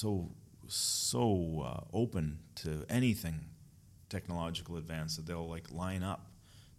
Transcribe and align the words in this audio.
so 0.00 0.30
so 0.66 1.62
uh, 1.66 1.80
open 1.92 2.38
to 2.54 2.84
anything 2.88 3.44
technological 4.08 4.76
advance 4.76 5.16
that 5.16 5.26
they'll 5.26 5.48
like 5.48 5.70
line 5.70 6.02
up 6.02 6.26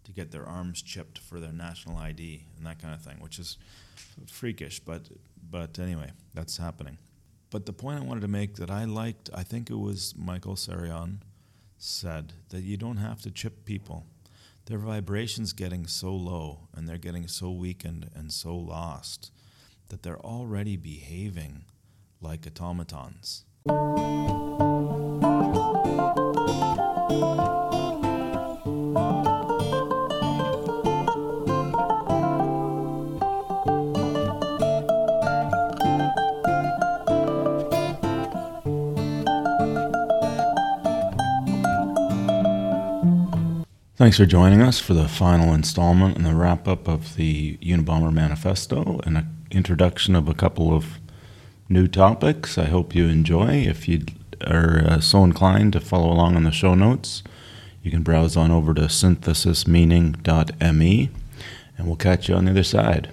to 0.04 0.12
get 0.12 0.32
their 0.32 0.44
arms 0.44 0.82
chipped 0.82 1.18
for 1.18 1.38
their 1.38 1.52
national 1.52 1.96
ID 1.96 2.44
and 2.56 2.66
that 2.66 2.80
kind 2.82 2.92
of 2.92 3.00
thing, 3.00 3.18
which 3.20 3.38
is 3.38 3.58
freakish. 4.26 4.80
But 4.80 5.02
but 5.50 5.78
anyway, 5.78 6.10
that's 6.34 6.56
happening. 6.56 6.98
But 7.50 7.66
the 7.66 7.72
point 7.72 8.00
I 8.00 8.04
wanted 8.04 8.22
to 8.22 8.28
make 8.28 8.56
that 8.56 8.70
I 8.70 8.84
liked, 8.84 9.30
I 9.32 9.44
think 9.44 9.70
it 9.70 9.78
was 9.78 10.14
Michael 10.16 10.56
Tsarion 10.56 11.18
said 11.78 12.32
that 12.48 12.62
you 12.62 12.76
don't 12.76 12.96
have 12.96 13.20
to 13.22 13.30
chip 13.30 13.64
people. 13.64 14.06
Their 14.66 14.78
vibration's 14.78 15.52
getting 15.52 15.86
so 15.86 16.14
low 16.14 16.68
and 16.74 16.88
they're 16.88 16.98
getting 16.98 17.28
so 17.28 17.50
weakened 17.50 18.10
and 18.14 18.32
so 18.32 18.56
lost 18.56 19.30
that 19.88 20.02
they're 20.02 20.24
already 20.24 20.76
behaving 20.76 21.64
like 22.22 22.46
automatons. 22.46 23.44
Thanks 44.02 44.16
for 44.16 44.26
joining 44.26 44.62
us 44.62 44.80
for 44.80 44.94
the 44.94 45.06
final 45.06 45.54
installment 45.54 46.16
and 46.16 46.26
the 46.26 46.34
wrap 46.34 46.66
up 46.66 46.88
of 46.88 47.14
the 47.14 47.56
Unabomber 47.58 48.12
Manifesto 48.12 49.00
and 49.04 49.16
an 49.16 49.46
introduction 49.52 50.16
of 50.16 50.28
a 50.28 50.34
couple 50.34 50.74
of 50.74 50.98
new 51.72 51.88
topics. 51.88 52.58
I 52.58 52.66
hope 52.66 52.94
you 52.94 53.08
enjoy. 53.08 53.64
If 53.66 53.88
you 53.88 54.04
are 54.46 54.84
uh, 54.86 55.00
so 55.00 55.24
inclined 55.24 55.72
to 55.72 55.80
follow 55.80 56.12
along 56.12 56.36
on 56.36 56.44
the 56.44 56.50
show 56.50 56.74
notes, 56.74 57.22
you 57.82 57.90
can 57.90 58.02
browse 58.02 58.36
on 58.36 58.50
over 58.50 58.74
to 58.74 58.82
synthesismeaning.me 58.82 61.10
and 61.78 61.86
we'll 61.86 61.96
catch 61.96 62.28
you 62.28 62.34
on 62.34 62.44
the 62.44 62.50
other 62.50 62.62
side. 62.62 63.08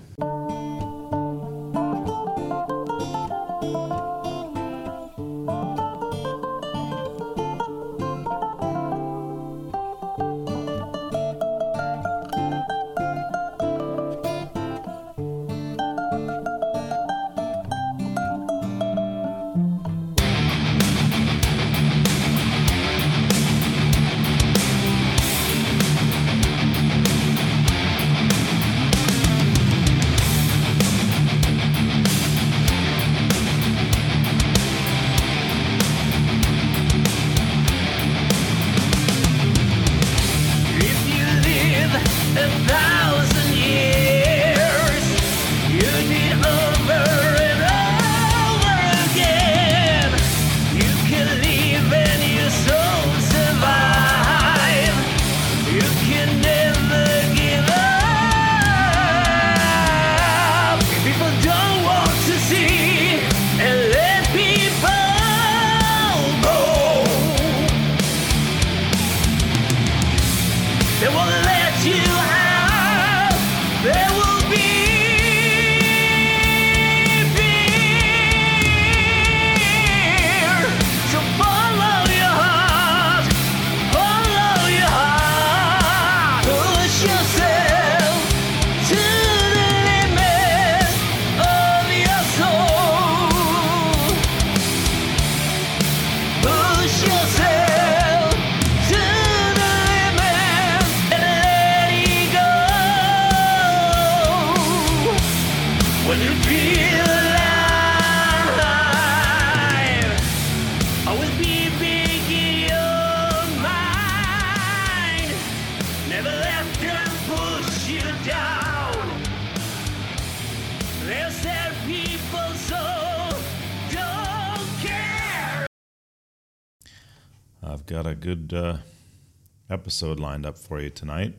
Episode 129.89 130.19
lined 130.19 130.45
up 130.45 130.55
for 130.55 130.79
you 130.79 130.91
tonight. 130.91 131.33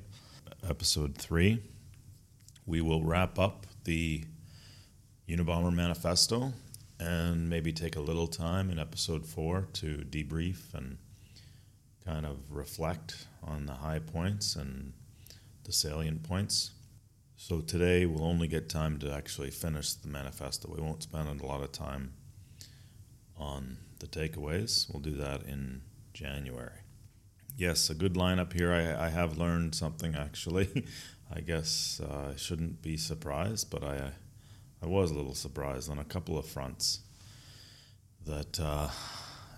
Episode 0.68 1.16
three. 1.16 1.62
We 2.66 2.80
will 2.80 3.04
wrap 3.04 3.38
up 3.38 3.64
the 3.84 4.24
Unabomber 5.28 5.72
Manifesto 5.72 6.52
and 6.98 7.48
maybe 7.48 7.72
take 7.72 7.94
a 7.94 8.00
little 8.00 8.26
time 8.26 8.68
in 8.68 8.80
episode 8.80 9.24
four 9.24 9.68
to 9.74 9.98
debrief 9.98 10.74
and 10.74 10.98
kind 12.04 12.26
of 12.26 12.38
reflect 12.50 13.28
on 13.44 13.66
the 13.66 13.74
high 13.74 14.00
points 14.00 14.56
and 14.56 14.94
the 15.62 15.72
salient 15.72 16.24
points. 16.24 16.72
So 17.36 17.60
today 17.60 18.04
we'll 18.04 18.24
only 18.24 18.48
get 18.48 18.68
time 18.68 18.98
to 18.98 19.12
actually 19.12 19.52
finish 19.52 19.92
the 19.92 20.08
manifesto. 20.08 20.74
We 20.76 20.82
won't 20.82 21.04
spend 21.04 21.40
a 21.40 21.46
lot 21.46 21.62
of 21.62 21.70
time 21.70 22.14
on 23.36 23.76
the 24.00 24.08
takeaways. 24.08 24.92
We'll 24.92 25.02
do 25.02 25.14
that 25.18 25.44
in 25.44 25.82
January. 26.12 26.80
Yes, 27.60 27.90
a 27.90 27.94
good 27.94 28.14
lineup 28.14 28.54
here. 28.54 28.72
I, 28.72 29.04
I 29.04 29.08
have 29.10 29.36
learned 29.36 29.74
something 29.74 30.14
actually. 30.14 30.86
I 31.30 31.42
guess 31.42 32.00
uh, 32.02 32.30
I 32.32 32.36
shouldn't 32.36 32.80
be 32.80 32.96
surprised, 32.96 33.70
but 33.70 33.84
I 33.84 34.12
I 34.82 34.86
was 34.86 35.10
a 35.10 35.14
little 35.14 35.34
surprised 35.34 35.90
on 35.90 35.98
a 35.98 36.04
couple 36.04 36.38
of 36.38 36.46
fronts. 36.46 37.00
That 38.24 38.58
uh, 38.58 38.88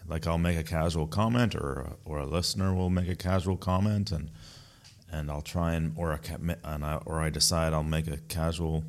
like 0.09 0.27
I'll 0.27 0.37
make 0.37 0.59
a 0.59 0.65
casual 0.65 1.07
comment, 1.07 1.55
or 1.55 1.93
or 2.05 2.19
a 2.19 2.27
listener 2.27 2.75
will 2.75 2.91
make 2.91 3.09
a 3.09 3.15
casual 3.15 3.57
comment, 3.57 4.11
and 4.11 4.33
and 5.09 5.31
I'll 5.31 5.41
try 5.41 5.75
and 5.75 5.93
or 5.97 6.11
a 6.11 6.21
and 6.65 6.85
I, 6.85 6.97
or 7.07 7.21
I 7.21 7.31
decide 7.31 7.73
I'll 7.73 7.85
make 7.85 8.09
a 8.09 8.17
casual 8.17 8.83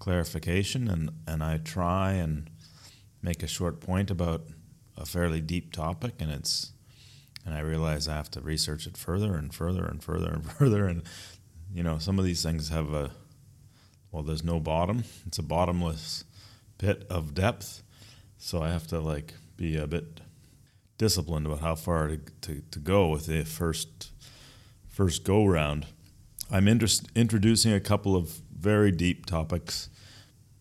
clarification, 0.00 0.86
and 0.86 1.10
and 1.26 1.42
I 1.42 1.56
try 1.56 2.12
and 2.12 2.50
make 3.22 3.42
a 3.42 3.46
short 3.46 3.80
point 3.80 4.10
about 4.10 4.42
a 4.98 5.06
fairly 5.06 5.40
deep 5.40 5.72
topic, 5.72 6.12
and 6.20 6.30
it's 6.30 6.72
and 7.44 7.54
I 7.54 7.60
realize 7.60 8.06
I 8.08 8.16
have 8.16 8.30
to 8.32 8.40
research 8.40 8.86
it 8.86 8.96
further 8.96 9.34
and 9.36 9.52
further 9.52 9.84
and 9.84 10.02
further 10.02 10.30
and 10.30 10.44
further. 10.58 10.86
And 10.86 11.02
you 11.72 11.82
know, 11.82 11.98
some 11.98 12.18
of 12.18 12.24
these 12.24 12.42
things 12.42 12.68
have 12.68 12.92
a 12.92 13.10
well, 14.12 14.22
there's 14.22 14.44
no 14.44 14.58
bottom. 14.58 15.04
It's 15.26 15.38
a 15.38 15.42
bottomless 15.42 16.24
pit 16.78 17.06
of 17.08 17.34
depth. 17.34 17.82
So 18.38 18.62
I 18.62 18.70
have 18.70 18.86
to 18.88 19.00
like 19.00 19.34
be 19.56 19.76
a 19.76 19.86
bit 19.86 20.20
disciplined 20.98 21.46
about 21.46 21.60
how 21.60 21.74
far 21.74 22.08
to, 22.08 22.18
to, 22.40 22.62
to 22.70 22.78
go 22.78 23.08
with 23.08 23.26
the 23.26 23.44
first 23.44 24.10
first 24.88 25.24
go 25.24 25.46
round. 25.46 25.86
I'm 26.50 26.66
interest, 26.66 27.08
introducing 27.14 27.72
a 27.72 27.80
couple 27.80 28.16
of 28.16 28.40
very 28.54 28.90
deep 28.90 29.24
topics, 29.24 29.88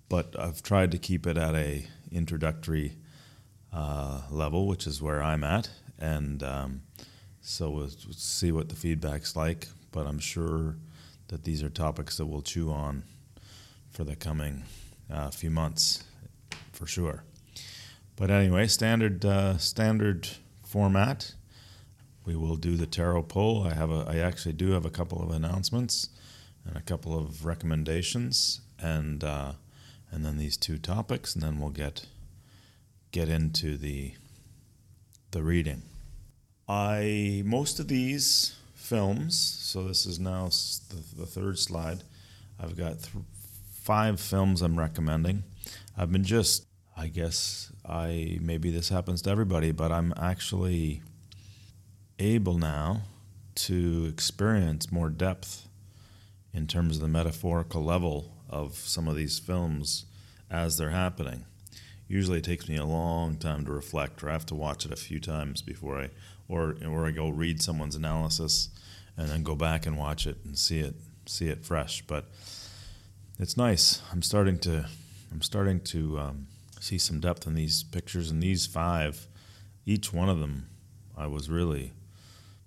but 0.07 0.35
I've 0.39 0.61
tried 0.61 0.91
to 0.91 0.97
keep 0.97 1.25
it 1.25 1.35
at 1.35 1.55
a 1.55 1.87
introductory 2.11 2.95
uh, 3.73 4.21
level, 4.29 4.67
which 4.67 4.85
is 4.85 5.01
where 5.01 5.21
I'm 5.21 5.43
at, 5.43 5.71
and 5.99 6.41
um, 6.43 6.81
so 7.41 7.69
we'll 7.69 7.89
see 7.89 8.51
what 8.51 8.69
the 8.69 8.75
feedback's 8.75 9.35
like. 9.35 9.67
But 9.91 10.07
I'm 10.07 10.19
sure 10.19 10.77
that 11.27 11.43
these 11.43 11.63
are 11.63 11.69
topics 11.69 12.17
that 12.17 12.25
we'll 12.25 12.41
chew 12.41 12.71
on 12.71 13.03
for 13.91 14.03
the 14.03 14.15
coming 14.15 14.63
uh, 15.11 15.29
few 15.29 15.49
months, 15.49 16.03
for 16.71 16.85
sure. 16.85 17.23
But 18.15 18.29
anyway, 18.31 18.67
standard 18.67 19.25
uh, 19.25 19.57
standard 19.57 20.27
format. 20.63 21.35
We 22.25 22.35
will 22.35 22.57
do 22.57 22.75
the 22.75 22.85
tarot 22.85 23.23
pull. 23.23 23.63
I 23.63 23.73
have 23.73 23.89
a 23.89 24.05
I 24.07 24.17
actually 24.17 24.53
do 24.53 24.71
have 24.71 24.85
a 24.85 24.89
couple 24.89 25.21
of 25.21 25.31
announcements 25.31 26.09
and 26.65 26.77
a 26.77 26.81
couple 26.81 27.17
of 27.17 27.45
recommendations 27.45 28.61
and 28.77 29.23
uh, 29.23 29.53
and 30.11 30.23
then 30.23 30.37
these 30.37 30.57
two 30.57 30.77
topics 30.77 31.33
and 31.33 31.43
then 31.43 31.59
we'll 31.59 31.69
get 31.71 32.05
get 33.11 33.29
into 33.29 33.77
the 33.77 34.13
the 35.31 35.41
reading. 35.41 35.88
I 36.69 37.41
most 37.45 37.79
of 37.79 37.87
these 37.87 38.55
films, 38.75 39.35
so 39.35 39.83
this 39.87 40.05
is 40.05 40.19
now 40.19 40.45
the, 40.89 41.21
the 41.21 41.25
third 41.25 41.57
slide. 41.57 42.03
I've 42.59 42.77
got 42.77 43.01
th- 43.01 43.25
five 43.73 44.21
films 44.21 44.61
I'm 44.61 44.77
recommending. 44.77 45.43
I've 45.97 46.11
been 46.11 46.23
just 46.23 46.67
I 46.95 47.07
guess 47.07 47.71
I 47.83 48.37
maybe 48.39 48.69
this 48.69 48.89
happens 48.89 49.23
to 49.23 49.31
everybody, 49.31 49.71
but 49.71 49.91
I'm 49.91 50.13
actually 50.15 51.01
able 52.19 52.59
now 52.59 53.01
to 53.55 54.05
experience 54.07 54.91
more 54.91 55.09
depth 55.09 55.67
in 56.53 56.67
terms 56.67 56.97
of 56.97 57.01
the 57.01 57.07
metaphorical 57.07 57.83
level 57.83 58.33
of 58.47 58.75
some 58.75 59.07
of 59.07 59.15
these 59.15 59.39
films 59.39 60.05
as 60.51 60.77
they're 60.77 60.89
happening. 60.91 61.45
Usually, 62.07 62.39
it 62.39 62.43
takes 62.43 62.67
me 62.67 62.75
a 62.75 62.85
long 62.85 63.37
time 63.37 63.65
to 63.65 63.71
reflect, 63.71 64.23
or 64.23 64.29
I 64.29 64.33
have 64.33 64.45
to 64.47 64.55
watch 64.55 64.85
it 64.85 64.91
a 64.91 64.95
few 64.95 65.19
times 65.19 65.61
before 65.61 65.99
I, 65.99 66.09
or 66.49 66.75
or 66.85 67.07
I 67.07 67.11
go 67.11 67.29
read 67.29 67.61
someone's 67.61 67.95
analysis, 67.95 68.69
and 69.15 69.29
then 69.29 69.43
go 69.43 69.55
back 69.55 69.85
and 69.85 69.97
watch 69.97 70.27
it 70.27 70.37
and 70.43 70.57
see 70.57 70.79
it 70.79 70.95
see 71.25 71.47
it 71.47 71.63
fresh. 71.63 72.01
But 72.01 72.25
it's 73.39 73.55
nice. 73.55 74.01
I'm 74.11 74.21
starting 74.21 74.57
to 74.59 74.85
I'm 75.31 75.41
starting 75.41 75.79
to 75.81 76.19
um, 76.19 76.47
see 76.79 76.97
some 76.97 77.19
depth 77.19 77.47
in 77.47 77.53
these 77.53 77.83
pictures, 77.83 78.31
and 78.31 78.41
these 78.41 78.65
five, 78.65 79.27
each 79.85 80.11
one 80.11 80.29
of 80.29 80.39
them, 80.39 80.67
I 81.15 81.27
was 81.27 81.49
really 81.49 81.93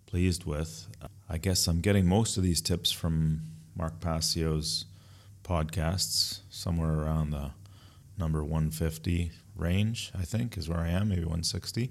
pleased 0.07 0.45
with. 0.45 0.89
I 1.29 1.39
guess 1.39 1.67
I'm 1.67 1.81
getting 1.81 2.07
most 2.07 2.37
of 2.37 2.43
these 2.43 2.61
tips 2.61 2.93
from 2.93 3.41
Mark 3.75 4.01
Passio's 4.01 4.85
podcasts, 5.43 6.41
somewhere 6.51 6.93
around 6.93 7.31
the 7.31 7.51
number 8.19 8.45
150 8.45 9.33
range, 9.57 10.13
I 10.17 10.23
think, 10.23 10.57
is 10.57 10.69
where 10.69 10.81
I 10.81 10.91
am, 10.91 11.09
maybe 11.09 11.23
160. 11.23 11.91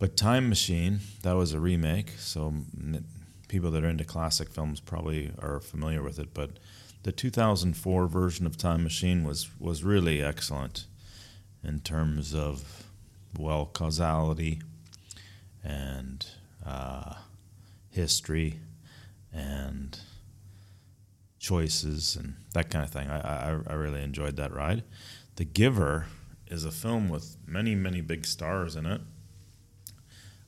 But 0.00 0.16
Time 0.16 0.48
Machine, 0.48 1.00
that 1.24 1.34
was 1.34 1.52
a 1.52 1.60
remake, 1.60 2.12
so 2.18 2.54
people 3.48 3.70
that 3.70 3.84
are 3.84 3.88
into 3.88 4.02
classic 4.02 4.48
films 4.48 4.80
probably 4.80 5.30
are 5.38 5.60
familiar 5.60 6.02
with 6.02 6.18
it. 6.18 6.32
But 6.32 6.52
the 7.02 7.12
2004 7.12 8.06
version 8.06 8.46
of 8.46 8.56
Time 8.56 8.82
Machine 8.82 9.24
was 9.24 9.50
was 9.60 9.84
really 9.84 10.22
excellent 10.22 10.86
in 11.62 11.80
terms 11.80 12.34
of 12.34 12.86
well 13.38 13.66
causality 13.66 14.62
and 15.62 16.26
uh, 16.64 17.16
history 17.90 18.58
and 19.34 20.00
choices 21.38 22.16
and 22.16 22.36
that 22.54 22.70
kind 22.70 22.86
of 22.86 22.90
thing. 22.90 23.10
I, 23.10 23.50
I, 23.50 23.58
I 23.66 23.72
really 23.74 24.02
enjoyed 24.02 24.36
that 24.36 24.54
ride. 24.54 24.82
The 25.36 25.44
Giver 25.44 26.06
is 26.46 26.64
a 26.64 26.70
film 26.70 27.10
with 27.10 27.36
many, 27.46 27.74
many 27.74 28.00
big 28.00 28.24
stars 28.24 28.76
in 28.76 28.86
it. 28.86 29.02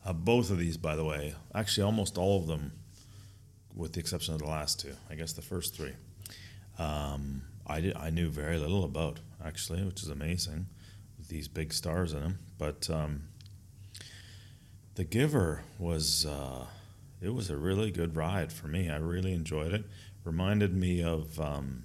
Uh, 0.05 0.13
both 0.13 0.51
of 0.51 0.59
these, 0.59 0.77
by 0.77 0.97
the 0.97 1.05
way, 1.05 1.35
actually 1.55 1.85
almost 1.85 2.19
all 2.19 2.41
of 2.41 2.47
them, 2.47 2.73
with 3.75 3.93
the 3.93 4.01
exception 4.01 4.35
of 4.35 4.41
the 4.41 4.49
last 4.49 4.81
two, 4.81 4.95
I 5.09 5.15
guess 5.15 5.33
the 5.33 5.43
first 5.43 5.77
three, 5.77 5.93
um, 6.79 7.43
I, 7.67 7.81
did, 7.81 7.97
I 7.97 8.11
knew 8.11 8.29
very 8.29 8.59
little 8.59 8.85
about, 8.85 9.21
actually, 9.45 9.83
which 9.85 10.03
is 10.03 10.09
amazing, 10.09 10.67
with 11.19 11.29
these 11.29 11.49
big 11.49 11.73
stars 11.73 12.13
in 12.13 12.21
them. 12.21 12.39
But 12.59 12.91
um, 12.91 13.23
The 14.97 15.05
Giver 15.05 15.63
was, 15.79 16.27
uh, 16.27 16.67
it 17.21 17.33
was 17.33 17.49
a 17.49 17.57
really 17.57 17.93
good 17.93 18.17
ride 18.17 18.53
for 18.53 18.67
me. 18.67 18.91
I 18.91 18.97
really 18.97 19.33
enjoyed 19.33 19.73
it 19.73 19.85
reminded 20.25 20.75
me 20.75 21.03
of 21.03 21.41
um, 21.41 21.85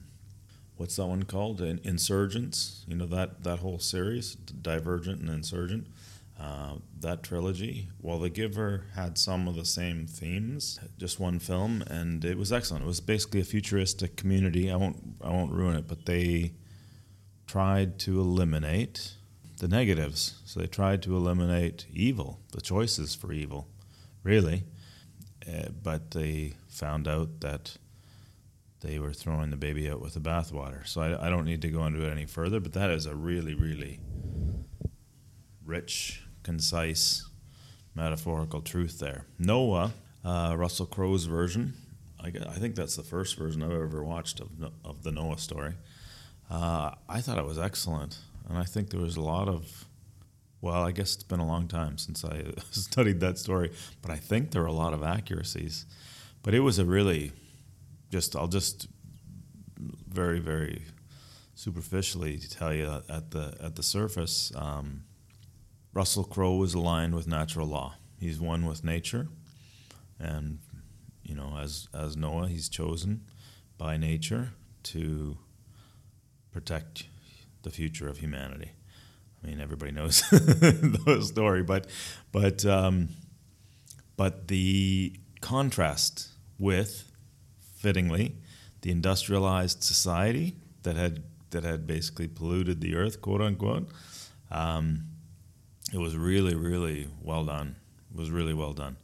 what's 0.76 0.96
that 0.98 1.06
one 1.06 1.24
called? 1.24 1.62
Insurgents. 1.62 2.84
You 2.88 2.96
know 2.96 3.06
that 3.08 3.44
that 3.44 3.60
whole 3.60 3.80
series, 3.80 4.36
Divergent 4.36 5.22
and 5.22 5.30
Insurgent. 5.30 5.88
Uh, 6.40 6.76
that 7.00 7.24
trilogy. 7.24 7.90
Well, 8.00 8.20
The 8.20 8.30
Giver 8.30 8.86
had 8.94 9.18
some 9.18 9.48
of 9.48 9.56
the 9.56 9.66
same 9.66 10.06
themes, 10.06 10.80
just 10.98 11.20
one 11.20 11.40
film, 11.40 11.82
and 11.88 12.24
it 12.24 12.38
was 12.38 12.54
excellent. 12.54 12.84
It 12.84 12.88
was 12.88 13.02
basically 13.02 13.40
a 13.40 13.44
futuristic 13.44 14.16
community. 14.18 14.70
I 14.70 14.76
won't 14.76 14.98
I 15.22 15.30
won't 15.30 15.52
ruin 15.52 15.76
it, 15.76 15.88
but 15.88 16.06
they 16.06 16.54
tried 17.48 17.98
to 18.00 18.20
eliminate 18.20 19.16
the 19.58 19.68
negatives. 19.68 20.40
So 20.46 20.60
they 20.60 20.68
tried 20.68 21.02
to 21.04 21.16
eliminate 21.16 21.88
evil, 21.92 22.40
the 22.52 22.62
choices 22.62 23.16
for 23.16 23.32
evil, 23.32 23.68
really. 24.24 24.66
Uh, 25.48 25.70
but 25.82 26.12
they 26.12 26.54
found 26.68 27.08
out 27.08 27.40
that 27.40 27.78
they 28.82 29.00
were 29.00 29.14
throwing 29.14 29.50
the 29.50 29.58
baby 29.58 29.90
out 29.90 30.02
with 30.02 30.14
the 30.14 30.20
bathwater. 30.20 30.86
So 30.86 31.02
I, 31.02 31.28
I 31.28 31.30
don't 31.30 31.46
need 31.46 31.62
to 31.64 31.70
go 31.70 31.86
into 31.86 32.06
it 32.06 32.12
any 32.12 32.26
further, 32.26 32.60
but 32.60 32.74
that 32.74 32.92
is 32.92 33.06
a 33.06 33.16
really, 33.16 33.56
really 33.56 34.02
rich, 35.66 36.27
concise, 36.48 37.28
metaphorical 37.94 38.62
truth 38.62 39.00
there. 39.00 39.26
Noah, 39.38 39.92
uh, 40.24 40.56
Russell 40.58 40.86
Crowe's 40.86 41.26
version, 41.26 41.74
I, 42.24 42.28
I, 42.28 42.54
think 42.54 42.76
that's 42.76 42.96
the 42.96 43.04
first 43.04 43.38
version 43.38 43.62
I've 43.62 43.74
ever 43.74 44.02
watched 44.02 44.40
of, 44.40 44.48
of 44.86 45.04
the 45.04 45.12
Noah 45.12 45.40
story. 45.40 45.74
Uh, 46.50 46.92
I 47.10 47.20
thought 47.20 47.38
it 47.38 47.46
was 47.46 47.60
excellent, 47.60 48.20
and 48.48 48.58
I 48.58 48.64
think 48.64 48.92
there 48.92 49.02
was 49.02 49.18
a 49.18 49.22
lot 49.22 49.50
of 49.50 49.86
well, 50.62 50.84
I 50.84 50.92
guess 50.92 51.16
it's 51.16 51.24
been 51.24 51.42
a 51.42 51.46
long 51.46 51.68
time 51.68 51.98
since 51.98 52.24
I 52.24 52.46
studied 52.72 53.20
that 53.20 53.38
story, 53.38 53.74
but 54.02 54.10
I 54.10 54.16
think 54.16 54.52
there 54.52 54.64
are 54.64 54.68
a 54.78 54.80
lot 54.86 54.94
of 54.94 55.04
accuracies. 55.04 55.86
But 56.44 56.54
it 56.54 56.62
was 56.62 56.80
a 56.80 56.86
really 56.86 57.34
just 58.10 58.38
I'll 58.38 58.48
just 58.48 58.88
very 60.08 60.40
very 60.40 60.84
superficially 61.56 62.38
tell 62.38 62.74
you 62.74 63.02
at 63.10 63.32
the 63.32 63.54
at 63.62 63.76
the 63.76 63.84
surface, 63.84 64.54
um, 64.56 65.04
Russell 65.98 66.26
Crowe 66.26 66.62
is 66.62 66.76
aligned 66.76 67.16
with 67.16 67.26
natural 67.26 67.66
law. 67.66 67.96
He's 68.20 68.40
one 68.40 68.68
with 68.68 68.84
nature, 68.84 69.30
and 70.20 70.60
you 71.24 71.34
know, 71.34 71.58
as 71.60 71.88
as 71.92 72.16
Noah, 72.16 72.48
he's 72.48 72.70
chosen 72.70 73.22
by 73.80 73.98
nature 73.98 74.52
to 74.94 75.40
protect 76.52 77.08
the 77.64 77.72
future 77.72 78.08
of 78.08 78.20
humanity. 78.20 78.74
I 79.42 79.48
mean, 79.48 79.60
everybody 79.60 79.92
knows 79.92 80.22
the 80.30 81.24
story, 81.26 81.64
but 81.64 81.88
but 82.32 82.64
um, 82.64 83.10
but 84.18 84.50
the 84.50 85.16
contrast 85.42 86.28
with 86.60 87.12
fittingly, 87.76 88.36
the 88.84 88.92
industrialized 88.92 89.82
society 89.82 90.58
that 90.84 90.96
had 90.96 91.24
that 91.50 91.64
had 91.64 91.88
basically 91.88 92.28
polluted 92.28 92.82
the 92.82 92.96
earth, 92.96 93.20
quote 93.20 93.42
unquote. 93.42 93.90
Um, 94.52 95.17
it 95.94 95.98
was 95.98 96.16
really, 96.16 96.56
really 96.56 97.08
well 97.22 97.46
done. 97.46 97.76
It 98.12 98.18
was 98.18 98.32
really 98.32 98.54
well 98.54 98.74
done. 98.74 98.98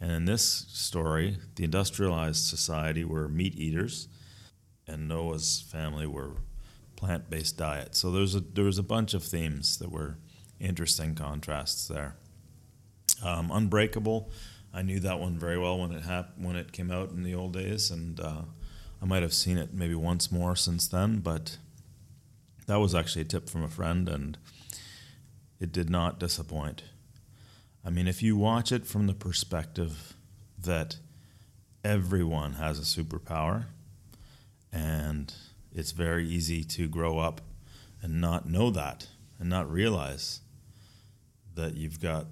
And 0.00 0.10
in 0.10 0.24
this 0.24 0.66
story, 0.68 1.38
the 1.54 1.64
industrialized 1.64 2.44
society 2.44 3.04
were 3.04 3.28
meat 3.28 3.54
eaters, 3.54 4.08
and 4.86 5.08
Noah's 5.08 5.64
family 5.70 6.06
were 6.06 6.32
plant-based 6.96 7.56
diet. 7.56 7.94
So 7.94 8.10
there's 8.10 8.34
a 8.34 8.40
there 8.40 8.64
was 8.64 8.78
a 8.78 8.82
bunch 8.82 9.14
of 9.14 9.22
themes 9.22 9.78
that 9.78 9.90
were 9.90 10.18
interesting 10.60 11.14
contrasts 11.14 11.88
there. 11.88 12.16
Um, 13.22 13.50
Unbreakable 13.50 14.30
I 14.74 14.82
knew 14.82 14.98
that 15.00 15.20
one 15.20 15.38
very 15.38 15.56
well 15.56 15.78
when 15.78 15.92
it 15.92 16.02
hap- 16.02 16.36
when 16.36 16.56
it 16.56 16.72
came 16.72 16.90
out 16.90 17.10
in 17.10 17.22
the 17.22 17.34
old 17.34 17.52
days, 17.52 17.92
and 17.92 18.18
uh, 18.18 18.42
I 19.00 19.04
might 19.04 19.22
have 19.22 19.32
seen 19.32 19.56
it 19.56 19.72
maybe 19.72 19.94
once 19.94 20.32
more 20.32 20.56
since 20.56 20.88
then. 20.88 21.20
But 21.20 21.58
that 22.66 22.80
was 22.80 22.92
actually 22.92 23.22
a 23.22 23.26
tip 23.26 23.48
from 23.48 23.62
a 23.62 23.68
friend, 23.68 24.08
and 24.08 24.36
it 25.60 25.72
did 25.72 25.90
not 25.90 26.18
disappoint. 26.18 26.84
I 27.84 27.90
mean, 27.90 28.08
if 28.08 28.22
you 28.22 28.36
watch 28.36 28.72
it 28.72 28.86
from 28.86 29.06
the 29.06 29.14
perspective 29.14 30.14
that 30.58 30.96
everyone 31.84 32.54
has 32.54 32.78
a 32.78 32.82
superpower, 33.02 33.66
and 34.72 35.32
it's 35.72 35.92
very 35.92 36.26
easy 36.26 36.64
to 36.64 36.88
grow 36.88 37.18
up 37.18 37.40
and 38.02 38.20
not 38.20 38.48
know 38.48 38.70
that 38.70 39.08
and 39.38 39.48
not 39.48 39.70
realize 39.70 40.40
that 41.54 41.74
you've 41.74 42.00
got 42.00 42.26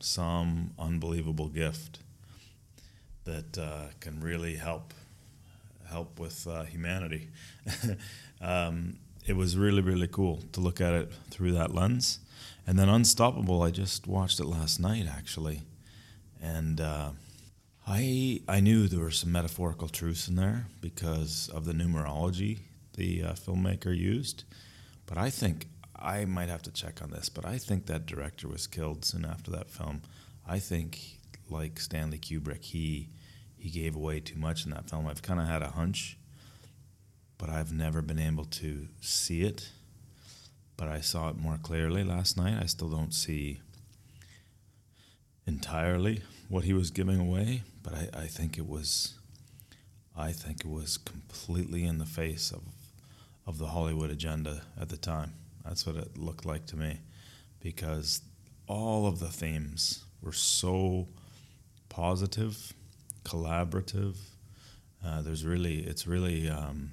some 0.00 0.72
unbelievable 0.78 1.48
gift 1.48 2.00
that 3.24 3.58
uh, 3.58 3.86
can 4.00 4.20
really 4.20 4.56
help 4.56 4.92
help 5.88 6.18
with 6.18 6.46
uh, 6.46 6.64
humanity. 6.64 7.28
um, 8.40 8.98
it 9.26 9.36
was 9.36 9.56
really 9.56 9.82
really 9.82 10.08
cool 10.08 10.42
to 10.52 10.60
look 10.60 10.80
at 10.80 10.94
it 10.94 11.12
through 11.30 11.52
that 11.52 11.74
lens. 11.74 12.18
And 12.66 12.78
then 12.78 12.88
Unstoppable, 12.88 13.62
I 13.62 13.70
just 13.70 14.06
watched 14.06 14.40
it 14.40 14.46
last 14.46 14.80
night 14.80 15.06
actually, 15.08 15.62
and 16.42 16.80
uh, 16.80 17.10
I 17.86 18.40
I 18.48 18.60
knew 18.60 18.88
there 18.88 19.00
were 19.00 19.12
some 19.12 19.30
metaphorical 19.30 19.88
truths 19.88 20.26
in 20.26 20.34
there 20.34 20.66
because 20.80 21.48
of 21.54 21.64
the 21.64 21.72
numerology 21.72 22.58
the 22.94 23.22
uh, 23.22 23.32
filmmaker 23.34 23.96
used, 23.96 24.44
but 25.06 25.16
I 25.16 25.30
think 25.30 25.68
I 25.94 26.24
might 26.24 26.48
have 26.48 26.62
to 26.62 26.72
check 26.72 27.02
on 27.02 27.10
this, 27.10 27.28
but 27.28 27.44
I 27.44 27.58
think 27.58 27.86
that 27.86 28.06
director 28.06 28.48
was 28.48 28.66
killed 28.66 29.04
soon 29.04 29.24
after 29.24 29.50
that 29.52 29.70
film. 29.70 30.02
I 30.46 30.58
think, 30.58 30.98
like 31.48 31.78
Stanley 31.78 32.18
Kubrick, 32.18 32.64
he 32.64 33.10
he 33.56 33.70
gave 33.70 33.94
away 33.96 34.20
too 34.20 34.38
much 34.38 34.64
in 34.64 34.70
that 34.72 34.90
film. 34.90 35.06
I've 35.06 35.22
kind 35.22 35.40
of 35.40 35.46
had 35.46 35.62
a 35.62 35.68
hunch, 35.68 36.18
but 37.38 37.48
I've 37.48 37.72
never 37.72 38.02
been 38.02 38.18
able 38.18 38.44
to 38.44 38.88
see 39.00 39.42
it. 39.42 39.70
But 40.76 40.88
I 40.88 41.00
saw 41.00 41.30
it 41.30 41.38
more 41.38 41.58
clearly 41.62 42.04
last 42.04 42.36
night. 42.36 42.62
I 42.62 42.66
still 42.66 42.88
don't 42.88 43.14
see 43.14 43.60
entirely 45.46 46.22
what 46.48 46.64
he 46.64 46.72
was 46.72 46.90
giving 46.90 47.18
away, 47.18 47.62
but 47.82 47.94
I, 47.94 48.08
I 48.22 48.26
think 48.26 48.58
it 48.58 48.68
was 48.68 49.14
I 50.16 50.32
think 50.32 50.60
it 50.60 50.70
was 50.70 50.96
completely 50.96 51.84
in 51.84 51.98
the 51.98 52.04
face 52.04 52.50
of 52.50 52.62
of 53.46 53.58
the 53.58 53.66
Hollywood 53.66 54.10
agenda 54.10 54.62
at 54.80 54.88
the 54.88 54.96
time. 54.96 55.34
That's 55.64 55.86
what 55.86 55.96
it 55.96 56.18
looked 56.18 56.44
like 56.44 56.66
to 56.66 56.76
me, 56.76 57.00
because 57.60 58.20
all 58.66 59.06
of 59.06 59.20
the 59.20 59.28
themes 59.28 60.04
were 60.20 60.32
so 60.32 61.08
positive, 61.88 62.72
collaborative. 63.24 64.16
Uh, 65.04 65.22
there's 65.22 65.44
really, 65.44 65.80
it's 65.80 66.06
really, 66.06 66.48
um, 66.48 66.90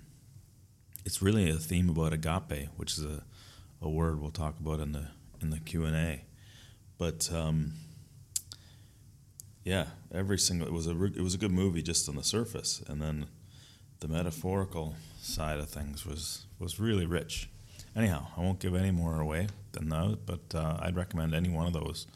it's 1.05 1.21
really 1.21 1.49
a 1.49 1.55
theme 1.55 1.89
about 1.89 2.13
agape, 2.13 2.69
which 2.77 2.93
is 2.97 3.03
a, 3.03 3.23
a 3.83 3.89
word 3.89 4.19
we'll 4.21 4.31
talk 4.31 4.59
about 4.59 4.79
in 4.79 4.93
the 4.93 5.09
in 5.41 5.49
the 5.49 5.59
Q 5.59 5.83
and 5.83 5.95
A. 5.95 6.21
But 6.97 7.29
um, 7.33 7.73
yeah, 9.63 9.87
every 10.11 10.39
single 10.39 10.67
it 10.67 10.73
was 10.73 10.87
a 10.87 11.03
it 11.03 11.21
was 11.21 11.35
a 11.35 11.37
good 11.37 11.51
movie 11.51 11.83
just 11.83 12.07
on 12.07 12.15
the 12.15 12.23
surface, 12.23 12.81
and 12.87 13.01
then 13.01 13.27
the 13.99 14.07
metaphorical 14.07 14.95
side 15.21 15.59
of 15.59 15.69
things 15.69 16.05
was 16.05 16.45
was 16.59 16.79
really 16.79 17.05
rich. 17.05 17.49
Anyhow, 17.95 18.27
I 18.37 18.41
won't 18.41 18.59
give 18.59 18.73
any 18.73 18.89
more 18.89 19.19
away 19.19 19.47
than 19.73 19.89
that, 19.89 20.19
but 20.25 20.55
uh, 20.55 20.77
I'd 20.81 20.95
recommend 20.95 21.35
any 21.35 21.49
one 21.49 21.67
of 21.67 21.73
those 21.73 22.07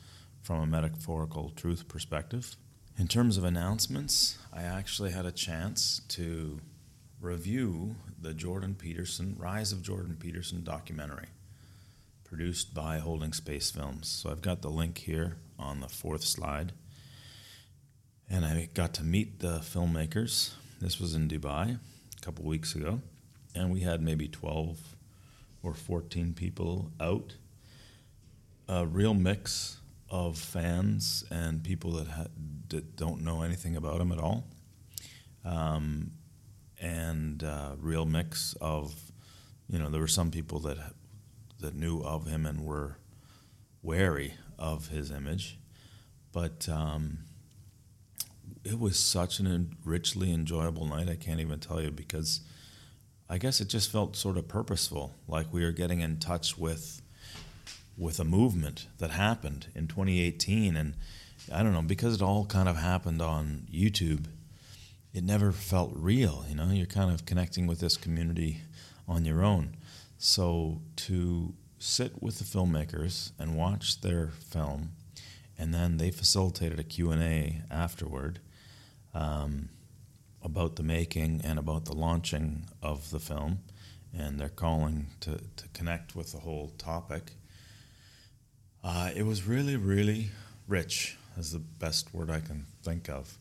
from 0.42 0.62
a 0.62 0.66
metaphorical 0.66 1.52
truth 1.56 1.88
perspective. 1.88 2.56
In 2.98 3.08
terms 3.08 3.38
of 3.38 3.44
announcements, 3.44 4.40
I 4.52 4.64
actually 4.64 5.12
had 5.12 5.26
a 5.26 5.32
chance 5.32 6.02
to 6.08 6.62
review 7.20 7.96
the 8.20 8.34
Jordan 8.34 8.74
Peterson 8.74 9.36
Rise 9.38 9.72
of 9.72 9.84
Jordan 9.84 10.16
Peterson 10.20 10.64
documentary 10.64 11.28
produced 12.28 12.74
by 12.74 12.98
Holding 12.98 13.32
Space 13.32 13.72
Films. 13.72 14.10
So 14.10 14.30
I've 14.30 14.42
got 14.42 14.62
the 14.62 14.70
link 14.70 14.98
here 14.98 15.38
on 15.58 15.80
the 15.80 15.88
fourth 15.88 16.24
slide. 16.24 16.74
And 18.30 18.46
I 18.46 18.68
got 18.74 18.94
to 18.96 19.04
meet 19.04 19.40
the 19.40 19.60
filmmakers. 19.60 20.54
This 20.82 21.00
was 21.00 21.16
in 21.16 21.30
Dubai 21.30 21.80
a 22.18 22.22
couple 22.22 22.44
weeks 22.44 22.76
ago. 22.76 23.02
And 23.56 23.72
we 23.72 23.80
had 23.80 24.02
maybe 24.02 24.28
12 24.28 24.78
or 25.64 25.74
14 25.74 26.34
people 26.34 26.92
out. 27.00 27.36
A 28.68 28.86
real 28.86 29.14
mix 29.14 29.78
of 30.10 30.38
fans 30.38 31.24
and 31.32 31.64
people 31.64 31.92
that, 31.94 32.08
ha- 32.08 32.28
that 32.70 32.98
don't 32.98 33.22
know 33.22 33.42
anything 33.42 33.78
about 33.78 34.02
him 34.02 34.12
at 34.12 34.20
all. 34.20 34.44
Um, 35.46 36.12
and 36.82 37.42
uh, 37.42 37.76
real 37.80 38.06
mix 38.06 38.54
of, 38.60 38.94
you 39.70 39.80
know, 39.80 39.90
there 39.90 40.02
were 40.02 40.08
some 40.08 40.30
people 40.30 40.60
that 40.60 40.78
that 41.60 41.76
knew 41.76 42.02
of 42.02 42.28
him 42.28 42.46
and 42.46 42.66
were 42.66 42.98
wary 43.82 44.34
of 44.60 44.90
his 44.90 45.12
image, 45.12 45.58
but 46.32 46.68
um, 46.70 47.20
it 48.64 48.80
was 48.80 49.00
such 49.00 49.40
an 49.40 49.76
richly 49.86 50.34
enjoyable 50.34 50.86
night. 50.86 51.10
I 51.10 51.16
can't 51.16 51.40
even 51.40 51.60
tell 51.60 51.82
you 51.82 51.92
because 51.92 52.42
I 53.30 53.38
guess 53.38 53.60
it 53.60 53.68
just 53.68 53.92
felt 53.92 54.16
sort 54.16 54.38
of 54.38 54.48
purposeful, 54.48 55.16
like 55.28 55.52
we 55.52 55.64
were 55.64 55.72
getting 55.72 56.02
in 56.02 56.18
touch 56.18 56.58
with 56.58 57.02
with 57.98 58.20
a 58.20 58.24
movement 58.24 58.88
that 59.00 59.10
happened 59.10 59.68
in 59.74 59.88
2018 59.88 60.78
and 60.78 60.94
I 61.52 61.64
don't 61.64 61.74
know 61.74 61.82
because 61.82 62.14
it 62.14 62.22
all 62.22 62.46
kind 62.46 62.70
of 62.70 62.78
happened 62.78 63.24
on 63.24 63.66
YouTube 63.74 64.26
it 65.16 65.24
never 65.24 65.52
felt 65.52 65.92
real 65.96 66.46
you 66.48 66.56
know? 66.56 66.70
You're 66.70 66.86
kind 66.86 67.12
of 67.12 67.26
connecting 67.26 67.66
with 67.66 67.80
this 67.80 67.98
community 67.98 68.62
on 69.08 69.26
your 69.26 69.44
own 69.44 69.77
so 70.18 70.82
to 70.96 71.54
sit 71.80 72.22
with 72.22 72.40
the 72.40 72.44
filmmakers 72.44 73.32
and 73.38 73.56
watch 73.56 74.02
their 74.02 74.28
film 74.28 74.92
and 75.58 75.74
then 75.74 75.98
they 75.98 76.12
facilitated 76.12 76.80
a 76.80 76.84
Q&A 76.84 77.62
afterward 77.70 78.40
um, 79.14 79.70
about 80.44 80.76
the 80.76 80.84
making 80.84 81.42
and 81.44 81.60
about 81.60 81.86
the 81.86 81.94
launching 81.94 82.66
of 82.82 83.12
the 83.12 83.20
film 83.20 83.60
and 84.18 84.40
they're 84.40 84.50
calling 84.50 85.08
to, 85.20 85.38
to 85.56 85.68
connect 85.74 86.16
with 86.16 86.32
the 86.32 86.40
whole 86.40 86.70
topic 86.78 87.34
uh, 88.84 89.12
it 89.14 89.24
was 89.24 89.46
really, 89.46 89.76
really 89.76 90.30
rich, 90.68 91.18
is 91.38 91.52
the 91.52 91.60
best 91.60 92.14
word 92.14 92.30
I 92.30 92.40
can 92.40 92.66
think 92.84 93.10
of. 93.10 93.38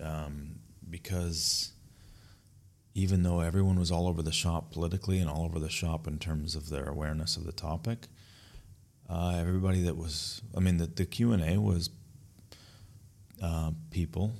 Um, 0.00 0.60
because 0.88 1.72
even 2.94 3.22
though 3.22 3.40
everyone 3.40 3.78
was 3.78 3.90
all 3.90 4.08
over 4.08 4.22
the 4.22 4.32
shop 4.32 4.72
politically 4.72 5.18
and 5.18 5.30
all 5.30 5.44
over 5.44 5.58
the 5.58 5.68
shop 5.70 6.06
in 6.06 6.18
terms 6.18 6.54
of 6.54 6.68
their 6.68 6.86
awareness 6.88 7.36
of 7.36 7.44
the 7.44 7.52
topic, 7.52 8.08
uh, 9.08 9.34
everybody 9.38 9.82
that 9.82 9.96
was, 9.96 10.42
I 10.56 10.60
mean, 10.60 10.76
the, 10.78 10.86
the 10.86 11.06
Q&A 11.06 11.58
was 11.58 11.90
uh, 13.42 13.70
people, 13.90 14.34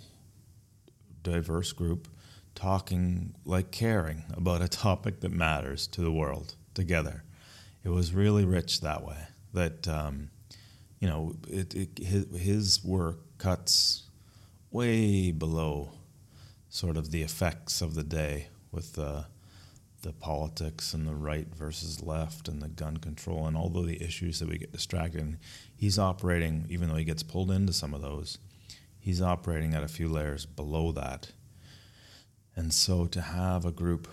diverse 1.22 1.72
group, 1.72 2.08
talking 2.54 3.34
like 3.44 3.70
caring 3.70 4.24
about 4.34 4.60
a 4.62 4.68
topic 4.86 5.20
that 5.20 5.32
matters 5.32 5.86
to 5.88 6.00
the 6.00 6.12
world 6.12 6.56
together. 6.74 7.22
It 7.84 7.90
was 7.90 8.12
really 8.12 8.44
rich 8.44 8.80
that 8.80 9.04
way 9.04 9.28
that 9.54 9.88
um, 9.88 10.30
you 11.00 11.08
know 11.08 11.34
it, 11.48 11.74
it, 11.74 11.98
his, 11.98 12.26
his 12.36 12.84
work 12.84 13.18
cuts 13.38 14.08
way 14.70 15.30
below 15.30 15.92
sort 16.68 16.96
of 16.96 17.10
the 17.10 17.22
effects 17.22 17.80
of 17.80 17.94
the 17.94 18.04
day 18.04 18.48
with 18.70 18.94
the 18.94 19.26
the 20.02 20.12
politics 20.12 20.94
and 20.94 21.08
the 21.08 21.14
right 21.14 21.48
versus 21.52 22.02
left 22.02 22.46
and 22.46 22.62
the 22.62 22.68
gun 22.68 22.98
control 22.98 23.46
and 23.46 23.56
all 23.56 23.76
of 23.76 23.86
the 23.86 24.00
issues 24.00 24.38
that 24.38 24.48
we 24.48 24.56
get 24.56 24.70
distracted 24.70 25.20
in. 25.20 25.38
He's 25.76 25.98
operating, 25.98 26.66
even 26.68 26.88
though 26.88 26.94
he 26.94 27.04
gets 27.04 27.24
pulled 27.24 27.50
into 27.50 27.72
some 27.72 27.92
of 27.92 28.00
those, 28.00 28.38
he's 29.00 29.20
operating 29.20 29.74
at 29.74 29.82
a 29.82 29.88
few 29.88 30.08
layers 30.08 30.46
below 30.46 30.92
that. 30.92 31.32
And 32.54 32.72
so 32.72 33.06
to 33.06 33.20
have 33.20 33.64
a 33.64 33.72
group 33.72 34.08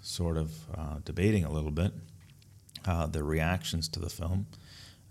sort 0.00 0.36
of 0.36 0.52
uh, 0.76 0.96
debating 1.04 1.44
a 1.44 1.52
little 1.52 1.70
bit 1.70 1.92
uh, 2.84 3.06
the 3.06 3.22
reactions 3.22 3.88
to 3.88 4.00
the 4.00 4.10
film 4.10 4.46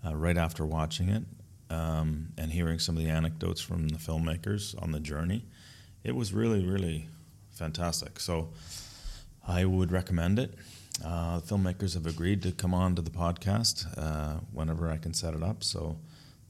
uh, 0.04 0.14
right 0.14 0.36
after 0.36 0.66
watching 0.66 1.08
it 1.08 1.22
um, 1.70 2.28
and 2.36 2.52
hearing 2.52 2.78
some 2.78 2.96
of 2.96 3.02
the 3.02 3.08
anecdotes 3.08 3.60
from 3.60 3.88
the 3.88 3.98
filmmakers 3.98 4.80
on 4.82 4.92
the 4.92 5.00
journey. 5.00 5.44
It 6.08 6.16
was 6.16 6.32
really, 6.32 6.64
really 6.64 7.06
fantastic. 7.50 8.18
So 8.18 8.48
I 9.46 9.66
would 9.66 9.92
recommend 9.92 10.38
it. 10.38 10.54
Uh, 11.04 11.40
filmmakers 11.40 11.92
have 11.92 12.06
agreed 12.06 12.42
to 12.44 12.52
come 12.52 12.72
on 12.72 12.94
to 12.94 13.02
the 13.02 13.10
podcast 13.10 13.86
uh, 13.98 14.40
whenever 14.50 14.90
I 14.90 14.96
can 14.96 15.12
set 15.12 15.34
it 15.34 15.42
up, 15.42 15.62
so 15.62 15.98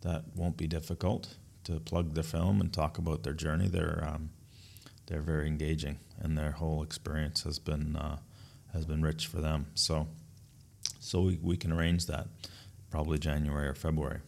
that 0.03 0.23
won't 0.37 0.57
be 0.57 0.69
difficult 0.69 1.35
to 1.65 1.81
plug 1.81 2.15
their 2.15 2.23
film 2.23 2.61
and 2.61 2.73
talk 2.73 2.99
about 2.99 3.25
their 3.25 3.33
journey. 3.33 3.67
They're 3.67 4.05
um, 4.07 4.31
they're 5.07 5.23
very 5.23 5.49
engaging, 5.49 5.99
and 6.21 6.39
their 6.39 6.53
whole 6.53 6.85
experience 6.85 7.43
has 7.43 7.59
been 7.59 7.97
uh, 7.97 8.19
has 8.73 8.87
been 8.87 9.03
rich 9.03 9.27
for 9.27 9.41
them. 9.41 9.67
So 9.75 10.07
so 11.01 11.23
we, 11.23 11.41
we 11.43 11.57
can 11.57 11.73
arrange 11.73 12.07
that 12.07 12.29
probably 12.93 13.19
January 13.19 13.67
or 13.67 13.75
February. 13.75 14.21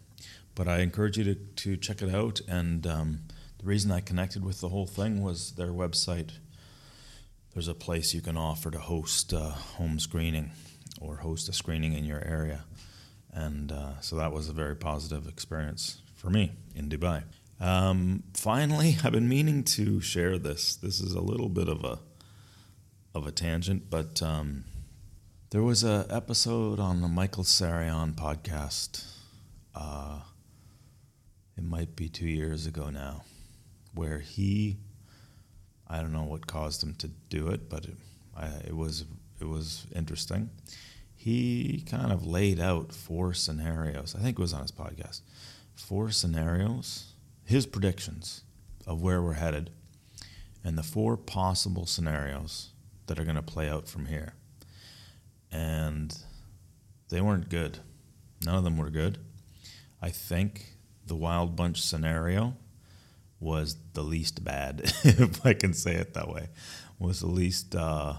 But 0.56 0.66
I 0.66 0.80
encourage 0.80 1.16
you 1.16 1.24
to, 1.24 1.34
to 1.34 1.76
check 1.76 2.02
it 2.02 2.12
out. 2.12 2.40
And 2.48 2.84
um, 2.86 3.20
the 3.60 3.66
reason 3.66 3.92
I 3.92 4.00
connected 4.00 4.42
with 4.42 4.60
the 4.62 4.70
whole 4.70 4.86
thing 4.86 5.22
was 5.22 5.52
their 5.52 5.68
website. 5.68 6.30
There's 7.52 7.68
a 7.68 7.74
place 7.74 8.14
you 8.14 8.22
can 8.22 8.38
offer 8.38 8.70
to 8.70 8.78
host 8.78 9.34
a 9.34 9.50
home 9.76 9.98
screening 9.98 10.52
or 10.98 11.16
host 11.16 11.46
a 11.50 11.52
screening 11.52 11.92
in 11.92 12.06
your 12.06 12.24
area. 12.24 12.64
And 13.32 13.70
uh, 13.70 14.00
so 14.00 14.16
that 14.16 14.32
was 14.32 14.48
a 14.48 14.54
very 14.54 14.76
positive 14.76 15.28
experience 15.28 16.00
for 16.14 16.30
me 16.30 16.52
in 16.74 16.88
Dubai. 16.88 17.24
Um, 17.60 18.22
finally, 18.32 18.96
I've 19.04 19.12
been 19.12 19.28
meaning 19.28 19.62
to 19.64 20.00
share 20.00 20.38
this. 20.38 20.76
This 20.76 21.00
is 21.00 21.12
a 21.12 21.20
little 21.20 21.50
bit 21.50 21.68
of 21.68 21.84
a 21.84 21.98
of 23.12 23.26
a 23.26 23.32
tangent, 23.32 23.90
but 23.90 24.22
um, 24.22 24.64
there 25.50 25.64
was 25.64 25.82
an 25.82 26.06
episode 26.10 26.78
on 26.78 27.02
the 27.02 27.08
Michael 27.08 27.42
Tsarion 27.42 28.14
podcast. 28.14 29.04
Uh, 29.74 30.20
it 31.58 31.64
might 31.64 31.96
be 31.96 32.08
two 32.08 32.28
years 32.28 32.66
ago 32.66 32.88
now, 32.88 33.24
where 33.94 34.18
he, 34.18 34.78
I 35.86 36.00
don't 36.00 36.12
know 36.12 36.24
what 36.24 36.46
caused 36.46 36.82
him 36.82 36.94
to 36.96 37.08
do 37.28 37.48
it, 37.48 37.68
but 37.68 37.84
it, 37.84 37.96
I, 38.36 38.46
it 38.66 38.76
was 38.76 39.04
it 39.40 39.48
was 39.48 39.86
interesting. 39.94 40.50
He 41.16 41.84
kind 41.88 42.12
of 42.12 42.26
laid 42.26 42.60
out 42.60 42.92
four 42.92 43.34
scenarios. 43.34 44.14
I 44.14 44.20
think 44.20 44.38
it 44.38 44.42
was 44.42 44.54
on 44.54 44.62
his 44.62 44.72
podcast. 44.72 45.20
Four 45.74 46.10
scenarios, 46.10 47.12
his 47.44 47.66
predictions 47.66 48.42
of 48.86 49.02
where 49.02 49.22
we're 49.22 49.34
headed, 49.34 49.70
and 50.64 50.76
the 50.76 50.82
four 50.82 51.16
possible 51.16 51.86
scenarios 51.86 52.70
that 53.06 53.18
are 53.18 53.24
going 53.24 53.36
to 53.36 53.42
play 53.42 53.68
out 53.68 53.88
from 53.88 54.06
here. 54.06 54.34
And 55.50 56.16
they 57.08 57.20
weren't 57.20 57.48
good. 57.48 57.78
None 58.44 58.54
of 58.54 58.64
them 58.64 58.78
were 58.78 58.90
good. 58.90 59.18
I 60.00 60.10
think 60.10 60.76
the 61.06 61.16
Wild 61.16 61.56
Bunch 61.56 61.82
scenario 61.82 62.56
was 63.40 63.76
the 63.94 64.02
least 64.02 64.44
bad, 64.44 64.82
if 65.04 65.44
I 65.44 65.54
can 65.54 65.72
say 65.72 65.94
it 65.94 66.14
that 66.14 66.28
way. 66.28 66.48
Was 66.98 67.20
the 67.20 67.26
least, 67.26 67.74
uh, 67.74 68.14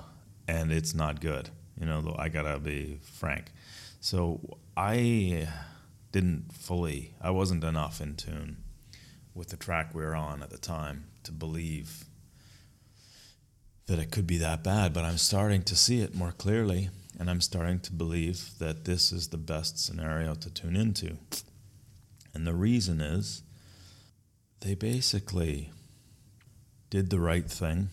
and 0.48 0.72
it's 0.72 0.94
not 0.94 1.22
good. 1.22 1.50
You 1.80 1.86
know, 1.86 2.16
I 2.18 2.30
gotta 2.30 2.60
be 2.60 3.00
frank. 3.02 3.52
So 4.00 4.58
I 4.76 5.48
didn't 6.12 6.52
fully, 6.54 7.14
I 7.22 7.30
wasn't 7.30 7.64
enough 7.64 8.02
in 8.02 8.16
tune 8.16 8.58
with 9.34 9.50
the 9.50 9.58
track 9.58 9.94
we 9.94 10.04
were 10.04 10.16
on 10.16 10.44
at 10.44 10.50
the 10.50 10.58
time 10.58 11.06
to 11.24 11.32
believe 11.32 12.06
that 13.86 14.00
it 14.00 14.12
could 14.12 14.28
be 14.28 14.38
that 14.38 14.64
bad, 14.64 14.94
but 14.94 15.06
I'm 15.06 15.18
starting 15.18 15.64
to 15.64 15.76
see 15.76 16.02
it 16.02 16.16
more 16.16 16.32
clearly, 16.32 16.90
and 17.20 17.30
I'm 17.30 17.42
starting 17.42 17.80
to 17.82 17.94
believe 17.94 18.58
that 18.60 18.86
this 18.86 19.12
is 19.12 19.30
the 19.30 19.38
best 19.38 19.84
scenario 19.84 20.34
to 20.36 20.50
tune 20.50 20.76
into. 20.76 21.18
And 22.34 22.48
the 22.48 22.54
reason 22.54 23.02
is 23.02 23.44
they 24.62 24.76
basically 24.76 25.72
did 26.90 27.10
the 27.10 27.20
right 27.20 27.50
thing 27.50 27.90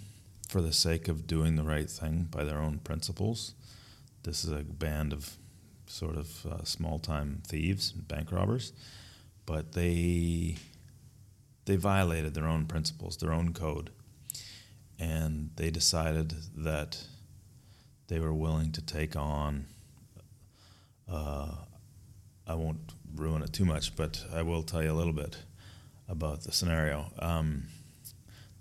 for 0.48 0.60
the 0.60 0.72
sake 0.72 1.08
of 1.08 1.26
doing 1.26 1.56
the 1.56 1.62
right 1.62 1.90
thing 1.90 2.28
by 2.30 2.44
their 2.44 2.58
own 2.58 2.78
principles. 2.78 3.54
This 4.22 4.44
is 4.44 4.52
a 4.52 4.62
band 4.62 5.12
of 5.12 5.36
sort 5.86 6.16
of 6.16 6.46
uh, 6.46 6.64
small 6.64 6.98
time 6.98 7.42
thieves 7.46 7.92
and 7.92 8.06
bank 8.06 8.30
robbers, 8.30 8.72
but 9.46 9.72
they 9.72 10.56
they 11.64 11.76
violated 11.76 12.34
their 12.34 12.46
own 12.46 12.66
principles, 12.66 13.16
their 13.16 13.32
own 13.32 13.52
code, 13.52 13.90
and 14.98 15.50
they 15.56 15.70
decided 15.70 16.34
that 16.56 17.02
they 18.08 18.18
were 18.18 18.32
willing 18.32 18.72
to 18.72 18.82
take 18.82 19.16
on. 19.16 19.66
Uh, 21.10 21.52
I 22.46 22.54
won't 22.54 22.94
ruin 23.14 23.42
it 23.42 23.52
too 23.52 23.66
much, 23.66 23.96
but 23.96 24.24
I 24.32 24.42
will 24.42 24.62
tell 24.62 24.82
you 24.82 24.92
a 24.92 24.94
little 24.94 25.12
bit 25.12 25.36
about 26.08 26.42
the 26.42 26.52
scenario. 26.52 27.12
Um, 27.18 27.64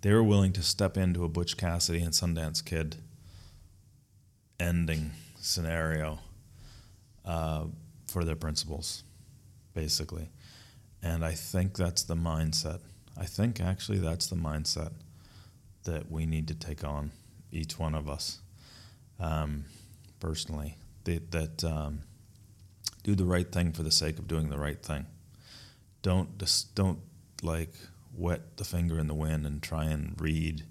they 0.01 0.13
were 0.13 0.23
willing 0.23 0.53
to 0.53 0.63
step 0.63 0.97
into 0.97 1.23
a 1.23 1.29
Butch 1.29 1.57
Cassidy 1.57 2.01
and 2.01 2.13
Sundance 2.13 2.63
Kid 2.63 2.97
ending 4.59 5.11
scenario 5.39 6.19
uh, 7.25 7.65
for 8.07 8.23
their 8.23 8.35
principles, 8.35 9.03
basically. 9.73 10.29
And 11.01 11.23
I 11.23 11.33
think 11.33 11.75
that's 11.75 12.03
the 12.03 12.15
mindset. 12.15 12.79
I 13.17 13.25
think 13.25 13.59
actually 13.61 13.99
that's 13.99 14.27
the 14.27 14.35
mindset 14.35 14.91
that 15.83 16.11
we 16.11 16.25
need 16.25 16.47
to 16.49 16.55
take 16.55 16.83
on, 16.83 17.11
each 17.51 17.79
one 17.79 17.95
of 17.95 18.09
us, 18.09 18.39
um, 19.19 19.65
personally. 20.19 20.75
That, 21.05 21.31
that 21.31 21.63
um, 21.63 22.01
do 23.03 23.15
the 23.15 23.25
right 23.25 23.49
thing 23.49 23.71
for 23.71 23.83
the 23.83 23.91
sake 23.91 24.19
of 24.19 24.27
doing 24.27 24.49
the 24.49 24.57
right 24.57 24.81
thing. 24.81 25.05
Don't 26.01 26.29
don't 26.75 26.99
like 27.43 27.73
wet 28.15 28.57
the 28.57 28.63
finger 28.63 28.99
in 28.99 29.07
the 29.07 29.13
wind 29.13 29.45
and 29.45 29.61
try 29.61 29.85
and 29.85 30.19
read 30.19 30.63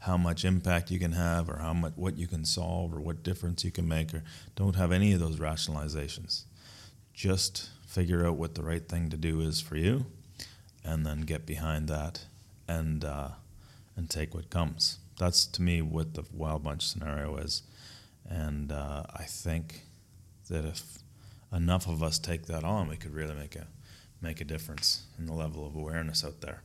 how 0.00 0.16
much 0.16 0.44
impact 0.44 0.90
you 0.90 0.98
can 0.98 1.12
have 1.12 1.48
or 1.48 1.58
how 1.58 1.72
much 1.72 1.92
what 1.94 2.16
you 2.16 2.26
can 2.26 2.44
solve 2.44 2.92
or 2.92 3.00
what 3.00 3.22
difference 3.22 3.64
you 3.64 3.70
can 3.70 3.86
make 3.86 4.12
or 4.12 4.24
don't 4.56 4.76
have 4.76 4.90
any 4.90 5.12
of 5.12 5.20
those 5.20 5.36
rationalizations. 5.36 6.42
Just 7.14 7.70
figure 7.86 8.26
out 8.26 8.36
what 8.36 8.54
the 8.54 8.62
right 8.62 8.88
thing 8.88 9.10
to 9.10 9.16
do 9.16 9.40
is 9.40 9.60
for 9.60 9.76
you 9.76 10.06
and 10.84 11.06
then 11.06 11.20
get 11.20 11.46
behind 11.46 11.88
that 11.88 12.24
and 12.66 13.04
uh, 13.04 13.28
and 13.96 14.10
take 14.10 14.34
what 14.34 14.50
comes. 14.50 14.98
That's 15.18 15.46
to 15.46 15.62
me 15.62 15.82
what 15.82 16.14
the 16.14 16.24
wild 16.32 16.64
bunch 16.64 16.86
scenario 16.86 17.36
is. 17.36 17.62
And 18.28 18.72
uh, 18.72 19.04
I 19.14 19.24
think 19.24 19.82
that 20.48 20.64
if 20.64 20.82
enough 21.52 21.86
of 21.86 22.02
us 22.02 22.18
take 22.18 22.46
that 22.46 22.64
on 22.64 22.88
we 22.88 22.96
could 22.96 23.14
really 23.14 23.34
make 23.34 23.54
a 23.54 23.66
make 24.22 24.40
a 24.40 24.44
difference 24.44 25.02
in 25.18 25.26
the 25.26 25.32
level 25.32 25.66
of 25.66 25.74
awareness 25.74 26.24
out 26.24 26.40
there 26.40 26.62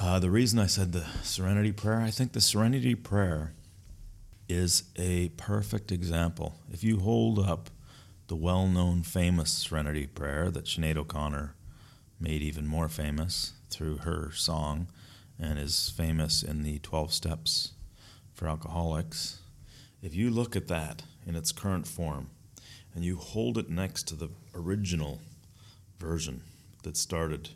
uh, 0.00 0.20
the 0.20 0.30
reason 0.30 0.60
I 0.60 0.66
said 0.66 0.92
the 0.92 1.04
Serenity 1.24 1.72
Prayer, 1.72 2.00
I 2.00 2.10
think 2.10 2.30
the 2.30 2.40
Serenity 2.40 2.94
Prayer 2.94 3.52
is 4.48 4.84
a 4.94 5.30
perfect 5.30 5.90
example. 5.90 6.54
If 6.72 6.84
you 6.84 7.00
hold 7.00 7.40
up 7.40 7.68
the 8.28 8.36
well 8.36 8.68
known, 8.68 9.02
famous 9.02 9.50
Serenity 9.50 10.06
Prayer 10.06 10.52
that 10.52 10.66
Sinead 10.66 10.96
O'Connor 10.96 11.56
made 12.20 12.42
even 12.42 12.64
more 12.64 12.88
famous 12.88 13.54
through 13.70 13.98
her 13.98 14.30
song 14.32 14.86
and 15.36 15.58
is 15.58 15.92
famous 15.96 16.44
in 16.44 16.62
the 16.62 16.78
12 16.78 17.12
Steps 17.12 17.72
for 18.32 18.46
Alcoholics, 18.46 19.40
if 20.00 20.14
you 20.14 20.30
look 20.30 20.54
at 20.54 20.68
that 20.68 21.02
in 21.26 21.34
its 21.34 21.50
current 21.50 21.88
form 21.88 22.30
and 22.94 23.04
you 23.04 23.16
hold 23.16 23.58
it 23.58 23.68
next 23.68 24.04
to 24.04 24.14
the 24.14 24.30
original 24.54 25.20
version 25.98 26.42
that 26.82 26.96
started 26.96 27.50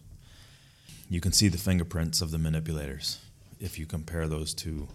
you 1.12 1.20
can 1.20 1.32
see 1.32 1.48
the 1.48 1.58
fingerprints 1.58 2.22
of 2.22 2.30
the 2.30 2.38
manipulators 2.38 3.18
if 3.60 3.78
you 3.78 3.84
compare 3.84 4.26
those 4.26 4.54
two 4.54 4.88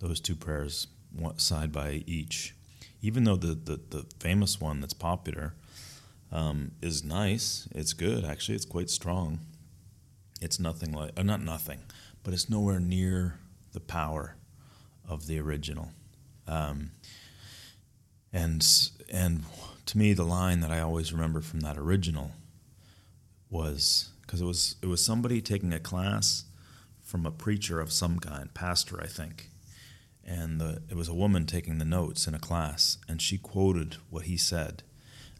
those 0.00 0.18
two 0.18 0.34
prayers 0.34 0.88
side 1.36 1.70
by 1.70 2.02
each. 2.06 2.54
Even 3.02 3.24
though 3.24 3.36
the, 3.36 3.54
the, 3.54 3.80
the 3.90 4.06
famous 4.18 4.60
one 4.60 4.80
that's 4.80 4.94
popular 4.94 5.54
um, 6.32 6.72
is 6.80 7.04
nice, 7.04 7.68
it's 7.74 7.92
good 7.92 8.24
actually, 8.24 8.54
it's 8.54 8.64
quite 8.64 8.88
strong. 8.88 9.40
It's 10.40 10.58
nothing 10.58 10.92
like, 10.92 11.12
uh, 11.18 11.22
not 11.22 11.42
nothing, 11.42 11.80
but 12.24 12.32
it's 12.32 12.48
nowhere 12.48 12.80
near 12.80 13.38
the 13.72 13.80
power 13.80 14.36
of 15.06 15.26
the 15.26 15.38
original. 15.38 15.90
Um, 16.48 16.92
and 18.32 18.66
and 19.10 19.44
to 19.84 19.98
me, 19.98 20.14
the 20.14 20.24
line 20.24 20.60
that 20.60 20.70
I 20.70 20.80
always 20.80 21.12
remember 21.12 21.42
from 21.42 21.60
that 21.60 21.76
original 21.76 22.32
was 23.52 24.08
because 24.22 24.40
it 24.40 24.46
was 24.46 24.76
it 24.82 24.86
was 24.86 25.04
somebody 25.04 25.40
taking 25.40 25.72
a 25.72 25.78
class 25.78 26.44
from 27.02 27.26
a 27.26 27.30
preacher 27.30 27.80
of 27.80 27.92
some 27.92 28.18
kind, 28.18 28.52
pastor, 28.54 28.98
I 29.00 29.06
think, 29.06 29.50
and 30.24 30.58
the, 30.60 30.82
it 30.88 30.96
was 30.96 31.08
a 31.08 31.14
woman 31.14 31.44
taking 31.44 31.78
the 31.78 31.84
notes 31.84 32.26
in 32.26 32.34
a 32.34 32.38
class, 32.38 32.96
and 33.06 33.20
she 33.20 33.36
quoted 33.36 33.96
what 34.08 34.24
he 34.24 34.38
said, 34.38 34.82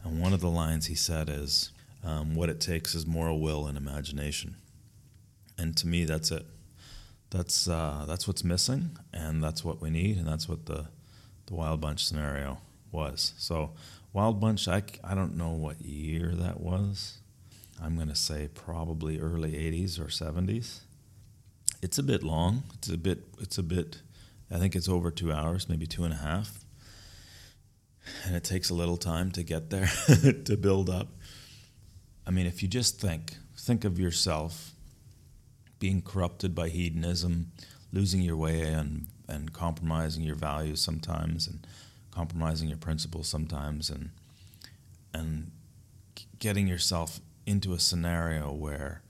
and 0.03 0.21
one 0.21 0.33
of 0.33 0.41
the 0.41 0.49
lines 0.49 0.85
he 0.85 0.95
said 0.95 1.29
is, 1.29 1.71
um, 2.03 2.35
"What 2.35 2.49
it 2.49 2.61
takes 2.61 2.93
is 2.93 3.07
moral 3.07 3.41
will 3.41 3.65
and 3.65 3.77
imagination," 3.77 4.55
and 5.57 5.75
to 5.77 5.87
me, 5.87 6.05
that's 6.05 6.31
it. 6.31 6.45
That's 7.31 7.67
uh, 7.67 8.05
that's 8.07 8.27
what's 8.27 8.43
missing, 8.43 8.97
and 9.11 9.43
that's 9.43 9.65
what 9.65 9.81
we 9.81 9.89
need, 9.89 10.17
and 10.17 10.27
that's 10.27 10.47
what 10.47 10.67
the 10.67 10.85
the 11.47 11.55
Wild 11.55 11.81
Bunch 11.81 12.05
scenario 12.05 12.59
was. 12.91 13.33
So, 13.37 13.71
Wild 14.13 14.39
Bunch, 14.39 14.67
I, 14.67 14.83
I 15.03 15.15
don't 15.15 15.35
know 15.35 15.49
what 15.49 15.81
year 15.81 16.33
that 16.35 16.61
was. 16.61 17.17
I'm 17.83 17.95
going 17.95 18.07
to 18.07 18.15
say 18.15 18.47
probably 18.53 19.19
early 19.19 19.51
80s 19.51 19.99
or 19.99 20.05
70s. 20.05 20.79
It's 21.81 21.97
a 21.97 22.03
bit 22.03 22.23
long. 22.23 22.63
It's 22.75 22.87
a 22.87 22.97
bit, 22.97 23.25
it's 23.41 23.57
a 23.57 23.63
bit, 23.63 24.01
I 24.49 24.57
think 24.57 24.73
it's 24.73 24.87
over 24.87 25.11
two 25.11 25.33
hours, 25.33 25.67
maybe 25.67 25.85
two 25.85 26.05
and 26.05 26.13
a 26.13 26.17
half. 26.17 26.63
And 28.25 28.37
it 28.37 28.45
takes 28.45 28.69
a 28.69 28.73
little 28.73 28.95
time 28.95 29.31
to 29.31 29.43
get 29.43 29.69
there, 29.69 29.87
to 30.45 30.55
build 30.55 30.89
up. 30.89 31.09
I 32.25 32.31
mean, 32.31 32.45
if 32.45 32.63
you 32.63 32.69
just 32.69 33.01
think, 33.01 33.35
think 33.57 33.83
of 33.83 33.99
yourself 33.99 34.71
being 35.79 36.01
corrupted 36.01 36.55
by 36.55 36.69
hedonism, 36.69 37.51
losing 37.91 38.21
your 38.21 38.37
way 38.37 38.61
and, 38.61 39.07
and 39.27 39.51
compromising 39.51 40.23
your 40.23 40.35
values 40.35 40.79
sometimes 40.79 41.47
and 41.47 41.67
compromising 42.11 42.69
your 42.69 42.77
principles 42.77 43.27
sometimes 43.27 43.89
and, 43.89 44.11
and 45.13 45.51
getting 46.39 46.65
yourself 46.65 47.19
into 47.45 47.73
a 47.73 47.79
scenario 47.79 48.51
where 48.51 49.01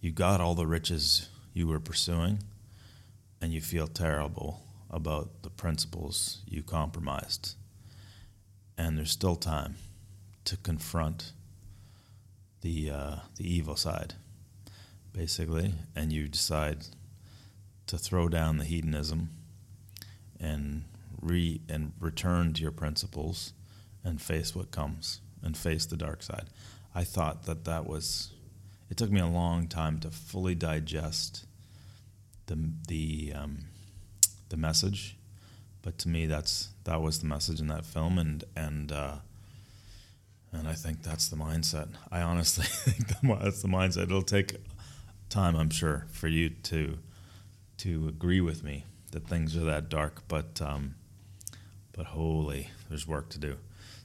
you 0.00 0.10
got 0.10 0.40
all 0.40 0.54
the 0.54 0.66
riches 0.66 1.28
you 1.52 1.66
were 1.66 1.80
pursuing 1.80 2.38
and 3.40 3.52
you 3.52 3.60
feel 3.60 3.86
terrible 3.86 4.62
about 4.90 5.42
the 5.42 5.50
principles 5.50 6.42
you 6.46 6.62
compromised. 6.62 7.54
And 8.76 8.96
there's 8.96 9.10
still 9.10 9.36
time 9.36 9.76
to 10.44 10.56
confront 10.56 11.32
the, 12.60 12.90
uh, 12.90 13.16
the 13.36 13.52
evil 13.52 13.76
side, 13.76 14.14
basically, 15.12 15.74
and 15.94 16.12
you 16.12 16.28
decide 16.28 16.86
to 17.86 17.98
throw 17.98 18.28
down 18.28 18.58
the 18.58 18.64
hedonism 18.64 19.30
and 20.40 20.84
re 21.20 21.60
and 21.68 21.92
return 22.00 22.52
to 22.52 22.62
your 22.62 22.72
principles 22.72 23.52
and 24.02 24.20
face 24.20 24.54
what 24.54 24.70
comes 24.70 25.20
and 25.42 25.56
face 25.56 25.86
the 25.86 25.96
dark 25.96 26.22
side. 26.22 26.48
I 26.94 27.04
thought 27.04 27.44
that 27.44 27.64
that 27.64 27.86
was. 27.86 28.30
It 28.90 28.96
took 28.96 29.10
me 29.10 29.20
a 29.20 29.26
long 29.26 29.66
time 29.66 29.98
to 30.00 30.10
fully 30.10 30.54
digest 30.54 31.46
the 32.46 32.58
the 32.86 33.32
um, 33.34 33.64
the 34.48 34.56
message, 34.56 35.16
but 35.82 35.98
to 35.98 36.08
me, 36.08 36.26
that's 36.26 36.68
that 36.84 37.00
was 37.02 37.18
the 37.18 37.26
message 37.26 37.60
in 37.60 37.68
that 37.68 37.84
film, 37.84 38.18
and 38.18 38.44
and 38.56 38.92
uh, 38.92 39.16
and 40.52 40.68
I 40.68 40.74
think 40.74 41.02
that's 41.02 41.28
the 41.28 41.36
mindset. 41.36 41.88
I 42.10 42.22
honestly 42.22 42.64
think 42.68 43.08
that's 43.08 43.62
the 43.62 43.68
mindset. 43.68 44.04
It'll 44.04 44.22
take 44.22 44.56
time, 45.28 45.56
I'm 45.56 45.70
sure, 45.70 46.06
for 46.12 46.28
you 46.28 46.50
to 46.50 46.98
to 47.78 48.08
agree 48.08 48.40
with 48.40 48.62
me 48.62 48.84
that 49.10 49.26
things 49.26 49.56
are 49.56 49.64
that 49.64 49.88
dark, 49.88 50.22
but 50.28 50.60
um, 50.62 50.94
but 51.92 52.06
holy, 52.06 52.70
there's 52.88 53.06
work 53.06 53.30
to 53.30 53.38
do. 53.38 53.56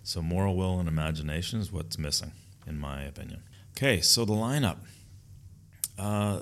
So 0.04 0.22
moral 0.22 0.56
will 0.56 0.80
and 0.80 0.88
imagination 0.88 1.60
is 1.60 1.72
what's 1.72 1.98
missing, 1.98 2.32
in 2.68 2.78
my 2.78 3.04
opinion. 3.04 3.44
Okay, 3.78 4.02
so 4.02 4.26
the 4.26 4.34
lineup. 4.34 4.78
Uh, 5.98 6.42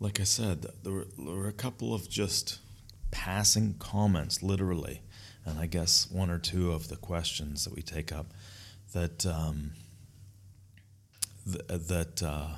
like 0.00 0.18
I 0.18 0.24
said, 0.24 0.66
there 0.82 0.92
were, 0.92 1.06
there 1.16 1.34
were 1.34 1.48
a 1.48 1.52
couple 1.52 1.94
of 1.94 2.08
just 2.08 2.58
passing 3.12 3.74
comments, 3.78 4.42
literally, 4.42 5.02
and 5.44 5.58
I 5.58 5.66
guess 5.66 6.10
one 6.10 6.28
or 6.30 6.38
two 6.38 6.72
of 6.72 6.88
the 6.88 6.96
questions 6.96 7.64
that 7.64 7.74
we 7.74 7.82
take 7.82 8.10
up 8.12 8.26
that 8.92 9.24
um, 9.26 9.72
th- 11.44 11.64
that 11.68 12.22
uh, 12.22 12.56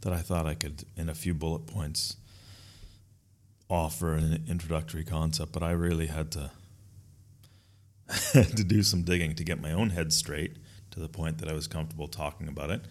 that 0.00 0.12
I 0.12 0.18
thought 0.18 0.46
I 0.46 0.54
could, 0.54 0.84
in 0.96 1.08
a 1.08 1.14
few 1.14 1.34
bullet 1.34 1.66
points, 1.66 2.16
offer 3.68 4.14
an 4.14 4.44
introductory 4.48 5.04
concept. 5.04 5.52
But 5.52 5.62
I 5.62 5.70
really 5.70 6.06
had 6.06 6.32
to 6.32 6.50
to 8.32 8.64
do 8.64 8.82
some 8.82 9.02
digging 9.02 9.34
to 9.36 9.44
get 9.44 9.60
my 9.60 9.72
own 9.72 9.90
head 9.90 10.12
straight 10.12 10.56
to 10.90 11.00
the 11.00 11.08
point 11.08 11.38
that 11.38 11.48
I 11.48 11.52
was 11.52 11.66
comfortable 11.66 12.08
talking 12.08 12.48
about 12.48 12.70
it, 12.70 12.82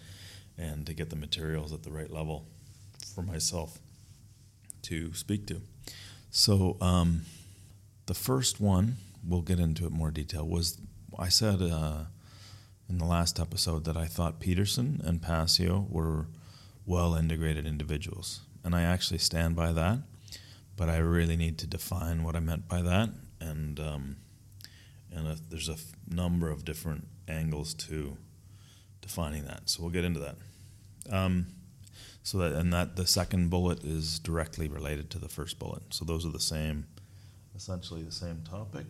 and 0.56 0.86
to 0.86 0.94
get 0.94 1.10
the 1.10 1.16
materials 1.16 1.72
at 1.72 1.82
the 1.82 1.90
right 1.90 2.10
level 2.10 2.46
for 3.14 3.22
myself 3.22 3.78
to 4.82 5.12
speak 5.14 5.46
to. 5.46 5.60
So 6.30 6.76
um, 6.80 7.22
the 8.06 8.14
first 8.14 8.60
one, 8.60 8.96
we'll 9.26 9.42
get 9.42 9.58
into 9.58 9.86
it 9.86 9.92
more 9.92 10.10
detail, 10.10 10.46
was 10.46 10.78
I 11.18 11.28
said 11.28 11.60
uh, 11.60 12.04
in 12.88 12.98
the 12.98 13.04
last 13.04 13.38
episode 13.38 13.84
that 13.84 13.96
I 13.96 14.06
thought 14.06 14.40
Peterson 14.40 15.00
and 15.04 15.20
Passio 15.20 15.86
were 15.90 16.26
well 16.86 17.14
integrated 17.14 17.66
individuals. 17.66 18.40
And 18.64 18.74
I 18.74 18.82
actually 18.82 19.18
stand 19.18 19.56
by 19.56 19.72
that, 19.72 19.98
but 20.76 20.88
I 20.88 20.98
really 20.98 21.36
need 21.36 21.58
to 21.58 21.66
define 21.66 22.22
what 22.22 22.36
I 22.36 22.40
meant 22.40 22.68
by 22.68 22.82
that. 22.82 23.10
And, 23.40 23.80
um, 23.80 24.16
and 25.12 25.26
a, 25.26 25.36
there's 25.48 25.68
a 25.68 25.74
f- 25.74 25.92
number 26.08 26.50
of 26.50 26.64
different 26.64 27.06
angles 27.30 27.74
to 27.74 28.16
defining 29.00 29.44
that. 29.46 29.68
So 29.68 29.82
we'll 29.82 29.92
get 29.92 30.04
into 30.04 30.20
that. 30.20 30.36
Um, 31.10 31.46
so 32.22 32.38
that 32.38 32.52
and 32.52 32.72
that 32.72 32.96
the 32.96 33.06
second 33.06 33.50
bullet 33.50 33.84
is 33.84 34.18
directly 34.18 34.68
related 34.68 35.10
to 35.10 35.18
the 35.18 35.28
first 35.28 35.58
bullet. 35.58 35.82
So 35.90 36.04
those 36.04 36.26
are 36.26 36.30
the 36.30 36.40
same, 36.40 36.86
essentially 37.56 38.02
the 38.02 38.12
same 38.12 38.42
topic. 38.48 38.86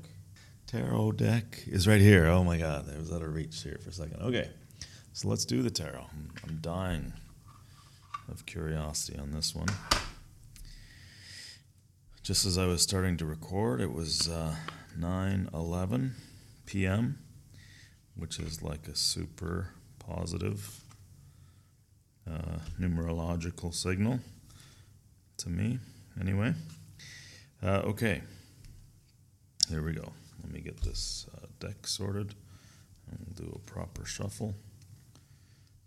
Tarot 0.66 1.12
deck 1.12 1.62
is 1.66 1.88
right 1.88 2.00
here. 2.00 2.26
Oh 2.26 2.44
my 2.44 2.58
God, 2.58 2.86
I 2.92 2.98
was 2.98 3.12
out 3.12 3.22
of 3.22 3.34
reach 3.34 3.62
here 3.62 3.78
for 3.82 3.90
a 3.90 3.92
second. 3.92 4.20
Okay, 4.20 4.48
so 5.12 5.28
let's 5.28 5.44
do 5.44 5.62
the 5.62 5.70
tarot. 5.70 6.06
I'm, 6.12 6.30
I'm 6.46 6.58
dying 6.60 7.12
of 8.30 8.46
curiosity 8.46 9.18
on 9.18 9.32
this 9.32 9.54
one. 9.54 9.68
Just 12.22 12.46
as 12.46 12.58
I 12.58 12.66
was 12.66 12.82
starting 12.82 13.16
to 13.16 13.24
record, 13.24 13.80
it 13.80 13.92
was 13.92 14.28
uh, 14.28 14.54
9:11 14.98 16.10
p.m., 16.66 17.18
which 18.16 18.38
is 18.38 18.62
like 18.62 18.88
a 18.88 18.94
super 18.94 19.68
positive 19.98 20.84
uh, 22.28 22.58
numerological 22.80 23.74
signal 23.74 24.20
to 25.38 25.48
me, 25.48 25.78
anyway. 26.20 26.54
Uh, 27.62 27.82
okay, 27.84 28.22
here 29.68 29.82
we 29.82 29.92
go. 29.92 30.12
Let 30.42 30.52
me 30.52 30.60
get 30.60 30.80
this 30.80 31.26
uh, 31.34 31.46
deck 31.60 31.86
sorted 31.86 32.34
and 33.10 33.18
we'll 33.24 33.46
do 33.46 33.52
a 33.54 33.70
proper 33.70 34.04
shuffle. 34.04 34.54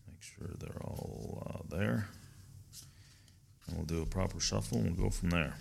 Make 0.08 0.22
sure 0.22 0.48
they're 0.60 0.82
all 0.82 1.44
uh, 1.48 1.76
there. 1.76 2.08
And 3.68 3.78
we'll 3.78 3.86
do 3.86 4.02
a 4.02 4.06
proper 4.06 4.40
shuffle 4.40 4.80
and 4.80 4.98
we'll 4.98 5.06
go 5.06 5.10
from 5.10 5.30
there. 5.30 5.56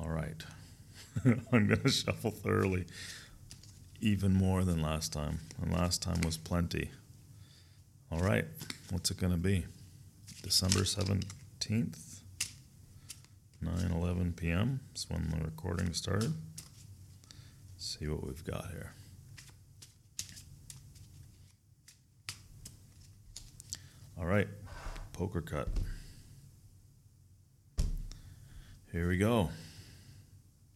All 0.00 0.08
right. 0.08 0.42
I'm 1.24 1.68
going 1.68 1.80
to 1.82 1.88
shuffle 1.88 2.30
thoroughly, 2.30 2.86
even 4.04 4.34
more 4.34 4.64
than 4.64 4.82
last 4.82 5.14
time. 5.14 5.40
And 5.60 5.72
last 5.72 6.02
time 6.02 6.20
was 6.24 6.36
plenty. 6.36 6.90
All 8.12 8.20
right, 8.20 8.44
what's 8.90 9.10
it 9.10 9.16
going 9.16 9.32
to 9.32 9.38
be? 9.38 9.64
December 10.42 10.80
17th, 10.80 12.20
9 13.62 13.90
11 13.90 14.34
p.m. 14.34 14.80
is 14.94 15.06
when 15.08 15.30
the 15.30 15.42
recording 15.42 15.94
started. 15.94 16.34
Let's 17.72 17.98
see 17.98 18.06
what 18.06 18.26
we've 18.26 18.44
got 18.44 18.66
here. 18.70 18.92
All 24.18 24.26
right, 24.26 24.48
poker 25.14 25.40
cut. 25.40 25.68
Here 28.92 29.08
we 29.08 29.16
go. 29.16 29.48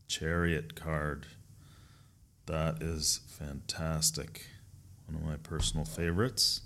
Chariot 0.09 0.75
card. 0.75 1.27
That 2.49 2.83
is 2.83 3.21
fantastic. 3.27 4.47
One 5.07 5.21
of 5.21 5.29
my 5.29 5.37
personal 5.37 5.85
favorites. 5.85 6.63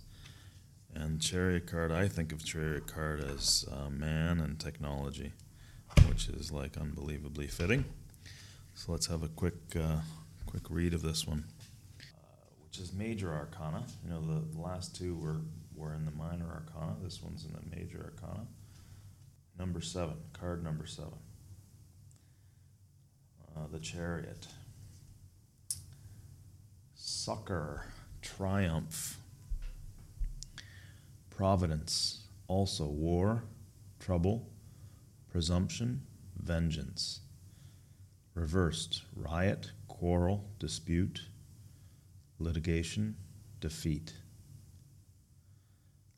And 0.94 1.20
Chariot 1.20 1.66
card, 1.66 1.90
I 1.90 2.06
think 2.06 2.30
of 2.30 2.44
Chariot 2.44 2.86
card 2.86 3.24
as 3.24 3.64
uh, 3.68 3.90
man 3.90 4.38
and 4.38 4.60
technology, 4.60 5.32
which 6.06 6.28
is 6.28 6.52
like 6.52 6.76
unbelievably 6.76 7.48
fitting. 7.48 7.84
So 8.74 8.92
let's 8.92 9.06
have 9.06 9.24
a 9.24 9.28
quick, 9.28 9.56
uh, 9.74 10.02
quick 10.46 10.62
read 10.70 10.94
of 10.94 11.02
this 11.02 11.26
one, 11.26 11.46
uh, 11.98 12.04
which 12.64 12.78
is 12.78 12.92
Major 12.92 13.32
Arcana. 13.32 13.82
You 14.04 14.10
know, 14.10 14.20
the, 14.20 14.54
the 14.54 14.60
last 14.60 14.94
two 14.94 15.16
were 15.16 15.40
were 15.74 15.94
in 15.94 16.04
the 16.04 16.12
Minor 16.12 16.46
Arcana. 16.46 16.94
This 17.02 17.20
one's 17.20 17.44
in 17.44 17.54
the 17.54 17.76
Major 17.76 18.12
Arcana. 18.14 18.46
Number 19.58 19.80
seven, 19.80 20.14
card 20.32 20.62
number 20.62 20.86
seven. 20.86 21.18
Uh, 23.56 23.66
the 23.72 23.80
Chariot. 23.80 24.46
Succor, 27.24 27.84
Triumph 28.20 29.16
providence, 31.30 32.24
also 32.48 32.84
war, 32.84 33.44
trouble, 34.00 34.50
presumption, 35.30 36.02
vengeance. 36.36 37.20
Reversed, 38.34 39.02
riot, 39.14 39.70
quarrel, 39.86 40.50
dispute, 40.58 41.20
litigation, 42.40 43.14
defeat. 43.60 44.14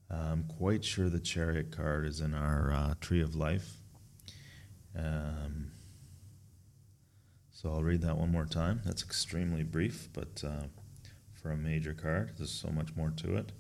I'm 0.08 0.44
quite 0.44 0.86
sure 0.86 1.10
the 1.10 1.20
chariot 1.20 1.70
card 1.70 2.06
is 2.06 2.22
in 2.22 2.32
our 2.32 2.72
uh, 2.72 2.94
tree 3.02 3.20
of 3.20 3.36
life. 3.36 3.76
Um, 4.96 5.72
so 7.50 7.70
I'll 7.70 7.82
read 7.82 8.00
that 8.00 8.16
one 8.16 8.32
more 8.32 8.46
time. 8.46 8.80
That's 8.86 9.02
extremely 9.02 9.64
brief, 9.64 10.08
but 10.14 10.42
uh, 10.42 10.68
for 11.44 11.50
a 11.50 11.57
major 11.59 11.92
card, 11.92 12.33
there's 12.38 12.50
so 12.50 12.70
much 12.70 12.96
more 12.96 13.11
to 13.11 13.37
it. 13.37 13.52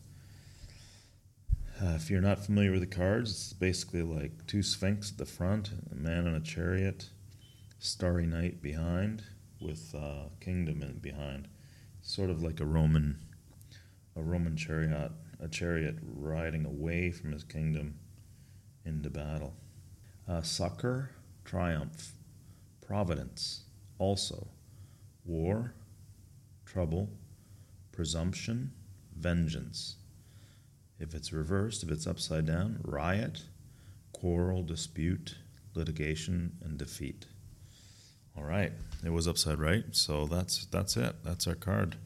Uh, 1.82 1.92
if 1.96 2.08
you're 2.08 2.22
not 2.22 2.42
familiar 2.42 2.70
with 2.70 2.80
the 2.80 2.86
cards, 2.86 3.30
it's 3.30 3.52
basically 3.52 4.00
like 4.00 4.46
two 4.46 4.62
sphinx 4.62 5.12
at 5.12 5.18
the 5.18 5.26
front, 5.26 5.70
a 5.92 5.94
man 5.94 6.26
on 6.26 6.34
a 6.34 6.40
chariot, 6.40 7.10
starry 7.78 8.24
night 8.24 8.62
behind, 8.62 9.22
with 9.60 9.94
uh, 9.94 10.30
kingdom 10.40 10.80
in 10.80 10.94
behind. 10.94 11.46
Sort 12.00 12.30
of 12.30 12.42
like 12.42 12.58
a 12.58 12.64
Roman, 12.64 13.18
a 14.16 14.22
Roman 14.22 14.56
chariot, 14.56 15.12
a 15.38 15.48
chariot 15.48 15.96
riding 16.00 16.64
away 16.64 17.10
from 17.10 17.32
his 17.32 17.44
kingdom 17.44 17.96
into 18.86 19.10
battle. 19.10 19.52
Uh, 20.26 20.40
succor, 20.40 21.10
triumph, 21.44 22.12
providence, 22.80 23.64
also, 23.98 24.46
war, 25.26 25.74
trouble, 26.64 27.10
presumption, 27.94 28.72
vengeance 29.16 29.96
if 30.98 31.14
it's 31.14 31.32
reversed, 31.32 31.82
if 31.82 31.90
it's 31.90 32.06
upside 32.06 32.46
down, 32.46 32.80
riot, 32.82 33.42
quarrel, 34.12 34.62
dispute, 34.62 35.36
litigation, 35.74 36.56
and 36.62 36.78
defeat. 36.78 37.26
All 38.36 38.44
right, 38.44 38.72
it 39.04 39.10
was 39.10 39.28
upside 39.28 39.58
right, 39.58 39.84
so 39.92 40.26
that's 40.26 40.66
that's 40.66 40.96
it. 40.96 41.16
That's 41.22 41.46
our 41.46 41.54
card 41.54 41.96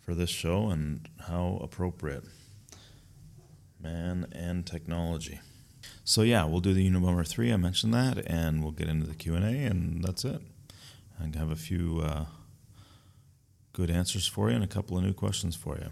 for 0.00 0.14
this 0.14 0.30
show, 0.30 0.68
and 0.68 1.08
how 1.28 1.58
appropriate. 1.62 2.24
Man 3.80 4.26
and 4.32 4.66
technology. 4.66 5.40
So 6.04 6.22
yeah, 6.22 6.44
we'll 6.44 6.60
do 6.60 6.74
the 6.74 6.88
Unabomber 6.88 7.26
three. 7.26 7.52
I 7.52 7.56
mentioned 7.56 7.94
that, 7.94 8.18
and 8.26 8.62
we'll 8.62 8.72
get 8.72 8.88
into 8.88 9.06
the 9.06 9.14
Q 9.14 9.34
and 9.34 9.44
A, 9.44 9.64
and 9.70 10.02
that's 10.02 10.24
it. 10.24 10.42
I 11.20 11.38
have 11.38 11.50
a 11.50 11.56
few 11.56 12.00
uh, 12.04 12.26
good 13.76 13.90
answers 13.90 14.26
for 14.26 14.48
you 14.48 14.54
and 14.54 14.64
a 14.64 14.66
couple 14.66 14.96
of 14.96 15.04
new 15.04 15.12
questions 15.12 15.54
for 15.54 15.76
you. 15.76 15.90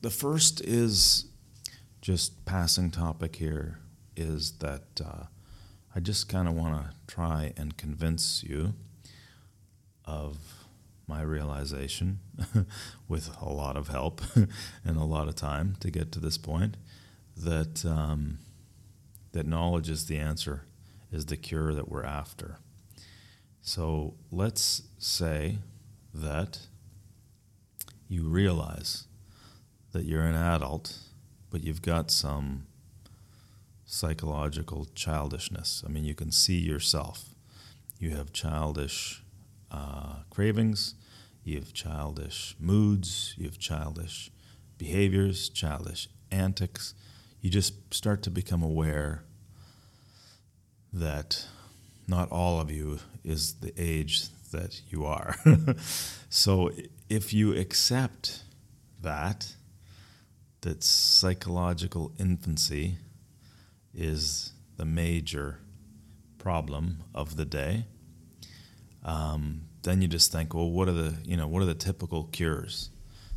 The 0.00 0.08
first 0.08 0.62
is 0.62 1.26
just 2.00 2.46
passing 2.46 2.90
topic 2.90 3.36
here 3.36 3.80
is 4.16 4.52
that 4.60 4.98
uh, 5.04 5.24
I 5.94 6.00
just 6.00 6.26
kind 6.26 6.48
of 6.48 6.54
want 6.54 6.82
to 6.82 6.94
try 7.06 7.52
and 7.58 7.76
convince 7.76 8.42
you 8.42 8.72
of 10.06 10.38
my 11.06 11.20
realization 11.20 12.20
with 13.08 13.36
a 13.42 13.50
lot 13.50 13.76
of 13.76 13.88
help 13.88 14.22
and 14.86 14.96
a 14.96 15.04
lot 15.04 15.28
of 15.28 15.34
time 15.34 15.76
to 15.80 15.90
get 15.90 16.12
to 16.12 16.18
this 16.18 16.38
point 16.38 16.78
that 17.36 17.84
um, 17.84 18.38
that 19.32 19.46
knowledge 19.46 19.90
is 19.90 20.06
the 20.06 20.16
answer 20.16 20.62
is 21.12 21.26
the 21.26 21.36
cure 21.36 21.74
that 21.74 21.90
we're 21.90 22.04
after 22.04 22.56
so 23.60 24.14
let's 24.30 24.82
say 24.98 25.58
that 26.20 26.60
you 28.08 28.24
realize 28.28 29.06
that 29.92 30.04
you're 30.04 30.22
an 30.22 30.34
adult, 30.34 30.98
but 31.50 31.62
you've 31.62 31.82
got 31.82 32.10
some 32.10 32.66
psychological 33.84 34.86
childishness. 34.94 35.82
I 35.86 35.90
mean, 35.90 36.04
you 36.04 36.14
can 36.14 36.32
see 36.32 36.58
yourself. 36.58 37.34
You 37.98 38.10
have 38.10 38.32
childish 38.32 39.22
uh, 39.70 40.16
cravings, 40.30 40.94
you 41.44 41.56
have 41.56 41.72
childish 41.72 42.56
moods, 42.58 43.34
you 43.36 43.44
have 43.44 43.58
childish 43.58 44.30
behaviors, 44.78 45.48
childish 45.48 46.08
antics. 46.30 46.94
You 47.40 47.50
just 47.50 47.94
start 47.94 48.22
to 48.24 48.30
become 48.30 48.62
aware 48.62 49.24
that 50.92 51.46
not 52.08 52.30
all 52.30 52.60
of 52.60 52.70
you 52.70 52.98
is 53.24 53.54
the 53.54 53.72
age 53.76 54.26
that 54.46 54.80
you 54.88 55.04
are. 55.04 55.36
so 56.28 56.70
if 57.08 57.32
you 57.32 57.54
accept 57.54 58.42
that, 59.02 59.54
that 60.62 60.82
psychological 60.82 62.12
infancy 62.18 62.98
is 63.94 64.52
the 64.76 64.84
major 64.84 65.58
problem 66.38 67.02
of 67.14 67.36
the 67.36 67.44
day, 67.44 67.86
um, 69.04 69.62
then 69.82 70.02
you 70.02 70.08
just 70.08 70.32
think, 70.32 70.52
well, 70.52 70.70
what 70.70 70.88
are 70.88 70.92
the 70.92 71.14
you 71.24 71.36
know 71.36 71.46
what 71.46 71.62
are 71.62 71.66
the 71.66 71.74
typical 71.74 72.24
cures 72.24 72.90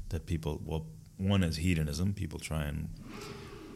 that 0.10 0.26
people? 0.26 0.60
Well, 0.66 0.88
one 1.18 1.44
is 1.44 1.58
hedonism. 1.58 2.14
People 2.14 2.40
try 2.40 2.64
and 2.64 2.90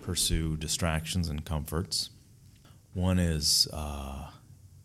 pursue 0.01 0.57
distractions 0.57 1.29
and 1.29 1.45
comforts. 1.45 2.09
One 2.93 3.19
is, 3.19 3.67
uh, 3.71 4.29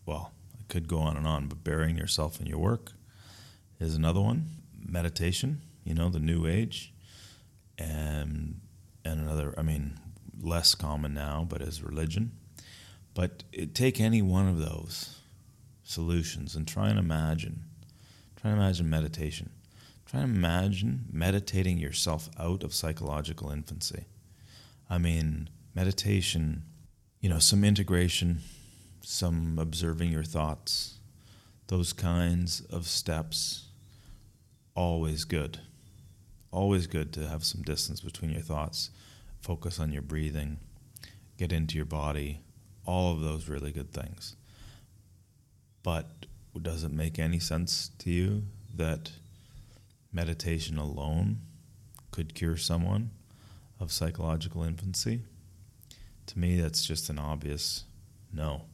well, 0.05 0.31
could 0.69 0.87
go 0.87 0.99
on 0.99 1.17
and 1.17 1.27
on, 1.27 1.47
but 1.47 1.63
burying 1.63 1.97
yourself 1.97 2.39
in 2.39 2.47
your 2.47 2.59
work 2.59 2.93
is 3.79 3.95
another 3.95 4.21
one. 4.21 4.51
Meditation, 4.77 5.61
you 5.83 5.93
know, 5.93 6.09
the 6.09 6.19
new 6.19 6.47
age, 6.47 6.93
and 7.77 8.61
and 9.03 9.19
another. 9.19 9.53
I 9.57 9.61
mean, 9.61 9.99
less 10.41 10.75
common 10.75 11.13
now, 11.13 11.45
but 11.47 11.61
is 11.61 11.83
religion. 11.83 12.31
But 13.13 13.43
it, 13.51 13.75
take 13.75 13.99
any 13.99 14.21
one 14.21 14.47
of 14.47 14.59
those 14.59 15.17
solutions 15.83 16.55
and 16.55 16.67
try 16.67 16.89
and 16.89 16.99
imagine. 16.99 17.65
Try 18.39 18.51
and 18.51 18.59
imagine 18.59 18.89
meditation. 18.89 19.49
Try 20.05 20.21
and 20.21 20.35
imagine 20.35 21.05
meditating 21.11 21.77
yourself 21.77 22.29
out 22.39 22.63
of 22.63 22.73
psychological 22.73 23.51
infancy. 23.51 24.05
I 24.89 24.97
mean, 24.97 25.49
meditation, 25.75 26.63
you 27.19 27.29
know, 27.29 27.39
some 27.39 27.63
integration, 27.63 28.39
some 29.09 29.57
observing 29.57 30.11
your 30.11 30.23
thoughts, 30.23 30.99
those 31.65 31.93
kinds 31.93 32.61
of 32.69 32.85
steps, 32.85 33.69
always 34.75 35.23
good. 35.23 35.59
Always 36.51 36.85
good 36.85 37.11
to 37.13 37.27
have 37.27 37.43
some 37.43 37.63
distance 37.63 38.01
between 38.01 38.29
your 38.29 38.43
thoughts, 38.43 38.91
focus 39.41 39.79
on 39.79 39.91
your 39.91 40.03
breathing, 40.03 40.59
get 41.37 41.51
into 41.51 41.75
your 41.75 41.85
body, 41.85 42.41
all 42.85 43.13
of 43.13 43.21
those 43.21 43.49
really 43.49 43.71
good 43.71 43.91
things. 43.91 44.35
But 45.81 46.27
does 46.61 46.83
it 46.83 46.91
make 46.91 47.17
any 47.17 47.39
sense 47.39 47.89
to 47.97 48.11
you 48.11 48.43
that 48.75 49.11
meditation 50.13 50.77
alone 50.77 51.39
could 52.11 52.35
cure 52.35 52.57
someone 52.57 53.09
of 53.79 53.91
psychological 53.91 54.61
infancy? 54.61 55.23
To 56.27 56.37
me, 56.37 56.61
that's 56.61 56.85
just 56.85 57.09
an 57.09 57.17
obvious 57.17 57.85
no. 58.31 58.65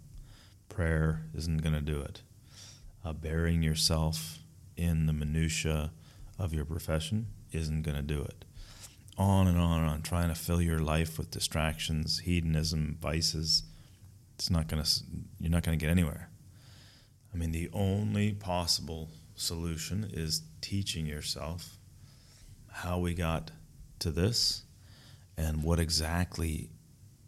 Prayer 0.69 1.25
isn't 1.33 1.61
going 1.61 1.75
to 1.75 1.81
do 1.81 2.01
it. 2.01 2.21
Uh, 3.03 3.13
burying 3.13 3.61
yourself 3.61 4.39
in 4.75 5.05
the 5.05 5.13
minutiae 5.13 5.91
of 6.37 6.53
your 6.53 6.65
profession 6.65 7.27
isn't 7.51 7.83
going 7.83 7.95
to 7.95 8.03
do 8.03 8.21
it. 8.21 8.45
On 9.17 9.47
and 9.47 9.57
on 9.57 9.79
and 9.79 9.89
on, 9.89 10.01
trying 10.01 10.29
to 10.29 10.35
fill 10.35 10.61
your 10.61 10.79
life 10.79 11.17
with 11.17 11.31
distractions, 11.31 12.19
hedonism, 12.19 12.97
vices. 12.99 13.63
It's 14.33 14.49
not 14.49 14.67
going 14.67 14.83
to. 14.83 14.89
You're 15.39 15.51
not 15.51 15.63
going 15.63 15.77
to 15.77 15.83
get 15.83 15.89
anywhere. 15.91 16.29
I 17.33 17.37
mean, 17.37 17.51
the 17.51 17.69
only 17.71 18.33
possible 18.33 19.09
solution 19.35 20.09
is 20.11 20.41
teaching 20.61 21.05
yourself 21.05 21.77
how 22.71 22.99
we 22.99 23.13
got 23.13 23.51
to 23.99 24.11
this 24.11 24.63
and 25.37 25.63
what 25.63 25.79
exactly 25.79 26.69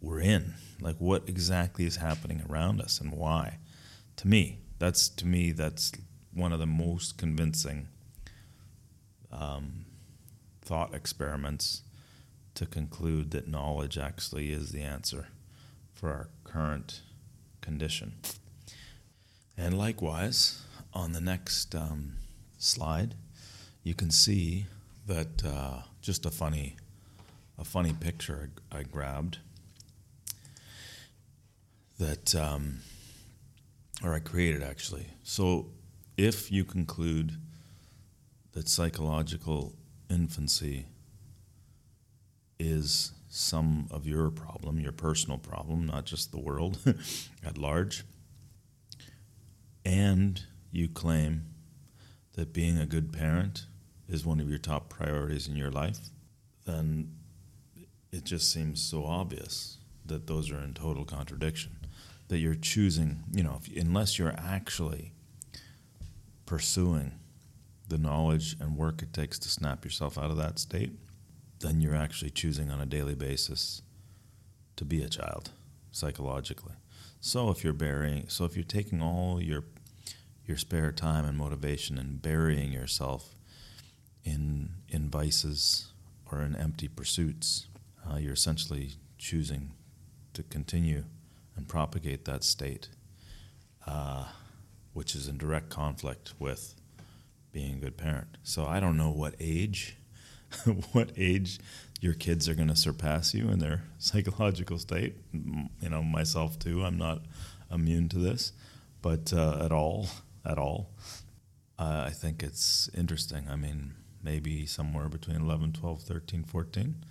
we're 0.00 0.20
in. 0.20 0.54
Like, 0.80 0.96
what 0.98 1.28
exactly 1.28 1.84
is 1.84 1.96
happening 1.96 2.42
around 2.48 2.80
us 2.80 3.00
and 3.00 3.12
why. 3.12 3.58
To 4.16 4.28
me, 4.28 4.58
that's 4.78 5.08
to 5.08 5.26
me 5.26 5.52
that's 5.52 5.92
one 6.32 6.52
of 6.52 6.58
the 6.58 6.66
most 6.66 7.18
convincing 7.18 7.88
um, 9.32 9.86
thought 10.62 10.94
experiments 10.94 11.82
to 12.54 12.66
conclude 12.66 13.30
that 13.30 13.48
knowledge 13.48 13.98
actually 13.98 14.52
is 14.52 14.70
the 14.70 14.82
answer 14.82 15.28
for 15.92 16.10
our 16.10 16.28
current 16.44 17.00
condition. 17.60 18.14
And 19.56 19.76
likewise, 19.76 20.62
on 20.94 21.12
the 21.12 21.20
next 21.20 21.74
um, 21.74 22.14
slide, 22.58 23.14
you 23.82 23.94
can 23.94 24.10
see 24.10 24.66
that 25.06 25.44
uh, 25.44 25.82
just 26.00 26.26
a 26.26 26.30
funny, 26.30 26.76
a 27.58 27.64
funny 27.64 27.92
picture 27.92 28.50
I, 28.72 28.78
I 28.78 28.82
grabbed 28.82 29.38
that, 31.98 32.34
um, 32.34 32.80
or 34.02 34.14
I 34.14 34.20
created 34.20 34.62
actually. 34.62 35.06
So, 35.22 35.70
if 36.16 36.50
you 36.50 36.64
conclude 36.64 37.36
that 38.52 38.68
psychological 38.68 39.74
infancy 40.10 40.86
is 42.58 43.12
some 43.28 43.86
of 43.90 44.06
your 44.06 44.30
problem, 44.30 44.80
your 44.80 44.92
personal 44.92 45.38
problem, 45.38 45.86
not 45.86 46.06
just 46.06 46.32
the 46.32 46.40
world 46.40 46.78
at 47.44 47.56
large 47.56 48.04
and 49.88 50.42
you 50.70 50.86
claim 50.86 51.46
that 52.34 52.52
being 52.52 52.78
a 52.78 52.84
good 52.84 53.10
parent 53.10 53.64
is 54.06 54.24
one 54.24 54.38
of 54.38 54.48
your 54.48 54.58
top 54.58 54.90
priorities 54.90 55.48
in 55.48 55.56
your 55.56 55.70
life, 55.70 56.10
then 56.66 57.10
it 58.12 58.24
just 58.24 58.52
seems 58.52 58.82
so 58.82 59.06
obvious 59.06 59.78
that 60.04 60.26
those 60.26 60.50
are 60.50 60.60
in 60.60 60.74
total 60.74 61.06
contradiction. 61.06 61.77
That 62.28 62.38
you're 62.38 62.54
choosing, 62.54 63.24
you 63.32 63.42
know, 63.42 63.60
if, 63.62 63.74
unless 63.76 64.18
you're 64.18 64.34
actually 64.36 65.12
pursuing 66.46 67.12
the 67.88 67.98
knowledge 67.98 68.56
and 68.60 68.76
work 68.76 69.02
it 69.02 69.12
takes 69.12 69.38
to 69.38 69.48
snap 69.48 69.84
yourself 69.84 70.18
out 70.18 70.30
of 70.30 70.36
that 70.36 70.58
state, 70.58 70.92
then 71.60 71.80
you're 71.80 71.96
actually 71.96 72.30
choosing 72.30 72.70
on 72.70 72.80
a 72.80 72.86
daily 72.86 73.14
basis 73.14 73.82
to 74.76 74.84
be 74.84 75.02
a 75.02 75.08
child 75.08 75.50
psychologically. 75.90 76.74
So 77.20 77.50
if 77.50 77.64
you're 77.64 77.72
burying, 77.72 78.28
so 78.28 78.44
if 78.44 78.56
you're 78.56 78.64
taking 78.64 79.02
all 79.02 79.42
your 79.42 79.64
your 80.46 80.56
spare 80.56 80.92
time 80.92 81.26
and 81.26 81.36
motivation 81.36 81.98
and 81.98 82.22
burying 82.22 82.72
yourself 82.72 83.34
in 84.24 84.70
in 84.88 85.10
vices 85.10 85.92
or 86.30 86.40
in 86.42 86.56
empty 86.56 86.88
pursuits, 86.88 87.66
uh, 88.08 88.16
you're 88.16 88.34
essentially 88.34 88.92
choosing 89.18 89.72
to 90.32 90.42
continue 90.44 91.04
and 91.58 91.68
propagate 91.68 92.24
that 92.24 92.44
state, 92.44 92.88
uh, 93.86 94.24
which 94.92 95.14
is 95.16 95.26
in 95.26 95.36
direct 95.36 95.68
conflict 95.68 96.32
with 96.38 96.74
being 97.52 97.74
a 97.74 97.80
good 97.80 97.96
parent. 97.96 98.38
So 98.44 98.64
I 98.64 98.78
don't 98.78 98.96
know 98.96 99.10
what 99.10 99.34
age, 99.40 99.96
what 100.92 101.10
age 101.16 101.58
your 102.00 102.14
kids 102.14 102.48
are 102.48 102.54
going 102.54 102.68
to 102.68 102.76
surpass 102.76 103.34
you 103.34 103.48
in 103.48 103.58
their 103.58 103.82
psychological 103.98 104.78
state. 104.78 105.16
You 105.32 105.88
know, 105.90 106.02
myself 106.02 106.58
too. 106.60 106.84
I'm 106.84 106.96
not 106.96 107.22
immune 107.70 108.08
to 108.10 108.18
this, 108.18 108.52
but 109.02 109.32
uh, 109.32 109.58
at 109.64 109.72
all 109.72 110.06
at 110.46 110.58
all. 110.58 110.90
Uh, 111.76 112.04
I 112.06 112.10
think 112.10 112.42
it's 112.42 112.88
interesting. 112.96 113.48
I 113.50 113.56
mean, 113.56 113.94
maybe 114.22 114.64
somewhere 114.64 115.08
between 115.08 115.36
11, 115.36 115.72
12, 115.72 116.02
13, 116.02 116.44
14, 116.44 117.04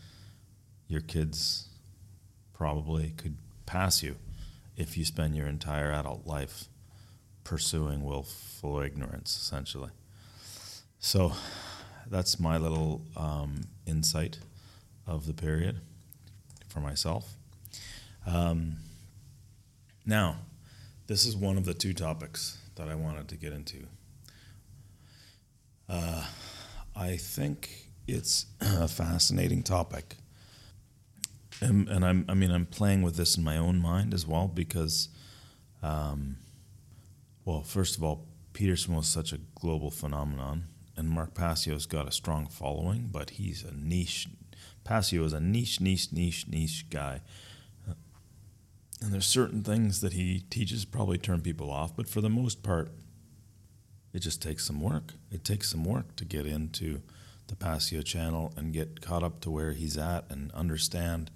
your 0.87 1.01
kids 1.01 1.67
probably 2.53 3.13
could 3.17 3.37
pass 3.65 4.01
you 4.01 4.15
if 4.77 4.95
you 4.95 5.03
spend 5.03 5.35
your 5.35 5.47
entire 5.47 5.91
adult 5.91 6.25
life 6.25 6.65
pursuing 7.43 8.03
willful 8.03 8.79
ignorance, 8.79 9.35
essentially. 9.35 9.89
So 10.99 11.33
that's 12.09 12.39
my 12.39 12.57
little 12.57 13.01
um, 13.17 13.61
insight 13.85 14.39
of 15.05 15.25
the 15.25 15.33
period 15.33 15.81
for 16.67 16.79
myself. 16.79 17.35
Um, 18.25 18.77
now, 20.05 20.37
this 21.07 21.25
is 21.25 21.35
one 21.35 21.57
of 21.57 21.65
the 21.65 21.73
two 21.73 21.93
topics 21.93 22.57
that 22.75 22.87
I 22.87 22.95
wanted 22.95 23.27
to 23.29 23.35
get 23.35 23.53
into. 23.53 23.87
Uh, 25.89 26.25
I 26.95 27.15
think 27.17 27.69
it's 28.07 28.45
a 28.61 28.87
fascinating 28.87 29.63
topic. 29.63 30.17
And, 31.61 31.87
and, 31.89 32.05
I'm, 32.05 32.25
I 32.29 32.33
mean, 32.33 32.51
I'm 32.51 32.65
playing 32.65 33.01
with 33.01 33.15
this 33.15 33.37
in 33.37 33.43
my 33.43 33.57
own 33.57 33.79
mind 33.79 34.13
as 34.13 34.27
well 34.27 34.47
because, 34.47 35.09
um, 35.81 36.37
well, 37.45 37.63
first 37.63 37.97
of 37.97 38.03
all, 38.03 38.27
Peterson 38.53 38.95
was 38.95 39.07
such 39.07 39.33
a 39.33 39.39
global 39.55 39.89
phenomenon, 39.91 40.65
and 40.95 41.09
Mark 41.09 41.33
Passio's 41.33 41.85
got 41.85 42.07
a 42.07 42.11
strong 42.11 42.47
following, 42.47 43.09
but 43.11 43.31
he's 43.31 43.63
a 43.63 43.71
niche. 43.71 44.27
Passio 44.83 45.23
is 45.23 45.33
a 45.33 45.39
niche, 45.39 45.81
niche, 45.81 46.11
niche, 46.11 46.47
niche 46.47 46.85
guy. 46.89 47.21
And 49.01 49.13
there's 49.13 49.27
certain 49.27 49.63
things 49.63 50.01
that 50.01 50.13
he 50.13 50.39
teaches 50.49 50.85
probably 50.85 51.17
turn 51.17 51.41
people 51.41 51.71
off, 51.71 51.95
but 51.95 52.09
for 52.09 52.21
the 52.21 52.29
most 52.29 52.63
part, 52.63 52.91
it 54.13 54.19
just 54.19 54.41
takes 54.41 54.65
some 54.65 54.81
work. 54.81 55.13
It 55.31 55.43
takes 55.43 55.69
some 55.69 55.83
work 55.83 56.15
to 56.15 56.25
get 56.25 56.47
into 56.47 57.01
the 57.47 57.55
Passio 57.55 58.01
channel 58.01 58.53
and 58.57 58.73
get 58.73 59.01
caught 59.01 59.23
up 59.23 59.39
to 59.41 59.51
where 59.51 59.73
he's 59.73 59.97
at 59.97 60.25
and 60.31 60.51
understand 60.53 61.29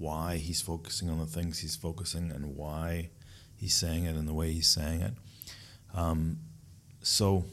why 0.00 0.36
he's 0.36 0.62
focusing 0.62 1.10
on 1.10 1.18
the 1.18 1.26
things 1.26 1.58
he's 1.58 1.76
focusing 1.76 2.30
and 2.30 2.56
why 2.56 3.10
he's 3.54 3.74
saying 3.74 4.04
it 4.04 4.16
and 4.16 4.26
the 4.26 4.32
way 4.32 4.50
he's 4.50 4.66
saying 4.66 5.02
it. 5.02 5.12
Um, 5.94 6.38
so 7.02 7.44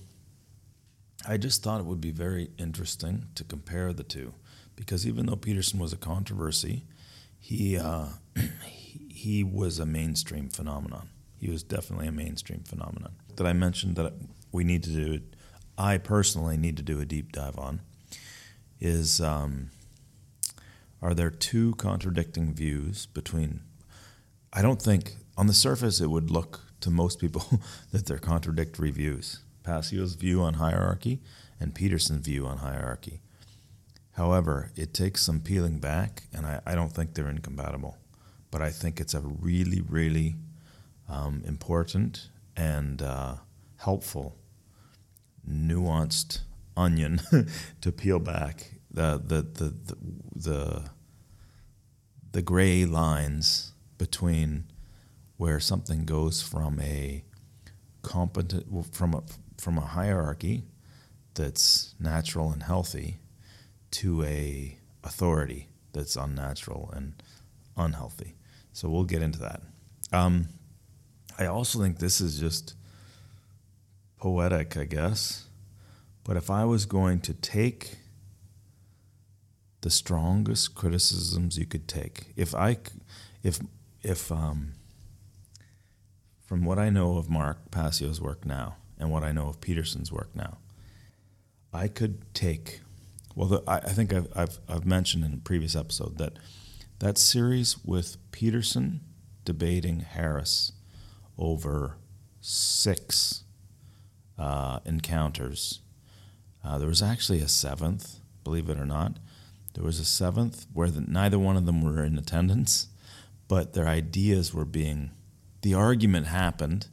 I 1.27 1.35
just 1.35 1.61
thought 1.61 1.81
it 1.81 1.85
would 1.85 1.99
be 1.99 2.11
very 2.11 2.51
interesting 2.57 3.25
to 3.35 3.43
compare 3.43 3.91
the 3.91 4.03
two 4.03 4.33
because 4.77 5.05
even 5.05 5.25
though 5.25 5.35
Peterson 5.35 5.77
was 5.77 5.91
a 5.91 5.97
controversy, 5.97 6.85
he, 7.37 7.77
uh, 7.77 8.05
he, 8.63 9.07
he 9.09 9.43
was 9.43 9.77
a 9.79 9.85
mainstream 9.85 10.47
phenomenon. 10.47 11.09
He 11.37 11.49
was 11.49 11.63
definitely 11.63 12.07
a 12.07 12.13
mainstream 12.13 12.61
phenomenon. 12.61 13.11
That 13.35 13.45
I 13.45 13.51
mentioned 13.51 13.97
that 13.97 14.13
we 14.53 14.63
need 14.63 14.83
to 14.83 14.89
do, 14.89 15.19
I 15.77 15.97
personally 15.97 16.55
need 16.55 16.77
to 16.77 16.83
do 16.83 17.01
a 17.01 17.05
deep 17.05 17.33
dive 17.33 17.59
on, 17.59 17.81
is 18.79 19.19
um, 19.19 19.71
are 21.01 21.13
there 21.13 21.29
two 21.29 21.75
contradicting 21.75 22.53
views 22.53 23.05
between? 23.07 23.61
I 24.51 24.61
don't 24.61 24.81
think 24.81 25.15
on 25.37 25.47
the 25.47 25.53
surface 25.53 26.01
it 26.01 26.09
would 26.09 26.31
look 26.31 26.61
to 26.81 26.89
most 26.89 27.19
people 27.19 27.45
that 27.91 28.05
they're 28.05 28.17
contradictory 28.17 28.91
views. 28.91 29.39
Passio's 29.63 30.15
view 30.15 30.41
on 30.41 30.55
hierarchy 30.55 31.19
and 31.59 31.75
Peterson's 31.75 32.25
view 32.25 32.45
on 32.45 32.57
hierarchy. 32.57 33.21
However, 34.11 34.71
it 34.75 34.93
takes 34.93 35.23
some 35.23 35.41
peeling 35.41 35.77
back, 35.77 36.23
and 36.33 36.45
I, 36.45 36.61
I 36.65 36.73
don't 36.73 36.91
think 36.91 37.13
they're 37.13 37.29
incompatible. 37.29 37.97
But 38.49 38.61
I 38.63 38.71
think 38.71 38.99
it's 38.99 39.13
a 39.13 39.21
really, 39.21 39.81
really 39.81 40.37
um, 41.07 41.43
important 41.45 42.29
and 42.55 43.01
uh, 43.01 43.35
helpful, 43.77 44.35
nuanced 45.47 46.39
onion 46.75 47.21
to 47.81 47.91
peel 47.91 48.19
back 48.19 48.76
the 48.91 49.21
the 49.23 49.41
the 49.41 49.73
the 49.85 49.97
the, 50.35 50.89
the 52.31 52.41
gray 52.41 52.85
lines 52.85 53.73
between 53.97 54.65
where 55.37 55.59
something 55.59 56.05
goes 56.05 56.41
from 56.41 56.79
a 56.79 57.23
competent 58.01 58.65
from 58.95 59.13
a 59.13 59.23
from 59.57 59.77
a 59.77 59.81
hierarchy 59.81 60.63
that's 61.33 61.95
natural 61.99 62.51
and 62.51 62.63
healthy 62.63 63.17
to 63.91 64.23
a 64.23 64.77
authority 65.03 65.69
that's 65.93 66.15
unnatural 66.15 66.91
and 66.95 67.21
unhealthy. 67.75 68.35
So 68.73 68.89
we'll 68.89 69.05
get 69.05 69.21
into 69.21 69.39
that. 69.39 69.61
Um, 70.11 70.49
I 71.39 71.45
also 71.45 71.79
think 71.79 71.99
this 71.99 72.21
is 72.21 72.39
just 72.39 72.75
poetic, 74.17 74.77
I 74.77 74.85
guess. 74.85 75.45
But 76.23 76.37
if 76.37 76.49
I 76.49 76.65
was 76.65 76.85
going 76.85 77.21
to 77.21 77.33
take 77.33 77.97
the 79.87 79.91
strongest 79.91 80.75
criticisms 80.75 81.57
you 81.57 81.65
could 81.65 81.87
take, 81.87 82.33
if 82.35 82.53
I, 82.53 82.75
if 83.41 83.61
if 84.03 84.29
um, 84.33 84.73
from 86.45 86.65
what 86.65 86.77
I 86.77 86.89
know 86.89 87.15
of 87.15 87.29
Mark 87.29 87.71
Passio's 87.71 88.19
work 88.19 88.45
now 88.45 88.75
and 88.99 89.09
what 89.09 89.23
I 89.23 89.31
know 89.31 89.47
of 89.47 89.61
Peterson's 89.61 90.11
work 90.11 90.35
now, 90.35 90.57
I 91.71 91.87
could 91.87 92.33
take. 92.33 92.81
Well, 93.33 93.47
the, 93.47 93.63
I, 93.65 93.77
I, 93.77 93.93
think 93.93 94.13
I've, 94.13 94.27
I've, 94.35 94.59
I've 94.67 94.85
mentioned 94.85 95.23
in 95.23 95.33
a 95.33 95.37
previous 95.37 95.73
episode 95.73 96.17
that 96.17 96.33
that 96.99 97.17
series 97.17 97.77
with 97.85 98.17
Peterson 98.33 98.99
debating 99.45 100.01
Harris 100.01 100.73
over 101.37 101.95
six 102.41 103.45
uh, 104.37 104.81
encounters. 104.83 105.79
Uh, 106.61 106.77
there 106.77 106.89
was 106.89 107.01
actually 107.01 107.39
a 107.39 107.47
seventh, 107.47 108.19
believe 108.43 108.69
it 108.69 108.77
or 108.77 108.85
not. 108.85 109.19
There 109.77 109.85
was 109.85 109.99
a 109.99 110.05
seventh 110.05 110.65
where 110.73 110.89
the, 110.89 111.01
neither 111.01 111.37
one 111.37 111.55
of 111.55 111.67
them 111.67 111.83
were 111.83 112.03
in 112.03 112.17
attendance, 112.17 112.87
but 113.47 113.73
their 113.73 113.87
ideas 113.87 114.51
were 114.51 114.65
being 114.65 115.11
the 115.61 115.75
argument 115.75 116.25
happened 116.25 116.87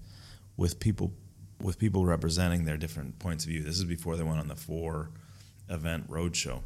with 0.58 0.80
people 0.80 1.14
with 1.62 1.78
people 1.78 2.04
representing 2.04 2.66
their 2.66 2.76
different 2.76 3.18
points 3.18 3.44
of 3.44 3.50
view. 3.50 3.62
This 3.62 3.78
is 3.78 3.84
before 3.84 4.16
they 4.16 4.22
went 4.22 4.38
on 4.38 4.48
the 4.48 4.54
four 4.54 5.08
event 5.70 6.10
roadshow. 6.10 6.60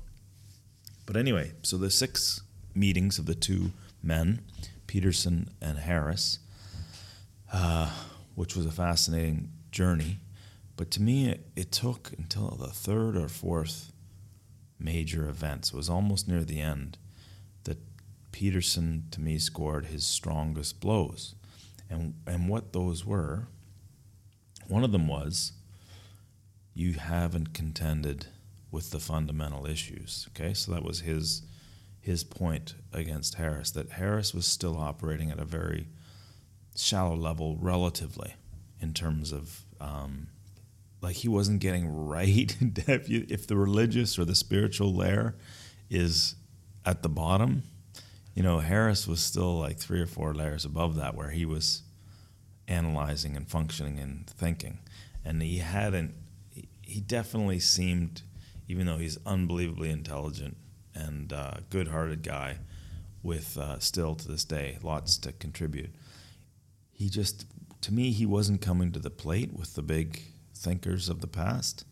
But 1.07 1.16
anyway, 1.16 1.52
so 1.62 1.78
the 1.78 1.88
six 1.88 2.42
meetings 2.74 3.20
of 3.20 3.26
the 3.26 3.37
two 3.37 3.70
men, 4.02 4.40
Peterson 4.88 5.50
and 5.62 5.78
Harris, 5.78 6.40
uh, 7.52 7.92
which 8.35 8.57
was 8.57 8.66
a 8.66 8.72
fascinating 8.72 9.52
journey. 9.70 10.18
But 10.76 10.90
to 10.92 11.02
me, 11.02 11.28
it, 11.28 11.46
it 11.54 11.70
took 11.70 12.12
until 12.18 12.57
the 12.57 12.68
third 12.70 13.16
or 13.16 13.28
fourth 13.28 13.92
major 14.78 15.28
events. 15.28 15.70
it 15.70 15.76
was 15.76 15.90
almost 15.90 16.28
near 16.28 16.44
the 16.44 16.60
end, 16.60 16.98
that 17.64 17.78
Peterson, 18.32 19.04
to 19.10 19.20
me, 19.20 19.38
scored 19.38 19.86
his 19.86 20.06
strongest 20.06 20.80
blows 20.80 21.34
and 21.90 22.14
and 22.26 22.48
what 22.48 22.72
those 22.72 23.04
were. 23.04 23.48
One 24.66 24.84
of 24.84 24.92
them 24.92 25.08
was 25.08 25.52
you 26.74 26.94
haven't 26.94 27.54
contended 27.54 28.26
with 28.70 28.90
the 28.90 29.00
fundamental 29.00 29.66
issues. 29.66 30.28
Okay, 30.30 30.54
so 30.54 30.72
that 30.72 30.84
was 30.84 31.00
his 31.00 31.42
his 32.00 32.24
point 32.24 32.74
against 32.92 33.34
Harris 33.34 33.70
that 33.72 33.92
Harris 33.92 34.32
was 34.32 34.46
still 34.46 34.76
operating 34.76 35.30
at 35.30 35.38
a 35.38 35.44
very 35.44 35.88
shallow 36.76 37.16
level 37.16 37.56
relatively 37.60 38.34
in 38.80 38.94
terms 38.94 39.32
of 39.32 39.64
um, 39.80 40.28
like 41.00 41.16
he 41.16 41.28
wasn't 41.28 41.61
getting 41.61 41.87
right 41.87 42.56
if, 42.61 43.46
the 43.46 43.56
religious 43.56 44.18
or 44.18 44.24
the 44.24 44.34
spiritual 44.34 44.94
layer 44.94 45.37
is 45.90 46.34
at 46.84 47.02
the 47.02 47.08
bottom 47.08 47.62
you 48.38 48.44
know, 48.44 48.61
Harris 48.61 49.08
was 49.08 49.18
still 49.18 49.58
like 49.58 49.78
three 49.78 50.00
or 50.00 50.06
four 50.06 50.32
layers 50.32 50.64
above 50.64 50.94
that, 50.94 51.16
where 51.16 51.30
he 51.30 51.44
was 51.44 51.82
analyzing 52.68 53.37
and 53.37 53.48
functioning 53.48 53.98
and 53.98 54.30
thinking, 54.30 54.78
and 55.24 55.42
he 55.42 55.58
hadn't. 55.58 56.14
He 56.80 57.00
definitely 57.00 57.58
seemed, 57.58 58.22
even 58.68 58.87
though 58.87 58.98
he's 58.98 59.18
unbelievably 59.26 59.90
intelligent 59.90 60.56
and 60.94 61.32
uh, 61.32 61.54
good-hearted 61.68 62.22
guy, 62.22 62.58
with 63.24 63.58
uh, 63.58 63.80
still 63.80 64.14
to 64.14 64.28
this 64.28 64.44
day 64.44 64.78
lots 64.84 65.18
to 65.18 65.32
contribute. 65.32 65.90
He 66.92 67.08
just, 67.08 67.44
to 67.80 67.92
me, 67.92 68.12
he 68.12 68.24
wasn't 68.24 68.61
coming 68.61 68.92
to 68.92 69.00
the 69.00 69.11
plate 69.11 69.52
with 69.52 69.74
the 69.74 69.82
big 69.82 70.22
thinkers 70.59 71.09
of 71.09 71.21
the 71.21 71.27
past, 71.27 71.85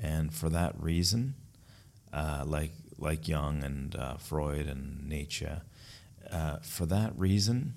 and 0.00 0.32
for 0.32 0.48
that 0.48 0.80
reason, 0.80 1.34
uh, 2.12 2.44
like 2.46 2.72
like 2.98 3.26
Jung 3.26 3.62
and 3.64 3.96
uh, 3.96 4.16
Freud 4.16 4.66
and 4.66 5.08
Nietzsche 5.08 5.48
uh, 6.32 6.56
for 6.62 6.86
that 6.86 7.12
reason, 7.16 7.74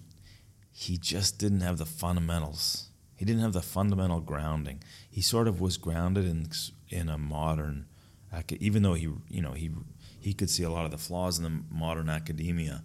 he 0.72 0.98
just 0.98 1.38
didn't 1.38 1.62
have 1.62 1.78
the 1.78 1.86
fundamentals. 1.86 2.90
He 3.16 3.26
didn't 3.26 3.42
have 3.42 3.54
the 3.54 3.62
fundamental 3.62 4.20
grounding. 4.20 4.82
He 5.10 5.22
sort 5.22 5.48
of 5.48 5.62
was 5.62 5.78
grounded 5.78 6.26
in 6.26 6.48
in 6.90 7.10
a 7.10 7.18
modern, 7.18 7.88
even 8.50 8.84
though 8.84 8.94
he 8.94 9.10
you 9.30 9.42
know 9.42 9.54
he 9.54 9.72
he 10.20 10.34
could 10.34 10.50
see 10.50 10.64
a 10.64 10.70
lot 10.70 10.86
of 10.86 10.92
the 10.92 10.98
flaws 10.98 11.38
in 11.38 11.44
the 11.44 11.62
modern 11.70 12.10
academia, 12.10 12.84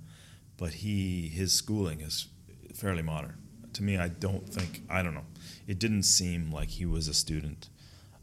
but 0.57 0.75
he 0.75 1.29
his 1.29 1.53
schooling 1.53 2.01
is 2.01 2.29
fairly 2.75 3.03
modern. 3.03 3.37
To 3.75 3.83
me, 3.83 3.97
I 3.97 4.09
don't 4.09 4.49
think 4.49 4.83
I 4.89 5.03
don't 5.03 5.15
know. 5.15 5.27
It 5.71 5.79
didn't 5.79 6.03
seem 6.03 6.51
like 6.51 6.71
he 6.71 6.85
was 6.85 7.07
a 7.07 7.15
student 7.15 7.69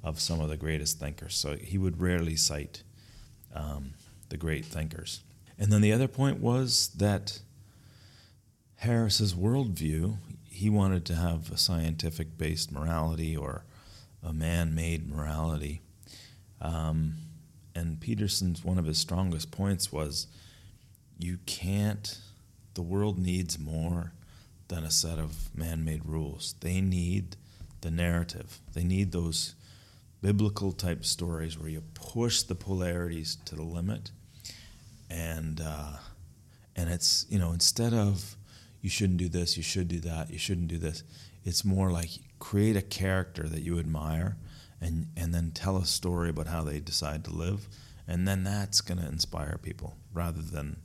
of 0.04 0.20
some 0.20 0.41
of 0.41 0.50
the 0.50 0.58
greatest 0.58 1.00
thinkers. 1.00 1.34
So 1.34 1.56
he 1.56 1.78
would 1.78 2.02
rarely 2.02 2.36
cite 2.36 2.84
um, 3.56 3.93
the 4.28 4.36
great 4.36 4.66
thinkers. 4.66 5.22
And 5.58 5.72
then 5.72 5.80
the 5.80 5.93
other 5.93 6.10
point 6.10 6.41
was 6.41 6.89
that 6.98 7.39
Harris's 8.76 9.34
worldview, 9.34 10.18
he 10.43 10.70
wanted 10.70 11.06
to 11.06 11.16
have 11.16 11.50
a 11.50 11.56
scientific 11.56 12.38
based 12.38 12.70
morality 12.70 13.38
or 13.38 13.64
a 14.22 14.34
man 14.34 14.76
made 14.76 15.10
morality. 15.10 15.80
Um, 16.60 17.14
and 17.74 18.02
Peterson's 18.02 18.66
one 18.66 18.78
of 18.78 18.86
his 18.88 18.98
strongest 18.98 19.52
points 19.52 19.89
was 19.89 20.28
you 21.18 21.38
can't, 21.45 22.20
the 22.74 22.82
world 22.82 23.18
needs 23.18 23.58
more 23.58 24.12
than 24.68 24.84
a 24.84 24.91
set 24.91 25.20
of 25.20 25.55
man 25.55 25.84
made 25.84 26.05
rules. 26.05 26.55
They 26.59 26.82
need 26.82 27.36
the 27.82 27.91
narrative, 27.91 28.59
they 28.74 28.84
need 28.84 29.11
those 29.11 29.55
biblical 30.22 30.72
type 30.72 31.05
stories 31.05 31.59
where 31.59 31.70
you 31.70 31.84
push 31.93 32.41
the 32.41 32.55
polarities 32.55 33.38
to 33.45 33.55
the 33.55 33.63
limit 33.63 34.09
and 35.09 35.61
uh, 35.61 35.93
and 36.76 36.89
it's 36.89 37.26
you 37.30 37.39
know 37.39 37.51
instead 37.51 37.93
of 37.93 38.36
you 38.82 38.89
shouldn't 38.89 39.18
do 39.18 39.30
this, 39.30 39.57
you 39.57 39.63
should 39.63 39.88
do 39.88 39.99
that, 40.01 40.30
you 40.30 40.38
shouldn't 40.38 40.68
do 40.68 40.78
this. 40.78 41.03
It's 41.43 41.65
more 41.65 41.91
like 41.91 42.09
create 42.39 42.76
a 42.76 42.82
character 42.82 43.43
that 43.47 43.61
you 43.61 43.80
admire 43.80 44.38
and 44.80 45.07
and 45.15 45.34
then 45.34 45.51
tell 45.51 45.78
a 45.78 45.86
story 45.86 46.30
about 46.30 46.47
how 46.47 46.63
they 46.63 46.80
decide 46.80 47.24
to 47.26 47.32
live, 47.32 47.68
and 48.07 48.28
then 48.28 48.43
that's 48.43 48.82
going 48.82 48.99
to 48.99 49.07
inspire 49.07 49.59
people 49.61 49.95
rather 50.13 50.41
than 50.41 50.78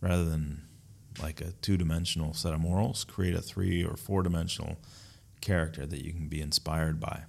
rather 0.00 0.24
than 0.24 0.62
like 1.20 1.40
a 1.40 1.52
two-dimensional 1.62 2.34
set 2.34 2.52
of 2.52 2.60
morals. 2.60 3.04
Create 3.04 3.34
a 3.34 3.42
three 3.42 3.84
or 3.84 3.96
four-dimensional 3.96 4.76
character 5.40 5.86
that 5.86 6.04
you 6.04 6.12
can 6.12 6.28
be 6.28 6.40
inspired 6.40 7.00
by. 7.00 7.22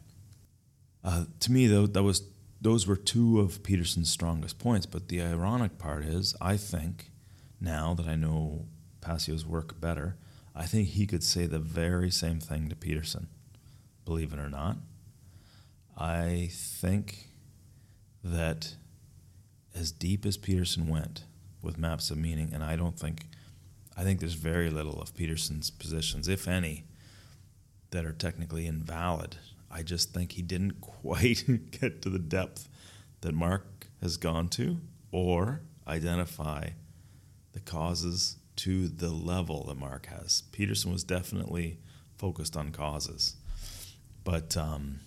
Uh, 1.03 1.25
to 1.39 1.51
me, 1.51 1.67
though, 1.67 1.88
that 1.88 2.03
was 2.03 2.23
those 2.59 2.88
were 2.88 2.95
two 2.95 3.39
of 3.39 3.61
Peterson's 3.63 4.09
strongest 4.09 4.57
points. 4.57 4.85
But 4.85 5.07
the 5.07 5.21
ironic 5.21 5.77
part 5.77 6.03
is, 6.03 6.35
I 6.41 6.57
think 6.57 7.11
now 7.61 7.93
that 7.93 8.07
I 8.07 8.15
know 8.15 8.65
Passio's 8.99 9.45
work 9.45 9.79
better, 9.79 10.17
I 10.55 10.65
think 10.65 10.89
he 10.89 11.05
could 11.05 11.23
say 11.23 11.45
the 11.45 11.59
very 11.59 12.09
same 12.09 12.39
thing 12.39 12.67
to 12.69 12.75
Peterson. 12.75 13.27
Believe 14.05 14.33
it 14.33 14.39
or 14.39 14.49
not, 14.49 14.77
I 15.97 16.49
think 16.51 17.27
that 18.23 18.75
as 19.75 19.91
deep 19.91 20.25
as 20.25 20.38
Peterson 20.38 20.88
went 20.88 21.25
with 21.61 21.77
maps 21.77 22.09
of 22.09 22.17
meaning, 22.17 22.51
and 22.53 22.63
I 22.63 22.75
don't 22.75 22.97
think, 22.97 23.27
I 23.97 24.03
think 24.03 24.19
there's 24.19 24.35
very 24.35 24.69
little 24.69 25.01
of 25.01 25.15
Peterson's 25.15 25.71
positions, 25.71 26.27
if 26.27 26.47
any, 26.47 26.85
that 27.89 28.05
are 28.05 28.13
technically 28.13 28.67
invalid. 28.67 29.37
I 29.71 29.81
just 29.81 30.13
think 30.13 30.33
he 30.33 30.43
didn't 30.43 30.79
quite 30.81 31.43
get 31.71 32.03
to 32.03 32.09
the 32.09 32.19
depth 32.19 32.69
that 33.21 33.33
Mark 33.33 33.87
has 34.01 34.17
gone 34.17 34.49
to 34.49 34.77
or 35.11 35.61
identify 35.87 36.69
the 37.53 37.59
causes 37.59 38.37
to 38.57 38.87
the 38.87 39.09
level 39.09 39.65
that 39.65 39.77
Mark 39.77 40.07
has. 40.07 40.43
Peterson 40.51 40.91
was 40.91 41.03
definitely 41.03 41.79
focused 42.17 42.55
on 42.55 42.71
causes, 42.71 43.35
but 44.23 44.55
um, 44.57 44.99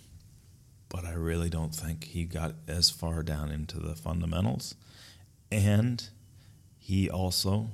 but 0.89 1.05
I 1.05 1.13
really 1.13 1.49
don't 1.49 1.73
think 1.73 2.05
he 2.05 2.25
got 2.25 2.55
as 2.67 2.89
far 2.89 3.23
down 3.23 3.51
into 3.51 3.79
the 3.79 3.95
fundamentals, 3.95 4.75
and 5.51 6.09
he 6.77 7.09
also 7.09 7.69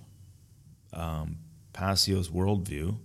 um, 0.98 1.38
Passio's 1.74 2.30
worldview, 2.30 2.98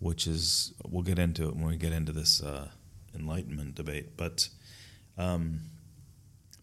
which 0.00 0.26
is 0.26 0.74
we'll 0.86 1.02
get 1.02 1.18
into 1.18 1.44
it 1.44 1.56
when 1.56 1.66
we 1.66 1.76
get 1.76 1.92
into 1.92 2.12
this 2.12 2.42
uh, 2.42 2.68
enlightenment 3.14 3.76
debate, 3.76 4.16
but 4.16 4.48
um, 5.16 5.60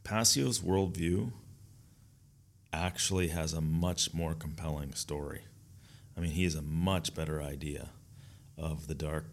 Passio's 0.04 0.60
worldview 0.60 1.32
actually 2.74 3.30
has 3.30 3.54
a 3.54 3.62
much 3.62 4.14
more 4.14 4.34
compelling 4.34 4.94
story. 4.94 5.46
I 6.16 6.20
mean, 6.20 6.32
he 6.32 6.44
has 6.44 6.56
a 6.56 6.62
much 6.62 7.16
better 7.16 7.42
idea 7.42 7.90
of 8.58 8.88
the 8.88 8.96
dark 8.96 9.26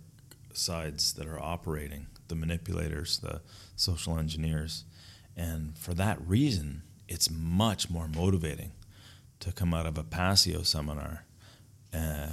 sides 0.52 1.12
that 1.14 1.26
are 1.26 1.40
operating, 1.40 2.06
the 2.28 2.36
manipulators, 2.36 3.18
the 3.18 3.40
social 3.76 4.18
engineers. 4.18 4.84
And 5.36 5.76
for 5.76 5.94
that 5.94 6.20
reason, 6.26 6.82
it's 7.08 7.30
much 7.30 7.90
more 7.90 8.08
motivating 8.08 8.72
to 9.40 9.52
come 9.52 9.72
out 9.72 9.86
of 9.86 9.98
a 9.98 10.04
Passio 10.04 10.62
seminar 10.62 11.24
uh, 11.94 12.30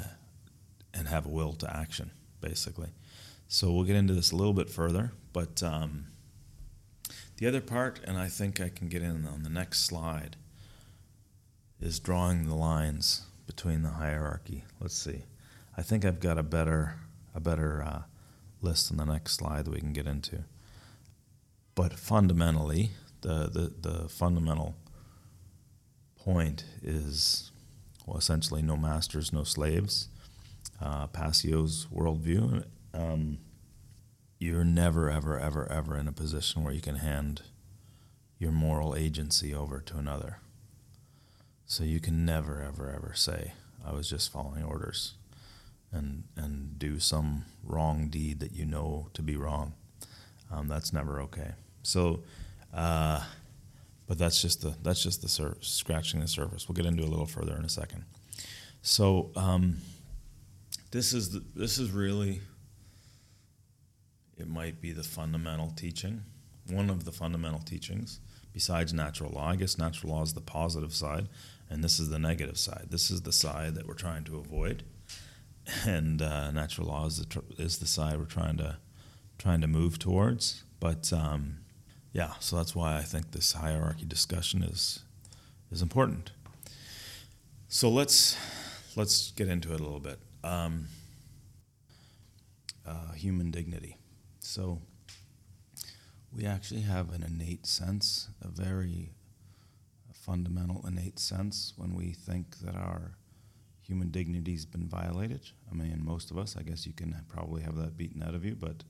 and 0.94 1.08
have 1.08 1.26
a 1.26 1.30
will 1.30 1.54
to 1.54 1.76
action, 1.76 2.12
basically. 2.42 2.90
So 3.48 3.72
we'll 3.72 3.84
get 3.86 3.96
into 3.96 4.14
this 4.14 4.32
a 4.32 4.36
little 4.36 4.54
bit 4.54 4.70
further, 4.70 5.12
but 5.34 5.62
um, 5.62 6.08
the 7.38 7.48
other 7.48 7.62
part, 7.62 8.00
and 8.06 8.18
I 8.18 8.28
think 8.28 8.60
I 8.60 8.70
can 8.70 8.88
get 8.88 9.02
in 9.02 9.28
on 9.28 9.44
the 9.44 9.50
next 9.50 9.86
slide, 9.86 10.36
is 11.80 12.00
drawing 12.00 12.48
the 12.48 12.56
lines 12.56 13.24
between 13.46 13.84
the 13.84 13.90
hierarchy. 13.90 14.64
Let's 14.80 14.98
see. 14.98 15.24
I 15.78 15.82
think 15.82 16.06
I've 16.06 16.20
got 16.20 16.38
a 16.38 16.44
better 16.44 16.96
a 17.34 17.40
better 17.40 17.84
uh, 17.84 18.02
list 18.62 18.90
on 18.92 18.98
the 18.98 19.04
next 19.04 19.34
slide 19.34 19.66
that 19.66 19.72
we 19.72 19.80
can 19.80 19.92
get 19.92 20.08
into. 20.08 20.46
But 21.76 22.00
fundamentally, 22.00 22.92
the 23.22 23.50
the, 23.52 23.90
the 23.90 24.10
fundamental 24.10 24.76
point 26.26 26.66
is 26.82 27.52
well, 28.06 28.18
essentially 28.18 28.62
no 28.62 28.76
masters, 28.76 29.32
no 29.32 29.44
slaves. 29.44 30.10
Uh, 30.82 31.08
Passio's 31.08 31.88
worldview. 31.94 32.66
Um, 32.94 33.38
you're 34.40 34.66
never, 34.66 35.10
ever, 35.10 35.40
ever, 35.40 35.72
ever 35.72 35.98
in 35.98 36.08
a 36.08 36.12
position 36.12 36.64
where 36.64 36.74
you 36.74 36.82
can 36.82 36.96
hand 36.96 37.44
your 38.38 38.52
moral 38.52 38.96
agency 38.96 39.54
over 39.54 39.80
to 39.82 39.98
another. 39.98 40.40
So 41.66 41.84
you 41.84 42.00
can 42.00 42.26
never, 42.26 42.62
ever, 42.62 42.92
ever 42.92 43.14
say, 43.16 43.54
I 43.86 43.94
was 43.94 44.10
just 44.10 44.32
following 44.32 44.64
orders 44.64 45.14
and, 45.92 46.24
and 46.36 46.78
do 46.78 47.00
some 47.00 47.46
wrong 47.64 48.10
deed 48.10 48.40
that 48.40 48.52
you 48.52 48.66
know 48.66 49.08
to 49.14 49.22
be 49.22 49.36
wrong. 49.36 49.74
Um, 50.52 50.68
that's 50.68 50.92
never 50.92 51.22
okay. 51.22 51.54
So, 51.82 52.24
uh, 52.74 53.24
but 54.08 54.18
that's 54.18 54.42
just 54.42 54.62
the 54.62 54.76
that's 54.84 55.02
just 55.02 55.22
the 55.22 55.30
sur- 55.30 55.58
scratching 55.62 56.20
the 56.20 56.28
surface. 56.28 56.68
We'll 56.68 56.76
get 56.76 56.86
into 56.86 57.04
a 57.04 57.10
little 57.10 57.26
further 57.26 57.56
in 57.56 57.66
a 57.66 57.70
second. 57.70 58.06
So 58.82 59.32
um, 59.36 59.78
this 60.92 61.14
is 61.14 61.32
the, 61.32 61.44
this 61.56 61.78
is 61.78 61.92
really 61.92 62.42
it 64.38 64.48
might 64.48 64.82
be 64.82 64.92
the 64.92 65.04
fundamental 65.04 65.72
teaching, 65.76 66.24
one 66.70 66.90
of 66.90 67.06
the 67.06 67.12
fundamental 67.12 67.60
teachings 67.60 68.20
besides 68.56 68.94
natural 68.94 69.32
law. 69.32 69.50
I 69.50 69.58
guess 69.58 69.78
natural 69.78 70.14
law 70.14 70.24
is 70.24 70.34
the 70.34 70.42
positive 70.42 70.94
side, 70.94 71.28
and 71.70 71.84
this 71.84 72.00
is 72.00 72.10
the 72.10 72.20
negative 72.20 72.58
side. 72.58 72.88
This 72.90 73.12
is 73.12 73.24
the 73.24 73.34
side 73.34 73.76
that 73.76 73.86
we're 73.86 73.96
trying 73.96 74.24
to 74.26 74.38
avoid, 74.38 74.84
and 75.86 76.22
uh, 76.22 76.52
natural 76.52 76.88
law 76.88 77.06
is 77.06 77.18
the 77.18 77.26
tr- 77.26 77.40
is 77.58 77.80
the 77.80 77.88
side 77.88 78.18
we're 78.18 78.26
trying 78.26 78.58
to 78.58 78.78
trying 79.38 79.62
to 79.62 79.68
move 79.68 80.00
towards. 80.00 80.64
But 80.80 81.12
um, 81.12 81.58
yeah, 82.16 82.32
so 82.40 82.56
that's 82.56 82.74
why 82.74 82.98
I 82.98 83.02
think 83.02 83.32
this 83.32 83.52
hierarchy 83.52 84.06
discussion 84.06 84.64
is 84.64 85.02
is 85.70 85.82
important. 85.82 86.32
So 87.68 87.90
let's 87.90 88.38
let's 88.96 89.32
get 89.32 89.50
into 89.50 89.74
it 89.74 89.82
a 89.82 89.84
little 89.84 90.00
bit. 90.00 90.18
Um, 90.42 90.88
uh, 92.88 93.12
human 93.18 93.52
dignity. 93.52 93.98
So 94.40 94.80
we 96.32 96.46
actually 96.46 96.84
have 96.84 97.14
an 97.14 97.22
innate 97.22 97.66
sense, 97.66 98.30
a 98.42 98.48
very 98.48 99.12
fundamental 100.14 100.86
innate 100.88 101.20
sense 101.20 101.74
when 101.76 101.96
we 101.96 102.14
think 102.14 102.60
that 102.60 102.76
our 102.76 103.18
human 103.82 104.10
dignity's 104.10 104.66
been 104.66 104.88
violated. 104.88 105.42
I 105.70 105.76
mean, 105.76 106.00
most 106.02 106.32
of 106.32 106.38
us, 106.38 106.56
I 106.58 106.64
guess 106.64 106.88
you 106.88 106.94
can 106.94 107.14
probably 107.28 107.64
have 107.64 107.76
that 107.76 107.98
beaten 107.98 108.24
out 108.24 108.36
of 108.36 108.46
you, 108.46 108.56
but 108.56 108.86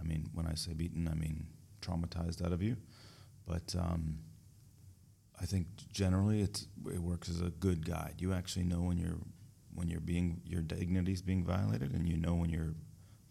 I 0.00 0.04
mean, 0.04 0.30
when 0.32 0.46
I 0.46 0.54
say 0.54 0.72
beaten, 0.72 1.06
I 1.06 1.14
mean 1.14 1.48
traumatized 1.82 2.44
out 2.44 2.52
of 2.52 2.62
you. 2.62 2.76
But 3.46 3.74
um, 3.78 4.18
I 5.40 5.44
think 5.44 5.66
generally 5.92 6.40
it 6.42 6.66
works 6.98 7.28
as 7.28 7.40
a 7.40 7.50
good 7.50 7.84
guide. 7.84 8.14
You 8.18 8.32
actually 8.32 8.64
know 8.64 8.80
when 8.80 8.98
you're 8.98 9.18
when 9.74 9.88
you're 9.88 10.00
being 10.00 10.40
your 10.44 10.62
dignity 10.62 11.12
is 11.12 11.22
being 11.22 11.44
violated, 11.44 11.92
and 11.92 12.08
you 12.08 12.16
know 12.16 12.34
when 12.34 12.50
you're 12.50 12.74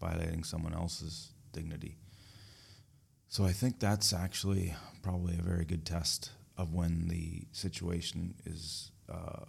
violating 0.00 0.44
someone 0.44 0.74
else's 0.74 1.32
dignity. 1.52 1.96
So 3.28 3.44
I 3.44 3.52
think 3.52 3.80
that's 3.80 4.12
actually 4.12 4.74
probably 5.02 5.38
a 5.38 5.42
very 5.42 5.64
good 5.64 5.86
test 5.86 6.32
of 6.58 6.74
when 6.74 7.08
the 7.08 7.46
situation 7.52 8.34
is 8.44 8.90
uh, 9.08 9.46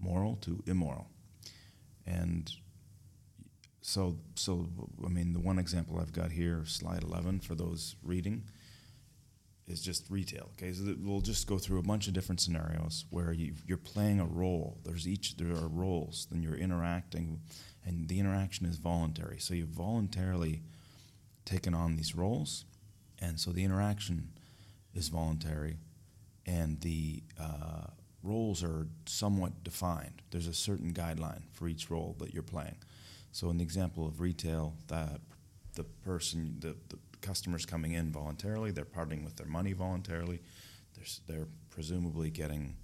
moral 0.00 0.36
to 0.36 0.62
immoral. 0.66 1.06
And 2.06 2.50
so, 3.88 4.16
so 4.34 4.68
I 5.02 5.08
mean, 5.08 5.32
the 5.32 5.40
one 5.40 5.58
example 5.58 5.98
I've 5.98 6.12
got 6.12 6.30
here, 6.30 6.62
slide 6.66 7.02
11, 7.02 7.40
for 7.40 7.54
those 7.54 7.96
reading, 8.02 8.44
is 9.66 9.80
just 9.80 10.10
retail. 10.10 10.50
Okay, 10.52 10.72
so 10.72 10.94
we'll 11.00 11.22
just 11.22 11.46
go 11.46 11.56
through 11.56 11.78
a 11.78 11.82
bunch 11.82 12.06
of 12.06 12.12
different 12.12 12.40
scenarios 12.42 13.06
where 13.08 13.32
you, 13.32 13.54
you're 13.66 13.78
playing 13.78 14.20
a 14.20 14.26
role. 14.26 14.78
There's 14.84 15.08
each 15.08 15.38
there 15.38 15.56
are 15.56 15.68
roles, 15.68 16.26
then 16.30 16.42
you're 16.42 16.54
interacting, 16.54 17.40
and 17.82 18.08
the 18.08 18.20
interaction 18.20 18.66
is 18.66 18.76
voluntary. 18.76 19.38
So 19.38 19.54
you've 19.54 19.68
voluntarily 19.68 20.62
taken 21.46 21.72
on 21.72 21.96
these 21.96 22.14
roles, 22.14 22.66
and 23.20 23.40
so 23.40 23.52
the 23.52 23.64
interaction 23.64 24.28
is 24.94 25.08
voluntary 25.08 25.78
and 26.44 26.80
the 26.80 27.22
uh, 27.40 27.86
roles 28.22 28.62
are 28.62 28.86
somewhat 29.06 29.64
defined. 29.64 30.22
There's 30.30 30.46
a 30.46 30.54
certain 30.54 30.92
guideline 30.92 31.42
for 31.52 31.68
each 31.68 31.90
role 31.90 32.16
that 32.18 32.34
you're 32.34 32.42
playing. 32.42 32.76
So 33.32 33.50
in 33.50 33.58
the 33.58 33.64
example 33.64 34.06
of 34.06 34.20
retail, 34.20 34.74
that 34.88 35.20
the 35.74 35.84
person, 35.84 36.56
the, 36.60 36.76
the 36.88 36.98
customers 37.20 37.66
coming 37.66 37.92
in 37.92 38.10
voluntarily, 38.10 38.70
they're 38.70 38.84
parting 38.84 39.24
with 39.24 39.36
their 39.36 39.46
money 39.46 39.72
voluntarily, 39.72 40.40
they're, 40.94 41.36
they're 41.36 41.48
presumably 41.70 42.30
getting 42.30 42.76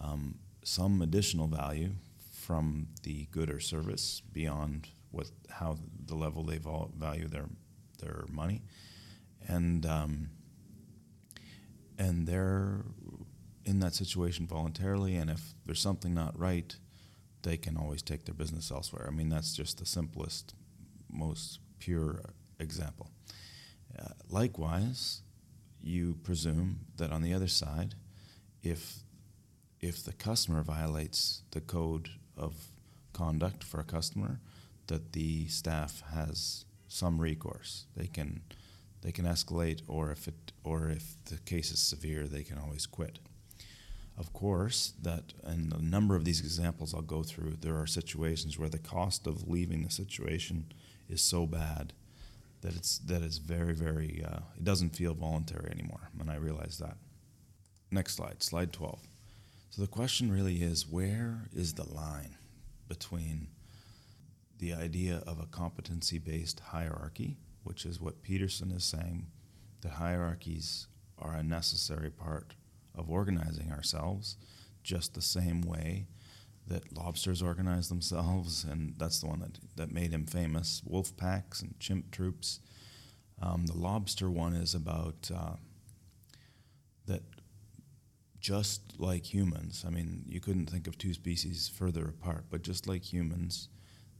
um, 0.00 0.36
some 0.64 1.02
additional 1.02 1.46
value 1.46 1.90
from 2.32 2.88
the 3.02 3.26
good 3.30 3.50
or 3.50 3.60
service 3.60 4.22
beyond 4.32 4.88
what 5.10 5.30
how 5.50 5.76
the 6.06 6.14
level 6.14 6.42
they 6.42 6.58
value 6.58 7.28
their 7.28 7.48
their 7.98 8.24
money, 8.28 8.62
and 9.46 9.86
um, 9.86 10.30
and 11.98 12.26
they're 12.26 12.84
in 13.64 13.78
that 13.80 13.94
situation 13.94 14.46
voluntarily. 14.46 15.14
And 15.14 15.30
if 15.30 15.54
there's 15.64 15.80
something 15.80 16.14
not 16.14 16.38
right, 16.38 16.74
they 17.42 17.56
can 17.56 17.76
always 17.76 18.02
take 18.02 18.24
their 18.24 18.34
business 18.34 18.70
elsewhere. 18.70 19.06
I 19.08 19.10
mean, 19.10 19.28
that's 19.28 19.54
just 19.54 19.78
the 19.78 19.86
simplest, 19.86 20.54
most 21.10 21.60
pure 21.78 22.34
example. 22.58 23.10
Uh, 23.98 24.08
likewise, 24.28 25.22
you 25.82 26.14
presume 26.22 26.80
that 26.96 27.12
on 27.12 27.22
the 27.22 27.34
other 27.34 27.48
side, 27.48 27.94
if 28.62 29.00
if 29.80 30.04
the 30.04 30.12
customer 30.12 30.62
violates 30.62 31.42
the 31.50 31.60
code 31.60 32.10
of 32.36 32.54
conduct 33.12 33.64
for 33.64 33.80
a 33.80 33.84
customer, 33.84 34.40
that 34.86 35.12
the 35.12 35.48
staff 35.48 36.02
has 36.14 36.64
some 36.86 37.20
recourse. 37.20 37.86
They 37.96 38.06
can 38.06 38.42
they 39.02 39.10
can 39.10 39.24
escalate, 39.24 39.82
or 39.88 40.12
if 40.12 40.28
it 40.28 40.52
or 40.62 40.88
if 40.88 41.16
the 41.24 41.38
case 41.38 41.72
is 41.72 41.80
severe, 41.80 42.26
they 42.26 42.44
can 42.44 42.58
always 42.58 42.86
quit. 42.86 43.18
Of 44.18 44.32
course, 44.32 44.92
that 45.02 45.32
in 45.46 45.72
a 45.76 45.82
number 45.82 46.14
of 46.16 46.24
these 46.24 46.40
examples 46.40 46.94
I'll 46.94 47.02
go 47.02 47.22
through, 47.22 47.56
there 47.60 47.76
are 47.76 47.86
situations 47.86 48.58
where 48.58 48.68
the 48.68 48.78
cost 48.78 49.26
of 49.26 49.48
leaving 49.48 49.82
the 49.82 49.90
situation 49.90 50.72
is 51.08 51.22
so 51.22 51.46
bad 51.46 51.92
that 52.60 52.76
it's 52.76 52.98
that 52.98 53.22
it's 53.22 53.38
very 53.38 53.74
very 53.74 54.22
uh, 54.24 54.40
it 54.56 54.64
doesn't 54.64 54.94
feel 54.94 55.14
voluntary 55.14 55.70
anymore, 55.70 56.10
and 56.20 56.30
I 56.30 56.36
realize 56.36 56.78
that. 56.78 56.96
Next 57.90 58.14
slide, 58.14 58.42
slide 58.42 58.72
twelve. 58.72 59.00
So 59.70 59.80
the 59.82 59.88
question 59.88 60.30
really 60.30 60.62
is, 60.62 60.86
where 60.86 61.48
is 61.54 61.74
the 61.74 61.88
line 61.90 62.36
between 62.88 63.48
the 64.58 64.74
idea 64.74 65.22
of 65.26 65.40
a 65.40 65.46
competency-based 65.46 66.60
hierarchy, 66.60 67.38
which 67.64 67.86
is 67.86 68.00
what 68.00 68.22
Peterson 68.22 68.70
is 68.70 68.84
saying, 68.84 69.26
that 69.80 69.92
hierarchies 69.92 70.86
are 71.18 71.34
a 71.34 71.42
necessary 71.42 72.10
part 72.10 72.54
of 72.94 73.10
organizing 73.10 73.72
ourselves, 73.72 74.36
just 74.82 75.14
the 75.14 75.22
same 75.22 75.62
way 75.62 76.06
that 76.66 76.96
lobsters 76.96 77.42
organize 77.42 77.88
themselves, 77.88 78.64
and 78.68 78.94
that's 78.98 79.20
the 79.20 79.26
one 79.26 79.40
that, 79.40 79.58
that 79.76 79.92
made 79.92 80.12
him 80.12 80.26
famous 80.26 80.82
wolf 80.84 81.16
packs 81.16 81.60
and 81.60 81.78
chimp 81.78 82.10
troops. 82.10 82.60
Um, 83.40 83.66
the 83.66 83.76
lobster 83.76 84.30
one 84.30 84.54
is 84.54 84.74
about 84.74 85.30
uh, 85.34 85.56
that 87.06 87.22
just 88.38 88.98
like 88.98 89.32
humans, 89.32 89.84
I 89.86 89.90
mean, 89.90 90.24
you 90.26 90.40
couldn't 90.40 90.66
think 90.66 90.86
of 90.86 90.98
two 90.98 91.14
species 91.14 91.68
further 91.68 92.04
apart, 92.04 92.44
but 92.50 92.62
just 92.62 92.86
like 92.86 93.12
humans, 93.12 93.68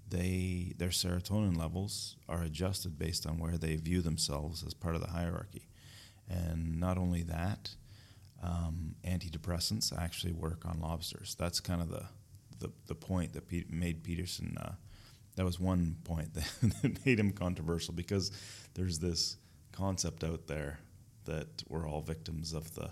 they 0.08 0.74
their 0.76 0.90
serotonin 0.90 1.56
levels 1.56 2.16
are 2.28 2.42
adjusted 2.42 2.98
based 2.98 3.26
on 3.26 3.38
where 3.38 3.56
they 3.56 3.76
view 3.76 4.00
themselves 4.00 4.64
as 4.64 4.74
part 4.74 4.94
of 4.94 5.00
the 5.00 5.08
hierarchy. 5.08 5.68
And 6.28 6.78
not 6.78 6.98
only 6.98 7.22
that, 7.24 7.74
um, 8.42 8.94
antidepressants 9.06 9.96
actually 9.96 10.32
work 10.32 10.66
on 10.66 10.80
lobsters. 10.80 11.36
That's 11.38 11.60
kind 11.60 11.80
of 11.80 11.88
the 11.88 12.04
the, 12.58 12.70
the 12.86 12.94
point 12.94 13.32
that 13.32 13.48
Pete 13.48 13.72
made 13.72 14.04
Peterson. 14.04 14.56
Uh, 14.60 14.72
that 15.36 15.44
was 15.44 15.58
one 15.58 15.96
point 16.04 16.34
that, 16.34 16.50
that 16.82 17.06
made 17.06 17.18
him 17.18 17.32
controversial 17.32 17.94
because 17.94 18.30
there's 18.74 18.98
this 18.98 19.36
concept 19.72 20.22
out 20.22 20.46
there 20.46 20.78
that 21.24 21.62
we're 21.68 21.88
all 21.88 22.00
victims 22.00 22.52
of 22.52 22.74
the 22.74 22.90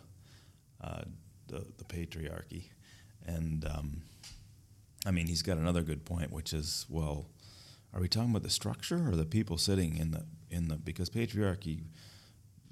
uh, 0.83 1.03
the, 1.49 1.67
the, 1.77 1.85
patriarchy, 1.85 2.71
and 3.27 3.67
um, 3.67 4.03
I 5.05 5.11
mean 5.11 5.27
he's 5.27 5.43
got 5.43 5.59
another 5.59 5.83
good 5.83 6.05
point, 6.05 6.33
which 6.33 6.53
is 6.53 6.87
well, 6.89 7.27
are 7.93 8.01
we 8.01 8.09
talking 8.09 8.31
about 8.31 8.45
the 8.45 8.51
structure 8.51 9.09
or 9.09 9.17
the 9.17 9.27
people 9.27 9.59
sitting 9.59 9.97
in 9.97 10.13
the 10.13 10.25
in 10.49 10.69
the 10.69 10.77
because 10.77 11.11
patriarchy 11.11 11.83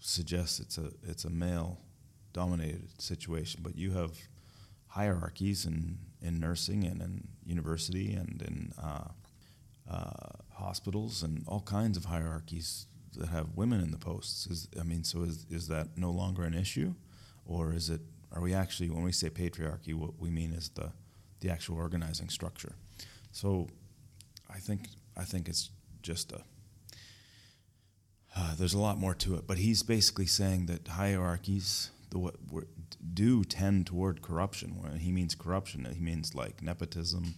suggests 0.00 0.58
it's 0.60 0.78
a 0.78 0.90
it's 1.02 1.24
a 1.24 1.30
male 1.30 1.80
dominated 2.32 3.00
situation, 3.00 3.60
but 3.62 3.76
you 3.76 3.92
have 3.92 4.12
hierarchies 4.88 5.66
in, 5.66 5.98
in 6.22 6.40
nursing 6.40 6.84
and 6.84 7.00
in 7.00 7.28
university 7.44 8.14
and 8.14 8.42
in 8.42 8.72
uh, 8.82 9.08
uh, 9.90 10.10
hospitals 10.52 11.22
and 11.22 11.44
all 11.46 11.60
kinds 11.60 11.96
of 11.96 12.06
hierarchies 12.06 12.86
that 13.16 13.28
have 13.28 13.46
women 13.56 13.80
in 13.80 13.90
the 13.90 13.98
posts. 13.98 14.46
Is, 14.46 14.68
I 14.78 14.84
mean, 14.84 15.04
so 15.04 15.22
is, 15.22 15.46
is 15.50 15.68
that 15.68 15.88
no 15.96 16.10
longer 16.10 16.44
an 16.44 16.54
issue? 16.54 16.94
Or 17.46 17.72
is 17.72 17.90
it, 17.90 18.00
are 18.32 18.42
we 18.42 18.54
actually, 18.54 18.90
when 18.90 19.02
we 19.02 19.12
say 19.12 19.30
patriarchy, 19.30 19.94
what 19.94 20.18
we 20.18 20.30
mean 20.30 20.52
is 20.52 20.68
the, 20.70 20.92
the 21.40 21.50
actual 21.50 21.76
organizing 21.76 22.28
structure? 22.28 22.74
So 23.32 23.68
I 24.52 24.58
think, 24.58 24.88
I 25.16 25.24
think 25.24 25.48
it's 25.48 25.70
just 26.02 26.32
a, 26.32 26.42
uh, 28.36 28.54
there's 28.56 28.74
a 28.74 28.78
lot 28.78 28.98
more 28.98 29.14
to 29.14 29.34
it, 29.36 29.46
but 29.46 29.58
he's 29.58 29.82
basically 29.82 30.26
saying 30.26 30.66
that 30.66 30.86
hierarchies 30.86 31.90
do 33.14 33.44
tend 33.44 33.86
toward 33.86 34.22
corruption. 34.22 34.76
When 34.80 34.98
he 34.98 35.12
means 35.12 35.34
corruption, 35.34 35.86
he 35.92 36.00
means 36.00 36.34
like 36.34 36.62
nepotism. 36.62 37.34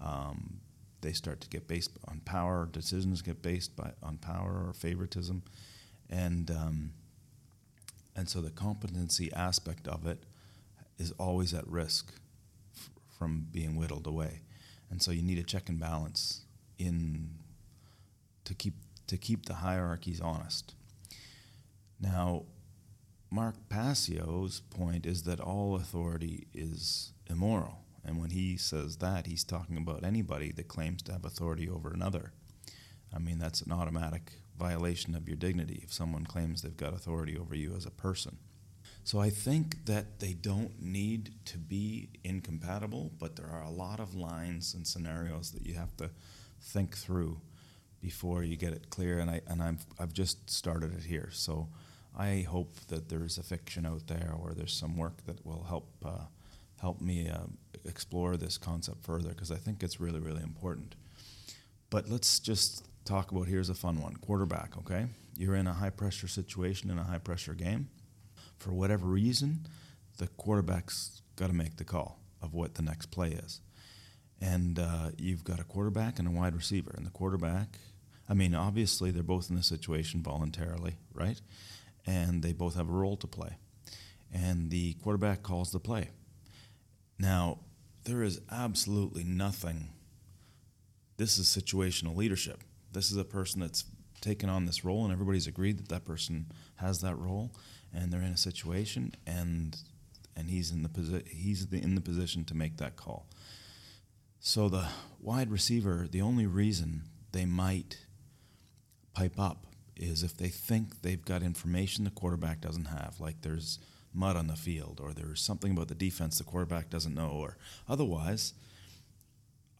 Um, 0.00 0.60
they 1.00 1.12
start 1.12 1.40
to 1.42 1.48
get 1.48 1.68
based 1.68 1.90
on 2.08 2.20
power. 2.24 2.68
Decisions 2.70 3.22
get 3.22 3.42
based 3.42 3.76
by, 3.76 3.92
on 4.02 4.18
power 4.18 4.64
or 4.66 4.72
favoritism, 4.72 5.42
and 6.10 6.50
um, 6.50 6.92
and 8.16 8.28
so 8.28 8.40
the 8.40 8.50
competency 8.50 9.32
aspect 9.32 9.86
of 9.86 10.06
it 10.06 10.24
is 10.98 11.12
always 11.12 11.54
at 11.54 11.66
risk 11.68 12.12
f- 12.76 12.90
from 13.16 13.46
being 13.52 13.76
whittled 13.76 14.06
away, 14.06 14.40
and 14.90 15.00
so 15.00 15.12
you 15.12 15.22
need 15.22 15.38
a 15.38 15.44
check 15.44 15.68
and 15.68 15.78
balance 15.78 16.42
in 16.78 17.30
to 18.44 18.54
keep 18.54 18.74
to 19.06 19.16
keep 19.16 19.46
the 19.46 19.54
hierarchies 19.54 20.20
honest. 20.20 20.74
Now, 22.00 22.44
Mark 23.30 23.56
Passio's 23.68 24.60
point 24.60 25.04
is 25.04 25.24
that 25.24 25.40
all 25.40 25.76
authority 25.76 26.46
is 26.54 27.12
immoral. 27.28 27.80
And 28.04 28.18
when 28.18 28.30
he 28.30 28.56
says 28.56 28.96
that, 28.98 29.26
he's 29.26 29.44
talking 29.44 29.76
about 29.76 30.04
anybody 30.04 30.50
that 30.52 30.68
claims 30.68 31.02
to 31.02 31.12
have 31.12 31.24
authority 31.24 31.68
over 31.68 31.90
another. 31.90 32.32
I 33.14 33.18
mean, 33.18 33.38
that's 33.38 33.60
an 33.60 33.72
automatic 33.72 34.32
violation 34.58 35.14
of 35.14 35.28
your 35.28 35.36
dignity 35.36 35.80
if 35.82 35.92
someone 35.92 36.24
claims 36.24 36.62
they've 36.62 36.76
got 36.76 36.94
authority 36.94 37.36
over 37.36 37.54
you 37.54 37.74
as 37.76 37.84
a 37.84 37.90
person. 37.90 38.38
So 39.04 39.20
I 39.20 39.30
think 39.30 39.86
that 39.86 40.20
they 40.20 40.32
don't 40.32 40.82
need 40.82 41.34
to 41.46 41.58
be 41.58 42.10
incompatible, 42.24 43.12
but 43.18 43.36
there 43.36 43.48
are 43.48 43.62
a 43.62 43.70
lot 43.70 44.00
of 44.00 44.14
lines 44.14 44.74
and 44.74 44.86
scenarios 44.86 45.50
that 45.52 45.66
you 45.66 45.74
have 45.74 45.96
to 45.98 46.10
think 46.60 46.96
through 46.96 47.40
before 48.00 48.42
you 48.42 48.56
get 48.56 48.72
it 48.72 48.90
clear. 48.90 49.18
And 49.18 49.30
I 49.30 49.40
and 49.46 49.62
I've 49.62 49.86
I've 49.98 50.12
just 50.12 50.50
started 50.50 50.94
it 50.94 51.04
here. 51.04 51.30
So 51.32 51.68
I 52.18 52.44
hope 52.48 52.74
that 52.88 53.08
there's 53.08 53.38
a 53.38 53.42
fiction 53.42 53.86
out 53.86 54.08
there 54.08 54.34
or 54.42 54.52
there's 54.52 54.74
some 54.74 54.96
work 54.96 55.24
that 55.26 55.46
will 55.46 55.64
help 55.68 55.88
uh, 56.04 56.26
help 56.80 57.00
me 57.00 57.28
uh, 57.28 57.46
explore 57.84 58.36
this 58.36 58.58
concept 58.58 59.04
further 59.04 59.30
because 59.30 59.50
I 59.52 59.56
think 59.56 59.82
it's 59.82 60.00
really 60.00 60.20
really 60.20 60.42
important. 60.42 60.96
But 61.90 62.08
let's 62.08 62.40
just 62.40 62.86
talk 63.04 63.30
about 63.30 63.46
here's 63.46 63.70
a 63.70 63.74
fun 63.74 64.02
one 64.02 64.16
quarterback. 64.16 64.76
Okay, 64.78 65.06
you're 65.36 65.54
in 65.54 65.68
a 65.68 65.72
high 65.72 65.90
pressure 65.90 66.28
situation 66.28 66.90
in 66.90 66.98
a 66.98 67.04
high 67.04 67.18
pressure 67.18 67.54
game. 67.54 67.88
For 68.58 68.72
whatever 68.72 69.06
reason, 69.06 69.66
the 70.18 70.26
quarterback's 70.26 71.22
got 71.36 71.46
to 71.46 71.52
make 71.54 71.76
the 71.76 71.84
call 71.84 72.18
of 72.42 72.52
what 72.54 72.74
the 72.74 72.82
next 72.82 73.06
play 73.06 73.28
is. 73.30 73.60
And 74.40 74.78
uh, 74.78 75.10
you've 75.16 75.44
got 75.44 75.60
a 75.60 75.64
quarterback 75.64 76.18
and 76.18 76.26
a 76.26 76.30
wide 76.30 76.54
receiver. 76.54 76.92
And 76.96 77.06
the 77.06 77.10
quarterback, 77.10 77.78
I 78.28 78.34
mean, 78.34 78.54
obviously 78.54 79.10
they're 79.10 79.22
both 79.22 79.50
in 79.50 79.56
the 79.56 79.62
situation 79.62 80.22
voluntarily, 80.22 80.96
right? 81.12 81.40
And 82.08 82.42
they 82.42 82.54
both 82.54 82.74
have 82.74 82.88
a 82.88 82.92
role 82.92 83.18
to 83.18 83.26
play. 83.26 83.58
And 84.32 84.70
the 84.70 84.94
quarterback 84.94 85.42
calls 85.42 85.72
the 85.72 85.78
play. 85.78 86.08
Now, 87.18 87.58
there 88.04 88.22
is 88.22 88.40
absolutely 88.50 89.24
nothing. 89.24 89.88
This 91.18 91.38
is 91.38 91.46
situational 91.46 92.16
leadership. 92.16 92.64
This 92.92 93.10
is 93.10 93.18
a 93.18 93.24
person 93.24 93.60
that's 93.60 93.84
taken 94.22 94.48
on 94.48 94.64
this 94.64 94.84
role, 94.84 95.04
and 95.04 95.12
everybody's 95.12 95.46
agreed 95.46 95.78
that 95.78 95.88
that 95.88 96.06
person 96.06 96.46
has 96.76 97.00
that 97.00 97.16
role, 97.16 97.52
and 97.92 98.10
they're 98.10 98.22
in 98.22 98.32
a 98.32 98.38
situation, 98.38 99.14
and 99.26 99.76
and 100.34 100.48
he's 100.48 100.70
in 100.70 100.82
the 100.82 100.88
posi- 100.88 101.28
he's 101.28 101.66
in 101.70 101.94
the 101.94 102.00
position 102.00 102.44
to 102.44 102.54
make 102.54 102.78
that 102.78 102.96
call. 102.96 103.28
So 104.40 104.68
the 104.68 104.88
wide 105.20 105.50
receiver, 105.50 106.06
the 106.10 106.22
only 106.22 106.46
reason 106.46 107.02
they 107.32 107.44
might 107.44 108.06
pipe 109.12 109.38
up 109.38 109.67
is 109.98 110.22
if 110.22 110.36
they 110.36 110.48
think 110.48 111.02
they've 111.02 111.24
got 111.24 111.42
information 111.42 112.04
the 112.04 112.10
quarterback 112.10 112.60
doesn't 112.60 112.86
have, 112.86 113.16
like 113.20 113.42
there's 113.42 113.78
mud 114.14 114.36
on 114.36 114.46
the 114.46 114.56
field 114.56 115.00
or 115.02 115.12
there's 115.12 115.40
something 115.40 115.72
about 115.72 115.88
the 115.88 115.94
defense 115.94 116.38
the 116.38 116.44
quarterback 116.44 116.90
doesn't 116.90 117.14
know, 117.14 117.30
or 117.30 117.56
otherwise, 117.88 118.54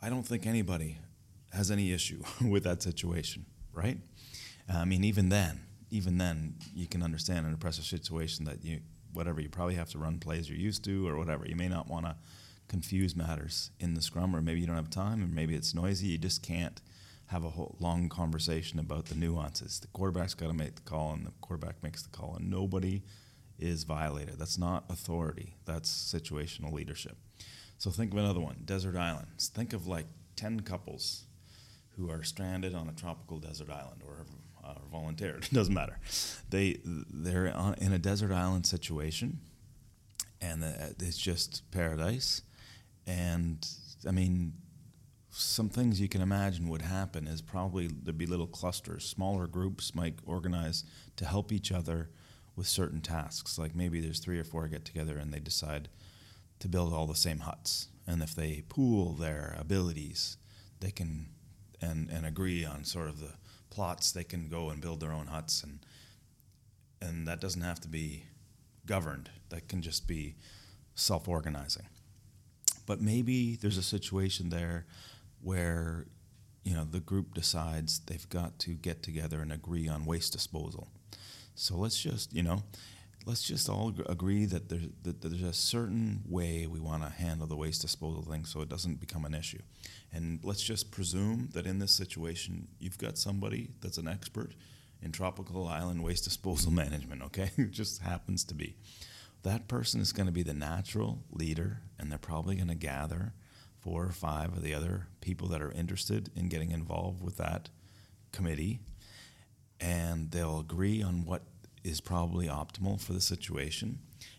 I 0.00 0.08
don't 0.08 0.26
think 0.26 0.46
anybody 0.46 0.98
has 1.52 1.70
any 1.70 1.92
issue 1.92 2.22
with 2.48 2.64
that 2.64 2.82
situation, 2.82 3.46
right? 3.72 3.98
I 4.72 4.84
mean, 4.84 5.04
even 5.04 5.28
then, 5.28 5.60
even 5.90 6.18
then, 6.18 6.56
you 6.74 6.86
can 6.86 7.02
understand 7.02 7.46
in 7.46 7.54
a 7.54 7.56
pressure 7.56 7.82
situation 7.82 8.44
that 8.44 8.64
you, 8.64 8.80
whatever, 9.12 9.40
you 9.40 9.48
probably 9.48 9.74
have 9.76 9.88
to 9.90 9.98
run 9.98 10.18
plays 10.18 10.48
you're 10.48 10.58
used 10.58 10.84
to 10.84 11.08
or 11.08 11.16
whatever. 11.16 11.46
You 11.46 11.56
may 11.56 11.68
not 11.68 11.88
want 11.88 12.04
to 12.04 12.16
confuse 12.68 13.16
matters 13.16 13.70
in 13.80 13.94
the 13.94 14.02
scrum, 14.02 14.36
or 14.36 14.42
maybe 14.42 14.60
you 14.60 14.66
don't 14.66 14.76
have 14.76 14.90
time, 14.90 15.22
or 15.22 15.26
maybe 15.26 15.54
it's 15.54 15.74
noisy. 15.74 16.08
You 16.08 16.18
just 16.18 16.42
can't 16.42 16.80
have 17.28 17.44
a 17.44 17.50
whole 17.50 17.76
long 17.78 18.08
conversation 18.08 18.78
about 18.78 19.06
the 19.06 19.14
nuances. 19.14 19.80
The 19.80 19.86
quarterback's 19.88 20.34
got 20.34 20.48
to 20.48 20.54
make 20.54 20.74
the 20.74 20.82
call, 20.82 21.12
and 21.12 21.26
the 21.26 21.32
quarterback 21.40 21.82
makes 21.82 22.02
the 22.02 22.08
call, 22.08 22.36
and 22.36 22.50
nobody 22.50 23.02
is 23.58 23.84
violated. 23.84 24.38
That's 24.38 24.58
not 24.58 24.84
authority. 24.88 25.56
That's 25.64 25.90
situational 25.90 26.72
leadership. 26.72 27.16
So 27.76 27.90
think 27.90 28.12
of 28.12 28.18
another 28.18 28.40
one: 28.40 28.62
desert 28.64 28.96
islands. 28.96 29.48
Think 29.48 29.72
of 29.72 29.86
like 29.86 30.06
ten 30.36 30.60
couples 30.60 31.24
who 31.96 32.10
are 32.10 32.22
stranded 32.22 32.74
on 32.74 32.88
a 32.88 32.92
tropical 32.92 33.38
desert 33.38 33.68
island 33.70 34.02
or, 34.06 34.24
uh, 34.64 34.74
volunteered. 34.90 35.44
It 35.44 35.50
doesn't 35.52 35.74
matter. 35.74 35.98
They 36.48 36.78
they're 36.84 37.54
on, 37.54 37.74
in 37.74 37.92
a 37.92 37.98
desert 37.98 38.32
island 38.32 38.66
situation, 38.66 39.40
and 40.40 40.62
the, 40.62 40.94
it's 41.00 41.18
just 41.18 41.70
paradise. 41.72 42.42
And 43.06 43.66
I 44.06 44.12
mean, 44.12 44.54
some 45.38 45.68
things 45.68 46.00
you 46.00 46.08
can 46.08 46.20
imagine 46.20 46.68
would 46.68 46.82
happen 46.82 47.26
is 47.28 47.40
probably 47.40 47.86
there'd 47.86 48.18
be 48.18 48.26
little 48.26 48.46
clusters, 48.46 49.04
smaller 49.04 49.46
groups 49.46 49.94
might 49.94 50.18
organize 50.26 50.84
to 51.16 51.24
help 51.24 51.52
each 51.52 51.70
other 51.70 52.10
with 52.56 52.66
certain 52.66 53.00
tasks. 53.00 53.58
Like 53.58 53.74
maybe 53.74 54.00
there's 54.00 54.18
three 54.18 54.38
or 54.38 54.44
four 54.44 54.66
get 54.66 54.84
together 54.84 55.16
and 55.16 55.32
they 55.32 55.38
decide 55.38 55.88
to 56.58 56.68
build 56.68 56.92
all 56.92 57.06
the 57.06 57.14
same 57.14 57.40
huts. 57.40 57.88
And 58.06 58.22
if 58.22 58.34
they 58.34 58.64
pool 58.68 59.12
their 59.12 59.56
abilities, 59.58 60.38
they 60.80 60.90
can 60.90 61.28
and 61.80 62.10
and 62.10 62.26
agree 62.26 62.64
on 62.64 62.84
sort 62.84 63.08
of 63.08 63.20
the 63.20 63.34
plots. 63.70 64.10
They 64.10 64.24
can 64.24 64.48
go 64.48 64.70
and 64.70 64.80
build 64.80 65.00
their 65.00 65.12
own 65.12 65.26
huts, 65.26 65.62
and 65.62 65.78
and 67.00 67.28
that 67.28 67.40
doesn't 67.40 67.62
have 67.62 67.80
to 67.80 67.88
be 67.88 68.24
governed. 68.86 69.30
That 69.50 69.68
can 69.68 69.82
just 69.82 70.08
be 70.08 70.36
self-organizing. 70.94 71.86
But 72.86 73.00
maybe 73.00 73.56
there's 73.56 73.76
a 73.76 73.82
situation 73.82 74.48
there 74.48 74.86
where 75.48 76.04
you 76.62 76.74
know 76.74 76.84
the 76.84 77.00
group 77.00 77.32
decides 77.32 78.00
they've 78.00 78.28
got 78.28 78.58
to 78.58 78.72
get 78.74 79.02
together 79.02 79.40
and 79.40 79.50
agree 79.50 79.88
on 79.88 80.04
waste 80.04 80.34
disposal. 80.34 80.88
So 81.54 81.74
let's 81.74 81.98
just 81.98 82.34
you 82.34 82.42
know 82.42 82.64
let's 83.24 83.42
just 83.42 83.66
all 83.68 83.94
agree 84.06 84.44
that 84.44 84.68
there's, 84.68 84.88
that 85.04 85.22
there's 85.22 85.42
a 85.42 85.54
certain 85.54 86.20
way 86.28 86.66
we 86.66 86.80
want 86.80 87.02
to 87.02 87.08
handle 87.08 87.46
the 87.46 87.56
waste 87.56 87.80
disposal 87.80 88.22
thing 88.22 88.44
so 88.44 88.60
it 88.60 88.68
doesn't 88.68 89.00
become 89.00 89.24
an 89.24 89.34
issue. 89.34 89.62
And 90.12 90.40
let's 90.42 90.62
just 90.62 90.90
presume 90.90 91.48
that 91.54 91.66
in 91.66 91.78
this 91.78 91.92
situation, 91.92 92.68
you've 92.78 92.98
got 92.98 93.16
somebody 93.16 93.70
that's 93.80 93.98
an 93.98 94.06
expert 94.06 94.52
in 95.02 95.12
tropical 95.12 95.66
island 95.66 96.04
waste 96.04 96.24
disposal 96.24 96.72
management, 96.82 97.22
okay? 97.22 97.52
it 97.56 97.70
just 97.70 98.02
happens 98.02 98.44
to 98.44 98.54
be. 98.54 98.76
That 99.44 99.66
person 99.66 100.02
is 100.02 100.12
going 100.12 100.26
to 100.26 100.32
be 100.32 100.42
the 100.42 100.54
natural 100.54 101.22
leader, 101.30 101.80
and 101.98 102.10
they're 102.10 102.18
probably 102.18 102.56
going 102.56 102.68
to 102.68 102.74
gather 102.74 103.32
four 103.80 104.04
or 104.04 104.12
five 104.12 104.52
of 104.52 104.62
the 104.62 104.74
other 104.74 105.06
people 105.20 105.48
that 105.48 105.62
are 105.62 105.72
interested 105.72 106.30
in 106.34 106.48
getting 106.48 106.70
involved 106.70 107.22
with 107.22 107.36
that 107.36 107.68
committee, 108.32 108.80
and 109.80 110.30
they'll 110.30 110.60
agree 110.60 111.02
on 111.02 111.24
what 111.24 111.42
is 111.84 112.00
probably 112.00 112.46
optimal 112.46 113.00
for 113.00 113.12
the 113.12 113.20
situation, 113.20 113.98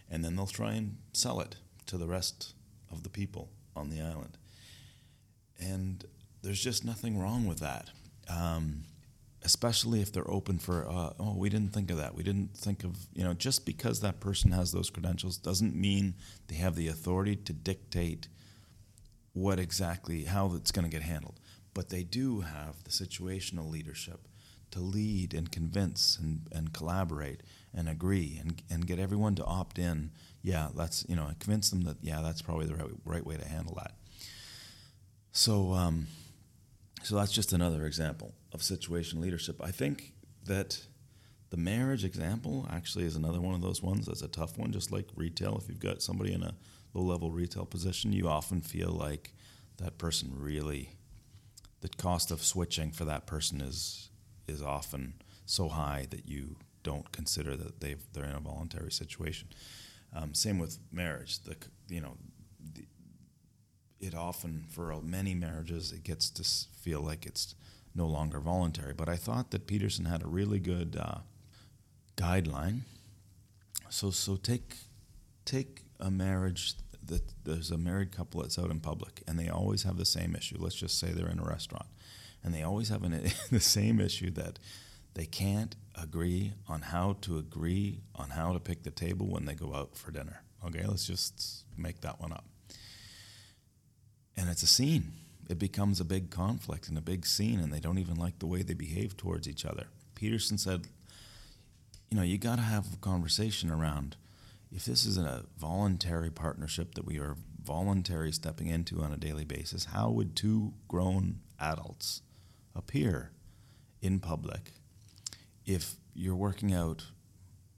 and 0.10 0.24
then 0.24 0.36
they'll 0.36 0.48
try 0.48 0.74
and 0.74 0.98
sell 1.14 1.40
it 1.40 1.56
to 1.86 1.98
the 1.98 2.08
rest 2.08 2.54
of 2.92 3.04
the 3.04 3.10
people 3.10 3.50
on 3.76 3.90
the 3.90 4.02
island. 4.02 4.38
And 5.60 6.06
there's 6.42 6.64
just 6.64 6.86
nothing 6.86 7.20
wrong 7.20 7.46
with 7.46 7.60
that. 7.60 7.90
Um, 8.30 8.84
especially 9.44 10.02
if 10.02 10.12
they're 10.12 10.30
open 10.30 10.60
for, 10.60 10.88
uh, 10.88 11.14
oh, 11.20 11.36
we 11.36 11.50
didn't 11.50 11.74
think 11.74 11.90
of 11.92 11.98
that. 11.98 12.14
We 12.14 12.24
didn't 12.24 12.56
think 12.58 12.84
of, 12.84 12.96
you 13.14 13.24
know, 13.24 13.34
just 13.34 13.66
because 13.66 14.02
that 14.02 14.20
person 14.20 14.52
has 14.52 14.72
those 14.72 14.90
credentials 14.90 15.38
doesn't 15.38 15.76
mean 15.76 16.16
they 16.48 16.56
have 16.56 16.76
the 16.76 16.88
authority 16.88 17.36
to 17.38 17.54
dictate 17.54 18.28
what 19.40 19.60
exactly, 19.60 20.26
how 20.26 20.54
it's 20.56 20.72
going 20.72 20.86
to 20.86 20.92
get 20.92 21.02
handled. 21.02 21.40
But 21.74 21.90
they 21.90 22.04
do 22.04 22.42
have 22.42 22.84
the 22.84 22.90
situational 22.90 23.70
leadership 23.70 24.28
to 24.72 24.80
lead 24.80 25.34
and 25.34 25.52
convince 25.52 26.18
and, 26.18 26.48
and 26.52 26.74
collaborate 26.74 27.42
and 27.74 27.88
agree 27.88 28.38
and, 28.42 28.62
and 28.70 28.86
get 28.86 29.00
everyone 29.00 29.36
to 29.36 29.46
opt 29.46 29.80
in. 29.80 30.12
Yeah, 30.42 30.70
that's, 30.76 31.06
you 31.08 31.16
know, 31.16 31.32
convince 31.40 31.70
them 31.70 31.82
that, 31.82 31.98
yeah, 32.02 32.22
that's 32.22 32.42
probably 32.42 32.66
the 32.66 32.76
right, 32.76 32.92
right 33.06 33.26
way 33.26 33.38
to 33.38 33.48
handle 33.48 33.76
that. 33.76 33.94
So, 35.32 35.74
um, 35.74 36.08
so 37.02 37.16
that's 37.16 37.32
just 37.32 37.54
another 37.54 37.86
example 37.86 38.34
of 38.52 38.60
situational 38.60 39.22
leadership. 39.22 39.62
I 39.64 39.72
think 39.72 40.14
that 40.46 40.82
the 41.50 41.58
marriage 41.58 42.04
example 42.04 42.68
actually 42.70 43.06
is 43.06 43.16
another 43.16 43.40
one 43.40 43.56
of 43.56 43.62
those 43.62 43.82
ones 43.82 44.06
that's 44.06 44.22
a 44.22 44.28
tough 44.28 44.58
one, 44.58 44.72
just 44.72 44.92
like 44.92 45.08
retail. 45.16 45.58
If 45.58 45.70
you've 45.70 45.80
got 45.80 46.02
somebody 46.02 46.34
in 46.34 46.44
a 46.44 46.56
low 46.94 47.04
level 47.04 47.32
retail 47.32 47.66
position, 47.66 48.14
you 48.14 48.28
often 48.28 48.62
feel 48.62 48.90
like 48.90 49.34
that 49.78 49.98
person 49.98 50.32
really, 50.36 50.96
the 51.82 51.90
cost 51.90 52.32
of 52.32 52.44
switching 52.44 52.92
for 52.92 53.06
that 53.06 53.26
person 53.26 53.62
is 53.62 54.10
is 54.48 54.62
often 54.62 55.14
so 55.46 55.70
high 55.70 56.08
that 56.10 56.28
you 56.28 56.56
don't 56.84 57.12
consider 57.12 57.56
that 57.56 57.80
they've 57.80 58.04
they're 58.14 58.26
in 58.26 58.36
a 58.36 58.40
voluntary 58.40 58.92
situation. 58.92 59.48
Um, 60.16 60.34
same 60.34 60.60
with 60.60 60.80
marriage. 60.92 61.40
The 61.44 61.56
you 61.88 62.02
know, 62.02 62.18
the, 62.74 62.86
it 64.00 64.16
often 64.16 64.66
for 64.70 64.94
many 65.02 65.34
marriages 65.34 65.92
it 65.92 66.04
gets 66.04 66.30
to 66.32 66.44
feel 66.44 67.02
like 67.02 67.26
it's 67.26 67.56
no 67.96 68.08
longer 68.08 68.40
voluntary. 68.40 68.94
But 68.94 69.10
I 69.10 69.16
thought 69.16 69.52
that 69.52 69.68
Peterson 69.68 70.06
had 70.06 70.24
a 70.24 70.28
really 70.28 70.60
good 70.60 70.98
uh, 71.00 71.20
guideline. 72.16 72.82
So 73.90 74.12
so 74.12 74.36
take 74.36 74.76
take 75.46 75.84
a 76.00 76.10
marriage 76.10 76.76
that 77.06 77.24
there's 77.44 77.72
a 77.72 77.78
married 77.78 78.12
couple 78.12 78.42
that's 78.42 78.60
out 78.60 78.72
in 78.72 78.80
public 78.80 79.24
and 79.28 79.38
they 79.40 79.50
always 79.50 79.84
have 79.84 79.98
the 79.98 80.06
same 80.06 80.36
issue. 80.36 80.58
Let's 80.60 80.76
just 80.76 81.00
say 81.00 81.12
they're 81.12 81.30
in 81.30 81.40
a 81.40 81.46
restaurant 81.46 81.88
and 82.44 82.54
they 82.54 82.64
always 82.64 82.90
have 82.90 83.04
an, 83.04 83.30
the 83.52 83.60
same 83.60 84.00
issue 84.00 84.32
that 84.32 84.60
they 85.16 85.26
can't 85.26 85.76
agree 86.02 86.54
on 86.68 86.82
how 86.82 87.18
to 87.22 87.38
agree 87.38 88.02
on 88.16 88.30
how 88.30 88.54
to 88.54 88.60
pick 88.60 88.84
the 88.84 88.92
table 88.92 89.28
when 89.28 89.46
they 89.46 89.56
go 89.56 89.74
out 89.74 89.98
for 89.98 90.12
dinner. 90.12 90.44
Okay, 90.66 90.86
let's 90.86 91.06
just 91.06 91.64
make 91.78 92.02
that 92.02 92.20
one 92.20 92.32
up. 92.32 92.46
And 94.38 94.50
it's 94.50 94.64
a 94.64 94.68
scene. 94.68 95.14
It 95.50 95.58
becomes 95.58 96.00
a 96.00 96.06
big 96.06 96.30
conflict 96.30 96.88
and 96.88 96.98
a 96.98 97.02
big 97.02 97.26
scene, 97.26 97.60
and 97.60 97.74
they 97.74 97.80
don't 97.80 97.98
even 97.98 98.16
like 98.16 98.40
the 98.40 98.46
way 98.46 98.62
they 98.62 98.76
behave 98.76 99.18
towards 99.18 99.48
each 99.48 99.66
other. 99.66 99.88
Peterson 100.16 100.58
said, 100.58 100.88
you 102.10 102.18
know, 102.18 102.24
you 102.24 102.38
got 102.38 102.58
to 102.58 102.62
have 102.62 102.94
a 102.94 102.98
conversation 102.98 103.72
around 103.72 104.16
if 104.72 104.86
this 104.86 105.06
isn't 105.06 105.28
a 105.28 105.46
voluntary 105.58 106.30
partnership 106.30 106.96
that 106.96 107.06
we 107.06 107.20
are 107.20 107.36
voluntary 107.64 108.32
stepping 108.32 108.68
into 108.68 109.02
on 109.02 109.12
a 109.12 109.18
daily 109.18 109.46
basis, 109.46 109.86
how 109.86 110.10
would 110.10 110.36
two 110.36 110.74
grown 110.88 111.40
adults 111.60 112.22
appear 112.76 113.32
in 114.02 114.20
public 114.20 114.72
if 115.66 115.96
you're 116.14 116.36
working 116.36 116.74
out 116.74 117.06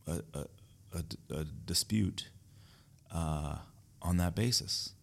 a, 0.08 0.22
a, 0.34 0.46
a, 0.94 1.04
a 1.36 1.46
dispute 1.66 2.30
uh, 3.14 3.58
on 4.02 4.18
that 4.18 4.36
basis. 4.36 4.94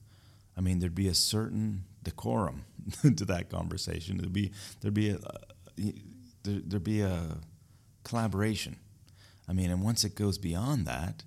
I 0.56 0.60
mean, 0.60 0.80
there'd 0.80 0.94
be 0.94 1.08
a 1.08 1.14
certain 1.14 1.84
decorum 2.02 2.64
to 3.02 3.24
that 3.26 3.50
conversation. 3.50 4.18
There'd 4.18 4.32
be 4.32 4.52
there'd 4.80 4.94
be 4.94 5.10
a 5.10 5.16
uh, 5.16 5.90
there'd 6.42 6.84
be 6.84 7.02
a 7.02 7.38
collaboration. 8.04 8.76
I 9.48 9.52
mean, 9.52 9.70
and 9.70 9.82
once 9.82 10.04
it 10.04 10.14
goes 10.14 10.38
beyond 10.38 10.86
that, 10.86 11.22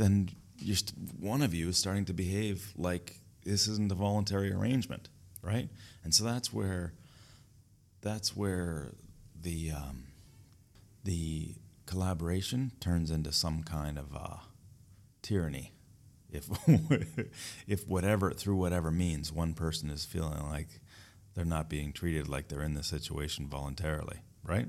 then 0.00 0.30
st- 0.64 0.94
one 1.18 1.42
of 1.42 1.54
you 1.54 1.68
is 1.68 1.76
starting 1.76 2.06
to 2.06 2.12
behave 2.12 2.72
like 2.76 3.20
this 3.44 3.68
isn't 3.68 3.92
a 3.92 3.94
voluntary 3.94 4.52
arrangement, 4.52 5.08
right? 5.42 5.68
And 6.02 6.14
so 6.14 6.24
that's 6.24 6.52
where 6.52 6.94
that's 8.00 8.34
where 8.34 8.92
the 9.40 9.72
um, 9.72 10.04
the 11.04 11.54
collaboration 11.86 12.72
turns 12.80 13.10
into 13.10 13.30
some 13.32 13.62
kind 13.62 13.98
of 13.98 14.14
uh, 14.14 14.36
tyranny. 15.22 15.72
If 16.30 16.48
if 17.66 17.86
whatever 17.86 18.30
through 18.30 18.56
whatever 18.56 18.90
means 18.90 19.32
one 19.32 19.52
person 19.52 19.90
is 19.90 20.04
feeling 20.04 20.42
like 20.48 20.80
they're 21.34 21.44
not 21.44 21.68
being 21.68 21.92
treated 21.92 22.26
like 22.26 22.48
they're 22.48 22.62
in 22.62 22.74
the 22.74 22.82
situation 22.82 23.48
voluntarily, 23.48 24.20
right? 24.44 24.68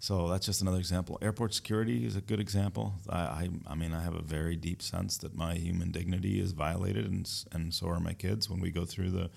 So 0.00 0.28
that's 0.28 0.46
just 0.46 0.62
another 0.62 0.78
example. 0.78 1.18
Airport 1.20 1.52
security 1.52 2.06
is 2.06 2.16
a 2.16 2.22
good 2.22 2.40
example. 2.40 2.94
I, 3.08 3.18
I, 3.18 3.48
I, 3.66 3.74
mean, 3.74 3.92
I 3.92 4.02
have 4.02 4.14
a 4.14 4.22
very 4.22 4.56
deep 4.56 4.80
sense 4.80 5.18
that 5.18 5.34
my 5.34 5.54
human 5.54 5.90
dignity 5.90 6.40
is 6.40 6.52
violated, 6.52 7.04
and 7.04 7.30
and 7.52 7.72
so 7.72 7.88
are 7.88 8.00
my 8.00 8.14
kids 8.14 8.48
when 8.48 8.60
we 8.60 8.70
go 8.70 8.84
through 8.84 9.10
the. 9.10 9.30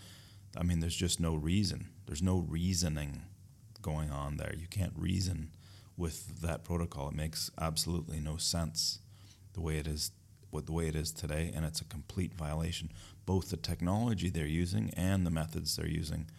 I 0.56 0.64
mean, 0.64 0.80
there's 0.80 0.96
just 0.96 1.20
no 1.20 1.36
reason 1.36 1.90
there's 2.06 2.22
no 2.22 2.46
reasoning 2.48 3.24
going 3.82 4.12
on 4.12 4.38
there. 4.38 4.54
You 4.56 4.68
can't 4.68 4.94
reason 4.96 5.52
with 5.98 6.42
that 6.42 6.64
protocol. 6.64 7.10
It 7.10 7.16
makes 7.16 7.52
absolutely 7.60 8.20
no 8.20 8.38
sense 8.38 9.00
the 9.54 9.62
way 9.62 9.78
it 9.78 9.88
is 9.88 10.12
with 10.52 10.68
the 10.68 10.72
way 10.72 10.88
it 10.88 10.96
is 10.96 11.12
today, 11.12 11.52
and 11.56 11.66
it's 11.66 11.82
a 11.82 11.86
complete 11.86 12.34
violation. 12.34 12.92
Both 13.26 13.50
the 13.50 13.58
technology 13.58 14.30
they're 14.30 14.46
using 14.46 14.92
and 14.96 15.26
the 15.26 15.32
methods 15.32 15.76
they're 15.76 15.88
using 15.88 16.30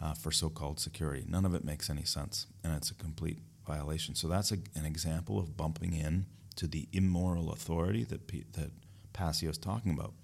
uh, 0.00 0.14
for 0.14 0.30
so-called 0.30 0.80
security. 0.80 1.24
None 1.28 1.44
of 1.44 1.54
it 1.54 1.64
makes 1.64 1.90
any 1.90 2.04
sense, 2.04 2.46
and 2.64 2.74
it's 2.74 2.90
a 2.90 2.94
complete 2.94 3.38
violation. 3.66 4.14
So 4.14 4.28
that's 4.28 4.52
a, 4.52 4.58
an 4.74 4.84
example 4.86 5.38
of 5.38 5.56
bumping 5.56 5.92
in 5.92 6.26
to 6.56 6.66
the 6.66 6.88
immoral 6.92 7.52
authority 7.52 8.04
that 8.04 8.26
P- 8.26 8.44
that 8.52 8.70
is 9.42 9.58
talking 9.58 9.92
about, 9.92 10.14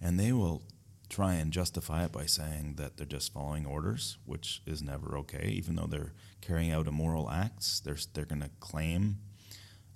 and 0.00 0.20
they 0.20 0.30
will 0.30 0.62
try 1.08 1.34
and 1.34 1.52
justify 1.52 2.04
it 2.04 2.12
by 2.12 2.26
saying 2.26 2.74
that 2.76 2.96
they're 2.96 3.06
just 3.06 3.32
following 3.32 3.64
orders, 3.64 4.18
which 4.26 4.60
is 4.66 4.82
never 4.82 5.16
okay. 5.16 5.48
Even 5.54 5.76
though 5.76 5.86
they're 5.86 6.12
carrying 6.42 6.70
out 6.70 6.86
immoral 6.86 7.30
acts, 7.30 7.80
they're 7.80 7.96
they're 8.12 8.26
going 8.26 8.42
to 8.42 8.50
claim 8.60 9.18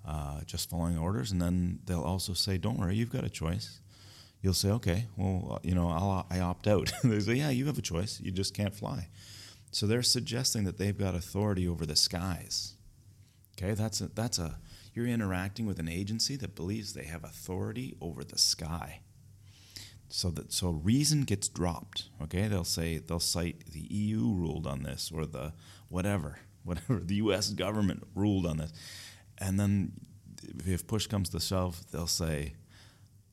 uh, 0.05 0.41
just 0.45 0.69
following 0.69 0.97
orders, 0.97 1.31
and 1.31 1.41
then 1.41 1.79
they'll 1.85 2.01
also 2.01 2.33
say, 2.33 2.57
"Don't 2.57 2.79
worry, 2.79 2.95
you've 2.95 3.11
got 3.11 3.23
a 3.23 3.29
choice." 3.29 3.79
You'll 4.41 4.53
say, 4.53 4.69
"Okay, 4.71 5.07
well, 5.15 5.55
uh, 5.55 5.59
you 5.63 5.75
know, 5.75 5.89
I'll, 5.89 6.25
I 6.29 6.39
opt 6.39 6.67
out." 6.67 6.91
they 7.03 7.19
say, 7.19 7.35
"Yeah, 7.35 7.49
you 7.49 7.65
have 7.65 7.77
a 7.77 7.81
choice. 7.81 8.19
You 8.21 8.31
just 8.31 8.53
can't 8.53 8.75
fly." 8.75 9.09
So 9.71 9.85
they're 9.85 10.03
suggesting 10.03 10.63
that 10.63 10.77
they've 10.77 10.97
got 10.97 11.15
authority 11.15 11.67
over 11.67 11.85
the 11.85 11.95
skies. 11.95 12.75
Okay, 13.57 13.73
that's 13.73 14.01
a, 14.01 14.07
that's 14.07 14.39
a 14.39 14.59
you're 14.93 15.07
interacting 15.07 15.65
with 15.65 15.79
an 15.79 15.87
agency 15.87 16.35
that 16.37 16.55
believes 16.55 16.93
they 16.93 17.03
have 17.03 17.23
authority 17.23 17.95
over 18.01 18.23
the 18.23 18.37
sky. 18.37 19.01
So 20.09 20.29
that 20.31 20.53
so 20.53 20.69
reason 20.69 21.23
gets 21.23 21.47
dropped. 21.47 22.09
Okay, 22.23 22.47
they'll 22.47 22.63
say 22.63 22.97
they'll 22.97 23.19
cite 23.19 23.71
the 23.71 23.87
EU 23.93 24.33
ruled 24.33 24.65
on 24.65 24.83
this 24.83 25.11
or 25.13 25.25
the 25.25 25.53
whatever 25.89 26.39
whatever 26.63 26.99
the 26.99 27.15
U.S. 27.15 27.49
government 27.51 28.07
ruled 28.15 28.45
on 28.45 28.57
this, 28.57 28.73
and 29.37 29.59
then 29.59 29.91
if 30.65 30.87
push 30.87 31.07
comes 31.07 31.29
to 31.29 31.39
shove, 31.39 31.81
they'll 31.91 32.07
say, 32.07 32.55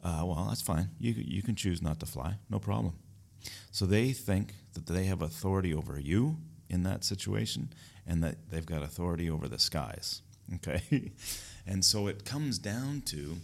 uh, 0.04 0.22
"Well, 0.24 0.46
that's 0.48 0.62
fine. 0.62 0.90
You 0.98 1.12
you 1.16 1.42
can 1.42 1.54
choose 1.56 1.82
not 1.82 2.00
to 2.00 2.06
fly, 2.06 2.36
no 2.50 2.58
problem." 2.58 2.94
So 3.70 3.86
they 3.86 4.12
think 4.12 4.54
that 4.74 4.86
they 4.86 5.04
have 5.04 5.22
authority 5.22 5.74
over 5.74 5.98
you 5.98 6.38
in 6.68 6.82
that 6.84 7.04
situation, 7.04 7.72
and 8.06 8.22
that 8.22 8.50
they've 8.50 8.66
got 8.66 8.82
authority 8.82 9.30
over 9.30 9.48
the 9.48 9.58
skies. 9.58 10.22
Okay, 10.56 11.12
and 11.66 11.82
so 11.82 12.06
it 12.06 12.26
comes 12.26 12.58
down 12.58 13.00
to 13.06 13.38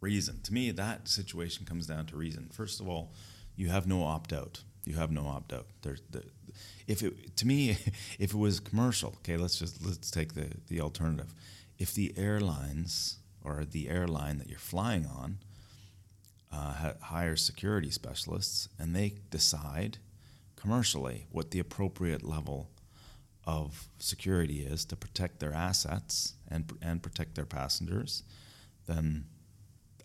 reason. 0.00 0.40
To 0.42 0.52
me, 0.52 0.70
that 0.72 1.08
situation 1.08 1.64
comes 1.64 1.86
down 1.86 2.06
to 2.06 2.16
reason. 2.16 2.50
First 2.52 2.80
of 2.80 2.88
all, 2.88 3.12
you 3.56 3.68
have 3.68 3.86
no 3.86 4.02
opt 4.04 4.32
out. 4.32 4.62
You 4.84 4.94
have 4.96 5.10
no 5.10 5.26
opt 5.26 5.52
out. 5.52 5.66
There's 5.82 6.02
the, 6.10 6.22
if 6.86 7.02
it 7.02 7.36
to 7.36 7.46
me, 7.46 7.70
if 8.18 8.34
it 8.34 8.38
was 8.38 8.60
commercial, 8.60 9.10
okay, 9.18 9.36
let's 9.36 9.58
just 9.58 9.84
let's 9.84 10.10
take 10.10 10.34
the 10.34 10.48
the 10.68 10.80
alternative. 10.80 11.34
If 11.78 11.94
the 11.94 12.12
airlines 12.16 13.18
or 13.44 13.64
the 13.64 13.88
airline 13.88 14.38
that 14.38 14.48
you're 14.48 14.58
flying 14.58 15.06
on 15.06 15.38
uh, 16.52 16.92
security 17.36 17.90
specialists 17.90 18.68
and 18.78 18.94
they 18.94 19.14
decide 19.30 19.98
commercially 20.56 21.26
what 21.30 21.50
the 21.50 21.58
appropriate 21.58 22.22
level 22.22 22.70
of 23.46 23.88
security 23.98 24.60
is 24.60 24.84
to 24.86 24.96
protect 24.96 25.40
their 25.40 25.52
assets 25.52 26.34
and, 26.48 26.72
and 26.80 27.02
protect 27.02 27.34
their 27.34 27.44
passengers, 27.44 28.22
then 28.86 29.26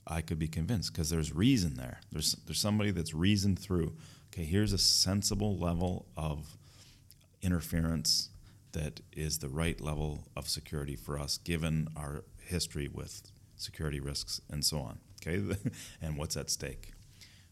I 0.05 0.21
could 0.21 0.39
be 0.39 0.47
convinced 0.47 0.91
because 0.91 1.09
there's 1.09 1.33
reason 1.33 1.75
there. 1.75 2.01
There's, 2.11 2.33
there's 2.45 2.59
somebody 2.59 2.91
that's 2.91 3.13
reasoned 3.13 3.59
through, 3.59 3.93
okay, 4.33 4.43
here's 4.43 4.73
a 4.73 4.77
sensible 4.77 5.57
level 5.57 6.07
of 6.17 6.57
interference 7.41 8.29
that 8.71 8.99
is 9.13 9.39
the 9.39 9.49
right 9.49 9.79
level 9.79 10.27
of 10.35 10.49
security 10.49 10.95
for 10.95 11.17
us 11.17 11.37
given 11.37 11.87
our 11.95 12.23
history 12.49 12.87
with 12.87 13.31
security 13.55 13.99
risks 13.99 14.41
and 14.49 14.63
so 14.63 14.79
on, 14.79 14.99
okay, 15.21 15.41
and 16.01 16.17
what's 16.17 16.37
at 16.37 16.49
stake. 16.49 16.91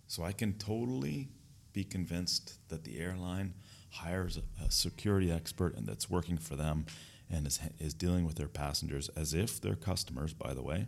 So 0.07 0.23
I 0.23 0.31
can 0.31 0.53
totally 0.53 1.29
be 1.73 1.83
convinced 1.83 2.59
that 2.69 2.83
the 2.83 2.99
airline 2.99 3.53
hires 3.89 4.37
a, 4.37 4.71
security 4.71 5.31
expert 5.31 5.75
and 5.75 5.85
that's 5.85 6.09
working 6.09 6.37
for 6.37 6.55
them 6.55 6.85
and 7.29 7.45
is, 7.45 7.59
is 7.79 7.93
dealing 7.93 8.25
with 8.25 8.35
their 8.35 8.47
passengers 8.47 9.09
as 9.09 9.33
if 9.33 9.61
they're 9.61 9.75
customers, 9.75 10.33
by 10.33 10.53
the 10.53 10.61
way. 10.61 10.87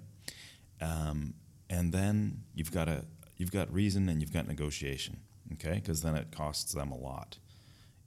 Um, 0.82 1.34
and 1.70 1.92
then 1.92 2.44
you've 2.54 2.72
got 2.72 2.88
a 2.88 3.06
you've 3.38 3.52
got 3.52 3.72
reason 3.74 4.10
and 4.10 4.22
you've 4.22 4.34
got 4.34 4.48
negotiation, 4.48 5.20
okay? 5.54 5.76
Because 5.76 6.02
then 6.02 6.16
it 6.16 6.32
costs 6.32 6.74
them 6.74 6.92
a 6.92 6.98
lot. 6.98 7.38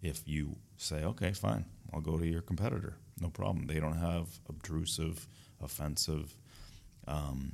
If 0.03 0.27
you 0.27 0.57
say, 0.77 1.05
okay, 1.05 1.33
fine, 1.33 1.65
I'll 1.93 2.01
go 2.01 2.19
to 2.19 2.27
your 2.27 2.43
competitor, 2.43 2.97
no 3.21 3.29
problem. 3.29 3.67
They 3.67 3.81
don't 3.81 3.99
have 3.99 4.29
obtrusive, 4.49 5.27
offensive, 5.63 6.37
um, 7.07 7.53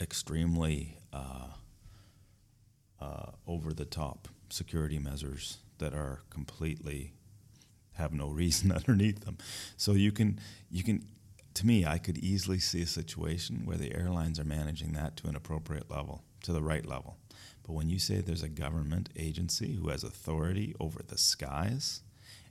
extremely 0.00 0.98
uh, 1.12 1.48
uh, 3.00 3.30
over 3.46 3.72
the 3.72 3.84
top 3.84 4.28
security 4.50 4.98
measures 4.98 5.58
that 5.78 5.94
are 5.94 6.20
completely 6.30 7.12
have 7.92 8.12
no 8.12 8.28
reason 8.42 8.72
underneath 8.72 9.24
them. 9.24 9.38
So 9.76 9.92
you 9.92 10.12
can 10.12 10.40
you 10.70 10.82
can 10.82 11.04
to 11.54 11.66
me 11.66 11.84
I 11.84 11.98
could 11.98 12.18
easily 12.18 12.58
see 12.58 12.82
a 12.82 12.86
situation 12.86 13.62
where 13.64 13.76
the 13.76 13.94
airlines 13.94 14.38
are 14.38 14.44
managing 14.44 14.92
that 14.92 15.16
to 15.18 15.28
an 15.28 15.36
appropriate 15.36 15.90
level, 15.90 16.22
to 16.44 16.52
the 16.52 16.62
right 16.62 16.86
level. 16.86 17.16
But 17.66 17.74
when 17.74 17.90
you 17.90 17.98
say 17.98 18.20
there's 18.20 18.42
a 18.42 18.48
government 18.48 19.10
agency 19.16 19.74
who 19.74 19.88
has 19.90 20.02
authority 20.02 20.74
over 20.80 21.02
the 21.06 21.18
skies 21.18 22.00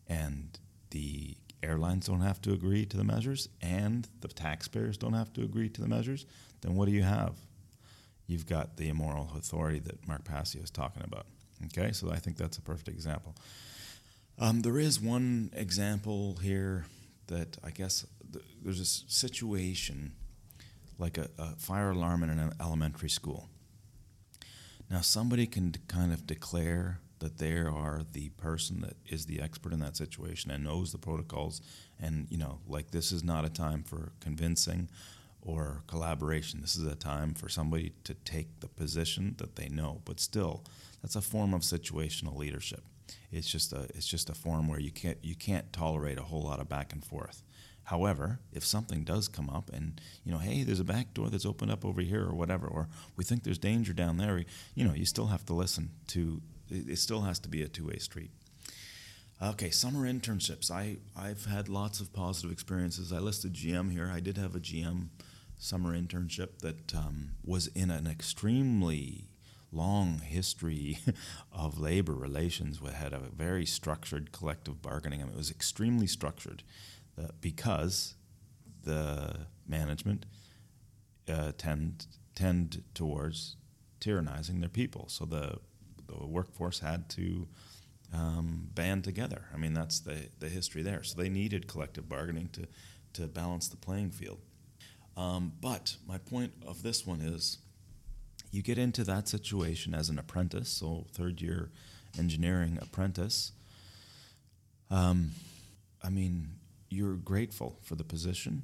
and 0.08 0.60
the 0.92 1.36
airlines 1.64 2.08
don't 2.08 2.22
have 2.22 2.42
to 2.42 2.54
agree 2.54 2.86
to 2.86 2.98
the 2.98 3.04
measures 3.04 3.50
and 3.62 4.08
the 4.22 4.28
taxpayers 4.28 4.98
don't 4.98 5.14
have 5.14 5.34
to 5.34 5.44
agree 5.44 5.70
to 5.70 5.82
the 5.82 5.88
measures, 5.88 6.26
then 6.62 6.76
what 6.76 6.86
do 6.86 6.92
you 6.92 7.04
have? 7.04 7.36
You've 8.28 8.46
got 8.46 8.78
the 8.78 8.90
immoral 8.90 9.32
authority 9.36 9.80
that 9.80 10.08
Mark 10.08 10.24
Passio 10.24 10.62
is 10.62 10.70
talking 10.70 11.04
about. 11.04 11.26
Okay, 11.66 11.92
so 11.92 12.12
I 12.12 12.18
think 12.18 12.38
that's 12.38 12.58
a 12.58 12.62
perfect 12.62 12.90
example. 12.90 13.36
Um, 14.40 14.62
there 14.62 14.78
is 14.78 15.00
one 15.00 15.50
example 15.54 16.38
here 16.42 16.86
that 17.28 17.58
I 17.64 17.72
guess 17.72 18.06
th- 18.32 18.46
there's 18.64 18.80
a 18.80 18.86
situation 18.86 20.14
like 21.00 21.18
a, 21.18 21.30
a 21.38 21.56
fire 21.56 21.92
alarm 21.92 22.24
in 22.24 22.30
an 22.30 22.54
elementary 22.60 23.10
school. 23.10 23.50
Now, 24.90 25.02
somebody 25.02 25.48
can 25.48 25.76
kind 25.88 26.14
of 26.14 26.26
declare 26.26 27.00
that 27.20 27.38
they 27.38 27.54
are 27.54 28.02
the 28.14 28.30
person 28.30 28.82
that 28.82 28.96
is 29.08 29.26
the 29.26 29.42
expert 29.42 29.74
in 29.74 29.80
that 29.80 29.98
situation 29.98 30.52
and 30.52 30.64
knows 30.64 30.92
the 30.92 30.98
protocols 30.98 31.62
and 32.00 32.28
you 32.30 32.38
know 32.38 32.60
like 32.68 32.92
this 32.92 33.12
is 33.12 33.24
not 33.24 33.46
a 33.46 33.50
time 33.50 33.84
for 33.84 34.12
convincing 34.20 34.90
or 35.48 35.82
collaboration. 35.88 36.62
This 36.62 36.76
is 36.76 36.86
a 36.86 36.96
time 36.96 37.34
for 37.34 37.48
somebody 37.48 37.94
to 38.04 38.14
take 38.14 38.60
the 38.60 38.68
position 38.68 39.36
that 39.38 39.56
they 39.56 39.70
know. 39.70 40.02
But 40.06 40.20
still 40.20 40.64
that's 41.02 41.16
a 41.16 41.22
form 41.22 41.54
of 41.54 41.62
situational 41.62 42.36
leadership. 42.36 42.84
It's 43.32 43.48
just 43.50 43.72
a 43.72 43.88
it's 43.96 44.08
just 44.08 44.30
a 44.30 44.36
form 44.36 44.68
where 44.68 44.80
you 44.80 44.92
can't 44.92 45.18
you 45.22 45.36
can't 45.36 45.72
tolerate 45.72 46.20
a 46.20 46.24
whole 46.24 46.44
lot 46.44 46.60
of 46.60 46.68
back 46.68 46.92
and 46.94 47.04
forth. 47.04 47.44
However, 47.86 48.40
if 48.52 48.66
something 48.66 49.06
does 49.06 49.30
come 49.30 49.50
up 49.50 49.70
and, 49.72 50.02
you 50.26 50.32
know, 50.34 50.40
hey, 50.40 50.64
there's 50.64 50.82
a 50.82 50.84
back 50.84 51.14
door 51.14 51.30
that's 51.30 51.46
opened 51.46 51.72
up 51.72 51.86
over 51.86 52.02
here 52.02 52.22
or 52.22 52.36
whatever, 52.36 52.68
or 52.68 52.90
we 53.16 53.24
think 53.24 53.44
there's 53.44 53.58
danger 53.58 53.94
down 53.94 54.18
there, 54.18 54.44
you 54.76 54.84
know, 54.84 54.94
you 54.94 55.06
still 55.06 55.28
have 55.28 55.46
to 55.46 55.54
listen 55.54 55.92
to 56.08 56.42
it 56.70 56.98
still 56.98 57.22
has 57.22 57.40
to 57.40 57.50
be 57.50 57.62
a 57.62 57.68
two-way 57.68 57.98
street. 57.98 58.32
Okay, 59.42 59.70
summer 59.70 60.12
internships. 60.12 60.72
I, 60.72 60.98
I've 61.16 61.46
had 61.46 61.70
lots 61.70 62.00
of 62.00 62.12
positive 62.12 62.52
experiences. 62.52 63.14
I 63.14 63.20
listed 63.20 63.54
GM 63.54 63.92
here. 63.92 64.12
I 64.12 64.20
did 64.20 64.38
have 64.38 64.56
a 64.56 64.60
GM 64.60 65.10
summer 65.60 65.96
internship 65.96 66.60
that 66.60 66.96
um, 66.96 67.32
was 67.44 67.68
in 67.68 67.92
an 67.92 68.08
extremely 68.08 69.28
long 69.72 70.20
history 70.20 70.98
of 71.52 71.80
labor 71.80 72.14
relations. 72.14 72.82
We 72.82 72.92
had 72.92 73.14
a 73.14 73.20
very 73.20 73.66
structured 73.66 74.32
collective 74.32 74.82
bargaining. 74.82 75.22
I 75.22 75.26
mean, 75.26 75.34
it 75.34 75.38
was 75.38 75.52
extremely 75.52 76.08
structured 76.08 76.64
uh, 77.18 77.28
because 77.40 78.16
the 78.84 79.48
management 79.68 80.26
uh, 81.30 81.52
tend 81.58 82.08
tend 82.36 82.84
towards 82.94 83.56
tyrannizing 84.00 84.60
their 84.60 84.70
people. 84.70 85.06
So 85.10 85.26
the 85.26 85.60
the 86.08 86.26
workforce 86.26 86.80
had 86.80 87.10
to 87.10 87.48
um, 88.14 88.70
band 88.74 89.04
together. 89.04 89.46
I 89.54 89.58
mean, 89.58 89.74
that's 89.74 90.00
the, 90.00 90.30
the 90.40 90.50
history 90.50 90.82
there. 90.82 91.04
So 91.04 91.22
they 91.22 91.30
needed 91.30 91.68
collective 91.68 92.08
bargaining 92.08 92.50
to, 92.54 92.68
to 93.14 93.28
balance 93.28 93.68
the 93.68 93.78
playing 93.78 94.12
field. 94.12 94.40
Um, 95.16 95.54
but 95.62 95.98
my 96.08 96.18
point 96.20 96.54
of 96.66 96.84
this 96.84 97.06
one 97.06 97.22
is 97.22 97.58
you 98.52 98.62
get 98.62 98.78
into 98.78 99.04
that 99.04 99.28
situation 99.28 99.94
as 99.94 100.10
an 100.10 100.20
apprentice, 100.20 100.70
so 100.70 101.06
third 101.12 101.42
year 101.42 101.72
engineering 102.18 102.78
apprentice. 102.82 103.52
Um, 104.90 105.32
I 106.04 106.10
mean, 106.10 106.52
you're 106.90 107.16
grateful 107.16 107.80
for 107.84 107.96
the 107.96 108.04
position. 108.04 108.64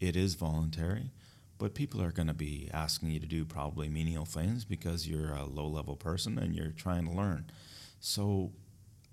It 0.00 0.16
is 0.16 0.34
voluntary. 0.34 1.10
But 1.58 1.74
people 1.74 2.00
are 2.00 2.12
going 2.12 2.28
to 2.28 2.34
be 2.34 2.70
asking 2.72 3.10
you 3.10 3.20
to 3.20 3.26
do 3.26 3.44
probably 3.44 3.88
menial 3.88 4.24
things 4.24 4.64
because 4.64 5.08
you're 5.08 5.32
a 5.32 5.44
low 5.44 5.66
level 5.66 5.96
person 5.96 6.38
and 6.38 6.54
you're 6.54 6.70
trying 6.70 7.06
to 7.06 7.12
learn. 7.12 7.50
So, 8.00 8.52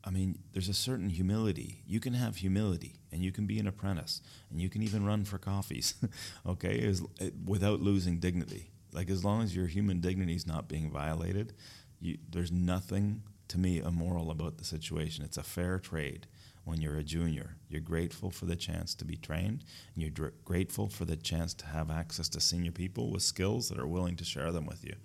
I 0.04 0.12
mean, 0.12 0.38
there's 0.54 0.70
a 0.70 0.74
certain 0.74 1.10
humility. 1.10 1.82
You 1.88 2.00
can 2.00 2.14
have 2.14 2.38
humility 2.38 2.96
and 3.12 3.24
you 3.24 3.32
can 3.32 3.48
be 3.48 3.58
an 3.58 3.68
apprentice 3.68 4.22
and 4.52 4.62
you 4.62 4.70
can 4.70 4.84
even 4.84 5.06
run 5.06 5.26
for 5.26 5.40
coffees, 5.40 5.96
okay, 6.46 6.80
as, 6.86 7.02
eh, 7.20 7.32
without 7.46 7.82
losing 7.82 8.20
dignity. 8.20 8.70
Like, 8.94 9.10
as 9.10 9.26
long 9.26 9.42
as 9.42 9.56
your 9.56 9.68
human 9.68 10.00
dignity 10.00 10.36
is 10.36 10.46
not 10.46 10.70
being 10.70 10.92
violated, 10.92 11.54
you, 12.00 12.18
there's 12.30 12.52
nothing 12.52 13.24
to 13.48 13.58
me 13.58 13.80
immoral 13.80 14.32
about 14.32 14.58
the 14.58 14.64
situation. 14.64 15.26
It's 15.26 15.38
a 15.38 15.44
fair 15.44 15.80
trade 15.80 16.28
when 16.66 16.82
you're 16.82 16.98
a 16.98 17.04
junior. 17.04 17.56
You're 17.70 17.80
grateful 17.82 18.32
for 18.32 18.46
the 18.46 18.56
chance 18.56 18.94
to 18.96 19.06
be 19.06 19.16
trained, 19.16 19.64
and 19.94 20.02
you're 20.04 20.12
dr- 20.12 20.34
grateful 20.44 20.90
for 20.90 21.06
the 21.06 21.16
chance 21.16 21.54
to 21.56 21.66
have 21.68 21.90
access 21.90 22.28
to 22.30 22.42
senior 22.42 22.72
people 22.72 23.12
with 23.12 23.22
skills 23.24 23.70
that 23.70 23.80
are 23.80 23.88
willing 23.88 24.16
to 24.18 24.26
share 24.26 24.52
them 24.52 24.66
with 24.66 24.84
you. 24.84 24.96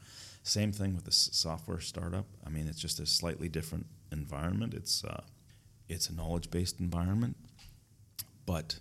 Same 0.43 0.73
thing 0.73 0.95
with 0.95 1.05
the 1.05 1.11
s- 1.11 1.31
software 1.33 1.81
startup. 1.81 2.27
I 2.45 2.49
mean, 2.49 2.67
it's 2.67 2.81
just 2.81 2.99
a 2.99 3.07
slightly 3.07 3.49
different 3.49 3.87
environment. 4.11 4.75
It's 4.75 5.05
uh, 5.05 5.23
it's 5.89 6.09
a 6.09 6.15
knowledge-based 6.15 6.81
environment, 6.81 7.37
but 8.47 8.79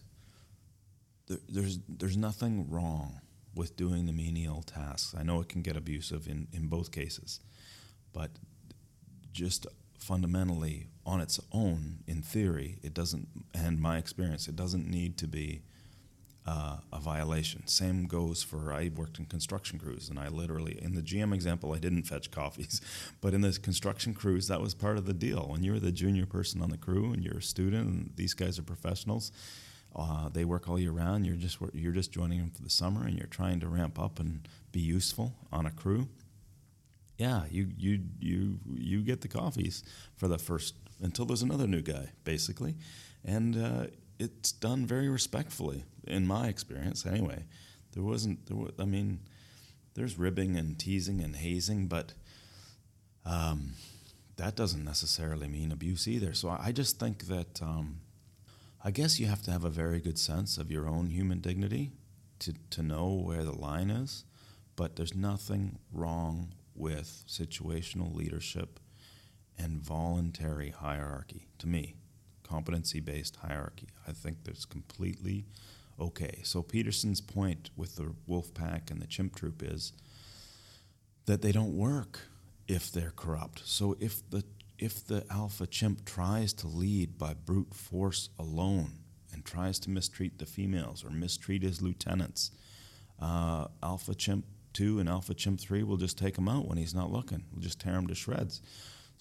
there, 1.28 1.40
there's 1.50 1.80
there's 1.88 2.18
nothing 2.18 2.70
wrong 2.70 3.20
with 3.56 3.76
doing 3.76 4.06
the 4.06 4.14
menial 4.14 4.62
tasks. 4.62 5.14
I 5.20 5.24
know 5.24 5.42
it 5.42 5.50
can 5.50 5.62
get 5.62 5.76
abusive 5.76 6.28
in, 6.28 6.48
in 6.54 6.68
both 6.68 6.92
cases, 6.92 7.42
but 8.14 8.32
just 9.34 9.68
fundamentally 9.98 10.88
on 11.10 11.22
its 11.22 11.40
own, 11.52 12.04
in 12.06 12.22
theory, 12.22 12.78
it 12.84 12.94
doesn't, 12.94 13.28
and 13.52 13.82
my 13.82 13.98
experience, 13.98 14.48
it 14.48 14.56
doesn't 14.56 14.88
need 14.88 15.18
to 15.18 15.28
be 15.28 15.64
uh, 16.46 16.78
a 16.94 17.00
violation. 17.00 17.66
Same 17.66 18.06
goes 18.06 18.44
for 18.44 18.72
I 18.72 18.92
worked 18.96 19.18
in 19.18 19.26
construction 19.26 19.80
crews, 19.80 20.08
and 20.08 20.20
I 20.20 20.28
literally, 20.28 20.78
in 20.80 20.94
the 20.94 21.02
GM 21.02 21.34
example, 21.34 21.74
I 21.74 21.80
didn't 21.80 22.04
fetch 22.04 22.30
coffees, 22.30 22.80
but 23.22 23.34
in 23.34 23.42
the 23.42 23.52
construction 23.54 24.14
crews, 24.14 24.48
that 24.50 24.62
was 24.62 24.76
part 24.76 24.98
of 24.98 25.08
the 25.08 25.14
deal. 25.16 25.48
When 25.50 25.64
you're 25.64 25.80
the 25.80 25.92
junior 25.92 26.28
person 26.28 26.62
on 26.62 26.70
the 26.70 26.78
crew 26.78 27.12
and 27.12 27.24
you're 27.24 27.40
a 27.40 27.42
student, 27.42 27.88
and 27.88 28.12
these 28.16 28.36
guys 28.36 28.60
are 28.60 28.64
professionals, 28.64 29.32
uh, 29.96 30.30
they 30.30 30.46
work 30.46 30.70
all 30.70 30.78
year 30.78 30.92
round. 30.92 31.26
You're 31.26 31.38
just 31.38 31.58
you're 31.74 31.92
just 31.92 32.12
joining 32.12 32.38
them 32.38 32.52
for 32.52 32.62
the 32.62 32.70
summer, 32.70 33.08
and 33.08 33.18
you're 33.18 33.26
trying 33.26 33.60
to 33.62 33.68
ramp 33.68 33.98
up 34.00 34.20
and 34.20 34.48
be 34.72 34.80
useful 34.80 35.34
on 35.52 35.66
a 35.66 35.72
crew. 35.72 36.08
Yeah, 37.18 37.46
you 37.50 37.70
you 37.76 38.00
you 38.20 38.60
you 38.72 39.02
get 39.02 39.22
the 39.22 39.28
coffees 39.28 39.84
for 40.16 40.28
the 40.28 40.38
first 40.38 40.76
until 41.02 41.26
there's 41.26 41.42
another 41.42 41.68
new 41.68 41.82
guy, 41.82 42.10
basically, 42.24 42.76
and 43.24 43.58
uh, 43.58 43.88
it's 44.20 44.52
done 44.52 44.86
very 44.86 45.10
respectfully, 45.10 45.86
in 46.06 46.28
my 46.28 46.48
experience. 46.48 47.06
Anyway, 47.06 47.46
there 47.94 48.04
wasn't 48.04 48.46
there. 48.48 48.58
Was, 48.58 48.72
I 48.80 48.86
mean, 48.86 49.20
there's 49.94 50.18
ribbing 50.18 50.58
and 50.58 50.78
teasing 50.78 51.22
and 51.22 51.36
hazing, 51.36 51.88
but 51.88 52.14
um, 53.26 53.74
that 54.38 54.56
doesn't 54.56 54.84
necessarily 54.84 55.48
mean 55.48 55.72
abuse 55.72 56.08
either. 56.08 56.34
So 56.34 56.50
I 56.50 56.72
just 56.72 57.00
think 57.00 57.28
that 57.28 57.62
um, 57.62 58.02
I 58.84 58.92
guess 58.92 59.20
you 59.20 59.28
have 59.28 59.42
to 59.44 59.52
have 59.52 59.64
a 59.64 59.70
very 59.70 60.00
good 60.00 60.18
sense 60.18 60.58
of 60.58 60.72
your 60.72 60.88
own 60.88 61.10
human 61.10 61.40
dignity 61.40 61.92
to 62.40 62.54
to 62.72 62.84
know 62.84 63.10
where 63.14 63.44
the 63.44 63.56
line 63.56 63.90
is. 63.90 64.26
But 64.76 64.96
there's 64.96 65.14
nothing 65.14 65.80
wrong 65.92 66.54
with 66.74 67.26
situational 67.28 68.16
leadership 68.16 68.80
and 69.60 69.82
voluntary 69.82 70.70
hierarchy 70.70 71.48
to 71.60 71.68
me 71.68 71.96
competency 72.50 73.00
based 73.00 73.38
hierarchy. 73.38 73.90
I 74.08 74.12
think 74.12 74.44
that's 74.44 74.66
completely 74.66 75.46
okay. 76.00 76.40
So 76.44 76.64
Peterson's 76.64 77.22
point 77.22 77.70
with 77.78 77.96
the 77.96 78.14
wolf 78.26 78.54
pack 78.54 78.90
and 78.90 79.02
the 79.02 79.08
chimp 79.08 79.36
troop 79.36 79.62
is 79.62 79.94
that 81.26 81.42
they 81.42 81.52
don't 81.52 81.78
work 81.78 82.22
if 82.68 82.92
they're 82.92 83.14
corrupt. 83.16 83.62
So 83.66 83.96
if 84.00 84.28
the 84.30 84.44
if 84.80 85.06
the 85.06 85.26
alpha 85.30 85.68
chimp 85.68 86.06
tries 86.06 86.54
to 86.54 86.68
lead 86.68 87.18
by 87.18 87.34
brute 87.34 87.74
force 87.74 88.30
alone 88.40 88.94
and 89.34 89.44
tries 89.44 89.78
to 89.80 89.90
mistreat 89.90 90.40
the 90.40 90.46
females 90.46 91.04
or 91.04 91.10
mistreat 91.10 91.64
his 91.64 91.82
lieutenants, 91.82 92.52
uh, 93.22 93.68
alpha 93.84 94.16
chimp 94.16 94.46
two 94.72 95.00
and 95.00 95.10
alpha 95.10 95.34
chimp 95.34 95.60
three 95.60 95.84
will 95.84 95.98
just 95.98 96.18
take 96.18 96.38
him 96.38 96.48
out 96.48 96.68
when 96.68 96.78
he's 96.78 96.96
not 96.96 97.12
looking. 97.12 97.44
We'll 97.52 97.62
just 97.62 97.80
tear 97.80 97.96
him 97.96 98.08
to 98.08 98.16
shreds. 98.16 98.62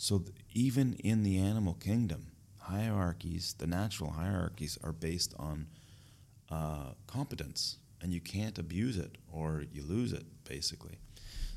So 0.00 0.24
even 0.54 0.94
in 1.02 1.24
the 1.24 1.38
animal 1.38 1.74
kingdom, 1.74 2.28
hierarchies, 2.60 3.56
the 3.58 3.66
natural 3.66 4.12
hierarchies, 4.12 4.78
are 4.84 4.92
based 4.92 5.34
on 5.36 5.66
uh, 6.50 6.92
competence, 7.08 7.78
and 8.00 8.14
you 8.14 8.20
can't 8.20 8.58
abuse 8.60 8.96
it 8.96 9.18
or 9.32 9.64
you 9.72 9.82
lose 9.82 10.12
it, 10.12 10.24
basically. 10.44 10.98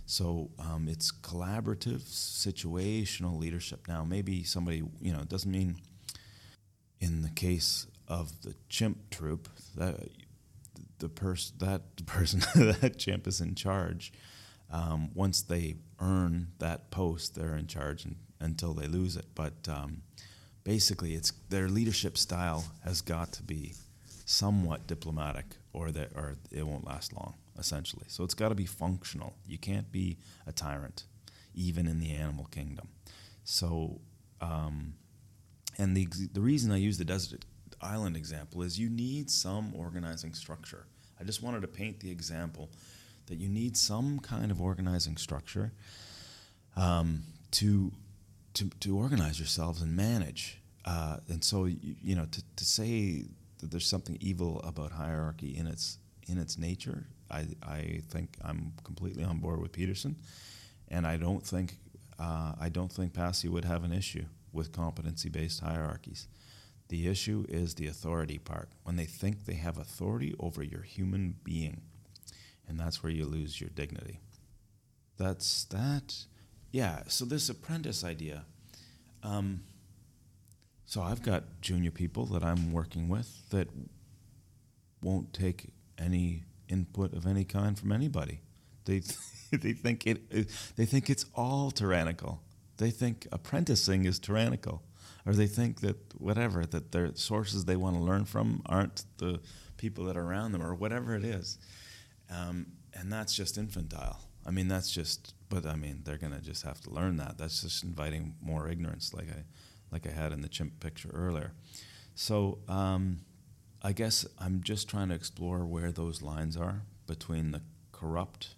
So 0.08 0.50
um, 0.58 0.88
it's 0.90 1.12
collaborative, 1.12 2.02
situational 2.02 3.40
leadership. 3.40 3.88
Now, 3.88 4.04
maybe 4.04 4.44
somebody, 4.44 4.82
you 5.00 5.14
know, 5.14 5.20
it 5.20 5.30
doesn't 5.30 5.52
mean 5.52 5.76
in 7.00 7.22
the 7.22 7.30
case 7.30 7.86
of 8.08 8.42
the 8.42 8.56
chimp 8.70 9.12
troop 9.12 9.50
that 9.78 10.10
the 10.98 11.10
person 11.10 11.58
that 11.60 11.82
person 12.08 12.42
that 12.56 12.98
chimp 12.98 13.28
is 13.28 13.40
in 13.40 13.54
charge. 13.54 14.12
Um, 14.72 15.12
once 15.14 15.44
they 15.44 15.76
earn 16.00 16.48
that 16.58 16.90
post, 16.90 17.36
they're 17.36 17.56
in 17.56 17.68
charge 17.68 18.04
and, 18.06 18.16
until 18.42 18.74
they 18.74 18.88
lose 18.88 19.16
it. 19.16 19.26
But 19.36 19.54
um, 19.70 20.02
basically 20.64 21.14
it's 21.14 21.32
their 21.50 21.70
leadership 21.70 22.18
style 22.18 22.66
has 22.84 23.02
got 23.02 23.32
to 23.34 23.44
be 23.44 23.74
somewhat 24.26 24.88
diplomatic 24.88 25.46
or 25.74 25.92
that 25.92 26.12
or 26.16 26.36
it 26.52 26.66
won't 26.66 26.86
last 26.86 27.14
long 27.14 27.36
essentially. 27.58 28.06
So 28.08 28.24
it's 28.24 28.34
got 28.34 28.50
to 28.50 28.56
be 28.56 28.66
functional. 28.66 29.36
You 29.48 29.58
can't 29.58 29.92
be 29.92 30.18
a 30.48 30.52
tyrant 30.52 31.04
even 31.54 31.88
in 31.88 32.00
the 32.00 32.12
animal 32.12 32.46
kingdom. 32.46 32.88
So 33.44 34.00
um, 34.40 34.94
and 35.78 35.96
the 35.96 36.08
the 36.34 36.42
reason 36.42 36.72
I 36.72 36.78
use 36.78 36.98
the 36.98 37.06
desert 37.06 37.46
island 37.82 38.16
example 38.16 38.62
is 38.62 38.80
you 38.80 38.90
need 38.90 39.30
some 39.30 39.74
organizing 39.76 40.34
structure. 40.34 40.86
I 41.20 41.24
just 41.24 41.42
wanted 41.42 41.62
to 41.62 41.68
paint 41.68 42.00
the 42.00 42.12
example 42.12 42.70
that 43.28 43.36
you 43.36 43.48
need 43.48 43.78
some 43.78 44.20
kind 44.20 44.52
of 44.52 44.62
organizing 44.62 45.18
structure 45.18 45.72
um, 46.76 47.24
to 47.52 47.92
to, 48.56 48.70
to 48.82 48.98
organize 48.98 49.40
yourselves 49.40 49.82
and 49.82 49.96
manage. 49.96 50.62
Uh, 50.86 51.18
and 51.30 51.44
so, 51.44 51.66
you, 51.66 51.96
you, 52.02 52.16
know, 52.16 52.26
to, 52.32 52.44
to 52.56 52.66
say 52.66 53.26
that 53.60 53.72
there's 53.72 53.88
something 53.88 54.18
evil 54.20 54.60
about 54.64 54.92
hierarchy 54.92 55.56
in 55.58 55.68
its 55.68 55.98
in 56.28 56.38
its 56.38 56.58
nature, 56.58 57.06
I, 57.30 57.48
I 57.64 58.02
think 58.10 58.38
I'm 58.44 58.74
completely 58.84 59.24
on 59.24 59.40
board 59.40 59.60
with 59.62 59.72
Peterson, 59.72 60.16
and 60.88 61.06
I 61.08 61.18
don't 61.18 61.46
think 61.46 61.76
uh, 62.20 62.54
I 62.60 62.70
don't 62.70 62.92
think 62.92 63.14
Passio 63.14 63.52
would 63.52 63.66
have 63.66 63.84
an 63.84 63.92
issue 63.92 64.26
with 64.54 64.72
competency-based 64.72 65.62
hierarchies. 65.62 66.28
The 66.90 67.08
issue 67.08 67.46
is 67.48 67.76
the 67.76 67.88
authority 67.88 68.38
part. 68.38 68.70
When 68.84 68.98
they 68.98 69.06
think 69.06 69.46
they 69.46 69.56
have 69.56 69.78
authority 69.78 70.36
over 70.40 70.62
your 70.62 70.82
human 70.82 71.36
being, 71.44 71.82
and 72.68 72.80
that's 72.80 73.02
where 73.02 73.12
you 73.12 73.26
lose 73.26 73.60
your 73.60 73.70
dignity. 73.70 74.20
That's 75.18 75.66
that 75.66 76.26
yeah, 76.72 77.04
so 77.08 77.26
this 77.26 77.50
apprentice 77.50 78.04
idea. 78.04 78.46
Um, 79.24 79.62
so 80.86 81.02
I've 81.02 81.22
got 81.22 81.62
junior 81.62 81.92
people 81.92 82.26
that 82.28 82.44
I'm 82.44 82.72
working 82.74 83.08
with 83.08 83.50
that 83.50 83.68
won't 85.02 85.34
take 85.34 85.70
any 85.98 86.44
input 86.70 87.14
of 87.14 87.26
any 87.26 87.44
kind 87.44 87.78
from 87.78 87.92
anybody. 87.92 88.42
They 88.86 89.02
they 89.52 89.74
think 89.74 90.08
it 90.08 90.50
they 90.76 90.86
think 90.86 91.10
it's 91.10 91.26
all 91.36 91.72
tyrannical. 91.72 92.42
They 92.78 92.90
think 92.90 93.28
apprenticing 93.32 94.06
is 94.06 94.18
tyrannical, 94.18 94.82
or 95.26 95.34
they 95.34 95.48
think 95.48 95.82
that 95.82 95.98
whatever 96.20 96.66
that 96.66 96.92
their 96.92 97.14
sources 97.16 97.66
they 97.66 97.76
want 97.76 97.96
to 97.98 98.02
learn 98.02 98.26
from 98.26 98.62
aren't 98.66 99.04
the 99.18 99.40
people 99.78 100.06
that 100.06 100.18
are 100.18 100.24
around 100.24 100.54
them, 100.54 100.64
or 100.64 100.74
whatever 100.74 101.16
it 101.16 101.24
is, 101.24 101.58
um, 102.30 102.66
and 102.94 103.12
that's 103.12 103.36
just 103.36 103.58
infantile. 103.58 104.22
I 104.46 104.52
mean, 104.52 104.68
that's 104.68 104.92
just 104.92 105.36
but 105.52 105.66
I 105.66 105.76
mean, 105.76 106.02
they're 106.06 106.18
gonna 106.18 106.40
just 106.40 106.64
have 106.64 106.80
to 106.82 106.90
learn 106.90 107.18
that. 107.18 107.38
That's 107.38 107.62
just 107.62 107.84
inviting 107.84 108.36
more 108.42 108.70
ignorance, 108.70 109.14
like 109.14 109.30
I, 109.30 109.44
like 109.92 110.08
I 110.08 110.12
had 110.12 110.32
in 110.32 110.42
the 110.42 110.48
chimp 110.48 110.80
picture 110.80 111.12
earlier. 111.14 111.52
So 112.16 112.60
um, 112.70 113.20
I 113.84 113.92
guess 113.92 114.26
I'm 114.40 114.62
just 114.64 114.90
trying 114.90 115.10
to 115.10 115.16
explore 115.16 115.66
where 115.66 115.92
those 115.92 116.22
lines 116.22 116.56
are 116.56 116.84
between 117.06 117.52
the 117.52 117.62
corrupt 117.92 118.56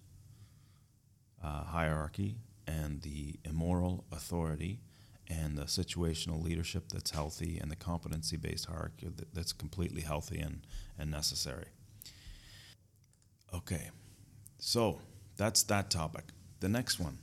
uh, 1.43 1.63
hierarchy 1.63 2.35
and 2.67 3.01
the 3.01 3.39
immoral 3.43 4.05
authority 4.11 4.79
and 5.27 5.57
the 5.57 5.63
situational 5.63 6.43
leadership 6.43 6.89
that's 6.89 7.11
healthy 7.11 7.57
and 7.59 7.71
the 7.71 7.75
competency 7.75 8.37
based 8.37 8.67
hierarchy 8.67 9.07
that, 9.15 9.33
that's 9.33 9.51
completely 9.51 10.01
healthy 10.01 10.39
and, 10.39 10.61
and 10.99 11.09
necessary. 11.09 11.67
Okay, 13.53 13.89
so 14.59 14.99
that's 15.37 15.63
that 15.63 15.89
topic. 15.89 16.25
The 16.63 16.69
next 16.69 16.97
one 16.97 17.17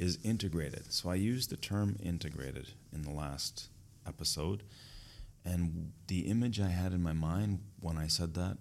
is 0.00 0.18
integrated. 0.24 0.92
So 0.92 1.08
I 1.08 1.14
used 1.14 1.48
the 1.48 1.56
term 1.56 1.94
integrated 2.02 2.72
in 2.92 3.02
the 3.02 3.12
last 3.12 3.68
episode. 4.04 4.64
And 5.44 5.92
the 6.08 6.22
image 6.22 6.58
I 6.58 6.70
had 6.70 6.92
in 6.92 7.00
my 7.00 7.12
mind 7.12 7.60
when 7.78 7.96
I 7.96 8.08
said 8.08 8.34
that 8.34 8.58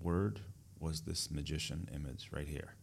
word 0.00 0.38
was 0.78 1.00
this 1.00 1.28
magician 1.28 1.88
image 1.92 2.28
right 2.30 2.46
here. 2.46 2.74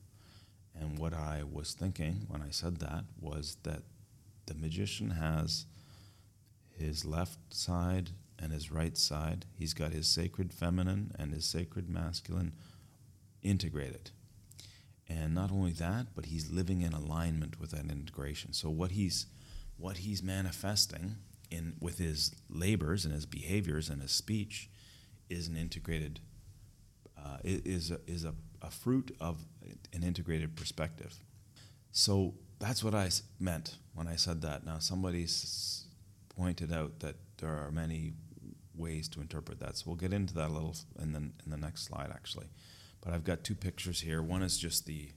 And 0.78 1.00
what 1.00 1.14
I 1.14 1.44
was 1.50 1.74
thinking 1.74 2.26
when 2.28 2.42
I 2.42 2.50
said 2.50 2.82
that 2.82 3.06
was 3.22 3.56
that 3.64 3.84
the 4.46 4.54
magician 4.54 5.12
has 5.12 5.68
his 6.78 7.06
left 7.06 7.54
side 7.54 8.10
and 8.38 8.52
his 8.52 8.70
right 8.70 8.98
side. 8.98 9.46
He's 9.58 9.74
got 9.74 9.94
his 9.94 10.10
sacred 10.10 10.52
feminine 10.52 11.16
and 11.18 11.32
his 11.32 11.46
sacred 11.46 11.90
masculine 11.90 12.52
integrated. 13.42 14.12
And 15.08 15.36
not 15.36 15.52
only 15.52 15.72
that, 15.74 16.08
but 16.16 16.26
he's 16.26 16.52
living 16.52 16.82
in 16.82 16.94
alignment 16.94 17.60
with 17.60 17.72
that 17.72 17.92
integration. 17.92 18.54
So 18.54 18.70
what 18.70 18.92
he's 18.92 19.28
what 19.78 19.98
he's 19.98 20.24
manifesting 20.24 21.18
in 21.52 21.76
with 21.80 21.98
his 21.98 22.34
labors 22.50 23.06
and 23.06 23.14
his 23.14 23.26
behaviors 23.26 23.90
and 23.90 24.02
his 24.02 24.12
speech 24.12 24.70
is 25.30 25.48
an 25.48 25.58
integrated 25.58 26.20
uh, 27.18 27.38
is 27.44 27.92
a, 27.92 28.00
is 28.08 28.24
a, 28.24 28.34
a 28.62 28.70
fruit 28.70 29.16
of 29.20 29.46
an 29.94 30.04
integrated 30.04 30.56
perspective. 30.56 31.20
So 31.92 32.34
that's 32.60 32.84
what 32.84 32.96
I 32.96 33.10
meant 33.40 33.78
when 33.94 34.08
I 34.08 34.16
said 34.16 34.42
that. 34.42 34.66
Now 34.66 34.80
somebody 34.80 35.28
pointed 36.36 36.72
out 36.72 37.00
that 37.00 37.16
there 37.38 37.50
are 37.50 37.72
many 37.72 38.14
ways 38.76 39.08
to 39.10 39.22
interpret 39.22 39.60
that. 39.60 39.78
So 39.78 39.86
we'll 39.88 39.96
get 39.96 40.14
into 40.14 40.34
that 40.36 40.50
a 40.50 40.54
little 40.54 40.76
in 41.02 41.14
the 41.14 41.20
in 41.20 41.50
the 41.50 41.58
next 41.58 41.84
slide 41.84 42.12
actually. 42.14 42.48
But 43.06 43.14
I've 43.14 43.24
got 43.24 43.44
two 43.44 43.54
pictures 43.54 44.02
here. 44.02 44.22
One 44.22 44.42
is 44.42 44.58
just 44.58 44.86
the 44.88 45.12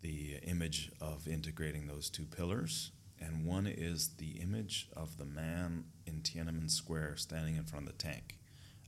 the 0.00 0.36
image 0.44 0.92
of 1.00 1.26
integrating 1.26 1.86
those 1.86 2.08
two 2.08 2.24
pillars, 2.24 2.92
and 3.20 3.44
one 3.44 3.66
is 3.66 4.10
the 4.18 4.40
image 4.40 4.88
of 4.96 5.18
the 5.18 5.24
man 5.24 5.84
in 6.06 6.20
Tiananmen 6.20 6.70
Square 6.70 7.16
standing 7.16 7.56
in 7.56 7.64
front 7.64 7.88
of 7.88 7.96
the 7.96 8.02
tank 8.02 8.38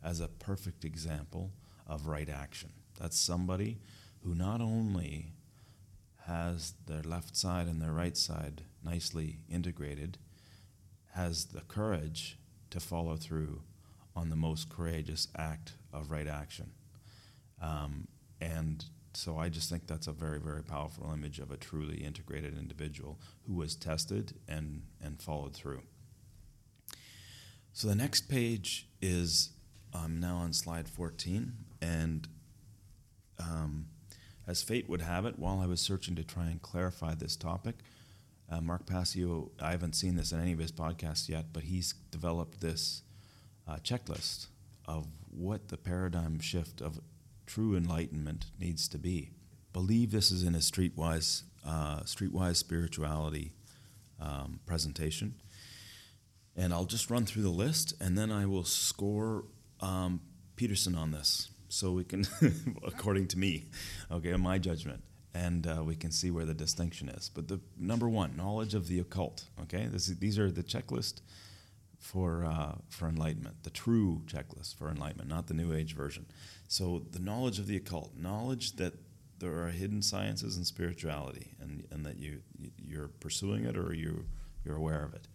as 0.04 0.20
a 0.20 0.28
perfect 0.28 0.84
example 0.84 1.50
of 1.86 2.06
right 2.06 2.28
action. 2.28 2.70
That's 2.98 3.18
somebody 3.18 3.78
who 4.22 4.34
not 4.34 4.60
only 4.60 5.32
has 6.26 6.74
their 6.86 7.02
left 7.02 7.36
side 7.36 7.66
and 7.66 7.82
their 7.82 7.92
right 7.92 8.16
side 8.16 8.62
nicely 8.84 9.40
integrated, 9.48 10.18
has 11.14 11.46
the 11.46 11.62
courage 11.62 12.38
to 12.70 12.78
follow 12.78 13.16
through 13.16 13.62
on 14.14 14.30
the 14.30 14.36
most 14.36 14.68
courageous 14.68 15.26
act 15.36 15.72
of 15.92 16.10
right 16.12 16.28
action. 16.28 16.70
Um, 17.60 18.08
and 18.40 18.84
so 19.12 19.38
I 19.38 19.48
just 19.48 19.68
think 19.68 19.86
that's 19.86 20.06
a 20.06 20.12
very, 20.12 20.38
very 20.38 20.62
powerful 20.62 21.10
image 21.12 21.38
of 21.38 21.50
a 21.50 21.56
truly 21.56 21.98
integrated 21.98 22.56
individual 22.56 23.18
who 23.46 23.54
was 23.54 23.74
tested 23.74 24.34
and, 24.48 24.82
and 25.02 25.20
followed 25.20 25.54
through. 25.54 25.82
So 27.72 27.88
the 27.88 27.94
next 27.94 28.28
page 28.28 28.88
is 29.00 29.50
I'm 29.92 30.20
now 30.20 30.36
on 30.36 30.52
slide 30.52 30.88
14, 30.88 31.52
and 31.82 32.28
um, 33.38 33.86
as 34.46 34.62
fate 34.62 34.88
would 34.88 35.02
have 35.02 35.26
it, 35.26 35.38
while 35.38 35.60
I 35.60 35.66
was 35.66 35.80
searching 35.80 36.14
to 36.16 36.24
try 36.24 36.46
and 36.46 36.60
clarify 36.62 37.14
this 37.14 37.36
topic, 37.36 37.76
uh, 38.50 38.60
Mark 38.60 38.86
Passio, 38.86 39.50
I 39.60 39.70
haven't 39.70 39.94
seen 39.94 40.16
this 40.16 40.32
in 40.32 40.40
any 40.40 40.52
of 40.52 40.58
his 40.58 40.72
podcasts 40.72 41.28
yet, 41.28 41.46
but 41.52 41.64
he's 41.64 41.94
developed 42.10 42.60
this 42.60 43.02
uh, 43.68 43.76
checklist 43.76 44.48
of 44.86 45.06
what 45.30 45.68
the 45.68 45.76
paradigm 45.76 46.40
shift 46.40 46.80
of 46.80 47.00
true 47.50 47.74
enlightenment 47.76 48.46
needs 48.60 48.86
to 48.86 48.96
be. 48.96 49.30
Believe 49.72 50.12
this 50.12 50.30
is 50.30 50.44
in 50.44 50.54
a 50.54 50.58
streetwise, 50.58 51.42
uh, 51.66 52.00
streetwise 52.00 52.56
spirituality 52.56 53.52
um, 54.20 54.60
presentation. 54.66 55.34
And 56.56 56.72
I'll 56.72 56.84
just 56.84 57.10
run 57.10 57.26
through 57.26 57.42
the 57.42 57.48
list 57.48 57.94
and 58.00 58.16
then 58.16 58.30
I 58.30 58.46
will 58.46 58.64
score 58.64 59.44
um, 59.80 60.20
Peterson 60.54 60.94
on 60.94 61.10
this. 61.10 61.50
So 61.68 61.92
we 61.92 62.04
can, 62.04 62.24
according 62.84 63.26
to 63.28 63.38
me, 63.38 63.66
okay, 64.10 64.32
my 64.36 64.58
judgment, 64.58 65.02
and 65.34 65.66
uh, 65.66 65.82
we 65.84 65.96
can 65.96 66.12
see 66.12 66.30
where 66.30 66.44
the 66.44 66.54
distinction 66.54 67.08
is. 67.08 67.30
But 67.32 67.48
the 67.48 67.60
number 67.78 68.08
one, 68.08 68.36
knowledge 68.36 68.74
of 68.74 68.86
the 68.86 69.00
occult. 69.00 69.44
Okay, 69.62 69.86
this, 69.86 70.06
these 70.06 70.38
are 70.38 70.50
the 70.50 70.62
checklist 70.62 71.20
for 72.00 72.44
uh, 72.44 72.76
for 72.88 73.08
enlightenment, 73.08 73.62
the 73.62 73.70
true 73.70 74.22
checklist 74.26 74.74
for 74.74 74.88
enlightenment, 74.88 75.28
not 75.28 75.46
the 75.46 75.54
New 75.54 75.72
Age 75.72 75.94
version. 75.94 76.26
So 76.66 77.04
the 77.12 77.18
knowledge 77.20 77.58
of 77.58 77.66
the 77.66 77.76
occult, 77.76 78.16
knowledge 78.16 78.72
that 78.76 78.94
there 79.38 79.62
are 79.62 79.68
hidden 79.68 80.02
sciences 80.02 80.56
and 80.56 80.66
spirituality, 80.66 81.52
and, 81.60 81.86
and 81.90 82.04
that 82.06 82.16
you 82.18 82.40
you're 82.82 83.08
pursuing 83.08 83.64
it 83.64 83.76
or 83.76 83.94
you 83.94 84.24
you're 84.64 84.76
aware 84.76 85.04
of 85.04 85.14
it. 85.14 85.28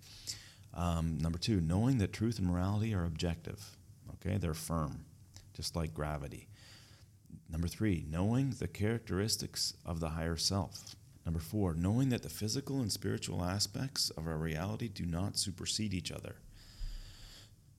Um, 0.74 1.20
number 1.20 1.38
two, 1.38 1.62
knowing 1.62 2.00
that 2.00 2.12
truth 2.12 2.40
and 2.40 2.48
morality 2.48 2.94
are 2.94 3.06
objective. 3.06 3.78
Okay, 4.16 4.38
they're 4.38 4.54
firm, 4.54 5.06
just 5.54 5.76
like 5.76 5.94
gravity. 5.94 6.48
Number 7.50 7.68
three, 7.68 8.06
knowing 8.10 8.52
the 8.52 8.68
characteristics 8.68 9.74
of 9.86 10.00
the 10.00 10.10
higher 10.10 10.36
self. 10.38 10.96
Number 11.26 11.40
four, 11.40 11.74
knowing 11.74 12.10
that 12.10 12.24
the 12.24 12.30
physical 12.30 12.82
and 12.82 12.92
spiritual 12.92 13.44
aspects 13.44 14.10
of 14.12 14.28
our 14.28 14.38
reality 14.38 14.88
do 14.88 15.06
not 15.06 15.38
supersede 15.38 15.94
each 15.94 16.12
other. 16.12 16.36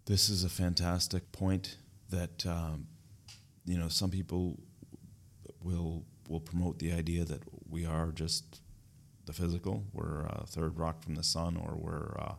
This 0.07 0.29
is 0.29 0.45
a 0.45 0.49
fantastic 0.49 1.33
point 1.33 1.79
that 2.11 2.47
um, 2.47 2.87
you 3.65 3.77
know 3.77 3.89
some 3.89 4.11
people 4.11 4.59
will 5.63 6.05
will 6.29 6.41
promote 6.41 6.79
the 6.79 6.93
idea 6.93 7.25
that 7.25 7.43
we 7.69 7.85
are 7.85 8.13
just 8.13 8.61
the 9.27 9.33
physical. 9.33 9.83
We're 9.93 10.21
a 10.27 10.47
third 10.47 10.79
rock 10.79 11.03
from 11.03 11.17
the 11.17 11.25
sun, 11.25 11.57
or 11.57 11.75
we're 11.75 12.17
uh, 12.21 12.35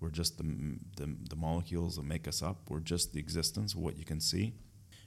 we're 0.00 0.10
just 0.10 0.38
the, 0.38 0.78
the, 0.96 1.14
the 1.28 1.36
molecules 1.36 1.96
that 1.96 2.04
make 2.04 2.26
us 2.26 2.42
up. 2.42 2.56
We're 2.68 2.80
just 2.80 3.12
the 3.12 3.20
existence 3.20 3.74
of 3.74 3.80
what 3.80 3.98
you 3.98 4.04
can 4.04 4.20
see. 4.20 4.54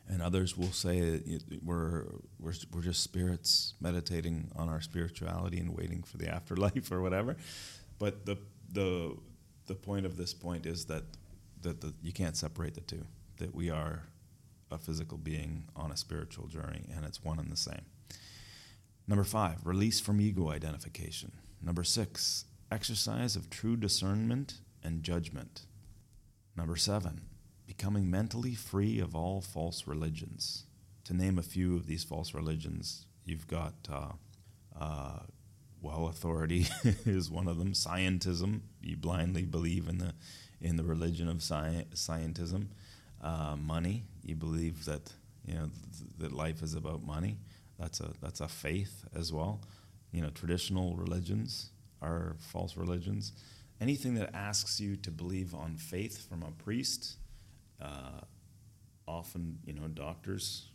And 0.08 0.22
others 0.22 0.56
will 0.56 0.72
say 0.72 1.22
we're, 1.64 2.06
we're, 2.40 2.54
we're 2.72 2.82
just 2.82 3.02
spirits 3.02 3.74
meditating 3.82 4.52
on 4.56 4.70
our 4.70 4.82
spirituality 4.82 5.60
and 5.60 5.76
waiting 5.76 6.04
for 6.04 6.18
the 6.18 6.28
afterlife 6.34 6.92
or 6.92 7.02
whatever. 7.02 7.38
But 7.98 8.26
the, 8.26 8.38
the, 8.72 9.18
the 9.66 9.76
point 9.76 10.06
of 10.06 10.16
this 10.16 10.34
point 10.34 10.66
is 10.66 10.86
that 10.86 11.04
that 11.64 11.82
the, 11.82 11.94
you 12.02 12.12
can't 12.12 12.38
separate 12.38 12.76
the 12.76 12.82
two. 12.82 13.06
That 13.38 13.54
we 13.54 13.70
are 13.70 14.04
a 14.72 14.78
physical 14.78 15.18
being 15.18 15.66
on 15.76 15.92
a 15.92 15.98
spiritual 15.98 16.48
journey, 16.48 16.86
and 16.96 17.06
it's 17.06 17.24
one 17.24 17.40
and 17.40 17.52
the 17.52 17.58
same. 17.58 17.86
Number 19.08 19.24
five, 19.24 19.66
release 19.66 20.00
from 20.00 20.22
ego 20.22 20.50
identification. 20.50 21.34
Number 21.62 21.84
six, 21.84 22.46
exercise 22.72 23.36
of 23.36 23.50
true 23.50 23.76
discernment 23.76 24.56
and 24.84 25.04
judgment. 25.04 25.66
Number 26.56 26.76
seven, 26.76 27.22
becoming 27.66 28.10
mentally 28.10 28.56
free 28.56 29.00
of 29.00 29.16
all 29.16 29.42
false 29.42 29.88
religions. 29.88 30.66
To 31.06 31.14
name 31.14 31.38
a 31.38 31.44
few 31.44 31.76
of 31.76 31.86
these 31.86 32.04
false 32.04 32.34
religions, 32.34 33.06
you've 33.26 33.48
got, 33.48 33.74
uh, 33.92 34.14
uh, 34.80 35.20
well, 35.82 36.08
authority 36.08 36.68
is 37.06 37.30
one 37.30 37.48
of 37.48 37.58
them. 37.58 37.74
Scientism, 37.74 38.62
you 38.82 38.96
blindly 38.96 39.44
believe 39.44 39.88
in 39.88 39.98
the 39.98 40.14
in 40.64 40.78
the 40.78 40.84
religion 40.84 41.28
of 41.28 41.38
sci- 41.38 41.86
scientism. 41.94 42.68
Uh, 43.22 43.56
money, 43.58 44.04
you 44.24 44.36
believe 44.36 44.86
that 44.86 45.14
you 45.46 45.54
know 45.54 45.70
th- 45.98 46.10
that 46.18 46.32
life 46.32 46.64
is 46.64 46.74
about 46.74 47.04
money. 47.06 47.38
That's 47.78 48.00
a 48.00 48.12
that's 48.22 48.42
a 48.42 48.48
faith 48.48 49.06
as 49.14 49.32
well. 49.32 49.62
You 50.12 50.22
know, 50.22 50.30
traditional 50.30 50.96
religions 50.96 51.70
are 52.02 52.36
false 52.40 52.78
religions. 52.78 53.34
Anything 53.82 54.16
that 54.16 54.34
asks 54.34 54.80
you 54.80 54.96
to 54.98 55.12
believe 55.12 55.54
on 55.54 55.76
faith 55.76 56.28
from 56.30 56.44
a 56.44 56.52
priest, 56.52 57.18
uh, 57.82 58.22
often 59.08 59.60
you 59.66 59.74
know 59.74 59.88
doctors, 59.88 60.70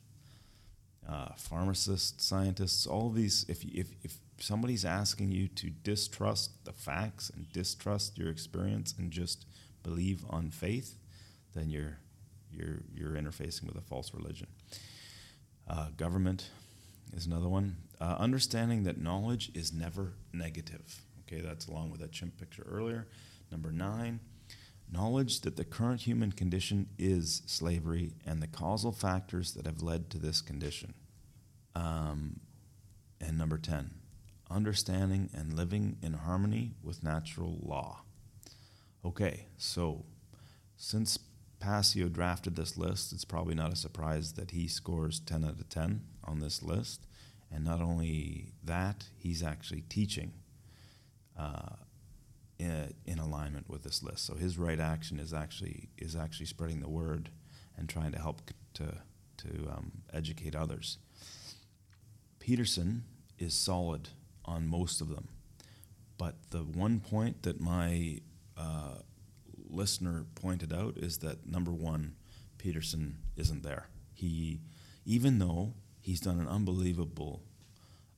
uh, 1.08 1.28
pharmacists, 1.36 2.24
scientists, 2.24 2.86
all 2.86 3.10
these. 3.10 3.44
If 3.48 3.64
if 3.64 3.88
if 4.02 4.18
somebody's 4.38 4.84
asking 4.84 5.32
you 5.32 5.48
to 5.48 5.70
distrust 5.70 6.64
the 6.64 6.72
facts 6.72 7.30
and 7.30 7.50
distrust 7.52 8.18
your 8.18 8.30
experience 8.30 8.94
and 8.98 9.10
just 9.10 9.46
believe 9.88 10.24
on 10.28 10.50
faith, 10.50 10.98
then 11.54 11.70
you're 11.70 11.98
you're 12.52 12.82
you're 12.94 13.12
interfacing 13.12 13.64
with 13.64 13.76
a 13.76 13.80
false 13.80 14.12
religion. 14.12 14.48
Uh, 15.68 15.88
government 15.96 16.50
is 17.16 17.26
another 17.26 17.48
one. 17.48 17.76
Uh, 18.00 18.16
understanding 18.18 18.84
that 18.84 19.00
knowledge 19.00 19.50
is 19.54 19.72
never 19.72 20.12
negative. 20.32 21.02
Okay, 21.22 21.40
that's 21.40 21.66
along 21.66 21.90
with 21.90 22.00
that 22.00 22.12
chimp 22.12 22.38
picture 22.38 22.66
earlier. 22.70 23.06
Number 23.50 23.70
nine, 23.70 24.20
knowledge 24.90 25.40
that 25.42 25.56
the 25.56 25.64
current 25.64 26.02
human 26.02 26.32
condition 26.32 26.88
is 26.98 27.42
slavery 27.46 28.12
and 28.26 28.42
the 28.42 28.46
causal 28.46 28.92
factors 28.92 29.52
that 29.52 29.66
have 29.66 29.82
led 29.82 30.10
to 30.10 30.18
this 30.18 30.40
condition. 30.40 30.94
Um, 31.74 32.40
and 33.20 33.36
number 33.36 33.58
10, 33.58 33.90
understanding 34.50 35.28
and 35.34 35.54
living 35.54 35.96
in 36.02 36.14
harmony 36.14 36.74
with 36.82 37.02
natural 37.02 37.58
law. 37.62 38.02
Okay, 39.04 39.46
so 39.56 40.04
since 40.76 41.18
Passio 41.60 42.08
drafted 42.08 42.56
this 42.56 42.76
list, 42.76 43.12
it's 43.12 43.24
probably 43.24 43.54
not 43.54 43.72
a 43.72 43.76
surprise 43.76 44.32
that 44.34 44.52
he 44.52 44.68
scores 44.68 45.20
10 45.20 45.44
out 45.44 45.60
of 45.60 45.68
10 45.68 46.02
on 46.24 46.40
this 46.40 46.62
list. 46.62 47.06
And 47.50 47.64
not 47.64 47.80
only 47.80 48.52
that, 48.62 49.06
he's 49.16 49.42
actually 49.42 49.82
teaching 49.82 50.32
uh, 51.38 51.76
in, 52.58 52.92
in, 53.06 53.18
alignment 53.18 53.68
with 53.68 53.82
this 53.84 54.02
list. 54.02 54.26
So 54.26 54.34
his 54.34 54.58
right 54.58 54.78
action 54.78 55.18
is 55.18 55.32
actually 55.32 55.88
is 55.96 56.14
actually 56.14 56.46
spreading 56.46 56.80
the 56.80 56.88
word 56.88 57.30
and 57.76 57.88
trying 57.88 58.12
to 58.12 58.18
help 58.18 58.42
to 58.74 58.98
to 59.38 59.48
um, 59.70 59.92
educate 60.12 60.54
others. 60.54 60.98
Peterson 62.40 63.04
is 63.38 63.54
solid 63.54 64.08
on 64.44 64.66
most 64.66 65.00
of 65.00 65.08
them, 65.08 65.28
but 66.18 66.34
the 66.50 66.58
one 66.58 66.98
point 66.98 67.44
that 67.44 67.60
my 67.60 68.20
uh, 68.58 68.98
listener 69.68 70.26
pointed 70.34 70.72
out 70.72 70.96
is 70.96 71.18
that 71.18 71.46
number 71.46 71.70
one, 71.72 72.16
Peterson 72.58 73.18
isn't 73.36 73.62
there. 73.62 73.88
He, 74.12 74.60
even 75.04 75.38
though 75.38 75.74
he's 76.00 76.20
done 76.20 76.40
an 76.40 76.48
unbelievable 76.48 77.42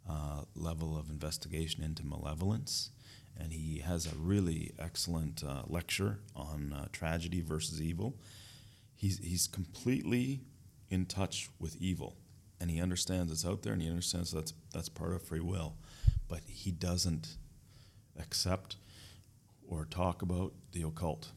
uh, 0.09 0.43
level 0.55 0.97
of 0.99 1.11
investigation 1.11 1.83
into 1.85 2.05
malevolence, 2.05 2.91
and 3.39 3.53
he 3.53 3.79
has 3.79 4.07
a 4.07 4.17
really 4.17 4.73
excellent 4.79 5.43
uh, 5.45 5.63
lecture 5.67 6.19
on 6.35 6.73
uh, 6.73 6.87
tragedy 6.93 7.41
versus 7.41 7.81
evil. 7.81 8.17
He's 8.95 9.19
he's 9.19 9.47
completely 9.47 10.41
in 10.91 11.07
touch 11.07 11.49
with 11.59 11.77
evil, 11.81 12.17
and 12.61 12.71
he 12.71 12.81
understands 12.81 13.33
it's 13.33 13.47
out 13.47 13.63
there, 13.63 13.73
and 13.73 13.81
he 13.81 13.89
understands 13.89 14.31
that's 14.33 14.53
that's 14.73 14.89
part 14.89 15.13
of 15.13 15.23
free 15.23 15.41
will, 15.41 15.77
but 16.29 16.41
he 16.47 16.71
doesn't 16.71 17.37
accept 18.19 18.77
or 19.71 19.87
talk 19.87 20.21
about 20.21 20.53
the 20.73 20.83
occult. 20.83 21.29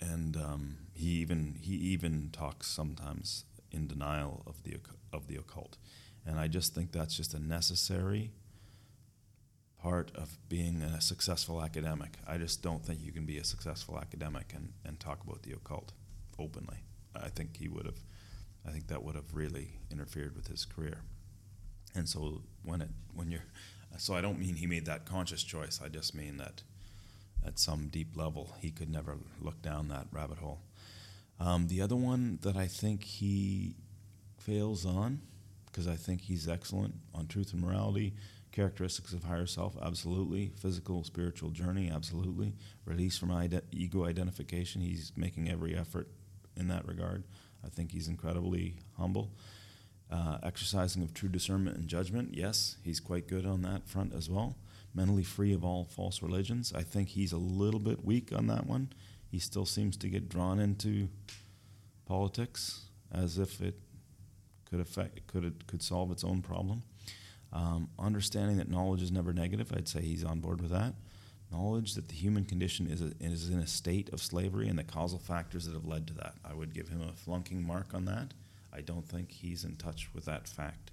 And 0.00 0.36
um, 0.36 0.76
he 0.92 1.08
even 1.20 1.58
he 1.60 1.74
even 1.74 2.30
talks 2.32 2.68
sometimes 2.68 3.44
in 3.70 3.86
denial 3.88 4.42
of 4.46 4.62
the 4.62 4.76
of 5.12 5.26
the 5.26 5.36
occult. 5.36 5.76
And 6.24 6.38
I 6.38 6.48
just 6.48 6.74
think 6.74 6.92
that's 6.92 7.16
just 7.16 7.34
a 7.34 7.38
necessary 7.38 8.30
part 9.78 10.10
of 10.14 10.38
being 10.48 10.80
a 10.80 11.00
successful 11.00 11.62
academic. 11.62 12.16
I 12.26 12.38
just 12.38 12.62
don't 12.62 12.82
think 12.82 13.02
you 13.02 13.12
can 13.12 13.26
be 13.26 13.36
a 13.36 13.44
successful 13.44 13.98
academic 13.98 14.54
and, 14.54 14.72
and 14.86 14.98
talk 14.98 15.22
about 15.22 15.42
the 15.42 15.52
occult 15.52 15.92
openly. 16.38 16.78
I 17.14 17.28
think 17.28 17.58
he 17.58 17.68
would 17.68 17.84
have, 17.84 18.00
I 18.66 18.70
think 18.70 18.86
that 18.86 19.02
would 19.04 19.14
have 19.14 19.34
really 19.34 19.80
interfered 19.90 20.34
with 20.34 20.48
his 20.48 20.64
career. 20.64 21.02
And 21.94 22.08
so 22.08 22.40
when 22.64 22.80
it 22.80 22.88
when 23.12 23.30
you're, 23.30 23.44
so 23.98 24.14
I 24.14 24.22
don't 24.22 24.38
mean 24.38 24.54
he 24.54 24.66
made 24.66 24.86
that 24.86 25.04
conscious 25.04 25.42
choice. 25.42 25.80
I 25.84 25.88
just 25.88 26.14
mean 26.14 26.38
that 26.38 26.62
at 27.46 27.58
some 27.58 27.88
deep 27.88 28.16
level 28.16 28.54
he 28.60 28.70
could 28.70 28.90
never 28.90 29.18
look 29.40 29.60
down 29.62 29.88
that 29.88 30.06
rabbit 30.10 30.38
hole. 30.38 30.60
Um, 31.40 31.68
the 31.68 31.80
other 31.80 31.96
one 31.96 32.38
that 32.42 32.56
I 32.56 32.66
think 32.66 33.02
he 33.02 33.76
fails 34.38 34.86
on, 34.86 35.20
because 35.66 35.88
I 35.88 35.96
think 35.96 36.22
he's 36.22 36.48
excellent 36.48 36.94
on 37.14 37.26
truth 37.26 37.52
and 37.52 37.60
morality, 37.60 38.14
characteristics 38.52 39.12
of 39.12 39.24
higher 39.24 39.46
self, 39.46 39.76
absolutely. 39.82 40.52
Physical, 40.56 41.02
spiritual 41.02 41.50
journey, 41.50 41.90
absolutely. 41.92 42.54
Release 42.84 43.18
from 43.18 43.32
ide- 43.32 43.62
ego 43.72 44.04
identification, 44.04 44.80
he's 44.80 45.12
making 45.16 45.50
every 45.50 45.76
effort 45.76 46.08
in 46.56 46.68
that 46.68 46.86
regard. 46.86 47.24
I 47.64 47.68
think 47.68 47.90
he's 47.90 48.06
incredibly 48.06 48.76
humble. 48.96 49.32
Uh, 50.10 50.38
exercising 50.44 51.02
of 51.02 51.12
true 51.12 51.28
discernment 51.28 51.76
and 51.76 51.88
judgment, 51.88 52.34
yes, 52.34 52.76
he's 52.84 53.00
quite 53.00 53.26
good 53.26 53.44
on 53.44 53.62
that 53.62 53.88
front 53.88 54.14
as 54.14 54.30
well. 54.30 54.56
Mentally 54.94 55.24
free 55.24 55.52
of 55.52 55.64
all 55.64 55.84
false 55.84 56.22
religions, 56.22 56.72
I 56.74 56.82
think 56.82 57.08
he's 57.08 57.32
a 57.32 57.36
little 57.36 57.80
bit 57.80 58.04
weak 58.04 58.32
on 58.32 58.46
that 58.46 58.66
one. 58.66 58.92
He 59.28 59.40
still 59.40 59.66
seems 59.66 59.96
to 59.98 60.08
get 60.08 60.28
drawn 60.28 60.60
into 60.60 61.08
politics 62.06 62.82
as 63.10 63.38
if 63.38 63.60
it 63.60 63.74
could 64.64 64.80
affect, 64.80 65.26
could 65.26 65.44
it 65.44 65.66
could 65.66 65.82
solve 65.82 66.12
its 66.12 66.22
own 66.22 66.42
problem. 66.42 66.82
Um, 67.52 67.88
understanding 67.98 68.56
that 68.58 68.70
knowledge 68.70 69.02
is 69.02 69.12
never 69.12 69.32
negative, 69.32 69.72
I'd 69.74 69.88
say 69.88 70.02
he's 70.02 70.24
on 70.24 70.40
board 70.40 70.60
with 70.60 70.70
that. 70.70 70.94
Knowledge 71.52 71.94
that 71.94 72.08
the 72.08 72.14
human 72.14 72.44
condition 72.44 72.88
is, 72.88 73.00
a, 73.00 73.12
is 73.20 73.48
in 73.48 73.60
a 73.60 73.66
state 73.66 74.12
of 74.12 74.20
slavery 74.20 74.68
and 74.68 74.78
the 74.78 74.84
causal 74.84 75.20
factors 75.20 75.66
that 75.66 75.74
have 75.74 75.86
led 75.86 76.06
to 76.08 76.14
that. 76.14 76.34
I 76.44 76.54
would 76.54 76.74
give 76.74 76.88
him 76.88 77.00
a 77.02 77.12
flunking 77.12 77.64
mark 77.64 77.94
on 77.94 78.06
that. 78.06 78.34
I 78.72 78.80
don't 78.80 79.08
think 79.08 79.30
he's 79.30 79.64
in 79.64 79.76
touch 79.76 80.10
with 80.12 80.24
that 80.24 80.48
fact. 80.48 80.90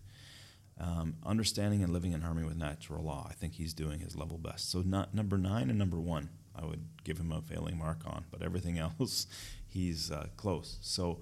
Um, 0.84 1.18
understanding 1.24 1.84
and 1.84 1.94
living 1.94 2.12
in 2.12 2.22
harmony 2.22 2.48
with 2.48 2.58
natural 2.58 3.04
law. 3.04 3.28
I 3.30 3.34
think 3.34 3.54
he's 3.54 3.72
doing 3.72 4.00
his 4.00 4.16
level 4.16 4.40
best. 4.40 4.72
So, 4.72 4.82
not 4.82 5.14
number 5.14 5.38
nine 5.38 5.70
and 5.70 5.78
number 5.78 6.00
one, 6.00 6.30
I 6.56 6.66
would 6.66 6.84
give 7.04 7.20
him 7.20 7.32
a 7.32 7.40
failing 7.40 7.78
mark 7.78 8.00
on, 8.06 8.26
but 8.32 8.42
everything 8.42 8.80
else, 9.00 9.28
he's 9.68 10.10
uh, 10.10 10.28
close. 10.38 10.80
So, 10.82 11.20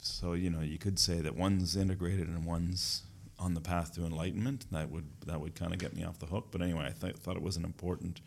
so 0.00 0.34
you 0.34 0.48
know, 0.48 0.60
you 0.60 0.78
could 0.78 0.98
say 1.00 1.20
that 1.20 1.34
one's 1.34 1.74
integrated 1.74 2.28
and 2.28 2.44
one's 2.44 3.02
on 3.36 3.54
the 3.54 3.60
path 3.60 3.94
to 3.94 4.04
enlightenment. 4.04 4.66
That 4.70 4.90
would 4.90 5.06
that 5.26 5.40
would 5.40 5.54
kind 5.56 5.72
of 5.72 5.78
get 5.78 5.94
me 5.94 6.04
off 6.04 6.18
the 6.18 6.26
hook. 6.26 6.48
But 6.50 6.62
anyway, 6.62 6.86
I 6.86 7.06
th- 7.06 7.16
thought 7.16 7.36
it 7.36 7.42
was 7.42 7.56
an 7.56 7.64
important 7.64 8.20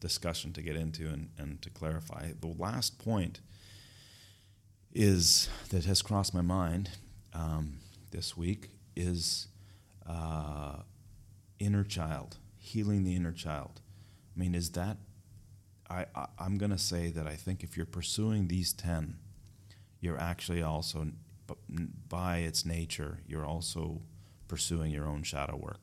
discussion 0.00 0.52
to 0.52 0.62
get 0.62 0.76
into 0.76 1.08
and, 1.08 1.28
and 1.36 1.60
to 1.62 1.70
clarify. 1.70 2.30
The 2.40 2.54
last 2.58 2.98
point 2.98 3.40
is 4.94 5.48
that 5.70 5.84
has 5.84 6.02
crossed 6.02 6.34
my 6.34 6.40
mind 6.40 6.90
um, 7.34 7.78
this 8.10 8.36
week 8.36 8.70
is 8.96 9.48
uh, 10.08 10.82
inner 11.58 11.84
child, 11.84 12.38
healing 12.56 13.04
the 13.04 13.14
inner 13.14 13.32
child. 13.32 13.80
I 14.34 14.40
mean, 14.40 14.54
is 14.54 14.70
that 14.70 14.96
I, 15.90 16.06
I 16.14 16.26
I'm 16.38 16.58
going 16.58 16.70
to 16.72 16.78
say 16.78 17.10
that 17.10 17.26
I 17.26 17.34
think 17.34 17.62
if 17.62 17.76
you're 17.76 17.86
pursuing 17.86 18.48
these 18.48 18.72
ten, 18.72 19.18
you're 20.00 20.20
actually 20.20 20.62
also 20.62 21.08
by 22.08 22.38
its 22.38 22.66
nature 22.66 23.20
you're 23.26 23.46
also 23.46 24.02
pursuing 24.48 24.90
your 24.90 25.06
own 25.06 25.22
shadow 25.22 25.56
work. 25.56 25.80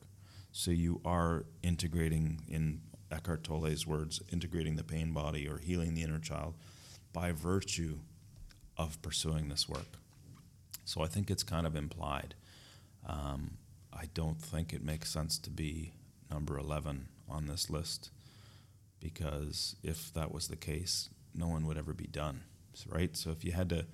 So 0.52 0.70
you 0.70 1.00
are 1.04 1.44
integrating, 1.62 2.40
in 2.48 2.80
Eckhart 3.10 3.44
Tolle's 3.44 3.86
words, 3.86 4.22
integrating 4.32 4.76
the 4.76 4.84
pain 4.84 5.12
body 5.12 5.46
or 5.48 5.58
healing 5.58 5.94
the 5.94 6.02
inner 6.02 6.18
child 6.18 6.54
by 7.12 7.32
virtue 7.32 7.98
of 8.76 9.00
pursuing 9.02 9.48
this 9.48 9.68
work. 9.68 9.98
So 10.84 11.02
I 11.02 11.06
think 11.06 11.30
it's 11.30 11.42
kind 11.42 11.66
of 11.66 11.76
implied. 11.76 12.34
Um, 13.06 13.58
I 13.98 14.06
don't 14.14 14.40
think 14.40 14.72
it 14.72 14.84
makes 14.84 15.10
sense 15.10 15.38
to 15.38 15.50
be 15.50 15.92
number 16.30 16.58
11 16.58 17.08
on 17.28 17.46
this 17.46 17.70
list 17.70 18.10
because 19.00 19.76
if 19.82 20.12
that 20.14 20.32
was 20.32 20.48
the 20.48 20.56
case, 20.56 21.08
no 21.34 21.48
one 21.48 21.66
would 21.66 21.78
ever 21.78 21.92
be 21.92 22.06
done, 22.06 22.42
right? 22.88 23.16
So 23.16 23.30
if 23.30 23.44
you 23.44 23.52
had 23.52 23.68
to, 23.70 23.86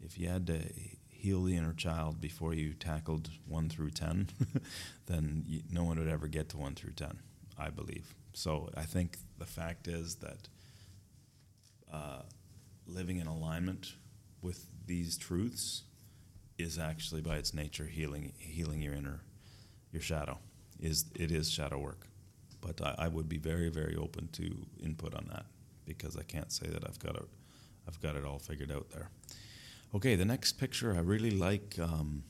if 0.00 0.18
you 0.18 0.28
had 0.28 0.46
to 0.48 0.60
heal 1.08 1.42
the 1.42 1.56
inner 1.56 1.72
child 1.72 2.20
before 2.20 2.54
you 2.54 2.74
tackled 2.74 3.30
1 3.46 3.68
through 3.68 3.90
10, 3.90 4.28
then 5.06 5.44
you, 5.46 5.62
no 5.70 5.84
one 5.84 5.98
would 5.98 6.08
ever 6.08 6.28
get 6.28 6.48
to 6.50 6.56
1 6.56 6.74
through 6.74 6.92
10, 6.92 7.18
I 7.58 7.70
believe. 7.70 8.14
So 8.32 8.70
I 8.76 8.82
think 8.82 9.16
the 9.38 9.46
fact 9.46 9.88
is 9.88 10.16
that 10.16 10.48
uh, 11.92 12.22
living 12.86 13.18
in 13.18 13.26
alignment 13.26 13.94
with 14.42 14.66
these 14.86 15.16
truths 15.16 15.82
is 16.58 16.78
actually 16.78 17.20
by 17.20 17.36
its 17.36 17.52
nature 17.52 17.84
healing 17.84 18.32
healing 18.38 18.80
your 18.80 18.94
inner 18.94 19.20
your 19.96 20.02
shadow 20.02 20.38
is 20.80 21.06
it 21.14 21.30
is 21.30 21.50
shadow 21.50 21.78
work 21.78 22.06
but 22.60 22.80
I, 22.88 22.94
I, 23.04 23.08
would 23.08 23.28
be 23.28 23.38
very 23.38 23.70
very 23.70 23.96
open 23.96 24.28
to 24.38 24.44
input 24.82 25.14
on 25.14 25.26
that 25.32 25.46
because 25.84 26.16
I 26.16 26.22
can't 26.22 26.52
say 26.52 26.66
that 26.66 26.82
I've 26.88 26.98
got 26.98 27.16
it 27.16 27.28
I've 27.88 28.00
got 28.00 28.16
it 28.16 28.24
all 28.24 28.38
figured 28.38 28.72
out 28.72 28.90
there 28.90 29.10
Okay, 29.96 30.14
the 30.16 30.24
next 30.24 30.54
picture 30.54 30.94
I 30.94 30.98
really 30.98 31.30
like. 31.30 31.76
Um, 31.80 32.24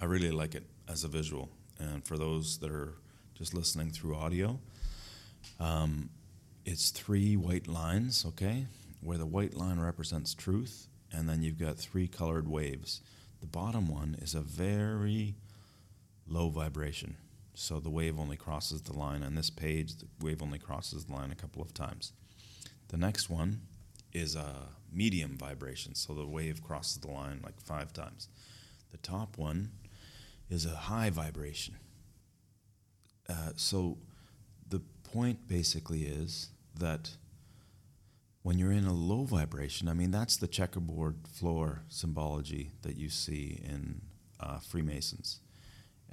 I 0.00 0.06
really 0.06 0.32
like 0.32 0.54
it 0.54 0.64
as 0.88 1.04
a 1.04 1.08
visual, 1.08 1.50
and 1.78 2.04
for 2.04 2.16
those 2.16 2.58
that 2.58 2.72
are 2.72 2.94
just 3.34 3.54
listening 3.54 3.90
through 3.90 4.16
audio, 4.16 4.58
um, 5.60 6.08
it's 6.64 6.90
three 6.90 7.36
white 7.36 7.68
lines. 7.68 8.24
Okay, 8.26 8.66
where 9.02 9.18
the 9.18 9.26
white 9.26 9.54
line 9.54 9.78
represents 9.78 10.34
truth, 10.34 10.88
and 11.12 11.28
then 11.28 11.42
you've 11.42 11.60
got 11.60 11.76
three 11.76 12.08
colored 12.08 12.48
waves. 12.48 13.02
The 13.40 13.46
bottom 13.46 13.86
one 13.86 14.16
is 14.20 14.34
a 14.34 14.40
very 14.40 15.36
low 16.28 16.48
vibration. 16.48 17.16
So 17.54 17.80
the 17.80 17.90
wave 17.90 18.20
only 18.20 18.36
crosses 18.36 18.82
the 18.82 18.96
line. 18.96 19.22
On 19.22 19.34
this 19.34 19.50
page, 19.50 19.96
the 19.96 20.06
wave 20.20 20.42
only 20.42 20.58
crosses 20.58 21.04
the 21.04 21.12
line 21.12 21.32
a 21.32 21.36
couple 21.36 21.60
of 21.60 21.74
times. 21.74 22.12
The 22.88 22.96
next 22.96 23.28
one 23.28 23.62
is 24.12 24.36
a 24.36 24.68
medium 24.92 25.36
vibration, 25.36 25.94
so 25.94 26.14
the 26.14 26.26
wave 26.26 26.62
crosses 26.62 26.98
the 26.98 27.10
line 27.10 27.40
like 27.42 27.60
five 27.60 27.92
times. 27.92 28.28
The 28.90 28.98
top 28.98 29.36
one 29.36 29.70
is 30.48 30.64
a 30.64 30.70
high 30.70 31.10
vibration. 31.10 31.76
Uh, 33.28 33.50
so 33.56 33.98
the 34.68 34.80
point 35.02 35.46
basically 35.46 36.04
is 36.04 36.50
that 36.78 37.10
when 38.42 38.58
you're 38.58 38.72
in 38.72 38.86
a 38.86 38.94
low 38.94 39.24
vibration, 39.24 39.88
I 39.88 39.94
mean, 39.94 40.10
that's 40.10 40.36
the 40.36 40.46
checkerboard 40.46 41.16
floor 41.30 41.82
symbology 41.88 42.72
that 42.82 42.96
you 42.96 43.10
see 43.10 43.60
in 43.62 44.00
uh, 44.40 44.58
Freemasons. 44.58 45.40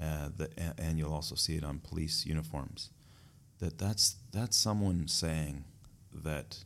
Uh, 0.02 0.30
the, 0.36 0.50
and 0.78 0.98
you'll 0.98 1.14
also 1.14 1.36
see 1.36 1.56
it 1.56 1.64
on 1.64 1.80
police 1.80 2.26
uniforms. 2.26 2.90
That 3.60 3.78
that's, 3.78 4.18
that's 4.32 4.58
someone 4.58 5.08
saying 5.08 5.64
that 6.14 6.66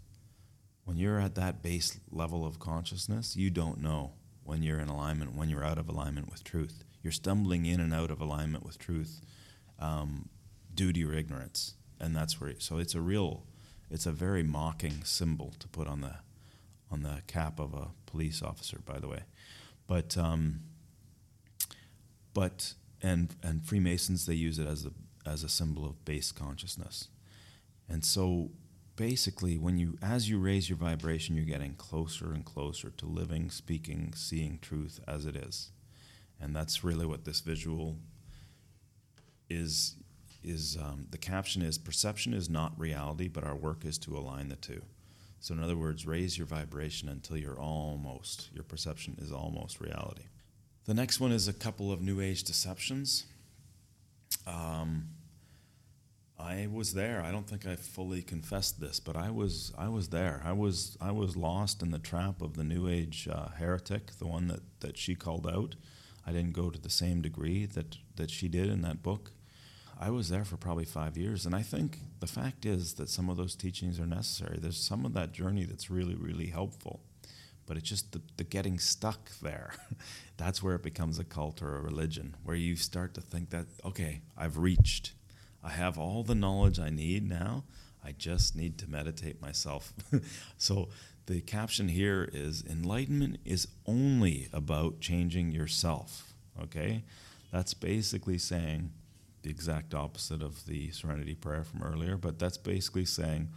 when 0.85 0.97
you're 0.97 1.19
at 1.19 1.35
that 1.35 1.61
base 1.61 1.99
level 2.11 2.45
of 2.45 2.59
consciousness, 2.59 3.35
you 3.35 3.51
don't 3.51 3.79
know 3.79 4.13
when 4.43 4.63
you're 4.63 4.79
in 4.79 4.87
alignment, 4.87 5.35
when 5.35 5.49
you're 5.49 5.63
out 5.63 5.77
of 5.77 5.87
alignment 5.87 6.31
with 6.31 6.43
truth. 6.43 6.83
You're 7.03 7.11
stumbling 7.11 7.67
in 7.67 7.79
and 7.79 7.93
out 7.93 8.09
of 8.09 8.19
alignment 8.19 8.65
with 8.65 8.79
truth 8.79 9.21
um, 9.77 10.29
due 10.73 10.91
to 10.91 10.99
your 10.99 11.13
ignorance, 11.13 11.75
and 11.99 12.15
that's 12.15 12.41
where. 12.41 12.53
So 12.57 12.79
it's 12.79 12.95
a 12.95 13.01
real, 13.01 13.45
it's 13.91 14.07
a 14.07 14.11
very 14.11 14.41
mocking 14.41 15.03
symbol 15.03 15.53
to 15.59 15.67
put 15.67 15.87
on 15.87 16.01
the 16.01 16.15
on 16.91 17.03
the 17.03 17.21
cap 17.27 17.59
of 17.59 17.75
a 17.75 17.89
police 18.07 18.41
officer, 18.41 18.79
by 18.83 18.97
the 18.97 19.07
way. 19.07 19.23
But 19.87 20.17
um, 20.17 20.61
but 22.33 22.73
and 23.01 23.35
and 23.43 23.65
Freemasons 23.65 24.25
they 24.25 24.33
use 24.33 24.59
it 24.59 24.67
as 24.67 24.85
a 24.85 24.91
as 25.27 25.43
a 25.43 25.49
symbol 25.49 25.85
of 25.85 26.03
base 26.05 26.31
consciousness, 26.31 27.09
and 27.87 28.03
so 28.03 28.51
basically 28.99 29.57
when 29.57 29.77
you 29.77 29.97
as 30.01 30.29
you 30.29 30.37
raise 30.37 30.69
your 30.69 30.77
vibration 30.77 31.33
you're 31.33 31.45
getting 31.45 31.73
closer 31.75 32.33
and 32.33 32.43
closer 32.43 32.89
to 32.89 33.05
living 33.05 33.49
speaking 33.49 34.11
seeing 34.13 34.59
truth 34.61 34.99
as 35.07 35.25
it 35.25 35.37
is. 35.37 35.71
And 36.41 36.53
that's 36.53 36.83
really 36.83 37.05
what 37.05 37.23
this 37.23 37.39
visual 37.39 37.95
is 39.49 39.95
is 40.43 40.77
um, 40.81 41.07
the 41.11 41.17
caption 41.17 41.61
is 41.61 41.77
perception 41.77 42.33
is 42.33 42.49
not 42.49 42.77
reality 42.77 43.29
but 43.29 43.45
our 43.45 43.55
work 43.55 43.85
is 43.85 43.97
to 43.99 44.17
align 44.17 44.49
the 44.49 44.57
two. 44.57 44.81
So 45.39 45.53
in 45.53 45.63
other 45.63 45.77
words 45.77 46.05
raise 46.05 46.37
your 46.37 46.47
vibration 46.47 47.07
until 47.07 47.37
you're 47.37 47.59
almost 47.59 48.49
your 48.53 48.65
perception 48.65 49.15
is 49.21 49.31
almost 49.31 49.79
reality 49.79 50.25
the 50.89 50.95
next 50.95 51.19
one 51.19 51.31
is 51.31 51.47
a 51.47 51.53
couple 51.53 51.91
of 51.91 52.01
new 52.01 52.19
age 52.19 52.43
deceptions 52.43 53.25
um, 54.47 55.09
I 56.39 56.67
was 56.71 56.93
there. 56.93 57.21
I 57.21 57.31
don't 57.31 57.47
think 57.47 57.67
I 57.67 57.75
fully 57.75 58.21
confessed 58.21 58.79
this, 58.79 58.99
but 58.99 59.15
I 59.15 59.29
was 59.29 59.73
I 59.77 59.89
was 59.89 60.09
there. 60.09 60.41
I 60.43 60.53
was 60.53 60.97
I 61.01 61.11
was 61.11 61.35
lost 61.35 61.83
in 61.83 61.91
the 61.91 61.99
trap 61.99 62.41
of 62.41 62.55
the 62.55 62.63
New 62.63 62.87
Age 62.87 63.27
uh, 63.31 63.49
heretic, 63.49 64.17
the 64.17 64.25
one 64.25 64.47
that, 64.47 64.61
that 64.79 64.97
she 64.97 65.15
called 65.15 65.45
out. 65.45 65.75
I 66.25 66.31
didn't 66.31 66.53
go 66.53 66.69
to 66.69 66.79
the 66.79 66.89
same 66.89 67.21
degree 67.21 67.65
that, 67.65 67.97
that 68.15 68.31
she 68.31 68.47
did 68.47 68.69
in 68.69 68.81
that 68.83 69.03
book. 69.03 69.31
I 69.99 70.09
was 70.09 70.29
there 70.29 70.45
for 70.45 70.57
probably 70.57 70.85
five 70.85 71.17
years, 71.17 71.45
and 71.45 71.53
I 71.53 71.61
think 71.61 71.99
the 72.19 72.27
fact 72.27 72.65
is 72.65 72.93
that 72.93 73.09
some 73.09 73.29
of 73.29 73.37
those 73.37 73.55
teachings 73.55 73.99
are 73.99 74.05
necessary. 74.05 74.57
There's 74.59 74.79
some 74.79 75.05
of 75.05 75.13
that 75.13 75.33
journey 75.33 75.65
that's 75.65 75.89
really, 75.89 76.15
really 76.15 76.47
helpful, 76.47 77.01
but 77.65 77.75
it's 77.77 77.89
just 77.89 78.13
the, 78.13 78.21
the 78.37 78.43
getting 78.43 78.79
stuck 78.79 79.29
there. 79.41 79.73
that's 80.39 80.63
where 80.63 80.73
it 80.73 80.81
becomes 80.81 81.19
a 81.19 81.25
cult 81.25 81.61
or 81.61 81.75
a 81.75 81.81
religion, 81.81 82.35
where 82.43 82.55
you 82.55 82.77
start 82.77 83.13
to 83.15 83.21
think 83.21 83.49
that 83.49 83.65
okay, 83.85 84.21
I've 84.37 84.57
reached, 84.57 85.11
I 85.63 85.69
have 85.69 85.99
all 85.99 86.23
the 86.23 86.33
knowledge 86.33 86.79
I 86.79 86.89
need 86.89 87.27
now. 87.29 87.65
I 88.03 88.13
just 88.13 88.55
need 88.55 88.77
to 88.77 88.89
meditate 88.89 89.41
myself. 89.41 89.91
so 90.57 90.87
the 91.25 91.41
caption 91.41 91.89
here 91.89 92.29
is 92.33 92.63
enlightenment 92.65 93.39
is 93.43 93.67
only 93.85 94.47
about 94.53 95.01
changing 95.01 95.51
yourself. 95.51 96.33
Okay, 96.63 97.03
that's 97.51 97.73
basically 97.73 98.37
saying 98.37 98.91
the 99.43 99.49
exact 99.49 99.93
opposite 99.93 100.41
of 100.41 100.65
the 100.65 100.89
serenity 100.91 101.35
prayer 101.35 101.65
from 101.65 101.83
earlier, 101.83 102.15
but 102.15 102.39
that's 102.39 102.57
basically 102.57 103.05
saying 103.05 103.49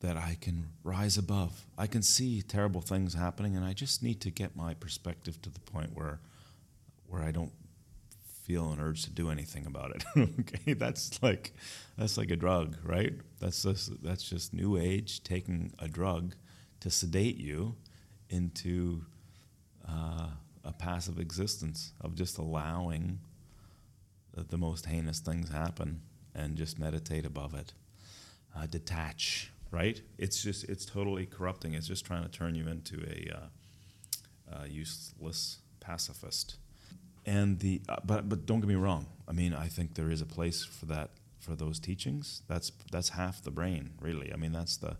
that 0.00 0.16
I 0.16 0.36
can 0.40 0.68
rise 0.84 1.18
above. 1.18 1.66
I 1.76 1.86
can 1.86 2.02
see 2.02 2.42
terrible 2.42 2.80
things 2.80 3.14
happening 3.14 3.56
and 3.56 3.64
I 3.64 3.72
just 3.72 4.02
need 4.02 4.20
to 4.22 4.30
get 4.30 4.54
my 4.56 4.74
perspective 4.74 5.40
to 5.42 5.50
the 5.50 5.60
point 5.60 5.90
where 5.94 6.20
where 7.08 7.22
I 7.22 7.30
don't 7.30 7.52
feel 8.48 8.72
an 8.72 8.80
urge 8.80 9.02
to 9.04 9.10
do 9.10 9.30
anything 9.30 9.66
about 9.66 9.94
it. 9.94 10.04
okay, 10.40 10.72
that's 10.72 11.22
like 11.22 11.52
that's 11.96 12.16
like 12.16 12.30
a 12.30 12.36
drug, 12.36 12.76
right? 12.82 13.12
That's 13.40 13.62
just, 13.62 14.02
that's 14.02 14.28
just 14.28 14.54
new 14.54 14.76
age 14.76 15.22
taking 15.22 15.72
a 15.78 15.88
drug 15.88 16.34
to 16.80 16.90
sedate 16.90 17.36
you 17.36 17.76
into 18.30 19.02
uh, 19.88 20.28
a 20.64 20.72
passive 20.72 21.18
existence 21.18 21.92
of 22.00 22.14
just 22.14 22.38
allowing 22.38 23.18
that 24.34 24.48
the 24.48 24.58
most 24.58 24.86
heinous 24.86 25.18
things 25.18 25.50
happen 25.50 26.00
and 26.34 26.56
just 26.56 26.78
meditate 26.78 27.26
above 27.26 27.54
it. 27.54 27.72
Uh, 28.56 28.66
detach, 28.66 29.50
right? 29.70 30.00
It's 30.16 30.42
just, 30.42 30.64
it's 30.64 30.84
totally 30.84 31.26
corrupting. 31.26 31.74
It's 31.74 31.86
just 31.86 32.04
trying 32.04 32.22
to 32.22 32.28
turn 32.30 32.54
you 32.54 32.68
into 32.68 33.02
a 33.02 33.36
uh, 33.36 34.56
uh, 34.56 34.64
useless 34.64 35.58
pacifist. 35.80 36.56
And 37.26 37.58
the, 37.58 37.82
uh, 37.88 37.96
but, 38.04 38.28
but 38.28 38.46
don't 38.46 38.60
get 38.60 38.68
me 38.68 38.74
wrong. 38.74 39.06
I 39.26 39.32
mean, 39.32 39.52
I 39.52 39.68
think 39.68 39.94
there 39.94 40.10
is 40.10 40.22
a 40.22 40.26
place 40.26 40.64
for 40.64 40.86
that, 40.86 41.10
for 41.38 41.54
those 41.54 41.78
teachings. 41.78 42.42
That's, 42.48 42.72
that's 42.90 43.10
half 43.10 43.42
the 43.42 43.50
brain, 43.50 43.90
really. 44.00 44.32
I 44.32 44.36
mean, 44.36 44.52
that's 44.52 44.76
the, 44.78 44.96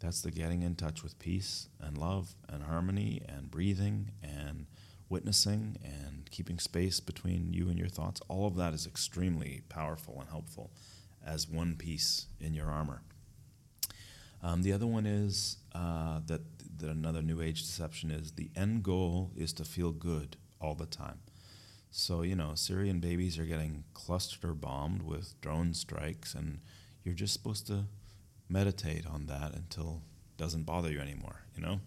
that's 0.00 0.22
the 0.22 0.30
getting 0.30 0.62
in 0.62 0.76
touch 0.76 1.02
with 1.02 1.18
peace 1.18 1.68
and 1.80 1.98
love 1.98 2.34
and 2.48 2.62
harmony 2.62 3.22
and 3.28 3.50
breathing 3.50 4.12
and 4.22 4.66
witnessing 5.08 5.76
and 5.82 6.30
keeping 6.30 6.58
space 6.58 7.00
between 7.00 7.52
you 7.52 7.68
and 7.68 7.78
your 7.78 7.88
thoughts, 7.88 8.20
all 8.28 8.46
of 8.46 8.56
that 8.56 8.74
is 8.74 8.86
extremely 8.86 9.62
powerful 9.68 10.16
and 10.20 10.28
helpful 10.28 10.70
as 11.24 11.48
one 11.48 11.74
piece 11.74 12.26
in 12.40 12.54
your 12.54 12.70
armor. 12.70 13.02
Um, 14.42 14.62
the 14.62 14.72
other 14.72 14.86
one 14.86 15.06
is 15.06 15.58
uh, 15.74 16.20
that, 16.26 16.42
that 16.78 16.90
another 16.90 17.22
New 17.22 17.40
Age 17.42 17.62
deception 17.62 18.10
is 18.10 18.32
the 18.32 18.50
end 18.54 18.82
goal 18.82 19.32
is 19.36 19.52
to 19.54 19.64
feel 19.64 19.92
good 19.92 20.36
all 20.60 20.74
the 20.74 20.86
time. 20.86 21.18
So, 21.90 22.22
you 22.22 22.36
know, 22.36 22.54
Syrian 22.54 23.00
babies 23.00 23.38
are 23.38 23.44
getting 23.44 23.84
cluster 23.94 24.54
bombed 24.54 25.02
with 25.02 25.40
drone 25.40 25.74
strikes, 25.74 26.34
and 26.34 26.60
you're 27.02 27.14
just 27.14 27.32
supposed 27.32 27.66
to 27.68 27.84
meditate 28.48 29.06
on 29.06 29.26
that 29.26 29.54
until 29.54 30.02
it 30.28 30.40
doesn't 30.40 30.64
bother 30.64 30.90
you 30.90 31.00
anymore, 31.00 31.42
you 31.56 31.62
know? 31.62 31.80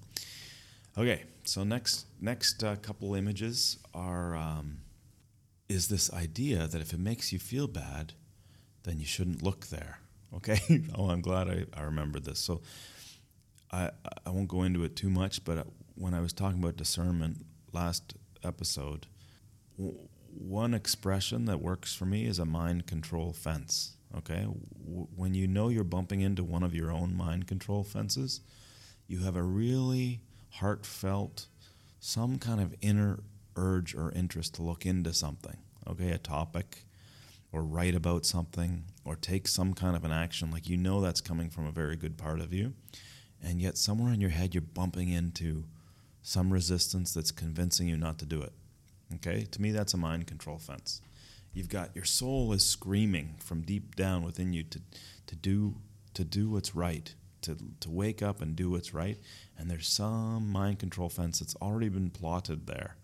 Okay, 0.97 1.23
so 1.45 1.63
next 1.63 2.05
next 2.19 2.63
uh, 2.63 2.75
couple 2.75 3.15
images 3.15 3.77
are 3.93 4.35
um, 4.35 4.79
is 5.69 5.87
this 5.87 6.11
idea 6.11 6.67
that 6.67 6.81
if 6.81 6.91
it 6.91 6.99
makes 6.99 7.31
you 7.31 7.39
feel 7.39 7.67
bad, 7.67 8.11
then 8.83 8.99
you 8.99 9.05
shouldn't 9.05 9.41
look 9.41 9.67
there. 9.67 10.00
Okay. 10.35 10.59
oh, 10.95 11.09
I'm 11.09 11.21
glad 11.21 11.49
I, 11.49 11.65
I 11.73 11.83
remember 11.83 12.19
this. 12.19 12.39
So 12.39 12.61
I 13.71 13.89
I 14.25 14.29
won't 14.29 14.47
go 14.47 14.63
into 14.63 14.83
it 14.83 14.95
too 14.95 15.09
much, 15.09 15.43
but 15.43 15.57
uh, 15.59 15.63
when 15.95 16.13
I 16.13 16.19
was 16.21 16.33
talking 16.33 16.59
about 16.59 16.77
discernment 16.77 17.45
last 17.73 18.13
episode, 18.43 19.07
w- 19.77 19.97
one 20.37 20.73
expression 20.73 21.45
that 21.45 21.61
works 21.61 21.93
for 21.95 22.05
me 22.05 22.25
is 22.25 22.39
a 22.39 22.45
mind 22.45 22.87
control 22.87 23.33
fence. 23.33 23.97
Okay, 24.17 24.41
w- 24.85 25.07
when 25.15 25.33
you 25.35 25.47
know 25.47 25.69
you're 25.69 25.83
bumping 25.83 26.21
into 26.21 26.43
one 26.43 26.63
of 26.63 26.75
your 26.75 26.91
own 26.91 27.15
mind 27.15 27.47
control 27.47 27.83
fences, 27.83 28.41
you 29.07 29.19
have 29.19 29.35
a 29.35 29.43
really 29.43 30.21
heartfelt, 30.51 31.47
some 31.99 32.39
kind 32.39 32.61
of 32.61 32.75
inner 32.81 33.19
urge 33.55 33.95
or 33.95 34.11
interest 34.13 34.55
to 34.55 34.63
look 34.63 34.85
into 34.85 35.13
something, 35.13 35.57
okay, 35.87 36.11
a 36.11 36.17
topic, 36.17 36.85
or 37.51 37.63
write 37.63 37.95
about 37.95 38.25
something, 38.25 38.85
or 39.03 39.15
take 39.15 39.47
some 39.47 39.73
kind 39.73 39.95
of 39.95 40.03
an 40.03 40.11
action, 40.11 40.51
like 40.51 40.69
you 40.69 40.77
know 40.77 41.01
that's 41.01 41.21
coming 41.21 41.49
from 41.49 41.65
a 41.65 41.71
very 41.71 41.95
good 41.95 42.17
part 42.17 42.39
of 42.39 42.53
you, 42.53 42.73
and 43.41 43.61
yet 43.61 43.77
somewhere 43.77 44.13
in 44.13 44.21
your 44.21 44.29
head 44.29 44.53
you're 44.53 44.61
bumping 44.61 45.09
into 45.09 45.65
some 46.21 46.53
resistance 46.53 47.13
that's 47.13 47.31
convincing 47.31 47.87
you 47.87 47.97
not 47.97 48.19
to 48.19 48.25
do 48.25 48.41
it. 48.41 48.53
Okay? 49.15 49.45
To 49.51 49.61
me, 49.61 49.71
that's 49.71 49.93
a 49.93 49.97
mind 49.97 50.27
control 50.27 50.57
fence. 50.57 51.01
You've 51.53 51.69
got 51.69 51.95
your 51.95 52.05
soul 52.05 52.53
is 52.53 52.63
screaming 52.63 53.35
from 53.39 53.61
deep 53.61 53.95
down 53.95 54.23
within 54.23 54.53
you 54.53 54.63
to, 54.63 54.79
to 55.27 55.35
do 55.35 55.75
to 56.13 56.23
do 56.23 56.49
what's 56.49 56.75
right, 56.75 57.13
to, 57.41 57.57
to 57.79 57.89
wake 57.89 58.21
up 58.21 58.41
and 58.41 58.55
do 58.55 58.71
what's 58.71 58.93
right. 58.93 59.17
And 59.57 59.69
there's 59.69 59.87
some 59.87 60.51
mind 60.51 60.79
control 60.79 61.09
fence 61.09 61.39
that's 61.39 61.55
already 61.61 61.89
been 61.89 62.09
plotted 62.09 62.67
there 62.67 62.97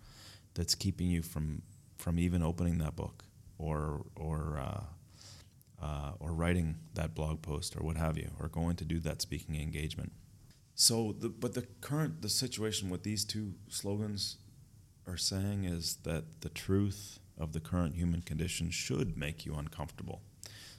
that's 0.54 0.76
keeping 0.76 1.10
you 1.10 1.22
from, 1.22 1.62
from 1.98 2.20
even 2.20 2.44
opening 2.44 2.80
that 2.80 2.96
book 2.96 3.24
or, 3.58 4.06
or, 4.16 4.60
uh, 4.60 4.84
uh, 5.82 6.12
or 6.20 6.34
writing 6.34 6.78
that 6.94 7.14
blog 7.14 7.42
post 7.42 7.76
or 7.76 7.84
what 7.84 7.98
have 7.98 8.18
you, 8.18 8.32
or 8.40 8.48
going 8.48 8.76
to 8.78 8.86
do 8.86 9.00
that 9.00 9.22
speaking 9.22 9.56
engagement. 9.56 10.12
So, 10.76 11.16
the, 11.18 11.30
but 11.30 11.54
the 11.54 11.68
current 11.82 12.22
the 12.22 12.30
situation 12.30 12.90
with 12.90 13.04
these 13.04 13.26
two 13.26 13.54
slogans 13.70 14.38
are 15.08 15.18
saying 15.18 15.64
is 15.64 15.98
that 16.04 16.42
the 16.42 16.50
truth 16.50 17.20
of 17.38 17.54
the 17.54 17.60
current 17.60 17.96
human 17.96 18.22
condition 18.22 18.70
should 18.70 19.18
make 19.18 19.46
you 19.46 19.56
uncomfortable. 19.56 20.22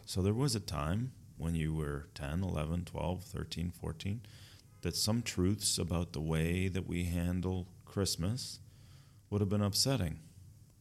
So 0.05 0.23
there 0.23 0.35
was 0.35 0.55
a 0.55 0.61
time 0.61 1.13
when 1.37 1.55
you 1.55 1.75
were 1.75 2.09
10, 2.15 2.43
11, 2.43 2.85
12, 2.87 3.23
13, 3.23 3.73
14, 3.81 4.21
that 4.83 4.97
some 4.97 5.23
truths 5.23 5.79
about 5.79 6.13
the 6.13 6.21
way 6.21 6.69
that 6.69 6.87
we 6.87 7.05
handle 7.05 7.69
Christmas 7.85 8.61
would 9.31 9.41
have 9.41 9.49
been 9.49 9.63
upsetting, 9.63 10.19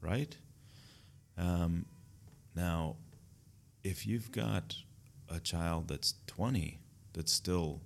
right? 0.02 0.38
Um, 1.38 1.86
now, 2.56 2.96
if 3.88 4.06
you've 4.06 4.34
got 4.34 4.76
a 5.30 5.40
child 5.40 5.88
that's 5.88 6.16
20 6.28 6.80
that 7.14 7.30
still 7.30 7.82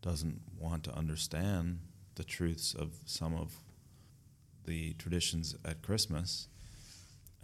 doesn't 0.00 0.40
want 0.58 0.82
to 0.84 0.96
understand 0.96 1.78
the 2.14 2.24
truths 2.24 2.74
of 2.74 2.94
some 3.04 3.34
of 3.34 3.52
the 4.64 4.94
traditions 4.94 5.54
at 5.62 5.82
Christmas, 5.82 6.48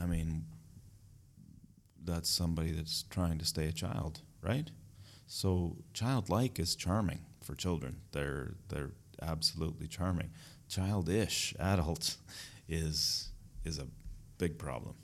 I 0.00 0.06
mean, 0.06 0.46
that's 2.02 2.30
somebody 2.30 2.72
that's 2.72 3.04
trying 3.10 3.36
to 3.38 3.44
stay 3.44 3.66
a 3.66 3.72
child, 3.72 4.20
right? 4.40 4.70
So 5.26 5.76
childlike 5.92 6.58
is 6.58 6.74
charming 6.74 7.20
for 7.42 7.54
children. 7.54 7.96
They're 8.12 8.54
they're 8.68 8.92
absolutely 9.20 9.86
charming. 9.86 10.30
Childish 10.66 11.54
adults 11.60 12.16
is 12.68 13.28
is 13.64 13.78
a 13.78 13.86
big 14.38 14.58
problem 14.58 14.94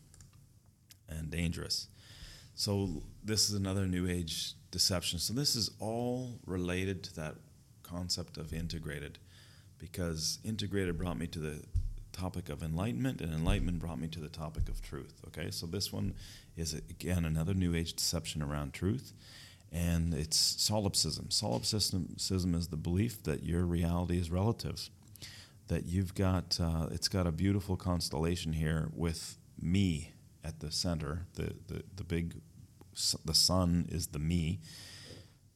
and 1.07 1.31
dangerous. 1.31 1.89
So 2.59 3.03
this 3.23 3.51
is 3.51 3.55
another 3.55 3.87
new 3.87 4.09
age 4.09 4.55
deception. 4.71 5.19
So 5.19 5.35
this 5.35 5.55
is 5.57 5.71
all 5.79 6.41
related 6.47 7.05
to 7.05 7.17
that 7.17 7.35
concept 7.83 8.39
of 8.39 8.55
integrated 8.55 9.19
because 9.79 10.39
integrated 10.43 10.97
brought 10.97 11.19
me 11.19 11.27
to 11.27 11.39
the 11.39 11.63
topic 12.13 12.49
of 12.49 12.63
enlightenment, 12.63 13.21
and 13.21 13.35
enlightenment 13.35 13.79
brought 13.79 14.01
me 14.01 14.09
to 14.09 14.21
the 14.21 14.31
topic 14.31 14.71
of 14.71 14.81
truth. 14.81 15.21
Okay, 15.27 15.51
so 15.51 15.67
this 15.67 15.93
one 15.93 16.15
is 16.57 16.73
again 16.73 17.27
another 17.27 17.53
New 17.53 17.75
Age 17.75 17.93
deception 17.93 18.43
around 18.43 18.73
truth, 18.73 19.13
and 19.71 20.15
it's 20.15 20.39
solipsism. 20.39 21.31
Solipsism 21.31 22.55
is 22.55 22.69
the 22.69 22.79
belief 22.79 23.23
that 23.25 23.43
your 23.43 23.65
reality 23.65 24.19
is 24.19 24.31
relative, 24.31 24.89
that 25.69 25.85
you've 25.85 26.15
got 26.15 26.59
uh, 26.59 26.87
it's 26.91 27.09
got 27.09 27.27
a 27.27 27.33
beautiful 27.33 27.77
constellation 27.77 28.55
here 28.55 28.89
with 28.95 29.37
me 29.61 30.15
at 30.47 30.61
the 30.61 30.71
center. 30.71 31.27
The 31.35 31.55
the 31.67 31.83
the 31.95 32.05
big 32.05 32.41
the 33.25 33.35
sun 33.35 33.87
is 33.91 34.09
the 34.09 34.19
me, 34.19 34.61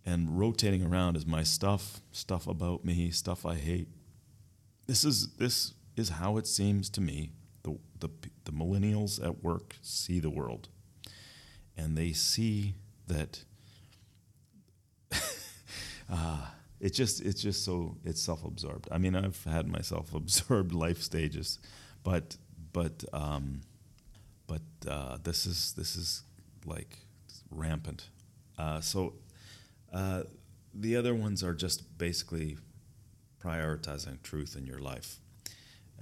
and 0.04 0.38
rotating 0.38 0.84
around 0.84 1.16
is 1.16 1.26
my 1.26 1.42
stuff, 1.42 2.00
stuff 2.12 2.46
about 2.46 2.84
me, 2.84 3.10
stuff 3.10 3.46
I 3.46 3.54
hate. 3.54 3.88
This 4.86 5.04
is 5.04 5.34
this 5.36 5.74
is 5.96 6.10
how 6.10 6.36
it 6.36 6.46
seems 6.46 6.90
to 6.90 7.00
me 7.00 7.30
the, 7.62 7.78
the, 7.98 8.08
the 8.44 8.52
millennials 8.52 9.24
at 9.24 9.42
work 9.42 9.76
see 9.82 10.18
the 10.18 10.30
world. 10.30 10.68
And 11.76 11.96
they 11.96 12.12
see 12.12 12.74
that 13.06 13.44
uh, 16.10 16.46
it 16.80 16.90
just 16.90 17.20
it's 17.20 17.42
just 17.42 17.64
so 17.64 17.96
it's 18.04 18.20
self-absorbed. 18.20 18.88
I 18.90 18.98
mean, 18.98 19.14
I've 19.14 19.42
had 19.44 19.66
my 19.66 19.80
self-absorbed 19.80 20.72
life 20.74 21.02
stages, 21.02 21.58
but 22.02 22.36
but 22.72 23.04
um, 23.12 23.62
but 24.50 24.90
uh, 24.90 25.16
this 25.22 25.46
is 25.46 25.74
this 25.74 25.94
is 25.94 26.24
like 26.64 26.98
rampant. 27.52 28.08
Uh, 28.58 28.80
so 28.80 29.14
uh, 29.92 30.24
the 30.74 30.96
other 30.96 31.14
ones 31.14 31.44
are 31.44 31.54
just 31.54 31.96
basically 31.98 32.58
prioritizing 33.42 34.20
truth 34.22 34.56
in 34.58 34.66
your 34.66 34.80
life. 34.80 35.20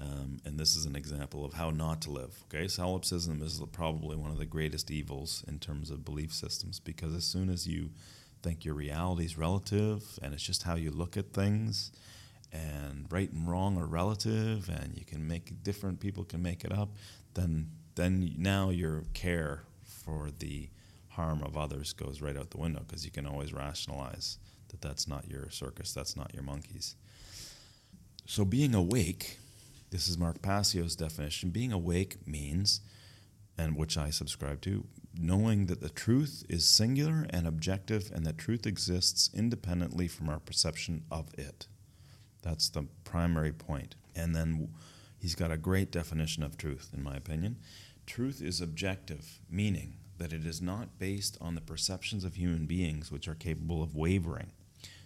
Um, 0.00 0.38
and 0.44 0.58
this 0.58 0.76
is 0.76 0.86
an 0.86 0.96
example 0.96 1.44
of 1.44 1.54
how 1.54 1.70
not 1.70 2.00
to 2.02 2.10
live. 2.10 2.42
Okay, 2.44 2.68
solipsism 2.68 3.42
is 3.42 3.60
probably 3.72 4.16
one 4.16 4.30
of 4.30 4.38
the 4.38 4.46
greatest 4.46 4.90
evils 4.90 5.44
in 5.46 5.58
terms 5.58 5.90
of 5.90 6.04
belief 6.04 6.32
systems 6.32 6.80
because 6.80 7.14
as 7.14 7.24
soon 7.24 7.50
as 7.50 7.66
you 7.66 7.90
think 8.42 8.64
your 8.64 8.74
reality 8.74 9.24
is 9.24 9.36
relative 9.36 10.18
and 10.22 10.32
it's 10.32 10.42
just 10.42 10.62
how 10.62 10.76
you 10.76 10.90
look 10.90 11.16
at 11.16 11.34
things, 11.34 11.92
and 12.50 13.06
right 13.10 13.30
and 13.30 13.46
wrong 13.46 13.76
are 13.76 13.86
relative, 13.86 14.70
and 14.70 14.96
you 14.96 15.04
can 15.04 15.26
make 15.28 15.62
different 15.62 16.00
people 16.00 16.24
can 16.24 16.40
make 16.40 16.64
it 16.64 16.72
up, 16.72 16.88
then 17.34 17.68
then 17.98 18.34
now 18.38 18.70
your 18.70 19.04
care 19.12 19.64
for 19.84 20.30
the 20.38 20.68
harm 21.10 21.42
of 21.42 21.56
others 21.56 21.92
goes 21.92 22.22
right 22.22 22.36
out 22.36 22.50
the 22.50 22.58
window 22.58 22.82
because 22.86 23.04
you 23.04 23.10
can 23.10 23.26
always 23.26 23.52
rationalize 23.52 24.38
that 24.68 24.80
that's 24.80 25.06
not 25.08 25.28
your 25.28 25.50
circus, 25.50 25.92
that's 25.92 26.16
not 26.16 26.32
your 26.32 26.42
monkeys. 26.42 26.94
So 28.26 28.44
being 28.44 28.74
awake 28.74 29.38
this 29.90 30.06
is 30.06 30.18
Mark 30.18 30.42
Passio's 30.42 30.94
definition. 30.94 31.48
Being 31.48 31.72
awake 31.72 32.26
means, 32.26 32.82
and 33.56 33.74
which 33.74 33.96
I 33.96 34.10
subscribe 34.10 34.60
to, 34.62 34.84
knowing 35.18 35.66
that 35.66 35.80
the 35.80 35.88
truth 35.88 36.44
is 36.48 36.68
singular 36.68 37.26
and 37.30 37.46
objective 37.46 38.10
and 38.14 38.26
that 38.26 38.36
truth 38.36 38.66
exists 38.66 39.30
independently 39.32 40.06
from 40.06 40.28
our 40.28 40.40
perception 40.40 41.04
of 41.10 41.32
it. 41.38 41.66
That's 42.42 42.68
the 42.68 42.84
primary 43.04 43.52
point. 43.52 43.94
And 44.14 44.36
then 44.36 44.68
he's 45.18 45.34
got 45.34 45.50
a 45.50 45.56
great 45.56 45.90
definition 45.90 46.42
of 46.42 46.58
truth, 46.58 46.90
in 46.94 47.02
my 47.02 47.16
opinion. 47.16 47.56
Truth 48.08 48.40
is 48.40 48.62
objective, 48.62 49.38
meaning 49.50 49.98
that 50.16 50.32
it 50.32 50.46
is 50.46 50.62
not 50.62 50.98
based 50.98 51.36
on 51.42 51.54
the 51.54 51.60
perceptions 51.60 52.24
of 52.24 52.36
human 52.36 52.64
beings 52.64 53.12
which 53.12 53.28
are 53.28 53.34
capable 53.34 53.82
of 53.82 53.94
wavering. 53.94 54.50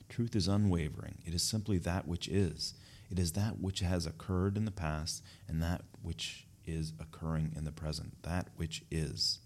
Truth 0.08 0.36
is 0.36 0.46
unwavering, 0.46 1.18
it 1.26 1.34
is 1.34 1.42
simply 1.42 1.78
that 1.78 2.06
which 2.06 2.28
is. 2.28 2.74
It 3.10 3.18
is 3.18 3.32
that 3.32 3.60
which 3.60 3.80
has 3.80 4.06
occurred 4.06 4.56
in 4.56 4.66
the 4.66 4.70
past 4.70 5.24
and 5.48 5.60
that 5.60 5.82
which 6.00 6.46
is 6.64 6.92
occurring 7.00 7.52
in 7.56 7.64
the 7.64 7.72
present. 7.72 8.22
That 8.22 8.46
which 8.54 8.84
is. 8.88 9.40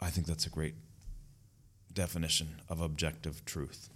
I 0.00 0.10
think 0.10 0.26
that's 0.26 0.44
a 0.44 0.50
great 0.50 0.74
definition 1.92 2.60
of 2.68 2.80
objective 2.80 3.44
truth. 3.44 3.90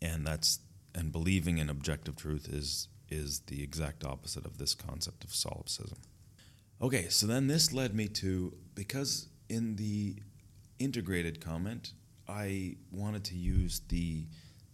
And 0.00 0.24
that's 0.24 0.60
and 0.94 1.10
believing 1.10 1.58
in 1.58 1.68
objective 1.68 2.14
truth 2.14 2.48
is 2.48 2.86
is 3.10 3.40
the 3.48 3.60
exact 3.60 4.04
opposite 4.04 4.46
of 4.46 4.58
this 4.58 4.76
concept 4.76 5.24
of 5.24 5.34
solipsism. 5.34 5.98
Okay, 6.82 7.06
so 7.10 7.28
then 7.28 7.46
this 7.46 7.72
led 7.72 7.94
me 7.94 8.08
to 8.08 8.56
because 8.74 9.28
in 9.48 9.76
the 9.76 10.16
integrated 10.80 11.40
comment, 11.40 11.92
I 12.28 12.74
wanted 12.90 13.22
to 13.26 13.36
use 13.36 13.82
the 13.88 14.26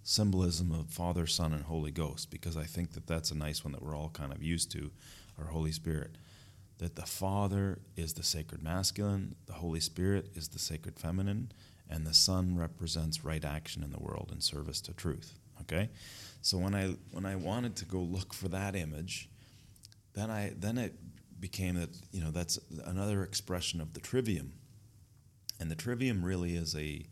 symbolism 0.05 0.73
of 0.73 0.89
Father, 0.89 1.27
Son, 1.27 1.53
and 1.53 1.65
Holy 1.65 1.91
Ghost 1.91 2.31
because 2.31 2.57
I 2.57 2.65
think 2.65 2.93
that 2.93 3.07
that's 3.07 3.31
a 3.31 3.37
nice 3.37 3.63
one 3.63 3.73
that 3.73 3.83
we're 3.83 3.95
all 3.95 4.09
kind 4.09 4.33
of 4.33 4.43
used 4.43 4.73
to, 4.73 4.91
our 5.39 5.49
Holy 5.49 5.71
Spirit. 5.71 6.17
That 6.79 6.97
the 6.97 7.03
Father 7.03 7.81
is 7.95 8.15
the 8.15 8.23
sacred 8.23 8.63
masculine, 8.63 9.35
the 9.45 9.53
Holy 9.55 9.81
Spirit 9.81 10.31
is 10.35 10.49
the 10.49 10.59
sacred 10.59 10.99
feminine, 10.99 11.53
and 11.91 12.07
the 12.07 12.15
Son 12.15 12.57
represents 12.57 13.23
right 13.23 13.45
action 13.45 13.83
in 13.83 13.93
the 13.93 14.01
world 14.01 14.31
in 14.33 14.41
service 14.41 14.81
to 14.83 14.95
truth. 14.95 15.35
Okay, 15.61 15.91
so 16.41 16.57
when 16.57 16.75
I 16.75 16.95
when 17.11 17.27
I 17.27 17.37
wanted 17.37 17.77
to 17.77 17.85
go 17.85 17.99
look 17.99 18.33
for 18.33 18.49
that 18.49 18.75
image, 18.75 19.29
then 20.15 20.31
I 20.31 20.55
then 20.57 20.79
it 20.79 20.95
became 21.41 21.75
that 21.77 21.91
you 22.13 22.21
know 22.21 22.31
that's 22.31 22.59
another 22.85 23.23
expression 23.23 23.81
of 23.81 23.95
the 23.95 24.01
trivium, 24.01 24.53
and 25.61 25.71
the 25.71 25.77
trivium 25.77 26.25
really 26.25 26.57
is 26.57 26.75
a 26.75 27.07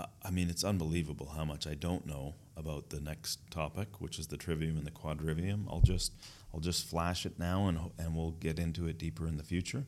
uh, 0.00 0.06
I 0.22 0.30
mean, 0.30 0.48
it's 0.48 0.64
unbelievable 0.64 1.32
how 1.36 1.44
much 1.44 1.66
I 1.66 1.74
don't 1.74 2.06
know 2.06 2.34
about 2.56 2.90
the 2.90 3.00
next 3.00 3.50
topic, 3.50 4.00
which 4.00 4.18
is 4.18 4.28
the 4.28 4.36
trivium 4.36 4.76
and 4.76 4.86
the 4.86 4.90
quadrivium. 4.90 5.66
I'll 5.68 5.80
just 5.80 6.12
I'll 6.54 6.60
just 6.60 6.86
flash 6.86 7.26
it 7.26 7.38
now, 7.38 7.68
and 7.68 7.78
and 7.98 8.16
we'll 8.16 8.32
get 8.32 8.58
into 8.58 8.86
it 8.86 8.98
deeper 8.98 9.26
in 9.26 9.36
the 9.36 9.42
future. 9.42 9.84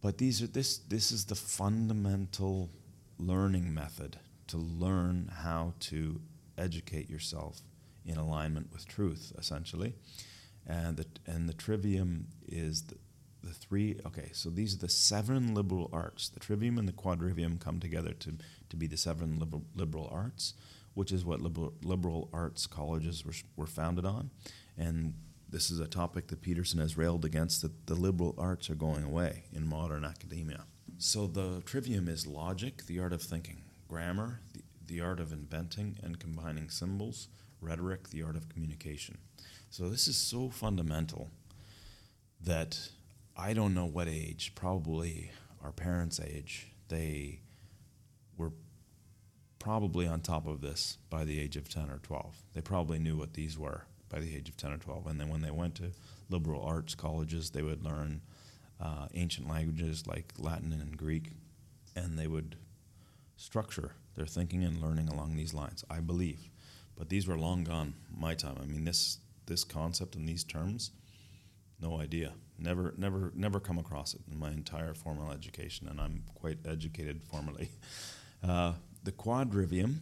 But 0.00 0.18
these 0.18 0.42
are 0.42 0.46
this 0.46 0.78
this 0.78 1.12
is 1.12 1.26
the 1.26 1.34
fundamental 1.34 2.70
learning 3.18 3.74
method 3.74 4.18
to 4.48 4.56
learn 4.56 5.30
how 5.42 5.74
to 5.80 6.20
educate 6.56 7.10
yourself 7.10 7.60
in 8.04 8.16
alignment 8.16 8.72
with 8.72 8.86
truth, 8.86 9.32
essentially. 9.38 9.94
And 10.66 10.96
the 10.96 11.06
and 11.26 11.48
the 11.48 11.54
trivium 11.54 12.28
is 12.46 12.82
the, 12.82 12.96
the 13.42 13.52
three 13.52 13.98
okay 14.06 14.30
so 14.32 14.48
these 14.48 14.74
are 14.74 14.78
the 14.78 14.88
seven 14.88 15.54
liberal 15.54 15.90
arts. 15.92 16.28
The 16.28 16.40
trivium 16.40 16.78
and 16.78 16.86
the 16.88 16.92
quadrivium 16.92 17.58
come 17.58 17.80
together 17.80 18.12
to, 18.12 18.34
to 18.68 18.76
be 18.76 18.86
the 18.86 18.96
seven 18.96 19.38
liberal, 19.38 19.64
liberal 19.74 20.08
arts 20.12 20.54
which 20.94 21.12
is 21.12 21.24
what 21.24 21.40
liberal, 21.40 21.72
liberal 21.82 22.28
arts 22.32 22.66
colleges 22.66 23.24
were, 23.24 23.32
were 23.56 23.66
founded 23.66 24.04
on. 24.04 24.30
And 24.76 25.14
this 25.48 25.70
is 25.70 25.80
a 25.80 25.86
topic 25.86 26.28
that 26.28 26.42
peterson 26.42 26.80
has 26.80 26.96
railed 26.96 27.24
against 27.24 27.62
that 27.62 27.86
the 27.86 27.94
liberal 27.94 28.34
arts 28.38 28.70
are 28.70 28.74
going 28.74 29.04
away 29.04 29.44
in 29.52 29.66
modern 29.66 30.04
academia. 30.04 30.64
So 30.98 31.26
the 31.26 31.62
trivium 31.64 32.08
is 32.08 32.26
logic 32.26 32.86
the 32.86 33.00
art 33.00 33.12
of 33.12 33.22
thinking 33.22 33.62
grammar 33.88 34.40
the, 34.54 34.62
the 34.86 35.00
art 35.00 35.20
of 35.20 35.32
inventing 35.32 35.98
and 36.02 36.18
combining 36.18 36.70
symbols 36.70 37.28
rhetoric 37.62 38.10
the 38.10 38.22
art 38.22 38.36
of 38.36 38.48
communication 38.48 39.16
so 39.70 39.88
this 39.88 40.06
is 40.06 40.18
so 40.18 40.50
fundamental 40.50 41.30
that 42.44 42.90
I 43.36 43.54
don't 43.54 43.72
know 43.72 43.86
what 43.86 44.08
age, 44.08 44.52
probably 44.54 45.30
our 45.62 45.72
parents' 45.72 46.20
age, 46.20 46.72
they 46.88 47.40
were 48.36 48.52
probably 49.58 50.06
on 50.06 50.20
top 50.20 50.46
of 50.46 50.60
this 50.60 50.98
by 51.08 51.24
the 51.24 51.40
age 51.40 51.56
of 51.56 51.68
10 51.68 51.88
or 51.88 52.00
12. 52.02 52.36
They 52.52 52.60
probably 52.60 52.98
knew 52.98 53.16
what 53.16 53.32
these 53.32 53.58
were 53.58 53.86
by 54.10 54.20
the 54.20 54.36
age 54.36 54.50
of 54.50 54.56
10 54.56 54.72
or 54.72 54.76
12. 54.76 55.06
And 55.06 55.18
then 55.18 55.28
when 55.28 55.40
they 55.40 55.50
went 55.50 55.76
to 55.76 55.92
liberal 56.28 56.62
arts 56.62 56.94
colleges, 56.94 57.50
they 57.50 57.62
would 57.62 57.82
learn 57.82 58.20
uh, 58.78 59.06
ancient 59.14 59.48
languages 59.48 60.06
like 60.06 60.34
Latin 60.36 60.72
and 60.72 60.98
Greek, 60.98 61.30
and 61.96 62.18
they 62.18 62.26
would 62.26 62.56
structure 63.36 63.92
their 64.16 64.26
thinking 64.26 64.62
and 64.64 64.82
learning 64.82 65.08
along 65.08 65.36
these 65.36 65.54
lines, 65.54 65.82
I 65.88 66.00
believe. 66.00 66.50
But 66.96 67.08
these 67.08 67.26
were 67.26 67.38
long 67.38 67.64
gone 67.64 67.94
my 68.16 68.34
time. 68.34 68.56
I 68.62 68.66
mean, 68.66 68.84
this, 68.84 69.18
this 69.46 69.64
concept 69.64 70.14
and 70.14 70.28
these 70.28 70.44
terms, 70.44 70.90
no 71.80 72.00
idea. 72.00 72.32
Never, 72.58 72.94
never, 72.96 73.32
never 73.34 73.58
come 73.58 73.78
across 73.78 74.14
it 74.14 74.20
in 74.30 74.38
my 74.38 74.50
entire 74.50 74.94
formal 74.94 75.32
education, 75.32 75.88
and 75.88 76.00
I'm 76.00 76.24
quite 76.34 76.58
educated 76.64 77.22
formally. 77.22 77.70
Uh, 78.44 78.72
the 79.04 79.12
quadrivium 79.12 79.98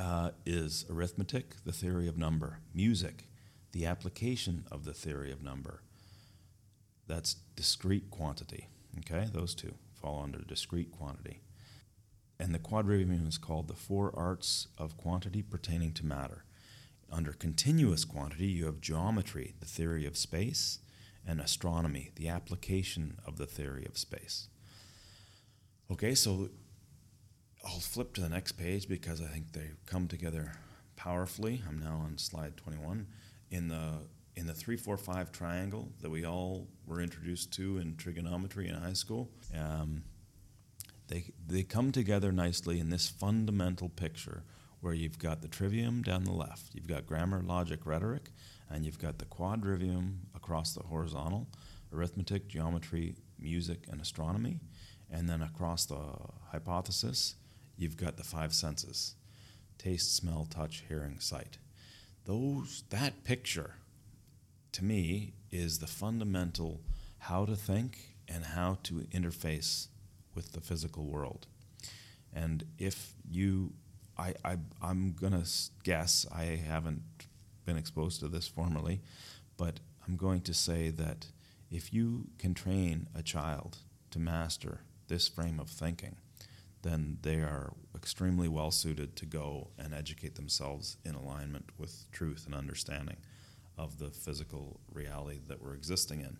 uh, 0.00 0.30
is 0.44 0.84
arithmetic, 0.90 1.54
the 1.64 1.70
theory 1.70 2.08
of 2.08 2.18
number, 2.18 2.58
music, 2.74 3.28
the 3.70 3.86
application 3.86 4.64
of 4.70 4.84
the 4.84 4.92
theory 4.92 5.30
of 5.30 5.44
number. 5.44 5.82
That's 7.06 7.34
discrete 7.54 8.10
quantity. 8.10 8.66
Okay, 8.98 9.28
those 9.32 9.54
two 9.54 9.74
fall 9.92 10.22
under 10.22 10.38
discrete 10.40 10.90
quantity. 10.90 11.40
And 12.38 12.54
the 12.54 12.58
quadrivium 12.58 13.28
is 13.28 13.38
called 13.38 13.68
the 13.68 13.74
four 13.74 14.12
arts 14.16 14.68
of 14.76 14.96
quantity 14.96 15.42
pertaining 15.42 15.92
to 15.94 16.06
matter. 16.06 16.44
Under 17.10 17.32
continuous 17.32 18.04
quantity, 18.04 18.46
you 18.46 18.66
have 18.66 18.80
geometry, 18.80 19.54
the 19.60 19.66
theory 19.66 20.04
of 20.04 20.16
space, 20.16 20.80
and 21.26 21.40
astronomy, 21.40 22.10
the 22.16 22.28
application 22.28 23.18
of 23.26 23.36
the 23.36 23.46
theory 23.46 23.86
of 23.86 23.96
space. 23.96 24.48
Okay, 25.90 26.14
so 26.14 26.48
I'll 27.64 27.80
flip 27.80 28.14
to 28.14 28.20
the 28.20 28.28
next 28.28 28.52
page 28.52 28.88
because 28.88 29.20
I 29.20 29.26
think 29.26 29.52
they 29.52 29.70
come 29.86 30.08
together 30.08 30.52
powerfully. 30.96 31.62
I'm 31.68 31.78
now 31.78 32.02
on 32.04 32.18
slide 32.18 32.56
21. 32.56 33.06
In 33.50 33.68
the 33.68 34.00
in 34.36 34.46
the 34.46 34.54
345 34.54 35.30
triangle 35.30 35.92
that 36.00 36.10
we 36.10 36.26
all 36.26 36.66
were 36.86 37.00
introduced 37.00 37.52
to 37.52 37.78
in 37.78 37.96
trigonometry 37.96 38.68
in 38.68 38.74
high 38.74 38.92
school, 38.92 39.30
um, 39.56 40.02
they, 41.08 41.32
they 41.46 41.62
come 41.62 41.92
together 41.92 42.32
nicely 42.32 42.80
in 42.80 42.90
this 42.90 43.08
fundamental 43.08 43.88
picture 43.88 44.42
where 44.80 44.94
you've 44.94 45.18
got 45.18 45.40
the 45.40 45.48
trivium 45.48 46.02
down 46.02 46.24
the 46.24 46.32
left, 46.32 46.74
you've 46.74 46.86
got 46.86 47.06
grammar, 47.06 47.42
logic, 47.42 47.80
rhetoric, 47.84 48.30
and 48.70 48.84
you've 48.84 48.98
got 48.98 49.18
the 49.18 49.24
quadrivium 49.24 50.16
across 50.34 50.74
the 50.74 50.82
horizontal 50.82 51.46
arithmetic, 51.94 52.48
geometry, 52.48 53.14
music, 53.38 53.86
and 53.90 54.00
astronomy. 54.00 54.60
And 55.10 55.28
then 55.28 55.42
across 55.42 55.86
the 55.86 56.00
hypothesis, 56.50 57.36
you've 57.76 57.96
got 57.96 58.16
the 58.16 58.24
five 58.24 58.52
senses 58.52 59.14
taste, 59.78 60.16
smell, 60.16 60.46
touch, 60.48 60.84
hearing, 60.88 61.18
sight. 61.18 61.58
Those, 62.24 62.84
that 62.90 63.24
picture, 63.24 63.74
to 64.72 64.84
me, 64.84 65.34
is 65.50 65.78
the 65.78 65.86
fundamental 65.86 66.80
how 67.18 67.44
to 67.44 67.56
think 67.56 68.16
and 68.28 68.44
how 68.44 68.78
to 68.84 69.06
interface 69.12 69.88
with 70.34 70.52
the 70.52 70.60
physical 70.60 71.04
world. 71.04 71.46
And 72.32 72.64
if 72.78 73.12
you, 73.28 73.72
I, 74.18 74.34
I, 74.44 74.56
I'm 74.82 75.12
going 75.12 75.32
to 75.32 75.48
guess, 75.82 76.26
I 76.34 76.44
haven't 76.44 77.02
been 77.64 77.76
exposed 77.76 78.20
to 78.20 78.28
this 78.28 78.48
formally, 78.48 79.00
but 79.56 79.80
I'm 80.06 80.16
going 80.16 80.40
to 80.42 80.54
say 80.54 80.90
that 80.90 81.26
if 81.70 81.92
you 81.92 82.28
can 82.38 82.54
train 82.54 83.08
a 83.14 83.22
child 83.22 83.78
to 84.10 84.18
master 84.18 84.80
this 85.08 85.28
frame 85.28 85.60
of 85.60 85.68
thinking, 85.68 86.16
then 86.82 87.18
they 87.22 87.36
are 87.36 87.72
extremely 87.94 88.48
well 88.48 88.70
suited 88.70 89.16
to 89.16 89.26
go 89.26 89.68
and 89.78 89.94
educate 89.94 90.34
themselves 90.34 90.98
in 91.04 91.14
alignment 91.14 91.70
with 91.78 92.04
truth 92.12 92.44
and 92.46 92.54
understanding 92.54 93.16
of 93.78 93.98
the 93.98 94.10
physical 94.10 94.80
reality 94.92 95.40
that 95.48 95.62
we're 95.62 95.74
existing 95.74 96.20
in. 96.20 96.36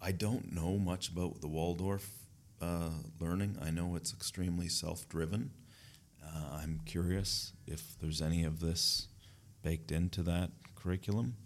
I 0.00 0.12
don't 0.12 0.52
know 0.52 0.78
much 0.78 1.08
about 1.08 1.40
the 1.40 1.48
Waldorf 1.48 2.08
uh, 2.60 2.90
learning. 3.20 3.58
I 3.62 3.70
know 3.70 3.96
it's 3.96 4.12
extremely 4.12 4.68
self 4.68 5.08
driven. 5.08 5.50
Uh, 6.24 6.58
I'm 6.62 6.80
curious 6.84 7.52
if 7.66 7.98
there's 8.00 8.20
any 8.20 8.44
of 8.44 8.60
this 8.60 9.08
baked 9.62 9.92
into 9.92 10.22
that 10.22 10.50
curriculum. 10.74 11.36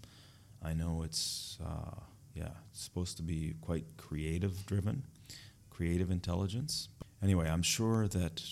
I 0.63 0.75
know 0.75 1.03
it's, 1.03 1.59
uh, 1.65 2.01
yeah, 2.35 2.51
it's 2.71 2.83
supposed 2.83 3.17
to 3.19 3.23
be 3.23 3.55
quite 3.61 3.85
creative 3.97 4.65
driven, 4.67 5.05
creative 5.71 6.11
intelligence. 6.11 6.89
Anyway, 7.23 7.49
I'm 7.49 7.63
sure 7.63 8.09
that 8.09 8.43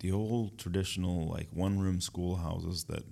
the 0.00 0.12
old 0.12 0.58
traditional, 0.58 1.28
like 1.28 1.48
one 1.52 1.78
room 1.78 2.00
schoolhouses 2.00 2.84
that 2.84 3.04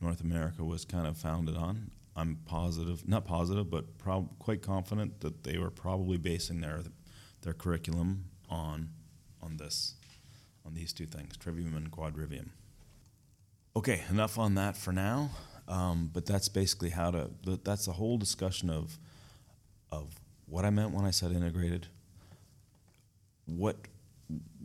North 0.00 0.20
America 0.20 0.64
was 0.64 0.84
kind 0.84 1.06
of 1.06 1.16
founded 1.16 1.56
on, 1.56 1.90
I'm 2.16 2.38
positive, 2.46 3.08
not 3.08 3.24
positive, 3.24 3.70
but 3.70 3.98
prob- 3.98 4.38
quite 4.38 4.62
confident 4.62 5.20
that 5.20 5.44
they 5.44 5.58
were 5.58 5.70
probably 5.70 6.16
basing 6.16 6.60
their 6.60 6.80
their 7.42 7.52
curriculum 7.52 8.24
on 8.54 8.90
on 9.42 9.56
this, 9.58 9.94
on 10.64 10.74
these 10.74 10.92
two 10.92 11.06
things, 11.06 11.36
trivium 11.36 11.76
and 11.76 11.90
quadrivium. 11.90 12.48
Okay, 13.76 14.02
enough 14.08 14.38
on 14.38 14.54
that 14.54 14.76
for 14.76 14.92
now. 14.92 15.30
Um, 15.66 16.10
but 16.12 16.26
that's 16.26 16.48
basically 16.48 16.90
how 16.90 17.10
to. 17.10 17.30
That's 17.64 17.86
the 17.86 17.92
whole 17.92 18.18
discussion 18.18 18.70
of 18.70 18.98
of 19.90 20.14
what 20.46 20.64
I 20.64 20.70
meant 20.70 20.92
when 20.92 21.04
I 21.04 21.10
said 21.10 21.32
integrated. 21.32 21.88
What 23.46 23.76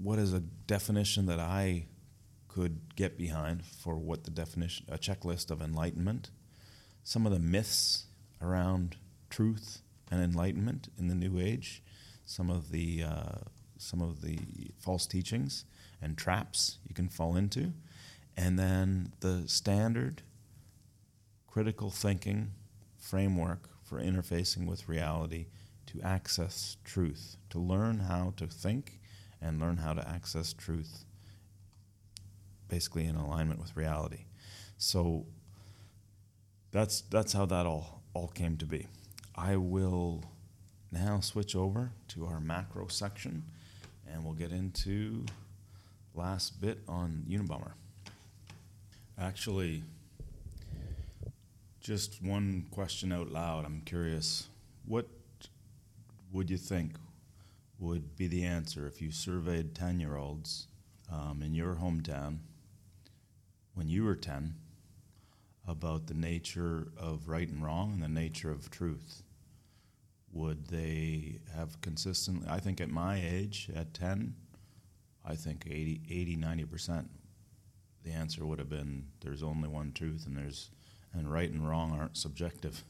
what 0.02 0.20
is 0.20 0.34
a 0.34 0.40
definition 0.40 1.26
that 1.26 1.40
I 1.40 1.86
could 2.48 2.95
get 2.95 3.18
behind 3.18 3.64
for 3.66 3.95
what 3.95 4.24
the 4.24 4.32
definition 4.32 4.86
a 4.90 4.98
checklist 4.98 5.52
of 5.52 5.61
enlightenment 5.61 6.32
some 7.10 7.26
of 7.26 7.32
the 7.32 7.40
myths 7.40 8.06
around 8.41 8.95
truth 9.30 9.82
and 10.11 10.22
enlightenment 10.22 10.90
in 10.98 11.07
the 11.07 11.16
New 11.16 11.40
Age, 11.40 11.82
some 12.26 12.49
of 12.49 12.72
the 12.72 13.03
uh, 13.03 13.40
some 13.80 14.01
of 14.01 14.22
the 14.22 14.38
false 14.77 15.07
teachings 15.07 15.65
and 16.01 16.18
traps 16.18 16.77
you 16.88 16.93
can 16.93 17.10
fall 17.10 17.35
into, 17.35 17.73
and 18.38 18.60
then 18.60 19.14
the 19.22 19.43
standard 19.47 20.22
critical 21.47 21.89
thinking 21.89 22.51
framework 22.97 23.69
for 23.84 23.99
interfacing 23.99 24.68
with 24.68 24.88
reality 24.88 25.47
to 25.88 25.99
access 26.01 26.77
truth, 26.84 27.38
to 27.49 27.57
learn 27.57 28.01
how 28.01 28.34
to 28.38 28.45
think 28.45 28.99
and 29.41 29.60
learn 29.60 29.77
how 29.77 29.93
to 29.93 30.07
access 30.07 30.53
truth 30.53 31.06
basically 32.68 33.06
in 33.06 33.15
alignment 33.15 33.60
with 33.60 33.76
reality. 33.76 34.26
So 34.77 35.26
that's 36.72 37.01
that's 37.01 37.34
how 37.34 37.45
that 37.47 37.65
all 37.65 38.03
all 38.14 38.27
came 38.27 38.57
to 38.57 38.65
be. 38.65 38.88
I 39.35 39.56
will 39.56 40.23
now 40.91 41.19
switch 41.19 41.56
over 41.56 41.91
to 42.10 42.26
our 42.26 42.39
macro 42.39 42.88
section, 42.88 43.43
and 44.11 44.23
we'll 44.23 44.34
get 44.34 44.52
into 44.52 45.26
last 46.14 46.60
bit 46.61 46.80
on 46.88 47.26
Unabomber. 47.30 47.72
Actually, 49.18 49.84
just 51.80 52.22
one 52.23 52.65
question 52.72 53.11
out 53.11 53.31
loud. 53.31 53.65
I'm 53.65 53.81
curious. 53.86 54.48
What 54.86 55.07
would 56.31 56.49
you 56.49 56.57
think 56.57 56.94
would 57.80 58.15
be 58.15 58.27
the 58.27 58.44
answer 58.44 58.86
if 58.88 59.02
you 59.02 59.11
surveyed 59.11 59.73
10 59.73 59.99
year 59.99 60.15
olds 60.15 60.68
um, 61.11 61.41
in 61.44 61.53
your 61.53 61.76
hometown 61.76 62.40
when 63.73 63.88
you 63.88 64.03
were 64.03 64.15
10 64.15 64.56
about 65.68 66.07
the 66.07 66.14
nature 66.14 66.88
of 66.98 67.27
right 67.27 67.48
and 67.48 67.64
wrong 67.64 67.94
and 67.94 68.03
the 68.03 68.07
nature 68.07 68.52
of 68.52 68.69
truth? 68.69 69.23
Would 70.31 70.68
they 70.68 71.39
have 71.56 71.81
consistently, 71.81 72.47
I 72.49 72.60
think 72.60 72.80
at 72.81 72.89
my 72.89 73.19
age, 73.19 73.69
at 73.76 73.93
10, 73.93 74.35
I 75.26 75.35
think 75.35 75.65
80, 75.68 76.01
80 76.10 76.38
90%, 76.38 77.06
the 78.03 78.11
answer 78.11 78.45
would 78.45 78.60
have 78.60 78.69
been 78.69 79.07
there's 79.22 79.43
only 79.43 79.68
one 79.68 79.91
truth 79.91 80.26
and 80.26 80.38
there's, 80.38 80.69
and 81.14 81.31
right 81.31 81.49
and 81.49 81.68
wrong 81.68 81.91
aren't 81.91 82.18
subjective. 82.18 82.84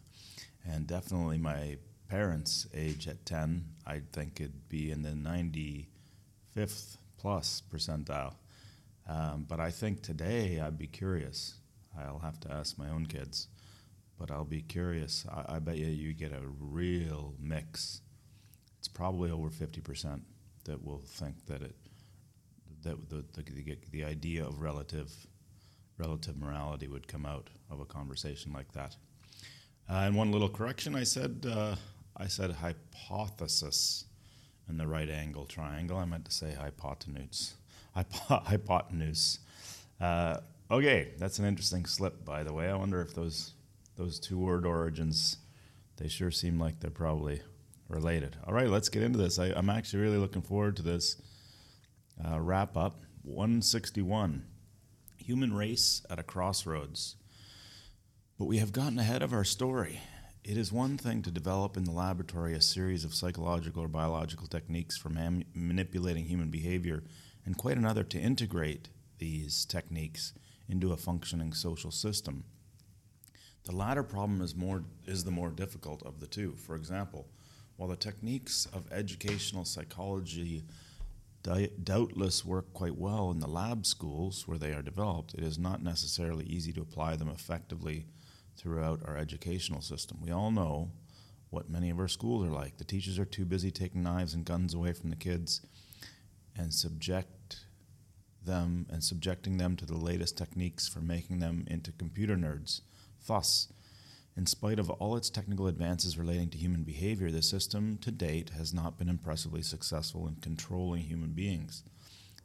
And 0.65 0.85
definitely 0.85 1.37
my 1.37 1.77
parents' 2.09 2.67
age 2.73 3.07
at 3.07 3.25
10, 3.25 3.65
I 3.85 4.01
think 4.11 4.41
it'd 4.41 4.67
be 4.67 4.91
in 4.91 5.01
the 5.01 5.09
95th 6.55 6.97
plus 7.17 7.63
percentile. 7.73 8.35
Um, 9.07 9.45
but 9.47 9.59
I 9.59 9.71
think 9.71 10.01
today 10.01 10.59
I'd 10.59 10.77
be 10.77 10.87
curious 10.87 11.55
I'll 11.97 12.19
have 12.19 12.39
to 12.41 12.51
ask 12.51 12.77
my 12.77 12.89
own 12.89 13.05
kids, 13.05 13.47
but 14.19 14.29
I'll 14.29 14.43
be 14.45 14.61
curious. 14.61 15.25
I, 15.31 15.55
I 15.55 15.59
bet 15.59 15.77
you 15.77 15.87
you 15.87 16.13
get 16.13 16.31
a 16.33 16.41
real 16.59 17.33
mix. 17.39 18.01
It's 18.77 18.87
probably 18.87 19.31
over 19.31 19.49
fifty 19.49 19.81
percent 19.81 20.21
that 20.65 20.83
will 20.83 21.01
think 21.05 21.45
that 21.47 21.61
it 21.61 21.75
that 22.83 23.09
the, 23.09 23.23
the, 23.33 23.43
the, 23.43 23.77
the 23.91 24.03
idea 24.03 24.45
of 24.45 24.61
relative 24.61 25.11
relative 25.97 26.37
morality 26.37 26.87
would 26.87 27.07
come 27.07 27.25
out 27.25 27.49
of 27.69 27.79
a 27.79 27.85
conversation 27.85 28.53
like 28.53 28.71
that. 28.73 28.95
Uh, 29.89 30.03
and 30.05 30.15
one 30.15 30.31
little 30.31 30.49
correction, 30.49 30.95
I 30.95 31.03
said 31.03 31.45
uh, 31.49 31.75
I 32.17 32.27
said 32.27 32.51
hypothesis 32.51 34.05
in 34.67 34.77
the 34.77 34.85
right 34.87 35.09
angle 35.09 35.45
triangle. 35.45 35.97
I 35.97 36.05
meant 36.05 36.25
to 36.25 36.31
say 36.31 36.53
hypotenuse. 36.53 37.53
Hypo- 37.95 38.43
hypotenuse. 38.45 39.39
Uh, 39.99 40.37
Okay, 40.71 41.13
that's 41.17 41.39
an 41.39 41.45
interesting 41.45 41.83
slip, 41.87 42.23
by 42.23 42.43
the 42.43 42.53
way. 42.53 42.69
I 42.69 42.75
wonder 42.75 43.01
if 43.01 43.15
those 43.15 43.53
those 43.99 44.19
two 44.19 44.39
word 44.39 44.65
origins 44.65 45.37
they 45.97 46.07
sure 46.07 46.31
seem 46.31 46.57
like 46.57 46.79
they're 46.79 46.89
probably 46.89 47.41
related. 47.89 48.37
All 48.47 48.53
right, 48.53 48.69
let's 48.69 48.87
get 48.87 49.03
into 49.03 49.19
this. 49.19 49.37
I, 49.37 49.47
am 49.47 49.69
actually 49.69 50.01
really 50.01 50.17
looking 50.17 50.41
forward 50.41 50.77
to 50.77 50.81
this 50.81 51.21
uh, 52.25 52.39
wrap 52.39 52.77
up. 52.77 53.01
161, 53.23 54.45
human 55.17 55.53
race 55.53 56.01
at 56.09 56.17
a 56.17 56.23
crossroads. 56.23 57.17
But 58.37 58.45
we 58.45 58.59
have 58.59 58.71
gotten 58.71 58.97
ahead 58.97 59.21
of 59.21 59.33
our 59.33 59.43
story. 59.43 59.99
It 60.45 60.55
is 60.55 60.71
one 60.71 60.97
thing 60.97 61.21
to 61.23 61.31
develop 61.31 61.75
in 61.75 61.83
the 61.83 61.91
laboratory 61.91 62.53
a 62.53 62.61
series 62.61 63.03
of 63.03 63.13
psychological 63.13 63.83
or 63.83 63.89
biological 63.89 64.47
techniques 64.47 64.95
for 64.95 65.09
man- 65.09 65.43
manipulating 65.53 66.23
human 66.23 66.49
behavior, 66.49 67.03
and 67.45 67.57
quite 67.57 67.75
another 67.75 68.05
to 68.05 68.17
integrate 68.17 68.87
these 69.17 69.65
techniques 69.65 70.31
into 70.69 70.93
a 70.93 70.97
functioning 70.97 71.51
social 71.51 71.91
system. 71.91 72.45
The 73.69 73.75
latter 73.75 74.01
problem 74.01 74.41
is, 74.41 74.55
more, 74.55 74.83
is 75.05 75.23
the 75.23 75.29
more 75.29 75.51
difficult 75.51 76.01
of 76.03 76.19
the 76.19 76.25
two. 76.25 76.55
For 76.55 76.75
example, 76.75 77.27
while 77.77 77.87
the 77.87 77.95
techniques 77.95 78.67
of 78.73 78.91
educational 78.91 79.63
psychology 79.63 80.63
di- 81.43 81.69
doubtless 81.83 82.43
work 82.43 82.73
quite 82.73 82.97
well 82.97 83.29
in 83.29 83.39
the 83.39 83.47
lab 83.47 83.85
schools 83.85 84.47
where 84.47 84.57
they 84.57 84.73
are 84.73 84.81
developed, 84.81 85.35
it 85.35 85.43
is 85.43 85.59
not 85.59 85.83
necessarily 85.83 86.45
easy 86.45 86.73
to 86.73 86.81
apply 86.81 87.15
them 87.15 87.29
effectively 87.29 88.07
throughout 88.57 89.07
our 89.07 89.15
educational 89.15 89.81
system. 89.81 90.17
We 90.19 90.31
all 90.31 90.49
know 90.49 90.89
what 91.51 91.69
many 91.69 91.91
of 91.91 91.99
our 91.99 92.07
schools 92.07 92.47
are 92.47 92.51
like. 92.51 92.79
The 92.79 92.83
teachers 92.83 93.19
are 93.19 93.25
too 93.25 93.45
busy 93.45 93.69
taking 93.69 94.01
knives 94.01 94.33
and 94.33 94.45
guns 94.45 94.73
away 94.73 94.93
from 94.93 95.11
the 95.11 95.15
kids 95.15 95.61
and 96.57 96.73
subject 96.73 97.65
them 98.43 98.87
and 98.89 99.03
subjecting 99.03 99.57
them 99.57 99.75
to 99.75 99.85
the 99.85 99.95
latest 99.95 100.39
techniques 100.39 100.87
for 100.87 101.01
making 101.01 101.37
them 101.37 101.65
into 101.67 101.91
computer 101.91 102.35
nerds. 102.35 102.81
Thus, 103.27 103.67
in 104.35 104.45
spite 104.45 104.79
of 104.79 104.89
all 104.89 105.15
its 105.15 105.29
technical 105.29 105.67
advances 105.67 106.17
relating 106.17 106.49
to 106.49 106.57
human 106.57 106.83
behavior, 106.83 107.29
the 107.29 107.41
system 107.41 107.97
to 108.01 108.11
date 108.11 108.51
has 108.51 108.73
not 108.73 108.97
been 108.97 109.09
impressively 109.09 109.61
successful 109.61 110.27
in 110.27 110.35
controlling 110.35 111.03
human 111.03 111.31
beings. 111.31 111.83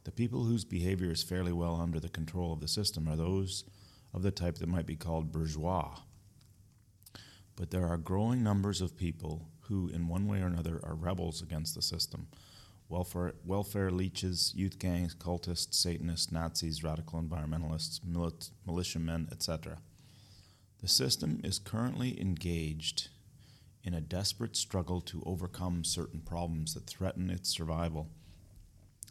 The 0.03 0.11
people 0.11 0.43
whose 0.43 0.65
behavior 0.65 1.09
is 1.09 1.23
fairly 1.23 1.51
well 1.51 1.79
under 1.79 1.99
the 1.99 2.09
control 2.09 2.53
of 2.53 2.59
the 2.59 2.67
system 2.67 3.07
are 3.07 3.15
those 3.15 3.63
of 4.13 4.23
the 4.23 4.31
type 4.31 4.57
that 4.57 4.69
might 4.69 4.85
be 4.85 4.95
called 4.95 5.31
bourgeois. 5.31 5.99
But 7.55 7.71
there 7.71 7.87
are 7.87 7.97
growing 7.97 8.43
numbers 8.43 8.81
of 8.81 8.97
people 8.97 9.47
who, 9.61 9.87
in 9.87 10.07
one 10.07 10.27
way 10.27 10.41
or 10.41 10.47
another, 10.47 10.79
are 10.83 10.95
rebels 10.95 11.41
against 11.41 11.75
the 11.75 11.81
system 11.81 12.27
welfare, 12.89 13.33
welfare 13.43 13.89
leeches, 13.89 14.53
youth 14.55 14.77
gangs, 14.77 15.15
cultists, 15.15 15.73
Satanists, 15.73 16.31
Nazis, 16.31 16.83
radical 16.83 17.21
environmentalists, 17.21 17.99
milit- 18.01 18.51
militiamen, 18.65 19.27
etc. 19.31 19.77
The 20.81 20.87
system 20.87 21.41
is 21.43 21.57
currently 21.57 22.19
engaged 22.21 23.09
in 23.83 23.93
a 23.93 24.01
desperate 24.01 24.55
struggle 24.55 24.99
to 25.01 25.23
overcome 25.25 25.83
certain 25.83 26.19
problems 26.19 26.73
that 26.73 26.87
threaten 26.87 27.29
its 27.29 27.49
survival, 27.49 28.09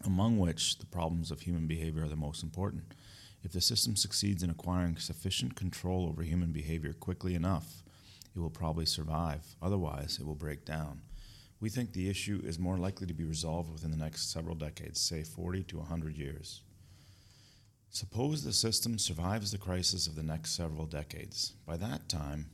among 0.05 0.39
which 0.39 0.79
the 0.79 0.87
problems 0.87 1.31
of 1.31 1.43
human 1.43 1.67
behavior 1.67 2.05
are 2.05 2.09
the 2.09 2.17
most 2.17 2.43
important. 2.43 2.95
If 3.43 3.53
the 3.53 3.61
system 3.61 3.95
succeeds 3.95 4.43
in 4.43 4.51
acquiring 4.51 4.97
sufficient 4.97 5.55
control 5.55 6.07
over 6.09 6.23
human 6.23 6.51
behavior 6.51 6.93
quickly 6.93 7.35
enough, 7.35 7.85
it 8.35 8.41
will 8.41 8.51
probably 8.51 8.87
survive. 8.87 9.55
Otherwise, 9.63 10.19
it 10.21 10.27
will 10.27 10.35
break 10.35 10.65
down. 10.65 11.03
We 11.61 11.71
think 11.71 11.93
the 11.93 12.11
issue 12.11 12.43
is 12.45 12.59
more 12.59 12.77
likely 12.77 13.07
to 13.07 13.15
be 13.15 13.25
resolved 13.25 13.73
within 13.73 13.91
the 13.91 13.97
next 13.97 14.33
several 14.33 14.57
decades, 14.57 15.01
say 15.01 15.23
40 15.23 15.63
to 15.65 15.79
100 15.79 16.17
years. 16.17 16.63
Suppose 17.95 18.43
the 18.43 18.53
system 18.53 18.99
survives 18.99 19.53
the 19.53 19.59
crisis 19.59 20.09
of 20.09 20.17
the 20.17 20.23
next 20.25 20.57
several 20.57 20.85
decades. 20.85 21.53
By 21.65 21.77
that 21.77 22.09
time, 22.09 22.47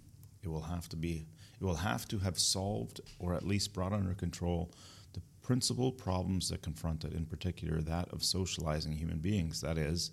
it 0.43 0.49
will 0.49 0.61
have 0.61 0.87
to 0.91 0.97
be 0.97 1.29
it 1.59 1.65
will 1.65 1.77
have 1.77 2.07
to 2.09 2.19
have 2.19 2.39
solved 2.39 3.01
or 3.19 3.33
at 3.33 3.47
least 3.47 3.73
brought 3.73 3.95
under 3.95 4.13
control 4.13 4.71
the 5.15 5.23
principal 5.41 5.93
problems 5.93 6.51
that 6.51 6.61
confront 6.61 7.05
it, 7.05 7.15
in 7.15 7.25
particular 7.25 7.81
that 7.81 8.11
of 8.11 8.23
socializing 8.23 8.93
human 8.93 9.19
beings, 9.19 9.63
that 9.63 9.79
is, 9.79 10.11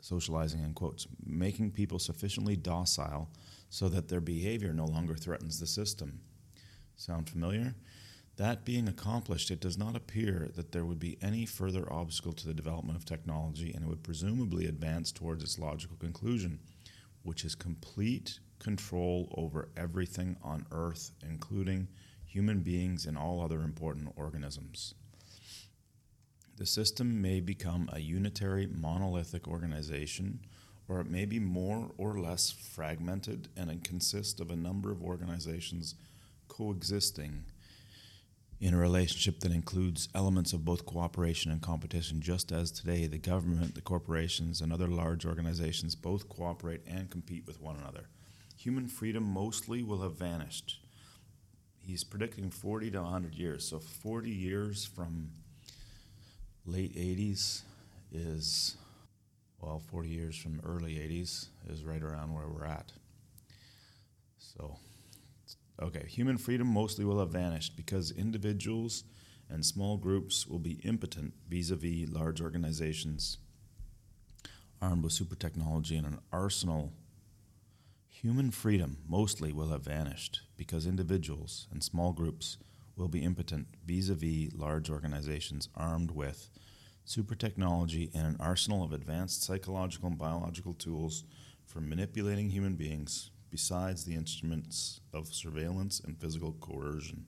socializing 0.00 0.62
in 0.62 0.74
quotes, 0.74 1.08
making 1.26 1.72
people 1.72 1.98
sufficiently 1.98 2.54
docile 2.54 3.28
so 3.68 3.88
that 3.88 4.06
their 4.06 4.20
behavior 4.20 4.72
no 4.72 4.84
longer 4.84 5.16
threatens 5.16 5.58
the 5.58 5.66
system. 5.66 6.20
Sound 6.94 7.28
familiar? 7.28 7.74
That 8.36 8.64
being 8.64 8.88
accomplished, 8.88 9.52
it 9.52 9.60
does 9.60 9.78
not 9.78 9.94
appear 9.94 10.50
that 10.56 10.72
there 10.72 10.84
would 10.84 10.98
be 10.98 11.18
any 11.22 11.46
further 11.46 11.90
obstacle 11.92 12.32
to 12.32 12.46
the 12.46 12.54
development 12.54 12.98
of 12.98 13.04
technology, 13.04 13.72
and 13.72 13.84
it 13.84 13.88
would 13.88 14.02
presumably 14.02 14.66
advance 14.66 15.12
towards 15.12 15.42
its 15.44 15.58
logical 15.58 15.96
conclusion, 15.96 16.58
which 17.22 17.44
is 17.44 17.54
complete 17.54 18.40
control 18.58 19.32
over 19.36 19.68
everything 19.76 20.36
on 20.42 20.66
Earth, 20.72 21.12
including 21.22 21.86
human 22.24 22.60
beings 22.60 23.06
and 23.06 23.16
all 23.16 23.40
other 23.40 23.60
important 23.60 24.12
organisms. 24.16 24.94
The 26.56 26.66
system 26.66 27.22
may 27.22 27.40
become 27.40 27.88
a 27.92 28.00
unitary, 28.00 28.66
monolithic 28.66 29.46
organization, 29.46 30.40
or 30.88 31.00
it 31.00 31.10
may 31.10 31.24
be 31.24 31.38
more 31.38 31.92
or 31.98 32.18
less 32.18 32.50
fragmented 32.50 33.48
and 33.56 33.84
consist 33.84 34.40
of 34.40 34.50
a 34.50 34.56
number 34.56 34.90
of 34.90 35.02
organizations 35.02 35.94
coexisting 36.48 37.44
in 38.60 38.72
a 38.74 38.78
relationship 38.78 39.40
that 39.40 39.52
includes 39.52 40.08
elements 40.14 40.52
of 40.52 40.64
both 40.64 40.86
cooperation 40.86 41.50
and 41.50 41.60
competition, 41.60 42.20
just 42.20 42.52
as 42.52 42.70
today 42.70 43.06
the 43.06 43.18
government, 43.18 43.74
the 43.74 43.80
corporations, 43.80 44.60
and 44.60 44.72
other 44.72 44.88
large 44.88 45.26
organizations 45.26 45.94
both 45.94 46.28
cooperate 46.28 46.82
and 46.86 47.10
compete 47.10 47.46
with 47.46 47.60
one 47.60 47.76
another. 47.76 48.08
Human 48.56 48.86
freedom 48.86 49.24
mostly 49.24 49.82
will 49.82 50.02
have 50.02 50.18
vanished. 50.18 50.80
He's 51.78 52.04
predicting 52.04 52.50
40 52.50 52.92
to 52.92 53.02
100 53.02 53.34
years. 53.34 53.68
So, 53.68 53.78
40 53.78 54.30
years 54.30 54.84
from 54.86 55.30
late 56.64 56.96
80s 56.96 57.62
is, 58.10 58.76
well, 59.60 59.82
40 59.90 60.08
years 60.08 60.36
from 60.36 60.60
early 60.64 60.94
80s 60.94 61.48
is 61.68 61.84
right 61.84 62.02
around 62.02 62.32
where 62.32 62.48
we're 62.48 62.64
at. 62.64 62.92
So, 64.38 64.78
okay, 65.82 66.06
human 66.08 66.38
freedom 66.38 66.66
mostly 66.66 67.04
will 67.04 67.18
have 67.18 67.30
vanished 67.30 67.76
because 67.76 68.10
individuals 68.10 69.04
and 69.48 69.64
small 69.64 69.96
groups 69.96 70.46
will 70.46 70.58
be 70.58 70.80
impotent 70.84 71.34
vis 71.48 71.70
a 71.70 71.76
vis 71.76 72.08
large 72.08 72.40
organizations 72.40 73.38
armed 74.80 75.04
with 75.04 75.12
super 75.12 75.34
technology 75.34 75.96
and 75.96 76.06
an 76.06 76.18
arsenal. 76.32 76.92
Human 78.08 78.50
freedom 78.50 78.98
mostly 79.08 79.52
will 79.52 79.68
have 79.68 79.84
vanished 79.84 80.42
because 80.56 80.86
individuals 80.86 81.66
and 81.70 81.82
small 81.82 82.12
groups 82.12 82.58
will 82.96 83.08
be 83.08 83.22
impotent 83.22 83.66
vis 83.84 84.08
a 84.08 84.14
vis 84.14 84.52
large 84.54 84.90
organizations 84.90 85.68
armed 85.74 86.10
with 86.10 86.50
super 87.04 87.34
technology 87.34 88.10
and 88.14 88.26
an 88.26 88.36
arsenal 88.40 88.82
of 88.82 88.92
advanced 88.92 89.42
psychological 89.42 90.08
and 90.08 90.18
biological 90.18 90.74
tools 90.74 91.24
for 91.66 91.80
manipulating 91.80 92.50
human 92.50 92.74
beings, 92.74 93.30
besides 93.54 94.04
the 94.04 94.16
instruments 94.16 95.00
of 95.12 95.32
surveillance 95.32 96.00
and 96.00 96.18
physical 96.18 96.54
coercion. 96.54 97.24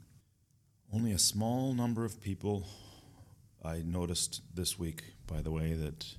Only 0.92 1.12
a 1.12 1.20
small 1.20 1.72
number 1.72 2.04
of 2.04 2.20
people, 2.20 2.66
I 3.64 3.82
noticed 3.86 4.42
this 4.52 4.76
week, 4.76 5.04
by 5.28 5.40
the 5.40 5.52
way, 5.52 5.74
that 5.74 6.16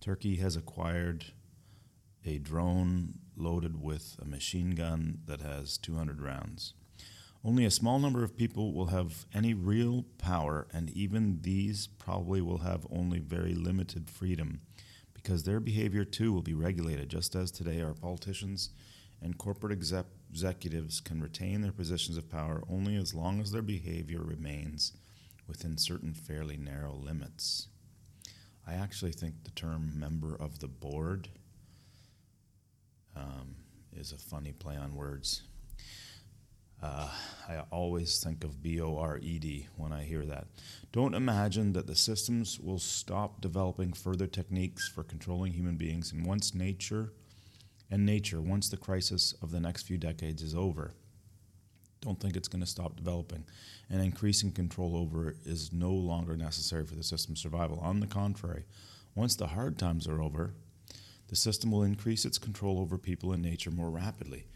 Turkey 0.00 0.34
has 0.38 0.56
acquired 0.56 1.26
a 2.24 2.38
drone 2.38 3.20
loaded 3.36 3.80
with 3.80 4.16
a 4.20 4.24
machine 4.24 4.72
gun 4.72 5.18
that 5.26 5.42
has 5.42 5.78
200 5.78 6.20
rounds. 6.20 6.74
Only 7.44 7.64
a 7.64 7.70
small 7.70 8.00
number 8.00 8.24
of 8.24 8.36
people 8.36 8.74
will 8.74 8.86
have 8.86 9.26
any 9.32 9.54
real 9.54 10.06
power, 10.18 10.66
and 10.72 10.90
even 10.90 11.38
these 11.42 11.86
probably 11.86 12.40
will 12.40 12.58
have 12.58 12.84
only 12.90 13.20
very 13.20 13.54
limited 13.54 14.10
freedom 14.10 14.62
because 15.14 15.44
their 15.44 15.60
behavior 15.60 16.04
too 16.04 16.32
will 16.32 16.42
be 16.42 16.54
regulated, 16.54 17.08
just 17.08 17.36
as 17.36 17.52
today 17.52 17.80
our 17.80 17.94
politicians 17.94 18.70
and 19.26 19.36
corporate 19.36 19.72
exec- 19.72 20.06
executives 20.30 21.00
can 21.00 21.20
retain 21.20 21.60
their 21.60 21.72
positions 21.72 22.16
of 22.16 22.30
power 22.30 22.62
only 22.70 22.96
as 22.96 23.14
long 23.14 23.40
as 23.40 23.50
their 23.50 23.60
behavior 23.60 24.22
remains 24.22 24.92
within 25.46 25.76
certain 25.76 26.14
fairly 26.14 26.56
narrow 26.56 26.94
limits. 26.94 27.68
I 28.66 28.74
actually 28.74 29.12
think 29.12 29.44
the 29.44 29.50
term 29.50 29.92
member 29.94 30.34
of 30.34 30.60
the 30.60 30.68
board 30.68 31.28
um, 33.14 33.56
is 33.94 34.12
a 34.12 34.16
funny 34.16 34.52
play 34.52 34.76
on 34.76 34.94
words. 34.94 35.42
Uh, 36.82 37.10
I 37.48 37.60
always 37.70 38.22
think 38.22 38.44
of 38.44 38.62
B 38.62 38.80
O 38.80 38.98
R 38.98 39.18
E 39.18 39.38
D 39.38 39.66
when 39.76 39.92
I 39.92 40.04
hear 40.04 40.24
that. 40.26 40.46
Don't 40.92 41.14
imagine 41.14 41.72
that 41.72 41.86
the 41.86 41.96
systems 41.96 42.60
will 42.60 42.78
stop 42.78 43.40
developing 43.40 43.92
further 43.92 44.26
techniques 44.26 44.88
for 44.88 45.02
controlling 45.02 45.52
human 45.52 45.76
beings 45.76 46.12
and 46.12 46.26
once 46.26 46.54
nature 46.54 47.12
and 47.90 48.04
nature, 48.04 48.40
once 48.40 48.68
the 48.68 48.76
crisis 48.76 49.34
of 49.42 49.50
the 49.50 49.60
next 49.60 49.82
few 49.82 49.98
decades 49.98 50.42
is 50.42 50.54
over. 50.54 50.92
Don't 52.00 52.20
think 52.20 52.36
it's 52.36 52.48
going 52.48 52.62
to 52.62 52.70
stop 52.70 52.96
developing. 52.96 53.44
And 53.88 54.02
increasing 54.02 54.52
control 54.52 54.96
over 54.96 55.30
it 55.30 55.36
is 55.44 55.72
no 55.72 55.92
longer 55.92 56.36
necessary 56.36 56.84
for 56.84 56.94
the 56.94 57.02
system's 57.02 57.40
survival. 57.40 57.78
On 57.80 58.00
the 58.00 58.06
contrary, 58.06 58.64
once 59.14 59.36
the 59.36 59.48
hard 59.48 59.78
times 59.78 60.06
are 60.06 60.20
over, 60.20 60.54
the 61.28 61.36
system 61.36 61.70
will 61.70 61.82
increase 61.82 62.24
its 62.24 62.38
control 62.38 62.78
over 62.78 62.98
people 62.98 63.32
and 63.32 63.42
nature 63.42 63.70
more 63.70 63.90
rapidly 63.90 64.46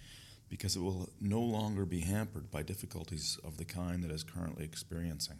because 0.48 0.77
it 0.77 0.81
will 0.81 1.09
no 1.20 1.40
longer 1.40 1.86
be 1.86 2.01
hampered 2.01 2.51
by 2.51 2.62
difficulties 2.62 3.39
of 3.44 3.57
the 3.57 3.65
kind 3.65 4.02
that 4.02 4.11
is 4.11 4.24
currently 4.24 4.65
experiencing. 4.65 5.39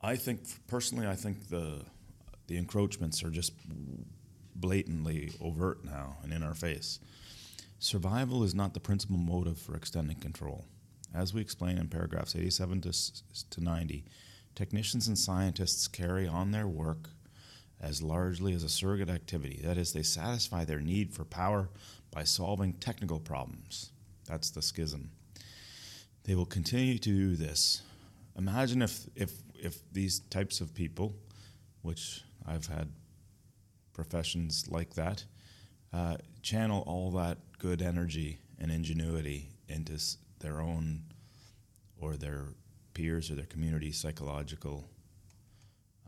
I 0.00 0.16
think, 0.16 0.40
personally, 0.66 1.06
I 1.06 1.16
think 1.16 1.48
the, 1.48 1.84
the 2.46 2.56
encroachments 2.56 3.22
are 3.22 3.30
just 3.30 3.52
blatantly 4.60 5.32
overt 5.40 5.84
now 5.84 6.16
and 6.22 6.32
in 6.32 6.42
our 6.42 6.54
face. 6.54 7.00
Survival 7.78 8.44
is 8.44 8.54
not 8.54 8.74
the 8.74 8.80
principal 8.80 9.16
motive 9.16 9.58
for 9.58 9.74
extending 9.74 10.18
control. 10.18 10.64
As 11.14 11.32
we 11.32 11.40
explain 11.40 11.78
in 11.78 11.88
paragraphs 11.88 12.36
87 12.36 12.82
to, 12.82 12.92
to 13.50 13.64
90, 13.64 14.04
technicians 14.54 15.08
and 15.08 15.18
scientists 15.18 15.88
carry 15.88 16.28
on 16.28 16.50
their 16.50 16.68
work 16.68 17.08
as 17.80 18.02
largely 18.02 18.52
as 18.52 18.62
a 18.62 18.68
surrogate 18.68 19.08
activity. 19.08 19.60
That 19.64 19.78
is, 19.78 19.92
they 19.92 20.02
satisfy 20.02 20.64
their 20.64 20.80
need 20.80 21.14
for 21.14 21.24
power 21.24 21.70
by 22.10 22.24
solving 22.24 22.74
technical 22.74 23.18
problems. 23.18 23.90
That's 24.26 24.50
the 24.50 24.62
schism. 24.62 25.10
They 26.24 26.34
will 26.34 26.46
continue 26.46 26.98
to 26.98 27.00
do 27.00 27.36
this. 27.36 27.82
Imagine 28.36 28.82
if, 28.82 29.06
if, 29.16 29.32
if 29.54 29.78
these 29.92 30.20
types 30.30 30.60
of 30.60 30.74
people, 30.74 31.14
which 31.82 32.22
I've 32.46 32.66
had 32.66 32.88
professions 33.92 34.66
like 34.68 34.94
that, 34.94 35.24
uh, 35.92 36.16
channel 36.42 36.82
all 36.86 37.10
that 37.12 37.38
good 37.58 37.82
energy 37.82 38.38
and 38.58 38.70
ingenuity 38.70 39.48
into 39.68 39.98
their 40.40 40.60
own 40.60 41.02
or 42.00 42.16
their 42.16 42.44
peers 42.94 43.30
or 43.30 43.34
their 43.34 43.46
community 43.46 43.92
psychological 43.92 44.88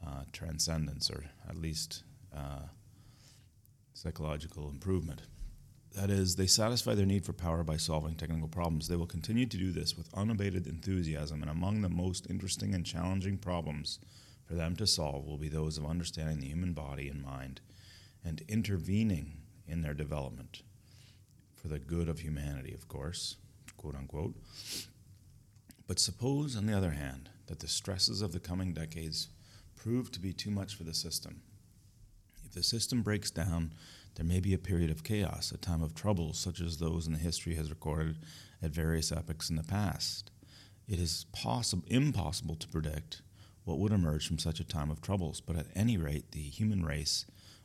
uh, 0.07 0.23
transcendence 0.33 1.11
or 1.11 1.25
at 1.49 1.57
least 1.57 2.03
uh, 2.37 2.63
psychological 3.95 4.69
improvement. 4.69 5.23
That 5.95 6.11
is, 6.11 6.37
they 6.37 6.47
satisfy 6.47 6.95
their 6.95 7.07
need 7.07 7.25
for 7.25 7.35
power 7.35 7.63
by 7.63 7.77
solving 7.77 8.15
technical 8.15 8.49
problems. 8.49 8.89
They 8.89 8.97
will 8.97 9.07
continue 9.07 9.45
to 9.45 9.57
do 9.59 9.73
this 9.73 9.95
with 9.95 10.13
unabated 10.15 10.67
enthusiasm, 10.67 11.43
and 11.43 11.51
among 11.51 11.83
the 11.83 11.91
most 11.91 12.31
interesting 12.31 12.75
and 12.75 12.85
challenging 12.87 13.37
problems 13.37 13.99
for 14.47 14.55
them 14.55 14.75
to 14.77 14.87
solve 14.87 15.27
will 15.27 15.37
be 15.37 15.49
those 15.49 15.77
of 15.77 15.85
understanding 15.85 16.41
the 16.41 16.49
human 16.49 16.73
body 16.73 17.09
and 17.09 17.23
mind 17.23 17.61
and 18.25 18.43
intervening 18.49 19.39
in 19.67 19.83
their 19.83 19.95
development 19.95 20.63
for 21.55 21.69
the 21.69 21.79
good 21.79 22.09
of 22.09 22.21
humanity, 22.21 22.75
of 22.75 22.89
course, 22.89 23.37
quote 23.77 23.95
unquote. 23.95 24.35
But 25.87 25.99
suppose, 25.99 26.57
on 26.57 26.67
the 26.67 26.77
other 26.77 26.93
hand, 26.93 27.31
that 27.47 27.61
the 27.61 27.69
stresses 27.69 28.23
of 28.23 28.33
the 28.33 28.41
coming 28.41 28.73
decades 28.73 29.29
prove 29.77 30.11
to 30.13 30.21
be 30.21 30.33
too 30.33 30.51
much 30.51 30.75
for 30.75 30.85
the 30.85 30.95
system. 30.95 31.43
If 32.45 32.53
the 32.53 32.63
system 32.63 33.03
breaks 33.03 33.31
down, 33.31 33.73
there 34.15 34.27
may 34.27 34.41
be 34.41 34.55
a 34.55 34.59
period 34.59 34.91
of 34.91 35.05
chaos, 35.05 35.53
a 35.53 35.59
time 35.59 35.83
of 35.83 35.95
troubles 35.95 36.39
such 36.39 36.61
as 36.61 36.77
those 36.77 37.07
in 37.07 37.13
the 37.13 37.19
history 37.19 37.55
has 37.55 37.71
recorded 37.71 38.17
at 38.63 38.71
various 38.71 39.11
epochs 39.11 39.51
in 39.51 39.57
the 39.57 39.63
past. 39.63 40.31
It 40.89 40.99
is 40.99 41.27
possible, 41.33 41.85
impossible 41.89 42.57
to 42.57 42.69
predict 42.69 43.23
what 43.65 43.79
would 43.79 43.93
emerge 43.93 44.27
from 44.27 44.39
such 44.39 44.61
a 44.61 44.65
time 44.65 44.91
of 44.91 45.01
troubles, 45.01 45.41
but 45.41 45.57
at 45.57 45.67
any 45.75 45.97
rate, 45.97 46.33
the 46.33 46.41
human 46.43 46.85
race 46.85 47.25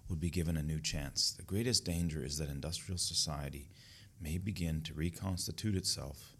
would 0.09 0.19
be 0.19 0.29
given 0.29 0.57
a 0.57 0.63
new 0.63 0.79
chance. 0.79 1.31
The 1.31 1.43
greatest 1.43 1.85
danger 1.85 2.23
is 2.23 2.37
that 2.37 2.49
industrial 2.49 2.97
society 2.97 3.69
may 4.19 4.37
begin 4.37 4.81
to 4.83 4.93
reconstitute 4.93 5.75
itself 5.75 6.33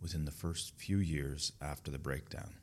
within 0.00 0.24
the 0.24 0.30
first 0.30 0.74
few 0.76 0.98
years 0.98 1.52
after 1.60 1.90
the 1.90 1.98
breakdown. 1.98 2.54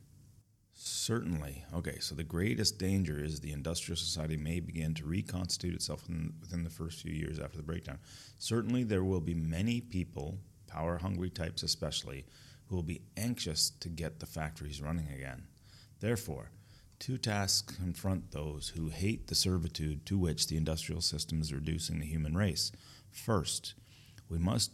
Certainly, 0.80 1.64
okay, 1.74 1.98
so 1.98 2.14
the 2.14 2.22
greatest 2.22 2.78
danger 2.78 3.18
is 3.18 3.40
the 3.40 3.52
industrial 3.52 3.96
society 3.96 4.36
may 4.36 4.60
begin 4.60 4.94
to 4.94 5.04
reconstitute 5.04 5.74
itself 5.74 6.08
within, 6.40 6.62
the 6.62 6.70
first 6.70 7.02
few 7.02 7.12
years 7.12 7.40
after 7.40 7.56
the 7.56 7.64
breakdown. 7.64 7.98
Certainly, 8.38 8.84
there 8.84 9.02
will 9.02 9.20
be 9.20 9.34
many 9.34 9.80
people, 9.80 10.38
power 10.68 10.98
hungry 10.98 11.30
types 11.30 11.64
especially, 11.64 12.26
who 12.66 12.76
will 12.76 12.84
be 12.84 13.02
anxious 13.16 13.70
to 13.80 13.88
get 13.88 14.20
the 14.20 14.26
factories 14.26 14.80
running 14.80 15.08
again. 15.08 15.48
Therefore, 15.98 16.52
two 16.98 17.18
tasks 17.18 17.76
confront 17.76 18.32
those 18.32 18.72
who 18.76 18.88
hate 18.88 19.28
the 19.28 19.34
servitude 19.34 20.04
to 20.06 20.18
which 20.18 20.48
the 20.48 20.56
industrial 20.56 21.00
system 21.00 21.40
is 21.40 21.52
reducing 21.52 22.00
the 22.00 22.06
human 22.06 22.36
race. 22.36 22.72
First, 23.10 23.74
we 24.28 24.38
must 24.38 24.72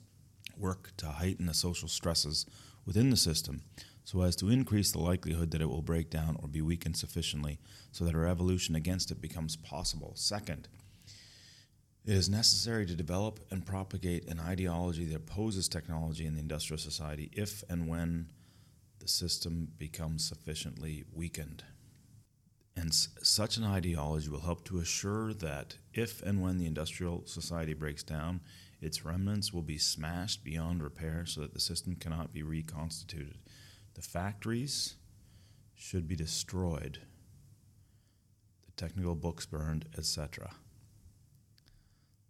work 0.58 0.92
to 0.96 1.06
heighten 1.06 1.46
the 1.46 1.54
social 1.54 1.88
stresses 1.88 2.46
within 2.86 3.10
the 3.10 3.16
system 3.16 3.62
so 4.04 4.20
as 4.20 4.36
to 4.36 4.50
increase 4.50 4.92
the 4.92 5.00
likelihood 5.00 5.50
that 5.50 5.62
it 5.62 5.68
will 5.68 5.82
break 5.82 6.10
down 6.10 6.36
or 6.40 6.48
be 6.48 6.60
weakened 6.60 6.96
sufficiently 6.96 7.58
so 7.90 8.04
that 8.04 8.14
a 8.14 8.18
revolution 8.18 8.74
against 8.74 9.10
it 9.10 9.20
becomes 9.20 9.56
possible. 9.56 10.12
Second, 10.14 10.68
it 12.04 12.12
is 12.12 12.28
necessary 12.28 12.84
to 12.84 12.94
develop 12.94 13.40
and 13.50 13.64
propagate 13.64 14.28
an 14.28 14.38
ideology 14.38 15.06
that 15.06 15.16
opposes 15.16 15.68
technology 15.68 16.26
in 16.26 16.34
the 16.34 16.40
industrial 16.40 16.78
society 16.78 17.30
if 17.32 17.64
and 17.70 17.88
when 17.88 18.28
the 18.98 19.08
system 19.08 19.68
becomes 19.78 20.28
sufficiently 20.28 21.04
weakened. 21.12 21.64
And 22.76 22.88
s- 22.88 23.08
such 23.22 23.56
an 23.56 23.64
ideology 23.64 24.28
will 24.28 24.40
help 24.40 24.64
to 24.64 24.78
assure 24.78 25.32
that 25.34 25.76
if 25.92 26.22
and 26.22 26.42
when 26.42 26.58
the 26.58 26.66
industrial 26.66 27.26
society 27.26 27.74
breaks 27.74 28.02
down, 28.02 28.40
its 28.80 29.04
remnants 29.04 29.52
will 29.52 29.62
be 29.62 29.78
smashed 29.78 30.44
beyond 30.44 30.82
repair 30.82 31.24
so 31.26 31.40
that 31.40 31.54
the 31.54 31.60
system 31.60 31.94
cannot 31.94 32.32
be 32.32 32.42
reconstituted. 32.42 33.38
The 33.94 34.02
factories 34.02 34.96
should 35.74 36.06
be 36.08 36.16
destroyed, 36.16 36.98
the 38.66 38.72
technical 38.72 39.14
books 39.14 39.46
burned, 39.46 39.86
etc. 39.96 40.50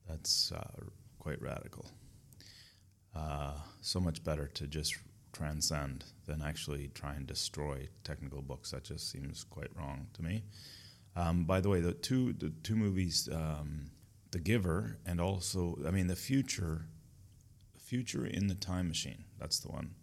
That's 0.09 0.53
uh, 0.53 0.85
quite 1.19 1.41
radical. 1.41 1.91
Uh, 3.15 3.55
so 3.81 4.01
much 4.01 4.23
better 4.23 4.47
to 4.49 4.67
just 4.67 4.97
transcend 5.33 6.05
than 6.27 6.43
actually 6.43 6.89
try 6.95 7.15
and 7.15 7.27
destroy 7.27 7.89
technical 8.03 8.43
books. 8.43 8.71
That 8.71 8.85
just 8.85 9.11
seems 9.11 9.45
quite 9.45 9.71
wrong 9.77 10.07
to 10.15 10.23
me. 10.23 10.45
Um, 11.17 11.45
by 11.45 11.61
the 11.61 11.69
way, 11.69 11.81
the 11.81 11.93
two 11.93 12.33
the 12.33 12.51
two 12.63 12.77
movies, 12.77 13.29
um, 13.33 13.91
The 14.33 14.41
Giver 14.41 14.99
and 15.07 15.21
also, 15.21 15.79
I 15.87 15.91
mean, 15.91 16.09
The 16.09 16.17
Future, 16.17 16.87
Future 17.79 18.27
in 18.27 18.49
the 18.49 18.55
Time 18.55 18.89
Machine. 18.89 19.25
That's 19.39 19.61
the 19.61 19.69
one. 19.69 19.95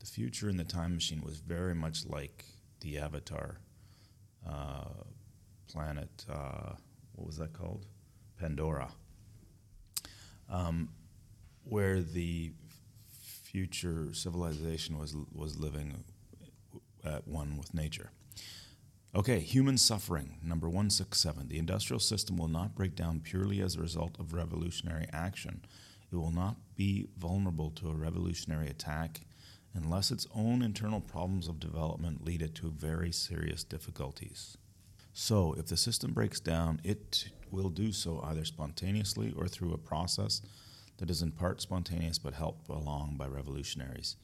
The 0.00 0.06
Future 0.06 0.48
in 0.48 0.56
the 0.56 0.64
Time 0.64 0.94
Machine 0.94 1.22
was 1.22 1.38
very 1.38 1.74
much 1.74 2.06
like 2.06 2.44
the 2.80 2.98
Avatar 2.98 3.60
uh, 4.48 5.04
planet. 5.72 6.26
Uh, 6.30 6.74
what 7.14 7.26
was 7.26 7.36
that 7.38 7.52
called? 7.52 7.86
Pandora 8.38 8.90
um, 10.50 10.88
where 11.64 12.00
the 12.02 12.52
future 13.50 14.08
civilization 14.12 14.98
was 14.98 15.16
was 15.32 15.58
living 15.58 16.04
at 17.04 17.26
one 17.26 17.56
with 17.56 17.74
nature. 17.74 18.10
Okay, 19.12 19.40
human 19.40 19.76
suffering, 19.76 20.38
number 20.40 20.68
167. 20.68 21.48
The 21.48 21.58
industrial 21.58 21.98
system 21.98 22.36
will 22.36 22.48
not 22.48 22.76
break 22.76 22.94
down 22.94 23.20
purely 23.20 23.60
as 23.60 23.74
a 23.74 23.80
result 23.80 24.16
of 24.20 24.34
revolutionary 24.34 25.06
action. 25.12 25.64
It 26.12 26.16
will 26.16 26.30
not 26.30 26.56
be 26.76 27.08
vulnerable 27.18 27.70
to 27.72 27.88
a 27.90 27.94
revolutionary 27.94 28.68
attack 28.68 29.22
unless 29.74 30.12
its 30.12 30.28
own 30.34 30.62
internal 30.62 31.00
problems 31.00 31.48
of 31.48 31.58
development 31.58 32.24
lead 32.24 32.42
it 32.42 32.54
to 32.56 32.70
very 32.70 33.10
serious 33.10 33.64
difficulties. 33.64 34.56
So, 35.12 35.54
if 35.58 35.66
the 35.66 35.76
system 35.76 36.12
breaks 36.12 36.38
down, 36.38 36.80
it 36.84 37.30
will 37.50 37.68
do 37.68 37.90
so 37.90 38.20
either 38.24 38.44
spontaneously 38.44 39.34
or 39.36 39.48
through 39.48 39.72
a 39.72 39.78
process 39.78 40.40
that 41.00 41.10
is 41.10 41.22
in 41.22 41.32
part 41.32 41.60
spontaneous 41.60 42.18
but 42.18 42.34
helped 42.34 42.68
along 42.68 43.16
by 43.16 43.26
revolutionaries. 43.26 44.16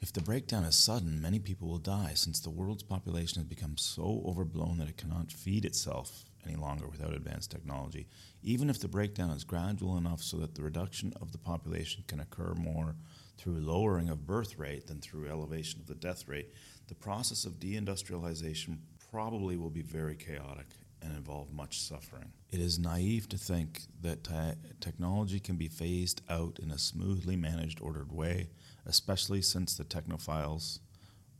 If 0.00 0.12
the 0.12 0.20
breakdown 0.20 0.64
is 0.64 0.74
sudden, 0.74 1.22
many 1.22 1.38
people 1.38 1.68
will 1.68 1.78
die 1.78 2.14
since 2.14 2.40
the 2.40 2.50
world's 2.50 2.82
population 2.82 3.40
has 3.40 3.46
become 3.46 3.76
so 3.76 4.20
overblown 4.26 4.78
that 4.78 4.88
it 4.88 4.96
cannot 4.96 5.30
feed 5.30 5.64
itself 5.64 6.24
any 6.44 6.56
longer 6.56 6.88
without 6.88 7.14
advanced 7.14 7.52
technology. 7.52 8.08
Even 8.42 8.68
if 8.68 8.80
the 8.80 8.88
breakdown 8.88 9.30
is 9.30 9.44
gradual 9.44 9.96
enough 9.96 10.20
so 10.20 10.38
that 10.38 10.56
the 10.56 10.62
reduction 10.62 11.12
of 11.20 11.30
the 11.30 11.38
population 11.38 12.02
can 12.08 12.18
occur 12.18 12.54
more 12.54 12.96
through 13.38 13.60
lowering 13.60 14.08
of 14.08 14.26
birth 14.26 14.58
rate 14.58 14.88
than 14.88 15.00
through 15.00 15.28
elevation 15.28 15.78
of 15.78 15.86
the 15.86 15.94
death 15.94 16.26
rate, 16.26 16.52
the 16.88 16.94
process 16.96 17.44
of 17.44 17.60
deindustrialization 17.60 18.78
probably 19.10 19.56
will 19.56 19.70
be 19.70 19.82
very 19.82 20.16
chaotic 20.16 20.66
and 21.02 21.16
involve 21.16 21.52
much 21.52 21.80
suffering. 21.80 22.32
It 22.50 22.60
is 22.60 22.78
naive 22.78 23.28
to 23.30 23.38
think 23.38 23.82
that 24.00 24.24
te- 24.24 24.58
technology 24.80 25.40
can 25.40 25.56
be 25.56 25.68
phased 25.68 26.22
out 26.28 26.58
in 26.62 26.70
a 26.70 26.78
smoothly 26.78 27.36
managed, 27.36 27.80
ordered 27.80 28.12
way, 28.12 28.50
especially 28.86 29.42
since 29.42 29.76
the 29.76 29.84
technophiles 29.84 30.78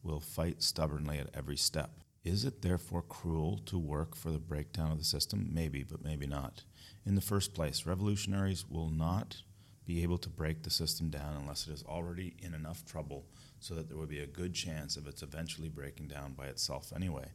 will 0.02 0.20
fight 0.20 0.62
stubbornly 0.62 1.18
at 1.18 1.30
every 1.34 1.56
step. 1.56 1.90
Is 2.24 2.44
it 2.44 2.62
therefore 2.62 3.02
cruel 3.02 3.58
to 3.66 3.78
work 3.78 4.14
for 4.14 4.30
the 4.30 4.38
breakdown 4.38 4.92
of 4.92 4.98
the 4.98 5.04
system? 5.04 5.50
Maybe, 5.52 5.82
but 5.82 6.04
maybe 6.04 6.26
not. 6.26 6.64
In 7.04 7.14
the 7.14 7.20
first 7.20 7.52
place, 7.52 7.84
revolutionaries 7.84 8.64
will 8.68 8.90
not 8.90 9.42
be 9.84 10.02
able 10.02 10.18
to 10.18 10.28
break 10.28 10.62
the 10.62 10.70
system 10.70 11.10
down 11.10 11.36
unless 11.40 11.66
it 11.66 11.72
is 11.72 11.82
already 11.82 12.34
in 12.38 12.54
enough 12.54 12.84
trouble 12.84 13.26
so 13.58 13.74
that 13.74 13.88
there 13.88 13.98
would 13.98 14.08
be 14.08 14.20
a 14.20 14.26
good 14.26 14.54
chance 14.54 14.96
of 14.96 15.06
its 15.06 15.22
eventually 15.22 15.68
breaking 15.68 16.06
down 16.06 16.32
by 16.32 16.46
itself 16.46 16.92
anyway. 16.94 17.26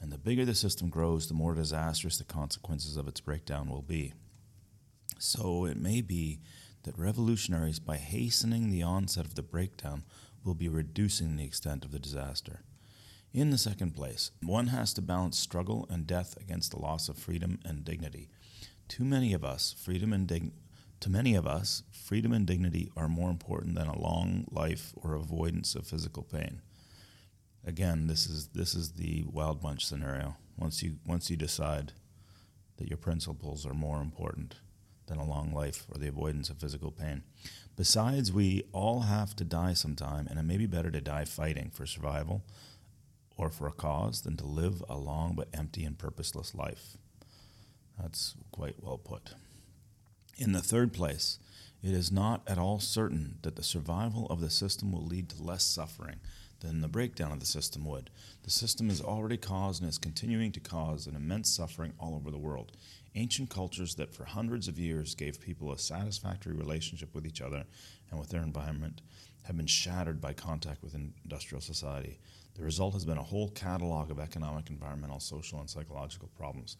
And 0.00 0.12
the 0.12 0.18
bigger 0.18 0.44
the 0.44 0.54
system 0.54 0.90
grows, 0.90 1.28
the 1.28 1.34
more 1.34 1.54
disastrous 1.54 2.18
the 2.18 2.24
consequences 2.24 2.96
of 2.96 3.08
its 3.08 3.20
breakdown 3.20 3.68
will 3.68 3.82
be. 3.82 4.12
So 5.18 5.64
it 5.64 5.76
may 5.76 6.00
be 6.00 6.40
that 6.82 6.98
revolutionaries, 6.98 7.78
by 7.78 7.96
hastening 7.96 8.70
the 8.70 8.82
onset 8.82 9.24
of 9.24 9.34
the 9.34 9.42
breakdown, 9.42 10.04
will 10.44 10.54
be 10.54 10.68
reducing 10.68 11.36
the 11.36 11.44
extent 11.44 11.84
of 11.84 11.90
the 11.90 11.98
disaster. 11.98 12.62
In 13.32 13.50
the 13.50 13.58
second 13.58 13.96
place, 13.96 14.30
one 14.42 14.68
has 14.68 14.94
to 14.94 15.02
balance 15.02 15.38
struggle 15.38 15.86
and 15.90 16.06
death 16.06 16.36
against 16.40 16.70
the 16.70 16.78
loss 16.78 17.08
of 17.08 17.18
freedom 17.18 17.58
and 17.64 17.84
dignity. 17.84 18.28
Too 18.86 19.04
many 19.04 19.32
of 19.32 19.44
us, 19.44 19.74
freedom 19.76 20.12
and 20.12 20.28
dig- 20.28 20.52
to 21.00 21.10
many 21.10 21.34
of 21.34 21.46
us, 21.46 21.82
freedom 21.90 22.32
and 22.32 22.46
dignity 22.46 22.90
are 22.96 23.08
more 23.08 23.30
important 23.30 23.74
than 23.74 23.88
a 23.88 23.98
long 23.98 24.46
life 24.50 24.92
or 24.94 25.14
avoidance 25.14 25.74
of 25.74 25.86
physical 25.86 26.22
pain. 26.22 26.60
Again, 27.66 28.08
this 28.08 28.26
is 28.26 28.48
this 28.48 28.74
is 28.74 28.92
the 28.92 29.24
wild 29.30 29.62
bunch 29.62 29.86
scenario. 29.86 30.36
Once 30.58 30.82
you 30.82 30.96
once 31.06 31.30
you 31.30 31.36
decide 31.36 31.92
that 32.76 32.88
your 32.88 32.98
principles 32.98 33.64
are 33.64 33.74
more 33.74 34.00
important 34.00 34.56
than 35.06 35.18
a 35.18 35.24
long 35.24 35.52
life 35.52 35.86
or 35.90 35.98
the 35.98 36.08
avoidance 36.08 36.50
of 36.50 36.58
physical 36.58 36.90
pain. 36.90 37.22
Besides, 37.76 38.32
we 38.32 38.64
all 38.72 39.00
have 39.00 39.34
to 39.36 39.44
die 39.44 39.74
sometime, 39.74 40.26
and 40.28 40.38
it 40.38 40.44
may 40.44 40.56
be 40.56 40.66
better 40.66 40.90
to 40.90 41.00
die 41.00 41.24
fighting 41.24 41.70
for 41.72 41.86
survival 41.86 42.42
or 43.36 43.50
for 43.50 43.66
a 43.66 43.72
cause 43.72 44.22
than 44.22 44.36
to 44.36 44.46
live 44.46 44.82
a 44.88 44.96
long 44.96 45.34
but 45.34 45.48
empty 45.52 45.84
and 45.84 45.98
purposeless 45.98 46.54
life. 46.54 46.96
That's 48.00 48.34
quite 48.52 48.82
well 48.82 48.98
put. 48.98 49.34
In 50.36 50.52
the 50.52 50.62
third 50.62 50.92
place, 50.92 51.38
it 51.82 51.92
is 51.92 52.10
not 52.10 52.42
at 52.46 52.58
all 52.58 52.80
certain 52.80 53.38
that 53.42 53.56
the 53.56 53.62
survival 53.62 54.26
of 54.28 54.40
the 54.40 54.50
system 54.50 54.92
will 54.92 55.04
lead 55.04 55.28
to 55.30 55.42
less 55.42 55.64
suffering 55.64 56.16
than 56.60 56.80
the 56.80 56.88
breakdown 56.88 57.32
of 57.32 57.40
the 57.40 57.46
system 57.46 57.84
would. 57.84 58.10
The 58.42 58.50
system 58.50 58.88
has 58.88 59.00
already 59.00 59.36
caused 59.36 59.82
and 59.82 59.88
is 59.88 59.98
continuing 59.98 60.52
to 60.52 60.60
cause 60.60 61.06
an 61.06 61.16
immense 61.16 61.50
suffering 61.50 61.92
all 61.98 62.14
over 62.14 62.30
the 62.30 62.38
world. 62.38 62.72
Ancient 63.14 63.50
cultures 63.50 63.94
that 63.96 64.14
for 64.14 64.24
hundreds 64.24 64.66
of 64.66 64.78
years 64.78 65.14
gave 65.14 65.40
people 65.40 65.72
a 65.72 65.78
satisfactory 65.78 66.54
relationship 66.54 67.14
with 67.14 67.26
each 67.26 67.40
other 67.40 67.64
and 68.10 68.18
with 68.18 68.30
their 68.30 68.42
environment 68.42 69.02
have 69.44 69.56
been 69.56 69.66
shattered 69.66 70.20
by 70.20 70.32
contact 70.32 70.82
with 70.82 70.94
industrial 70.94 71.60
society. 71.60 72.18
The 72.54 72.64
result 72.64 72.94
has 72.94 73.04
been 73.04 73.18
a 73.18 73.22
whole 73.22 73.50
catalog 73.50 74.10
of 74.10 74.18
economic, 74.18 74.70
environmental, 74.70 75.20
social, 75.20 75.60
and 75.60 75.68
psychological 75.68 76.28
problems. 76.36 76.76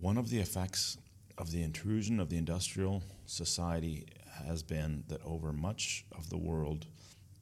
One 0.00 0.18
of 0.18 0.28
the 0.28 0.38
effects 0.38 0.98
of 1.38 1.52
the 1.52 1.62
intrusion 1.62 2.18
of 2.18 2.30
the 2.30 2.36
industrial 2.36 3.02
society 3.26 4.06
has 4.46 4.62
been 4.62 5.04
that 5.08 5.20
over 5.24 5.52
much 5.52 6.04
of 6.12 6.30
the 6.30 6.36
world, 6.36 6.86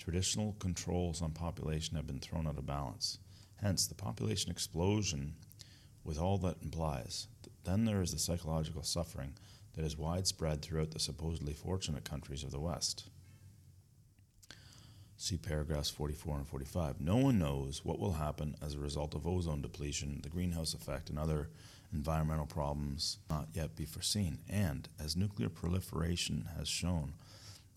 traditional 0.05 0.55
controls 0.59 1.22
on 1.22 1.31
population 1.32 1.97
have 1.97 2.06
been 2.06 2.20
thrown 2.20 2.47
out 2.47 2.59
of 2.59 2.66
balance. 2.66 3.18
Hence, 3.56 3.86
the 3.86 3.94
population 3.94 4.51
explosion 4.51 5.35
with 6.05 6.20
all 6.20 6.36
that 6.39 6.62
implies. 6.62 7.26
Then 7.64 7.86
there 7.86 8.02
is 8.02 8.12
the 8.12 8.18
psychological 8.18 8.82
suffering 8.82 9.32
that 9.74 9.85
is 9.85 9.97
widespread 9.97 10.60
throughout 10.60 10.90
the 10.90 11.01
supposedly 11.01 11.55
fortunate 11.55 12.05
countries 12.05 12.44
of 12.44 12.51
the 12.51 12.60
West. 12.60 13.09
See 15.16 15.39
paragraphs 15.39 15.89
44 15.89 16.36
and 16.36 16.48
45. 16.48 17.01
No 17.01 17.16
one 17.16 17.39
knows 17.39 17.82
what 17.82 17.98
will 17.98 18.12
happen 18.12 18.56
as 18.60 18.74
a 18.74 18.81
result 18.81 19.14
of 19.14 19.26
ozone 19.26 19.62
depletion, 19.62 20.20
the 20.22 20.28
greenhouse 20.28 20.74
effect, 20.74 21.09
and 21.09 21.18
other 21.18 21.48
environmental 21.94 22.47
problems 22.47 23.18
not 23.31 23.48
yet 23.55 23.74
be 23.74 23.86
foreseen. 23.86 24.40
And 24.51 24.86
as 25.02 25.16
nuclear 25.16 25.48
proliferation 25.48 26.48
has 26.59 26.68
shown, 26.68 27.14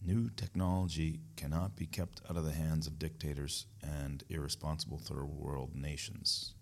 New 0.07 0.29
technology 0.37 1.19
cannot 1.35 1.75
be 1.75 1.85
kept 1.85 2.21
out 2.29 2.37
of 2.37 2.45
the 2.45 2.53
hands 2.53 2.87
of 2.87 2.97
dictators 2.97 3.65
and 3.83 4.23
irresponsible 4.29 4.97
third 4.97 5.25
world 5.25 5.75
nations. 5.75 6.53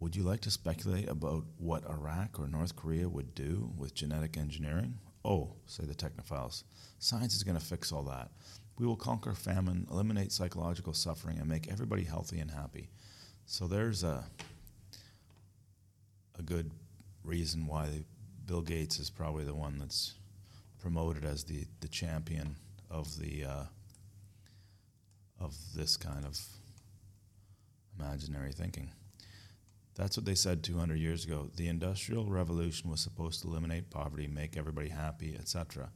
Would 0.00 0.14
you 0.14 0.22
like 0.22 0.42
to 0.42 0.50
speculate 0.50 1.08
about 1.08 1.44
what 1.56 1.88
Iraq 1.88 2.38
or 2.38 2.46
North 2.46 2.76
Korea 2.76 3.08
would 3.08 3.34
do 3.34 3.72
with 3.74 3.94
genetic 3.94 4.36
engineering? 4.36 4.98
Oh, 5.24 5.54
say 5.64 5.86
the 5.86 5.94
technophiles, 5.94 6.64
science 6.98 7.34
is 7.34 7.42
going 7.42 7.58
to 7.58 7.64
fix 7.64 7.90
all 7.90 8.02
that. 8.02 8.30
We 8.78 8.86
will 8.86 8.94
conquer 8.94 9.32
famine, 9.32 9.86
eliminate 9.90 10.30
psychological 10.30 10.92
suffering, 10.92 11.38
and 11.38 11.48
make 11.48 11.72
everybody 11.72 12.04
healthy 12.04 12.38
and 12.38 12.50
happy. 12.50 12.90
So 13.46 13.66
there's 13.66 14.04
a, 14.04 14.24
a 16.38 16.42
good 16.42 16.70
reason 17.22 17.66
why 17.66 18.04
Bill 18.44 18.60
Gates 18.60 18.98
is 18.98 19.08
probably 19.08 19.44
the 19.44 19.54
one 19.54 19.78
that's 19.78 20.12
promoted 20.84 21.24
as 21.24 21.44
the, 21.44 21.64
the 21.80 21.88
champion 21.88 22.56
of 22.90 23.18
the 23.18 23.42
uh, 23.42 23.64
of 25.40 25.56
this 25.74 25.96
kind 25.96 26.26
of 26.26 26.38
imaginary 27.98 28.52
thinking. 28.52 28.90
That's 29.94 30.18
what 30.18 30.26
they 30.26 30.34
said 30.34 30.62
200 30.62 30.98
years 30.98 31.24
ago. 31.24 31.48
The 31.56 31.68
Industrial 31.68 32.26
Revolution 32.26 32.90
was 32.90 33.00
supposed 33.00 33.40
to 33.40 33.48
eliminate 33.48 33.88
poverty, 33.88 34.26
make 34.26 34.58
everybody 34.58 34.90
happy, 34.90 35.34
etc. 35.34 35.88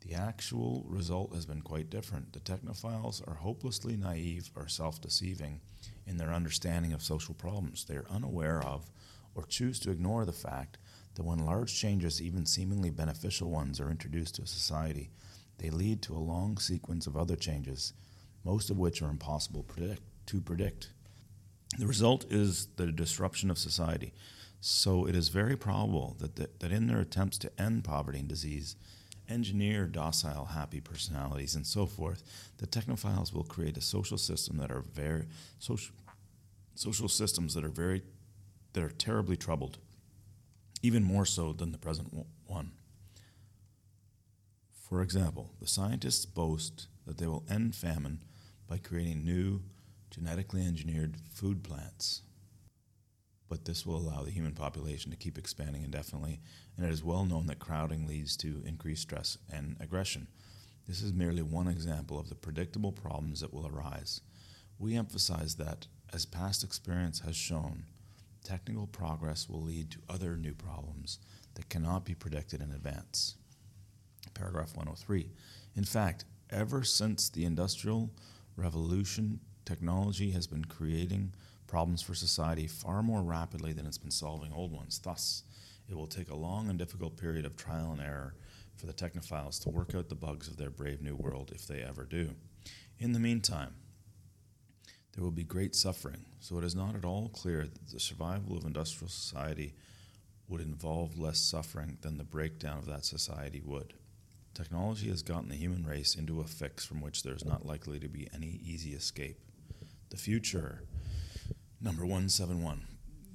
The 0.00 0.14
actual 0.14 0.84
result 0.88 1.32
has 1.32 1.46
been 1.46 1.62
quite 1.62 1.88
different. 1.88 2.32
The 2.32 2.40
technophiles 2.40 3.26
are 3.28 3.34
hopelessly 3.34 3.96
naive 3.96 4.50
or 4.56 4.66
self 4.66 5.00
deceiving 5.00 5.60
in 6.08 6.16
their 6.16 6.32
understanding 6.32 6.92
of 6.92 7.04
social 7.04 7.34
problems. 7.34 7.84
They 7.84 7.94
are 7.94 8.10
unaware 8.10 8.64
of 8.64 8.90
or 9.36 9.44
choose 9.44 9.78
to 9.80 9.92
ignore 9.92 10.24
the 10.24 10.32
fact 10.32 10.76
that 11.18 11.24
when 11.24 11.44
large 11.44 11.74
changes, 11.74 12.22
even 12.22 12.46
seemingly 12.46 12.90
beneficial 12.90 13.50
ones, 13.50 13.80
are 13.80 13.90
introduced 13.90 14.36
to 14.36 14.42
a 14.42 14.46
society, 14.46 15.10
they 15.58 15.68
lead 15.68 16.00
to 16.00 16.14
a 16.14 16.18
long 16.18 16.56
sequence 16.58 17.08
of 17.08 17.16
other 17.16 17.34
changes, 17.34 17.92
most 18.44 18.70
of 18.70 18.78
which 18.78 19.02
are 19.02 19.10
impossible 19.10 19.64
predict, 19.64 20.00
to 20.26 20.40
predict. 20.40 20.90
The 21.76 21.88
result 21.88 22.24
is 22.30 22.68
the 22.76 22.92
disruption 22.92 23.50
of 23.50 23.58
society. 23.58 24.14
So 24.60 25.06
it 25.06 25.16
is 25.16 25.28
very 25.28 25.56
probable 25.56 26.16
that, 26.20 26.36
the, 26.36 26.50
that 26.60 26.70
in 26.70 26.86
their 26.86 27.00
attempts 27.00 27.36
to 27.38 27.60
end 27.60 27.82
poverty 27.82 28.20
and 28.20 28.28
disease, 28.28 28.76
engineer 29.28 29.86
docile, 29.86 30.44
happy 30.44 30.80
personalities, 30.80 31.56
and 31.56 31.66
so 31.66 31.84
forth, 31.84 32.22
the 32.58 32.66
technophiles 32.68 33.34
will 33.34 33.42
create 33.42 33.76
a 33.76 33.80
social 33.80 34.18
system 34.18 34.56
that 34.58 34.70
are 34.70 34.82
very 34.82 35.26
social, 35.58 35.92
social 36.76 37.08
systems 37.08 37.54
that 37.54 37.64
are 37.64 37.68
very 37.68 38.02
that 38.74 38.84
are 38.84 38.90
terribly 38.90 39.36
troubled, 39.36 39.78
even 40.82 41.02
more 41.02 41.26
so 41.26 41.52
than 41.52 41.72
the 41.72 41.78
present 41.78 42.12
one. 42.46 42.72
For 44.88 45.02
example, 45.02 45.50
the 45.60 45.66
scientists 45.66 46.24
boast 46.24 46.88
that 47.06 47.18
they 47.18 47.26
will 47.26 47.44
end 47.50 47.74
famine 47.74 48.22
by 48.66 48.78
creating 48.78 49.24
new 49.24 49.62
genetically 50.10 50.64
engineered 50.64 51.16
food 51.32 51.62
plants. 51.62 52.22
But 53.48 53.64
this 53.64 53.86
will 53.86 53.96
allow 53.96 54.22
the 54.22 54.30
human 54.30 54.52
population 54.52 55.10
to 55.10 55.16
keep 55.16 55.38
expanding 55.38 55.82
indefinitely, 55.82 56.40
and 56.76 56.86
it 56.86 56.92
is 56.92 57.02
well 57.02 57.24
known 57.24 57.46
that 57.46 57.58
crowding 57.58 58.06
leads 58.06 58.36
to 58.38 58.62
increased 58.66 59.02
stress 59.02 59.38
and 59.52 59.76
aggression. 59.80 60.28
This 60.86 61.02
is 61.02 61.12
merely 61.12 61.42
one 61.42 61.68
example 61.68 62.18
of 62.18 62.28
the 62.28 62.34
predictable 62.34 62.92
problems 62.92 63.40
that 63.40 63.52
will 63.52 63.66
arise. 63.66 64.20
We 64.78 64.96
emphasize 64.96 65.56
that, 65.56 65.86
as 66.12 66.24
past 66.24 66.64
experience 66.64 67.20
has 67.20 67.36
shown, 67.36 67.84
technical 68.44 68.86
progress 68.86 69.48
will 69.48 69.62
lead 69.62 69.90
to 69.90 69.98
other 70.08 70.36
new 70.36 70.54
problems 70.54 71.18
that 71.54 71.68
cannot 71.68 72.04
be 72.04 72.14
predicted 72.14 72.60
in 72.62 72.72
advance. 72.72 73.36
Paragraph 74.34 74.76
103. 74.76 75.30
In 75.74 75.84
fact, 75.84 76.24
ever 76.50 76.84
since 76.84 77.28
the 77.28 77.44
Industrial 77.44 78.10
Revolution, 78.56 79.40
technology 79.64 80.30
has 80.30 80.46
been 80.46 80.64
creating 80.64 81.34
problems 81.66 82.02
for 82.02 82.14
society 82.14 82.66
far 82.66 83.02
more 83.02 83.22
rapidly 83.22 83.72
than 83.72 83.86
it's 83.86 83.98
been 83.98 84.10
solving 84.10 84.52
old 84.52 84.72
ones. 84.72 84.98
Thus, 84.98 85.44
it 85.88 85.94
will 85.94 86.06
take 86.06 86.30
a 86.30 86.36
long 86.36 86.68
and 86.68 86.78
difficult 86.78 87.16
period 87.16 87.44
of 87.44 87.56
trial 87.56 87.92
and 87.92 88.00
error 88.00 88.34
for 88.76 88.86
the 88.86 88.92
technophiles 88.92 89.60
to 89.62 89.70
work 89.70 89.94
out 89.94 90.08
the 90.08 90.14
bugs 90.14 90.48
of 90.48 90.56
their 90.56 90.70
brave 90.70 91.02
new 91.02 91.16
world 91.16 91.52
if 91.54 91.66
they 91.66 91.82
ever 91.82 92.04
do. 92.04 92.30
In 92.98 93.12
the 93.12 93.20
meantime, 93.20 93.74
there 95.18 95.24
will 95.24 95.32
be 95.32 95.42
great 95.42 95.74
suffering, 95.74 96.24
so 96.38 96.58
it 96.58 96.64
is 96.64 96.76
not 96.76 96.94
at 96.94 97.04
all 97.04 97.28
clear 97.30 97.64
that 97.64 97.88
the 97.92 97.98
survival 97.98 98.56
of 98.56 98.64
industrial 98.64 99.08
society 99.08 99.74
would 100.46 100.60
involve 100.60 101.18
less 101.18 101.40
suffering 101.40 101.98
than 102.02 102.16
the 102.16 102.22
breakdown 102.22 102.78
of 102.78 102.86
that 102.86 103.04
society 103.04 103.60
would. 103.64 103.94
Technology 104.54 105.08
has 105.08 105.24
gotten 105.24 105.48
the 105.48 105.56
human 105.56 105.84
race 105.84 106.14
into 106.14 106.40
a 106.40 106.44
fix 106.44 106.86
from 106.86 107.00
which 107.00 107.24
there 107.24 107.34
is 107.34 107.44
not 107.44 107.66
likely 107.66 107.98
to 107.98 108.08
be 108.08 108.28
any 108.32 108.60
easy 108.62 108.92
escape. 108.92 109.40
The 110.10 110.16
future, 110.16 110.84
number 111.80 112.02
171. 112.02 112.86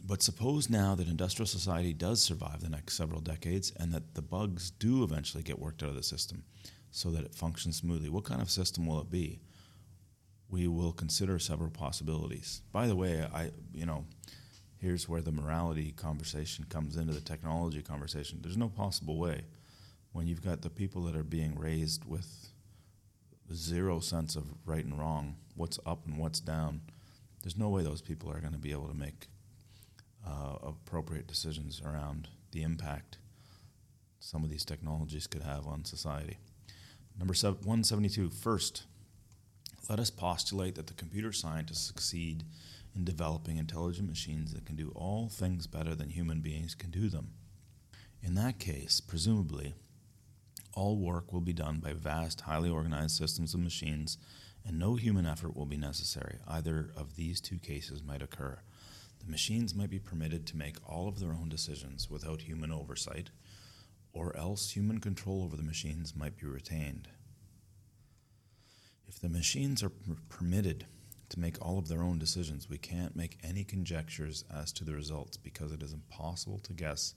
But 0.06 0.24
suppose 0.24 0.70
now 0.70 0.96
that 0.96 1.10
industrial 1.10 1.48
society 1.48 1.92
does 1.92 2.22
survive 2.22 2.62
the 2.62 2.70
next 2.70 2.96
several 2.96 3.20
decades 3.20 3.74
and 3.78 3.92
that 3.92 4.16
the 4.16 4.22
bugs 4.22 4.72
do 4.72 5.04
eventually 5.04 5.44
get 5.44 5.60
worked 5.60 5.84
out 5.84 5.90
of 5.90 5.96
the 5.96 6.04
system 6.04 6.46
so 6.92 7.12
that 7.12 7.26
it 7.26 7.36
functions 7.36 7.76
smoothly. 7.76 8.08
What 8.08 8.24
kind 8.24 8.42
of 8.42 8.50
system 8.50 8.86
will 8.86 9.02
it 9.02 9.10
be? 9.10 9.42
We 10.54 10.68
will 10.68 10.92
consider 10.92 11.40
several 11.40 11.72
possibilities. 11.72 12.62
By 12.72 12.86
the 12.86 12.96
way, 12.96 13.28
I 13.34 13.50
you 13.74 13.88
know, 13.88 14.06
here's 14.78 15.10
where 15.10 15.24
the 15.24 15.32
morality 15.32 15.94
conversation 15.94 16.64
comes 16.70 16.96
into 16.96 17.12
the 17.12 17.22
technology 17.22 17.82
conversation. 17.82 18.38
There's 18.40 18.56
no 18.56 18.70
possible 18.70 19.18
way 19.18 19.46
when 20.12 20.28
you've 20.28 20.44
got 20.44 20.62
the 20.62 20.70
people 20.70 21.06
that 21.06 21.16
are 21.16 21.24
being 21.24 21.58
raised 21.58 22.06
with 22.06 22.52
zero 23.52 24.00
sense 24.00 24.36
of 24.36 24.44
right 24.64 24.86
and 24.86 25.00
wrong, 25.00 25.38
what's 25.56 25.80
up 25.88 26.06
and 26.06 26.20
what's 26.20 26.40
down. 26.40 26.82
There's 27.42 27.58
no 27.58 27.70
way 27.70 27.82
those 27.82 28.04
people 28.04 28.30
are 28.30 28.40
going 28.40 28.54
to 28.54 28.60
be 28.60 28.74
able 28.74 28.90
to 28.90 28.94
make 28.94 29.30
uh, 30.24 30.58
appropriate 30.62 31.26
decisions 31.26 31.82
around 31.84 32.28
the 32.52 32.62
impact 32.62 33.18
some 34.20 34.44
of 34.44 34.52
these 34.52 34.66
technologies 34.66 35.26
could 35.26 35.42
have 35.42 35.66
on 35.66 35.84
society. 35.84 36.38
Number 37.18 37.34
seven, 37.34 37.58
172. 37.62 38.30
First, 38.30 38.84
let 39.90 40.00
us 40.00 40.10
postulate 40.10 40.76
that 40.76 40.88
the 40.88 40.94
computer 40.94 41.32
scientists 41.32 41.86
succeed 41.86 42.44
in 42.96 43.04
developing 43.04 43.58
intelligent 43.58 44.08
machines 44.08 44.54
that 44.54 44.66
can 44.66 44.76
do 44.76 44.92
all 44.96 45.28
things 45.28 45.68
better 45.68 45.96
than 45.96 46.10
human 46.10 46.40
beings 46.40 46.76
can 46.76 46.90
do 46.90 47.10
them. 47.10 47.32
In 48.22 48.36
that 48.36 48.60
case, 48.60 49.02
presumably, 49.02 49.74
all 50.74 50.98
work 50.98 51.34
will 51.34 51.42
be 51.42 51.54
done 51.54 51.80
by 51.80 51.94
vast, 51.94 52.42
highly 52.42 52.70
organized 52.70 53.18
systems 53.18 53.54
of 53.54 53.60
machines, 53.60 54.18
and 54.66 54.80
no 54.80 54.96
human 54.96 55.26
effort 55.26 55.56
will 55.56 55.66
be 55.66 55.78
necessary. 55.78 56.38
Either 56.48 56.92
of 56.96 57.16
these 57.16 57.42
two 57.42 57.60
cases 57.60 58.02
might 58.02 58.22
occur. 58.22 58.60
The 59.20 59.30
machines 59.30 59.76
might 59.76 59.90
be 59.90 60.00
permitted 60.00 60.48
to 60.48 60.58
make 60.58 60.78
all 60.90 61.08
of 61.08 61.20
their 61.20 61.34
own 61.34 61.50
decisions 61.50 62.10
without 62.10 62.42
human 62.42 62.72
oversight, 62.72 63.30
or 64.14 64.36
else 64.38 64.72
human 64.72 65.00
control 65.00 65.44
over 65.44 65.58
the 65.58 65.64
machines 65.64 66.16
might 66.16 66.38
be 66.38 66.46
retained. 66.46 67.10
If 69.14 69.22
the 69.22 69.30
machines 69.30 69.84
are 69.84 69.92
permitted 70.30 70.86
to 71.30 71.40
make 71.40 71.64
all 71.64 71.78
of 71.78 71.88
their 71.88 72.02
own 72.02 72.18
decisions, 72.18 72.70
we 72.70 72.80
can't 72.80 73.16
make 73.16 73.38
any 73.44 73.64
conjectures 73.64 74.44
as 74.52 74.72
to 74.74 74.84
the 74.84 74.94
results 74.94 75.38
because 75.38 75.72
it 75.72 75.84
is 75.84 75.94
impossible 75.94 76.60
to 76.60 76.74
guess 76.74 77.14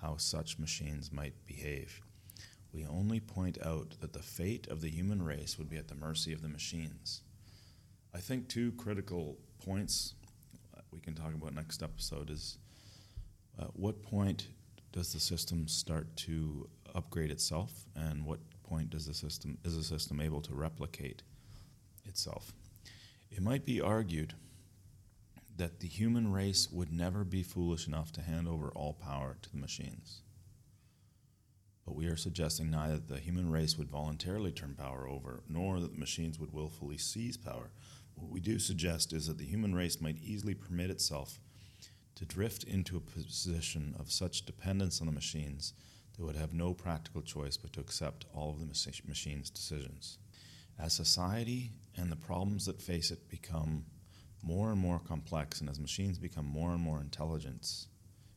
how 0.00 0.16
such 0.16 0.58
machines 0.58 1.12
might 1.12 1.34
behave. 1.46 2.00
We 2.72 2.86
only 2.86 3.20
point 3.20 3.58
out 3.64 3.96
that 4.00 4.12
the 4.14 4.22
fate 4.22 4.66
of 4.68 4.80
the 4.80 4.88
human 4.88 5.22
race 5.22 5.58
would 5.58 5.68
be 5.68 5.76
at 5.76 5.88
the 5.88 5.94
mercy 5.94 6.32
of 6.32 6.40
the 6.42 6.48
machines. 6.48 7.22
I 8.14 8.18
think 8.18 8.48
two 8.48 8.72
critical 8.72 9.36
points 9.64 10.14
uh, 10.74 10.80
we 10.90 11.00
can 11.00 11.14
talk 11.14 11.34
about 11.34 11.54
next 11.54 11.82
episode 11.82 12.30
is 12.30 12.56
at 13.58 13.76
what 13.76 14.02
point 14.02 14.48
does 14.92 15.12
the 15.12 15.20
system 15.20 15.68
start 15.68 16.16
to 16.16 16.68
upgrade 16.94 17.30
itself, 17.30 17.84
and 17.94 18.24
what 18.24 18.40
point 18.66 18.90
does 18.90 19.06
the 19.06 19.14
system 19.14 19.58
is 19.64 19.76
the 19.76 19.84
system 19.84 20.20
able 20.20 20.40
to 20.42 20.54
replicate 20.54 21.22
itself? 22.04 22.52
It 23.30 23.42
might 23.42 23.64
be 23.64 23.80
argued 23.80 24.34
that 25.56 25.80
the 25.80 25.88
human 25.88 26.32
race 26.32 26.68
would 26.70 26.92
never 26.92 27.24
be 27.24 27.42
foolish 27.42 27.86
enough 27.86 28.12
to 28.12 28.20
hand 28.20 28.46
over 28.46 28.68
all 28.68 28.92
power 28.92 29.36
to 29.40 29.50
the 29.50 29.56
machines. 29.56 30.22
But 31.86 31.94
we 31.94 32.06
are 32.06 32.16
suggesting 32.16 32.70
neither 32.70 32.94
that 32.94 33.08
the 33.08 33.20
human 33.20 33.50
race 33.50 33.78
would 33.78 33.88
voluntarily 33.88 34.50
turn 34.50 34.74
power 34.74 35.08
over, 35.08 35.42
nor 35.48 35.80
that 35.80 35.92
the 35.92 35.98
machines 35.98 36.38
would 36.38 36.52
willfully 36.52 36.98
seize 36.98 37.36
power. 37.36 37.70
What 38.16 38.30
we 38.30 38.40
do 38.40 38.58
suggest 38.58 39.12
is 39.12 39.28
that 39.28 39.38
the 39.38 39.44
human 39.44 39.74
race 39.74 40.00
might 40.00 40.18
easily 40.22 40.54
permit 40.54 40.90
itself 40.90 41.38
to 42.16 42.24
drift 42.24 42.64
into 42.64 42.96
a 42.96 43.00
position 43.00 43.94
of 43.98 44.10
such 44.10 44.46
dependence 44.46 45.00
on 45.00 45.06
the 45.06 45.12
machines 45.12 45.74
that 46.16 46.24
would 46.24 46.36
have 46.36 46.52
no 46.54 46.74
practical 46.74 47.22
choice 47.22 47.56
but 47.56 47.72
to 47.74 47.80
accept 47.80 48.26
all 48.34 48.50
of 48.50 48.60
the 48.60 48.66
machine's 49.06 49.50
decisions. 49.50 50.18
As 50.78 50.92
society 50.92 51.72
and 51.96 52.10
the 52.10 52.16
problems 52.16 52.66
that 52.66 52.80
face 52.82 53.10
it 53.10 53.28
become 53.28 53.84
more 54.42 54.70
and 54.70 54.80
more 54.80 54.98
complex, 54.98 55.60
and 55.60 55.68
as 55.68 55.80
machines 55.80 56.18
become 56.18 56.46
more 56.46 56.72
and 56.72 56.80
more 56.80 57.00
intelligent, 57.00 57.86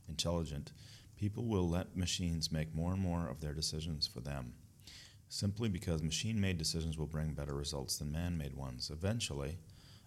intelligent, 0.08 0.72
people 1.16 1.44
will 1.44 1.68
let 1.68 1.96
machines 1.96 2.50
make 2.50 2.74
more 2.74 2.92
and 2.92 3.00
more 3.00 3.28
of 3.28 3.40
their 3.40 3.54
decisions 3.54 4.06
for 4.06 4.20
them. 4.20 4.54
simply 5.30 5.68
because 5.68 6.02
machine 6.02 6.40
made 6.40 6.58
decisions 6.58 6.98
will 6.98 7.06
bring 7.06 7.32
better 7.32 7.54
results 7.54 7.96
than 7.96 8.10
man 8.10 8.36
made 8.36 8.54
ones. 8.54 8.90
Eventually, 8.92 9.58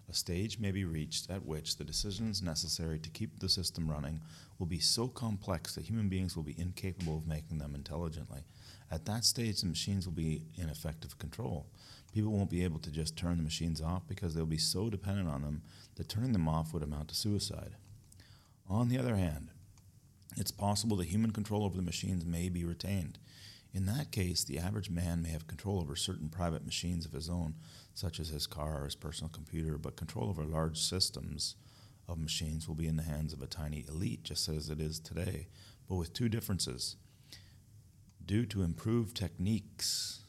a 0.10 0.14
stage 0.14 0.60
may 0.60 0.72
be 0.72 0.86
reached 0.86 1.30
at 1.30 1.46
which 1.46 1.78
the 1.78 1.84
decisions 1.84 2.42
necessary 2.42 3.00
to 3.00 3.10
keep 3.10 3.40
the 3.40 3.50
system 3.50 3.90
running 3.90 4.22
will 4.60 4.66
be 4.66 4.80
so 4.80 5.08
complex 5.08 5.76
that 5.76 5.86
human 5.86 6.10
beings 6.10 6.36
will 6.36 6.44
be 6.44 6.56
incapable 6.58 7.18
of 7.18 7.28
making 7.28 7.58
them 7.58 7.74
intelligently. 7.74 8.42
At 8.92 9.06
that 9.06 9.26
stage, 9.26 9.62
the 9.62 9.68
machines 9.68 10.06
will 10.06 10.14
be 10.14 10.44
in 10.56 10.70
effective 10.70 11.18
control. 11.18 11.68
People 12.14 12.32
won't 12.32 12.50
be 12.50 12.64
able 12.64 12.80
to 12.80 12.92
just 12.92 13.18
turn 13.18 13.38
the 13.38 13.44
machines 13.44 13.82
off 13.82 14.08
because 14.08 14.36
they'll 14.36 14.46
be 14.46 14.58
so 14.58 14.90
dependent 14.90 15.30
on 15.30 15.42
them 15.42 15.64
that 15.96 16.10
turning 16.10 16.34
them 16.34 16.48
off 16.48 16.74
would 16.74 16.84
amount 16.84 17.08
to 17.08 17.16
suicide. 17.16 17.76
On 18.70 18.90
the 18.90 19.00
other 19.00 19.16
hand, 19.16 19.50
it's 20.38 20.52
possible 20.52 20.98
that 20.98 21.08
human 21.08 21.32
control 21.32 21.64
over 21.64 21.76
the 21.76 21.82
machines 21.82 22.26
may 22.26 22.50
be 22.50 22.64
retained. 22.64 23.20
In 23.74 23.88
that 23.88 24.12
case, 24.12 24.44
the 24.44 24.60
average 24.60 24.90
man 24.90 25.24
may 25.24 25.30
have 25.30 25.48
control 25.48 25.80
over 25.80 25.96
certain 25.96 26.30
private 26.30 26.64
machines 26.64 27.06
of 27.06 27.12
his 27.12 27.30
own, 27.30 27.56
such 27.94 28.20
as 28.20 28.30
his 28.30 28.48
car 28.48 28.82
or 28.82 28.86
his 28.86 28.96
personal 28.96 29.30
computer, 29.30 29.78
but 29.78 29.96
control 29.96 30.30
over 30.30 30.44
large 30.44 30.80
systems 30.80 31.56
of 32.08 32.18
machines 32.18 32.68
will 32.68 32.76
be 32.76 32.88
in 32.88 32.98
the 32.98 33.04
hands 33.04 33.34
of 33.34 33.42
a 33.42 33.48
tiny 33.48 33.86
elite, 33.88 34.24
just 34.24 34.50
as 34.50 34.70
it 34.70 34.82
is 34.82 35.00
today, 35.00 35.48
but 35.88 35.96
with 35.96 36.14
two 36.14 36.28
differences. 36.28 36.98
Due 38.26 38.46
to 38.46 38.64
improved 38.64 39.16
techniques, 39.16 40.22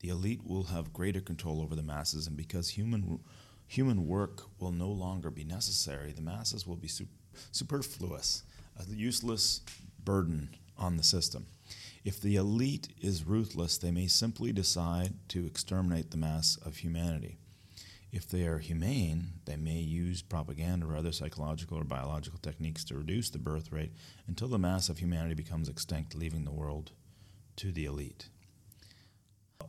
the 0.00 0.08
elite 0.08 0.44
will 0.44 0.64
have 0.64 0.92
greater 0.92 1.20
control 1.20 1.60
over 1.60 1.74
the 1.74 1.82
masses, 1.82 2.26
and 2.26 2.36
because 2.36 2.70
human, 2.70 3.20
human 3.66 4.06
work 4.06 4.42
will 4.58 4.72
no 4.72 4.88
longer 4.88 5.30
be 5.30 5.44
necessary, 5.44 6.12
the 6.12 6.22
masses 6.22 6.66
will 6.66 6.76
be 6.76 6.90
superfluous, 7.52 8.42
a 8.78 8.84
useless 8.92 9.60
burden 10.02 10.50
on 10.76 10.96
the 10.96 11.02
system. 11.02 11.46
If 12.04 12.20
the 12.20 12.36
elite 12.36 12.88
is 13.00 13.26
ruthless, 13.26 13.78
they 13.78 13.90
may 13.90 14.08
simply 14.08 14.52
decide 14.52 15.14
to 15.28 15.46
exterminate 15.46 16.10
the 16.10 16.18
mass 16.18 16.58
of 16.58 16.76
humanity. 16.76 17.38
If 18.12 18.28
they 18.28 18.46
are 18.46 18.58
humane, 18.58 19.40
they 19.46 19.56
may 19.56 19.78
use 19.78 20.20
propaganda 20.20 20.86
or 20.86 20.96
other 20.96 21.12
psychological 21.12 21.78
or 21.78 21.84
biological 21.84 22.38
techniques 22.38 22.84
to 22.84 22.98
reduce 22.98 23.30
the 23.30 23.38
birth 23.38 23.72
rate 23.72 23.92
until 24.28 24.48
the 24.48 24.58
mass 24.58 24.90
of 24.90 24.98
humanity 24.98 25.34
becomes 25.34 25.68
extinct, 25.68 26.14
leaving 26.14 26.44
the 26.44 26.52
world 26.52 26.92
to 27.56 27.72
the 27.72 27.86
elite. 27.86 28.28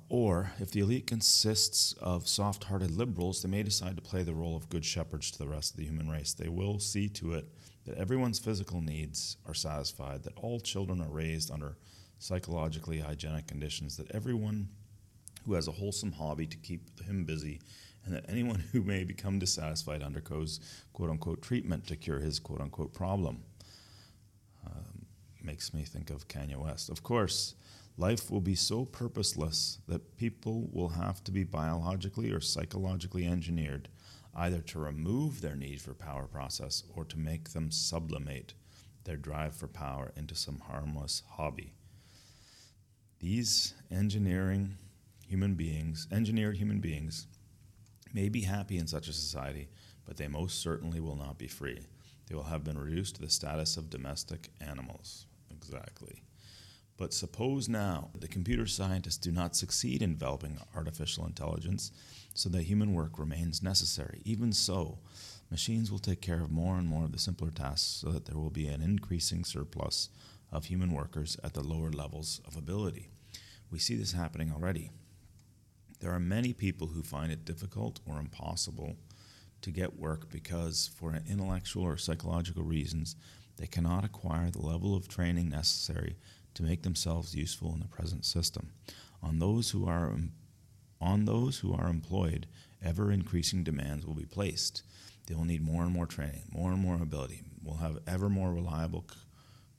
Or, 0.10 0.52
if 0.60 0.72
the 0.72 0.82
elite 0.82 1.08
consists 1.08 1.94
of 1.94 2.28
soft 2.28 2.66
hearted 2.66 2.92
liberals, 2.92 3.42
they 3.42 3.50
may 3.50 3.64
decide 3.64 3.96
to 3.96 4.02
play 4.02 4.24
the 4.24 4.36
role 4.36 4.58
of 4.58 4.70
good 4.70 4.86
shepherds 4.86 5.32
to 5.32 5.40
the 5.40 5.48
rest 5.48 5.72
of 5.72 5.78
the 5.78 5.86
human 5.86 6.10
race. 6.10 6.34
They 6.34 6.50
will 6.50 6.80
see 6.80 7.08
to 7.10 7.34
it 7.34 7.46
that 7.86 7.98
everyone's 7.98 8.40
physical 8.40 8.82
needs 8.82 9.38
are 9.48 9.54
satisfied, 9.54 10.24
that 10.24 10.38
all 10.38 10.60
children 10.60 11.02
are 11.02 11.10
raised 11.10 11.50
under 11.50 11.78
psychologically 12.20 13.00
hygienic 13.00 13.48
conditions, 13.48 13.98
that 13.98 14.12
everyone 14.12 14.70
who 15.46 15.54
has 15.54 15.68
a 15.68 15.72
wholesome 15.72 16.14
hobby 16.14 16.48
to 16.48 16.58
keep 16.58 17.00
him 17.02 17.24
busy, 17.24 17.62
and 18.04 18.14
that 18.14 18.26
anyone 18.30 18.60
who 18.72 18.82
may 18.82 19.04
become 19.04 19.40
dissatisfied 19.40 20.02
undergoes 20.02 20.60
quote 20.94 21.10
unquote 21.10 21.42
treatment 21.42 21.88
to 21.88 21.96
cure 21.96 22.20
his 22.20 22.40
quote 22.40 22.62
unquote 22.62 22.94
problem. 22.94 23.44
Um, 24.66 25.06
makes 25.44 25.74
me 25.74 25.84
think 25.84 26.10
of 26.10 26.28
Kanye 26.28 26.58
West. 26.58 26.90
Of 26.90 27.04
course, 27.04 27.56
life 27.98 28.32
will 28.32 28.42
be 28.42 28.56
so 28.56 28.86
purposeless 28.86 29.80
that 29.88 30.18
people 30.18 30.70
will 30.72 30.90
have 30.90 31.24
to 31.26 31.32
be 31.32 31.44
biologically 31.44 32.32
or 32.32 32.42
psychologically 32.42 33.26
engineered 33.26 33.90
either 34.36 34.60
to 34.60 34.80
remove 34.80 35.42
their 35.42 35.56
need 35.56 35.82
for 35.82 35.94
power 35.94 36.28
process 36.28 36.84
or 36.94 37.06
to 37.06 37.18
make 37.18 37.52
them 37.52 37.72
sublimate 37.72 38.54
their 39.06 39.16
drive 39.16 39.56
for 39.56 39.68
power 39.68 40.12
into 40.18 40.36
some 40.36 40.60
harmless 40.60 41.24
hobby. 41.32 41.75
These 43.26 43.74
engineering 43.90 44.78
human 45.28 45.56
beings, 45.56 46.08
engineered 46.12 46.58
human 46.58 46.80
beings, 46.80 47.26
may 48.14 48.30
be 48.30 48.42
happy 48.42 48.78
in 48.78 48.86
such 48.86 49.08
a 49.08 49.14
society, 49.14 49.68
but 50.06 50.18
they 50.18 50.28
most 50.28 50.62
certainly 50.62 51.00
will 51.00 51.16
not 51.16 51.40
be 51.40 51.48
free. 51.48 51.88
They 52.28 52.36
will 52.36 52.44
have 52.44 52.64
been 52.64 52.78
reduced 52.78 53.16
to 53.16 53.22
the 53.22 53.32
status 53.32 53.78
of 53.78 53.90
domestic 53.90 54.52
animals. 54.62 55.26
Exactly. 55.50 56.22
But 56.98 57.16
suppose 57.16 57.68
now 57.68 58.12
the 58.14 58.28
computer 58.28 58.68
scientists 58.68 59.18
do 59.18 59.32
not 59.32 59.56
succeed 59.56 60.04
in 60.04 60.12
developing 60.14 60.60
artificial 60.76 61.26
intelligence 61.26 61.92
so 62.36 62.48
that 62.50 62.62
human 62.62 62.94
work 62.94 63.18
remains 63.18 63.64
necessary. 63.64 64.22
Even 64.24 64.54
so, 64.54 65.00
machines 65.50 65.92
will 65.92 65.98
take 65.98 66.22
care 66.22 66.42
of 66.42 66.52
more 66.52 66.78
and 66.78 66.88
more 66.88 67.06
of 67.06 67.12
the 67.12 67.18
simpler 67.18 67.50
tasks 67.50 67.88
so 67.88 68.12
that 68.12 68.26
there 68.26 68.38
will 68.38 68.52
be 68.52 68.68
an 68.68 68.84
increasing 68.84 69.44
surplus 69.44 70.10
of 70.52 70.66
human 70.66 70.92
workers 70.92 71.38
at 71.44 71.56
the 71.56 71.64
lower 71.64 71.90
levels 71.90 72.40
of 72.46 72.56
ability. 72.56 73.10
We 73.76 73.80
see 73.80 73.98
this 73.98 74.14
happening 74.14 74.54
already. 74.54 74.90
There 76.00 76.14
are 76.14 76.20
many 76.20 76.54
people 76.54 76.88
who 76.88 77.04
find 77.04 77.30
it 77.30 77.44
difficult 77.44 78.00
or 78.06 78.20
impossible 78.20 78.96
to 79.62 79.70
get 79.70 80.00
work 80.00 80.32
because, 80.32 80.90
for 80.96 81.14
intellectual 81.30 81.84
or 81.84 81.98
psychological 81.98 82.64
reasons, 82.64 83.18
they 83.58 83.68
cannot 83.68 84.06
acquire 84.06 84.50
the 84.50 84.62
level 84.62 84.96
of 84.96 85.10
training 85.10 85.50
necessary 85.50 86.16
to 86.54 86.64
make 86.64 86.84
themselves 86.84 87.36
useful 87.36 87.74
in 87.74 87.82
the 87.82 87.90
present 87.90 88.24
system. 88.24 88.72
On 89.22 89.40
those 89.40 89.72
who 89.72 89.86
are 89.86 90.10
on 91.02 91.26
those 91.26 91.60
who 91.60 91.74
are 91.74 91.90
employed, 91.90 92.48
ever 92.82 93.12
increasing 93.12 93.66
demands 93.66 94.06
will 94.06 94.14
be 94.14 94.24
placed. 94.24 94.84
They 95.28 95.36
will 95.36 95.44
need 95.44 95.62
more 95.62 95.84
and 95.84 95.92
more 95.92 96.06
training, 96.06 96.44
more 96.50 96.72
and 96.72 96.80
more 96.80 96.96
ability, 96.96 97.44
will 97.62 97.80
have 97.80 98.00
ever 98.08 98.30
more 98.30 98.54
reliable 98.54 99.06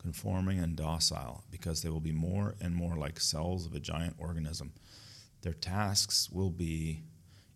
conforming 0.07 0.61
and 0.61 0.77
docile, 0.77 1.43
because 1.51 1.83
they 1.83 1.89
will 1.89 1.99
be 1.99 2.13
more 2.13 2.55
and 2.61 2.73
more 2.73 2.97
like 2.97 3.19
cells 3.19 3.67
of 3.67 3.75
a 3.75 3.81
giant 3.81 4.15
organism. 4.19 4.73
Their 5.43 5.53
tasks 5.53 6.31
will 6.31 6.51
be 6.51 7.03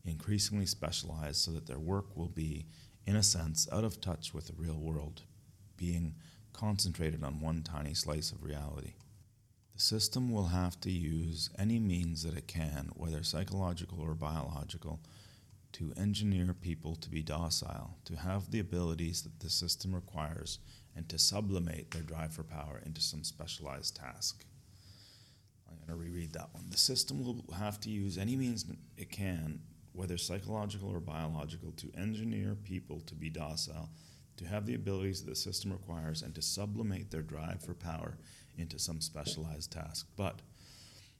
increasingly 0.04 0.66
specialized 0.66 1.36
so 1.36 1.52
that 1.52 1.68
their 1.68 1.78
work 1.78 2.16
will 2.16 2.28
be, 2.28 2.66
in 3.06 3.14
a 3.14 3.22
sense, 3.22 3.68
out 3.70 3.84
of 3.84 4.00
touch 4.00 4.34
with 4.34 4.48
the 4.48 4.52
real 4.56 4.74
world, 4.74 5.22
being 5.76 6.16
concentrated 6.52 7.22
on 7.22 7.40
one 7.40 7.62
tiny 7.62 7.94
slice 7.94 8.32
of 8.32 8.42
reality. 8.42 8.94
The 9.76 9.80
system 9.80 10.32
will 10.32 10.48
have 10.48 10.80
to 10.80 10.90
use 10.90 11.50
any 11.56 11.78
means 11.78 12.24
that 12.24 12.36
it 12.36 12.48
can, 12.48 12.90
whether 12.96 13.22
psychological 13.22 14.00
or 14.00 14.14
biological, 14.14 14.98
to 15.74 15.92
engineer 15.96 16.52
people 16.52 16.96
to 16.96 17.08
be 17.08 17.22
docile, 17.22 17.96
to 18.06 18.16
have 18.16 18.50
the 18.50 18.58
abilities 18.58 19.22
that 19.22 19.38
the 19.38 19.50
system 19.50 19.94
requires 19.94 20.58
and 20.96 21.08
to 21.08 21.18
sublimate 21.18 21.90
their 21.90 22.02
drive 22.02 22.32
for 22.32 22.42
power 22.42 22.80
into 22.84 23.00
some 23.00 23.24
specialized 23.24 23.96
task. 23.96 24.44
I'm 25.68 25.76
going 25.76 25.88
to 25.88 26.04
reread 26.04 26.32
that 26.32 26.48
one. 26.52 26.66
The 26.70 26.76
system 26.76 27.24
will 27.24 27.44
have 27.56 27.80
to 27.80 27.90
use 27.90 28.18
any 28.18 28.36
means 28.36 28.66
it 28.96 29.10
can, 29.10 29.60
whether 29.92 30.18
psychological 30.18 30.90
or 30.90 31.00
biological, 31.00 31.72
to 31.72 31.90
engineer 31.96 32.56
people 32.64 33.00
to 33.06 33.14
be 33.14 33.30
docile, 33.30 33.90
to 34.36 34.46
have 34.46 34.66
the 34.66 34.74
abilities 34.74 35.22
that 35.22 35.30
the 35.30 35.36
system 35.36 35.72
requires, 35.72 36.22
and 36.22 36.34
to 36.34 36.42
sublimate 36.42 37.10
their 37.10 37.22
drive 37.22 37.62
for 37.62 37.74
power 37.74 38.18
into 38.56 38.78
some 38.78 39.00
specialized 39.00 39.70
task. 39.72 40.06
But 40.16 40.40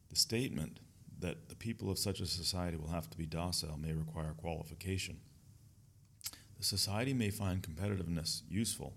the 0.08 0.16
statement 0.16 0.80
that 1.20 1.48
the 1.48 1.54
people 1.54 1.90
of 1.90 1.98
such 1.98 2.20
a 2.20 2.26
society 2.26 2.76
will 2.76 2.88
have 2.88 3.08
to 3.10 3.18
be 3.18 3.26
docile 3.26 3.78
may 3.78 3.92
require 3.92 4.34
qualification. 4.36 5.20
The 6.58 6.64
society 6.64 7.14
may 7.14 7.30
find 7.30 7.62
competitiveness 7.62 8.42
useful 8.48 8.94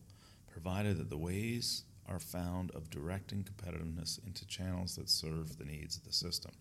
provided 0.54 0.98
that 1.00 1.10
the 1.10 1.18
ways 1.18 1.84
are 2.08 2.20
found 2.20 2.70
of 2.72 2.92
directing 2.92 3.44
competitiveness 3.44 4.24
into 4.26 4.46
channels 4.46 4.96
that 4.96 5.10
serve 5.10 5.58
the 5.58 5.66
needs 5.66 5.98
of 5.98 6.04
the 6.04 6.14
system. 6.14 6.52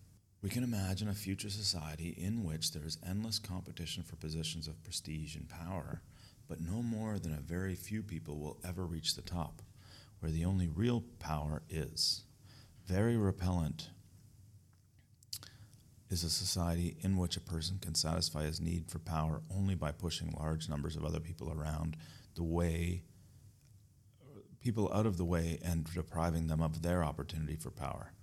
We 0.41 0.49
can 0.49 0.63
imagine 0.63 1.07
a 1.07 1.13
future 1.13 1.51
society 1.51 2.09
in 2.17 2.43
which 2.43 2.71
there 2.71 2.85
is 2.85 2.97
endless 3.07 3.37
competition 3.37 4.01
for 4.01 4.15
positions 4.15 4.67
of 4.67 4.83
prestige 4.83 5.35
and 5.35 5.47
power, 5.47 6.01
but 6.49 6.59
no 6.59 6.81
more 6.81 7.19
than 7.19 7.33
a 7.33 7.41
very 7.41 7.75
few 7.75 8.01
people 8.01 8.39
will 8.39 8.57
ever 8.67 8.83
reach 8.83 9.15
the 9.15 9.21
top, 9.21 9.61
where 10.19 10.31
the 10.31 10.43
only 10.43 10.67
real 10.67 11.03
power 11.19 11.61
is. 11.69 12.23
Very 12.87 13.15
repellent 13.15 13.89
is 16.09 16.23
a 16.23 16.29
society 16.31 16.97
in 17.01 17.15
which 17.15 17.37
a 17.37 17.41
person 17.41 17.77
can 17.79 17.93
satisfy 17.93 18.43
his 18.43 18.59
need 18.59 18.89
for 18.89 18.99
power 18.99 19.41
only 19.55 19.75
by 19.75 19.91
pushing 19.91 20.33
large 20.37 20.67
numbers 20.67 20.95
of 20.95 21.05
other 21.05 21.19
people 21.19 21.53
around 21.53 21.95
the 22.35 22.43
way 22.43 23.03
people 24.63 24.91
out 24.93 25.05
of 25.05 25.17
the 25.17 25.25
way 25.25 25.59
and 25.63 25.85
depriving 25.93 26.47
them 26.47 26.61
of 26.61 26.81
their 26.81 27.03
opportunity 27.03 27.55
for 27.55 27.69
power. 27.69 28.13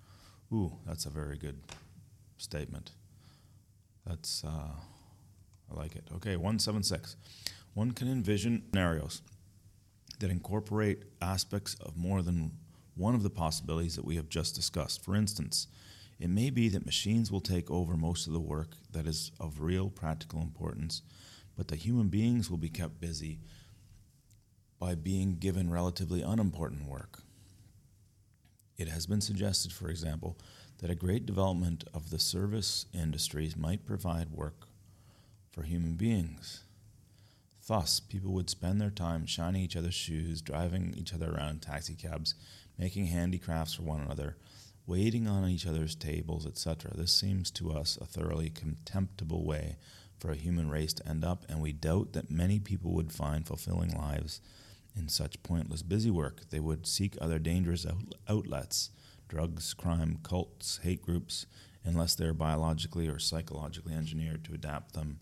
Ooh, 0.52 0.72
that's 0.86 1.06
a 1.06 1.10
very 1.10 1.36
good 1.36 1.60
statement. 2.38 2.92
That's, 4.06 4.42
uh, 4.42 4.72
I 5.70 5.74
like 5.74 5.94
it. 5.94 6.04
Okay, 6.16 6.36
176. 6.36 7.16
One 7.74 7.92
can 7.92 8.10
envision 8.10 8.62
scenarios 8.70 9.22
that 10.18 10.30
incorporate 10.30 11.04
aspects 11.20 11.74
of 11.74 11.96
more 11.96 12.22
than 12.22 12.52
one 12.96 13.14
of 13.14 13.22
the 13.22 13.30
possibilities 13.30 13.96
that 13.96 14.04
we 14.04 14.16
have 14.16 14.28
just 14.28 14.54
discussed. 14.54 15.04
For 15.04 15.14
instance, 15.14 15.68
it 16.18 16.28
may 16.28 16.50
be 16.50 16.68
that 16.70 16.84
machines 16.84 17.30
will 17.30 17.40
take 17.40 17.70
over 17.70 17.96
most 17.96 18.26
of 18.26 18.32
the 18.32 18.40
work 18.40 18.76
that 18.92 19.06
is 19.06 19.30
of 19.40 19.60
real 19.60 19.88
practical 19.88 20.40
importance, 20.40 21.02
but 21.56 21.68
that 21.68 21.76
human 21.76 22.08
beings 22.08 22.50
will 22.50 22.58
be 22.58 22.68
kept 22.68 23.00
busy 23.00 23.40
by 24.80 24.94
being 24.94 25.36
given 25.36 25.70
relatively 25.70 26.22
unimportant 26.22 26.88
work. 26.88 27.20
It 28.78 28.88
has 28.88 29.06
been 29.06 29.20
suggested, 29.20 29.72
for 29.72 29.90
example, 29.90 30.38
that 30.78 30.90
a 30.90 30.94
great 30.94 31.26
development 31.26 31.84
of 31.92 32.08
the 32.08 32.18
service 32.18 32.86
industries 32.94 33.56
might 33.56 33.84
provide 33.84 34.30
work 34.30 34.66
for 35.52 35.64
human 35.64 35.96
beings. 35.96 36.64
Thus, 37.68 38.00
people 38.00 38.32
would 38.32 38.48
spend 38.48 38.80
their 38.80 38.90
time 38.90 39.26
shining 39.26 39.62
each 39.62 39.76
other's 39.76 39.94
shoes, 39.94 40.40
driving 40.40 40.94
each 40.96 41.12
other 41.12 41.30
around 41.30 41.50
in 41.50 41.58
taxicabs, 41.60 42.34
making 42.78 43.06
handicrafts 43.06 43.74
for 43.74 43.82
one 43.82 44.00
another, 44.00 44.38
waiting 44.86 45.28
on 45.28 45.46
each 45.46 45.66
other's 45.66 45.94
tables, 45.94 46.46
etc. 46.46 46.92
This 46.96 47.12
seems 47.12 47.50
to 47.52 47.70
us 47.70 47.98
a 48.00 48.06
thoroughly 48.06 48.48
contemptible 48.48 49.44
way 49.44 49.76
for 50.18 50.30
a 50.30 50.36
human 50.36 50.70
race 50.70 50.94
to 50.94 51.06
end 51.06 51.22
up, 51.22 51.44
and 51.50 51.60
we 51.60 51.72
doubt 51.72 52.14
that 52.14 52.30
many 52.30 52.58
people 52.58 52.92
would 52.92 53.12
find 53.12 53.46
fulfilling 53.46 53.94
lives 53.94 54.40
in 54.96 55.08
such 55.08 55.42
pointless 55.42 55.82
busy 55.82 56.10
work. 56.10 56.48
They 56.50 56.60
would 56.60 56.86
seek 56.86 57.16
other 57.20 57.38
dangerous 57.38 57.86
outlets 58.28 58.90
drugs, 59.28 59.74
crime, 59.74 60.18
cults, 60.24 60.80
hate 60.82 61.00
groups, 61.00 61.46
unless 61.84 62.16
they're 62.16 62.34
biologically 62.34 63.06
or 63.06 63.20
psychologically 63.20 63.94
engineered 63.94 64.44
to 64.44 64.52
adapt 64.52 64.92
them 64.92 65.20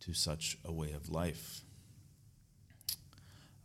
to 0.00 0.12
such 0.12 0.58
a 0.64 0.70
way 0.70 0.92
of 0.92 1.08
life. 1.08 1.62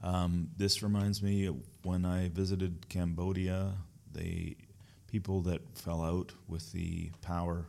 Um, 0.02 0.50
this 0.58 0.82
reminds 0.82 1.22
me 1.22 1.48
when 1.84 2.06
I 2.06 2.30
visited 2.30 2.88
Cambodia, 2.90 3.74
the 4.14 4.58
people 5.08 5.42
that 5.42 5.78
fell 5.78 6.02
out 6.02 6.32
with 6.48 6.72
the 6.72 7.12
power 7.22 7.68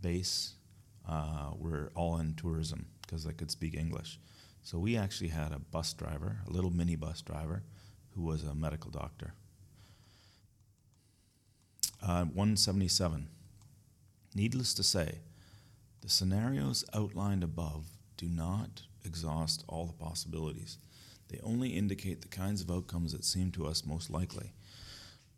base 0.00 0.54
uh, 1.08 1.50
were 1.58 1.90
all 1.94 2.18
in 2.18 2.34
tourism 2.34 2.86
because 3.02 3.24
they 3.24 3.32
could 3.32 3.50
speak 3.50 3.74
English. 3.74 4.18
So 4.66 4.78
we 4.78 4.96
actually 4.96 5.28
had 5.28 5.52
a 5.52 5.60
bus 5.60 5.92
driver, 5.92 6.38
a 6.44 6.50
little 6.50 6.72
mini 6.72 6.96
bus 6.96 7.22
driver, 7.22 7.62
who 8.16 8.22
was 8.22 8.42
a 8.42 8.52
medical 8.52 8.90
doctor. 8.90 9.32
Uh, 12.02 12.24
177. 12.24 13.28
Needless 14.34 14.74
to 14.74 14.82
say, 14.82 15.20
the 16.00 16.08
scenarios 16.08 16.84
outlined 16.92 17.44
above 17.44 17.84
do 18.16 18.26
not 18.26 18.82
exhaust 19.04 19.62
all 19.68 19.86
the 19.86 19.92
possibilities. 19.92 20.78
They 21.28 21.38
only 21.44 21.68
indicate 21.68 22.22
the 22.22 22.28
kinds 22.28 22.60
of 22.60 22.68
outcomes 22.68 23.12
that 23.12 23.24
seem 23.24 23.52
to 23.52 23.68
us 23.68 23.86
most 23.86 24.10
likely. 24.10 24.50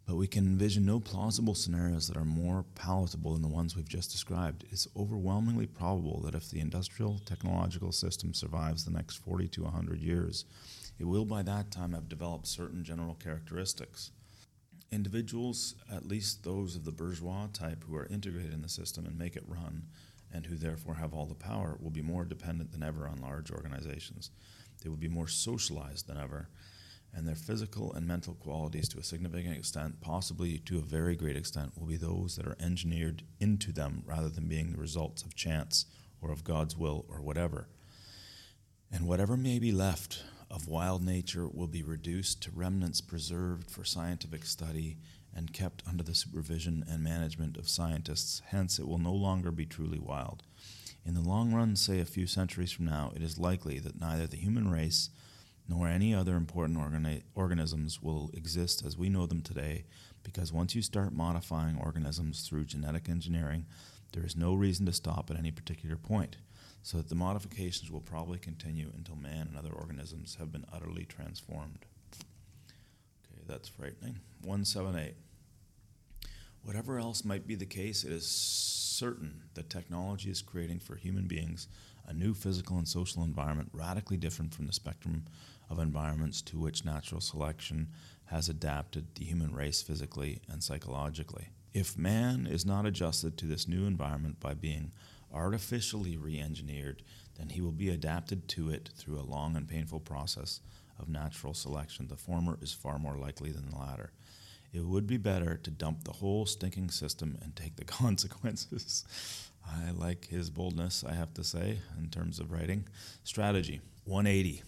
But 0.09 0.17
we 0.17 0.27
can 0.27 0.47
envision 0.47 0.87
no 0.87 1.01
plausible 1.01 1.55
scenarios 1.55 2.09
that 2.09 2.17
are 2.17 2.25
more 2.25 2.65
palatable 2.75 3.35
than 3.35 3.43
the 3.43 3.49
ones 3.49 3.77
we've 3.77 3.87
just 3.87 4.11
described. 4.11 4.65
It's 4.71 4.89
overwhelmingly 4.97 5.67
probable 5.67 6.23
that 6.23 6.35
if 6.35 6.49
the 6.49 6.61
industrial 6.61 7.19
technological 7.27 7.93
system 7.93 8.33
survives 8.33 8.87
the 8.87 8.91
next 8.91 9.17
40 9.17 9.49
to 9.49 9.65
100 9.65 10.01
years, 10.01 10.47
it 10.99 11.05
will 11.05 11.27
by 11.27 11.43
that 11.43 11.71
time 11.71 11.93
have 11.93 12.09
developed 12.09 12.47
certain 12.47 12.85
general 12.85 13.17
characteristics. 13.23 14.11
Individuals, 14.91 15.75
at 15.93 16.09
least 16.09 16.43
those 16.43 16.75
of 16.75 16.87
the 16.87 16.91
bourgeois 16.91 17.49
type 17.53 17.85
who 17.85 17.95
are 17.95 18.07
integrated 18.07 18.55
in 18.55 18.63
the 18.63 18.69
system 18.71 19.05
and 19.05 19.19
make 19.19 19.37
it 19.37 19.45
run, 19.47 19.89
and 20.33 20.47
who 20.47 20.57
therefore 20.57 20.95
have 20.95 21.13
all 21.13 21.27
the 21.27 21.35
power, 21.35 21.77
will 21.83 21.91
be 21.91 22.01
more 22.01 22.25
dependent 22.25 22.73
than 22.73 22.83
ever 22.83 23.07
on 23.07 23.21
large 23.21 23.51
organizations. 23.51 24.31
They 24.83 24.89
will 24.89 24.97
be 24.97 25.09
more 25.09 25.29
socialized 25.29 26.07
than 26.07 26.17
ever, 26.17 26.49
and 27.15 27.27
their 27.27 27.35
physical 27.35 27.93
and 27.93 28.07
mental 28.07 28.35
qualities, 28.35 28.89
to 28.91 28.99
a 28.99 29.03
significant 29.03 29.57
extent, 29.57 30.01
possibly 30.01 30.59
to 30.59 30.79
a 30.79 30.83
very 30.83 31.17
great 31.17 31.37
extent, 31.37 31.73
will 31.77 31.87
be 31.87 31.97
those 31.97 32.37
that 32.37 32.47
are 32.47 32.57
engineered 32.61 33.23
into 33.41 33.73
them 33.73 34.03
rather 34.07 34.29
than 34.29 34.49
being 34.49 34.73
the 34.73 34.79
results 34.79 35.23
of 35.23 35.35
chance 35.35 35.87
or 36.21 36.31
of 36.31 36.45
God's 36.45 36.77
will 36.77 37.07
or 37.09 37.21
whatever. 37.21 37.69
And 38.93 39.07
whatever 39.07 39.37
may 39.37 39.59
be 39.59 39.73
left 39.73 40.23
of 40.51 40.69
wild 40.69 41.05
nature 41.05 41.47
will 41.47 41.67
be 41.67 41.83
reduced 41.83 42.43
to 42.43 42.51
remnants 42.51 43.01
preserved 43.01 43.71
for 43.71 43.85
scientific 43.85 44.45
study 44.45 44.97
and 45.35 45.53
kept 45.53 45.83
under 45.87 46.03
the 46.03 46.15
supervision 46.15 46.85
and 46.89 47.03
management 47.03 47.57
of 47.57 47.69
scientists. 47.69 48.41
Hence, 48.47 48.79
it 48.79 48.89
will 48.89 48.99
no 48.99 49.13
longer 49.13 49.51
be 49.51 49.67
truly 49.67 49.99
wild. 49.99 50.43
In 51.05 51.15
the 51.15 51.21
long 51.21 51.53
run, 51.53 51.77
say 51.77 52.01
a 52.01 52.05
few 52.05 52.27
centuries 52.27 52.73
from 52.73 52.87
now, 52.87 53.13
it 53.15 53.23
is 53.23 53.39
likely 53.39 53.79
that 53.79 54.01
neither 54.01 54.27
the 54.27 54.37
human 54.37 54.71
race 54.71 55.11
nor 55.69 55.87
any 55.87 56.15
other 56.15 56.35
important 56.35 56.79
organi- 56.79 57.23
organisms 57.35 58.03
will 58.03 58.31
exist 58.33 58.85
as 58.85 58.97
we 58.97 59.11
know 59.11 59.27
them 59.27 59.43
today, 59.43 59.85
because 60.23 60.53
once 60.53 60.75
you 60.75 60.81
start 60.81 61.13
modifying 61.13 61.79
organisms 61.79 62.41
through 62.41 62.65
genetic 62.65 63.09
engineering, 63.09 63.67
there 64.13 64.25
is 64.25 64.35
no 64.35 64.55
reason 64.55 64.87
to 64.87 64.93
stop 64.93 65.31
at 65.31 65.39
any 65.39 65.51
particular 65.51 65.97
point, 65.97 66.39
so 66.83 66.97
that 66.97 67.11
the 67.11 67.15
modifications 67.15 67.91
will 67.91 68.01
probably 68.01 68.39
continue 68.39 68.91
until 68.97 69.17
man 69.17 69.47
and 69.49 69.59
other 69.59 69.73
organisms 69.73 70.37
have 70.39 70.51
been 70.51 70.65
utterly 70.73 71.05
transformed. 71.05 71.85
Okay, 72.15 73.43
that's 73.47 73.69
frightening. 73.69 74.21
178. 74.43 75.15
Whatever 76.63 76.99
else 76.99 77.25
might 77.25 77.47
be 77.47 77.55
the 77.55 77.67
case, 77.67 78.05
it 78.05 78.13
is 78.13 78.27
certain 78.27 79.43
that 79.55 79.71
technology 79.71 80.31
is 80.31 80.43
creating 80.43 80.81
for 80.81 80.97
human 80.97 81.27
beings 81.27 81.69
a 82.09 82.13
new 82.15 82.33
physical 82.33 82.79
and 82.79 82.89
social 82.89 83.23
environment 83.23 83.69
radically 83.73 84.17
different 84.17 84.55
from 84.55 84.67
the 84.67 84.73
spectrum 84.73 85.25
of 85.71 85.79
environments 85.79 86.43
to 86.43 86.59
which 86.59 86.85
natural 86.85 87.21
selection 87.21 87.89
has 88.27 88.49
adapted 88.49 89.15
the 89.15 89.25
human 89.25 89.55
race 89.55 89.83
physically 89.83 90.41
and 90.51 90.63
psychologically. 90.63 91.49
If 91.73 91.99
man 91.99 92.47
is 92.47 92.67
not 92.67 92.87
adjusted 92.87 93.37
to 93.39 93.47
this 93.47 93.69
new 93.69 93.87
environment 93.87 94.41
by 94.41 94.55
being 94.55 94.93
artificially 95.33 96.17
re 96.17 96.39
engineered, 96.39 97.03
then 97.39 97.51
he 97.51 97.61
will 97.61 97.73
be 97.73 97.91
adapted 97.91 98.49
to 98.49 98.71
it 98.71 98.91
through 98.97 99.19
a 99.19 99.23
long 99.23 99.57
and 99.57 99.69
painful 99.69 100.01
process 100.01 100.61
of 100.99 101.09
natural 101.09 101.55
selection. 101.55 102.09
The 102.09 102.17
former 102.17 102.59
is 102.61 102.73
far 102.73 102.99
more 102.99 103.17
likely 103.17 103.51
than 103.51 103.71
the 103.71 103.79
latter. 103.79 104.13
It 104.73 104.85
would 104.85 105.07
be 105.07 105.17
better 105.17 105.57
to 105.57 105.71
dump 105.71 106.05
the 106.05 106.13
whole 106.13 106.45
stinking 106.45 106.91
system 106.91 107.39
and 107.43 107.55
take 107.57 107.77
the 107.77 107.85
consequences. 108.03 109.05
I 109.67 109.91
like 109.93 110.27
his 110.27 110.51
boldness, 110.51 111.05
I 111.05 111.15
have 111.15 111.33
to 111.35 111.45
say, 111.45 111.79
in 111.99 112.09
terms 112.09 112.39
of 112.41 112.53
writing. 112.53 112.89
Strategy 113.25 113.81
180. 114.05 114.63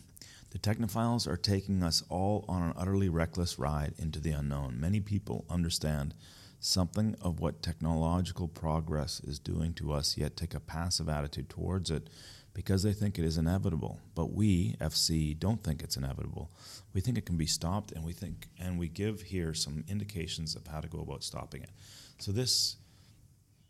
The 0.51 0.59
technophiles 0.59 1.29
are 1.29 1.37
taking 1.37 1.83
us 1.83 2.03
all 2.09 2.45
on 2.49 2.63
an 2.63 2.75
utterly 2.77 3.09
reckless 3.09 3.59
ride 3.59 3.95
into 3.99 4.21
the 4.21 4.33
unknown. 4.33 4.81
Many 4.81 5.01
people 5.01 5.45
understand 5.49 6.15
something 6.59 7.15
of 7.23 7.41
what 7.41 7.63
technological 7.63 8.49
progress 8.49 9.21
is 9.21 9.39
doing 9.39 9.73
to 9.75 9.93
us, 9.93 10.17
yet 10.19 10.37
take 10.37 10.55
a 10.55 10.61
passive 10.61 11.09
attitude 11.09 11.49
towards 11.49 11.91
it 11.91 12.11
because 12.53 12.83
they 12.83 12.93
think 12.93 13.19
it 13.19 13.25
is 13.25 13.39
inevitable. 13.39 14.01
But 14.15 14.33
we, 14.33 14.77
FC, 14.81 15.39
don't 15.39 15.63
think 15.63 15.83
it's 15.83 15.97
inevitable. 15.97 16.51
We 16.93 17.01
think 17.01 17.17
it 17.17 17.27
can 17.27 17.37
be 17.37 17.47
stopped, 17.47 17.93
and 17.93 18.05
we 18.05 18.13
think, 18.13 18.49
and 18.59 18.79
we 18.79 18.89
give 18.89 19.23
here 19.23 19.55
some 19.55 19.85
indications 19.89 20.57
of 20.57 20.67
how 20.67 20.81
to 20.81 20.89
go 20.89 21.01
about 21.01 21.23
stopping 21.23 21.63
it. 21.63 21.71
So 22.19 22.33
this 22.33 22.77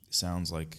sounds 0.08 0.50
like 0.50 0.78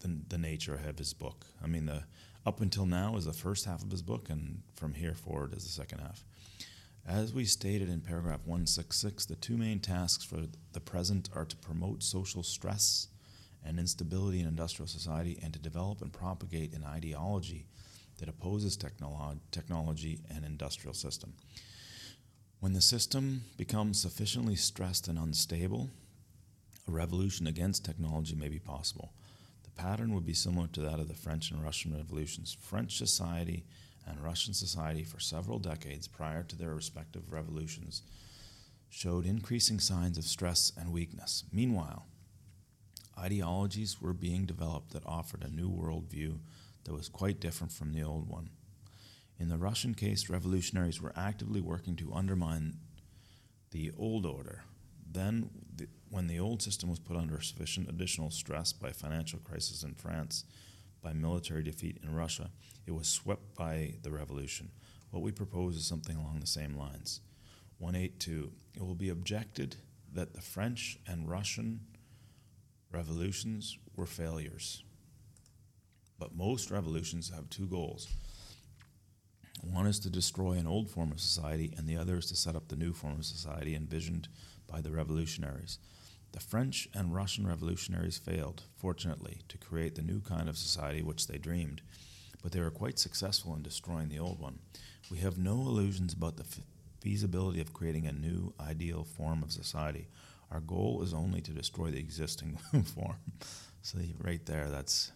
the, 0.00 0.18
the 0.28 0.38
nature 0.38 0.74
of 0.74 0.98
his 0.98 1.12
book. 1.12 1.46
I 1.62 1.66
mean, 1.66 1.86
the 1.86 2.04
up 2.44 2.60
until 2.60 2.86
now 2.86 3.16
is 3.16 3.24
the 3.24 3.32
first 3.32 3.64
half 3.64 3.82
of 3.82 3.90
his 3.90 4.02
book, 4.02 4.28
and 4.30 4.62
from 4.74 4.94
here 4.94 5.14
forward 5.14 5.54
is 5.54 5.64
the 5.64 5.70
second 5.70 6.00
half. 6.00 6.24
As 7.06 7.32
we 7.32 7.44
stated 7.44 7.88
in 7.88 8.00
paragraph 8.00 8.40
166, 8.44 9.26
the 9.26 9.34
two 9.36 9.56
main 9.56 9.80
tasks 9.80 10.24
for 10.24 10.42
the 10.72 10.80
present 10.80 11.28
are 11.34 11.44
to 11.44 11.56
promote 11.56 12.02
social 12.02 12.42
stress 12.42 13.08
and 13.64 13.78
instability 13.78 14.40
in 14.40 14.46
industrial 14.46 14.86
society 14.86 15.38
and 15.42 15.52
to 15.52 15.58
develop 15.58 16.00
and 16.00 16.12
propagate 16.12 16.74
an 16.74 16.84
ideology 16.84 17.66
that 18.18 18.28
opposes 18.28 18.76
technolo- 18.76 19.38
technology 19.50 20.20
and 20.30 20.44
industrial 20.44 20.94
system. 20.94 21.34
When 22.60 22.72
the 22.72 22.80
system 22.80 23.42
becomes 23.56 24.00
sufficiently 24.00 24.54
stressed 24.54 25.08
and 25.08 25.18
unstable, 25.18 25.90
a 26.86 26.92
revolution 26.92 27.46
against 27.48 27.84
technology 27.84 28.36
may 28.36 28.48
be 28.48 28.60
possible. 28.60 29.12
The 29.74 29.82
pattern 29.82 30.14
would 30.14 30.26
be 30.26 30.34
similar 30.34 30.68
to 30.68 30.80
that 30.82 31.00
of 31.00 31.08
the 31.08 31.14
French 31.14 31.50
and 31.50 31.62
Russian 31.62 31.94
revolutions. 31.94 32.56
French 32.60 32.96
society 32.96 33.64
and 34.06 34.20
Russian 34.20 34.54
society, 34.54 35.04
for 35.04 35.20
several 35.20 35.58
decades 35.58 36.08
prior 36.08 36.42
to 36.42 36.56
their 36.56 36.74
respective 36.74 37.32
revolutions, 37.32 38.02
showed 38.88 39.24
increasing 39.24 39.80
signs 39.80 40.18
of 40.18 40.24
stress 40.24 40.72
and 40.76 40.92
weakness. 40.92 41.44
Meanwhile, 41.52 42.06
ideologies 43.18 44.00
were 44.00 44.12
being 44.12 44.44
developed 44.44 44.92
that 44.92 45.06
offered 45.06 45.44
a 45.44 45.54
new 45.54 45.70
worldview 45.70 46.38
that 46.84 46.92
was 46.92 47.08
quite 47.08 47.40
different 47.40 47.72
from 47.72 47.92
the 47.92 48.02
old 48.02 48.28
one. 48.28 48.50
In 49.38 49.48
the 49.48 49.58
Russian 49.58 49.94
case, 49.94 50.28
revolutionaries 50.28 51.00
were 51.00 51.12
actively 51.16 51.60
working 51.60 51.96
to 51.96 52.12
undermine 52.12 52.78
the 53.70 53.92
old 53.96 54.26
order. 54.26 54.64
Then, 55.10 55.50
the, 55.71 55.71
when 56.12 56.26
the 56.26 56.38
old 56.38 56.60
system 56.60 56.90
was 56.90 56.98
put 56.98 57.16
under 57.16 57.40
sufficient 57.40 57.88
additional 57.88 58.28
stress 58.28 58.70
by 58.70 58.92
financial 58.92 59.38
crisis 59.38 59.82
in 59.82 59.94
France, 59.94 60.44
by 61.00 61.14
military 61.14 61.62
defeat 61.62 61.98
in 62.02 62.14
Russia, 62.14 62.50
it 62.86 62.92
was 62.92 63.08
swept 63.08 63.54
by 63.54 63.94
the 64.02 64.10
revolution. 64.10 64.68
What 65.10 65.22
we 65.22 65.32
propose 65.32 65.74
is 65.74 65.86
something 65.86 66.14
along 66.14 66.40
the 66.40 66.46
same 66.46 66.76
lines. 66.76 67.22
182. 67.78 68.52
It 68.76 68.82
will 68.82 68.94
be 68.94 69.08
objected 69.08 69.76
that 70.12 70.34
the 70.34 70.42
French 70.42 70.98
and 71.08 71.30
Russian 71.30 71.80
revolutions 72.90 73.78
were 73.96 74.04
failures. 74.04 74.84
But 76.18 76.36
most 76.36 76.70
revolutions 76.70 77.32
have 77.34 77.48
two 77.48 77.66
goals. 77.66 78.06
One 79.62 79.86
is 79.86 79.98
to 80.00 80.10
destroy 80.10 80.52
an 80.52 80.66
old 80.66 80.90
form 80.90 81.10
of 81.10 81.20
society, 81.20 81.72
and 81.78 81.88
the 81.88 81.96
other 81.96 82.18
is 82.18 82.26
to 82.26 82.36
set 82.36 82.54
up 82.54 82.68
the 82.68 82.76
new 82.76 82.92
form 82.92 83.14
of 83.14 83.24
society 83.24 83.74
envisioned 83.74 84.28
by 84.70 84.82
the 84.82 84.90
revolutionaries. 84.90 85.78
The 86.32 86.40
French 86.40 86.88
and 86.94 87.14
Russian 87.14 87.46
revolutionaries 87.46 88.18
failed, 88.18 88.62
fortunately, 88.76 89.42
to 89.48 89.58
create 89.58 89.94
the 89.94 90.02
new 90.02 90.20
kind 90.20 90.48
of 90.48 90.56
society 90.56 91.02
which 91.02 91.26
they 91.26 91.38
dreamed, 91.38 91.82
but 92.42 92.52
they 92.52 92.60
were 92.60 92.70
quite 92.70 92.98
successful 92.98 93.54
in 93.54 93.62
destroying 93.62 94.08
the 94.08 94.18
old 94.18 94.40
one. 94.40 94.58
We 95.10 95.18
have 95.18 95.36
no 95.36 95.52
illusions 95.52 96.14
about 96.14 96.38
the 96.38 96.46
feasibility 97.00 97.60
of 97.60 97.74
creating 97.74 98.06
a 98.06 98.12
new 98.12 98.54
ideal 98.58 99.04
form 99.04 99.42
of 99.42 99.52
society. 99.52 100.08
Our 100.50 100.60
goal 100.60 101.02
is 101.02 101.12
only 101.12 101.42
to 101.42 101.52
destroy 101.52 101.90
the 101.90 101.98
existing 101.98 102.56
form. 102.94 103.16
So, 103.82 103.98
right 104.18 104.44
there, 104.46 104.68
that's 104.70 105.12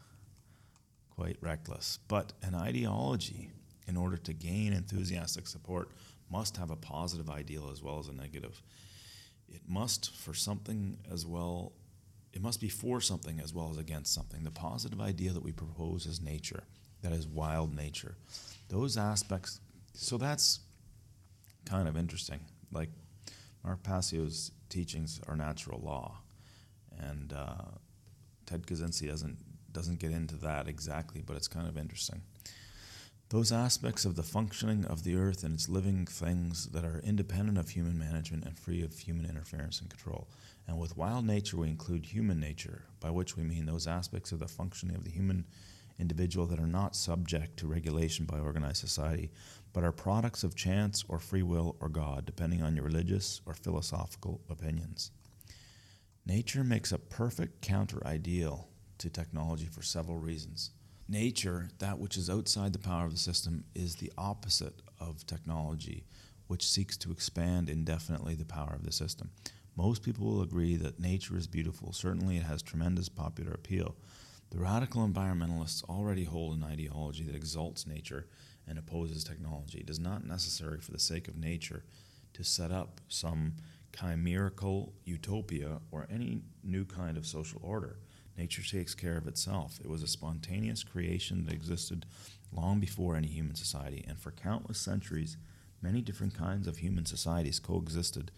quite 1.10 1.38
reckless. 1.40 1.98
But 2.08 2.34
an 2.42 2.54
ideology, 2.54 3.50
in 3.86 3.96
order 3.96 4.16
to 4.18 4.32
gain 4.34 4.72
enthusiastic 4.72 5.46
support, 5.46 5.90
must 6.30 6.56
have 6.56 6.70
a 6.70 6.76
positive 6.76 7.30
ideal 7.30 7.70
as 7.72 7.82
well 7.82 7.98
as 7.98 8.08
a 8.08 8.12
negative. 8.12 8.60
It 9.48 9.62
must 9.68 10.14
for 10.16 10.34
something 10.34 10.98
as 11.10 11.26
well 11.26 11.72
it 12.32 12.42
must 12.42 12.60
be 12.60 12.68
for 12.68 13.00
something 13.00 13.40
as 13.40 13.54
well 13.54 13.70
as 13.70 13.78
against 13.78 14.12
something. 14.12 14.44
The 14.44 14.50
positive 14.50 15.00
idea 15.00 15.32
that 15.32 15.42
we 15.42 15.52
propose 15.52 16.04
is 16.04 16.20
nature, 16.20 16.64
that 17.00 17.12
is 17.12 17.26
wild 17.26 17.74
nature. 17.74 18.14
Those 18.68 18.98
aspects 18.98 19.60
so 19.94 20.18
that's 20.18 20.60
kind 21.64 21.88
of 21.88 21.96
interesting. 21.96 22.40
Like 22.70 22.90
Mark 23.64 23.82
Passio's 23.82 24.52
teachings 24.68 25.20
are 25.26 25.34
natural 25.34 25.80
law, 25.82 26.18
and 26.98 27.32
uh, 27.32 27.64
Ted 28.44 28.66
Kaczynski 28.66 29.08
doesn't 29.08 29.38
doesn't 29.72 29.98
get 29.98 30.10
into 30.10 30.36
that 30.36 30.68
exactly, 30.68 31.22
but 31.24 31.36
it's 31.36 31.48
kind 31.48 31.66
of 31.66 31.76
interesting. 31.78 32.20
Those 33.30 33.50
aspects 33.50 34.04
of 34.04 34.14
the 34.14 34.22
functioning 34.22 34.84
of 34.84 35.02
the 35.02 35.16
earth 35.16 35.42
and 35.42 35.54
its 35.54 35.68
living 35.68 36.06
things 36.06 36.66
that 36.68 36.84
are 36.84 37.00
independent 37.04 37.58
of 37.58 37.70
human 37.70 37.98
management 37.98 38.44
and 38.44 38.56
free 38.56 38.82
of 38.82 38.96
human 38.96 39.26
interference 39.28 39.80
and 39.80 39.90
control. 39.90 40.28
And 40.68 40.78
with 40.78 40.96
wild 40.96 41.24
nature, 41.24 41.56
we 41.56 41.68
include 41.68 42.06
human 42.06 42.38
nature, 42.38 42.84
by 43.00 43.10
which 43.10 43.36
we 43.36 43.42
mean 43.42 43.66
those 43.66 43.88
aspects 43.88 44.30
of 44.30 44.38
the 44.38 44.46
functioning 44.46 44.94
of 44.94 45.02
the 45.02 45.10
human 45.10 45.44
individual 45.98 46.46
that 46.46 46.60
are 46.60 46.68
not 46.68 46.94
subject 46.94 47.56
to 47.56 47.66
regulation 47.66 48.26
by 48.26 48.38
organized 48.38 48.76
society, 48.76 49.32
but 49.72 49.82
are 49.82 49.90
products 49.90 50.44
of 50.44 50.54
chance 50.54 51.04
or 51.08 51.18
free 51.18 51.42
will 51.42 51.74
or 51.80 51.88
God, 51.88 52.26
depending 52.26 52.62
on 52.62 52.76
your 52.76 52.84
religious 52.84 53.40
or 53.44 53.54
philosophical 53.54 54.40
opinions. 54.48 55.10
Nature 56.24 56.62
makes 56.62 56.92
a 56.92 56.98
perfect 56.98 57.60
counter 57.60 58.06
ideal 58.06 58.68
to 58.98 59.10
technology 59.10 59.66
for 59.66 59.82
several 59.82 60.16
reasons. 60.16 60.70
Nature, 61.08 61.68
that 61.78 61.98
which 61.98 62.16
is 62.16 62.28
outside 62.28 62.72
the 62.72 62.78
power 62.78 63.04
of 63.04 63.12
the 63.12 63.18
system, 63.18 63.64
is 63.74 63.96
the 63.96 64.12
opposite 64.18 64.82
of 64.98 65.24
technology, 65.26 66.04
which 66.48 66.68
seeks 66.68 66.96
to 66.96 67.12
expand 67.12 67.68
indefinitely 67.70 68.34
the 68.34 68.44
power 68.44 68.74
of 68.74 68.84
the 68.84 68.90
system. 68.90 69.30
Most 69.76 70.02
people 70.02 70.26
will 70.26 70.42
agree 70.42 70.76
that 70.76 70.98
nature 70.98 71.36
is 71.36 71.46
beautiful. 71.46 71.92
Certainly, 71.92 72.38
it 72.38 72.42
has 72.42 72.62
tremendous 72.62 73.08
popular 73.08 73.52
appeal. 73.52 73.94
The 74.50 74.58
radical 74.58 75.06
environmentalists 75.06 75.84
already 75.84 76.24
hold 76.24 76.56
an 76.56 76.64
ideology 76.64 77.24
that 77.24 77.36
exalts 77.36 77.86
nature 77.86 78.26
and 78.66 78.78
opposes 78.78 79.22
technology. 79.22 79.78
It 79.78 79.90
is 79.90 80.00
not 80.00 80.24
necessary 80.24 80.80
for 80.80 80.92
the 80.92 80.98
sake 80.98 81.28
of 81.28 81.36
nature 81.36 81.84
to 82.32 82.42
set 82.42 82.70
up 82.72 83.00
some 83.08 83.54
chimerical 83.96 84.92
utopia 85.04 85.80
or 85.90 86.06
any 86.10 86.42
new 86.64 86.84
kind 86.84 87.16
of 87.16 87.26
social 87.26 87.60
order. 87.62 87.98
Nature 88.36 88.62
takes 88.62 88.94
care 88.94 89.16
of 89.16 89.26
itself. 89.26 89.78
It 89.82 89.88
was 89.88 90.02
a 90.02 90.08
spontaneous 90.08 90.84
creation 90.84 91.44
that 91.44 91.54
existed 91.54 92.06
long 92.52 92.80
before 92.80 93.16
any 93.16 93.28
human 93.28 93.54
society, 93.54 94.04
and 94.06 94.18
for 94.18 94.30
countless 94.30 94.78
centuries, 94.78 95.36
many 95.80 96.00
different 96.00 96.34
kinds 96.34 96.66
of 96.66 96.78
human 96.78 97.06
societies 97.06 97.58
coexisted 97.58 98.30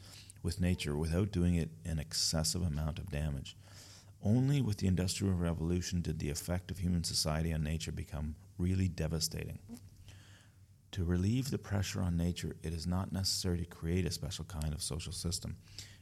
with 0.42 0.60
nature 0.60 0.96
without 0.96 1.32
doing 1.32 1.54
it 1.54 1.70
an 1.84 1.98
excessive 1.98 2.62
amount 2.62 2.98
of 2.98 3.10
damage. 3.10 3.56
Only 4.22 4.60
with 4.60 4.78
the 4.78 4.86
Industrial 4.86 5.34
Revolution 5.34 6.00
did 6.00 6.18
the 6.18 6.30
effect 6.30 6.70
of 6.70 6.78
human 6.78 7.04
society 7.04 7.52
on 7.52 7.62
nature 7.62 7.92
become 7.92 8.34
really 8.56 8.88
devastating. 8.88 9.58
To 10.92 11.04
relieve 11.04 11.50
the 11.50 11.58
pressure 11.58 12.00
on 12.00 12.16
nature, 12.16 12.56
it 12.62 12.72
is 12.72 12.86
not 12.86 13.12
necessary 13.12 13.58
to 13.58 13.64
create 13.64 14.06
a 14.06 14.10
special 14.10 14.44
kind 14.44 14.72
of 14.72 14.82
social 14.82 15.12
system. 15.12 15.56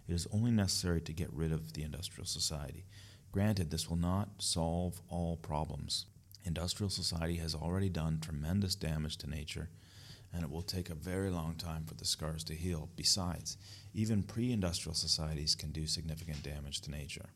It 0.09 0.14
is 0.14 0.28
only 0.32 0.51
necessary 0.51 1.01
to 1.02 1.12
get 1.12 1.32
rid 1.32 1.52
of 1.52 1.73
the 1.73 1.82
industrial 1.82 2.27
society. 2.27 2.85
Granted, 3.36 3.70
this 3.70 3.90
will 3.90 3.98
not 3.98 4.30
solve 4.38 5.02
all 5.10 5.36
problems. 5.36 6.06
Industrial 6.46 6.88
society 6.88 7.36
has 7.36 7.54
already 7.54 7.90
done 7.90 8.18
tremendous 8.18 8.74
damage 8.74 9.18
to 9.18 9.28
nature, 9.28 9.68
and 10.32 10.42
it 10.42 10.50
will 10.50 10.62
take 10.62 10.88
a 10.88 10.94
very 10.94 11.28
long 11.28 11.54
time 11.54 11.84
for 11.84 11.92
the 11.92 12.06
scars 12.06 12.42
to 12.44 12.54
heal. 12.54 12.88
Besides, 12.96 13.58
even 13.92 14.22
pre 14.22 14.52
industrial 14.52 14.94
societies 14.94 15.54
can 15.54 15.70
do 15.70 15.86
significant 15.86 16.42
damage 16.42 16.80
to 16.80 16.90
nature. 16.90 17.28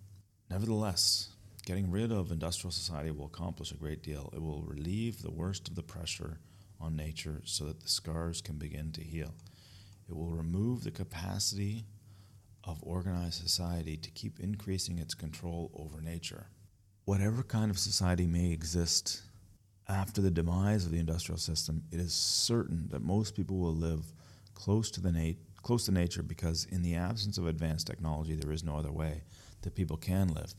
Nevertheless, 0.48 1.34
getting 1.66 1.90
rid 1.90 2.10
of 2.12 2.32
industrial 2.32 2.72
society 2.72 3.10
will 3.10 3.26
accomplish 3.26 3.70
a 3.70 3.76
great 3.76 4.02
deal. 4.02 4.30
It 4.32 4.40
will 4.40 4.62
relieve 4.62 5.20
the 5.20 5.30
worst 5.30 5.68
of 5.68 5.74
the 5.74 5.82
pressure 5.82 6.38
on 6.80 6.96
nature 6.96 7.42
so 7.44 7.66
that 7.66 7.80
the 7.80 7.90
scars 7.90 8.40
can 8.40 8.56
begin 8.56 8.90
to 8.92 9.02
heal. 9.02 9.34
It 10.08 10.16
will 10.16 10.30
remove 10.30 10.82
the 10.82 10.92
capacity 10.92 11.84
of 12.64 12.78
organized 12.82 13.40
society 13.40 13.96
to 13.96 14.10
keep 14.10 14.38
increasing 14.40 14.98
its 14.98 15.14
control 15.14 15.70
over 15.74 16.00
nature. 16.00 16.46
Whatever 17.04 17.42
kind 17.42 17.70
of 17.70 17.78
society 17.78 18.26
may 18.26 18.52
exist 18.52 19.22
after 19.88 20.20
the 20.20 20.30
demise 20.30 20.86
of 20.86 20.92
the 20.92 20.98
industrial 20.98 21.38
system, 21.38 21.82
it 21.90 21.98
is 21.98 22.12
certain 22.12 22.88
that 22.90 23.02
most 23.02 23.34
people 23.34 23.58
will 23.58 23.74
live 23.74 24.12
close 24.54 24.90
to 24.92 25.00
the 25.00 25.10
nat- 25.10 25.36
close 25.62 25.86
to 25.86 25.92
nature 25.92 26.22
because 26.22 26.66
in 26.70 26.82
the 26.82 26.94
absence 26.94 27.38
of 27.38 27.46
advanced 27.46 27.86
technology 27.86 28.34
there 28.34 28.52
is 28.52 28.64
no 28.64 28.76
other 28.76 28.92
way 28.92 29.22
that 29.62 29.74
people 29.74 29.96
can 29.96 30.28
live. 30.28 30.54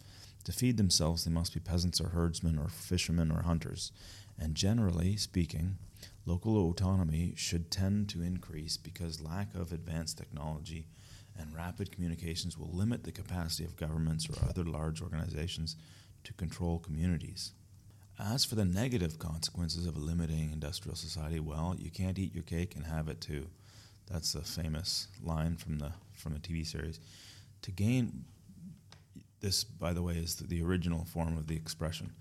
To 0.45 0.51
feed 0.51 0.77
themselves 0.77 1.23
they 1.23 1.31
must 1.31 1.53
be 1.53 1.59
peasants 1.59 2.01
or 2.01 2.09
herdsmen 2.09 2.57
or 2.57 2.67
fishermen 2.67 3.31
or 3.31 3.43
hunters. 3.43 3.91
And 4.37 4.55
generally 4.55 5.15
speaking, 5.17 5.77
local 6.25 6.57
autonomy 6.57 7.33
should 7.35 7.71
tend 7.71 8.09
to 8.09 8.21
increase 8.21 8.75
because 8.75 9.21
lack 9.21 9.53
of 9.55 9.71
advanced 9.71 10.17
technology 10.17 10.87
and 11.41 11.55
rapid 11.55 11.91
communications 11.91 12.57
will 12.57 12.71
limit 12.71 13.03
the 13.03 13.11
capacity 13.11 13.65
of 13.65 13.75
governments 13.75 14.29
or 14.29 14.47
other 14.47 14.63
large 14.63 15.01
organizations 15.01 15.75
to 16.23 16.33
control 16.33 16.79
communities. 16.79 17.51
As 18.19 18.45
for 18.45 18.55
the 18.55 18.65
negative 18.65 19.17
consequences 19.17 19.87
of 19.87 19.95
a 19.95 19.99
limiting 19.99 20.51
industrial 20.51 20.95
society, 20.95 21.39
well, 21.39 21.75
you 21.77 21.89
can't 21.89 22.19
eat 22.19 22.35
your 22.35 22.43
cake 22.43 22.75
and 22.75 22.85
have 22.85 23.07
it 23.07 23.19
too. 23.19 23.47
That's 24.11 24.35
a 24.35 24.41
famous 24.41 25.07
line 25.23 25.57
from 25.57 25.79
the 25.79 25.91
from 26.13 26.35
a 26.35 26.39
TV 26.39 26.65
series. 26.65 26.99
To 27.63 27.71
gain 27.71 28.25
this, 29.39 29.63
by 29.63 29.93
the 29.93 30.03
way, 30.03 30.15
is 30.15 30.35
the, 30.35 30.45
the 30.45 30.61
original 30.61 31.05
form 31.05 31.37
of 31.37 31.47
the 31.47 31.55
expression. 31.55 32.13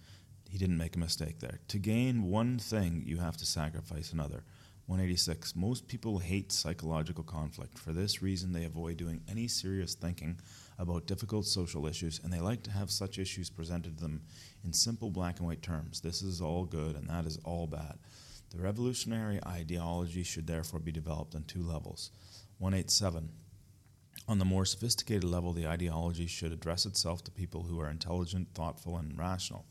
He 0.49 0.59
didn't 0.59 0.79
make 0.79 0.97
a 0.97 0.99
mistake 0.99 1.41
there. 1.41 1.61
To 1.69 1.79
gain 1.79 2.25
one 2.25 2.59
thing, 2.59 3.03
you 3.05 3.19
have 3.19 3.37
to 3.37 3.47
sacrifice 3.47 4.13
another. 4.13 4.43
186. 4.91 5.55
Most 5.55 5.87
people 5.87 6.19
hate 6.19 6.51
psychological 6.51 7.23
conflict. 7.23 7.79
For 7.79 7.93
this 7.93 8.23
reason, 8.23 8.53
they 8.53 8.65
avoid 8.65 8.97
doing 8.97 9.21
any 9.29 9.47
serious 9.47 9.95
thinking 9.95 10.41
about 10.81 11.07
difficult 11.07 11.47
social 11.47 11.87
issues, 11.87 12.21
and 12.25 12.33
they 12.33 12.41
like 12.41 12.65
to 12.65 12.73
have 12.73 12.91
such 12.91 13.17
issues 13.17 13.51
presented 13.51 13.97
to 13.97 14.03
them 14.03 14.23
in 14.65 14.73
simple 14.73 15.13
black 15.13 15.39
and 15.39 15.47
white 15.47 15.63
terms. 15.63 16.01
This 16.01 16.23
is 16.23 16.41
all 16.41 16.65
good, 16.65 16.97
and 16.97 17.09
that 17.09 17.25
is 17.25 17.39
all 17.45 17.69
bad. 17.69 17.99
The 18.51 18.61
revolutionary 18.61 19.39
ideology 19.47 20.25
should 20.25 20.49
therefore 20.49 20.81
be 20.81 20.91
developed 20.91 21.37
on 21.37 21.45
two 21.45 21.63
levels. 21.63 22.11
187. 22.59 23.29
On 24.27 24.41
the 24.41 24.45
more 24.45 24.65
sophisticated 24.65 25.23
level, 25.23 25.53
the 25.53 25.69
ideology 25.69 26.27
should 26.27 26.51
address 26.51 26.85
itself 26.85 27.23
to 27.23 27.31
people 27.31 27.63
who 27.63 27.79
are 27.79 27.89
intelligent, 27.89 28.49
thoughtful, 28.55 28.97
and 28.97 29.17
rational. 29.17 29.67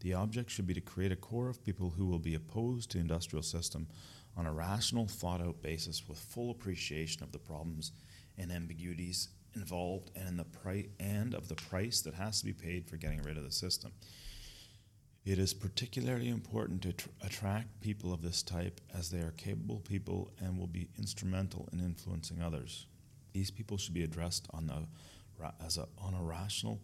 The 0.00 0.14
object 0.14 0.50
should 0.50 0.66
be 0.66 0.74
to 0.74 0.80
create 0.80 1.12
a 1.12 1.16
core 1.16 1.48
of 1.48 1.64
people 1.64 1.90
who 1.90 2.06
will 2.06 2.18
be 2.18 2.34
opposed 2.34 2.90
to 2.90 2.98
industrial 2.98 3.44
system 3.44 3.86
on 4.36 4.46
a 4.46 4.52
rational, 4.52 5.06
thought 5.06 5.40
out 5.40 5.62
basis 5.62 6.08
with 6.08 6.18
full 6.18 6.50
appreciation 6.50 7.22
of 7.22 7.32
the 7.32 7.38
problems 7.38 7.92
and 8.36 8.50
ambiguities 8.50 9.28
involved 9.54 10.10
and, 10.16 10.38
the 10.38 10.44
pri- 10.44 10.88
and 10.98 11.34
of 11.34 11.48
the 11.48 11.54
price 11.54 12.00
that 12.00 12.14
has 12.14 12.40
to 12.40 12.44
be 12.44 12.52
paid 12.52 12.88
for 12.88 12.96
getting 12.96 13.22
rid 13.22 13.36
of 13.36 13.44
the 13.44 13.52
system. 13.52 13.92
It 15.24 15.38
is 15.38 15.54
particularly 15.54 16.28
important 16.28 16.82
to 16.82 16.92
tr- 16.92 17.08
attract 17.22 17.80
people 17.80 18.12
of 18.12 18.20
this 18.20 18.42
type 18.42 18.80
as 18.96 19.10
they 19.10 19.20
are 19.20 19.32
capable 19.36 19.80
people 19.80 20.30
and 20.38 20.58
will 20.58 20.66
be 20.66 20.88
instrumental 20.98 21.68
in 21.72 21.80
influencing 21.80 22.42
others. 22.42 22.86
These 23.32 23.50
people 23.50 23.78
should 23.78 23.94
be 23.94 24.04
addressed 24.04 24.46
on, 24.52 24.66
the, 24.66 24.86
as 25.64 25.78
a, 25.78 25.86
on 25.98 26.14
a 26.14 26.22
rational, 26.22 26.80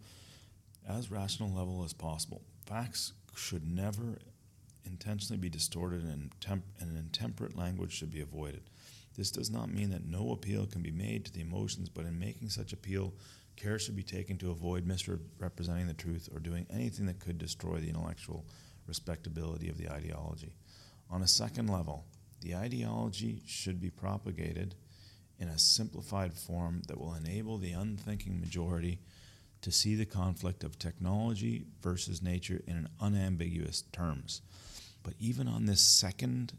as 0.87 1.11
rational 1.11 1.53
level 1.53 1.83
as 1.83 1.93
possible. 1.93 2.41
Facts 2.65 3.13
should 3.35 3.69
never 3.69 4.17
intentionally 4.85 5.39
be 5.39 5.49
distorted 5.49 6.03
and, 6.03 6.31
temp- 6.41 6.65
and 6.79 6.97
intemperate 6.97 7.57
language 7.57 7.93
should 7.93 8.11
be 8.11 8.21
avoided. 8.21 8.63
This 9.15 9.31
does 9.31 9.49
not 9.49 9.71
mean 9.71 9.89
that 9.91 10.05
no 10.05 10.31
appeal 10.31 10.65
can 10.65 10.81
be 10.81 10.91
made 10.91 11.25
to 11.25 11.33
the 11.33 11.41
emotions, 11.41 11.89
but 11.89 12.05
in 12.05 12.17
making 12.17 12.49
such 12.49 12.73
appeal, 12.73 13.13
care 13.55 13.77
should 13.77 13.95
be 13.95 14.03
taken 14.03 14.37
to 14.37 14.51
avoid 14.51 14.85
misrepresenting 14.85 15.87
the 15.87 15.93
truth 15.93 16.29
or 16.33 16.39
doing 16.39 16.65
anything 16.69 17.05
that 17.05 17.19
could 17.19 17.37
destroy 17.37 17.79
the 17.79 17.89
intellectual 17.89 18.45
respectability 18.87 19.69
of 19.69 19.77
the 19.77 19.89
ideology. 19.89 20.55
On 21.09 21.21
a 21.21 21.27
second 21.27 21.67
level, 21.67 22.05
the 22.41 22.55
ideology 22.55 23.41
should 23.45 23.79
be 23.79 23.89
propagated 23.89 24.75
in 25.39 25.47
a 25.47 25.59
simplified 25.59 26.33
form 26.33 26.81
that 26.87 26.99
will 26.99 27.13
enable 27.13 27.57
the 27.57 27.71
unthinking 27.71 28.39
majority 28.39 28.99
to 29.61 29.71
see 29.71 29.95
the 29.95 30.05
conflict 30.05 30.63
of 30.63 30.79
technology 30.79 31.65
versus 31.81 32.21
nature 32.21 32.61
in 32.67 32.87
unambiguous 32.99 33.83
terms. 33.91 34.41
But 35.03 35.13
even 35.19 35.47
on 35.47 35.65
this 35.65 35.81
second 35.81 36.53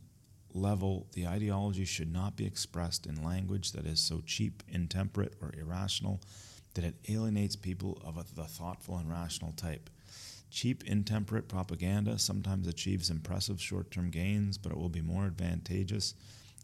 level, 0.54 1.06
the 1.12 1.26
ideology 1.26 1.84
should 1.84 2.12
not 2.12 2.36
be 2.36 2.46
expressed 2.46 3.06
in 3.06 3.24
language 3.24 3.72
that 3.72 3.86
is 3.86 4.00
so 4.00 4.22
cheap, 4.24 4.62
intemperate, 4.68 5.34
or 5.40 5.52
irrational 5.58 6.20
that 6.74 6.84
it 6.84 6.94
alienates 7.08 7.56
people 7.56 8.00
of 8.04 8.34
the 8.34 8.44
thoughtful 8.44 8.96
and 8.96 9.10
rational 9.10 9.52
type. 9.52 9.90
Cheap, 10.50 10.84
intemperate 10.84 11.48
propaganda 11.48 12.18
sometimes 12.18 12.66
achieves 12.66 13.10
impressive 13.10 13.60
short 13.60 13.90
term 13.90 14.10
gains, 14.10 14.58
but 14.58 14.72
it 14.72 14.78
will 14.78 14.88
be 14.88 15.00
more 15.00 15.24
advantageous 15.24 16.14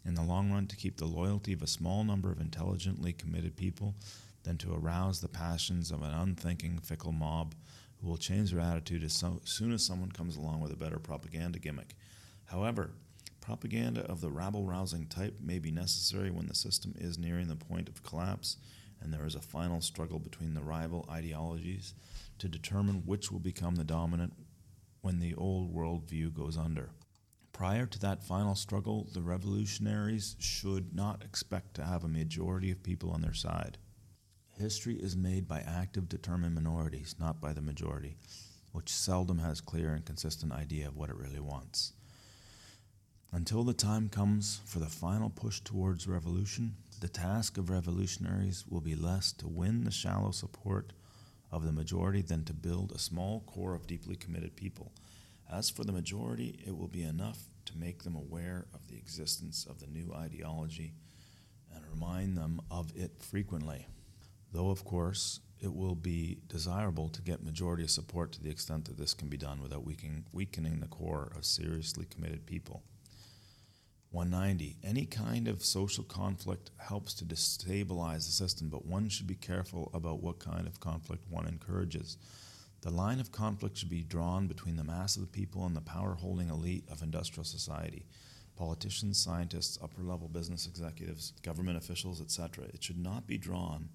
in 0.05 0.15
the 0.15 0.23
long 0.23 0.51
run 0.51 0.67
to 0.67 0.75
keep 0.75 0.97
the 0.97 1.05
loyalty 1.05 1.53
of 1.53 1.61
a 1.61 1.67
small 1.67 2.03
number 2.03 2.31
of 2.31 2.39
intelligently 2.39 3.13
committed 3.13 3.55
people 3.55 3.95
than 4.43 4.57
to 4.57 4.73
arouse 4.73 5.21
the 5.21 5.27
passions 5.27 5.91
of 5.91 6.01
an 6.01 6.13
unthinking, 6.13 6.79
fickle 6.79 7.11
mob 7.11 7.55
will 8.01 8.17
change 8.17 8.51
their 8.51 8.61
attitude 8.61 9.03
as 9.03 9.13
so, 9.13 9.41
soon 9.43 9.71
as 9.71 9.83
someone 9.83 10.11
comes 10.11 10.35
along 10.35 10.61
with 10.61 10.71
a 10.71 10.77
better 10.77 10.99
propaganda 10.99 11.59
gimmick. 11.59 11.95
However, 12.45 12.91
propaganda 13.41 14.01
of 14.01 14.21
the 14.21 14.31
rabble 14.31 14.63
rousing 14.63 15.07
type 15.07 15.39
may 15.41 15.59
be 15.59 15.71
necessary 15.71 16.31
when 16.31 16.47
the 16.47 16.55
system 16.55 16.93
is 16.97 17.17
nearing 17.17 17.47
the 17.47 17.55
point 17.55 17.89
of 17.89 18.03
collapse 18.03 18.57
and 19.01 19.13
there 19.13 19.25
is 19.25 19.35
a 19.35 19.41
final 19.41 19.81
struggle 19.81 20.19
between 20.19 20.53
the 20.53 20.61
rival 20.61 21.05
ideologies 21.09 21.93
to 22.37 22.47
determine 22.47 23.03
which 23.05 23.31
will 23.31 23.39
become 23.39 23.75
the 23.75 23.83
dominant 23.83 24.33
when 25.01 25.19
the 25.19 25.35
old 25.35 25.73
world 25.73 26.09
view 26.09 26.29
goes 26.29 26.57
under. 26.57 26.89
Prior 27.53 27.85
to 27.85 27.99
that 27.99 28.23
final 28.23 28.55
struggle, 28.55 29.07
the 29.13 29.21
revolutionaries 29.21 30.35
should 30.39 30.93
not 30.93 31.23
expect 31.23 31.73
to 31.75 31.83
have 31.83 32.03
a 32.03 32.09
majority 32.09 32.71
of 32.71 32.83
people 32.83 33.11
on 33.11 33.21
their 33.21 33.33
side. 33.33 33.77
History 34.59 34.95
is 34.95 35.15
made 35.15 35.47
by 35.47 35.61
active, 35.61 36.09
determined 36.09 36.53
minorities, 36.53 37.15
not 37.17 37.39
by 37.39 37.53
the 37.53 37.61
majority, 37.61 38.17
which 38.73 38.91
seldom 38.91 39.37
has 39.39 39.61
clear 39.61 39.93
and 39.93 40.03
consistent 40.03 40.51
idea 40.51 40.85
of 40.89 40.97
what 40.97 41.09
it 41.09 41.15
really 41.15 41.39
wants. 41.39 41.93
Until 43.31 43.63
the 43.63 43.73
time 43.73 44.09
comes 44.09 44.59
for 44.65 44.79
the 44.79 44.87
final 44.87 45.29
push 45.29 45.61
towards 45.61 46.09
revolution, 46.09 46.75
the 46.99 47.07
task 47.07 47.57
of 47.57 47.69
revolutionaries 47.69 48.65
will 48.67 48.81
be 48.81 48.95
less 48.95 49.31
to 49.31 49.47
win 49.47 49.85
the 49.85 49.91
shallow 49.91 50.31
support 50.31 50.91
of 51.53 51.63
the 51.63 51.71
majority 51.71 52.21
than 52.21 52.43
to 52.43 52.53
build 52.53 52.91
a 52.91 52.99
small 52.99 53.45
core 53.47 53.75
of 53.75 53.87
deeply 53.87 54.17
committed 54.17 54.57
people. 54.57 54.91
As 55.49 55.69
for 55.69 55.85
the 55.85 55.93
majority, 55.93 56.59
it 56.67 56.77
will 56.77 56.89
be 56.89 57.03
enough 57.03 57.45
to 57.63 57.77
make 57.77 58.03
them 58.03 58.17
aware 58.17 58.65
of 58.73 58.89
the 58.89 58.97
existence 58.97 59.65
of 59.69 59.79
the 59.79 59.87
new 59.87 60.13
ideology 60.13 60.95
and 61.73 61.85
remind 61.93 62.35
them 62.35 62.59
of 62.69 62.91
it 62.97 63.23
frequently 63.23 63.87
though, 64.51 64.69
of 64.69 64.83
course, 64.83 65.39
it 65.61 65.73
will 65.73 65.95
be 65.95 66.39
desirable 66.47 67.09
to 67.09 67.21
get 67.21 67.43
majority 67.43 67.85
support 67.87 68.31
to 68.31 68.41
the 68.41 68.49
extent 68.49 68.85
that 68.85 68.97
this 68.97 69.13
can 69.13 69.27
be 69.27 69.37
done 69.37 69.61
without 69.61 69.85
weakening, 69.85 70.25
weakening 70.31 70.79
the 70.79 70.87
core 70.87 71.31
of 71.35 71.45
seriously 71.45 72.05
committed 72.05 72.45
people. 72.45 72.83
190. 74.11 74.77
Any 74.83 75.05
kind 75.05 75.47
of 75.47 75.63
social 75.63 76.03
conflict 76.03 76.71
helps 76.77 77.13
to 77.15 77.25
destabilize 77.25 78.25
the 78.25 78.31
system, 78.31 78.69
but 78.69 78.85
one 78.85 79.07
should 79.09 79.27
be 79.27 79.35
careful 79.35 79.91
about 79.93 80.23
what 80.23 80.39
kind 80.39 80.65
of 80.65 80.79
conflict 80.79 81.25
one 81.29 81.47
encourages. 81.47 82.17
The 82.81 82.89
line 82.89 83.19
of 83.19 83.31
conflict 83.31 83.77
should 83.77 83.89
be 83.89 84.03
drawn 84.03 84.47
between 84.47 84.77
the 84.77 84.83
mass 84.83 85.15
of 85.15 85.21
the 85.21 85.27
people 85.27 85.65
and 85.65 85.75
the 85.75 85.81
power 85.81 86.15
holding 86.15 86.49
elite 86.49 86.85
of 86.89 87.01
industrial 87.01 87.45
society 87.45 88.05
politicians, 88.55 89.17
scientists, 89.17 89.79
upper 89.81 90.03
level 90.03 90.27
business 90.27 90.67
executives, 90.67 91.31
government 91.43 91.77
officials, 91.77 92.19
etc. 92.19 92.65
It 92.73 92.83
should 92.83 92.97
not 92.97 93.25
be 93.25 93.37
drawn 93.37 93.87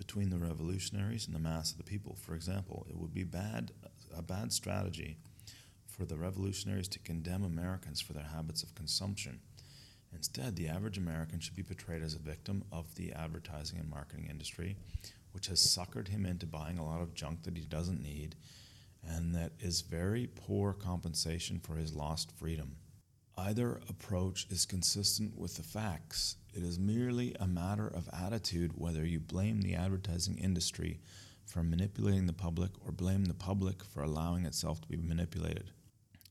between 0.00 0.30
the 0.30 0.38
revolutionaries 0.38 1.26
and 1.26 1.36
the 1.36 1.38
mass 1.38 1.70
of 1.70 1.76
the 1.76 1.84
people. 1.84 2.16
For 2.16 2.34
example, 2.34 2.86
it 2.88 2.96
would 2.96 3.12
be 3.12 3.22
bad, 3.22 3.70
a 4.16 4.22
bad 4.22 4.50
strategy 4.50 5.18
for 5.86 6.06
the 6.06 6.16
revolutionaries 6.16 6.88
to 6.88 6.98
condemn 7.00 7.44
Americans 7.44 8.00
for 8.00 8.14
their 8.14 8.24
habits 8.24 8.62
of 8.62 8.74
consumption. 8.74 9.40
Instead, 10.14 10.56
the 10.56 10.68
average 10.68 10.96
American 10.96 11.38
should 11.38 11.54
be 11.54 11.62
portrayed 11.62 12.02
as 12.02 12.14
a 12.14 12.18
victim 12.18 12.64
of 12.72 12.94
the 12.94 13.12
advertising 13.12 13.78
and 13.78 13.90
marketing 13.90 14.26
industry, 14.30 14.74
which 15.32 15.48
has 15.48 15.60
suckered 15.60 16.08
him 16.08 16.24
into 16.24 16.46
buying 16.46 16.78
a 16.78 16.84
lot 16.84 17.02
of 17.02 17.14
junk 17.14 17.42
that 17.42 17.58
he 17.58 17.64
doesn't 17.64 18.02
need 18.02 18.36
and 19.06 19.34
that 19.34 19.52
is 19.60 19.80
very 19.80 20.26
poor 20.26 20.72
compensation 20.72 21.60
for 21.60 21.76
his 21.76 21.94
lost 21.94 22.32
freedom. 22.36 22.76
Either 23.40 23.80
approach 23.88 24.46
is 24.50 24.66
consistent 24.66 25.34
with 25.34 25.56
the 25.56 25.62
facts. 25.62 26.36
It 26.52 26.62
is 26.62 26.78
merely 26.78 27.34
a 27.40 27.46
matter 27.46 27.86
of 27.86 28.06
attitude 28.12 28.72
whether 28.74 29.06
you 29.06 29.18
blame 29.18 29.62
the 29.62 29.74
advertising 29.74 30.36
industry 30.36 31.00
for 31.46 31.62
manipulating 31.62 32.26
the 32.26 32.34
public 32.34 32.70
or 32.84 32.92
blame 32.92 33.24
the 33.24 33.34
public 33.34 33.82
for 33.82 34.02
allowing 34.02 34.44
itself 34.44 34.82
to 34.82 34.88
be 34.88 34.98
manipulated. 34.98 35.70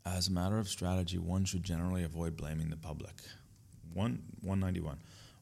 As 0.06 0.27
a 0.27 0.31
matter 0.31 0.60
of 0.60 0.69
strategy, 0.69 1.18
one 1.18 1.45
should 1.45 1.64
generally 1.64 2.03
avoid 2.03 2.38
blaming 2.38 2.69
the 2.69 2.77
public. 2.77 3.15
One, 3.91 4.22
191. 4.41 4.99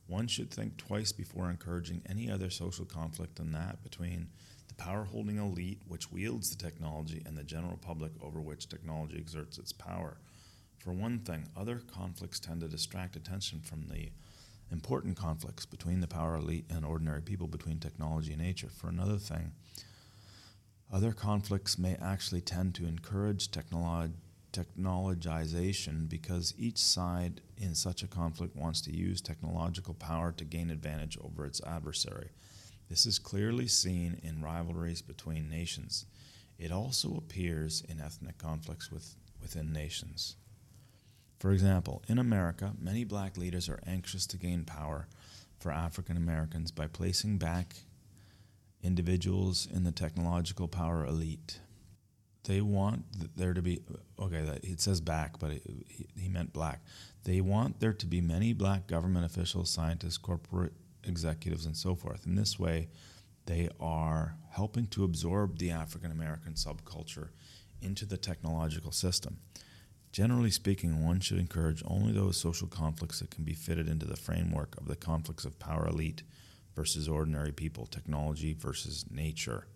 One 0.07 0.27
should 0.27 0.49
think 0.49 0.77
twice 0.77 1.11
before 1.11 1.49
encouraging 1.49 2.02
any 2.07 2.31
other 2.31 2.49
social 2.49 2.85
conflict 2.85 3.35
than 3.35 3.52
that 3.52 3.84
between 3.84 4.30
the 4.69 4.76
power 4.76 5.03
holding 5.03 5.38
elite, 5.38 5.81
which 5.85 6.14
wields 6.14 6.49
the 6.49 6.64
technology, 6.64 7.22
and 7.26 7.38
the 7.38 7.44
general 7.44 7.77
public 7.81 8.14
over 8.22 8.39
which 8.39 8.69
technology 8.69 9.18
exerts 9.18 9.57
its 9.57 9.73
power. 9.73 10.18
For 10.88 10.94
one 10.94 11.20
thing, 11.20 11.50
other 11.58 11.82
conflicts 11.94 12.40
tend 12.40 12.62
to 12.62 12.70
distract 12.70 13.18
attention 13.18 13.60
from 13.60 13.90
the 13.90 14.08
important 14.72 15.18
conflicts 15.18 15.66
between 15.66 16.00
the 16.00 16.08
power 16.08 16.38
elite 16.38 16.64
and 16.70 16.86
ordinary 16.86 17.22
people, 17.22 17.46
between 17.46 17.78
technology 17.78 18.32
and 18.32 18.42
nature. 18.42 18.70
For 18.70 18.88
another 18.88 19.18
thing, 19.18 19.52
other 20.90 21.12
conflicts 21.12 21.78
may 21.78 21.98
actually 22.02 22.40
tend 22.40 22.74
to 22.76 22.86
encourage 22.86 23.52
technolo- 23.52 24.14
technologization 24.54 26.08
because 26.08 26.54
each 26.58 26.78
side 26.78 27.42
in 27.58 27.76
such 27.76 28.02
a 28.02 28.08
conflict 28.08 28.56
wants 28.56 28.80
to 28.84 28.96
use 28.96 29.20
technological 29.20 29.94
power 29.94 30.32
to 30.32 30.46
gain 30.46 30.70
advantage 30.70 31.18
over 31.22 31.46
its 31.46 31.62
adversary. 31.68 32.30
This 32.88 33.06
is 33.06 33.20
clearly 33.20 33.68
seen 33.68 34.22
in 34.24 34.42
rivalries 34.42 35.02
between 35.02 35.50
nations. 35.50 36.06
It 36.58 36.72
also 36.72 37.18
appears 37.18 37.84
in 37.90 38.00
ethnic 38.00 38.38
conflicts 38.38 38.90
with, 38.90 39.16
within 39.42 39.74
nations. 39.74 40.38
For 41.40 41.52
example, 41.52 42.04
in 42.08 42.18
America, 42.18 42.74
many 42.80 43.04
black 43.04 43.38
leaders 43.38 43.70
are 43.70 43.80
anxious 43.86 44.26
to 44.28 44.38
gain 44.38 44.66
power 44.66 45.08
for 45.60 45.72
African 45.72 46.18
Americans 46.18 46.72
by 46.72 46.88
placing 46.88 47.38
back 47.38 47.76
individuals 48.82 49.68
in 49.72 49.84
the 49.84 49.92
technological 49.92 50.68
power 50.68 51.06
elite. 51.06 51.60
They 52.44 52.62
want 52.62 53.04
there 53.36 53.54
to 53.54 53.62
be, 53.62 53.82
okay, 54.18 54.60
it 54.64 54.80
says 54.80 55.02
back, 55.02 55.38
but 55.38 55.52
he 56.16 56.30
meant 56.30 56.54
black. 56.54 56.82
They 57.24 57.42
want 57.42 57.80
there 57.80 57.94
to 57.94 58.06
be 58.06 58.22
many 58.22 58.54
black 58.54 58.88
government 58.88 59.26
officials, 59.26 59.70
scientists, 59.70 60.18
corporate 60.18 60.74
executives, 61.04 61.66
and 61.66 61.76
so 61.76 61.94
forth. 61.94 62.26
In 62.26 62.36
this 62.36 62.58
way, 62.58 62.88
they 63.46 63.70
are 63.80 64.38
helping 64.52 64.88
to 64.88 65.04
absorb 65.04 65.58
the 65.58 65.72
African 65.72 66.12
American 66.12 66.54
subculture 66.54 67.30
into 67.82 68.06
the 68.06 68.18
technological 68.18 68.92
system. 68.92 69.40
Generally 70.18 70.49
speaking, 70.49 71.06
one 71.06 71.19
should 71.19 71.38
encourage 71.38 71.84
only 71.85 72.11
those 72.11 72.38
social 72.38 72.68
conflicts 72.68 73.19
that 73.19 73.30
can 73.30 73.44
be 73.44 73.53
fitted 73.53 73.88
into 73.88 74.07
the 74.07 74.15
framework 74.15 74.76
of 74.80 74.88
the 74.88 74.95
conflicts 74.95 75.45
of 75.45 75.60
power 75.60 75.88
elite 75.88 76.23
versus 76.76 77.07
ordinary 77.07 77.52
people, 77.52 77.85
technology 77.85 78.56
versus 78.56 79.06
nature. 79.11 79.68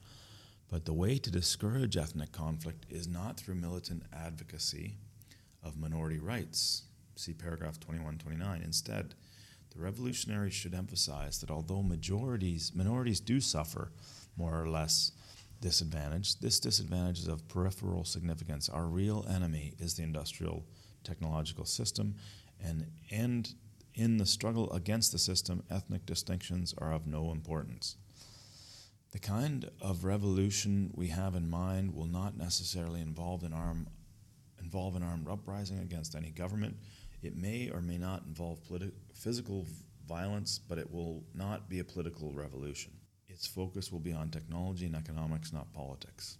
But 0.67 0.85
the 0.85 0.93
way 0.93 1.19
to 1.19 1.29
discourage 1.29 1.95
ethnic 1.95 2.31
conflict 2.31 2.87
is 2.89 3.07
not 3.07 3.37
through 3.37 3.53
militant 3.53 4.01
advocacy 4.11 4.95
of 5.61 5.77
minority 5.77 6.17
rights. 6.17 6.85
See 7.15 7.33
paragraph 7.33 7.79
2129. 7.79 8.63
Instead, 8.63 9.13
the 9.75 9.79
revolutionaries 9.79 10.55
should 10.55 10.73
emphasize 10.73 11.39
that 11.41 11.51
although 11.51 11.83
majorities 11.83 12.71
minorities 12.73 13.19
do 13.19 13.41
suffer 13.41 13.91
more 14.35 14.59
or 14.59 14.67
less 14.67 15.11
disadvantage. 15.61 16.39
This 16.39 16.59
disadvantage 16.59 17.19
is 17.19 17.27
of 17.27 17.47
peripheral 17.47 18.03
significance. 18.03 18.67
Our 18.67 18.85
real 18.85 19.25
enemy 19.29 19.73
is 19.79 19.93
the 19.93 20.03
industrial 20.03 20.65
technological 21.03 21.65
system, 21.65 22.15
and, 22.59 22.85
in 23.93 24.17
the 24.17 24.25
struggle 24.25 24.71
against 24.71 25.11
the 25.11 25.19
system, 25.19 25.63
ethnic 25.69 26.05
distinctions 26.05 26.73
are 26.77 26.93
of 26.93 27.07
no 27.07 27.31
importance. 27.31 27.97
The 29.11 29.19
kind 29.19 29.69
of 29.81 30.05
revolution 30.05 30.91
we 30.95 31.07
have 31.07 31.35
in 31.35 31.49
mind 31.49 31.93
will 31.93 32.05
not 32.05 32.37
necessarily 32.37 33.01
involve 33.01 33.43
an, 33.43 33.53
arm, 33.53 33.87
involve 34.59 34.95
an 34.95 35.03
armed 35.03 35.27
uprising 35.27 35.79
against 35.79 36.15
any 36.15 36.31
government. 36.31 36.77
It 37.21 37.35
may 37.35 37.69
or 37.69 37.81
may 37.81 37.97
not 37.97 38.23
involve 38.25 38.63
politi- 38.63 38.93
physical 39.13 39.67
violence, 40.07 40.59
but 40.59 40.77
it 40.77 40.91
will 40.91 41.23
not 41.33 41.69
be 41.69 41.79
a 41.79 41.83
political 41.83 42.31
revolution 42.31 42.93
its 43.41 43.47
focus 43.47 43.91
will 43.91 43.99
be 43.99 44.13
on 44.13 44.29
technology 44.29 44.85
and 44.85 44.95
economics, 44.95 45.51
not 45.51 45.73
politics. 45.73 46.37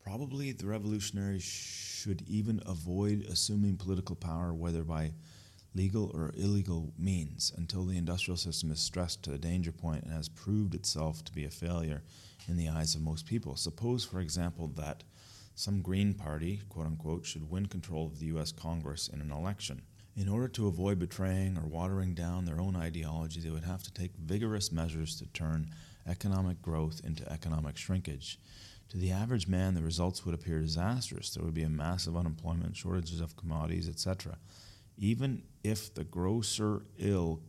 Probably 0.00 0.52
the 0.52 0.68
revolutionaries 0.68 1.42
should 1.42 2.22
even 2.28 2.62
avoid 2.64 3.26
assuming 3.28 3.76
political 3.76 4.14
power, 4.14 4.54
whether 4.54 4.84
by 4.84 5.14
legal 5.74 6.12
or 6.14 6.32
illegal 6.36 6.92
means, 6.96 7.52
until 7.56 7.84
the 7.84 7.98
industrial 7.98 8.36
system 8.36 8.70
is 8.70 8.78
stressed 8.78 9.24
to 9.24 9.32
a 9.32 9.38
danger 9.38 9.72
point 9.72 10.04
and 10.04 10.12
has 10.12 10.28
proved 10.28 10.76
itself 10.76 11.24
to 11.24 11.32
be 11.32 11.44
a 11.44 11.50
failure 11.50 12.04
in 12.46 12.56
the 12.56 12.68
eyes 12.68 12.94
of 12.94 13.00
most 13.00 13.26
people. 13.26 13.56
Suppose, 13.56 14.04
for 14.04 14.20
example, 14.20 14.68
that 14.76 15.02
some 15.56 15.82
Green 15.82 16.14
Party, 16.14 16.62
quote 16.68 16.86
unquote, 16.86 17.26
should 17.26 17.50
win 17.50 17.66
control 17.66 18.06
of 18.06 18.20
the 18.20 18.26
US 18.26 18.52
Congress 18.52 19.08
in 19.08 19.20
an 19.20 19.32
election. 19.32 19.82
In 20.18 20.28
order 20.28 20.48
to 20.48 20.66
avoid 20.66 20.98
betraying 20.98 21.56
or 21.56 21.64
watering 21.64 22.12
down 22.12 22.44
their 22.44 22.60
own 22.60 22.74
ideology, 22.74 23.40
they 23.40 23.50
would 23.50 23.62
have 23.62 23.84
to 23.84 23.92
take 23.92 24.16
vigorous 24.16 24.72
measures 24.72 25.16
to 25.18 25.26
turn 25.26 25.70
economic 26.08 26.60
growth 26.60 27.00
into 27.04 27.30
economic 27.32 27.76
shrinkage. 27.76 28.40
To 28.88 28.96
the 28.96 29.12
average 29.12 29.46
man, 29.46 29.74
the 29.74 29.82
results 29.82 30.26
would 30.26 30.34
appear 30.34 30.58
disastrous. 30.58 31.30
There 31.30 31.44
would 31.44 31.54
be 31.54 31.62
a 31.62 31.68
massive 31.68 32.16
unemployment, 32.16 32.76
shortages 32.76 33.20
of 33.20 33.36
commodities, 33.36 33.88
etc. 33.88 34.38
Even 34.96 35.44
if 35.62 35.94
the 35.94 36.02
grosser 36.02 36.82
ill 36.98 37.40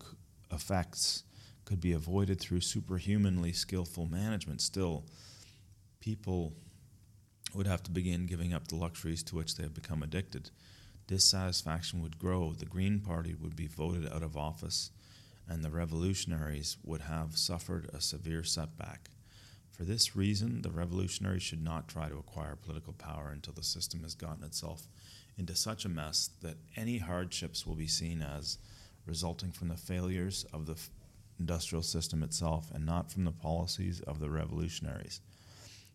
effects 0.52 1.24
could 1.66 1.82
be 1.82 1.94
avoided 1.94 2.40
through 2.40 2.62
superhumanly 2.62 3.52
skillful 3.52 4.06
management, 4.06 4.62
still, 4.62 5.06
people 6.02 6.54
would 7.56 7.66
have 7.66 7.82
to 7.82 7.90
begin 7.90 8.28
giving 8.28 8.54
up 8.54 8.68
the 8.68 8.76
luxuries 8.76 9.24
to 9.24 9.36
which 9.36 9.56
they 9.56 9.64
have 9.64 9.74
become 9.74 10.04
addicted. 10.04 10.52
Dissatisfaction 11.10 12.04
would 12.04 12.20
grow, 12.20 12.54
the 12.54 12.68
Green 12.68 13.00
Party 13.00 13.34
would 13.34 13.56
be 13.56 13.66
voted 13.66 14.08
out 14.14 14.22
of 14.22 14.38
office, 14.38 14.92
and 15.48 15.66
the 15.66 15.72
revolutionaries 15.72 16.78
would 16.84 17.02
have 17.02 17.36
suffered 17.36 17.90
a 17.92 18.00
severe 18.00 18.44
setback. 18.44 19.10
For 19.72 19.86
this 19.86 20.16
reason, 20.16 20.62
the 20.62 20.70
revolutionaries 20.70 21.42
should 21.42 21.64
not 21.64 21.88
try 21.88 22.10
to 22.10 22.20
acquire 22.20 22.56
political 22.56 22.94
power 22.94 23.32
until 23.32 23.54
the 23.54 23.64
system 23.64 24.04
has 24.04 24.14
gotten 24.14 24.44
itself 24.44 24.88
into 25.36 25.56
such 25.56 25.84
a 25.84 25.90
mess 25.90 26.30
that 26.44 26.58
any 26.76 27.00
hardships 27.00 27.66
will 27.66 27.74
be 27.74 27.88
seen 27.88 28.22
as 28.22 28.60
resulting 29.08 29.52
from 29.52 29.70
the 29.70 29.78
failures 29.78 30.46
of 30.54 30.68
the 30.68 30.78
industrial 31.40 31.82
system 31.82 32.22
itself 32.22 32.70
and 32.72 32.86
not 32.86 33.12
from 33.12 33.24
the 33.24 33.32
policies 33.32 34.00
of 34.02 34.20
the 34.20 34.30
revolutionaries. 34.30 35.22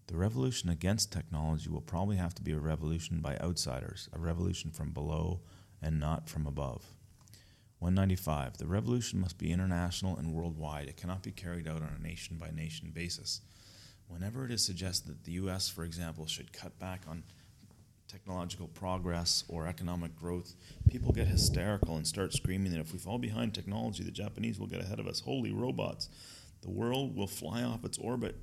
The 0.07 0.17
revolution 0.17 0.69
against 0.69 1.13
technology 1.13 1.71
will 1.71 1.81
probably 1.81 2.17
have 2.17 2.35
to 2.35 2.43
be 2.43 2.53
a 2.53 2.59
revolution 2.59 3.21
by 3.21 3.39
outsiders, 3.39 4.09
a 4.13 4.19
revolution 4.19 4.71
from 4.71 4.91
below 4.91 5.41
and 5.81 5.99
not 5.99 6.29
from 6.29 6.47
above. 6.47 6.85
195. 7.79 8.59
The 8.59 8.67
revolution 8.67 9.21
must 9.21 9.39
be 9.39 9.53
international 9.53 10.17
and 10.17 10.33
worldwide. 10.33 10.89
It 10.89 10.97
cannot 10.97 11.23
be 11.23 11.31
carried 11.31 11.69
out 11.69 11.83
on 11.83 11.97
a 11.99 12.03
nation 12.03 12.37
by 12.39 12.51
nation 12.51 12.91
basis. 12.95 13.41
Whenever 14.09 14.45
it 14.45 14.53
is 14.53 14.65
suggested 14.65 15.09
that 15.09 15.25
the 15.25 15.33
US, 15.33 15.69
for 15.69 15.85
example, 15.85 16.27
should 16.27 16.53
cut 16.53 16.79
back 16.79 17.03
on 17.09 17.25
technological 18.09 18.69
progress 18.69 19.45
or 19.49 19.67
economic 19.67 20.15
growth, 20.15 20.55
people 20.89 21.13
get 21.13 21.27
hysterical 21.27 21.97
and 21.97 22.07
start 22.07 22.33
screaming 22.33 22.73
that 22.73 22.81
if 22.81 22.93
we 22.93 22.99
fall 22.99 23.19
behind 23.19 23.53
technology, 23.53 24.05
the 24.05 24.11
Japanese 24.11 24.59
will 24.59 24.67
get 24.67 24.81
ahead 24.81 25.01
of 25.01 25.07
us. 25.07 25.21
Holy 25.21 25.53
robots! 25.53 26.09
The 26.65 26.71
world 26.71 27.15
will 27.15 27.27
fly 27.27 27.63
off 27.63 27.85
its 27.85 27.99
orbit 27.99 28.37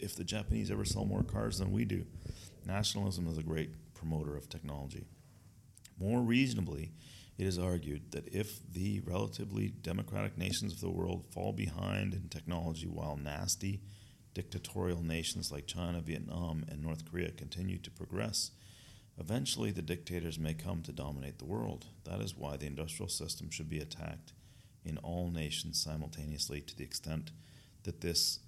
if 0.00 0.16
the 0.16 0.24
Japanese 0.24 0.68
ever 0.68 0.84
sell 0.84 1.04
more 1.04 1.22
cars 1.22 1.58
than 1.58 1.70
we 1.70 1.84
do. 1.84 2.06
Nationalism 2.66 3.28
is 3.28 3.38
a 3.38 3.42
great 3.44 3.94
promoter 3.94 4.36
of 4.36 4.48
technology. 4.48 5.06
More 5.96 6.20
reasonably, 6.20 6.90
it 7.38 7.46
is 7.46 7.56
argued 7.56 8.10
that 8.10 8.34
if 8.34 8.60
the 8.72 8.98
relatively 9.06 9.68
democratic 9.68 10.36
nations 10.36 10.72
of 10.72 10.80
the 10.80 10.90
world 10.90 11.26
fall 11.30 11.52
behind 11.52 12.14
in 12.14 12.28
technology 12.28 12.88
while 12.88 13.16
nasty, 13.16 13.80
dictatorial 14.34 15.04
nations 15.04 15.52
like 15.52 15.68
China, 15.68 16.00
Vietnam, 16.00 16.64
and 16.68 16.82
North 16.82 17.08
Korea 17.08 17.30
continue 17.30 17.78
to 17.78 17.92
progress, 17.92 18.50
eventually 19.20 19.70
the 19.70 19.82
dictators 19.82 20.36
may 20.36 20.52
come 20.52 20.82
to 20.82 20.90
dominate 20.90 21.38
the 21.38 21.44
world. 21.44 21.86
That 22.02 22.20
is 22.20 22.34
why 22.36 22.56
the 22.56 22.66
industrial 22.66 23.08
system 23.08 23.50
should 23.50 23.68
be 23.68 23.78
attacked 23.78 24.32
in 24.84 24.98
all 24.98 25.30
nations 25.30 25.80
simultaneously 25.80 26.60
to 26.62 26.76
the 26.76 26.82
extent 26.82 27.30
that 27.84 28.00
this 28.00 28.40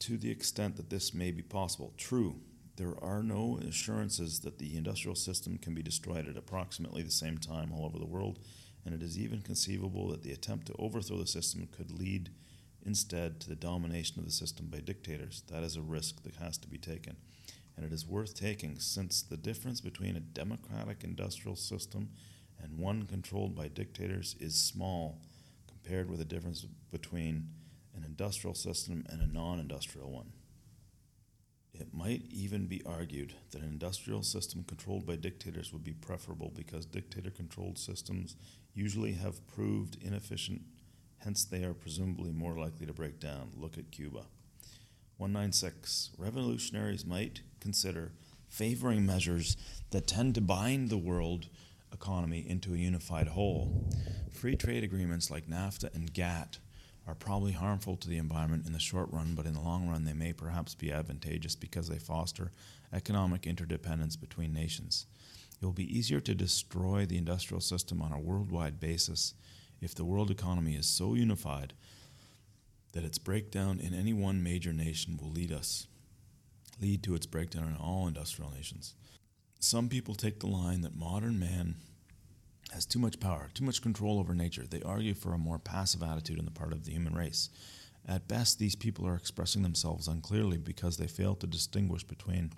to 0.00 0.16
the 0.16 0.30
extent 0.30 0.76
that 0.76 0.90
this 0.90 1.12
may 1.12 1.30
be 1.30 1.42
possible. 1.42 1.92
True, 1.98 2.36
there 2.76 2.94
are 3.02 3.22
no 3.22 3.60
assurances 3.68 4.40
that 4.40 4.58
the 4.58 4.76
industrial 4.76 5.14
system 5.14 5.58
can 5.58 5.74
be 5.74 5.82
destroyed 5.82 6.26
at 6.26 6.38
approximately 6.38 7.02
the 7.02 7.10
same 7.10 7.36
time 7.36 7.70
all 7.72 7.84
over 7.84 7.98
the 7.98 8.06
world, 8.06 8.38
and 8.84 8.94
it 8.94 9.02
is 9.02 9.18
even 9.18 9.42
conceivable 9.42 10.08
that 10.08 10.22
the 10.22 10.32
attempt 10.32 10.66
to 10.66 10.76
overthrow 10.78 11.18
the 11.18 11.26
system 11.26 11.68
could 11.70 11.90
lead 11.90 12.30
instead 12.84 13.40
to 13.40 13.48
the 13.50 13.54
domination 13.54 14.18
of 14.18 14.24
the 14.24 14.30
system 14.30 14.68
by 14.70 14.78
dictators. 14.78 15.42
That 15.48 15.62
is 15.62 15.76
a 15.76 15.82
risk 15.82 16.22
that 16.22 16.36
has 16.36 16.56
to 16.58 16.68
be 16.68 16.78
taken. 16.78 17.16
And 17.76 17.84
it 17.84 17.92
is 17.92 18.06
worth 18.06 18.34
taking 18.34 18.78
since 18.78 19.20
the 19.22 19.36
difference 19.36 19.82
between 19.82 20.16
a 20.16 20.20
democratic 20.20 21.04
industrial 21.04 21.56
system 21.56 22.08
and 22.62 22.78
one 22.78 23.04
controlled 23.04 23.54
by 23.54 23.68
dictators 23.68 24.36
is 24.40 24.54
small 24.54 25.20
compared 25.66 26.10
with 26.10 26.18
the 26.18 26.24
difference 26.24 26.66
between 26.90 27.48
an 27.96 28.04
industrial 28.04 28.54
system 28.54 29.04
and 29.08 29.20
a 29.20 29.32
non 29.32 29.58
industrial 29.58 30.10
one. 30.10 30.32
It 31.72 31.94
might 31.94 32.22
even 32.30 32.66
be 32.66 32.82
argued 32.84 33.34
that 33.52 33.62
an 33.62 33.68
industrial 33.68 34.22
system 34.22 34.64
controlled 34.64 35.06
by 35.06 35.16
dictators 35.16 35.72
would 35.72 35.84
be 35.84 35.92
preferable 35.92 36.52
because 36.54 36.84
dictator 36.84 37.30
controlled 37.30 37.78
systems 37.78 38.36
usually 38.74 39.12
have 39.12 39.46
proved 39.46 39.96
inefficient, 40.02 40.62
hence, 41.18 41.44
they 41.44 41.64
are 41.64 41.74
presumably 41.74 42.32
more 42.32 42.56
likely 42.58 42.86
to 42.86 42.92
break 42.92 43.18
down. 43.18 43.50
Look 43.56 43.78
at 43.78 43.90
Cuba. 43.90 44.26
196. 45.16 46.10
Revolutionaries 46.18 47.04
might 47.04 47.42
consider 47.60 48.12
favoring 48.48 49.06
measures 49.06 49.56
that 49.90 50.06
tend 50.06 50.34
to 50.34 50.40
bind 50.40 50.90
the 50.90 50.98
world 50.98 51.48
economy 51.92 52.44
into 52.48 52.74
a 52.74 52.78
unified 52.78 53.28
whole. 53.28 53.88
Free 54.32 54.56
trade 54.56 54.84
agreements 54.84 55.30
like 55.30 55.48
NAFTA 55.48 55.94
and 55.94 56.12
GATT 56.12 56.58
are 57.10 57.14
probably 57.16 57.52
harmful 57.52 57.96
to 57.96 58.08
the 58.08 58.18
environment 58.18 58.66
in 58.66 58.72
the 58.72 58.78
short 58.78 59.08
run, 59.10 59.34
but 59.34 59.44
in 59.44 59.52
the 59.52 59.60
long 59.60 59.88
run, 59.88 60.04
they 60.04 60.12
may 60.12 60.32
perhaps 60.32 60.76
be 60.76 60.92
advantageous 60.92 61.56
because 61.56 61.88
they 61.88 61.98
foster 61.98 62.52
economic 62.92 63.48
interdependence 63.48 64.14
between 64.14 64.52
nations. 64.52 65.06
It 65.60 65.66
will 65.66 65.72
be 65.72 65.98
easier 65.98 66.20
to 66.20 66.34
destroy 66.36 67.06
the 67.06 67.18
industrial 67.18 67.60
system 67.60 68.00
on 68.00 68.12
a 68.12 68.20
worldwide 68.20 68.78
basis 68.78 69.34
if 69.80 69.92
the 69.92 70.04
world 70.04 70.30
economy 70.30 70.76
is 70.76 70.86
so 70.86 71.14
unified 71.14 71.72
that 72.92 73.04
its 73.04 73.18
breakdown 73.18 73.80
in 73.80 73.92
any 73.92 74.12
one 74.12 74.40
major 74.40 74.72
nation 74.72 75.18
will 75.20 75.30
lead 75.30 75.50
us 75.50 75.88
lead 76.80 77.02
to 77.02 77.14
its 77.14 77.26
breakdown 77.26 77.68
in 77.68 77.76
all 77.76 78.06
industrial 78.06 78.50
nations. 78.52 78.94
Some 79.58 79.90
people 79.90 80.14
take 80.14 80.40
the 80.40 80.46
line 80.46 80.80
that 80.80 80.96
modern 80.96 81.38
man 81.38 81.74
has 82.72 82.86
too 82.86 82.98
much 82.98 83.20
power, 83.20 83.50
too 83.54 83.64
much 83.64 83.82
control 83.82 84.18
over 84.18 84.34
nature. 84.34 84.64
They 84.68 84.82
argue 84.82 85.14
for 85.14 85.32
a 85.32 85.38
more 85.38 85.58
passive 85.58 86.02
attitude 86.02 86.38
on 86.38 86.44
the 86.44 86.50
part 86.50 86.72
of 86.72 86.84
the 86.84 86.92
human 86.92 87.14
race. 87.14 87.50
At 88.08 88.28
best, 88.28 88.58
these 88.58 88.76
people 88.76 89.06
are 89.06 89.14
expressing 89.14 89.62
themselves 89.62 90.08
unclearly 90.08 90.58
because 90.58 90.96
they 90.96 91.06
fail 91.06 91.34
to 91.36 91.46
distinguish 91.46 92.04
between 92.04 92.52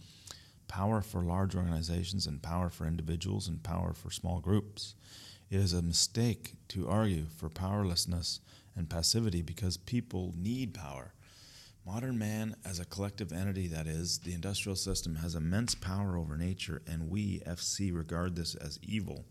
power 0.68 1.02
for 1.02 1.22
large 1.22 1.54
organizations 1.54 2.26
and 2.26 2.42
power 2.42 2.70
for 2.70 2.86
individuals 2.86 3.48
and 3.48 3.62
power 3.62 3.92
for 3.92 4.10
small 4.10 4.40
groups. 4.40 4.94
It 5.50 5.56
is 5.56 5.72
a 5.72 5.82
mistake 5.82 6.54
to 6.68 6.88
argue 6.88 7.26
for 7.36 7.50
powerlessness 7.50 8.40
and 8.74 8.88
passivity 8.88 9.42
because 9.42 9.76
people 9.76 10.32
need 10.36 10.72
power. 10.72 11.12
Modern 11.84 12.16
man, 12.16 12.54
as 12.64 12.78
a 12.78 12.84
collective 12.84 13.32
entity 13.32 13.66
that 13.66 13.86
is, 13.88 14.18
the 14.18 14.32
industrial 14.32 14.76
system, 14.76 15.16
has 15.16 15.34
immense 15.34 15.74
power 15.74 16.16
over 16.16 16.36
nature, 16.36 16.80
and 16.86 17.10
we, 17.10 17.40
FC, 17.40 17.94
regard 17.94 18.36
this 18.36 18.54
as 18.54 18.78
evil. 18.82 19.24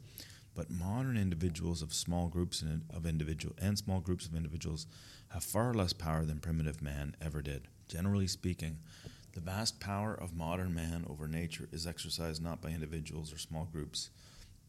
But 0.62 0.70
modern 0.70 1.18
individuals 1.18 1.82
of 1.82 1.92
small 1.92 2.28
groups 2.28 2.64
of 2.94 3.08
individual 3.08 3.56
and 3.60 3.76
small 3.80 4.00
groups 4.00 4.28
of 4.28 4.36
individuals 4.36 4.86
have 5.30 5.44
far 5.44 5.74
less 5.74 5.92
power 5.92 6.24
than 6.24 6.38
primitive 6.38 6.84
man 6.84 7.16
ever 7.20 7.42
did. 7.42 7.68
Generally 7.88 8.28
speaking, 8.28 8.78
the 9.34 9.40
vast 9.40 9.80
power 9.80 10.14
of 10.14 10.36
modern 10.36 10.76
man 10.76 11.04
over 11.10 11.28
nature 11.28 11.68
is 11.72 11.88
exercised 11.88 12.44
not 12.44 12.62
by 12.62 12.70
individuals 12.70 13.34
or 13.34 13.40
small 13.40 13.66
groups, 13.66 14.12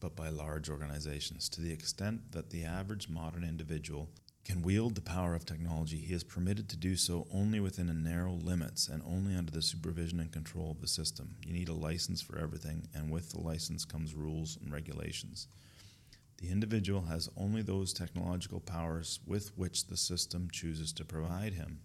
but 0.01 0.16
by 0.16 0.31
large 0.31 0.70
organizations. 0.70 1.51
To 1.51 1.60
the 1.60 1.74
extent 1.74 2.32
that 2.32 2.48
the 2.48 2.64
average 2.64 3.10
modern 3.10 3.44
individual 3.44 4.09
can 4.47 4.62
wield 4.62 4.94
the 4.94 5.02
power 5.02 5.35
of 5.35 5.44
technology, 5.44 5.98
he 5.98 6.14
is 6.14 6.24
permitted 6.24 6.70
to 6.70 6.77
do 6.78 6.97
so 6.97 7.27
only 7.31 7.60
within 7.60 7.90
a 7.90 7.94
narrow 7.94 8.32
limits 8.32 8.89
and 8.89 9.02
only 9.06 9.36
under 9.36 9.52
the 9.52 9.60
supervision 9.60 10.20
and 10.20 10.32
control 10.32 10.70
of 10.70 10.81
the 10.81 10.89
system. 10.89 11.36
You 11.44 11.52
need 11.52 11.69
a 11.69 11.74
license 11.74 12.23
for 12.23 12.39
everything, 12.39 12.89
and 12.94 13.10
with 13.10 13.32
the 13.32 13.40
license 13.40 13.85
comes 13.85 14.14
rules 14.14 14.56
and 14.62 14.73
regulations. 14.73 15.48
The 16.43 16.51
individual 16.51 17.02
has 17.02 17.31
only 17.36 17.62
those 17.62 17.93
technological 17.93 18.59
powers 18.59 19.20
with 19.24 19.56
which 19.56 19.86
the 19.86 19.97
system 19.97 20.48
chooses 20.51 20.93
to 20.94 21.05
provide 21.05 21.55
him. 21.55 21.78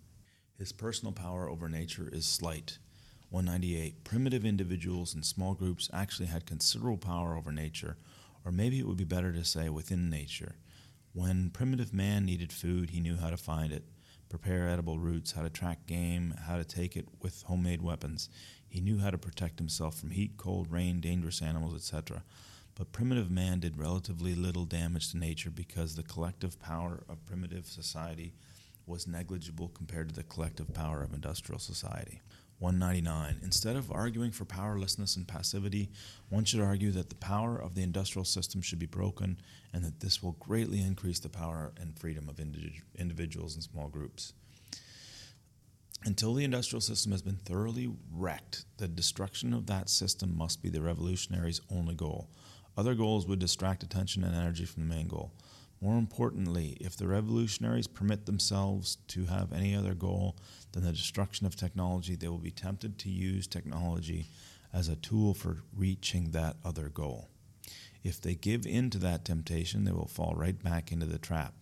His 0.58 0.72
personal 0.72 1.12
power 1.12 1.48
over 1.48 1.70
nature 1.70 2.10
is 2.12 2.26
slight. 2.26 2.80
198. 3.30 4.04
Primitive 4.04 4.44
individuals 4.44 5.14
and 5.14 5.24
small 5.24 5.54
groups 5.54 5.92
actually 5.94 6.26
had 6.26 6.48
considerable 6.48 6.98
power 6.98 7.38
over 7.38 7.52
nature, 7.52 7.98
or 8.44 8.52
maybe 8.52 8.80
it 8.80 8.88
would 8.88 8.98
be 8.98 9.04
better 9.04 9.32
to 9.32 9.46
say 9.46 9.70
within 9.70 10.10
nature. 10.10 10.56
When 11.14 11.52
primitive 11.52 11.94
man 11.94 12.26
needed 12.26 12.52
food, 12.52 12.90
he 12.90 13.00
knew 13.00 13.18
how 13.18 13.30
to 13.30 13.38
find 13.38 13.72
it, 13.72 13.84
prepare 14.28 14.68
edible 14.68 14.98
roots, 14.98 15.34
how 15.34 15.44
to 15.44 15.52
track 15.52 15.86
game, 15.86 16.34
how 16.48 16.58
to 16.58 16.66
take 16.66 16.98
it 16.98 17.08
with 17.22 17.44
homemade 17.44 17.84
weapons. 17.84 18.28
He 18.68 18.82
knew 18.82 18.98
how 18.98 19.12
to 19.12 19.20
protect 19.20 19.60
himself 19.60 20.00
from 20.00 20.10
heat, 20.10 20.36
cold, 20.36 20.72
rain, 20.72 21.00
dangerous 21.00 21.44
animals, 21.44 21.76
etc. 21.76 22.24
but 22.78 22.92
primitive 22.92 23.32
man 23.32 23.60
did 23.60 23.76
relatively 23.76 24.36
little 24.36 24.66
damage 24.66 25.10
to 25.12 25.18
nature 25.18 25.50
because 25.50 25.96
the 25.96 26.04
collective 26.04 26.60
power 26.60 27.04
of 27.10 27.26
primitive 27.26 27.66
society 27.66 28.36
was 28.86 29.08
negligible 29.08 29.68
compared 29.70 30.08
to 30.10 30.16
the 30.16 30.24
collective 30.24 30.72
power 30.76 31.02
of 31.02 31.12
industrial 31.12 31.60
society. 31.60 32.22
199. 32.60 33.40
Instead 33.44 33.76
of 33.76 33.92
arguing 33.92 34.32
for 34.32 34.46
powerlessness 34.46 35.16
and 35.16 35.28
passivity, 35.28 35.90
one 36.30 36.46
should 36.46 36.62
argue 36.62 36.92
that 36.92 37.10
the 37.10 37.16
power 37.16 37.58
of 37.58 37.74
the 37.74 37.82
industrial 37.82 38.26
system 38.26 38.62
should 38.62 38.80
be 38.80 38.86
broken 38.86 39.40
and 39.74 39.84
that 39.84 40.00
this 40.00 40.22
will 40.22 40.34
greatly 40.34 40.80
increase 40.80 41.20
the 41.20 41.30
power 41.30 41.74
and 41.80 41.98
freedom 41.98 42.30
of 42.30 42.40
individuals 42.40 43.56
and 43.56 43.64
small 43.64 43.88
groups. 43.88 44.34
Until 46.06 46.36
the 46.36 46.44
industrial 46.44 46.82
system 46.82 47.12
has 47.12 47.22
been 47.24 47.38
thoroughly 47.38 47.90
wrecked, 48.12 48.66
the 48.78 48.88
destruction 48.88 49.54
of 49.54 49.66
that 49.66 49.90
system 49.90 50.38
must 50.38 50.62
be 50.62 50.70
the 50.70 50.82
revolutionaries' 50.82 51.62
only 51.72 51.96
goal. 51.96 52.30
Other 52.78 52.94
goals 52.94 53.26
would 53.26 53.40
distract 53.40 53.82
attention 53.82 54.24
and 54.24 54.36
energy 54.36 54.66
from 54.66 54.88
the 54.88 54.96
main 54.96 55.08
goal. 55.08 55.32
More 55.82 55.98
importantly, 55.98 56.78
if 56.80 56.96
the 56.96 57.08
revolutionaries 57.08 57.88
permit 57.88 58.26
themselves 58.26 58.98
to 59.10 59.26
have 59.26 59.52
any 59.52 59.76
other 59.76 59.96
goal 59.96 60.36
than 60.72 60.84
the 60.84 60.92
destruction 60.92 61.48
of 61.48 61.56
technology, 61.56 62.16
they 62.16 62.28
will 62.28 62.38
be 62.38 62.52
tempted 62.52 63.00
to 63.00 63.10
use 63.10 63.48
technology 63.48 64.28
as 64.72 64.90
a 64.90 64.96
tool 64.96 65.34
for 65.34 65.64
reaching 65.76 66.32
that 66.32 66.58
other 66.64 66.90
goal. 66.90 67.30
If 68.04 68.22
they 68.22 68.36
give 68.36 68.66
in 68.66 68.90
to 68.92 69.00
that 69.00 69.26
temptation, 69.26 69.84
they 69.84 69.92
will 69.92 70.08
fall 70.08 70.34
right 70.36 70.62
back 70.62 70.92
into 70.92 71.06
the 71.06 71.18
trap. 71.18 71.54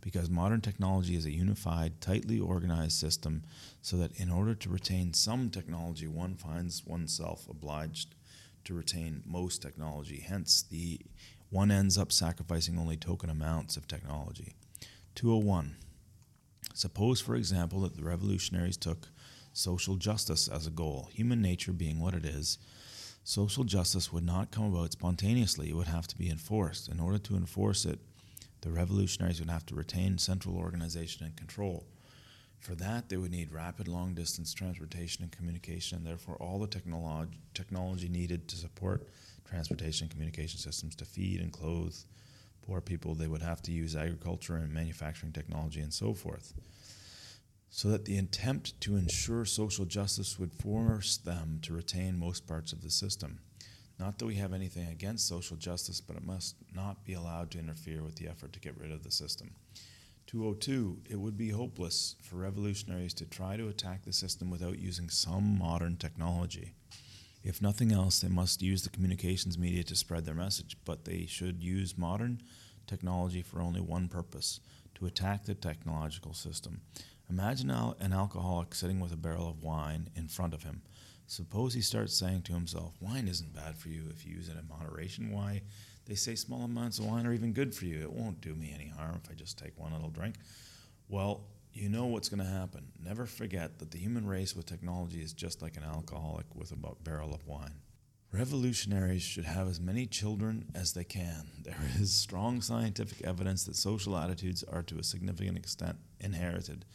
Because 0.00 0.30
modern 0.30 0.60
technology 0.60 1.16
is 1.16 1.26
a 1.26 1.32
unified, 1.32 2.00
tightly 2.00 2.38
organized 2.38 2.98
system, 2.98 3.42
so 3.82 3.96
that 3.96 4.18
in 4.20 4.30
order 4.30 4.54
to 4.54 4.68
retain 4.68 5.12
some 5.12 5.50
technology, 5.50 6.06
one 6.06 6.34
finds 6.34 6.86
oneself 6.86 7.48
obliged 7.48 8.14
to 8.68 8.74
retain 8.74 9.22
most 9.26 9.62
technology. 9.62 10.24
Hence, 10.26 10.62
the 10.62 11.00
one 11.50 11.70
ends 11.70 11.96
up 11.96 12.12
sacrificing 12.12 12.78
only 12.78 12.98
token 12.98 13.30
amounts 13.30 13.78
of 13.78 13.88
technology. 13.88 14.54
201. 15.14 15.76
Suppose, 16.74 17.18
for 17.20 17.34
example, 17.34 17.80
that 17.80 17.96
the 17.96 18.04
revolutionaries 18.04 18.76
took 18.76 19.08
social 19.54 19.96
justice 19.96 20.48
as 20.48 20.66
a 20.66 20.70
goal, 20.70 21.08
human 21.12 21.40
nature 21.40 21.72
being 21.72 21.98
what 21.98 22.14
it 22.14 22.26
is. 22.26 22.58
Social 23.24 23.64
justice 23.64 24.12
would 24.12 24.24
not 24.24 24.50
come 24.50 24.72
about 24.72 24.92
spontaneously, 24.92 25.70
it 25.70 25.76
would 25.76 25.86
have 25.86 26.06
to 26.08 26.18
be 26.18 26.28
enforced. 26.28 26.88
In 26.88 27.00
order 27.00 27.18
to 27.18 27.36
enforce 27.36 27.86
it, 27.86 27.98
the 28.60 28.70
revolutionaries 28.70 29.40
would 29.40 29.50
have 29.50 29.64
to 29.66 29.74
retain 29.74 30.18
central 30.18 30.56
organization 30.56 31.24
and 31.24 31.34
control. 31.36 31.86
For 32.60 32.74
that, 32.74 33.08
they 33.08 33.16
would 33.16 33.30
need 33.30 33.52
rapid 33.52 33.88
long 33.88 34.14
distance 34.14 34.52
transportation 34.52 35.22
and 35.22 35.32
communication, 35.32 35.98
and 35.98 36.06
therefore 36.06 36.36
all 36.36 36.58
the 36.58 36.66
technolo- 36.66 37.28
technology 37.54 38.08
needed 38.08 38.48
to 38.48 38.56
support 38.56 39.08
transportation 39.48 40.04
and 40.04 40.10
communication 40.10 40.58
systems 40.58 40.94
to 40.96 41.04
feed 41.04 41.40
and 41.40 41.52
clothe 41.52 41.94
poor 42.68 42.80
people. 42.80 43.14
They 43.14 43.28
would 43.28 43.42
have 43.42 43.62
to 43.62 43.72
use 43.72 43.96
agriculture 43.96 44.56
and 44.56 44.72
manufacturing 44.72 45.32
technology 45.32 45.80
and 45.80 45.92
so 45.92 46.12
forth. 46.12 46.52
So 47.70 47.88
that 47.88 48.04
the 48.04 48.18
attempt 48.18 48.80
to 48.82 48.96
ensure 48.96 49.44
social 49.44 49.84
justice 49.84 50.38
would 50.38 50.52
force 50.52 51.16
them 51.16 51.60
to 51.62 51.74
retain 51.74 52.18
most 52.18 52.46
parts 52.46 52.72
of 52.72 52.82
the 52.82 52.90
system. 52.90 53.40
Not 53.98 54.18
that 54.18 54.26
we 54.26 54.36
have 54.36 54.52
anything 54.52 54.88
against 54.88 55.26
social 55.26 55.56
justice, 55.56 56.00
but 56.00 56.16
it 56.16 56.24
must 56.24 56.56
not 56.74 57.04
be 57.04 57.14
allowed 57.14 57.50
to 57.52 57.58
interfere 57.58 58.02
with 58.02 58.16
the 58.16 58.28
effort 58.28 58.52
to 58.52 58.60
get 58.60 58.78
rid 58.78 58.92
of 58.92 59.02
the 59.02 59.10
system. 59.10 59.50
202, 60.28 60.98
it 61.08 61.16
would 61.16 61.38
be 61.38 61.48
hopeless 61.48 62.14
for 62.20 62.36
revolutionaries 62.36 63.14
to 63.14 63.24
try 63.24 63.56
to 63.56 63.68
attack 63.68 64.04
the 64.04 64.12
system 64.12 64.50
without 64.50 64.78
using 64.78 65.08
some 65.08 65.58
modern 65.58 65.96
technology. 65.96 66.74
If 67.42 67.62
nothing 67.62 67.92
else, 67.92 68.20
they 68.20 68.28
must 68.28 68.60
use 68.60 68.82
the 68.82 68.90
communications 68.90 69.56
media 69.56 69.82
to 69.84 69.96
spread 69.96 70.26
their 70.26 70.34
message, 70.34 70.76
but 70.84 71.06
they 71.06 71.24
should 71.24 71.62
use 71.62 71.96
modern 71.96 72.42
technology 72.86 73.40
for 73.40 73.62
only 73.62 73.80
one 73.80 74.06
purpose 74.06 74.60
to 74.96 75.06
attack 75.06 75.46
the 75.46 75.54
technological 75.54 76.34
system. 76.34 76.82
Imagine 77.30 77.70
an 77.70 78.12
alcoholic 78.12 78.74
sitting 78.74 79.00
with 79.00 79.12
a 79.12 79.16
barrel 79.16 79.48
of 79.48 79.62
wine 79.62 80.10
in 80.14 80.28
front 80.28 80.52
of 80.52 80.62
him. 80.62 80.82
Suppose 81.26 81.72
he 81.72 81.80
starts 81.80 82.14
saying 82.14 82.42
to 82.42 82.52
himself, 82.52 82.94
Wine 83.00 83.28
isn't 83.28 83.54
bad 83.54 83.78
for 83.78 83.88
you 83.88 84.04
if 84.10 84.26
you 84.26 84.36
use 84.36 84.48
it 84.48 84.56
in 84.58 84.68
moderation. 84.68 85.30
Why? 85.30 85.62
They 86.08 86.14
say 86.14 86.34
small 86.34 86.62
amounts 86.62 86.98
of 86.98 87.04
wine 87.04 87.26
are 87.26 87.34
even 87.34 87.52
good 87.52 87.74
for 87.74 87.84
you. 87.84 88.00
It 88.00 88.10
won't 88.10 88.40
do 88.40 88.54
me 88.54 88.72
any 88.74 88.88
harm 88.88 89.20
if 89.22 89.30
I 89.30 89.34
just 89.34 89.58
take 89.58 89.78
one 89.78 89.92
little 89.92 90.08
drink. 90.08 90.36
Well, 91.08 91.42
you 91.74 91.90
know 91.90 92.06
what's 92.06 92.30
going 92.30 92.44
to 92.44 92.50
happen. 92.50 92.86
Never 92.98 93.26
forget 93.26 93.78
that 93.78 93.90
the 93.90 93.98
human 93.98 94.26
race 94.26 94.56
with 94.56 94.64
technology 94.64 95.20
is 95.20 95.34
just 95.34 95.60
like 95.60 95.76
an 95.76 95.84
alcoholic 95.84 96.46
with 96.54 96.72
a 96.72 96.76
barrel 97.04 97.34
of 97.34 97.46
wine. 97.46 97.74
Revolutionaries 98.32 99.22
should 99.22 99.44
have 99.44 99.68
as 99.68 99.80
many 99.80 100.06
children 100.06 100.64
as 100.74 100.94
they 100.94 101.04
can. 101.04 101.50
There 101.62 101.76
is 102.00 102.12
strong 102.12 102.62
scientific 102.62 103.26
evidence 103.26 103.64
that 103.64 103.76
social 103.76 104.16
attitudes 104.16 104.64
are 104.64 104.82
to 104.84 104.98
a 104.98 105.04
significant 105.04 105.58
extent 105.58 105.98
inherited. 106.20 106.86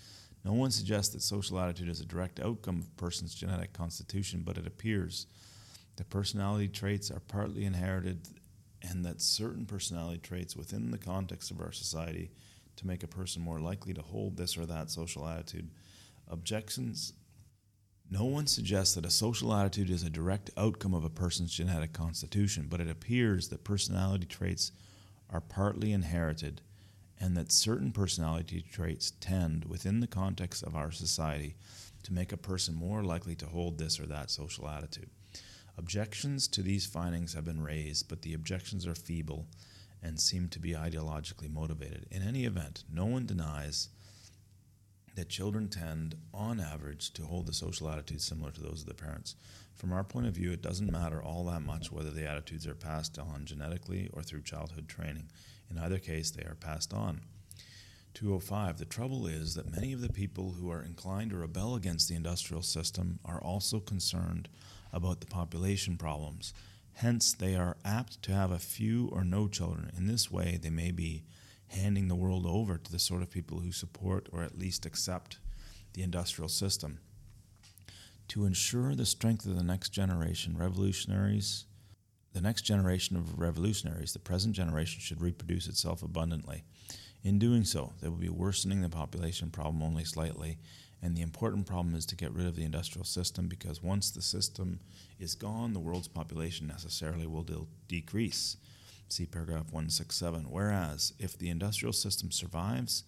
No 0.44 0.53
one 0.53 0.72
suggests 0.72 1.14
that 1.14 1.22
social 1.22 1.60
attitude 1.60 1.88
is 1.88 2.02
a 2.02 2.06
direct 2.06 2.40
outcome 2.40 2.80
of 2.80 2.88
a 2.88 3.02
person's 3.02 3.35
genetic 3.35 3.73
constitution, 3.73 4.41
but 4.44 4.57
it 4.57 4.68
appears 4.68 5.27
that 5.95 6.10
personality 6.10 6.68
traits 6.68 7.11
are 7.11 7.19
partly 7.19 7.65
inherited 7.65 8.27
and 8.84 9.05
that 9.05 9.22
certain 9.22 9.65
personality 9.65 10.19
traits 10.19 10.55
within 10.55 10.91
the 10.91 10.97
context 10.97 11.49
of 11.49 11.61
our 11.61 11.72
society 11.72 12.31
to 12.76 12.88
make 12.88 13.03
a 13.03 13.07
person 13.07 13.41
more 13.41 13.60
likely 13.60 13.93
to 13.93 14.01
hold 14.01 14.35
this 14.38 14.57
or 14.57 14.65
that 14.65 14.91
social 14.91 15.27
attitude. 15.27 15.69
Objections 16.27 17.14
no 18.10 18.26
one 18.26 18.45
suggests 18.45 18.93
that 18.93 19.05
a 19.05 19.10
social 19.10 19.53
attitude 19.55 19.89
is 19.89 20.03
a 20.03 20.10
direct 20.10 20.51
outcome 20.55 20.93
of 20.93 21.03
a 21.03 21.10
person's 21.10 21.51
genetic 21.51 21.93
constitution, 21.93 22.68
but 22.69 22.80
it 22.80 22.89
appears 22.89 23.47
that 23.47 23.64
personality 23.64 24.26
traits 24.26 24.72
are 25.31 25.41
partly 25.41 25.91
inherited 25.91 26.61
and 27.19 27.35
that 27.35 27.51
certain 27.51 27.91
personality 27.91 28.61
traits 28.61 29.14
tend, 29.19 29.65
within 29.65 29.99
the 29.99 30.07
context 30.07 30.61
of 30.61 30.76
our 30.76 30.91
society, 30.91 31.55
to 32.03 32.14
make 32.14 32.31
a 32.31 32.38
person 32.38 32.76
more 32.76 33.03
likely 33.03 33.35
to 33.35 33.45
hold 33.45 33.77
this 33.77 33.99
or 33.99 34.05
that 34.05 34.30
social 34.30 34.68
attitude. 34.68 35.10
Objections 35.77 36.47
to 36.49 36.61
these 36.61 36.85
findings 36.85 37.33
have 37.33 37.45
been 37.45 37.63
raised, 37.63 38.07
but 38.07 38.21
the 38.21 38.33
objections 38.33 38.85
are 38.85 38.95
feeble 38.95 39.47
and 40.01 40.19
seem 40.19 40.49
to 40.49 40.59
be 40.59 40.73
ideologically 40.73 41.51
motivated. 41.51 42.05
In 42.11 42.21
any 42.21 42.45
event, 42.45 42.83
no 42.91 43.05
one 43.05 43.25
denies 43.25 43.89
that 45.15 45.29
children 45.29 45.69
tend, 45.69 46.15
on 46.33 46.59
average, 46.59 47.11
to 47.13 47.23
hold 47.23 47.47
the 47.47 47.53
social 47.53 47.89
attitudes 47.89 48.25
similar 48.25 48.51
to 48.51 48.61
those 48.61 48.81
of 48.81 48.87
their 48.87 49.07
parents. 49.07 49.35
From 49.73 49.93
our 49.93 50.03
point 50.03 50.27
of 50.27 50.35
view, 50.35 50.51
it 50.51 50.61
doesn't 50.61 50.91
matter 50.91 51.21
all 51.21 51.45
that 51.45 51.61
much 51.61 51.91
whether 51.91 52.11
the 52.11 52.27
attitudes 52.27 52.67
are 52.67 52.75
passed 52.75 53.17
on 53.17 53.45
genetically 53.45 54.09
or 54.13 54.21
through 54.21 54.41
childhood 54.41 54.87
training. 54.87 55.29
In 55.69 55.77
either 55.77 55.99
case, 55.99 56.31
they 56.31 56.43
are 56.43 56.55
passed 56.55 56.93
on. 56.93 57.21
205. 58.13 58.77
The 58.77 58.85
trouble 58.85 59.25
is 59.25 59.55
that 59.55 59.71
many 59.71 59.93
of 59.93 60.01
the 60.01 60.11
people 60.11 60.51
who 60.51 60.69
are 60.71 60.83
inclined 60.83 61.31
to 61.31 61.37
rebel 61.37 61.75
against 61.75 62.07
the 62.07 62.15
industrial 62.15 62.61
system 62.61 63.19
are 63.25 63.41
also 63.41 63.79
concerned 63.79 64.49
about 64.94 65.20
the 65.20 65.26
population 65.26 65.98
problems. 65.98 66.53
Hence, 66.94 67.34
they 67.34 67.56
are 67.56 67.78
apt 67.84 68.22
to 68.24 68.32
have 68.32 68.52
a 68.52 68.60
few 68.60 69.10
or 69.11 69.24
no 69.24 69.48
children. 69.48 69.91
In 69.98 70.07
this 70.07 70.32
way, 70.32 70.60
they 70.61 70.70
may 70.70 70.91
be 70.91 71.24
handing 71.68 72.07
the 72.07 72.15
world 72.15 72.45
over 72.45 72.78
to 72.78 72.91
the 72.91 72.99
sort 72.99 73.24
of 73.24 73.32
people 73.32 73.60
who 73.60 73.72
support 73.72 74.30
or 74.32 74.44
at 74.44 74.57
least 74.57 74.86
accept 74.86 75.40
the 75.94 76.03
industrial 76.03 76.49
system. 76.49 76.99
To 78.30 78.45
ensure 78.45 78.95
the 78.95 79.06
strength 79.06 79.45
of 79.45 79.57
the 79.57 79.64
next 79.64 79.90
generation, 79.90 80.56
revolutionaries 80.57 81.65
the 82.34 82.41
next 82.41 82.64
generation 82.64 83.15
of 83.15 83.40
revolutionaries, 83.40 84.14
the 84.14 84.20
present 84.20 84.56
generation, 84.56 84.99
should 84.99 85.22
reproduce 85.22 85.68
itself 85.68 86.02
abundantly. 86.02 86.64
In 87.24 87.40
doing 87.40 87.64
so, 87.64 87.94
they 88.02 88.10
will 88.10 88.18
be 88.18 88.30
worsening 88.30 88.82
the 88.82 88.90
population 88.90 89.52
problem 89.52 89.84
only 89.84 90.03
slightly, 90.03 90.57
and 91.03 91.17
the 91.17 91.21
important 91.21 91.67
problem 91.67 91.95
is 91.95 92.05
to 92.05 92.15
get 92.15 92.31
rid 92.31 92.47
of 92.47 92.55
the 92.55 92.63
industrial 92.63 93.03
system 93.03 93.49
because 93.49 93.84
once 93.84 94.09
the 94.09 94.21
system 94.21 94.80
is 95.19 95.35
gone, 95.35 95.73
the 95.73 95.80
world's 95.80 96.07
population 96.07 96.65
necessarily 96.65 97.27
will 97.27 97.43
de- 97.43 97.67
decrease. 97.89 98.55
See 99.09 99.25
paragraph 99.25 99.65
167. 99.65 100.45
Whereas, 100.49 101.11
if 101.19 101.38
the 101.38 101.49
industrial 101.49 101.91
system 101.91 102.31
survives, 102.31 103.03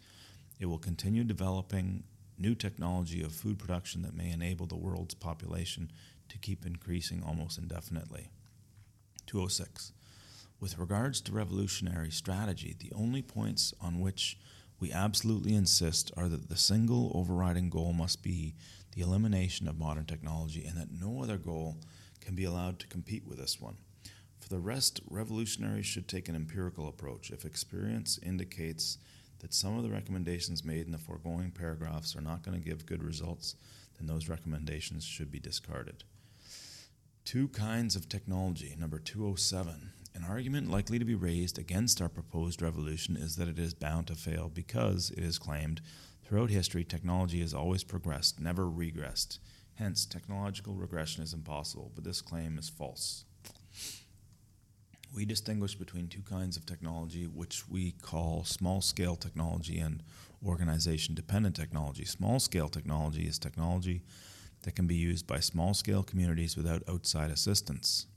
it 0.60 0.66
will 0.66 0.78
continue 0.78 1.24
developing 1.24 2.04
new 2.38 2.54
technology 2.54 3.24
of 3.24 3.32
food 3.32 3.58
production 3.58 4.02
that 4.02 4.14
may 4.14 4.30
enable 4.30 4.66
the 4.66 4.76
world's 4.76 5.16
population 5.16 5.90
to 6.28 6.38
keep 6.38 6.66
increasing 6.66 7.24
almost 7.26 7.58
indefinitely. 7.58 8.28
206. 9.26 9.94
With 10.60 10.78
regards 10.78 11.22
to 11.22 11.32
revolutionary 11.32 12.12
strategy, 12.12 12.76
the 12.78 12.92
only 12.94 13.22
points 13.22 13.74
on 13.80 14.02
which 14.02 14.38
we 14.80 14.92
absolutely 14.92 15.56
insist 15.56 16.12
are 16.18 16.28
that 16.28 16.50
the 16.50 16.58
single 16.58 17.12
overriding 17.16 17.70
goal 17.70 17.94
must 17.94 18.22
be 18.22 18.56
the 18.94 19.02
elimination 19.02 19.68
of 19.68 19.80
modern 19.80 20.06
technology 20.06 20.66
and 20.66 20.78
that 20.78 20.92
no 20.92 21.22
other 21.22 21.38
goal 21.38 21.78
can 22.22 22.36
be 22.36 22.44
allowed 22.44 22.80
to 22.80 22.88
compete 22.88 23.26
with 23.26 23.38
this 23.38 23.60
one. 23.60 23.78
For 24.40 24.50
the 24.50 24.60
rest, 24.60 25.00
revolutionaries 25.10 25.86
should 25.86 26.08
take 26.08 26.30
an 26.30 26.36
empirical 26.36 26.88
approach. 26.88 27.32
If 27.32 27.46
experience 27.46 28.20
indicates 28.24 28.98
that 29.40 29.54
some 29.54 29.78
of 29.78 29.84
the 29.84 29.90
recommendations 29.90 30.64
made 30.64 30.86
in 30.86 30.92
the 30.92 30.98
foregoing 30.98 31.52
paragraphs 31.52 32.16
are 32.16 32.22
not 32.22 32.44
going 32.44 32.58
to 32.58 32.64
give 32.64 32.86
good 32.86 33.04
results, 33.04 33.56
then 33.98 34.08
those 34.08 34.30
recommendations 34.30 35.04
should 35.04 35.32
be 35.32 35.40
discarded. 35.40 36.04
Two 37.24 37.48
kinds 37.48 37.96
of 37.96 38.08
technology. 38.08 38.76
Number 38.78 39.00
207. 39.00 39.92
An 40.16 40.24
argument 40.24 40.72
likely 40.72 40.98
to 40.98 41.04
be 41.04 41.14
raised 41.14 41.60
against 41.60 42.02
our 42.02 42.08
proposed 42.08 42.62
revolution 42.62 43.18
is 43.18 43.36
that 43.36 43.50
it 43.50 43.60
is 43.60 43.74
bound 43.74 44.08
to 44.08 44.16
fail 44.16 44.50
because, 44.52 45.12
it 45.12 45.22
is 45.22 45.38
claimed, 45.38 45.82
throughout 46.24 46.50
history 46.50 46.86
technology 46.86 47.42
has 47.42 47.54
always 47.54 47.84
progressed, 47.84 48.40
never 48.40 48.64
regressed. 48.64 49.40
Hence, 49.74 50.06
technological 50.06 50.74
regression 50.74 51.22
is 51.22 51.34
impossible, 51.34 51.92
but 51.94 52.06
this 52.06 52.22
claim 52.22 52.58
is 52.58 52.70
false. 52.70 53.26
We 55.14 55.26
distinguish 55.26 55.76
between 55.76 56.08
two 56.08 56.22
kinds 56.22 56.56
of 56.56 56.66
technology, 56.66 57.26
which 57.28 57.68
we 57.68 57.92
call 57.92 58.46
small 58.46 58.80
scale 58.80 59.18
technology 59.18 59.80
and 59.80 60.02
organization 60.46 61.14
dependent 61.14 61.58
technology. 61.58 62.06
Small 62.06 62.40
scale 62.40 62.70
technology 62.70 63.28
is 63.28 63.38
technology 63.38 64.02
that 64.62 64.78
can 64.78 64.88
be 64.88 64.96
used 64.96 65.28
by 65.28 65.42
small 65.42 65.74
scale 65.74 66.04
communities 66.04 66.56
without 66.56 66.84
outside 66.88 67.32
assistance. 67.32 68.08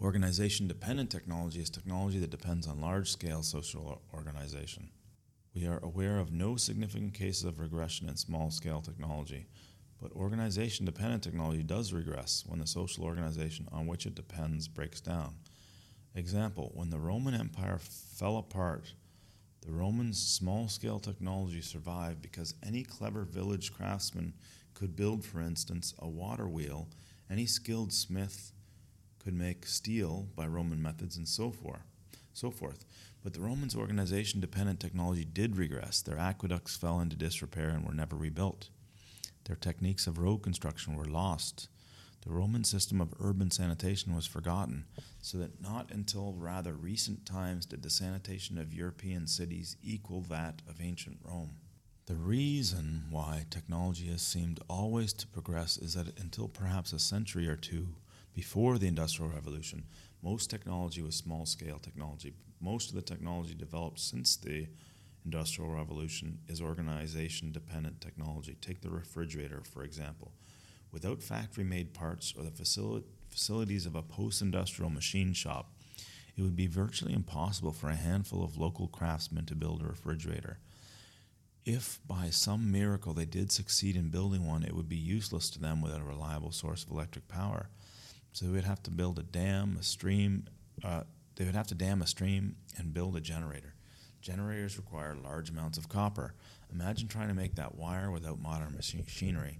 Organization 0.00 0.68
dependent 0.68 1.10
technology 1.10 1.60
is 1.60 1.70
technology 1.70 2.20
that 2.20 2.30
depends 2.30 2.68
on 2.68 2.80
large 2.80 3.10
scale 3.10 3.42
social 3.42 4.00
organization. 4.14 4.90
We 5.56 5.66
are 5.66 5.80
aware 5.82 6.20
of 6.20 6.30
no 6.30 6.54
significant 6.54 7.14
cases 7.14 7.42
of 7.42 7.58
regression 7.58 8.08
in 8.08 8.16
small 8.16 8.52
scale 8.52 8.80
technology, 8.80 9.48
but 10.00 10.12
organization 10.12 10.86
dependent 10.86 11.24
technology 11.24 11.64
does 11.64 11.92
regress 11.92 12.44
when 12.46 12.60
the 12.60 12.66
social 12.66 13.02
organization 13.02 13.66
on 13.72 13.88
which 13.88 14.06
it 14.06 14.14
depends 14.14 14.68
breaks 14.68 15.00
down. 15.00 15.34
Example 16.14 16.70
When 16.74 16.90
the 16.90 17.00
Roman 17.00 17.34
Empire 17.34 17.80
fell 17.80 18.36
apart, 18.36 18.92
the 19.66 19.72
Romans' 19.72 20.24
small 20.24 20.68
scale 20.68 21.00
technology 21.00 21.60
survived 21.60 22.22
because 22.22 22.54
any 22.64 22.84
clever 22.84 23.24
village 23.24 23.72
craftsman 23.74 24.34
could 24.74 24.94
build, 24.94 25.24
for 25.24 25.40
instance, 25.40 25.92
a 25.98 26.08
water 26.08 26.46
wheel, 26.46 26.86
any 27.28 27.46
skilled 27.46 27.92
smith 27.92 28.52
could 29.28 29.36
make 29.36 29.66
steel 29.66 30.26
by 30.34 30.46
Roman 30.46 30.80
methods, 30.80 31.18
and 31.18 31.28
so 31.28 31.50
forth. 31.50 31.82
So 32.32 32.50
forth. 32.50 32.86
But 33.22 33.34
the 33.34 33.40
Romans' 33.40 33.76
organization 33.76 34.40
dependent 34.40 34.80
technology 34.80 35.26
did 35.26 35.58
regress. 35.58 36.00
Their 36.00 36.16
aqueducts 36.16 36.78
fell 36.78 36.98
into 36.98 37.14
disrepair 37.14 37.68
and 37.68 37.84
were 37.84 37.92
never 37.92 38.16
rebuilt. 38.16 38.70
Their 39.44 39.56
techniques 39.56 40.06
of 40.06 40.16
road 40.16 40.38
construction 40.38 40.96
were 40.96 41.04
lost. 41.04 41.68
The 42.22 42.32
Roman 42.32 42.64
system 42.64 43.02
of 43.02 43.12
urban 43.20 43.50
sanitation 43.50 44.14
was 44.14 44.26
forgotten, 44.26 44.86
so 45.20 45.36
that 45.36 45.60
not 45.60 45.90
until 45.90 46.32
rather 46.32 46.72
recent 46.72 47.26
times 47.26 47.66
did 47.66 47.82
the 47.82 47.90
sanitation 47.90 48.56
of 48.56 48.72
European 48.72 49.26
cities 49.26 49.76
equal 49.82 50.22
that 50.22 50.62
of 50.66 50.80
ancient 50.80 51.18
Rome. 51.22 51.50
The 52.06 52.16
reason 52.16 53.04
why 53.10 53.44
technology 53.50 54.06
has 54.06 54.22
seemed 54.22 54.60
always 54.70 55.12
to 55.12 55.26
progress 55.26 55.76
is 55.76 55.92
that 55.92 56.18
until 56.18 56.48
perhaps 56.48 56.94
a 56.94 56.98
century 56.98 57.46
or 57.46 57.56
two 57.56 57.88
before 58.38 58.78
the 58.78 58.86
Industrial 58.86 59.28
Revolution, 59.28 59.82
most 60.22 60.48
technology 60.48 61.02
was 61.02 61.16
small 61.16 61.44
scale 61.44 61.80
technology. 61.80 62.34
Most 62.60 62.88
of 62.88 62.94
the 62.94 63.02
technology 63.02 63.52
developed 63.52 63.98
since 63.98 64.36
the 64.36 64.68
Industrial 65.24 65.68
Revolution 65.68 66.38
is 66.46 66.62
organization 66.62 67.50
dependent 67.50 68.00
technology. 68.00 68.56
Take 68.60 68.80
the 68.80 68.90
refrigerator, 68.90 69.62
for 69.64 69.82
example. 69.82 70.30
Without 70.92 71.20
factory 71.20 71.64
made 71.64 71.94
parts 71.94 72.32
or 72.38 72.44
the 72.44 72.52
facil- 72.52 73.02
facilities 73.28 73.86
of 73.86 73.96
a 73.96 74.02
post 74.02 74.40
industrial 74.40 74.90
machine 74.90 75.32
shop, 75.32 75.72
it 76.36 76.42
would 76.42 76.54
be 76.54 76.68
virtually 76.68 77.14
impossible 77.14 77.72
for 77.72 77.90
a 77.90 77.96
handful 77.96 78.44
of 78.44 78.56
local 78.56 78.86
craftsmen 78.86 79.46
to 79.46 79.56
build 79.56 79.82
a 79.82 79.86
refrigerator. 79.86 80.60
If 81.64 81.98
by 82.06 82.30
some 82.30 82.70
miracle 82.70 83.14
they 83.14 83.24
did 83.24 83.50
succeed 83.50 83.96
in 83.96 84.10
building 84.10 84.46
one, 84.46 84.62
it 84.62 84.76
would 84.76 84.88
be 84.88 84.96
useless 84.96 85.50
to 85.50 85.58
them 85.58 85.82
without 85.82 86.02
a 86.02 86.04
reliable 86.04 86.52
source 86.52 86.84
of 86.84 86.92
electric 86.92 87.26
power. 87.26 87.68
So 88.38 88.46
would 88.46 88.62
have 88.62 88.84
to 88.84 88.92
build 88.92 89.18
a 89.18 89.24
dam, 89.24 89.76
a 89.80 89.82
stream. 89.82 90.44
Uh, 90.84 91.02
they 91.34 91.44
would 91.44 91.56
have 91.56 91.66
to 91.66 91.74
dam 91.74 92.02
a 92.02 92.06
stream 92.06 92.54
and 92.76 92.94
build 92.94 93.16
a 93.16 93.20
generator. 93.20 93.74
Generators 94.22 94.76
require 94.76 95.16
large 95.16 95.50
amounts 95.50 95.76
of 95.76 95.88
copper. 95.88 96.34
Imagine 96.72 97.08
trying 97.08 97.26
to 97.26 97.34
make 97.34 97.56
that 97.56 97.74
wire 97.74 98.12
without 98.12 98.40
modern 98.40 98.76
machinery. 98.76 99.58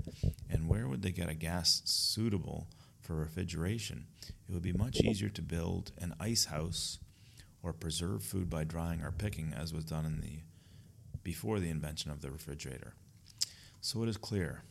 And 0.48 0.68
where 0.68 0.86
would 0.86 1.02
they 1.02 1.10
get 1.10 1.28
a 1.28 1.34
gas 1.34 1.82
suitable 1.86 2.68
for 3.00 3.16
refrigeration? 3.16 4.06
It 4.48 4.52
would 4.52 4.62
be 4.62 4.72
much 4.72 5.00
easier 5.00 5.28
to 5.28 5.42
build 5.42 5.90
an 5.98 6.14
ice 6.20 6.44
house 6.44 7.00
or 7.64 7.72
preserve 7.72 8.22
food 8.22 8.48
by 8.48 8.62
drying 8.62 9.02
or 9.02 9.10
picking, 9.10 9.52
as 9.52 9.74
was 9.74 9.86
done 9.86 10.06
in 10.06 10.20
the 10.20 10.42
before 11.24 11.59
the 11.59 11.70
invention 11.70 12.12
of 12.12 12.20
the 12.20 12.30
refrigerator. 12.30 12.94
So 13.80 14.05
it 14.05 14.09
is 14.09 14.16
clear 14.16 14.62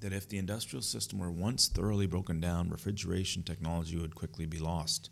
that 0.00 0.12
if 0.12 0.28
the 0.28 0.38
industrial 0.38 0.82
system 0.82 1.18
were 1.18 1.30
once 1.30 1.68
thoroughly 1.68 2.06
broken 2.06 2.40
down, 2.40 2.70
refrigeration 2.70 3.42
technology 3.42 3.96
would 3.96 4.14
quickly 4.14 4.46
be 4.46 4.58
lost. 4.58 5.10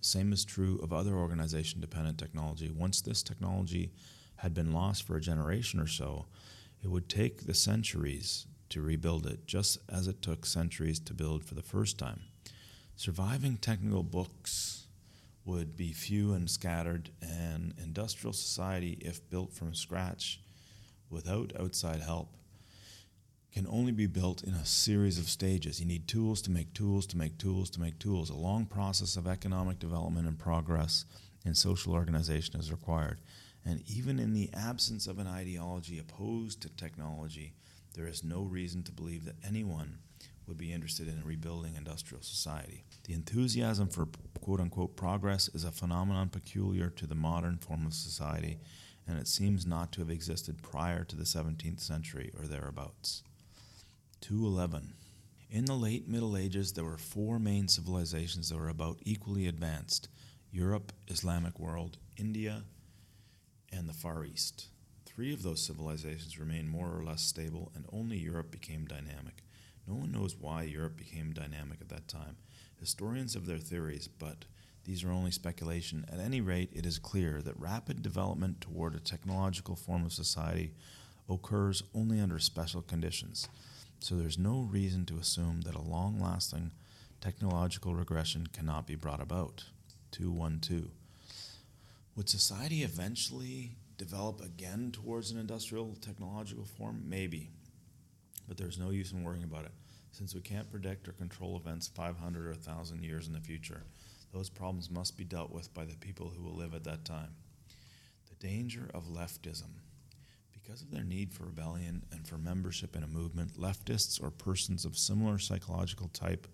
The 0.00 0.06
same 0.06 0.32
is 0.32 0.44
true 0.44 0.78
of 0.82 0.92
other 0.92 1.14
organization 1.14 1.80
dependent 1.80 2.18
technology. 2.18 2.70
Once 2.70 3.00
this 3.00 3.22
technology 3.22 3.92
had 4.36 4.54
been 4.54 4.72
lost 4.72 5.02
for 5.02 5.16
a 5.16 5.20
generation 5.20 5.80
or 5.80 5.86
so, 5.86 6.26
it 6.82 6.88
would 6.88 7.08
take 7.08 7.46
the 7.46 7.54
centuries 7.54 8.46
to 8.68 8.82
rebuild 8.82 9.26
it, 9.26 9.46
just 9.46 9.78
as 9.88 10.06
it 10.06 10.22
took 10.22 10.46
centuries 10.46 11.00
to 11.00 11.14
build 11.14 11.44
for 11.44 11.54
the 11.54 11.62
first 11.62 11.98
time. 11.98 12.20
Surviving 12.96 13.56
technical 13.56 14.02
books 14.02 14.86
would 15.44 15.76
be 15.76 15.92
few 15.92 16.34
and 16.34 16.50
scattered, 16.50 17.10
and 17.22 17.74
industrial 17.82 18.32
society, 18.32 18.98
if 19.00 19.28
built 19.30 19.52
from 19.52 19.74
scratch 19.74 20.40
without 21.10 21.52
outside 21.58 22.00
help, 22.00 22.36
can 23.52 23.66
only 23.68 23.92
be 23.92 24.06
built 24.06 24.44
in 24.44 24.54
a 24.54 24.66
series 24.66 25.18
of 25.18 25.28
stages. 25.28 25.80
You 25.80 25.86
need 25.86 26.06
tools 26.06 26.42
to 26.42 26.50
make 26.50 26.74
tools 26.74 27.06
to 27.08 27.16
make 27.16 27.38
tools 27.38 27.70
to 27.70 27.80
make 27.80 27.98
tools. 27.98 28.30
A 28.30 28.34
long 28.34 28.66
process 28.66 29.16
of 29.16 29.26
economic 29.26 29.78
development 29.78 30.28
and 30.28 30.38
progress 30.38 31.04
and 31.44 31.56
social 31.56 31.94
organization 31.94 32.60
is 32.60 32.70
required. 32.70 33.20
And 33.64 33.82
even 33.86 34.18
in 34.18 34.32
the 34.32 34.50
absence 34.54 35.06
of 35.06 35.18
an 35.18 35.26
ideology 35.26 35.98
opposed 35.98 36.62
to 36.62 36.68
technology, 36.68 37.54
there 37.94 38.06
is 38.06 38.22
no 38.22 38.42
reason 38.42 38.82
to 38.84 38.92
believe 38.92 39.24
that 39.24 39.36
anyone 39.44 39.98
would 40.46 40.58
be 40.58 40.72
interested 40.72 41.08
in 41.08 41.22
rebuilding 41.24 41.74
industrial 41.76 42.22
society. 42.22 42.84
The 43.04 43.14
enthusiasm 43.14 43.88
for 43.88 44.08
quote 44.40 44.60
unquote 44.60 44.96
progress 44.96 45.48
is 45.48 45.64
a 45.64 45.70
phenomenon 45.70 46.28
peculiar 46.28 46.88
to 46.90 47.06
the 47.06 47.14
modern 47.14 47.58
form 47.58 47.86
of 47.86 47.94
society, 47.94 48.58
and 49.06 49.18
it 49.18 49.28
seems 49.28 49.66
not 49.66 49.92
to 49.92 50.00
have 50.00 50.10
existed 50.10 50.62
prior 50.62 51.04
to 51.04 51.16
the 51.16 51.24
17th 51.24 51.80
century 51.80 52.32
or 52.38 52.46
thereabouts. 52.46 53.22
211. 54.20 54.94
In 55.50 55.64
the 55.64 55.74
late 55.74 56.08
Middle 56.08 56.36
Ages, 56.36 56.72
there 56.72 56.84
were 56.84 56.98
four 56.98 57.38
main 57.38 57.68
civilizations 57.68 58.48
that 58.48 58.58
were 58.58 58.68
about 58.68 58.98
equally 59.02 59.46
advanced 59.46 60.08
Europe, 60.50 60.92
Islamic 61.08 61.58
world, 61.58 61.98
India, 62.16 62.64
and 63.72 63.88
the 63.88 63.94
Far 63.94 64.24
East. 64.24 64.68
Three 65.06 65.32
of 65.32 65.42
those 65.42 65.62
civilizations 65.62 66.38
remained 66.38 66.68
more 66.68 66.96
or 66.96 67.02
less 67.02 67.22
stable, 67.22 67.72
and 67.74 67.84
only 67.92 68.18
Europe 68.18 68.50
became 68.50 68.84
dynamic. 68.84 69.42
No 69.86 69.94
one 69.94 70.12
knows 70.12 70.36
why 70.36 70.64
Europe 70.64 70.96
became 70.96 71.32
dynamic 71.32 71.80
at 71.80 71.88
that 71.88 72.08
time. 72.08 72.36
Historians 72.78 73.34
have 73.34 73.46
their 73.46 73.58
theories, 73.58 74.06
but 74.06 74.44
these 74.84 75.02
are 75.02 75.10
only 75.10 75.30
speculation. 75.30 76.04
At 76.12 76.20
any 76.20 76.40
rate, 76.40 76.70
it 76.72 76.86
is 76.86 76.98
clear 76.98 77.40
that 77.42 77.58
rapid 77.58 78.02
development 78.02 78.60
toward 78.60 78.94
a 78.94 79.00
technological 79.00 79.76
form 79.76 80.04
of 80.04 80.12
society 80.12 80.74
occurs 81.28 81.82
only 81.94 82.20
under 82.20 82.38
special 82.38 82.82
conditions. 82.82 83.48
So 84.00 84.14
there's 84.16 84.38
no 84.38 84.60
reason 84.60 85.04
to 85.06 85.18
assume 85.18 85.62
that 85.62 85.74
a 85.74 85.82
long 85.82 86.20
lasting 86.20 86.70
technological 87.20 87.94
regression 87.94 88.46
cannot 88.52 88.86
be 88.86 88.94
brought 88.94 89.20
about. 89.20 89.64
212. 90.12 90.84
Would 92.16 92.28
society 92.28 92.82
eventually 92.82 93.72
develop 93.96 94.40
again 94.40 94.92
towards 94.92 95.30
an 95.30 95.38
industrial 95.38 95.96
technological 96.00 96.64
form? 96.64 97.02
Maybe. 97.06 97.50
But 98.46 98.56
there's 98.56 98.78
no 98.78 98.90
use 98.90 99.12
in 99.12 99.24
worrying 99.24 99.44
about 99.44 99.66
it 99.66 99.72
since 100.12 100.34
we 100.34 100.40
can't 100.40 100.70
predict 100.70 101.06
or 101.08 101.12
control 101.12 101.56
events 101.56 101.88
500 101.88 102.46
or 102.46 102.50
1,000 102.50 103.04
years 103.04 103.26
in 103.26 103.34
the 103.34 103.40
future. 103.40 103.82
Those 104.32 104.48
problems 104.48 104.90
must 104.90 105.16
be 105.16 105.24
dealt 105.24 105.52
with 105.52 105.72
by 105.74 105.84
the 105.84 105.96
people 105.96 106.32
who 106.34 106.42
will 106.42 106.56
live 106.56 106.74
at 106.74 106.84
that 106.84 107.04
time. 107.04 107.34
The 108.28 108.46
danger 108.46 108.90
of 108.94 109.04
leftism. 109.04 109.70
Because 110.68 110.82
of 110.82 110.90
their 110.90 111.02
need 111.02 111.32
for 111.32 111.44
rebellion 111.44 112.04
and 112.12 112.28
for 112.28 112.36
membership 112.36 112.94
in 112.94 113.02
a 113.02 113.06
movement, 113.06 113.58
leftists 113.58 114.22
or 114.22 114.30
persons 114.30 114.84
of 114.84 114.98
similar 114.98 115.38
psychological 115.38 116.08
type 116.08 116.46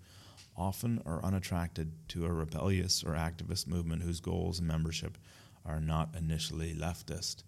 often 0.57 1.03
are 1.05 1.25
unattracted 1.25 1.91
to 2.11 2.25
a 2.25 2.33
rebellious 2.33 3.03
or 3.03 3.15
activist 3.15 3.67
movement 3.67 4.05
whose 4.05 4.21
goals 4.21 4.61
and 4.61 4.69
membership 4.69 5.19
are 5.67 5.81
not 5.81 6.15
initially 6.17 6.75
leftist. 6.75 7.43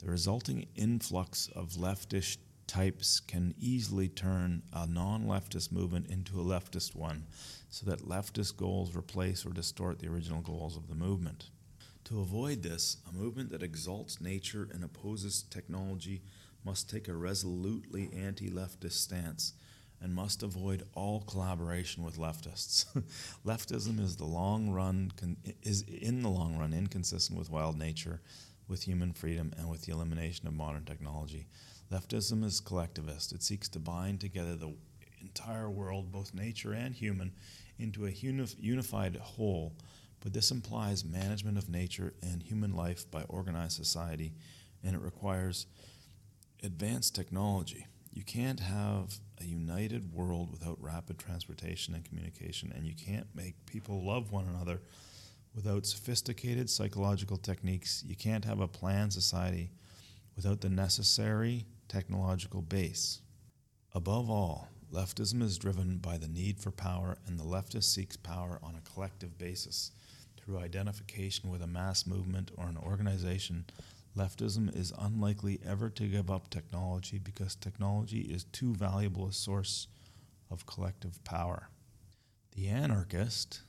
The 0.00 0.10
resulting 0.10 0.66
influx 0.74 1.48
of 1.54 1.74
leftish 1.74 2.38
types 2.66 3.20
can 3.20 3.54
easily 3.56 4.08
turn 4.08 4.62
a 4.72 4.88
non 4.88 5.26
leftist 5.26 5.70
movement 5.70 6.08
into 6.08 6.40
a 6.40 6.44
leftist 6.44 6.96
one, 6.96 7.28
so 7.68 7.86
that 7.86 8.00
leftist 8.00 8.56
goals 8.56 8.96
replace 8.96 9.46
or 9.46 9.50
distort 9.50 10.00
the 10.00 10.08
original 10.08 10.40
goals 10.40 10.76
of 10.76 10.88
the 10.88 10.96
movement. 10.96 11.50
To 12.04 12.20
avoid 12.20 12.62
this, 12.62 12.96
a 13.08 13.12
movement 13.12 13.50
that 13.50 13.62
exalts 13.62 14.20
nature 14.20 14.68
and 14.72 14.82
opposes 14.84 15.42
technology 15.42 16.22
must 16.64 16.90
take 16.90 17.08
a 17.08 17.14
resolutely 17.14 18.10
anti 18.12 18.50
leftist 18.50 18.92
stance. 18.92 19.54
and 20.02 20.14
must 20.14 20.42
avoid 20.42 20.82
all 20.94 21.20
collaboration 21.20 22.02
with 22.02 22.16
leftists. 22.18 22.86
Leftism 23.46 24.00
is 24.00 24.16
the 24.16 24.24
long 24.24 24.70
run 24.70 25.12
con- 25.16 25.36
is 25.62 25.82
in 25.82 26.22
the 26.22 26.28
long 26.30 26.56
run 26.56 26.72
inconsistent 26.72 27.38
with 27.38 27.50
wild 27.50 27.78
nature, 27.78 28.20
with 28.66 28.82
human 28.84 29.12
freedom, 29.12 29.52
and 29.58 29.68
with 29.68 29.82
the 29.82 29.92
elimination 29.92 30.46
of 30.48 30.54
modern 30.54 30.84
technology. 30.86 31.46
Leftism 31.92 32.42
is 32.44 32.60
collectivist. 32.60 33.32
It 33.32 33.42
seeks 33.42 33.68
to 33.70 33.78
bind 33.78 34.20
together 34.20 34.56
the 34.56 34.72
entire 35.20 35.68
world, 35.68 36.10
both 36.10 36.32
nature 36.34 36.72
and 36.72 36.94
human, 36.94 37.32
into 37.78 38.06
a 38.06 38.10
unif- 38.10 38.56
unified 38.58 39.16
whole. 39.16 39.74
But 40.20 40.34
this 40.34 40.50
implies 40.50 41.04
management 41.04 41.56
of 41.56 41.70
nature 41.70 42.12
and 42.22 42.42
human 42.42 42.74
life 42.74 43.10
by 43.10 43.22
organized 43.24 43.76
society, 43.76 44.34
and 44.84 44.94
it 44.94 45.00
requires 45.00 45.66
advanced 46.62 47.14
technology. 47.14 47.86
You 48.12 48.24
can't 48.24 48.60
have 48.60 49.18
a 49.40 49.44
united 49.44 50.12
world 50.12 50.50
without 50.50 50.82
rapid 50.82 51.18
transportation 51.18 51.94
and 51.94 52.04
communication, 52.04 52.72
and 52.74 52.86
you 52.86 52.94
can't 52.94 53.28
make 53.34 53.66
people 53.66 54.04
love 54.04 54.30
one 54.30 54.46
another 54.46 54.80
without 55.54 55.86
sophisticated 55.86 56.68
psychological 56.68 57.36
techniques. 57.36 58.04
You 58.06 58.16
can't 58.16 58.44
have 58.44 58.60
a 58.60 58.68
planned 58.68 59.12
society 59.12 59.70
without 60.36 60.60
the 60.60 60.68
necessary 60.68 61.66
technological 61.88 62.62
base. 62.62 63.20
Above 63.94 64.28
all, 64.28 64.68
leftism 64.92 65.42
is 65.42 65.58
driven 65.58 65.98
by 65.98 66.18
the 66.18 66.28
need 66.28 66.60
for 66.60 66.70
power, 66.70 67.16
and 67.26 67.38
the 67.38 67.44
leftist 67.44 67.84
seeks 67.84 68.16
power 68.16 68.60
on 68.62 68.74
a 68.74 68.90
collective 68.92 69.38
basis 69.38 69.92
through 70.50 70.58
identification 70.58 71.48
with 71.48 71.62
a 71.62 71.66
mass 71.66 72.06
movement 72.06 72.50
or 72.56 72.66
an 72.66 72.76
organization 72.76 73.64
Leftism 74.16 74.76
is 74.76 74.92
unlikely 74.98 75.60
ever 75.64 75.88
to 75.90 76.08
give 76.08 76.30
up 76.30 76.50
technology 76.50 77.18
because 77.18 77.54
technology 77.54 78.22
is 78.22 78.42
too 78.44 78.74
valuable 78.74 79.28
a 79.28 79.32
source 79.32 79.86
of 80.50 80.66
collective 80.66 81.22
power. 81.22 81.68
The 82.56 82.66
anarchist, 82.66 83.62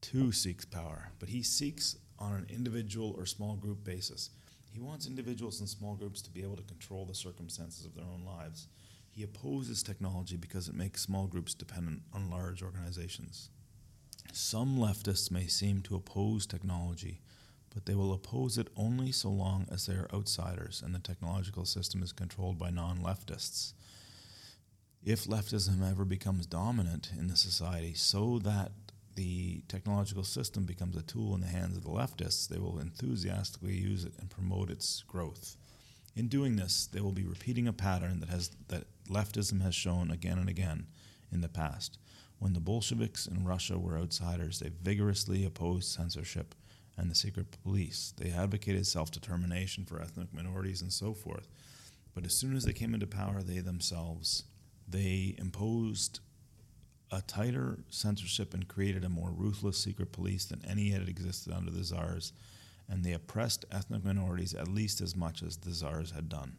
too, 0.00 0.32
seeks 0.32 0.64
power, 0.64 1.12
but 1.20 1.28
he 1.28 1.44
seeks 1.44 1.96
on 2.18 2.32
an 2.34 2.46
individual 2.48 3.14
or 3.16 3.26
small 3.26 3.54
group 3.54 3.84
basis. 3.84 4.30
He 4.72 4.80
wants 4.80 5.06
individuals 5.06 5.60
and 5.60 5.68
small 5.68 5.94
groups 5.94 6.20
to 6.22 6.32
be 6.32 6.42
able 6.42 6.56
to 6.56 6.64
control 6.64 7.06
the 7.06 7.14
circumstances 7.14 7.86
of 7.86 7.94
their 7.94 8.04
own 8.04 8.24
lives. 8.26 8.66
He 9.12 9.22
opposes 9.22 9.84
technology 9.84 10.36
because 10.36 10.68
it 10.68 10.74
makes 10.74 11.00
small 11.00 11.28
groups 11.28 11.54
dependent 11.54 12.02
on 12.12 12.28
large 12.28 12.60
organizations. 12.60 13.50
Some 14.32 14.78
leftists 14.78 15.30
may 15.30 15.46
seem 15.46 15.82
to 15.82 15.96
oppose 15.96 16.46
technology 16.46 17.20
but 17.74 17.86
they 17.86 17.94
will 17.94 18.12
oppose 18.12 18.56
it 18.56 18.68
only 18.76 19.10
so 19.10 19.28
long 19.28 19.66
as 19.70 19.86
they 19.86 19.94
are 19.94 20.08
outsiders 20.14 20.80
and 20.82 20.94
the 20.94 21.00
technological 21.00 21.64
system 21.64 22.02
is 22.02 22.12
controlled 22.12 22.56
by 22.56 22.70
non 22.70 22.98
leftists. 22.98 23.74
If 25.04 25.24
leftism 25.24 25.86
ever 25.88 26.04
becomes 26.04 26.46
dominant 26.46 27.10
in 27.18 27.26
the 27.26 27.36
society 27.36 27.92
so 27.94 28.38
that 28.38 28.72
the 29.16 29.62
technological 29.68 30.24
system 30.24 30.64
becomes 30.64 30.96
a 30.96 31.02
tool 31.02 31.34
in 31.34 31.40
the 31.40 31.46
hands 31.46 31.76
of 31.76 31.82
the 31.82 31.90
leftists, 31.90 32.48
they 32.48 32.58
will 32.58 32.78
enthusiastically 32.78 33.74
use 33.74 34.04
it 34.04 34.14
and 34.18 34.30
promote 34.30 34.70
its 34.70 35.02
growth. 35.06 35.56
In 36.16 36.28
doing 36.28 36.56
this, 36.56 36.86
they 36.86 37.00
will 37.00 37.12
be 37.12 37.24
repeating 37.24 37.68
a 37.68 37.72
pattern 37.72 38.20
that 38.20 38.28
has 38.28 38.50
that 38.68 38.84
leftism 39.08 39.62
has 39.62 39.74
shown 39.74 40.10
again 40.10 40.38
and 40.38 40.48
again 40.48 40.86
in 41.32 41.40
the 41.40 41.48
past. 41.48 41.98
When 42.44 42.52
the 42.52 42.60
Bolsheviks 42.60 43.26
in 43.26 43.46
Russia 43.46 43.78
were 43.78 43.96
outsiders, 43.96 44.58
they 44.58 44.68
vigorously 44.68 45.46
opposed 45.46 45.90
censorship 45.90 46.54
and 46.94 47.10
the 47.10 47.14
secret 47.14 47.46
police. 47.62 48.12
They 48.18 48.32
advocated 48.32 48.86
self 48.86 49.10
determination 49.10 49.86
for 49.86 49.98
ethnic 49.98 50.28
minorities 50.30 50.82
and 50.82 50.92
so 50.92 51.14
forth. 51.14 51.48
But 52.14 52.26
as 52.26 52.34
soon 52.34 52.54
as 52.54 52.64
they 52.64 52.74
came 52.74 52.92
into 52.92 53.06
power, 53.06 53.42
they 53.42 53.60
themselves 53.60 54.44
they 54.86 55.34
imposed 55.38 56.20
a 57.10 57.22
tighter 57.22 57.78
censorship 57.88 58.52
and 58.52 58.68
created 58.68 59.04
a 59.04 59.08
more 59.08 59.30
ruthless 59.30 59.78
secret 59.78 60.12
police 60.12 60.44
than 60.44 60.62
any 60.68 60.90
had 60.90 61.08
existed 61.08 61.50
under 61.50 61.70
the 61.70 61.82
czars, 61.82 62.34
and 62.90 63.02
they 63.02 63.14
oppressed 63.14 63.64
ethnic 63.72 64.04
minorities 64.04 64.52
at 64.52 64.68
least 64.68 65.00
as 65.00 65.16
much 65.16 65.42
as 65.42 65.56
the 65.56 65.72
czars 65.72 66.10
had 66.10 66.28
done. 66.28 66.58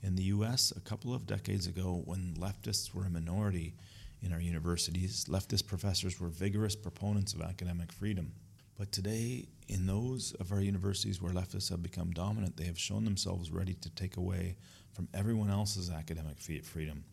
In 0.00 0.14
the 0.14 0.30
US, 0.34 0.72
a 0.76 0.80
couple 0.80 1.12
of 1.12 1.26
decades 1.26 1.66
ago, 1.66 2.02
when 2.04 2.34
leftists 2.38 2.94
were 2.94 3.06
a 3.06 3.10
minority 3.10 3.74
in 4.22 4.32
our 4.32 4.40
universities, 4.40 5.26
leftist 5.28 5.66
professors 5.66 6.20
were 6.20 6.28
vigorous 6.28 6.74
proponents 6.74 7.34
of 7.34 7.42
academic 7.42 7.92
freedom. 7.92 8.32
But 8.76 8.92
today, 8.92 9.48
in 9.68 9.86
those 9.86 10.32
of 10.40 10.52
our 10.52 10.60
universities 10.60 11.20
where 11.20 11.32
leftists 11.32 11.70
have 11.70 11.82
become 11.82 12.12
dominant, 12.12 12.56
they 12.56 12.64
have 12.64 12.78
shown 12.78 13.04
themselves 13.04 13.50
ready 13.50 13.74
to 13.74 13.90
take 13.90 14.16
away 14.16 14.56
from 14.92 15.08
everyone 15.14 15.50
else's 15.50 15.90
academic 15.90 16.38
freedom 16.38 17.04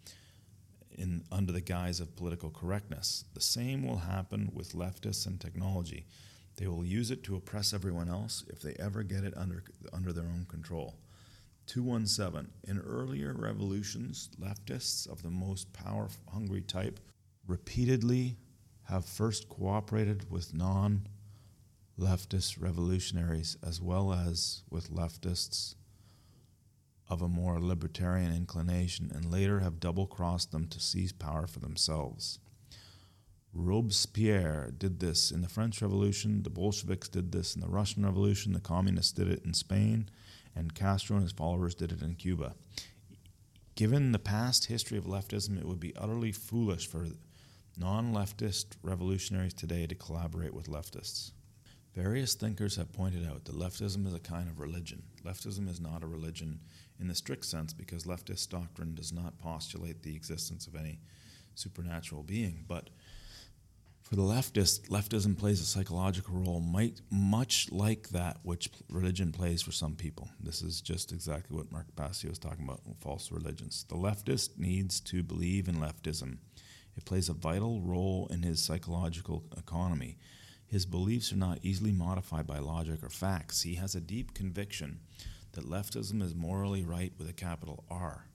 in, 0.97 1.23
under 1.31 1.51
the 1.51 1.61
guise 1.61 1.99
of 1.99 2.15
political 2.15 2.49
correctness. 2.49 3.25
The 3.33 3.41
same 3.41 3.85
will 3.85 3.97
happen 3.97 4.51
with 4.53 4.73
leftists 4.73 5.25
and 5.25 5.39
technology. 5.39 6.05
They 6.57 6.67
will 6.67 6.85
use 6.85 7.11
it 7.11 7.23
to 7.25 7.35
oppress 7.35 7.73
everyone 7.73 8.09
else 8.09 8.43
if 8.47 8.61
they 8.61 8.75
ever 8.79 9.03
get 9.03 9.23
it 9.23 9.35
under, 9.35 9.63
under 9.91 10.13
their 10.13 10.23
own 10.23 10.45
control. 10.49 10.95
217. 11.67 12.51
In 12.67 12.79
earlier 12.79 13.33
revolutions, 13.33 14.29
leftists 14.39 15.07
of 15.07 15.23
the 15.23 15.29
most 15.29 15.71
power 15.73 16.07
hungry 16.31 16.61
type 16.61 16.99
repeatedly 17.47 18.37
have 18.83 19.05
first 19.05 19.49
cooperated 19.49 20.29
with 20.29 20.53
non 20.53 21.07
leftist 21.99 22.61
revolutionaries 22.61 23.57
as 23.65 23.81
well 23.81 24.13
as 24.13 24.63
with 24.69 24.91
leftists 24.91 25.75
of 27.07 27.21
a 27.21 27.27
more 27.27 27.59
libertarian 27.61 28.33
inclination 28.33 29.11
and 29.13 29.31
later 29.31 29.59
have 29.59 29.79
double 29.79 30.07
crossed 30.07 30.51
them 30.51 30.67
to 30.67 30.79
seize 30.79 31.11
power 31.11 31.47
for 31.47 31.59
themselves. 31.59 32.39
Robespierre 33.53 34.71
did 34.77 34.99
this 34.99 35.31
in 35.31 35.41
the 35.41 35.47
French 35.47 35.81
Revolution, 35.81 36.43
the 36.43 36.49
Bolsheviks 36.49 37.07
did 37.07 37.31
this 37.31 37.55
in 37.55 37.61
the 37.61 37.69
Russian 37.69 38.05
Revolution, 38.05 38.51
the 38.51 38.59
Communists 38.59 39.13
did 39.13 39.29
it 39.29 39.45
in 39.45 39.53
Spain, 39.53 40.09
and 40.55 40.73
Castro 40.73 41.17
and 41.17 41.23
his 41.23 41.31
followers 41.31 41.75
did 41.75 41.91
it 41.91 42.01
in 42.01 42.15
Cuba. 42.15 42.55
Given 43.75 44.11
the 44.11 44.19
past 44.19 44.65
history 44.65 44.97
of 44.97 45.05
leftism, 45.05 45.57
it 45.57 45.67
would 45.67 45.79
be 45.79 45.95
utterly 45.95 46.31
foolish 46.31 46.87
for 46.87 47.07
non 47.77 48.13
leftist 48.13 48.67
revolutionaries 48.81 49.53
today 49.53 49.85
to 49.85 49.95
collaborate 49.95 50.53
with 50.53 50.69
leftists. 50.69 51.31
Various 51.93 52.33
thinkers 52.35 52.75
have 52.75 52.91
pointed 52.91 53.25
out 53.25 53.45
that 53.45 53.57
leftism 53.57 54.05
is 54.05 54.13
a 54.13 54.19
kind 54.19 54.49
of 54.49 54.59
religion. 54.59 55.03
Leftism 55.23 55.69
is 55.69 55.79
not 55.79 56.03
a 56.03 56.07
religion 56.07 56.59
in 56.99 57.07
the 57.07 57.15
strict 57.15 57.45
sense 57.45 57.73
because 57.73 58.03
leftist 58.03 58.49
doctrine 58.49 58.95
does 58.95 59.13
not 59.13 59.39
postulate 59.39 60.03
the 60.03 60.15
existence 60.15 60.67
of 60.67 60.75
any 60.75 60.99
supernatural 61.55 62.23
being. 62.23 62.65
But 62.67 62.89
for 64.05 64.15
the 64.15 64.21
leftist, 64.21 64.87
leftism 64.89 65.35
plays 65.35 65.59
a 65.61 65.65
psychological 65.65 66.35
role 66.35 66.59
might, 66.59 67.01
much 67.09 67.71
like 67.71 68.09
that 68.09 68.37
which 68.43 68.69
religion 68.87 69.31
plays 69.31 69.63
for 69.63 69.71
some 69.71 69.95
people. 69.95 70.29
This 70.39 70.61
is 70.61 70.79
just 70.79 71.11
exactly 71.11 71.57
what 71.57 71.71
Mark 71.71 71.87
Passio 71.95 72.29
is 72.29 72.37
talking 72.37 72.65
about 72.65 72.81
false 72.99 73.31
religions. 73.31 73.83
The 73.89 73.95
leftist 73.95 74.59
needs 74.59 74.99
to 75.01 75.23
believe 75.23 75.67
in 75.67 75.77
leftism. 75.77 76.37
It 76.95 77.05
plays 77.05 77.29
a 77.29 77.33
vital 77.33 77.81
role 77.81 78.27
in 78.29 78.43
his 78.43 78.63
psychological 78.63 79.43
economy. 79.57 80.19
His 80.67 80.85
beliefs 80.85 81.33
are 81.33 81.37
not 81.37 81.59
easily 81.63 81.91
modified 81.91 82.45
by 82.45 82.59
logic 82.59 83.03
or 83.03 83.09
facts. 83.09 83.63
He 83.63 83.75
has 83.75 83.95
a 83.95 84.01
deep 84.01 84.35
conviction 84.35 84.99
that 85.53 85.67
leftism 85.67 86.21
is 86.21 86.35
morally 86.35 86.83
right 86.83 87.13
with 87.17 87.27
a 87.27 87.33
capital 87.33 87.85
R, 87.89 88.27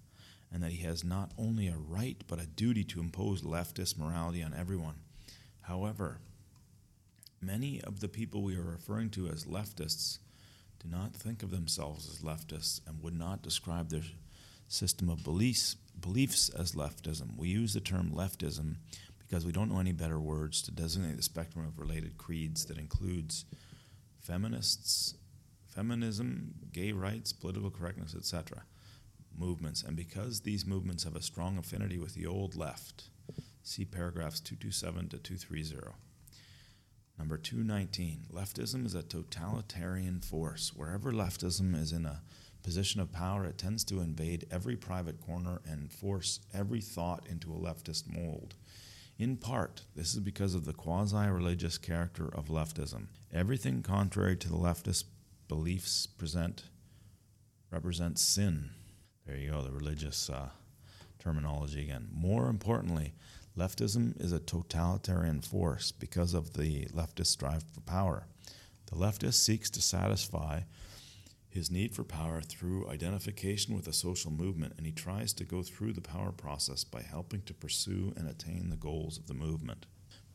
and 0.53 0.65
that 0.65 0.73
he 0.73 0.83
has 0.83 1.05
not 1.05 1.31
only 1.39 1.69
a 1.69 1.77
right 1.77 2.21
but 2.27 2.41
a 2.41 2.47
duty 2.47 2.83
to 2.85 2.99
impose 2.99 3.43
leftist 3.43 3.97
morality 3.97 4.43
on 4.43 4.53
everyone. 4.53 4.97
However, 5.63 6.21
many 7.41 7.81
of 7.83 8.01
the 8.01 8.09
people 8.09 8.43
we 8.43 8.57
are 8.57 8.63
referring 8.63 9.11
to 9.11 9.29
as 9.29 9.45
leftists 9.45 10.19
do 10.83 10.89
not 10.89 11.15
think 11.15 11.43
of 11.43 11.51
themselves 11.51 12.09
as 12.09 12.23
leftists 12.23 12.81
and 12.87 13.03
would 13.03 13.19
not 13.19 13.43
describe 13.43 13.91
their 13.91 14.03
system 14.69 15.09
of 15.09 15.25
beliefs, 15.25 15.77
beliefs 16.01 16.49
as 16.49 16.73
leftism. 16.73 17.37
We 17.37 17.49
use 17.49 17.75
the 17.75 17.81
term 17.81 18.11
leftism 18.11 18.77
because 19.19 19.45
we 19.45 19.53
don't 19.53 19.71
know 19.71 19.81
any 19.81 19.93
better 19.93 20.19
words 20.19 20.63
to 20.63 20.71
designate 20.71 21.17
the 21.17 21.23
spectrum 21.23 21.67
of 21.67 21.79
related 21.79 22.17
creeds 22.17 22.65
that 22.67 22.79
includes 22.79 23.45
feminists, 24.21 25.15
feminism, 25.67 26.55
gay 26.73 26.93
rights, 26.93 27.33
political 27.33 27.71
correctness, 27.71 28.15
etc. 28.15 28.63
movements. 29.37 29.83
And 29.83 29.97
because 29.97 30.41
these 30.41 30.67
movements 30.67 31.05
have 31.05 31.17
a 31.17 31.23
strong 31.23 31.59
affinity 31.59 31.99
with 31.99 32.15
the 32.15 32.27
old 32.27 32.57
left, 32.57 33.11
see 33.63 33.85
paragraphs 33.85 34.41
227 34.41 35.09
to 35.11 35.19
230. 35.19 35.93
Number 37.19 37.37
219, 37.37 38.29
leftism 38.33 38.87
is 38.87 38.95
a 38.95 39.03
totalitarian 39.03 40.21
force. 40.21 40.73
Wherever 40.75 41.13
leftism 41.13 41.75
is 41.75 41.93
in 41.93 42.07
a 42.07 42.23
position 42.63 43.01
of 43.01 43.13
power, 43.13 43.45
it 43.45 43.59
tends 43.59 43.85
to 43.85 44.01
invade 44.01 44.47
every 44.51 44.77
private 44.77 45.21
corner 45.21 45.61
and 45.67 45.93
force 45.93 46.41
every 46.55 46.81
thought 46.81 47.27
into 47.29 47.53
a 47.53 47.59
leftist 47.59 48.11
mold. 48.11 48.55
In 49.19 49.37
part, 49.37 49.83
this 49.95 50.15
is 50.15 50.21
because 50.21 50.55
of 50.55 50.65
the 50.65 50.73
quasi 50.73 51.29
religious 51.29 51.77
character 51.77 52.35
of 52.35 52.49
leftism. 52.49 53.09
Everything 53.31 53.83
contrary 53.83 54.35
to 54.37 54.49
the 54.49 54.57
leftist 54.57 55.05
beliefs 55.47 56.07
present 56.07 56.65
represents 57.71 58.23
sin. 58.23 58.71
There 59.27 59.37
you 59.37 59.51
go, 59.51 59.63
the 59.63 59.73
religious 59.73 60.31
uh, 60.31 60.49
terminology 61.19 61.83
again. 61.83 62.09
More 62.11 62.49
importantly, 62.49 63.13
leftism 63.57 64.21
is 64.23 64.33
a 64.33 64.39
totalitarian 64.39 65.41
force 65.41 65.93
because 65.93 66.35
of 66.35 66.55
the 66.55 66.87
leftist 66.87 67.39
drive 67.39 67.65
for 67.73 67.81
power. 67.81 68.27
The 68.87 68.97
leftist 68.97 69.35
seeks 69.35 69.71
to 69.71 69.83
satisfy 69.83 70.63
his 71.49 71.71
need 71.71 71.95
for 71.95 72.05
power 72.05 72.41
through 72.41 72.89
identification 72.89 73.75
with 73.75 73.89
a 73.89 73.93
social 73.93 74.31
movement, 74.31 74.75
and 74.77 74.87
he 74.87 74.93
tries 74.93 75.33
to 75.35 75.45
go 75.45 75.63
through 75.63 75.93
the 75.93 76.01
power 76.01 76.31
process 76.31 76.85
by 76.85 77.03
helping 77.03 77.43
to 77.43 77.55
pursue 77.55 78.13
and 78.17 78.29
attain 78.29 78.71
the 78.71 78.77
goals 78.77 79.19
of 79.19 79.27
the 79.27 79.35
movement. 79.35 79.87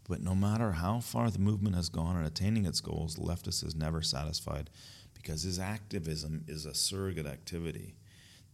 But 0.08 0.22
no 0.22 0.36
matter 0.36 0.74
how 0.74 1.00
far 1.00 1.32
the 1.32 1.40
movement 1.40 1.76
has 1.76 1.90
gone 1.90 2.18
in 2.18 2.26
attaining 2.26 2.66
its 2.66 2.82
goals, 2.82 3.16
the 3.16 3.22
leftist 3.22 3.66
is 3.66 3.76
never 3.76 4.02
satisfied 4.02 4.70
because 5.14 5.44
his 5.44 5.58
activism 5.58 6.44
is 6.48 6.66
a 6.66 6.76
surrogate 6.76 7.26
activity. 7.26 7.96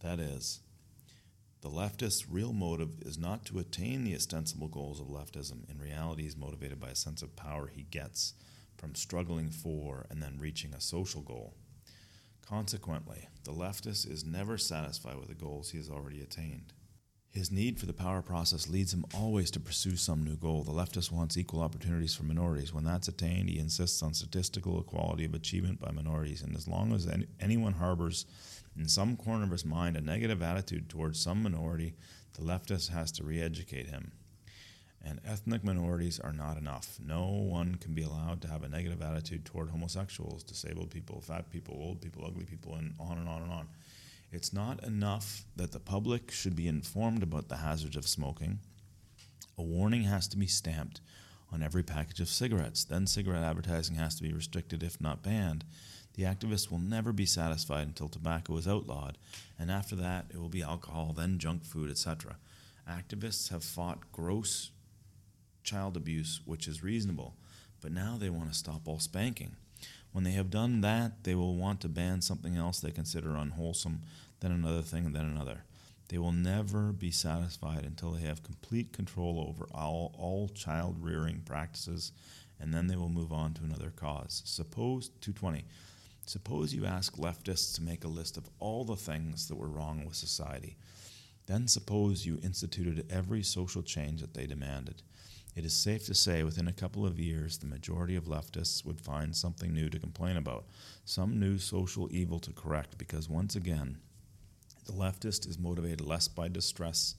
That 0.00 0.18
is, 0.18 0.60
the 1.62 1.70
leftist's 1.70 2.28
real 2.28 2.52
motive 2.52 3.00
is 3.02 3.16
not 3.16 3.44
to 3.46 3.60
attain 3.60 4.02
the 4.02 4.16
ostensible 4.16 4.66
goals 4.66 5.00
of 5.00 5.06
leftism. 5.06 5.70
In 5.70 5.78
reality, 5.78 6.24
he's 6.24 6.36
motivated 6.36 6.80
by 6.80 6.88
a 6.88 6.96
sense 6.96 7.22
of 7.22 7.36
power 7.36 7.68
he 7.68 7.84
gets 7.84 8.34
from 8.76 8.96
struggling 8.96 9.48
for 9.48 10.06
and 10.10 10.20
then 10.20 10.38
reaching 10.40 10.74
a 10.74 10.80
social 10.80 11.22
goal. 11.22 11.54
Consequently, 12.44 13.28
the 13.44 13.52
leftist 13.52 14.10
is 14.10 14.24
never 14.24 14.58
satisfied 14.58 15.16
with 15.16 15.28
the 15.28 15.34
goals 15.34 15.70
he 15.70 15.78
has 15.78 15.88
already 15.88 16.20
attained. 16.20 16.72
His 17.30 17.52
need 17.52 17.78
for 17.78 17.86
the 17.86 17.94
power 17.94 18.22
process 18.22 18.68
leads 18.68 18.92
him 18.92 19.06
always 19.14 19.50
to 19.52 19.60
pursue 19.60 19.96
some 19.96 20.24
new 20.24 20.36
goal. 20.36 20.64
The 20.64 20.72
leftist 20.72 21.12
wants 21.12 21.38
equal 21.38 21.62
opportunities 21.62 22.14
for 22.14 22.24
minorities. 22.24 22.74
When 22.74 22.84
that's 22.84 23.08
attained, 23.08 23.48
he 23.48 23.58
insists 23.58 24.02
on 24.02 24.12
statistical 24.12 24.80
equality 24.80 25.24
of 25.24 25.32
achievement 25.32 25.80
by 25.80 25.92
minorities. 25.92 26.42
And 26.42 26.56
as 26.56 26.68
long 26.68 26.92
as 26.92 27.06
any, 27.06 27.26
anyone 27.40 27.72
harbors 27.74 28.26
in 28.76 28.88
some 28.88 29.16
corner 29.16 29.44
of 29.44 29.50
his 29.50 29.64
mind 29.64 29.96
a 29.96 30.00
negative 30.00 30.42
attitude 30.42 30.88
towards 30.88 31.20
some 31.20 31.42
minority, 31.42 31.94
the 32.34 32.42
leftist 32.42 32.90
has 32.90 33.12
to 33.12 33.24
re 33.24 33.40
educate 33.40 33.88
him. 33.88 34.12
And 35.04 35.20
ethnic 35.24 35.64
minorities 35.64 36.20
are 36.20 36.32
not 36.32 36.56
enough. 36.56 36.98
No 37.04 37.26
one 37.26 37.74
can 37.74 37.92
be 37.92 38.02
allowed 38.02 38.40
to 38.42 38.48
have 38.48 38.62
a 38.62 38.68
negative 38.68 39.02
attitude 39.02 39.44
toward 39.44 39.70
homosexuals, 39.70 40.44
disabled 40.44 40.90
people, 40.90 41.20
fat 41.20 41.50
people, 41.50 41.74
old 41.74 42.00
people, 42.00 42.24
ugly 42.24 42.44
people, 42.44 42.76
and 42.76 42.94
on 43.00 43.18
and 43.18 43.28
on 43.28 43.42
and 43.42 43.52
on. 43.52 43.68
It's 44.30 44.52
not 44.52 44.82
enough 44.84 45.44
that 45.56 45.72
the 45.72 45.80
public 45.80 46.30
should 46.30 46.54
be 46.54 46.68
informed 46.68 47.22
about 47.22 47.48
the 47.48 47.56
hazards 47.56 47.96
of 47.96 48.06
smoking. 48.06 48.60
A 49.58 49.62
warning 49.62 50.04
has 50.04 50.28
to 50.28 50.38
be 50.38 50.46
stamped 50.46 51.00
on 51.52 51.62
every 51.62 51.82
package 51.82 52.20
of 52.20 52.28
cigarettes. 52.28 52.84
Then 52.84 53.06
cigarette 53.06 53.42
advertising 53.42 53.96
has 53.96 54.14
to 54.16 54.22
be 54.22 54.32
restricted, 54.32 54.82
if 54.82 55.00
not 55.00 55.22
banned. 55.22 55.64
The 56.14 56.24
activists 56.24 56.70
will 56.70 56.78
never 56.78 57.12
be 57.12 57.24
satisfied 57.24 57.86
until 57.86 58.08
tobacco 58.08 58.56
is 58.58 58.68
outlawed, 58.68 59.16
and 59.58 59.70
after 59.70 59.96
that, 59.96 60.26
it 60.30 60.38
will 60.38 60.48
be 60.48 60.62
alcohol, 60.62 61.14
then 61.16 61.38
junk 61.38 61.64
food, 61.64 61.90
etc. 61.90 62.36
Activists 62.88 63.50
have 63.50 63.64
fought 63.64 64.12
gross 64.12 64.72
child 65.62 65.96
abuse, 65.96 66.40
which 66.44 66.68
is 66.68 66.82
reasonable, 66.82 67.34
but 67.80 67.92
now 67.92 68.16
they 68.18 68.28
want 68.28 68.52
to 68.52 68.58
stop 68.58 68.86
all 68.86 68.98
spanking. 68.98 69.56
When 70.12 70.24
they 70.24 70.32
have 70.32 70.50
done 70.50 70.82
that, 70.82 71.24
they 71.24 71.34
will 71.34 71.56
want 71.56 71.80
to 71.80 71.88
ban 71.88 72.20
something 72.20 72.56
else 72.56 72.80
they 72.80 72.90
consider 72.90 73.34
unwholesome, 73.34 74.00
then 74.40 74.52
another 74.52 74.82
thing, 74.82 75.12
then 75.12 75.24
another. 75.24 75.64
They 76.08 76.18
will 76.18 76.32
never 76.32 76.92
be 76.92 77.10
satisfied 77.10 77.84
until 77.84 78.10
they 78.10 78.26
have 78.26 78.42
complete 78.42 78.92
control 78.92 79.46
over 79.48 79.66
all, 79.72 80.14
all 80.18 80.48
child 80.48 80.96
rearing 81.00 81.40
practices, 81.46 82.12
and 82.60 82.74
then 82.74 82.88
they 82.88 82.96
will 82.96 83.08
move 83.08 83.32
on 83.32 83.54
to 83.54 83.64
another 83.64 83.90
cause. 83.90 84.42
Suppose 84.44 85.08
220. 85.22 85.64
Suppose 86.32 86.72
you 86.72 86.86
ask 86.86 87.16
leftists 87.18 87.74
to 87.74 87.82
make 87.82 88.04
a 88.04 88.08
list 88.08 88.38
of 88.38 88.48
all 88.58 88.86
the 88.86 88.96
things 88.96 89.48
that 89.48 89.56
were 89.56 89.68
wrong 89.68 90.06
with 90.06 90.16
society. 90.16 90.78
Then 91.44 91.68
suppose 91.68 92.24
you 92.24 92.40
instituted 92.42 93.04
every 93.12 93.42
social 93.42 93.82
change 93.82 94.22
that 94.22 94.32
they 94.32 94.46
demanded. 94.46 95.02
It 95.54 95.66
is 95.66 95.74
safe 95.74 96.06
to 96.06 96.14
say 96.14 96.42
within 96.42 96.68
a 96.68 96.72
couple 96.72 97.04
of 97.04 97.20
years, 97.20 97.58
the 97.58 97.66
majority 97.66 98.16
of 98.16 98.24
leftists 98.24 98.82
would 98.82 98.98
find 98.98 99.36
something 99.36 99.74
new 99.74 99.90
to 99.90 99.98
complain 99.98 100.38
about, 100.38 100.64
some 101.04 101.38
new 101.38 101.58
social 101.58 102.08
evil 102.10 102.38
to 102.38 102.52
correct, 102.52 102.96
because 102.96 103.28
once 103.28 103.54
again, 103.54 103.98
the 104.86 104.92
leftist 104.92 105.46
is 105.46 105.58
motivated 105.58 106.00
less 106.00 106.28
by 106.28 106.48
distress 106.48 107.14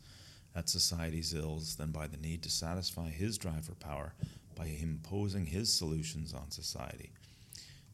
at 0.56 0.70
society's 0.70 1.36
ills 1.36 1.76
than 1.76 1.92
by 1.92 2.08
the 2.08 2.18
need 2.18 2.42
to 2.42 2.50
satisfy 2.50 3.10
his 3.10 3.38
drive 3.38 3.66
for 3.66 3.76
power 3.76 4.16
by 4.56 4.66
imposing 4.66 5.46
his 5.46 5.72
solutions 5.72 6.34
on 6.34 6.50
society. 6.50 7.12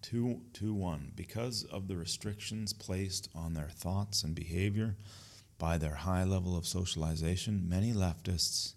2, 0.01 0.41
2 0.53 0.73
1. 0.73 1.13
Because 1.15 1.63
of 1.65 1.87
the 1.87 1.97
restrictions 1.97 2.73
placed 2.73 3.29
on 3.35 3.53
their 3.53 3.69
thoughts 3.69 4.23
and 4.23 4.35
behavior 4.35 4.95
by 5.57 5.77
their 5.77 5.95
high 5.95 6.23
level 6.23 6.57
of 6.57 6.65
socialization, 6.65 7.67
many 7.67 7.93
leftists 7.93 8.73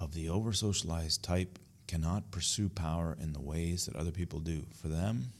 of 0.00 0.14
the 0.14 0.28
over 0.28 0.52
socialized 0.52 1.22
type 1.22 1.58
cannot 1.86 2.30
pursue 2.30 2.68
power 2.68 3.16
in 3.20 3.32
the 3.32 3.40
ways 3.40 3.86
that 3.86 3.96
other 3.96 4.10
people 4.10 4.40
do. 4.40 4.64
For 4.80 4.88
them, 4.88 5.32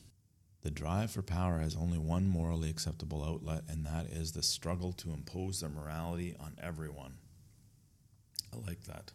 the 0.63 0.71
drive 0.71 1.11
for 1.11 1.23
power 1.23 1.59
has 1.59 1.75
only 1.75 1.99
one 1.99 2.29
morally 2.29 2.71
acceptable 2.71 3.25
outlet, 3.25 3.65
and 3.69 3.85
that 3.87 4.07
is 4.07 4.33
the 4.33 4.43
struggle 4.43 4.93
to 4.95 5.13
impose 5.13 5.61
their 5.61 5.71
morality 5.71 6.37
on 6.39 6.55
everyone. 6.63 7.15
I 8.53 8.59
like 8.67 8.85
that. 8.85 9.13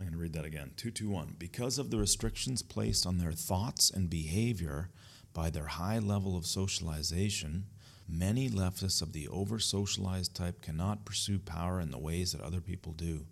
I'm 0.00 0.06
going 0.06 0.16
to 0.16 0.22
read 0.22 0.32
that 0.32 0.46
again. 0.46 0.70
221. 0.78 1.36
Because 1.38 1.78
of 1.78 1.90
the 1.90 1.98
restrictions 1.98 2.62
placed 2.62 3.06
on 3.06 3.18
their 3.18 3.32
thoughts 3.32 3.90
and 3.90 4.08
behavior 4.08 4.88
by 5.34 5.50
their 5.50 5.66
high 5.66 5.98
level 5.98 6.38
of 6.38 6.46
socialization, 6.46 7.66
many 8.08 8.48
leftists 8.48 9.02
of 9.02 9.12
the 9.12 9.28
over 9.28 9.58
socialized 9.58 10.34
type 10.34 10.62
cannot 10.62 11.04
pursue 11.04 11.38
power 11.38 11.80
in 11.80 11.90
the 11.90 11.98
ways 11.98 12.32
that 12.32 12.40
other 12.40 12.62
people 12.62 12.92
do. 12.92 13.26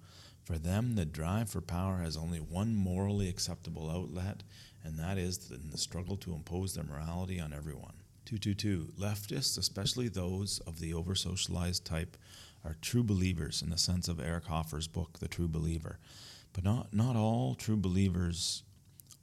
For 0.44 0.58
them, 0.58 0.94
the 0.94 1.06
drive 1.06 1.48
for 1.48 1.62
power 1.62 2.00
has 2.02 2.18
only 2.18 2.38
one 2.38 2.74
morally 2.74 3.30
acceptable 3.30 3.90
outlet, 3.90 4.42
and 4.84 4.98
that 4.98 5.16
is 5.16 5.50
in 5.50 5.70
the 5.70 5.78
struggle 5.78 6.18
to 6.18 6.34
impose 6.34 6.74
their 6.74 6.84
morality 6.84 7.40
on 7.40 7.54
everyone. 7.54 7.94
222. 8.26 8.92
Leftists, 8.98 9.56
especially 9.56 10.08
those 10.08 10.58
of 10.66 10.80
the 10.80 10.92
over 10.92 11.14
socialized 11.14 11.86
type, 11.86 12.18
are 12.62 12.76
true 12.82 13.02
believers 13.02 13.62
in 13.62 13.70
the 13.70 13.78
sense 13.78 14.06
of 14.06 14.20
Eric 14.20 14.44
Hoffer's 14.44 14.86
book, 14.86 15.18
The 15.18 15.28
True 15.28 15.48
Believer. 15.48 15.98
But 16.52 16.64
not, 16.64 16.92
not 16.92 17.16
all 17.16 17.54
true 17.54 17.76
believers 17.76 18.62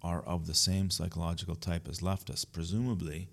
are 0.01 0.21
of 0.21 0.45
the 0.45 0.53
same 0.53 0.89
psychological 0.89 1.55
type 1.55 1.87
as 1.87 1.99
leftists. 1.99 2.45
Presumably, 2.49 3.27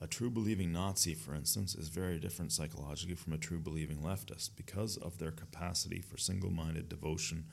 a 0.00 0.06
true 0.06 0.30
believing 0.30 0.72
Nazi, 0.72 1.14
for 1.14 1.34
instance, 1.34 1.74
is 1.74 1.88
very 1.88 2.18
different 2.18 2.52
psychologically 2.52 3.14
from 3.14 3.32
a 3.32 3.38
true 3.38 3.58
believing 3.58 3.98
leftist 3.98 4.50
because 4.56 4.96
of 4.96 5.18
their 5.18 5.30
capacity 5.30 6.00
for 6.00 6.16
single 6.16 6.50
minded 6.50 6.88
devotion 6.88 7.44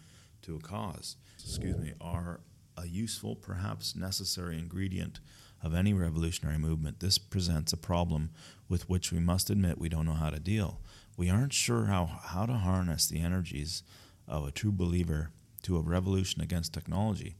to 0.43 0.55
a 0.55 0.59
cause. 0.59 1.17
Excuse 1.39 1.77
me, 1.77 1.93
are 1.99 2.39
a 2.77 2.87
useful, 2.87 3.35
perhaps 3.35 3.95
necessary 3.95 4.57
ingredient 4.57 5.19
of 5.63 5.73
any 5.73 5.93
revolutionary 5.93 6.57
movement. 6.57 6.99
This 6.99 7.17
presents 7.17 7.73
a 7.73 7.77
problem 7.77 8.29
with 8.69 8.89
which 8.89 9.11
we 9.11 9.19
must 9.19 9.49
admit 9.49 9.77
we 9.77 9.89
don't 9.89 10.05
know 10.05 10.13
how 10.13 10.29
to 10.29 10.39
deal. 10.39 10.79
We 11.17 11.29
aren't 11.29 11.53
sure 11.53 11.85
how, 11.85 12.05
how 12.05 12.45
to 12.45 12.53
harness 12.53 13.07
the 13.07 13.19
energies 13.19 13.83
of 14.27 14.47
a 14.47 14.51
true 14.51 14.71
believer 14.71 15.31
to 15.67 15.75
a 15.75 15.81
revolution 15.81 16.41
against 16.41 16.73
technology. 16.73 17.35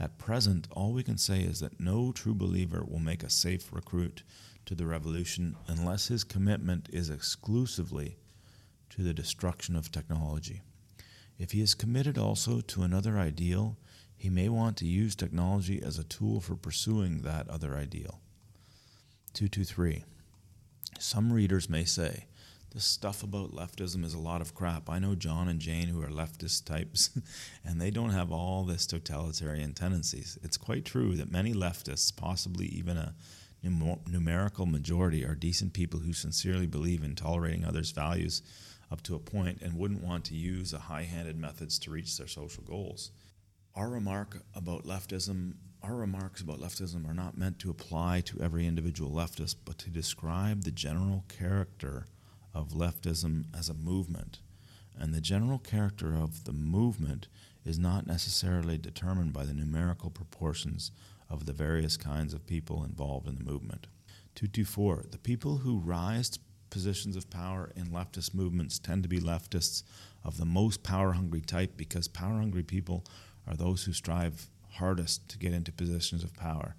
At 0.00 0.16
present, 0.16 0.66
all 0.70 0.94
we 0.94 1.02
can 1.02 1.18
say 1.18 1.42
is 1.42 1.60
that 1.60 1.78
no 1.78 2.10
true 2.10 2.34
believer 2.34 2.82
will 2.82 3.00
make 3.00 3.22
a 3.22 3.28
safe 3.28 3.70
recruit 3.70 4.22
to 4.64 4.74
the 4.74 4.86
revolution 4.86 5.56
unless 5.66 6.08
his 6.08 6.24
commitment 6.24 6.88
is 6.90 7.10
exclusively 7.10 8.16
to 8.88 9.02
the 9.02 9.12
destruction 9.12 9.76
of 9.76 9.92
technology. 9.92 10.62
If 11.38 11.52
he 11.52 11.60
is 11.60 11.74
committed 11.74 12.16
also 12.16 12.62
to 12.62 12.82
another 12.82 13.18
ideal, 13.18 13.76
he 14.16 14.30
may 14.30 14.48
want 14.48 14.78
to 14.78 14.86
use 14.86 15.14
technology 15.14 15.82
as 15.82 15.98
a 15.98 16.04
tool 16.04 16.40
for 16.40 16.56
pursuing 16.56 17.20
that 17.20 17.46
other 17.50 17.76
ideal. 17.76 18.20
223. 19.34 20.02
Some 20.98 21.30
readers 21.30 21.68
may 21.68 21.84
say, 21.84 22.24
this 22.76 22.84
stuff 22.84 23.22
about 23.22 23.54
leftism 23.54 24.04
is 24.04 24.12
a 24.12 24.18
lot 24.18 24.42
of 24.42 24.54
crap. 24.54 24.90
I 24.90 24.98
know 24.98 25.14
John 25.14 25.48
and 25.48 25.58
Jane 25.58 25.88
who 25.88 26.02
are 26.02 26.08
leftist 26.08 26.66
types, 26.66 27.08
and 27.64 27.80
they 27.80 27.90
don't 27.90 28.10
have 28.10 28.30
all 28.30 28.64
this 28.64 28.86
totalitarian 28.86 29.72
tendencies. 29.72 30.36
It's 30.42 30.58
quite 30.58 30.84
true 30.84 31.16
that 31.16 31.32
many 31.32 31.54
leftists, 31.54 32.14
possibly 32.14 32.66
even 32.66 32.98
a 32.98 33.14
numerical 33.62 34.66
majority, 34.66 35.24
are 35.24 35.34
decent 35.34 35.72
people 35.72 36.00
who 36.00 36.12
sincerely 36.12 36.66
believe 36.66 37.02
in 37.02 37.14
tolerating 37.14 37.64
others' 37.64 37.92
values 37.92 38.42
up 38.92 39.00
to 39.04 39.14
a 39.14 39.20
point 39.20 39.62
and 39.62 39.78
wouldn't 39.78 40.04
want 40.04 40.26
to 40.26 40.34
use 40.34 40.74
a 40.74 40.78
high-handed 40.78 41.38
methods 41.38 41.78
to 41.78 41.90
reach 41.90 42.18
their 42.18 42.28
social 42.28 42.62
goals. 42.62 43.10
Our 43.74 43.88
remark 43.88 44.42
about 44.54 44.84
leftism 44.84 45.54
our 45.82 45.94
remarks 45.94 46.40
about 46.40 46.58
leftism 46.58 47.08
are 47.08 47.14
not 47.14 47.38
meant 47.38 47.60
to 47.60 47.70
apply 47.70 48.20
to 48.22 48.40
every 48.40 48.66
individual 48.66 49.10
leftist, 49.10 49.56
but 49.64 49.78
to 49.78 49.90
describe 49.90 50.64
the 50.64 50.72
general 50.72 51.24
character 51.28 52.06
of 52.56 52.70
leftism 52.70 53.44
as 53.56 53.68
a 53.68 53.74
movement. 53.74 54.38
And 54.98 55.12
the 55.12 55.20
general 55.20 55.58
character 55.58 56.14
of 56.16 56.44
the 56.44 56.52
movement 56.52 57.28
is 57.64 57.78
not 57.78 58.06
necessarily 58.06 58.78
determined 58.78 59.32
by 59.32 59.44
the 59.44 59.52
numerical 59.52 60.08
proportions 60.08 60.90
of 61.28 61.44
the 61.44 61.52
various 61.52 61.96
kinds 61.96 62.32
of 62.32 62.46
people 62.46 62.82
involved 62.82 63.28
in 63.28 63.34
the 63.36 63.44
movement. 63.44 63.86
224. 64.36 65.04
The 65.10 65.18
people 65.18 65.58
who 65.58 65.78
rise 65.78 66.30
to 66.30 66.40
positions 66.70 67.16
of 67.16 67.30
power 67.30 67.70
in 67.76 67.86
leftist 67.88 68.34
movements 68.34 68.78
tend 68.78 69.02
to 69.02 69.08
be 69.08 69.20
leftists 69.20 69.82
of 70.24 70.38
the 70.38 70.44
most 70.44 70.82
power 70.82 71.12
hungry 71.12 71.40
type 71.40 71.76
because 71.76 72.08
power 72.08 72.38
hungry 72.38 72.62
people 72.62 73.04
are 73.46 73.54
those 73.54 73.84
who 73.84 73.92
strive 73.92 74.48
hardest 74.70 75.28
to 75.28 75.38
get 75.38 75.52
into 75.52 75.72
positions 75.72 76.24
of 76.24 76.34
power. 76.34 76.74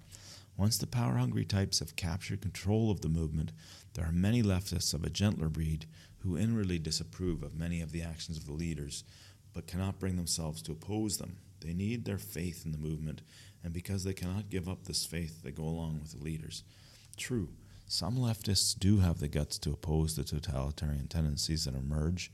Once 0.56 0.76
the 0.76 0.86
power 0.88 1.14
hungry 1.18 1.44
types 1.44 1.78
have 1.78 1.94
captured 1.94 2.40
control 2.40 2.90
of 2.90 3.00
the 3.00 3.08
movement, 3.08 3.52
there 3.94 4.06
are 4.06 4.12
many 4.12 4.42
leftists 4.42 4.94
of 4.94 5.04
a 5.04 5.10
gentler 5.10 5.48
breed 5.48 5.86
who 6.18 6.38
inwardly 6.38 6.78
disapprove 6.78 7.42
of 7.42 7.54
many 7.54 7.80
of 7.80 7.92
the 7.92 8.02
actions 8.02 8.36
of 8.36 8.46
the 8.46 8.52
leaders, 8.52 9.04
but 9.52 9.66
cannot 9.66 9.98
bring 9.98 10.16
themselves 10.16 10.62
to 10.62 10.72
oppose 10.72 11.18
them. 11.18 11.38
They 11.60 11.72
need 11.72 12.04
their 12.04 12.18
faith 12.18 12.64
in 12.64 12.72
the 12.72 12.78
movement, 12.78 13.22
and 13.64 13.72
because 13.72 14.04
they 14.04 14.12
cannot 14.12 14.50
give 14.50 14.68
up 14.68 14.84
this 14.84 15.04
faith, 15.04 15.42
they 15.42 15.50
go 15.50 15.64
along 15.64 16.00
with 16.00 16.12
the 16.12 16.24
leaders. 16.24 16.62
True, 17.16 17.48
some 17.86 18.16
leftists 18.16 18.78
do 18.78 18.98
have 18.98 19.18
the 19.18 19.28
guts 19.28 19.58
to 19.60 19.72
oppose 19.72 20.14
the 20.14 20.22
totalitarian 20.22 21.08
tendencies 21.08 21.64
that 21.64 21.74
emerge, 21.74 22.30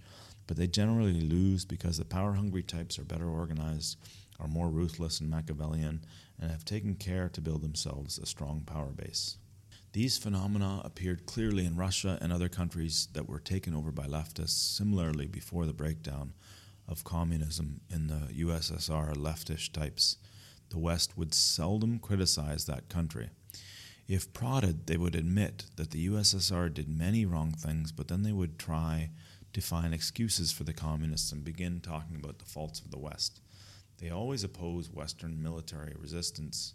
but 0.46 0.56
they 0.56 0.66
generally 0.66 1.20
lose 1.20 1.64
because 1.64 1.96
the 1.96 2.04
power 2.04 2.34
hungry 2.34 2.62
types 2.62 2.98
are 2.98 3.04
better 3.04 3.28
organized, 3.28 3.96
are 4.38 4.48
more 4.48 4.68
ruthless 4.68 5.20
and 5.20 5.30
Machiavellian, 5.30 6.04
and 6.40 6.50
have 6.50 6.64
taken 6.64 6.96
care 6.96 7.28
to 7.28 7.40
build 7.40 7.62
themselves 7.62 8.18
a 8.18 8.26
strong 8.26 8.62
power 8.66 8.90
base. 8.90 9.38
These 9.94 10.18
phenomena 10.18 10.82
appeared 10.84 11.24
clearly 11.24 11.64
in 11.64 11.76
Russia 11.76 12.18
and 12.20 12.32
other 12.32 12.48
countries 12.48 13.06
that 13.12 13.28
were 13.28 13.38
taken 13.38 13.74
over 13.74 13.92
by 13.92 14.06
leftists 14.08 14.58
similarly 14.76 15.28
before 15.28 15.66
the 15.66 15.72
breakdown 15.72 16.32
of 16.88 17.04
communism 17.04 17.80
in 17.88 18.08
the 18.08 18.28
USSR 18.44 19.14
leftish 19.14 19.72
types. 19.72 20.16
The 20.70 20.80
West 20.80 21.16
would 21.16 21.32
seldom 21.32 22.00
criticize 22.00 22.64
that 22.64 22.88
country. 22.88 23.30
If 24.08 24.32
prodded, 24.32 24.88
they 24.88 24.96
would 24.96 25.14
admit 25.14 25.66
that 25.76 25.92
the 25.92 26.08
USSR 26.08 26.74
did 26.74 26.88
many 26.88 27.24
wrong 27.24 27.52
things, 27.52 27.92
but 27.92 28.08
then 28.08 28.24
they 28.24 28.32
would 28.32 28.58
try 28.58 29.10
to 29.52 29.60
find 29.60 29.94
excuses 29.94 30.50
for 30.50 30.64
the 30.64 30.72
communists 30.72 31.30
and 31.30 31.44
begin 31.44 31.80
talking 31.80 32.16
about 32.16 32.40
the 32.40 32.46
faults 32.46 32.80
of 32.80 32.90
the 32.90 32.98
West. 32.98 33.40
They 33.98 34.10
always 34.10 34.42
oppose 34.42 34.90
Western 34.90 35.40
military 35.40 35.94
resistance 35.96 36.74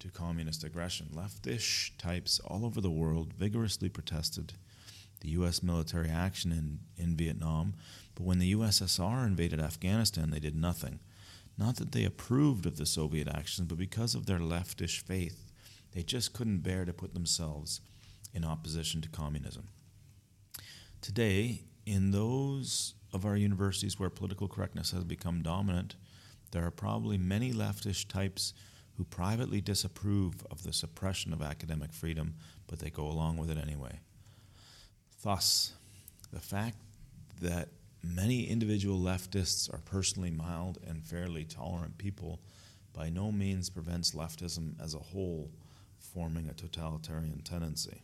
to 0.00 0.08
communist 0.08 0.64
aggression. 0.64 1.08
Leftish 1.14 1.92
types 1.98 2.40
all 2.40 2.64
over 2.64 2.80
the 2.80 2.90
world 2.90 3.32
vigorously 3.32 3.88
protested 3.88 4.54
the 5.20 5.30
U.S. 5.30 5.62
military 5.62 6.08
action 6.08 6.50
in, 6.50 6.80
in 6.96 7.16
Vietnam, 7.16 7.74
but 8.14 8.24
when 8.24 8.38
the 8.38 8.54
USSR 8.54 9.26
invaded 9.26 9.60
Afghanistan, 9.60 10.30
they 10.30 10.40
did 10.40 10.56
nothing. 10.56 11.00
Not 11.58 11.76
that 11.76 11.92
they 11.92 12.04
approved 12.04 12.64
of 12.64 12.78
the 12.78 12.86
Soviet 12.86 13.28
actions, 13.28 13.68
but 13.68 13.78
because 13.78 14.14
of 14.14 14.26
their 14.26 14.38
leftish 14.38 15.02
faith, 15.02 15.52
they 15.92 16.02
just 16.02 16.32
couldn't 16.32 16.60
bear 16.60 16.84
to 16.84 16.92
put 16.92 17.12
themselves 17.12 17.80
in 18.32 18.44
opposition 18.44 19.02
to 19.02 19.08
communism. 19.08 19.68
Today, 21.02 21.64
in 21.84 22.12
those 22.12 22.94
of 23.12 23.26
our 23.26 23.36
universities 23.36 23.98
where 23.98 24.10
political 24.10 24.48
correctness 24.48 24.92
has 24.92 25.04
become 25.04 25.42
dominant, 25.42 25.96
there 26.52 26.64
are 26.64 26.70
probably 26.70 27.18
many 27.18 27.52
leftish 27.52 28.08
types 28.08 28.54
who 29.00 29.04
privately 29.04 29.62
disapprove 29.62 30.46
of 30.50 30.62
the 30.62 30.74
suppression 30.74 31.32
of 31.32 31.40
academic 31.40 31.90
freedom, 31.90 32.34
but 32.66 32.80
they 32.80 32.90
go 32.90 33.06
along 33.06 33.38
with 33.38 33.50
it 33.50 33.56
anyway. 33.56 33.98
Thus, 35.22 35.72
the 36.30 36.38
fact 36.38 36.76
that 37.40 37.70
many 38.02 38.42
individual 38.44 38.98
leftists 39.00 39.72
are 39.72 39.80
personally 39.86 40.30
mild 40.30 40.76
and 40.86 41.02
fairly 41.02 41.46
tolerant 41.46 41.96
people 41.96 42.40
by 42.92 43.08
no 43.08 43.32
means 43.32 43.70
prevents 43.70 44.10
leftism 44.10 44.78
as 44.78 44.92
a 44.92 44.98
whole 44.98 45.50
forming 45.98 46.50
a 46.50 46.52
totalitarian 46.52 47.40
tendency. 47.40 48.02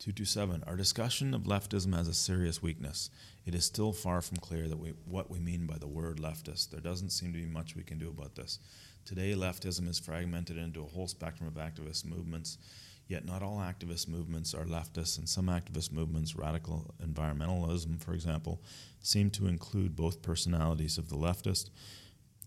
227. 0.00 0.64
Our 0.66 0.74
discussion 0.74 1.34
of 1.34 1.42
leftism 1.42 1.96
has 1.96 2.08
a 2.08 2.14
serious 2.14 2.60
weakness. 2.60 3.10
It 3.46 3.54
is 3.54 3.64
still 3.64 3.92
far 3.92 4.20
from 4.22 4.38
clear 4.38 4.66
that 4.66 4.76
we, 4.76 4.88
what 5.04 5.30
we 5.30 5.38
mean 5.38 5.66
by 5.66 5.78
the 5.78 5.86
word 5.86 6.18
leftist. 6.18 6.70
There 6.70 6.80
doesn't 6.80 7.10
seem 7.10 7.32
to 7.32 7.38
be 7.38 7.46
much 7.46 7.76
we 7.76 7.84
can 7.84 7.98
do 7.98 8.08
about 8.08 8.34
this. 8.34 8.58
Today, 9.06 9.34
leftism 9.34 9.88
is 9.88 10.00
fragmented 10.00 10.58
into 10.58 10.82
a 10.82 10.88
whole 10.88 11.06
spectrum 11.06 11.46
of 11.46 11.54
activist 11.54 12.04
movements, 12.04 12.58
yet 13.06 13.24
not 13.24 13.40
all 13.40 13.58
activist 13.58 14.08
movements 14.08 14.52
are 14.52 14.64
leftist, 14.64 15.16
and 15.16 15.28
some 15.28 15.46
activist 15.46 15.92
movements, 15.92 16.34
radical 16.34 16.92
environmentalism, 17.00 18.02
for 18.02 18.14
example, 18.14 18.60
seem 19.00 19.30
to 19.30 19.46
include 19.46 19.94
both 19.94 20.22
personalities 20.22 20.98
of 20.98 21.08
the 21.08 21.16
leftist 21.16 21.70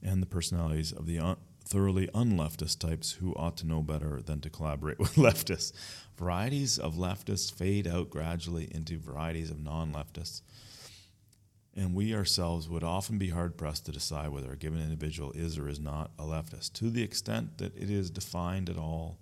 and 0.04 0.22
the 0.22 0.28
personalities 0.28 0.92
of 0.92 1.06
the 1.06 1.18
un- 1.18 1.38
thoroughly 1.64 2.08
unleftist 2.08 2.80
types 2.80 3.14
who 3.14 3.34
ought 3.36 3.56
to 3.56 3.66
know 3.66 3.82
better 3.82 4.22
than 4.22 4.42
to 4.42 4.50
collaborate 4.50 5.00
with 5.00 5.16
leftists. 5.16 5.72
Varieties 6.18 6.78
of 6.78 6.96
leftists 6.96 7.54
fade 7.54 7.88
out 7.88 8.10
gradually 8.10 8.68
into 8.76 9.00
varieties 9.00 9.50
of 9.50 9.64
non 9.64 9.94
leftists 9.94 10.42
and 11.76 11.94
we 11.94 12.16
ourselves 12.16 12.68
would 12.68 12.84
often 12.84 13.18
be 13.18 13.30
hard 13.30 13.58
pressed 13.58 13.86
to 13.86 13.92
decide 13.92 14.30
whether 14.30 14.52
a 14.52 14.58
given 14.58 14.82
individual 14.82 15.32
is 15.34 15.58
or 15.58 15.70
is 15.70 15.80
not 15.80 16.12
a 16.18 16.24
leftist. 16.24 16.74
To 16.74 16.90
the 16.90 17.04
extent 17.04 17.58
that 17.60 17.76
it 17.76 17.90
is 17.90 18.10
defined 18.10 18.70
at 18.70 18.78
all, 18.78 19.18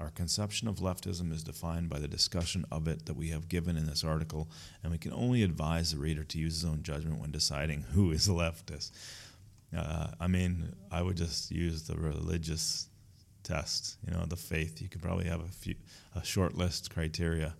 our 0.00 0.10
conception 0.10 0.66
of 0.66 0.78
leftism 0.78 1.32
is 1.32 1.44
defined 1.44 1.88
by 1.88 2.00
the 2.00 2.08
discussion 2.08 2.64
of 2.70 2.88
it 2.88 3.06
that 3.06 3.16
we 3.16 3.28
have 3.28 3.48
given 3.48 3.76
in 3.76 3.86
this 3.86 4.02
article, 4.02 4.48
and 4.82 4.90
we 4.90 4.98
can 4.98 5.12
only 5.12 5.42
advise 5.42 5.92
the 5.92 5.98
reader 5.98 6.24
to 6.24 6.38
use 6.38 6.54
his 6.60 6.64
own 6.64 6.82
judgment 6.82 7.20
when 7.20 7.30
deciding 7.30 7.82
who 7.92 8.10
is 8.10 8.28
a 8.28 8.32
leftist. 8.32 8.90
Uh, 9.76 10.08
I 10.20 10.26
mean, 10.26 10.74
I 10.90 11.02
would 11.02 11.16
just 11.16 11.50
use 11.50 11.84
the 11.84 11.96
religious 11.96 12.88
test, 13.44 13.96
you 14.06 14.12
know, 14.12 14.24
the 14.26 14.36
faith. 14.36 14.82
You 14.82 14.88
could 14.88 15.02
probably 15.02 15.26
have 15.26 15.40
a 15.40 15.48
few, 15.48 15.76
a 16.14 16.24
short 16.24 16.56
list 16.56 16.92
criteria 16.92 17.54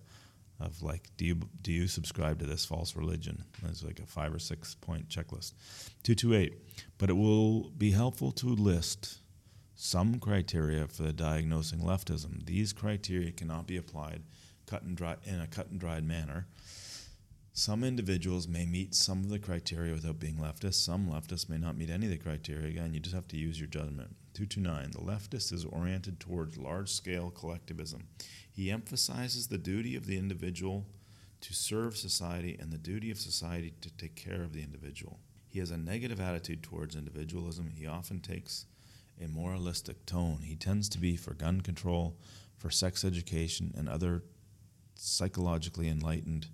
of 0.59 0.81
like, 0.81 1.09
do 1.17 1.25
you 1.25 1.39
do 1.61 1.71
you 1.71 1.87
subscribe 1.87 2.39
to 2.39 2.45
this 2.45 2.65
false 2.65 2.95
religion? 2.95 3.43
There's 3.61 3.83
like 3.83 3.99
a 3.99 4.05
five 4.05 4.33
or 4.33 4.39
six 4.39 4.75
point 4.75 5.09
checklist. 5.09 5.53
Two 6.03 6.15
two 6.15 6.33
eight. 6.33 6.53
But 6.97 7.09
it 7.09 7.17
will 7.17 7.71
be 7.71 7.91
helpful 7.91 8.31
to 8.33 8.47
list 8.47 9.19
some 9.75 10.19
criteria 10.19 10.87
for 10.87 11.11
diagnosing 11.11 11.79
leftism. 11.79 12.45
These 12.45 12.71
criteria 12.71 13.31
cannot 13.31 13.67
be 13.67 13.77
applied 13.77 14.23
cut 14.65 14.83
and 14.83 14.97
dry 14.97 15.15
in 15.23 15.41
a 15.41 15.47
cut 15.47 15.69
and 15.69 15.79
dried 15.79 16.03
manner. 16.03 16.47
Some 17.53 17.83
individuals 17.83 18.47
may 18.47 18.65
meet 18.65 18.93
some 18.93 19.19
of 19.19 19.29
the 19.29 19.39
criteria 19.39 19.93
without 19.93 20.19
being 20.19 20.35
leftist. 20.35 20.75
Some 20.75 21.07
leftists 21.07 21.47
may 21.47 21.57
not 21.57 21.77
meet 21.77 21.89
any 21.89 22.05
of 22.05 22.11
the 22.11 22.17
criteria. 22.17 22.67
Again, 22.67 22.93
you 22.93 22.99
just 22.99 23.15
have 23.15 23.27
to 23.29 23.37
use 23.37 23.59
your 23.59 23.67
judgment. 23.67 24.15
229. 24.35 24.91
The 24.91 24.99
leftist 24.99 25.51
is 25.51 25.65
oriented 25.65 26.19
towards 26.19 26.57
large 26.57 26.91
scale 26.91 27.31
collectivism. 27.31 28.07
He 28.51 28.69
emphasizes 28.69 29.47
the 29.47 29.57
duty 29.57 29.95
of 29.95 30.05
the 30.05 30.17
individual 30.17 30.85
to 31.41 31.53
serve 31.53 31.97
society 31.97 32.57
and 32.59 32.71
the 32.71 32.77
duty 32.77 33.09
of 33.11 33.19
society 33.19 33.73
to 33.81 33.89
take 33.91 34.15
care 34.15 34.43
of 34.43 34.53
the 34.53 34.61
individual. 34.61 35.19
He 35.47 35.59
has 35.59 35.71
a 35.71 35.77
negative 35.77 36.19
attitude 36.19 36.63
towards 36.63 36.95
individualism. 36.95 37.71
He 37.73 37.87
often 37.87 38.19
takes 38.19 38.65
a 39.23 39.27
moralistic 39.27 40.05
tone. 40.05 40.39
He 40.43 40.55
tends 40.55 40.89
to 40.89 40.99
be 40.99 41.15
for 41.15 41.33
gun 41.33 41.61
control, 41.61 42.17
for 42.57 42.69
sex 42.69 43.05
education, 43.05 43.73
and 43.77 43.87
other 43.87 44.23
psychologically 44.95 45.87
enlightened 45.87 46.47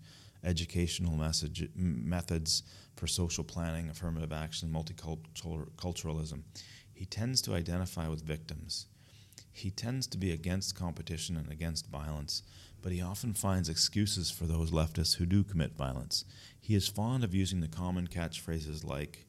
educational 0.43 1.15
message, 1.15 1.67
methods 1.75 2.63
for 2.95 3.07
social 3.07 3.43
planning, 3.43 3.89
affirmative 3.89 4.33
action, 4.33 4.71
multiculturalism. 4.71 6.41
He 7.01 7.07
tends 7.07 7.41
to 7.41 7.55
identify 7.55 8.07
with 8.07 8.21
victims. 8.21 8.85
He 9.51 9.71
tends 9.71 10.05
to 10.05 10.19
be 10.19 10.31
against 10.31 10.77
competition 10.77 11.35
and 11.35 11.51
against 11.51 11.87
violence, 11.87 12.43
but 12.79 12.91
he 12.91 13.01
often 13.01 13.33
finds 13.33 13.69
excuses 13.69 14.29
for 14.29 14.45
those 14.45 14.69
leftists 14.69 15.15
who 15.15 15.25
do 15.25 15.43
commit 15.43 15.75
violence. 15.75 16.25
He 16.59 16.75
is 16.75 16.87
fond 16.87 17.23
of 17.23 17.33
using 17.33 17.59
the 17.59 17.67
common 17.67 18.05
catchphrases 18.05 18.85
like 18.85 19.25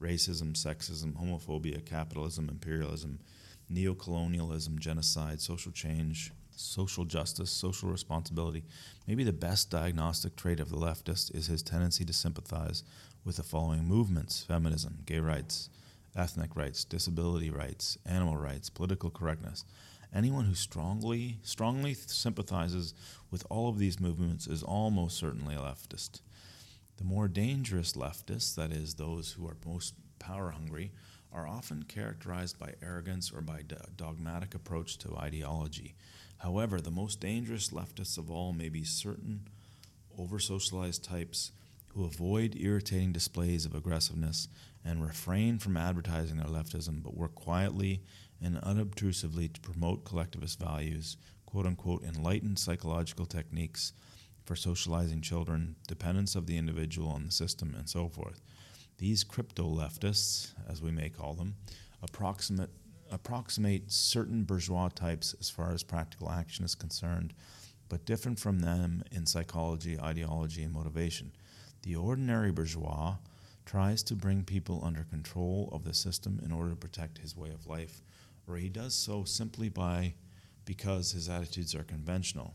racism, 0.00 0.52
sexism, 0.52 1.14
homophobia, 1.14 1.84
capitalism, 1.84 2.48
imperialism, 2.48 3.18
neocolonialism, 3.68 4.78
genocide, 4.78 5.40
social 5.40 5.72
change, 5.72 6.30
social 6.54 7.04
justice, 7.04 7.50
social 7.50 7.90
responsibility. 7.90 8.62
Maybe 9.08 9.24
the 9.24 9.32
best 9.32 9.72
diagnostic 9.72 10.36
trait 10.36 10.60
of 10.60 10.70
the 10.70 10.76
leftist 10.76 11.34
is 11.34 11.48
his 11.48 11.64
tendency 11.64 12.04
to 12.04 12.12
sympathize 12.12 12.84
with 13.24 13.38
the 13.38 13.42
following 13.42 13.82
movements 13.86 14.44
feminism, 14.44 15.00
gay 15.04 15.18
rights, 15.18 15.68
ethnic 16.16 16.56
rights, 16.56 16.84
disability 16.84 17.50
rights, 17.50 17.98
animal 18.06 18.36
rights, 18.36 18.70
political 18.70 19.10
correctness. 19.10 19.64
Anyone 20.14 20.46
who 20.46 20.54
strongly 20.54 21.38
strongly 21.42 21.94
sympathizes 21.94 22.94
with 23.30 23.46
all 23.50 23.68
of 23.68 23.78
these 23.78 24.00
movements 24.00 24.46
is 24.46 24.62
almost 24.62 25.18
certainly 25.18 25.54
a 25.54 25.58
leftist. 25.58 26.20
The 26.96 27.04
more 27.04 27.28
dangerous 27.28 27.92
leftists, 27.92 28.54
that 28.56 28.72
is, 28.72 28.94
those 28.94 29.32
who 29.32 29.46
are 29.46 29.56
most 29.64 29.94
power 30.18 30.50
hungry, 30.50 30.92
are 31.32 31.46
often 31.46 31.84
characterized 31.84 32.58
by 32.58 32.74
arrogance 32.82 33.30
or 33.30 33.40
by 33.40 33.62
dogmatic 33.96 34.54
approach 34.54 34.98
to 34.98 35.16
ideology. 35.16 35.94
However, 36.38 36.80
the 36.80 36.90
most 36.90 37.20
dangerous 37.20 37.68
leftists 37.68 38.16
of 38.18 38.30
all 38.30 38.52
may 38.52 38.68
be 38.68 38.84
certain 38.84 39.48
over 40.16 40.38
socialized 40.38 41.04
types 41.04 41.52
who 41.88 42.04
avoid 42.04 42.56
irritating 42.58 43.12
displays 43.12 43.64
of 43.64 43.74
aggressiveness 43.74 44.48
and 44.88 45.04
refrain 45.04 45.58
from 45.58 45.76
advertising 45.76 46.38
their 46.38 46.46
leftism, 46.46 47.02
but 47.02 47.16
work 47.16 47.34
quietly 47.34 48.00
and 48.42 48.56
unobtrusively 48.62 49.52
to 49.52 49.60
promote 49.60 50.04
collectivist 50.04 50.58
values, 50.58 51.18
quote 51.44 51.66
unquote, 51.66 52.02
enlightened 52.02 52.58
psychological 52.58 53.26
techniques 53.26 53.92
for 54.44 54.56
socializing 54.56 55.20
children, 55.20 55.76
dependence 55.86 56.34
of 56.34 56.46
the 56.46 56.56
individual 56.56 57.10
on 57.10 57.26
the 57.26 57.30
system, 57.30 57.74
and 57.76 57.88
so 57.88 58.08
forth. 58.08 58.40
These 58.96 59.24
crypto 59.24 59.64
leftists, 59.64 60.52
as 60.68 60.80
we 60.80 60.90
may 60.90 61.10
call 61.10 61.34
them, 61.34 61.56
approximate, 62.02 62.70
approximate 63.10 63.92
certain 63.92 64.44
bourgeois 64.44 64.88
types 64.88 65.34
as 65.38 65.50
far 65.50 65.72
as 65.72 65.82
practical 65.82 66.30
action 66.30 66.64
is 66.64 66.74
concerned, 66.74 67.34
but 67.90 68.06
different 68.06 68.38
from 68.38 68.60
them 68.60 69.02
in 69.12 69.26
psychology, 69.26 70.00
ideology, 70.00 70.62
and 70.62 70.72
motivation. 70.72 71.32
The 71.82 71.96
ordinary 71.96 72.52
bourgeois 72.52 73.16
tries 73.68 74.02
to 74.02 74.16
bring 74.16 74.42
people 74.42 74.82
under 74.82 75.04
control 75.04 75.68
of 75.72 75.84
the 75.84 75.92
system 75.92 76.40
in 76.42 76.50
order 76.50 76.70
to 76.70 76.76
protect 76.76 77.18
his 77.18 77.36
way 77.36 77.50
of 77.50 77.66
life, 77.66 78.00
or 78.46 78.56
he 78.56 78.70
does 78.70 78.94
so 78.94 79.24
simply 79.24 79.68
by 79.68 80.14
because 80.64 81.12
his 81.12 81.28
attitudes 81.28 81.74
are 81.74 81.82
conventional. 81.82 82.54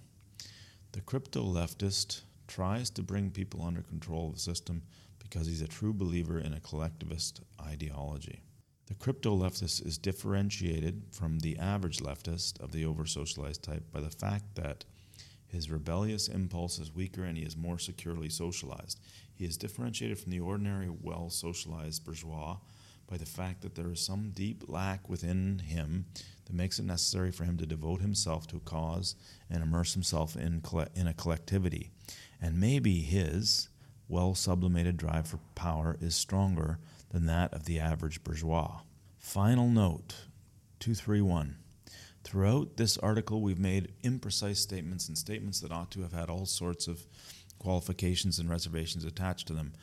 The 0.92 1.02
crypto 1.02 1.44
leftist 1.44 2.22
tries 2.48 2.90
to 2.90 3.04
bring 3.04 3.30
people 3.30 3.62
under 3.62 3.84
control 3.84 4.30
of 4.30 4.34
the 4.34 4.40
system 4.40 4.82
because 5.20 5.46
he's 5.46 5.62
a 5.62 5.68
true 5.68 5.94
believer 5.94 6.40
in 6.40 6.52
a 6.52 6.60
collectivist 6.60 7.42
ideology. 7.62 8.42
The 8.88 8.96
crypto 8.96 9.38
leftist 9.38 9.86
is 9.86 10.00
differentiated 10.00 11.04
from 11.12 11.40
the 11.40 11.60
average 11.60 12.00
leftist 12.00 12.60
of 12.60 12.72
the 12.72 12.86
over 12.86 13.06
socialized 13.06 13.62
type 13.62 13.84
by 13.92 14.00
the 14.00 14.10
fact 14.10 14.56
that 14.56 14.84
his 15.54 15.70
rebellious 15.70 16.28
impulse 16.28 16.80
is 16.80 16.96
weaker 16.96 17.24
and 17.24 17.38
he 17.38 17.44
is 17.44 17.56
more 17.56 17.78
securely 17.78 18.28
socialized. 18.28 19.00
He 19.36 19.46
is 19.46 19.56
differentiated 19.56 20.20
from 20.20 20.32
the 20.32 20.40
ordinary, 20.40 20.90
well 20.90 21.30
socialized 21.30 22.04
bourgeois 22.04 22.58
by 23.08 23.18
the 23.18 23.26
fact 23.26 23.62
that 23.62 23.76
there 23.76 23.92
is 23.92 24.00
some 24.00 24.32
deep 24.32 24.64
lack 24.68 25.08
within 25.08 25.60
him 25.60 26.06
that 26.46 26.56
makes 26.56 26.80
it 26.80 26.86
necessary 26.86 27.32
for 27.32 27.44
him 27.44 27.58
to 27.58 27.68
devote 27.68 28.02
himself 28.02 28.48
to 28.48 28.58
a 28.58 28.62
cause 28.62 29.16
and 29.48 29.62
immerse 29.62 29.94
himself 29.94 30.36
in, 30.36 30.64
in 30.96 31.08
a 31.08 31.14
collectivity. 31.14 31.92
And 32.42 32.60
maybe 32.60 33.02
his 33.02 33.70
well 34.08 34.34
sublimated 34.34 34.98
drive 34.98 35.28
for 35.28 35.40
power 35.54 35.98
is 36.02 36.16
stronger 36.16 36.80
than 37.12 37.28
that 37.28 37.54
of 37.54 37.66
the 37.66 37.80
average 37.80 38.24
bourgeois. 38.24 38.80
Final 39.20 39.70
note 39.70 40.16
231. 40.80 41.63
Throughout 42.34 42.78
this 42.78 42.98
article, 42.98 43.44
we've 43.44 43.60
made 43.60 43.94
imprecise 44.04 44.58
statements 44.58 45.08
and 45.08 45.16
statements 45.16 45.60
that 45.60 45.72
ought 45.72 45.92
to 45.92 46.02
have 46.02 46.14
had 46.14 46.32
all 46.32 46.48
sorts 46.48 46.88
of 46.88 47.06
qualifications 47.60 48.40
and 48.40 48.50
reservations 48.50 49.06
attached 49.06 49.46
to 49.46 49.54
them. 49.54 49.74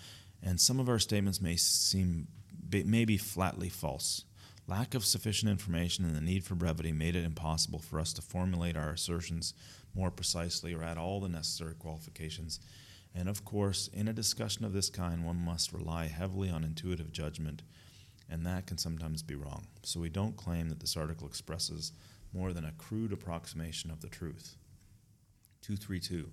And 0.43 0.61
some 0.61 0.81
of 0.81 0.89
our 0.89 0.99
statements 0.99 1.41
may 1.41 1.55
seem 1.55 2.27
may 2.73 3.05
be 3.05 3.19
flatly 3.19 3.69
false. 3.69 4.25
Lack 4.67 4.97
of 4.97 5.05
sufficient 5.05 5.49
information 5.49 6.05
and 6.05 6.17
the 6.17 6.21
need 6.21 6.43
for 6.43 6.57
brevity 6.57 6.91
made 6.91 7.15
it 7.15 7.25
impossible 7.25 7.79
for 7.79 8.01
us 8.01 8.13
to 8.15 8.21
formulate 8.21 8.77
our 8.77 8.91
assertions 8.91 9.55
more 9.95 10.11
precisely 10.11 10.75
or 10.75 10.83
add 10.83 10.99
all 10.99 11.21
the 11.21 11.29
necessary 11.29 11.75
qualifications. 11.75 12.59
And 13.15 13.29
of 13.29 13.45
course, 13.45 13.89
in 13.93 14.09
a 14.09 14.13
discussion 14.13 14.65
of 14.65 14.73
this 14.73 14.91
kind, 14.91 15.25
one 15.25 15.37
must 15.37 15.73
rely 15.73 16.09
heavily 16.09 16.51
on 16.51 16.65
intuitive 16.65 17.13
judgment, 17.13 17.63
and 18.29 18.45
that 18.45 18.67
can 18.67 18.77
sometimes 18.77 19.23
be 19.23 19.37
wrong. 19.37 19.69
So 19.85 20.01
we 20.01 20.09
don't 20.09 20.37
claim 20.37 20.69
that 20.71 20.81
this 20.81 20.97
article 20.97 21.29
expresses 21.29 21.93
more 22.33 22.53
than 22.53 22.65
a 22.65 22.73
crude 22.73 23.13
approximation 23.13 23.91
of 23.91 24.01
the 24.01 24.09
truth. 24.09 24.57
232. 25.63 26.31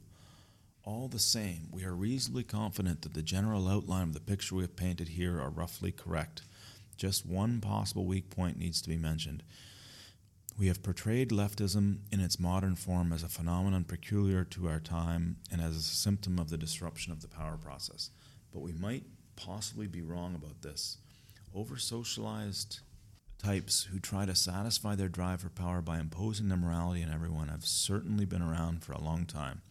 All 0.84 1.08
the 1.08 1.20
same, 1.20 1.68
we 1.72 1.84
are 1.84 1.94
reasonably 1.94 2.44
confident 2.44 3.02
that 3.02 3.14
the 3.14 3.22
general 3.22 3.68
outline 3.68 4.04
of 4.04 4.14
the 4.14 4.22
picture 4.22 4.56
we 4.56 4.64
have 4.64 4.76
painted 4.76 5.10
here 5.10 5.40
are 5.42 5.50
roughly 5.50 5.92
correct. 5.92 6.44
Just 6.96 7.26
one 7.26 7.60
possible 7.60 8.06
weak 8.06 8.30
point 8.30 8.58
needs 8.58 8.82
to 8.82 8.90
be 8.90 8.98
mentioned. 8.98 9.44
We 10.58 10.68
have 10.68 10.82
portrayed 10.82 11.30
leftism 11.30 12.00
in 12.12 12.20
its 12.20 12.40
modern 12.40 12.76
form 12.76 13.14
as 13.14 13.22
a 13.22 13.28
phenomenon 13.28 13.84
peculiar 13.84 14.44
to 14.46 14.68
our 14.68 14.80
time 14.80 15.38
and 15.52 15.62
as 15.62 15.76
a 15.76 15.82
symptom 15.82 16.40
of 16.40 16.50
the 16.50 16.58
disruption 16.58 17.12
of 17.12 17.22
the 17.22 17.28
power 17.28 17.58
process. 17.58 18.10
But 18.52 18.62
we 18.62 18.72
might 18.72 19.04
possibly 19.36 19.86
be 19.86 20.02
wrong 20.02 20.34
about 20.34 20.62
this. 20.62 20.98
Over 21.54 21.78
socialized 21.78 22.80
types 23.38 23.84
who 23.92 24.00
try 24.00 24.26
to 24.26 24.36
satisfy 24.36 24.96
their 24.96 25.10
drive 25.10 25.42
for 25.42 25.50
power 25.50 25.82
by 25.82 26.00
imposing 26.00 26.50
their 26.50 26.58
morality 26.58 27.04
on 27.04 27.12
everyone 27.12 27.50
have 27.50 27.66
certainly 27.66 28.26
been 28.26 28.42
around 28.42 28.84
for 28.84 28.94
a 28.94 29.02
long 29.02 29.26
time. 29.26 29.62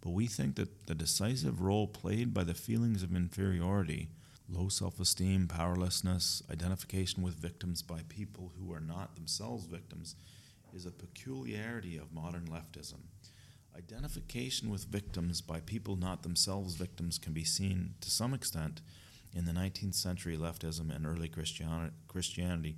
But 0.00 0.10
we 0.10 0.26
think 0.26 0.56
that 0.56 0.86
the 0.86 0.94
decisive 0.94 1.60
role 1.60 1.86
played 1.86 2.34
by 2.34 2.44
the 2.44 2.54
feelings 2.54 3.02
of 3.02 3.14
inferiority, 3.14 4.08
low 4.48 4.68
self 4.68 4.98
esteem, 4.98 5.46
powerlessness, 5.46 6.42
identification 6.50 7.22
with 7.22 7.34
victims 7.34 7.82
by 7.82 8.00
people 8.08 8.52
who 8.58 8.72
are 8.72 8.80
not 8.80 9.14
themselves 9.14 9.66
victims, 9.66 10.16
is 10.74 10.86
a 10.86 10.90
peculiarity 10.90 11.96
of 11.96 12.12
modern 12.12 12.46
leftism. 12.46 13.00
Identification 13.76 14.70
with 14.70 14.84
victims 14.84 15.40
by 15.40 15.60
people 15.60 15.96
not 15.96 16.22
themselves 16.22 16.74
victims 16.74 17.18
can 17.18 17.32
be 17.32 17.44
seen 17.44 17.94
to 18.00 18.10
some 18.10 18.34
extent 18.34 18.80
in 19.34 19.44
the 19.44 19.52
19th 19.52 19.94
century 19.94 20.36
leftism 20.36 20.94
and 20.94 21.06
early 21.06 21.28
Christianity 21.28 22.76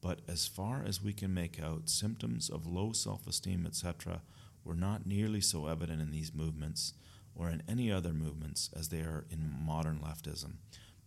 but 0.00 0.20
as 0.28 0.46
far 0.46 0.82
as 0.86 1.02
we 1.02 1.12
can 1.12 1.34
make 1.34 1.60
out, 1.60 1.88
symptoms 1.88 2.48
of 2.48 2.66
low 2.66 2.92
self 2.92 3.26
esteem, 3.26 3.66
etc., 3.66 4.22
were 4.64 4.74
not 4.74 5.06
nearly 5.06 5.40
so 5.40 5.66
evident 5.66 6.00
in 6.00 6.10
these 6.10 6.34
movements 6.34 6.94
or 7.34 7.48
in 7.48 7.62
any 7.68 7.90
other 7.90 8.12
movements 8.12 8.70
as 8.76 8.88
they 8.88 9.00
are 9.00 9.24
in 9.30 9.54
modern 9.64 10.00
leftism. 10.00 10.54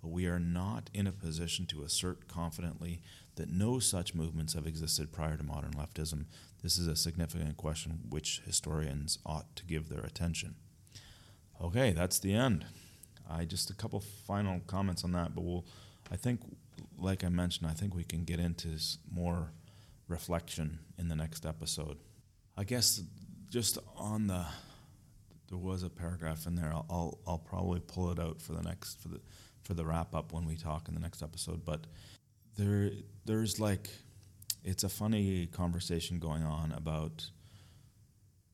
But 0.01 0.09
we 0.09 0.25
are 0.25 0.39
not 0.39 0.89
in 0.93 1.05
a 1.05 1.11
position 1.11 1.65
to 1.67 1.83
assert 1.83 2.27
confidently 2.27 3.01
that 3.35 3.51
no 3.51 3.79
such 3.79 4.15
movements 4.15 4.53
have 4.53 4.65
existed 4.65 5.11
prior 5.11 5.37
to 5.37 5.43
modern 5.43 5.71
leftism. 5.71 6.25
This 6.63 6.77
is 6.77 6.87
a 6.87 6.95
significant 6.95 7.57
question 7.57 7.99
which 8.09 8.41
historians 8.45 9.19
ought 9.25 9.55
to 9.57 9.65
give 9.65 9.89
their 9.89 10.03
attention. 10.03 10.55
Okay, 11.61 11.91
that's 11.91 12.17
the 12.19 12.33
end. 12.33 12.65
I 13.29 13.45
just 13.45 13.69
a 13.69 13.75
couple 13.75 13.99
final 13.99 14.61
comments 14.65 15.03
on 15.03 15.11
that, 15.11 15.35
but 15.35 15.43
we'll 15.43 15.65
I 16.11 16.15
think 16.17 16.41
like 17.01 17.23
I 17.23 17.30
mentioned, 17.30 17.69
I 17.69 17.73
think 17.73 17.95
we 17.95 18.03
can 18.03 18.23
get 18.23 18.39
into 18.39 18.69
more 19.11 19.51
reflection 20.07 20.80
in 20.97 21.07
the 21.07 21.15
next 21.15 21.45
episode. 21.45 21.97
I 22.57 22.63
guess 22.63 23.01
just 23.49 23.77
on 23.97 24.27
the 24.27 24.45
there 25.49 25.57
was 25.57 25.83
a 25.83 25.89
paragraph 25.89 26.47
in 26.47 26.55
there. 26.55 26.71
I'll, 26.73 26.85
I'll, 26.89 27.19
I'll 27.27 27.38
probably 27.38 27.81
pull 27.81 28.09
it 28.11 28.19
out 28.19 28.41
for 28.41 28.53
the 28.53 28.61
next 28.61 29.01
for 29.01 29.09
the 29.09 29.19
for 29.63 29.73
the 29.73 29.85
wrap 29.85 30.15
up 30.15 30.33
when 30.33 30.45
we 30.45 30.55
talk 30.55 30.88
in 30.88 30.95
the 30.95 31.01
next 31.01 31.21
episode. 31.21 31.65
But 31.65 31.88
there 32.55 32.91
there's 33.25 33.59
like 33.59 33.89
it's 34.63 34.83
a 34.83 34.89
funny 34.89 35.47
conversation 35.47 36.19
going 36.19 36.43
on 36.43 36.71
about 36.71 37.30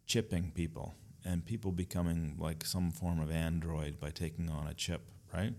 chipping 0.06 0.51
people 0.51 0.95
and 1.26 1.45
people 1.45 1.72
becoming 1.72 2.35
like 2.40 2.66
some 2.66 2.92
form 2.92 3.19
of 3.19 3.30
android 3.30 4.00
by 4.00 4.09
taking 4.09 4.50
on 4.50 4.67
a 4.67 4.74
chip, 4.74 5.01
right? 5.34 5.53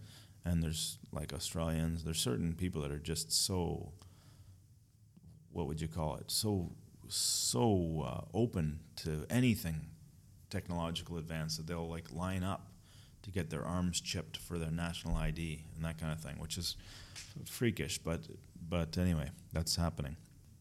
And 0.48 0.62
there's 0.62 0.98
like 1.12 1.32
Australians. 1.34 2.04
There's 2.04 2.18
certain 2.18 2.54
people 2.54 2.80
that 2.82 2.90
are 2.90 2.98
just 2.98 3.30
so. 3.30 3.92
What 5.52 5.66
would 5.66 5.80
you 5.80 5.88
call 5.88 6.16
it? 6.16 6.30
So 6.30 6.72
so 7.08 8.04
uh, 8.06 8.36
open 8.36 8.80
to 8.96 9.24
anything 9.30 9.80
technological 10.50 11.18
advance 11.18 11.56
that 11.56 11.66
they'll 11.66 11.88
like 11.88 12.12
line 12.12 12.42
up 12.42 12.68
to 13.22 13.30
get 13.30 13.50
their 13.50 13.64
arms 13.64 14.00
chipped 14.00 14.36
for 14.36 14.58
their 14.58 14.70
national 14.70 15.16
ID 15.16 15.64
and 15.76 15.84
that 15.84 15.98
kind 15.98 16.12
of 16.12 16.20
thing, 16.20 16.36
which 16.38 16.56
is 16.56 16.76
freakish. 17.44 17.98
But 17.98 18.20
but 18.68 18.96
anyway, 18.96 19.30
that's 19.52 19.76
happening. 19.76 20.16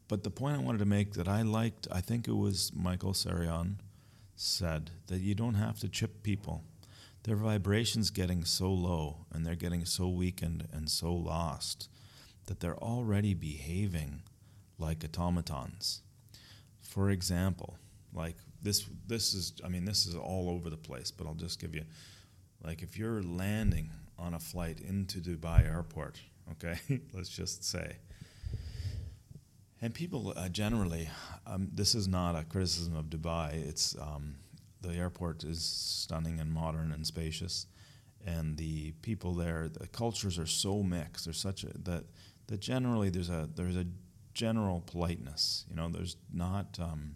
But 0.07 0.23
the 0.23 0.31
point 0.31 0.55
I 0.57 0.59
wanted 0.59 0.79
to 0.79 0.85
make 0.85 1.13
that 1.13 1.27
I 1.27 1.41
liked, 1.41 1.87
I 1.91 2.01
think 2.01 2.27
it 2.27 2.35
was 2.35 2.71
Michael 2.73 3.13
Tsarion 3.13 3.75
said 4.35 4.91
that 5.07 5.19
you 5.19 5.35
don't 5.35 5.55
have 5.55 5.79
to 5.79 5.89
chip 5.89 6.23
people 6.23 6.63
their 7.23 7.35
vibration's 7.35 8.09
getting 8.09 8.45
so 8.45 8.71
low 8.71 9.25
and 9.31 9.45
they're 9.45 9.55
getting 9.55 9.85
so 9.85 10.07
weakened 10.07 10.67
and 10.71 10.89
so 10.89 11.13
lost 11.13 11.89
that 12.45 12.59
they're 12.59 12.77
already 12.77 13.33
behaving 13.33 14.21
like 14.77 15.03
automatons. 15.03 16.01
For 16.81 17.09
example, 17.09 17.77
like 18.13 18.37
this 18.61 18.85
this 19.05 19.33
is 19.33 19.53
I 19.63 19.67
mean 19.67 19.85
this 19.85 20.05
is 20.05 20.15
all 20.15 20.49
over 20.49 20.69
the 20.69 20.77
place, 20.77 21.11
but 21.11 21.27
I'll 21.27 21.33
just 21.33 21.59
give 21.59 21.75
you 21.75 21.83
like 22.63 22.81
if 22.81 22.97
you're 22.97 23.21
landing 23.21 23.91
on 24.17 24.33
a 24.33 24.39
flight 24.39 24.79
into 24.79 25.19
Dubai 25.19 25.65
airport, 25.65 26.21
okay? 26.53 26.79
Let's 27.13 27.29
just 27.29 27.63
say 27.63 27.97
and 29.81 29.93
people 29.93 30.33
uh, 30.35 30.49
generally, 30.49 31.09
um, 31.45 31.69
this 31.73 31.93
is 31.93 32.07
not 32.07 32.35
a 32.35 32.43
criticism 32.43 32.95
of 32.95 33.05
Dubai. 33.05 33.53
It's 33.53 33.95
um, 33.99 34.35
the 34.81 34.93
airport 34.93 35.43
is 35.43 35.63
stunning 35.63 36.39
and 36.39 36.51
modern 36.51 36.91
and 36.91 37.05
spacious, 37.05 37.67
and 38.25 38.57
the 38.57 38.91
people 39.01 39.33
there, 39.33 39.69
the 39.69 39.87
cultures 39.87 40.37
are 40.37 40.45
so 40.45 40.83
mixed. 40.83 41.25
There's 41.25 41.39
such 41.39 41.63
a 41.63 41.69
that 41.83 42.05
that 42.47 42.59
generally 42.59 43.09
there's 43.09 43.29
a 43.29 43.49
there's 43.55 43.75
a 43.75 43.85
general 44.33 44.81
politeness. 44.81 45.65
You 45.69 45.75
know, 45.75 45.89
there's 45.89 46.17
not. 46.31 46.77
Um, 46.79 47.15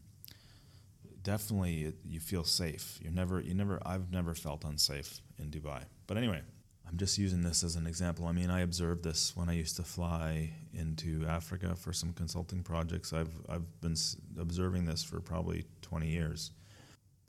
definitely, 1.24 1.84
it, 1.84 1.96
you 2.04 2.20
feel 2.20 2.44
safe. 2.44 3.00
You 3.02 3.12
never, 3.12 3.40
you 3.40 3.54
never. 3.54 3.80
I've 3.86 4.12
never 4.12 4.34
felt 4.34 4.64
unsafe 4.64 5.22
in 5.38 5.50
Dubai. 5.52 5.84
But 6.08 6.18
anyway, 6.18 6.42
I'm 6.88 6.98
just 6.98 7.18
using 7.18 7.42
this 7.42 7.64
as 7.64 7.76
an 7.76 7.88
example. 7.88 8.26
I 8.26 8.32
mean, 8.32 8.50
I 8.50 8.62
observed 8.62 9.04
this 9.04 9.36
when 9.36 9.50
I 9.50 9.54
used 9.54 9.78
to 9.78 9.84
fly 9.84 10.52
into 10.74 11.26
Africa 11.28 11.76
for 11.76 11.94
some 11.94 12.12
consulting 12.14 12.64
projects. 12.64 13.14
I've 13.14 13.34
I've 13.48 13.82
been 13.82 13.96
observing 14.40 14.86
this 14.86 15.04
for 15.04 15.20
probably 15.22 15.66
20 15.82 16.08
years 16.08 16.52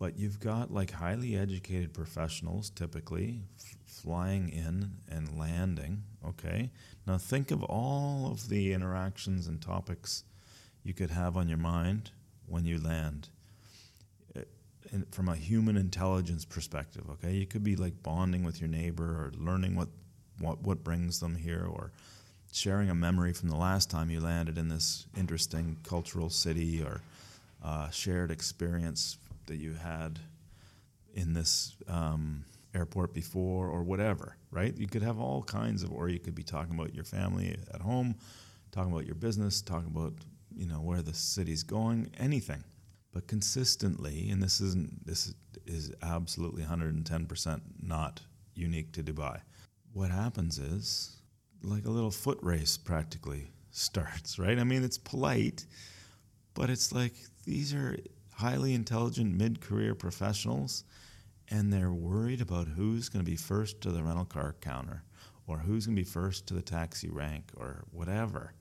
But 0.03 0.19
you've 0.19 0.41
got 0.41 0.75
like 0.75 0.91
highly 0.91 1.37
educated 1.37 1.95
professionals 1.95 2.71
typically 2.71 3.43
f- 3.57 3.77
flying 3.87 4.49
in 4.49 4.95
and 5.09 5.39
landing. 5.39 6.03
Okay. 6.27 6.71
Now 7.07 7.19
think 7.19 7.53
of 7.53 7.63
all 7.63 8.29
of 8.33 8.49
the 8.49 8.73
interactions 8.73 9.47
and 9.47 9.63
topics 9.63 10.25
you 10.83 10.93
could 10.93 11.11
have 11.11 11.37
on 11.37 11.49
your 11.49 11.59
mind 11.59 12.11
when 12.49 12.65
you 12.65 12.81
land. 12.81 13.29
In, 14.93 15.07
from 15.13 15.29
a 15.29 15.37
human 15.37 15.77
intelligence 15.77 16.45
perspective, 16.45 17.05
okay, 17.09 17.35
you 17.35 17.47
could 17.47 17.63
be 17.63 17.77
like 17.77 18.03
bonding 18.03 18.43
with 18.43 18.61
your 18.61 18.69
neighbor 18.69 19.05
or 19.05 19.31
learning 19.39 19.77
what 19.77 19.89
what 20.41 20.61
what 20.63 20.83
brings 20.83 21.21
them 21.21 21.37
here, 21.37 21.65
or 21.65 21.93
sharing 22.53 22.91
a 22.91 22.95
memory 22.95 23.33
from 23.33 23.51
the 23.51 23.57
last 23.57 23.89
time 23.89 24.11
you 24.11 24.21
landed 24.21 24.59
in 24.59 24.69
this 24.69 25.07
interesting 25.17 25.77
cultural 25.85 26.29
city, 26.29 26.83
or 26.83 27.03
uh, 27.63 27.89
shared 27.91 28.33
experience 28.33 29.17
that 29.47 29.57
you 29.57 29.75
had 29.75 30.19
in 31.15 31.33
this 31.33 31.77
um, 31.89 32.45
airport 32.75 33.13
before, 33.13 33.69
or 33.69 33.83
whatever. 33.83 34.37
Right? 34.51 34.77
You 34.77 34.87
could 34.87 35.03
have 35.03 35.19
all 35.19 35.43
kinds 35.43 35.83
of, 35.83 35.93
or 35.93 36.09
you 36.09 36.19
could 36.19 36.35
be 36.35 36.43
talking 36.43 36.75
about 36.75 36.95
your 36.95 37.05
family 37.05 37.57
at 37.73 37.81
home, 37.81 38.17
talking 38.71 38.93
about 38.93 39.07
your 39.07 39.15
business, 39.15 39.63
talking 39.63 39.91
about 39.95 40.15
you 40.55 40.67
know 40.67 40.81
where 40.81 41.03
the 41.03 41.15
city's 41.15 41.63
going, 41.63 42.11
anything. 42.19 42.65
But 43.13 43.27
consistently, 43.27 44.31
and 44.31 44.43
this 44.43 44.61
isn't 44.61 45.07
this 45.07 45.35
is 45.67 45.93
absolutely 46.03 46.63
110% 46.63 47.61
not 47.83 48.21
unique 48.55 48.93
to 48.93 49.03
Dubai. 49.03 49.41
What 49.93 50.11
happens 50.11 50.59
is 50.59 51.23
like 51.63 51.85
a 51.85 51.91
little 51.91 52.11
foot 52.11 52.39
race 52.43 52.77
practically 52.77 53.53
starts, 53.71 54.39
right? 54.39 54.59
I 54.59 54.65
mean, 54.65 54.83
it's 54.83 54.99
polite, 54.99 55.67
but 56.55 56.71
it's 56.71 56.93
like 56.93 57.15
these 57.45 57.75
are 57.75 57.97
highly 58.43 58.75
intelligent 58.75 59.33
mid-career 59.39 59.95
professionals 59.95 60.83
and 61.49 61.73
they're 61.73 61.93
worried 61.93 62.41
about 62.41 62.67
who's 62.67 63.09
going 63.09 63.25
to 63.25 63.31
be 63.31 63.37
first 63.37 63.81
to 63.81 63.93
the 63.93 64.03
rental 64.03 64.25
car 64.25 64.57
counter 64.61 65.05
or 65.47 65.59
who's 65.59 65.87
going 65.87 65.95
to 65.95 66.03
be 66.03 66.09
first 66.09 66.49
to 66.49 66.55
the 66.55 66.61
taxi 66.61 67.09
rank 67.09 67.45
or 67.57 67.85
whatever. 67.93 68.53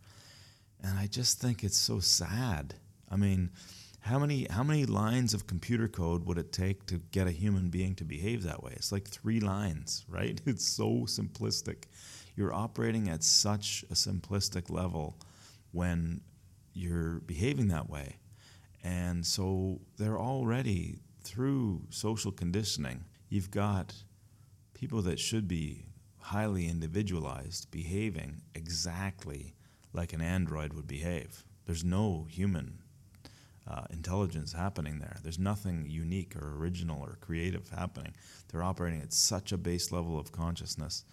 And 0.83 0.99
I 0.99 1.07
just 1.07 1.41
think 1.41 1.63
it's 1.63 1.77
so 1.77 1.99
sad. 1.99 2.75
I 3.09 3.15
mean, 3.15 3.49
how 4.01 4.19
many 4.19 4.45
how 4.51 4.63
many 4.63 4.85
lines 4.85 5.33
of 5.33 5.47
computer 5.47 5.87
code 5.87 6.27
would 6.27 6.37
it 6.37 6.51
take 6.51 6.85
to 6.87 6.99
get 7.11 7.25
a 7.25 7.31
human 7.31 7.69
being 7.69 7.95
to 7.95 8.03
behave 8.03 8.43
that 8.43 8.61
way? 8.61 8.73
It's 8.75 8.91
like 8.91 9.07
3 9.07 9.39
lines, 9.39 10.05
right? 10.09 10.39
It's 10.45 10.67
so 10.67 11.05
simplistic. 11.07 11.85
You're 12.35 12.53
operating 12.53 13.09
at 13.09 13.23
such 13.23 13.83
a 13.89 13.95
simplistic 13.95 14.69
level 14.69 15.17
when 15.71 16.21
you're 16.73 17.19
behaving 17.21 17.69
that 17.69 17.89
way. 17.89 18.17
And 18.83 19.25
so 19.25 19.79
they're 19.97 20.19
already 20.19 20.99
through 21.23 21.83
social 21.89 22.31
conditioning. 22.31 23.05
You've 23.29 23.51
got 23.51 23.93
people 24.73 25.01
that 25.03 25.19
should 25.19 25.47
be 25.47 25.85
highly 26.19 26.67
individualized 26.67 27.69
behaving 27.71 28.41
exactly 28.55 29.53
like 29.93 30.13
an 30.13 30.21
android 30.21 30.73
would 30.73 30.87
behave. 30.87 31.43
There's 31.65 31.83
no 31.83 32.25
human 32.29 32.79
uh, 33.67 33.83
intelligence 33.91 34.53
happening 34.53 34.99
there. 34.99 35.17
There's 35.23 35.39
nothing 35.39 35.85
unique 35.89 36.35
or 36.35 36.55
original 36.57 37.01
or 37.01 37.17
creative 37.21 37.69
happening. 37.69 38.13
They're 38.51 38.63
operating 38.63 39.01
at 39.01 39.13
such 39.13 39.51
a 39.51 39.57
base 39.57 39.91
level 39.91 40.19
of 40.19 40.31
consciousness 40.31 41.05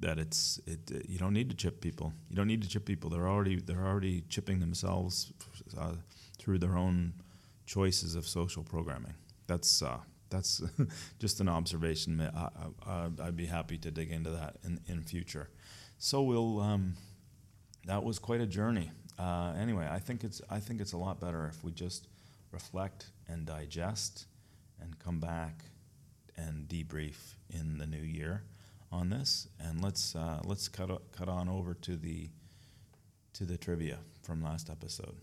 that 0.00 0.18
it's 0.18 0.60
it, 0.66 1.06
you 1.08 1.18
don't 1.18 1.32
need 1.32 1.50
to 1.50 1.56
chip 1.56 1.80
people. 1.80 2.12
You 2.28 2.36
don't 2.36 2.46
need 2.46 2.62
to 2.62 2.68
chip 2.68 2.84
people. 2.84 3.10
They're 3.10 3.28
already 3.28 3.56
they're 3.56 3.86
already 3.86 4.22
chipping 4.28 4.60
themselves 4.60 5.32
uh, 5.78 5.94
through 6.48 6.58
their 6.58 6.78
own 6.78 7.12
choices 7.66 8.14
of 8.14 8.26
social 8.26 8.62
programming. 8.62 9.12
That's 9.48 9.82
uh, 9.82 9.98
that's 10.30 10.62
just 11.18 11.40
an 11.40 11.48
observation. 11.50 12.22
I, 12.22 13.08
would 13.18 13.36
be 13.36 13.44
happy 13.44 13.76
to 13.76 13.90
dig 13.90 14.10
into 14.10 14.30
that 14.30 14.56
in 14.64 14.80
in 14.86 15.02
future. 15.02 15.50
So 15.98 16.22
we'll. 16.22 16.58
Um, 16.60 16.94
that 17.84 18.02
was 18.02 18.18
quite 18.18 18.40
a 18.40 18.46
journey. 18.46 18.90
Uh, 19.18 19.52
anyway, 19.60 19.86
I 19.90 19.98
think 19.98 20.24
it's 20.24 20.40
I 20.48 20.58
think 20.58 20.80
it's 20.80 20.94
a 20.94 20.96
lot 20.96 21.20
better 21.20 21.48
if 21.48 21.62
we 21.62 21.70
just 21.70 22.08
reflect 22.50 23.10
and 23.28 23.44
digest 23.44 24.24
and 24.80 24.98
come 24.98 25.20
back 25.20 25.64
and 26.34 26.66
debrief 26.66 27.34
in 27.50 27.76
the 27.76 27.86
new 27.86 28.00
year 28.02 28.44
on 28.90 29.10
this. 29.10 29.48
And 29.60 29.82
let's 29.82 30.16
uh, 30.16 30.40
let's 30.44 30.66
cut 30.66 30.90
cut 31.12 31.28
on 31.28 31.50
over 31.50 31.74
to 31.74 31.96
the 31.96 32.30
to 33.34 33.44
the 33.44 33.58
trivia 33.58 33.98
from 34.22 34.42
last 34.42 34.70
episode. 34.70 35.16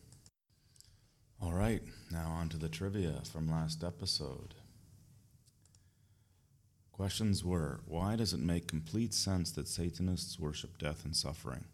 All 1.42 1.52
right, 1.52 1.84
now 2.10 2.30
on 2.30 2.48
to 2.50 2.58
the 2.58 2.70
trivia 2.70 3.22
from 3.30 3.52
last 3.52 3.84
episode. 3.84 4.56
Questions 6.94 7.44
were 7.44 7.82
Why 7.86 8.16
does 8.16 8.34
it 8.34 8.40
make 8.40 8.68
complete 8.70 9.14
sense 9.14 9.52
that 9.52 9.68
Satanists 9.68 10.40
worship 10.40 10.78
death 10.78 11.04
and 11.04 11.14
suffering? 11.14 11.66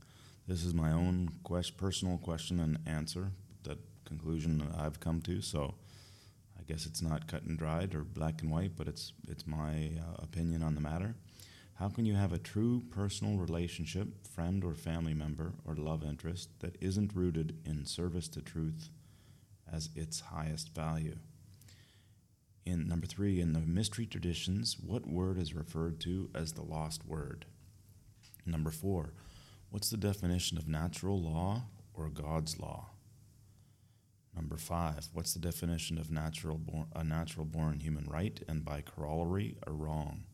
This 0.48 0.66
is 0.66 0.74
my 0.74 0.92
own 0.92 1.30
quest, 1.44 1.78
personal 1.78 2.18
question 2.18 2.60
and 2.60 2.80
answer, 2.88 3.30
that 3.64 3.78
conclusion 4.04 4.68
I've 4.76 5.00
come 5.00 5.22
to. 5.22 5.42
So 5.42 5.76
I 6.60 6.64
guess 6.64 6.88
it's 6.88 7.04
not 7.04 7.28
cut 7.28 7.44
and 7.44 7.58
dried 7.58 7.94
or 7.94 8.04
black 8.04 8.42
and 8.42 8.50
white, 8.50 8.72
but 8.76 8.88
it's, 8.88 9.14
it's 9.28 9.46
my 9.46 9.92
uh, 10.00 10.24
opinion 10.24 10.64
on 10.64 10.74
the 10.74 10.82
matter. 10.82 11.14
How 11.76 11.88
can 11.88 12.06
you 12.08 12.16
have 12.16 12.34
a 12.34 12.40
true 12.40 12.82
personal 12.90 13.38
relationship, 13.38 14.28
friend 14.28 14.64
or 14.64 14.74
family 14.74 15.14
member 15.14 15.54
or 15.66 15.76
love 15.76 16.04
interest, 16.04 16.50
that 16.62 16.78
isn't 16.82 17.16
rooted 17.16 17.60
in 17.64 17.86
service 17.86 18.28
to 18.30 18.42
truth 18.42 18.90
as 19.72 19.90
its 19.96 20.20
highest 20.20 20.74
value? 20.76 21.18
In 22.66 22.88
number 22.88 23.08
three, 23.08 23.40
in 23.40 23.54
the 23.54 23.60
mystery 23.60 24.06
traditions, 24.06 24.78
what 24.80 25.08
word 25.08 25.38
is 25.38 25.54
referred 25.54 26.00
to 26.02 26.30
as 26.36 26.54
the 26.54 26.62
lost 26.62 27.06
word? 27.06 27.46
Number 28.46 28.72
four, 28.72 29.14
What's 29.72 29.90
the 29.90 29.96
definition 29.96 30.58
of 30.58 30.68
natural 30.68 31.22
law 31.22 31.64
or 31.94 32.10
God's 32.10 32.60
law? 32.60 32.88
Number 34.36 34.58
five, 34.58 35.08
what's 35.14 35.34
the 35.34 35.40
definition 35.40 35.98
of 35.98 36.12
natural 36.12 36.60
a 36.94 37.06
natural 37.06 37.46
born 37.46 37.80
human 37.80 38.04
right 38.04 38.38
and 38.50 38.66
by 38.66 38.82
corollary 38.82 39.56
a 39.66 39.72
wrong? 39.72 40.26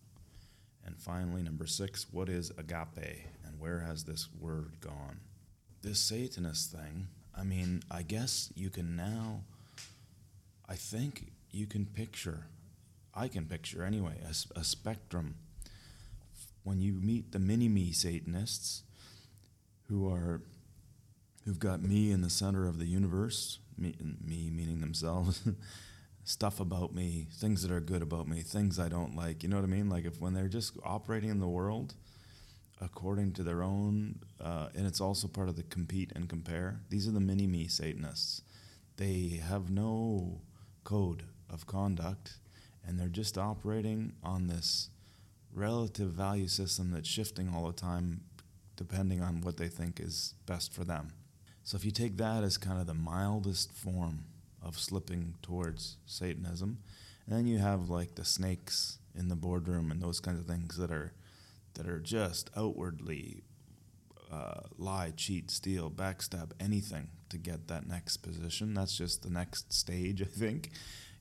And 0.83 0.97
finally, 0.97 1.43
number 1.43 1.67
six, 1.67 2.07
what 2.11 2.29
is 2.29 2.49
agape 2.57 3.27
and 3.45 3.59
where 3.59 3.81
has 3.81 4.05
this 4.05 4.27
word 4.39 4.79
gone? 4.81 5.19
This 5.83 5.99
Satanist 5.99 6.71
thing, 6.71 7.07
I 7.37 7.43
mean, 7.43 7.83
I 7.91 8.01
guess 8.01 8.51
you 8.55 8.69
can 8.69 8.95
now, 8.95 9.41
I 10.67 10.75
think 10.75 11.31
you 11.51 11.67
can 11.67 11.85
picture, 11.85 12.45
I 13.13 13.27
can 13.27 13.45
picture 13.45 13.83
anyway, 13.83 14.15
a, 14.25 14.59
a 14.59 14.63
spectrum. 14.63 15.35
When 16.63 16.81
you 16.81 16.93
meet 16.93 17.31
the 17.31 17.39
mini 17.39 17.69
me 17.69 17.91
Satanists, 17.91 18.83
who 19.87 20.11
are 20.11 20.41
who've 21.45 21.59
got 21.59 21.81
me 21.81 22.11
in 22.11 22.21
the 22.21 22.29
center 22.29 22.67
of 22.67 22.77
the 22.77 22.85
universe, 22.85 23.59
me, 23.77 23.95
me 24.21 24.49
meaning 24.49 24.81
themselves, 24.81 25.47
stuff 26.25 26.59
about 26.59 26.93
me, 26.93 27.27
things 27.31 27.61
that 27.61 27.71
are 27.71 27.79
good 27.79 28.01
about 28.01 28.27
me, 28.27 28.41
things 28.41 28.79
I 28.79 28.89
don't 28.89 29.15
like. 29.15 29.43
You 29.43 29.49
know 29.49 29.55
what 29.55 29.63
I 29.63 29.67
mean? 29.67 29.89
Like 29.89 30.05
if 30.05 30.19
when 30.19 30.33
they're 30.33 30.49
just 30.49 30.73
operating 30.83 31.29
in 31.29 31.39
the 31.39 31.47
world 31.47 31.93
according 32.81 33.33
to 33.33 33.43
their 33.43 33.63
own, 33.63 34.19
uh, 34.39 34.69
and 34.75 34.85
it's 34.85 35.01
also 35.01 35.27
part 35.27 35.49
of 35.49 35.55
the 35.55 35.63
compete 35.63 36.11
and 36.15 36.29
compare. 36.29 36.81
These 36.89 37.07
are 37.07 37.11
the 37.11 37.19
mini 37.19 37.47
me 37.47 37.67
Satanists. 37.67 38.41
They 38.97 39.41
have 39.43 39.69
no 39.69 40.41
code 40.83 41.23
of 41.49 41.65
conduct, 41.65 42.37
and 42.85 42.99
they're 42.99 43.07
just 43.07 43.37
operating 43.37 44.13
on 44.23 44.47
this 44.47 44.89
relative 45.53 46.11
value 46.11 46.47
system 46.47 46.91
that's 46.91 47.09
shifting 47.09 47.51
all 47.53 47.67
the 47.67 47.73
time 47.73 48.21
depending 48.75 49.21
on 49.21 49.41
what 49.41 49.57
they 49.57 49.67
think 49.67 49.99
is 49.99 50.35
best 50.45 50.71
for 50.71 50.83
them. 50.83 51.09
So 51.63 51.75
if 51.75 51.83
you 51.83 51.91
take 51.91 52.15
that 52.17 52.43
as 52.43 52.57
kind 52.57 52.79
of 52.79 52.85
the 52.85 52.93
mildest 52.93 53.73
form 53.73 54.25
of 54.61 54.79
slipping 54.79 55.33
towards 55.41 55.97
Satanism, 56.05 56.77
and 57.25 57.35
then 57.35 57.47
you 57.47 57.57
have 57.57 57.89
like 57.89 58.15
the 58.15 58.23
snakes 58.23 58.99
in 59.15 59.27
the 59.29 59.35
boardroom 59.35 59.91
and 59.91 60.01
those 60.01 60.19
kinds 60.19 60.39
of 60.39 60.45
things 60.45 60.77
that 60.77 60.91
are 60.91 61.11
that 61.77 61.87
are 61.87 61.99
just 61.99 62.49
outwardly 62.55 63.43
uh, 64.31 64.61
lie, 64.77 65.13
cheat, 65.15 65.49
steal, 65.49 65.89
backstab, 65.89 66.51
anything 66.59 67.09
to 67.29 67.37
get 67.37 67.67
that 67.67 67.87
next 67.87 68.17
position. 68.17 68.73
That's 68.73 68.97
just 68.97 69.23
the 69.23 69.29
next 69.29 69.71
stage, 69.71 70.21
I 70.21 70.25
think, 70.25 70.71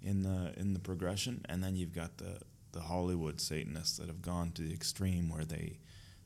in 0.03 0.23
the 0.23 0.53
in 0.57 0.73
the 0.73 0.81
progression. 0.81 1.43
And 1.49 1.63
then 1.63 1.77
you've 1.77 1.95
got 1.95 2.19
the 2.19 2.41
the 2.73 2.81
Hollywood 2.81 3.41
Satanists 3.41 3.97
that 3.99 4.09
have 4.09 4.23
gone 4.23 4.53
to 4.53 4.63
the 4.63 4.75
extreme 4.75 5.29
where 5.29 5.45
they 5.45 5.79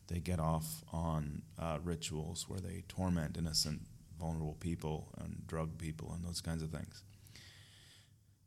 they 0.09 0.19
get 0.19 0.41
off 0.41 0.83
on 0.93 1.43
uh, 1.59 1.79
rituals 1.85 2.49
where 2.49 2.61
they 2.61 2.83
torment 2.89 3.37
innocent, 3.37 3.83
vulnerable 4.19 4.57
people 4.59 5.15
and 5.19 5.47
drug 5.47 5.79
people 5.79 6.13
and 6.13 6.25
those 6.25 6.41
kinds 6.41 6.63
of 6.63 6.71
things. 6.71 7.05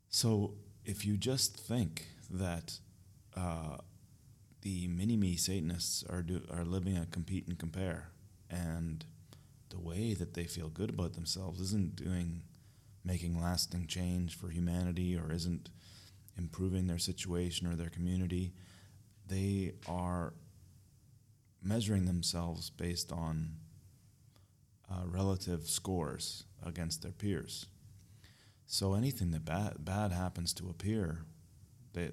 So 0.08 0.54
if 0.84 1.06
you 1.06 1.16
just 1.16 1.56
think 1.56 2.06
that 2.30 2.78
uh, 3.36 3.78
the 4.64 4.88
mini 4.88 5.16
me 5.16 5.36
Satanists 5.36 6.02
are 6.08 6.22
do, 6.22 6.42
are 6.50 6.64
living 6.64 6.96
a 6.96 7.06
compete 7.06 7.46
and 7.46 7.58
compare, 7.58 8.08
and 8.50 9.04
the 9.68 9.78
way 9.78 10.14
that 10.14 10.34
they 10.34 10.44
feel 10.44 10.68
good 10.68 10.90
about 10.90 11.12
themselves 11.12 11.60
isn't 11.60 11.94
doing 11.94 12.42
making 13.04 13.40
lasting 13.40 13.86
change 13.86 14.34
for 14.34 14.48
humanity 14.48 15.16
or 15.16 15.30
isn't 15.30 15.68
improving 16.38 16.86
their 16.86 16.98
situation 16.98 17.66
or 17.66 17.76
their 17.76 17.90
community, 17.90 18.54
they 19.28 19.72
are 19.86 20.32
measuring 21.62 22.06
themselves 22.06 22.70
based 22.70 23.12
on 23.12 23.50
uh, 24.90 25.02
relative 25.06 25.66
scores 25.66 26.44
against 26.64 27.02
their 27.02 27.12
peers. 27.12 27.66
So 28.66 28.94
anything 28.94 29.30
that 29.32 29.44
bad, 29.44 29.84
bad 29.84 30.12
happens 30.12 30.54
to 30.54 30.68
a 30.68 30.72
peer, 30.72 31.24
they, 31.92 32.10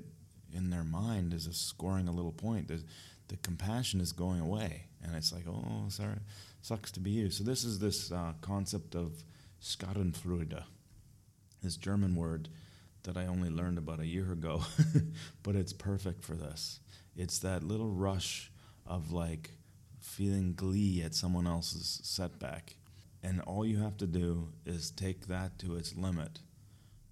in 0.53 0.69
their 0.69 0.83
mind 0.83 1.33
is 1.33 1.47
a 1.47 1.53
scoring 1.53 2.07
a 2.07 2.11
little 2.11 2.31
point. 2.31 2.67
The, 2.67 2.83
the 3.27 3.37
compassion 3.37 4.01
is 4.01 4.11
going 4.11 4.39
away, 4.39 4.85
and 5.03 5.15
it's 5.15 5.31
like, 5.31 5.45
oh, 5.47 5.85
sorry, 5.89 6.19
sucks 6.61 6.91
to 6.91 6.99
be 6.99 7.11
you. 7.11 7.29
So 7.29 7.43
this 7.43 7.63
is 7.63 7.79
this 7.79 8.11
uh, 8.11 8.33
concept 8.41 8.95
of 8.95 9.23
Schadenfreude, 9.61 10.63
this 11.61 11.77
German 11.77 12.15
word 12.15 12.49
that 13.03 13.17
I 13.17 13.25
only 13.25 13.49
learned 13.49 13.77
about 13.77 13.99
a 13.99 14.05
year 14.05 14.31
ago, 14.31 14.61
but 15.43 15.55
it's 15.55 15.73
perfect 15.73 16.23
for 16.23 16.33
this. 16.33 16.79
It's 17.15 17.39
that 17.39 17.63
little 17.63 17.89
rush 17.89 18.51
of 18.85 19.11
like 19.11 19.51
feeling 19.99 20.53
glee 20.53 21.01
at 21.03 21.15
someone 21.15 21.47
else's 21.47 22.01
setback. 22.03 22.75
And 23.23 23.41
all 23.41 23.65
you 23.65 23.77
have 23.77 23.97
to 23.97 24.07
do 24.07 24.49
is 24.65 24.91
take 24.91 25.27
that 25.27 25.59
to 25.59 25.75
its 25.75 25.95
limit 25.95 26.39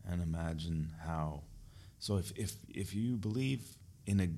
and 0.07 0.21
imagine 0.21 0.93
how. 1.05 1.43
So 1.99 2.17
if, 2.17 2.31
if, 2.37 2.53
if 2.69 2.95
you 2.95 3.17
believe 3.17 3.61
in 4.05 4.19
a, 4.19 4.29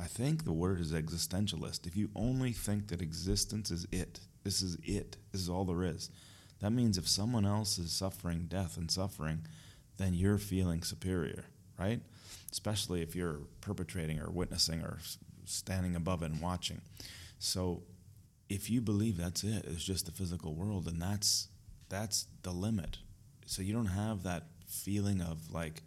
I 0.00 0.06
think 0.06 0.44
the 0.44 0.52
word 0.52 0.80
is 0.80 0.92
existentialist. 0.92 1.86
If 1.86 1.96
you 1.96 2.10
only 2.14 2.52
think 2.52 2.88
that 2.88 3.00
existence 3.00 3.70
is 3.70 3.86
it, 3.92 4.20
this 4.44 4.62
is 4.62 4.76
it, 4.82 5.16
this 5.32 5.40
is 5.40 5.48
all 5.48 5.64
there 5.64 5.82
is, 5.82 6.10
that 6.60 6.72
means 6.72 6.98
if 6.98 7.08
someone 7.08 7.46
else 7.46 7.78
is 7.78 7.92
suffering 7.92 8.46
death 8.48 8.76
and 8.76 8.90
suffering, 8.90 9.46
then 9.96 10.14
you're 10.14 10.38
feeling 10.38 10.82
superior, 10.82 11.44
right? 11.78 12.00
Especially 12.50 13.02
if 13.02 13.14
you're 13.14 13.40
perpetrating 13.60 14.20
or 14.20 14.30
witnessing 14.30 14.80
or 14.80 14.98
standing 15.44 15.96
above 15.96 16.22
and 16.22 16.40
watching. 16.40 16.80
So 17.38 17.82
if 18.48 18.68
you 18.68 18.80
believe 18.80 19.16
that's 19.16 19.44
it, 19.44 19.64
it's 19.66 19.84
just 19.84 20.06
the 20.06 20.12
physical 20.12 20.54
world, 20.54 20.86
and 20.86 21.00
that's 21.00 21.48
that's 21.88 22.26
the 22.42 22.52
limit. 22.52 22.98
So 23.46 23.62
you 23.62 23.72
don't 23.72 23.86
have 23.86 24.22
that 24.22 24.44
feeling 24.66 25.20
of 25.20 25.52
like, 25.52 25.82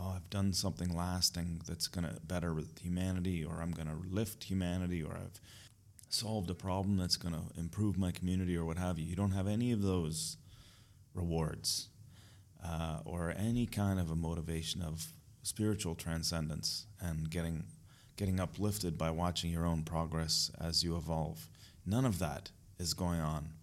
oh, 0.00 0.12
I've 0.16 0.30
done 0.30 0.52
something 0.52 0.96
lasting 0.96 1.62
that's 1.66 1.86
gonna 1.86 2.16
better 2.24 2.56
humanity, 2.80 3.44
or 3.44 3.60
I'm 3.60 3.72
gonna 3.72 3.98
lift 4.08 4.44
humanity, 4.44 5.02
or 5.02 5.12
I've 5.12 5.40
solved 6.08 6.50
a 6.50 6.54
problem 6.54 6.96
that's 6.96 7.16
gonna 7.16 7.42
improve 7.56 7.98
my 7.98 8.10
community, 8.10 8.56
or 8.56 8.64
what 8.64 8.78
have 8.78 8.98
you. 8.98 9.04
You 9.04 9.16
don't 9.16 9.32
have 9.32 9.46
any 9.46 9.72
of 9.72 9.82
those 9.82 10.36
rewards 11.14 11.88
uh, 12.64 12.98
or 13.04 13.34
any 13.36 13.66
kind 13.66 13.98
of 13.98 14.10
a 14.10 14.16
motivation 14.16 14.82
of 14.82 15.12
spiritual 15.42 15.94
transcendence 15.94 16.86
and 17.00 17.30
getting 17.30 17.64
getting 18.16 18.38
uplifted 18.38 18.98
by 18.98 19.10
watching 19.10 19.50
your 19.50 19.64
own 19.64 19.82
progress 19.82 20.50
as 20.60 20.84
you 20.84 20.94
evolve. 20.94 21.48
None 21.86 22.04
of 22.04 22.18
that 22.18 22.50
is 22.78 22.92
going 22.92 23.20
on 23.20 23.54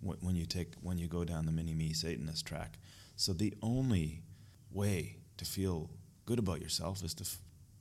when 0.00 0.36
you 0.36 0.46
take 0.46 0.74
when 0.80 0.98
you 0.98 1.06
go 1.06 1.24
down 1.24 1.46
the 1.46 1.52
mini 1.52 1.74
me 1.74 1.92
Satanist 1.92 2.46
track. 2.46 2.78
So 3.16 3.32
the 3.32 3.54
only 3.62 4.22
way 4.70 5.18
to 5.36 5.44
feel 5.44 5.90
good 6.24 6.38
about 6.38 6.60
yourself 6.60 7.02
is 7.04 7.14
to 7.14 7.24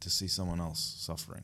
to 0.01 0.09
see 0.09 0.27
someone 0.27 0.59
else 0.59 0.95
suffering. 1.00 1.43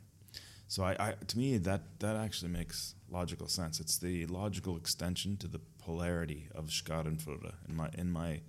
So 0.67 0.83
I, 0.83 0.95
I, 0.99 1.13
to 1.27 1.37
me 1.37 1.57
that 1.57 1.99
that 1.99 2.15
actually 2.15 2.51
makes 2.51 2.95
logical 3.09 3.47
sense. 3.47 3.79
It's 3.79 3.97
the 3.97 4.25
logical 4.27 4.77
extension 4.77 5.35
to 5.37 5.47
the 5.47 5.59
polarity 5.79 6.47
of 6.55 6.67
Schadenfreude 6.67 7.53
in 7.67 7.75
my 7.75 7.89
in 7.97 8.11
my 8.11 8.41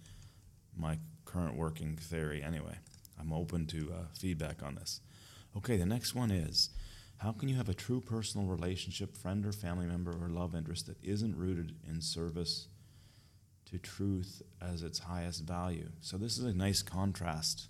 my 0.76 0.99
current 1.24 1.57
working 1.57 1.97
theory 1.97 2.42
anyway. 2.42 2.78
I'm 3.18 3.32
open 3.32 3.66
to 3.68 3.92
uh, 3.92 3.97
feedback 4.18 4.62
on 4.62 4.74
this. 4.74 5.00
Okay, 5.57 5.76
the 5.76 5.86
next 5.86 6.15
one 6.15 6.31
is 6.31 6.70
how 7.18 7.32
can 7.32 7.49
you 7.49 7.57
have 7.57 7.68
a 7.68 7.74
true 7.74 8.00
personal 8.00 8.47
relationship, 8.47 9.16
friend 9.16 9.47
or 9.47 9.52
family 9.52 9.86
member 9.86 10.12
or 10.12 10.28
love 10.28 10.55
interest 10.55 10.86
that 10.86 11.02
isn't 11.02 11.36
rooted 11.36 11.76
in 11.89 12.00
service 12.00 12.68
to 13.73 13.78
truth 13.78 14.42
as 14.60 14.83
its 14.83 15.01
highest 15.01 15.42
value? 15.42 15.89
So, 16.01 16.17
this 16.17 16.39
is 16.39 16.44
a 16.44 16.55
nice 16.55 16.83
contrast 16.83 17.68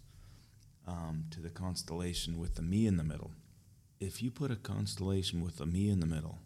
um, 0.87 1.25
to 1.31 1.41
the 1.41 1.51
constellation 1.51 2.39
with 2.39 2.57
the 2.57 2.63
me 2.63 2.87
in 2.87 2.97
the 2.97 3.05
middle. 3.05 3.33
If 4.01 4.23
you 4.23 4.31
put 4.31 4.51
a 4.51 4.57
constellation 4.57 5.41
with 5.41 5.57
the 5.57 5.67
me 5.67 5.89
in 5.89 6.01
the 6.01 6.07
middle 6.07 6.39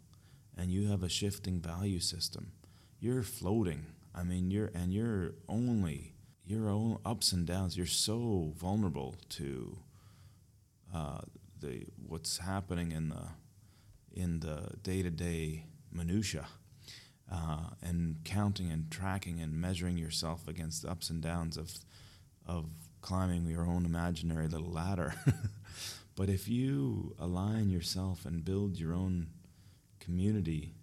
and 0.56 0.70
you 0.70 0.88
have 0.88 1.02
a 1.02 1.08
shifting 1.08 1.60
value 1.60 2.00
system, 2.00 2.52
you're 3.00 3.22
floating. 3.22 3.86
I 4.14 4.22
mean, 4.22 4.50
you're 4.50 4.70
and 4.74 4.92
you're 4.92 5.32
only 5.48 6.14
your 6.44 6.68
own 6.68 6.98
ups 7.04 7.32
and 7.32 7.46
downs. 7.46 7.76
You're 7.76 7.86
so 7.86 8.52
vulnerable 8.56 9.16
to 9.30 9.78
uh, 10.94 11.20
the 11.60 11.86
what's 12.06 12.38
happening 12.38 12.92
in 12.92 13.08
the 13.08 13.28
in 14.12 14.40
the 14.40 14.70
day 14.82 15.02
to 15.02 15.10
day 15.10 15.64
minutia, 15.92 16.46
uh, 17.30 17.70
and 17.82 18.16
counting 18.24 18.70
and 18.70 18.90
tracking 18.90 19.40
and 19.40 19.52
measuring 19.52 19.98
yourself 19.98 20.46
against 20.46 20.82
the 20.82 20.90
ups 20.90 21.10
and 21.10 21.22
downs 21.22 21.56
of 21.56 21.72
of 22.46 22.66
climbing 23.00 23.46
your 23.46 23.66
own 23.66 23.84
imaginary 23.84 24.46
little 24.46 24.70
ladder. 24.70 25.14
but 26.16 26.28
if 26.28 26.48
you 26.48 27.14
align 27.18 27.70
yourself 27.70 28.24
and 28.24 28.44
build 28.44 28.78
your 28.78 28.92
own 28.92 29.26
community 29.98 30.74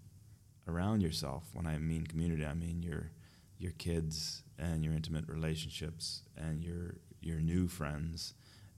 around 0.68 1.02
yourself, 1.02 1.50
when 1.54 1.66
I 1.66 1.78
mean 1.78 2.06
community, 2.06 2.46
I 2.46 2.54
mean 2.54 2.84
your 2.84 3.12
your 3.58 3.72
kids 3.72 4.44
and 4.60 4.84
your 4.84 4.94
intimate 4.94 5.28
relationships 5.28 6.24
and 6.38 6.64
your 6.64 6.96
your 7.22 7.40
new 7.40 7.68
friends 7.68 8.34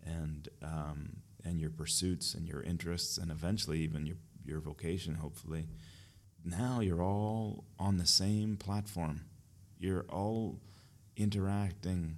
and 0.06 0.48
um, 0.62 1.18
and 1.44 1.60
your 1.60 1.72
pursuits 1.72 2.34
and 2.36 2.48
your 2.48 2.62
interests 2.62 3.18
and 3.18 3.32
eventually 3.32 3.80
even 3.80 4.06
your 4.06 4.18
your 4.46 4.60
vocation 4.60 5.16
hopefully 5.16 5.68
now 6.46 6.80
you're 6.80 7.02
all 7.02 7.66
on 7.80 7.98
the 7.98 8.06
same 8.06 8.56
platform 8.56 9.26
you're 9.80 10.06
all 10.10 10.60
interacting 11.18 12.16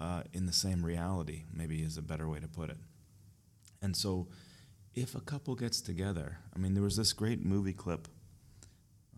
uh, 0.00 0.22
in 0.32 0.46
the 0.46 0.52
same 0.52 0.84
reality 0.84 1.44
maybe 1.54 1.82
is 1.82 1.96
a 1.96 2.02
better 2.02 2.28
way 2.28 2.40
to 2.40 2.48
put 2.48 2.68
it 2.68 2.78
and 3.80 3.96
so 3.96 4.26
if 4.94 5.14
a 5.14 5.20
couple 5.20 5.54
gets 5.54 5.80
together 5.80 6.38
i 6.54 6.58
mean 6.58 6.74
there 6.74 6.82
was 6.82 6.96
this 6.96 7.12
great 7.12 7.44
movie 7.44 7.72
clip 7.72 8.08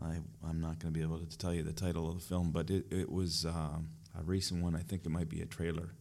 I, 0.03 0.17
I'm 0.47 0.61
not 0.61 0.79
going 0.79 0.93
to 0.93 0.99
be 0.99 1.03
able 1.03 1.19
to 1.19 1.39
tell 1.39 1.55
you 1.55 1.63
the 1.63 1.73
title 1.73 2.09
of 2.09 2.17
the 2.17 2.25
film, 2.25 2.51
but 2.51 2.71
it, 2.71 2.87
it 2.91 3.11
was 3.11 3.45
um, 3.45 3.91
a 4.19 4.23
recent 4.23 4.63
one. 4.63 4.75
I 4.75 4.81
think 4.81 5.05
it 5.05 5.11
might 5.11 5.29
be 5.29 5.41
a 5.41 5.47
trailer 5.47 5.95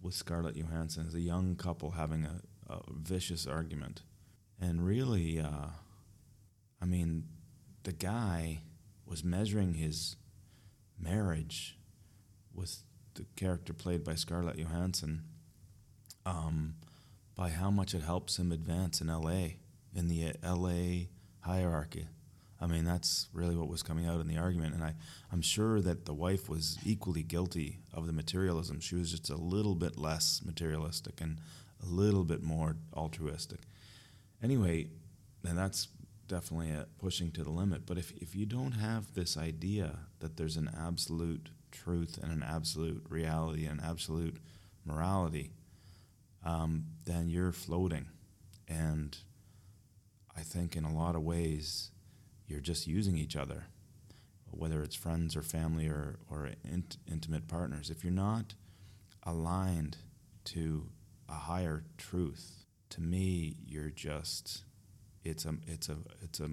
with 0.00 0.14
Scarlett 0.14 0.56
Johansson 0.56 1.06
as 1.06 1.14
a 1.14 1.20
young 1.20 1.56
couple 1.56 1.92
having 1.92 2.24
a, 2.24 2.40
a 2.72 2.80
vicious 2.90 3.46
argument. 3.46 4.02
And 4.60 4.84
really, 4.84 5.40
uh, 5.40 5.68
I 6.80 6.86
mean, 6.86 7.24
the 7.82 7.92
guy 7.92 8.62
was 9.06 9.24
measuring 9.24 9.74
his 9.74 10.16
marriage 10.98 11.78
with 12.54 12.82
the 13.14 13.24
character 13.36 13.72
played 13.72 14.04
by 14.04 14.14
Scarlett 14.14 14.58
Johansson 14.58 15.22
um, 16.24 16.74
by 17.34 17.50
how 17.50 17.70
much 17.70 17.94
it 17.94 18.02
helps 18.02 18.38
him 18.38 18.52
advance 18.52 19.00
in 19.00 19.08
LA, 19.08 19.54
in 19.94 20.08
the 20.08 20.32
LA 20.42 21.06
hierarchy 21.40 22.06
I 22.60 22.66
mean, 22.66 22.84
that's 22.84 23.28
really 23.32 23.56
what 23.56 23.68
was 23.68 23.82
coming 23.82 24.06
out 24.06 24.20
in 24.20 24.28
the 24.28 24.36
argument. 24.36 24.74
And 24.74 24.84
I, 24.84 24.94
I'm 25.32 25.40
sure 25.40 25.80
that 25.80 26.04
the 26.04 26.12
wife 26.12 26.48
was 26.48 26.78
equally 26.84 27.22
guilty 27.22 27.78
of 27.94 28.06
the 28.06 28.12
materialism. 28.12 28.80
She 28.80 28.96
was 28.96 29.10
just 29.10 29.30
a 29.30 29.36
little 29.36 29.74
bit 29.74 29.98
less 29.98 30.42
materialistic 30.44 31.20
and 31.20 31.38
a 31.82 31.86
little 31.86 32.24
bit 32.24 32.42
more 32.42 32.76
altruistic. 32.92 33.60
Anyway, 34.42 34.88
and 35.46 35.56
that's 35.56 35.88
definitely 36.30 36.72
pushing 36.98 37.32
to 37.32 37.42
the 37.42 37.50
limit. 37.50 37.84
But 37.84 37.98
if, 37.98 38.12
if 38.12 38.36
you 38.36 38.46
don't 38.46 38.72
have 38.72 39.14
this 39.14 39.36
idea 39.36 39.98
that 40.20 40.36
there's 40.36 40.56
an 40.56 40.70
absolute 40.78 41.50
truth 41.72 42.18
and 42.22 42.30
an 42.30 42.44
absolute 42.44 43.04
reality 43.08 43.66
and 43.66 43.80
absolute 43.82 44.36
morality, 44.84 45.50
um, 46.44 46.84
then 47.04 47.28
you're 47.28 47.50
floating. 47.50 48.06
And 48.68 49.18
I 50.36 50.42
think 50.42 50.76
in 50.76 50.84
a 50.84 50.94
lot 50.94 51.16
of 51.16 51.22
ways, 51.22 51.90
you're 52.46 52.60
just 52.60 52.86
using 52.86 53.18
each 53.18 53.34
other, 53.34 53.66
whether 54.52 54.84
it's 54.84 54.94
friends 54.94 55.34
or 55.34 55.42
family 55.42 55.88
or, 55.88 56.20
or 56.30 56.48
int- 56.64 56.98
intimate 57.10 57.48
partners. 57.48 57.90
If 57.90 58.04
you're 58.04 58.12
not 58.12 58.54
aligned 59.24 59.96
to 60.44 60.86
a 61.28 61.34
higher 61.34 61.82
truth, 61.98 62.66
to 62.90 63.00
me, 63.00 63.56
you're 63.66 63.90
just 63.90 64.62
it's 65.24 65.44
a 65.44 65.54
it's 65.66 65.88
a 65.88 65.96
it's 66.22 66.40
a 66.40 66.48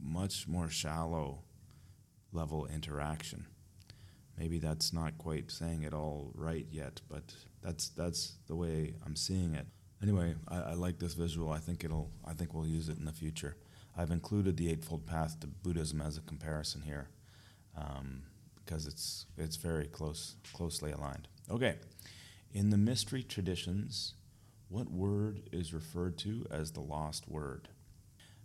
much 0.00 0.46
more 0.48 0.68
shallow 0.68 1.40
level 2.32 2.66
interaction. 2.66 3.46
Maybe 4.38 4.58
that's 4.58 4.92
not 4.92 5.18
quite 5.18 5.50
saying 5.50 5.82
it 5.82 5.92
all 5.92 6.30
right 6.34 6.66
yet, 6.70 7.00
but 7.08 7.34
that's 7.62 7.88
that's 7.90 8.34
the 8.46 8.54
way 8.56 8.94
I'm 9.04 9.16
seeing 9.16 9.54
it. 9.54 9.66
Anyway, 10.02 10.34
I, 10.46 10.58
I 10.60 10.72
like 10.74 10.98
this 10.98 11.14
visual. 11.14 11.50
I 11.50 11.58
think 11.58 11.84
it'll 11.84 12.10
I 12.26 12.32
think 12.34 12.54
we'll 12.54 12.66
use 12.66 12.88
it 12.88 12.98
in 12.98 13.04
the 13.04 13.12
future. 13.12 13.56
I've 13.96 14.10
included 14.12 14.56
the 14.56 14.70
Eightfold 14.70 15.06
Path 15.06 15.40
to 15.40 15.48
Buddhism 15.48 16.00
as 16.00 16.16
a 16.16 16.20
comparison 16.20 16.82
here 16.82 17.08
um, 17.76 18.22
because 18.64 18.86
it's 18.86 19.26
it's 19.36 19.56
very 19.56 19.86
close 19.86 20.36
closely 20.52 20.92
aligned. 20.92 21.28
Okay, 21.50 21.76
In 22.52 22.70
the 22.70 22.76
mystery 22.76 23.22
traditions, 23.22 24.14
what 24.68 24.90
word 24.90 25.48
is 25.50 25.72
referred 25.72 26.18
to 26.18 26.46
as 26.50 26.72
the 26.72 26.80
lost 26.80 27.28
word? 27.28 27.68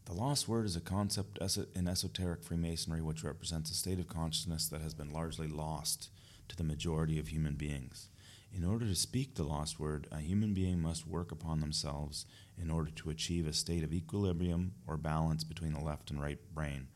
The 0.05 0.13
lost 0.13 0.47
word 0.49 0.65
is 0.65 0.75
a 0.75 0.81
concept 0.81 1.39
in 1.75 1.87
esoteric 1.87 2.43
Freemasonry 2.43 3.01
which 3.01 3.23
represents 3.23 3.71
a 3.71 3.73
state 3.73 3.99
of 3.99 4.09
consciousness 4.09 4.67
that 4.67 4.81
has 4.81 4.93
been 4.93 5.13
largely 5.13 5.47
lost 5.47 6.09
to 6.49 6.57
the 6.57 6.63
majority 6.63 7.19
of 7.19 7.29
human 7.29 7.55
beings. 7.55 8.09
In 8.51 8.65
order 8.65 8.85
to 8.85 8.95
speak 8.95 9.33
the 9.33 9.43
lost 9.43 9.79
word, 9.79 10.07
a 10.11 10.19
human 10.19 10.53
being 10.53 10.81
must 10.81 11.07
work 11.07 11.31
upon 11.31 11.61
themselves 11.61 12.25
in 12.61 12.69
order 12.69 12.91
to 12.91 13.09
achieve 13.09 13.47
a 13.47 13.53
state 13.53 13.83
of 13.83 13.93
equilibrium 13.93 14.73
or 14.85 14.97
balance 14.97 15.43
between 15.43 15.73
the 15.73 15.79
left 15.79 16.11
and 16.11 16.21
right 16.21 16.39
brain. 16.53 16.89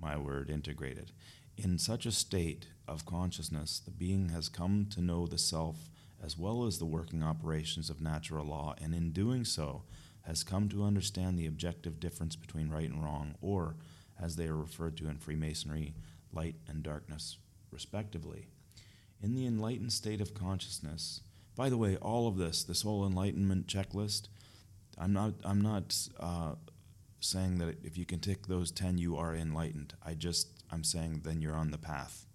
My 0.00 0.18
word 0.18 0.50
integrated. 0.50 1.12
In 1.56 1.78
such 1.78 2.06
a 2.06 2.12
state 2.12 2.66
of 2.88 3.06
consciousness, 3.06 3.78
the 3.78 3.90
being 3.90 4.30
has 4.30 4.48
come 4.48 4.86
to 4.90 5.00
know 5.00 5.26
the 5.26 5.38
self 5.38 5.88
as 6.22 6.36
well 6.36 6.66
as 6.66 6.78
the 6.78 6.84
working 6.84 7.22
operations 7.22 7.88
of 7.88 8.00
natural 8.00 8.44
law, 8.44 8.74
and 8.82 8.94
in 8.94 9.12
doing 9.12 9.44
so, 9.44 9.84
has 10.22 10.44
come 10.44 10.68
to 10.68 10.84
understand 10.84 11.38
the 11.38 11.46
objective 11.46 12.00
difference 12.00 12.36
between 12.36 12.70
right 12.70 12.88
and 12.88 13.02
wrong, 13.02 13.34
or, 13.40 13.76
as 14.20 14.36
they 14.36 14.46
are 14.46 14.56
referred 14.56 14.96
to 14.98 15.08
in 15.08 15.18
Freemasonry, 15.18 15.94
light 16.32 16.56
and 16.68 16.82
darkness, 16.82 17.38
respectively. 17.70 18.48
In 19.22 19.34
the 19.34 19.46
enlightened 19.46 19.92
state 19.92 20.20
of 20.20 20.34
consciousness, 20.34 21.20
by 21.56 21.68
the 21.68 21.76
way, 21.76 21.96
all 21.96 22.28
of 22.28 22.36
this, 22.36 22.62
this 22.62 22.82
whole 22.82 23.06
enlightenment 23.06 23.66
checklist, 23.66 24.28
I'm 24.98 25.12
not, 25.12 25.34
I'm 25.44 25.60
not 25.60 25.96
uh, 26.18 26.54
saying 27.20 27.58
that 27.58 27.84
if 27.84 27.96
you 27.98 28.04
can 28.04 28.20
tick 28.20 28.46
those 28.46 28.70
10, 28.70 28.98
you 28.98 29.16
are 29.16 29.34
enlightened. 29.34 29.94
I 30.04 30.14
just, 30.14 30.48
I'm 30.70 30.84
saying 30.84 31.22
then 31.24 31.40
you're 31.40 31.54
on 31.54 31.70
the 31.70 31.78
path. 31.78 32.26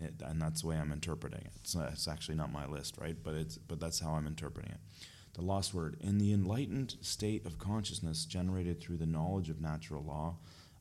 It, 0.00 0.14
and 0.24 0.40
that's 0.40 0.62
the 0.62 0.68
way 0.68 0.76
I'm 0.76 0.92
interpreting 0.92 1.40
it. 1.40 1.52
It's, 1.56 1.74
not, 1.74 1.90
it's 1.92 2.06
actually 2.06 2.36
not 2.36 2.52
my 2.52 2.66
list, 2.66 2.96
right? 2.98 3.16
But, 3.22 3.34
it's, 3.34 3.58
but 3.58 3.80
that's 3.80 4.00
how 4.00 4.12
I'm 4.12 4.26
interpreting 4.26 4.72
it 4.72 4.80
the 5.38 5.44
lost 5.44 5.72
word. 5.72 5.96
In 6.00 6.18
the 6.18 6.32
enlightened 6.32 6.96
state 7.00 7.46
of 7.46 7.60
consciousness 7.60 8.24
generated 8.24 8.80
through 8.80 8.96
the 8.96 9.06
knowledge 9.06 9.48
of 9.48 9.60
natural 9.60 10.02
law, 10.02 10.34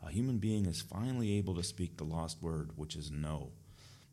a 0.04 0.10
human 0.10 0.40
being 0.40 0.66
is 0.66 0.82
finally 0.82 1.38
able 1.38 1.54
to 1.54 1.64
speak 1.64 1.96
the 1.96 2.04
lost 2.04 2.42
word, 2.42 2.72
which 2.76 2.96
is 2.96 3.12
no. 3.12 3.52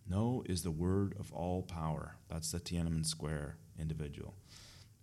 No 0.06 0.42
is 0.44 0.62
the 0.62 0.70
word 0.70 1.14
of 1.18 1.32
all 1.32 1.62
power. 1.62 2.16
That's 2.28 2.52
the 2.52 2.60
Tiananmen 2.60 3.06
Square 3.06 3.56
individual. 3.81 4.34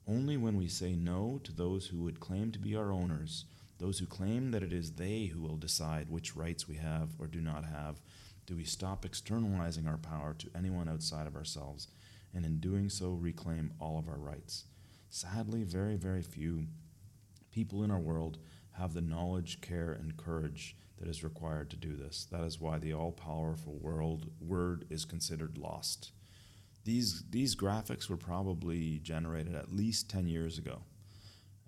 Only 0.07 0.37
when 0.37 0.57
we 0.57 0.67
say 0.67 0.93
no 0.93 1.39
to 1.43 1.51
those 1.51 1.87
who 1.87 2.03
would 2.03 2.19
claim 2.19 2.51
to 2.51 2.59
be 2.59 2.75
our 2.75 2.91
owners, 2.91 3.45
those 3.79 3.97
who 3.97 4.05
claim 4.05 4.51
that 4.51 4.61
it 4.61 4.71
is 4.71 4.91
they 4.91 5.25
who 5.25 5.41
will 5.41 5.57
decide 5.57 6.07
which 6.07 6.35
rights 6.35 6.67
we 6.67 6.75
have 6.75 7.09
or 7.17 7.25
do 7.25 7.41
not 7.41 7.65
have, 7.65 7.99
do 8.45 8.55
we 8.55 8.63
stop 8.63 9.05
externalizing 9.05 9.87
our 9.87 9.97
power 9.97 10.35
to 10.35 10.51
anyone 10.55 10.87
outside 10.87 11.25
of 11.25 11.35
ourselves, 11.35 11.87
and 12.31 12.45
in 12.45 12.59
doing 12.59 12.89
so 12.89 13.13
reclaim 13.13 13.73
all 13.79 13.97
of 13.97 14.07
our 14.07 14.19
rights. 14.19 14.65
Sadly, 15.13 15.63
very, 15.63 15.97
very 15.97 16.21
few 16.21 16.67
people 17.51 17.83
in 17.83 17.91
our 17.91 17.99
world 17.99 18.37
have 18.77 18.93
the 18.93 19.01
knowledge, 19.01 19.59
care, 19.59 19.91
and 19.91 20.15
courage 20.15 20.77
that 20.97 21.09
is 21.09 21.21
required 21.21 21.69
to 21.69 21.75
do 21.75 21.97
this. 21.97 22.25
That 22.31 22.43
is 22.45 22.61
why 22.61 22.79
the 22.79 22.93
all 22.93 23.11
powerful 23.11 23.77
world 23.81 24.31
word 24.39 24.85
is 24.89 25.03
considered 25.03 25.57
lost. 25.57 26.13
These, 26.85 27.25
these 27.29 27.57
graphics 27.57 28.09
were 28.09 28.15
probably 28.15 28.99
generated 28.99 29.53
at 29.53 29.75
least 29.75 30.09
10 30.09 30.27
years 30.27 30.57
ago. 30.57 30.79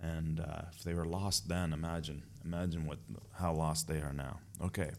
And 0.01 0.39
uh, 0.39 0.63
if 0.73 0.83
they 0.83 0.93
were 0.93 1.05
lost 1.05 1.49
then, 1.49 1.73
imagine, 1.73 2.23
imagine 2.45 2.85
what, 2.85 2.99
how 3.33 3.53
lost 3.53 3.89
they 3.89 3.97
are 3.97 4.13
now. 4.13 4.39
Okay, 4.61 4.91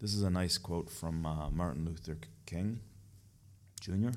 this 0.00 0.14
is 0.14 0.22
a 0.22 0.30
nice 0.30 0.56
quote 0.56 0.90
from 0.90 1.26
uh, 1.26 1.50
Martin 1.50 1.84
Luther 1.84 2.16
King 2.46 2.80
Jr. 3.80 4.16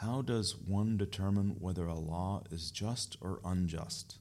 How 0.00 0.20
does 0.20 0.54
one 0.58 0.98
determine 0.98 1.56
whether 1.58 1.86
a 1.86 1.94
law 1.94 2.42
is 2.50 2.70
just 2.70 3.16
or 3.22 3.40
unjust? 3.42 4.18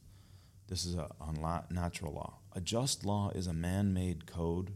This 0.70 0.86
is 0.86 0.96
a, 0.96 1.10
natural 1.70 2.14
law. 2.14 2.40
A 2.54 2.62
just 2.62 3.06
law 3.06 3.30
is 3.36 3.46
a 3.46 3.54
man 3.54 3.94
made 3.94 4.26
code 4.26 4.72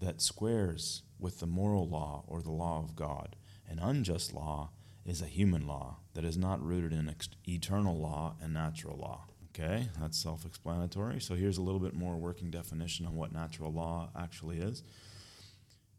that 0.00 0.20
squares 0.20 1.02
with 1.20 1.38
the 1.38 1.46
moral 1.46 1.88
law 1.88 2.24
or 2.26 2.42
the 2.42 2.50
law 2.50 2.82
of 2.82 2.96
God. 2.96 3.36
An 3.68 3.78
unjust 3.78 4.34
law 4.34 4.70
is 5.06 5.22
a 5.22 5.26
human 5.26 5.68
law 5.68 5.98
that 6.14 6.24
is 6.24 6.36
not 6.36 6.60
rooted 6.60 6.92
in 6.92 7.08
ex- 7.08 7.28
eternal 7.46 7.96
law 7.96 8.34
and 8.42 8.52
natural 8.52 8.98
law. 8.98 9.26
Okay, 9.50 9.88
that's 10.00 10.20
self 10.20 10.44
explanatory. 10.44 11.20
So 11.20 11.36
here's 11.36 11.58
a 11.58 11.62
little 11.62 11.80
bit 11.80 11.94
more 11.94 12.16
working 12.16 12.50
definition 12.50 13.06
on 13.06 13.14
what 13.14 13.32
natural 13.32 13.72
law 13.72 14.10
actually 14.18 14.58
is 14.58 14.82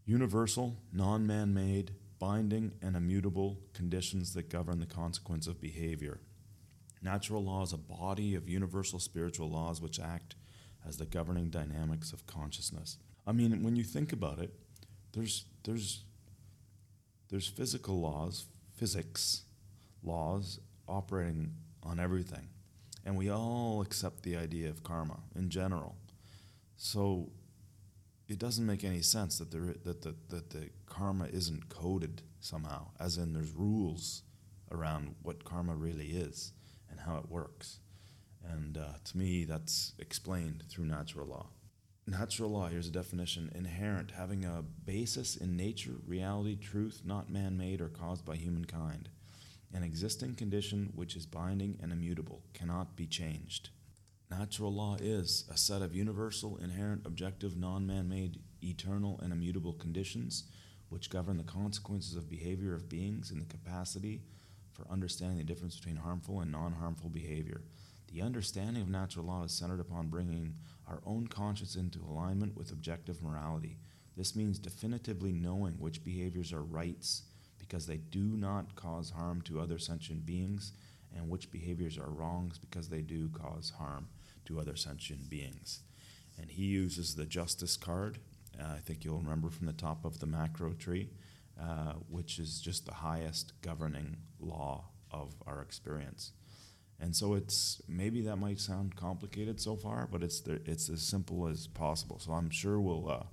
universal, 0.06 0.76
non 0.92 1.26
man 1.26 1.54
made, 1.54 1.92
binding 2.22 2.72
and 2.84 2.96
immutable 2.96 3.58
conditions 3.74 4.36
that 4.36 4.48
govern 4.48 4.80
the 4.80 4.86
consequence 4.86 5.48
of 5.48 5.60
behavior. 5.60 6.20
Natural 7.02 7.44
law 7.44 7.64
is 7.64 7.74
a 7.74 7.78
body 7.78 8.36
of 8.36 8.48
universal 8.48 9.00
spiritual 9.00 9.50
laws 9.50 9.82
which 9.82 10.00
act 10.00 10.36
as 10.88 10.98
the 10.98 11.06
governing 11.08 11.50
dynamics 11.50 12.14
of 12.14 12.28
consciousness. 12.28 12.98
I 13.26 13.32
mean, 13.32 13.64
when 13.64 13.76
you 13.76 13.84
think 13.84 14.14
about 14.14 14.38
it, 14.38 14.54
there's 15.14 15.46
there's 15.64 16.04
there's 17.30 17.48
physical 17.48 18.00
laws, 18.00 18.46
physics 18.76 19.42
laws 20.04 20.60
operating 20.88 21.56
on 21.82 22.00
everything. 22.00 22.50
And 23.04 23.18
we 23.18 23.32
all 23.32 23.82
accept 23.82 24.22
the 24.22 24.38
idea 24.38 24.70
of 24.70 24.84
karma 24.84 25.22
in 25.36 25.50
general. 25.50 25.96
So 26.78 27.32
it 28.32 28.40
doesn't 28.40 28.66
make 28.66 28.86
any 28.86 29.02
sense 29.02 29.38
that 29.40 29.52
there 29.52 29.76
that 29.84 30.02
the 30.02 30.16
that 30.30 30.50
the 30.52 30.70
karma 30.86 31.26
isn't 31.26 31.70
coded 31.70 32.22
somehow, 32.40 32.88
as 33.00 33.18
in 33.18 33.34
there's 33.34 33.52
rules 33.52 34.24
around 34.72 35.16
what 35.22 35.44
karma 35.44 35.76
really 35.76 36.08
is 36.08 36.54
and 36.90 37.00
how 37.02 37.18
it 37.18 37.30
works. 37.30 37.80
And 38.44 38.78
uh, 38.78 38.94
to 39.04 39.18
me, 39.18 39.44
that's 39.44 39.94
explained 40.00 40.64
through 40.70 40.86
natural 40.86 41.28
law. 41.28 41.48
Natural 42.08 42.50
law, 42.50 42.68
here's 42.68 42.88
a 42.88 42.92
definition 42.92 43.52
inherent, 43.54 44.12
having 44.12 44.46
a 44.46 44.64
basis 44.86 45.36
in 45.36 45.56
nature, 45.56 45.98
reality, 46.08 46.56
truth, 46.56 47.02
not 47.06 47.30
man 47.30 47.58
made 47.58 47.82
or 47.82 47.90
caused 47.90 48.26
by 48.26 48.36
humankind. 48.36 49.10
An 49.74 49.84
existing 49.84 50.36
condition 50.36 50.92
which 50.96 51.16
is 51.16 51.26
binding 51.26 51.78
and 51.82 51.92
immutable, 51.92 52.42
cannot 52.54 52.96
be 52.96 53.06
changed. 53.06 53.70
Natural 54.32 54.74
law 54.74 54.96
is 54.98 55.44
a 55.52 55.58
set 55.58 55.82
of 55.82 55.94
universal, 55.94 56.56
inherent, 56.56 57.06
objective, 57.06 57.58
non 57.58 57.86
man 57.86 58.08
made, 58.08 58.40
eternal, 58.64 59.20
and 59.22 59.34
immutable 59.34 59.74
conditions 59.74 60.46
which 60.88 61.10
govern 61.10 61.36
the 61.36 61.44
consequences 61.44 62.16
of 62.16 62.30
behavior 62.30 62.74
of 62.74 62.88
beings 62.88 63.32
and 63.32 63.42
the 63.42 63.46
capacity 63.46 64.22
for 64.72 64.88
understanding 64.90 65.38
the 65.38 65.44
difference 65.44 65.76
between 65.76 65.98
harmful 65.98 66.40
and 66.40 66.50
non 66.50 66.72
harmful 66.72 67.10
behavior. 67.10 67.62
The 68.08 68.22
understanding 68.22 68.82
of 68.82 68.88
natural 68.88 69.26
law 69.26 69.44
is 69.44 69.52
centered 69.52 69.82
upon 69.82 70.08
bringing 70.08 70.56
our 70.88 71.02
own 71.06 71.28
conscience 71.28 71.76
into 71.76 72.00
alignment 72.00 72.56
with 72.56 72.72
objective 72.72 73.22
morality. 73.22 73.80
This 74.16 74.34
means 74.34 74.60
definitively 74.60 75.34
knowing 75.34 75.74
which 75.74 76.06
behaviors 76.06 76.54
are 76.54 76.64
rights 76.64 77.24
because 77.60 77.86
they 77.86 77.98
do 77.98 78.24
not 78.24 78.76
cause 78.76 79.10
harm 79.10 79.42
to 79.42 79.60
other 79.60 79.78
sentient 79.78 80.26
beings, 80.26 80.72
and 81.14 81.30
which 81.30 81.52
behaviors 81.52 81.98
are 81.98 82.10
wrongs 82.10 82.58
because 82.58 82.88
they 82.88 83.02
do 83.02 83.28
cause 83.30 83.74
harm 83.78 84.08
to 84.52 84.60
other 84.60 84.76
sentient 84.76 85.30
beings. 85.30 85.82
And 86.40 86.50
he 86.50 86.66
uses 86.66 87.16
the 87.16 87.26
justice 87.26 87.78
card. 87.78 88.20
Uh, 88.60 88.74
I 88.76 88.80
think 88.80 89.04
you'll 89.04 89.20
remember 89.20 89.50
from 89.50 89.68
the 89.68 89.74
top 89.74 90.06
of 90.06 90.20
the 90.20 90.26
macro 90.26 90.74
tree, 90.74 91.10
uh, 91.62 91.94
which 92.10 92.40
is 92.40 92.62
just 92.62 92.86
the 92.86 92.94
highest 92.94 93.54
governing 93.62 94.18
law 94.40 94.86
of 95.12 95.36
our 95.48 95.62
experience. 95.62 96.32
And 97.00 97.16
so 97.16 97.34
it's 97.34 97.82
maybe 97.88 98.22
that 98.22 98.36
might 98.36 98.60
sound 98.60 98.96
complicated 98.96 99.60
so 99.60 99.76
far, 99.76 100.08
but 100.12 100.22
it's 100.22 100.42
the, 100.42 100.62
it's 100.66 100.90
as 100.90 101.02
simple 101.02 101.48
as 101.48 101.68
possible. 101.68 102.20
So 102.20 102.32
I'm 102.32 102.50
sure 102.50 102.80
we'll, 102.80 103.10
uh, 103.10 103.24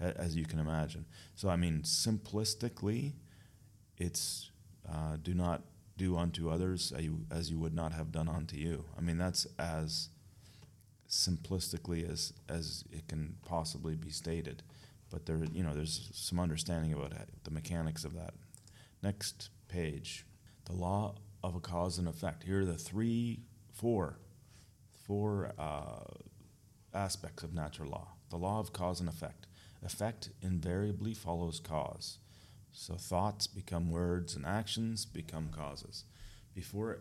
as 0.00 0.34
you 0.34 0.44
can 0.44 0.58
imagine. 0.58 1.04
So 1.36 1.48
I 1.48 1.56
mean, 1.56 1.82
simplistically, 1.82 3.12
it's 3.96 4.50
uh, 4.88 5.16
do 5.22 5.34
not 5.34 5.62
do 5.96 6.16
unto 6.16 6.50
others 6.50 6.92
as 7.30 7.50
you 7.50 7.58
would 7.58 7.74
not 7.74 7.92
have 7.92 8.10
done 8.10 8.28
unto 8.28 8.56
you. 8.56 8.84
I 8.98 9.00
mean, 9.00 9.18
that's 9.18 9.46
as 9.58 10.08
simplistically 11.12 12.10
as 12.10 12.32
as 12.48 12.84
it 12.90 13.06
can 13.06 13.36
possibly 13.44 13.94
be 13.94 14.10
stated. 14.10 14.62
But 15.10 15.26
there, 15.26 15.38
you 15.52 15.62
know, 15.62 15.74
there's 15.74 16.10
some 16.14 16.40
understanding 16.40 16.94
about 16.94 17.12
the 17.44 17.50
mechanics 17.50 18.04
of 18.04 18.14
that. 18.14 18.32
Next 19.02 19.50
page, 19.68 20.24
the 20.64 20.72
law 20.72 21.16
of 21.44 21.54
a 21.54 21.60
cause 21.60 21.98
and 21.98 22.08
effect. 22.08 22.44
Here 22.44 22.62
are 22.62 22.64
the 22.64 22.78
three, 22.78 23.40
four, 23.74 24.18
four 25.06 25.52
uh, 25.58 26.04
aspects 26.94 27.42
of 27.42 27.52
natural 27.52 27.90
law. 27.90 28.08
The 28.30 28.38
law 28.38 28.58
of 28.58 28.72
cause 28.72 29.00
and 29.00 29.08
effect. 29.08 29.46
Effect 29.84 30.30
invariably 30.40 31.12
follows 31.12 31.60
cause. 31.60 32.18
So 32.72 32.94
thoughts 32.94 33.46
become 33.46 33.90
words 33.90 34.34
and 34.34 34.46
actions 34.46 35.04
become 35.04 35.50
causes. 35.50 36.04
Before, 36.54 37.00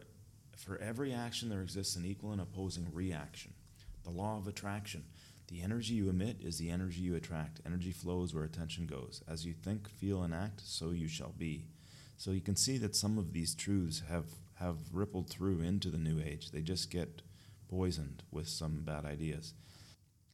for 0.57 0.77
every 0.79 1.13
action, 1.13 1.47
there 1.47 1.61
exists 1.61 1.95
an 1.95 2.05
equal 2.05 2.33
and 2.33 2.41
opposing 2.41 2.87
reaction 2.91 3.53
the 4.03 4.09
law 4.09 4.37
of 4.37 4.47
attraction. 4.47 5.03
The 5.47 5.61
energy 5.61 5.95
you 5.95 6.09
emit 6.09 6.37
is 6.41 6.57
the 6.57 6.69
energy 6.69 7.01
you 7.01 7.15
attract. 7.15 7.59
Energy 7.65 7.91
flows 7.91 8.33
where 8.33 8.45
attention 8.45 8.87
goes. 8.87 9.21
As 9.27 9.45
you 9.45 9.53
think, 9.53 9.89
feel, 9.89 10.23
and 10.23 10.33
act, 10.33 10.61
so 10.63 10.91
you 10.91 11.07
shall 11.07 11.33
be. 11.37 11.65
So 12.17 12.31
you 12.31 12.41
can 12.41 12.55
see 12.55 12.77
that 12.77 12.95
some 12.95 13.17
of 13.17 13.33
these 13.33 13.53
truths 13.53 14.03
have, 14.09 14.27
have 14.55 14.77
rippled 14.93 15.29
through 15.29 15.61
into 15.61 15.89
the 15.89 15.97
New 15.97 16.21
Age. 16.21 16.51
They 16.51 16.61
just 16.61 16.89
get 16.89 17.21
poisoned 17.69 18.23
with 18.31 18.47
some 18.47 18.83
bad 18.83 19.05
ideas. 19.05 19.53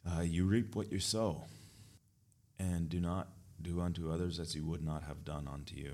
Uh, 0.06 0.22
you 0.22 0.46
reap 0.46 0.76
what 0.76 0.92
you 0.92 1.00
sow, 1.00 1.46
and 2.60 2.88
do 2.88 3.00
not 3.00 3.30
do 3.62 3.82
unto 3.82 4.12
others 4.12 4.40
as 4.40 4.56
you 4.56 4.66
would 4.66 4.84
not 4.84 5.04
have 5.04 5.26
done 5.26 5.48
unto 5.52 5.76
you. 5.76 5.94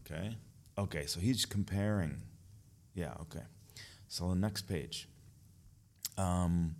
Okay? 0.00 0.36
Okay, 0.76 1.06
so 1.06 1.20
he's 1.20 1.44
comparing. 1.44 2.22
Yeah, 2.94 3.14
okay. 3.22 3.44
So 4.08 4.28
the 4.28 4.36
next 4.36 4.62
page. 4.62 5.08
Um, 6.16 6.74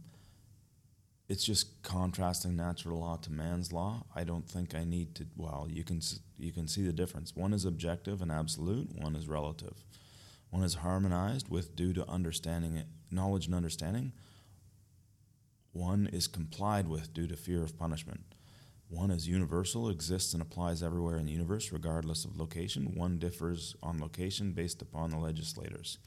it's 1.28 1.44
just 1.44 1.82
contrasting 1.82 2.57
natural 2.57 3.00
law 3.00 3.16
to 3.16 3.31
man's 3.31 3.73
law. 3.73 4.05
I 4.15 4.24
don't 4.24 4.48
think 4.48 4.74
I 4.74 4.84
need 4.84 5.15
to. 5.16 5.26
Well, 5.36 5.66
you 5.70 5.84
can 5.84 6.00
you 6.39 6.52
can 6.52 6.66
see 6.66 6.82
the 6.82 6.92
difference. 6.92 7.36
One 7.36 7.52
is 7.52 7.65
objective 7.65 8.23
and 8.23 8.32
absolute. 8.32 8.89
One 8.94 9.15
is 9.15 9.28
relative. 9.28 9.84
One 10.50 10.65
is 10.65 10.76
harmonized 10.76 11.50
with 11.50 11.76
due 11.76 11.92
to 11.92 12.08
understanding 12.08 12.82
knowledge 13.10 13.47
and 13.47 13.55
understanding. 13.55 14.12
One 15.73 16.08
is 16.10 16.26
complied 16.26 16.89
with 16.89 17.12
due 17.12 17.26
to 17.26 17.36
fear 17.36 17.62
of 17.62 17.78
punishment. 17.78 18.23
One 18.89 19.10
is 19.10 19.28
universal, 19.28 19.90
exists 19.90 20.32
and 20.32 20.40
applies 20.40 20.82
everywhere 20.82 21.18
in 21.18 21.26
the 21.26 21.32
universe, 21.32 21.73
regardless 21.73 22.24
of 22.24 22.39
location. 22.39 22.94
One 22.94 23.18
differs 23.18 23.76
on 23.82 24.00
location 24.00 24.52
based 24.52 24.81
upon 24.81 25.10
the 25.10 25.18
legislators. 25.18 25.98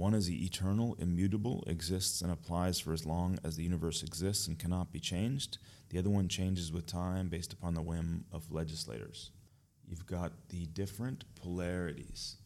One 0.00 0.14
is 0.14 0.28
the 0.28 0.46
eternal, 0.46 0.96
immutable, 0.98 1.62
exists 1.66 2.22
and 2.22 2.32
applies 2.32 2.80
for 2.80 2.94
as 2.94 3.04
long 3.04 3.38
as 3.44 3.56
the 3.56 3.62
universe 3.62 4.02
exists 4.02 4.48
and 4.48 4.58
cannot 4.58 4.92
be 4.92 4.98
changed. 4.98 5.58
The 5.90 5.98
other 5.98 6.08
one 6.08 6.26
changes 6.26 6.72
with 6.72 6.86
time 6.86 7.28
based 7.28 7.52
upon 7.52 7.74
the 7.74 7.82
whim 7.82 8.24
of 8.32 8.50
legislators. 8.50 9.30
You've 9.86 10.06
got 10.06 10.32
the 10.48 10.64
different 10.64 11.26
polarities. 11.34 12.36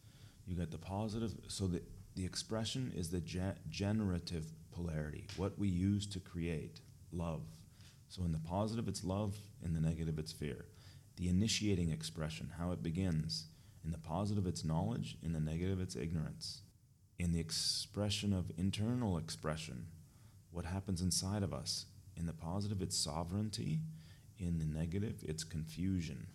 You 0.45 0.57
got 0.57 0.69
the 0.69 0.77
positive, 0.77 1.33
so 1.47 1.67
the, 1.67 1.81
the 2.15 2.25
expression 2.25 2.91
is 2.93 3.09
the 3.09 3.21
ge- 3.21 3.57
generative 3.69 4.47
polarity, 4.73 5.25
what 5.37 5.57
we 5.57 5.69
use 5.69 6.05
to 6.07 6.19
create 6.19 6.81
love. 7.13 7.43
So 8.09 8.23
in 8.23 8.33
the 8.33 8.39
positive, 8.39 8.89
it's 8.89 9.05
love, 9.05 9.33
in 9.63 9.73
the 9.73 9.79
negative, 9.79 10.19
it's 10.19 10.33
fear. 10.33 10.65
The 11.15 11.29
initiating 11.29 11.91
expression, 11.91 12.51
how 12.57 12.71
it 12.71 12.83
begins. 12.83 13.45
In 13.85 13.91
the 13.91 13.97
positive, 13.97 14.45
it's 14.45 14.65
knowledge, 14.65 15.17
in 15.23 15.31
the 15.31 15.39
negative, 15.39 15.79
it's 15.79 15.95
ignorance. 15.95 16.63
In 17.17 17.31
the 17.31 17.39
expression 17.39 18.33
of 18.33 18.51
internal 18.57 19.17
expression, 19.17 19.87
what 20.51 20.65
happens 20.65 21.01
inside 21.01 21.43
of 21.43 21.53
us. 21.53 21.85
In 22.17 22.25
the 22.25 22.33
positive, 22.33 22.81
it's 22.81 22.97
sovereignty, 22.97 23.81
in 24.37 24.57
the 24.57 24.65
negative, 24.65 25.23
it's 25.27 25.43
confusion. 25.43 26.27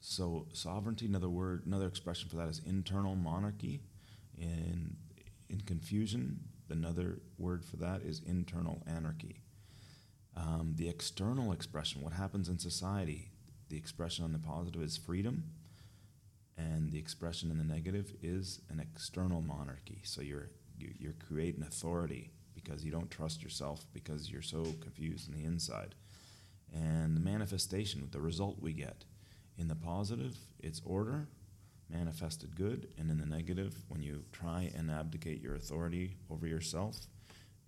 So 0.00 0.46
sovereignty, 0.52 1.06
another 1.06 1.28
word, 1.28 1.66
another 1.66 1.86
expression 1.86 2.28
for 2.28 2.36
that 2.36 2.48
is 2.48 2.60
internal 2.64 3.16
monarchy. 3.16 3.80
In 4.36 4.96
in 5.48 5.60
confusion, 5.62 6.40
another 6.68 7.20
word 7.38 7.64
for 7.64 7.76
that 7.76 8.02
is 8.02 8.20
internal 8.26 8.82
anarchy. 8.86 9.42
Um, 10.36 10.74
the 10.76 10.88
external 10.88 11.52
expression, 11.52 12.02
what 12.02 12.12
happens 12.12 12.48
in 12.48 12.58
society, 12.58 13.30
the 13.70 13.76
expression 13.76 14.24
on 14.24 14.32
the 14.32 14.38
positive 14.38 14.82
is 14.82 14.96
freedom, 14.96 15.44
and 16.58 16.90
the 16.90 16.98
expression 16.98 17.50
in 17.50 17.58
the 17.58 17.64
negative 17.64 18.12
is 18.22 18.60
an 18.68 18.80
external 18.80 19.40
monarchy. 19.40 20.00
So 20.02 20.20
you're 20.20 20.50
you're 20.78 21.14
creating 21.26 21.62
authority 21.62 22.30
because 22.54 22.84
you 22.84 22.92
don't 22.92 23.10
trust 23.10 23.42
yourself 23.42 23.86
because 23.92 24.30
you're 24.30 24.42
so 24.42 24.64
confused 24.80 25.28
on 25.28 25.38
the 25.38 25.44
inside. 25.44 25.94
And 26.72 27.16
the 27.16 27.20
manifestation, 27.20 28.08
the 28.12 28.20
result 28.20 28.60
we 28.60 28.72
get 28.72 29.04
in 29.56 29.68
the 29.68 29.74
positive, 29.74 30.36
it's 30.60 30.80
order, 30.84 31.26
manifested 31.88 32.54
good, 32.54 32.88
and 32.98 33.10
in 33.10 33.18
the 33.18 33.26
negative, 33.26 33.74
when 33.88 34.02
you 34.02 34.24
try 34.32 34.70
and 34.76 34.90
abdicate 34.90 35.40
your 35.42 35.54
authority 35.54 36.16
over 36.30 36.46
yourself, 36.46 37.06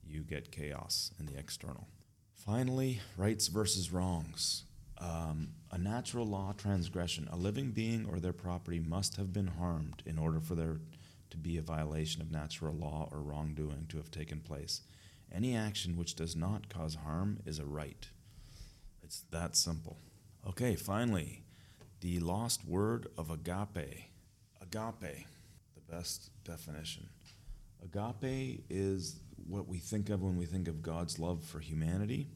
you 0.05 0.21
get 0.21 0.53
chaos 0.53 1.13
in 1.19 1.27
the 1.27 1.39
external. 1.39 1.89
Finally, 2.35 3.01
rights 3.17 3.49
versus 3.49 3.93
wrongs. 3.93 4.65
Um, 5.01 5.49
a 5.71 5.79
natural 5.79 6.27
law 6.27 6.53
transgression. 6.57 7.29
A 7.33 7.37
living 7.37 7.71
being 7.71 8.07
or 8.07 8.21
their 8.21 8.33
property 8.33 8.81
must 8.81 9.17
have 9.17 9.33
been 9.33 9.47
harmed 9.47 10.03
in 10.05 10.19
order 10.19 10.41
for 10.41 10.55
there 10.55 10.81
to 11.31 11.37
be 11.37 11.57
a 11.57 11.63
violation 11.63 12.21
of 12.21 12.31
natural 12.31 12.75
law 12.75 13.09
or 13.11 13.21
wrongdoing 13.21 13.87
to 13.89 13.97
have 13.97 14.11
taken 14.11 14.41
place. 14.41 14.83
Any 15.33 15.57
action 15.57 15.97
which 15.97 16.17
does 16.17 16.35
not 16.35 16.69
cause 16.69 16.97
harm 16.97 17.39
is 17.47 17.59
a 17.59 17.65
right. 17.65 18.09
It's 19.03 19.21
that 19.31 19.57
simple. 19.57 19.97
Okay, 20.47 20.75
finally, 20.75 21.45
the 22.01 22.19
lost 22.19 22.67
word 22.67 23.07
of 23.17 23.31
agape. 23.31 24.11
Agape, 24.61 25.27
the 25.75 25.81
best 25.89 26.31
definition. 26.45 27.09
Agape 27.83 28.65
is 28.69 29.21
what 29.49 29.69
we 29.69 29.79
think 29.79 30.11
of 30.11 30.23
when 30.23 30.37
we 30.37 30.47
think 30.47 30.69
of 30.69 30.83
God's 30.83 31.19
love 31.19 31.45
for 31.45 31.61
humanity. 31.61 32.29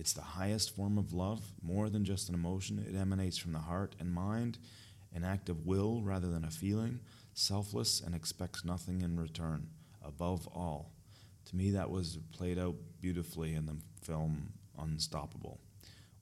It's 0.00 0.12
the 0.12 0.22
highest 0.22 0.74
form 0.74 0.98
of 0.98 1.12
love, 1.12 1.42
more 1.62 1.88
than 1.90 2.04
just 2.04 2.28
an 2.28 2.34
emotion. 2.34 2.84
It 2.88 2.96
emanates 2.96 3.36
from 3.36 3.52
the 3.52 3.58
heart 3.58 3.94
and 4.00 4.12
mind, 4.12 4.58
an 5.14 5.22
act 5.22 5.48
of 5.48 5.66
will 5.66 6.02
rather 6.02 6.28
than 6.28 6.44
a 6.44 6.50
feeling, 6.50 7.00
selfless 7.34 8.00
and 8.00 8.14
expects 8.14 8.64
nothing 8.64 9.02
in 9.02 9.20
return, 9.20 9.68
above 10.02 10.48
all. 10.48 10.92
To 11.46 11.56
me, 11.56 11.70
that 11.72 11.90
was 11.90 12.18
played 12.32 12.58
out 12.58 12.76
beautifully 13.00 13.54
in 13.54 13.66
the 13.66 13.76
film 14.02 14.54
Unstoppable 14.78 15.60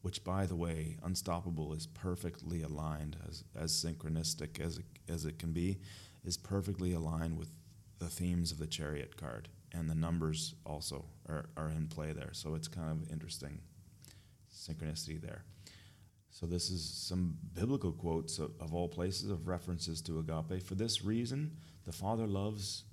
which, 0.02 0.24
by 0.24 0.46
the 0.46 0.56
way, 0.56 0.96
Unstoppable 1.02 1.74
is 1.74 1.86
perfectly 1.86 2.62
aligned, 2.62 3.16
as, 3.28 3.44
as 3.56 3.72
synchronistic 3.72 4.60
as 4.60 4.78
it, 4.78 4.84
as 5.08 5.24
it 5.24 5.38
can 5.38 5.52
be, 5.52 5.78
is 6.24 6.36
perfectly 6.36 6.92
aligned 6.92 7.36
with 7.36 7.50
the 7.98 8.08
themes 8.08 8.52
of 8.52 8.58
the 8.58 8.66
Chariot 8.66 9.16
card. 9.16 9.48
And 9.72 9.88
the 9.88 9.94
numbers 9.94 10.54
also 10.64 11.04
are, 11.28 11.46
are 11.56 11.68
in 11.68 11.88
play 11.88 12.12
there. 12.12 12.30
So 12.32 12.54
it's 12.54 12.68
kind 12.68 12.90
of 12.90 13.10
interesting 13.12 13.60
synchronicity 14.52 15.20
there. 15.20 15.44
So 16.30 16.46
this 16.46 16.70
is 16.70 16.84
some 16.84 17.36
biblical 17.54 17.92
quotes 17.92 18.38
of, 18.38 18.52
of 18.60 18.74
all 18.74 18.88
places 18.88 19.30
of 19.30 19.48
references 19.48 20.00
to 20.02 20.20
agape. 20.20 20.62
For 20.62 20.74
this 20.74 21.04
reason, 21.04 21.56
the 21.84 21.92
Father 21.92 22.26
loves 22.26 22.84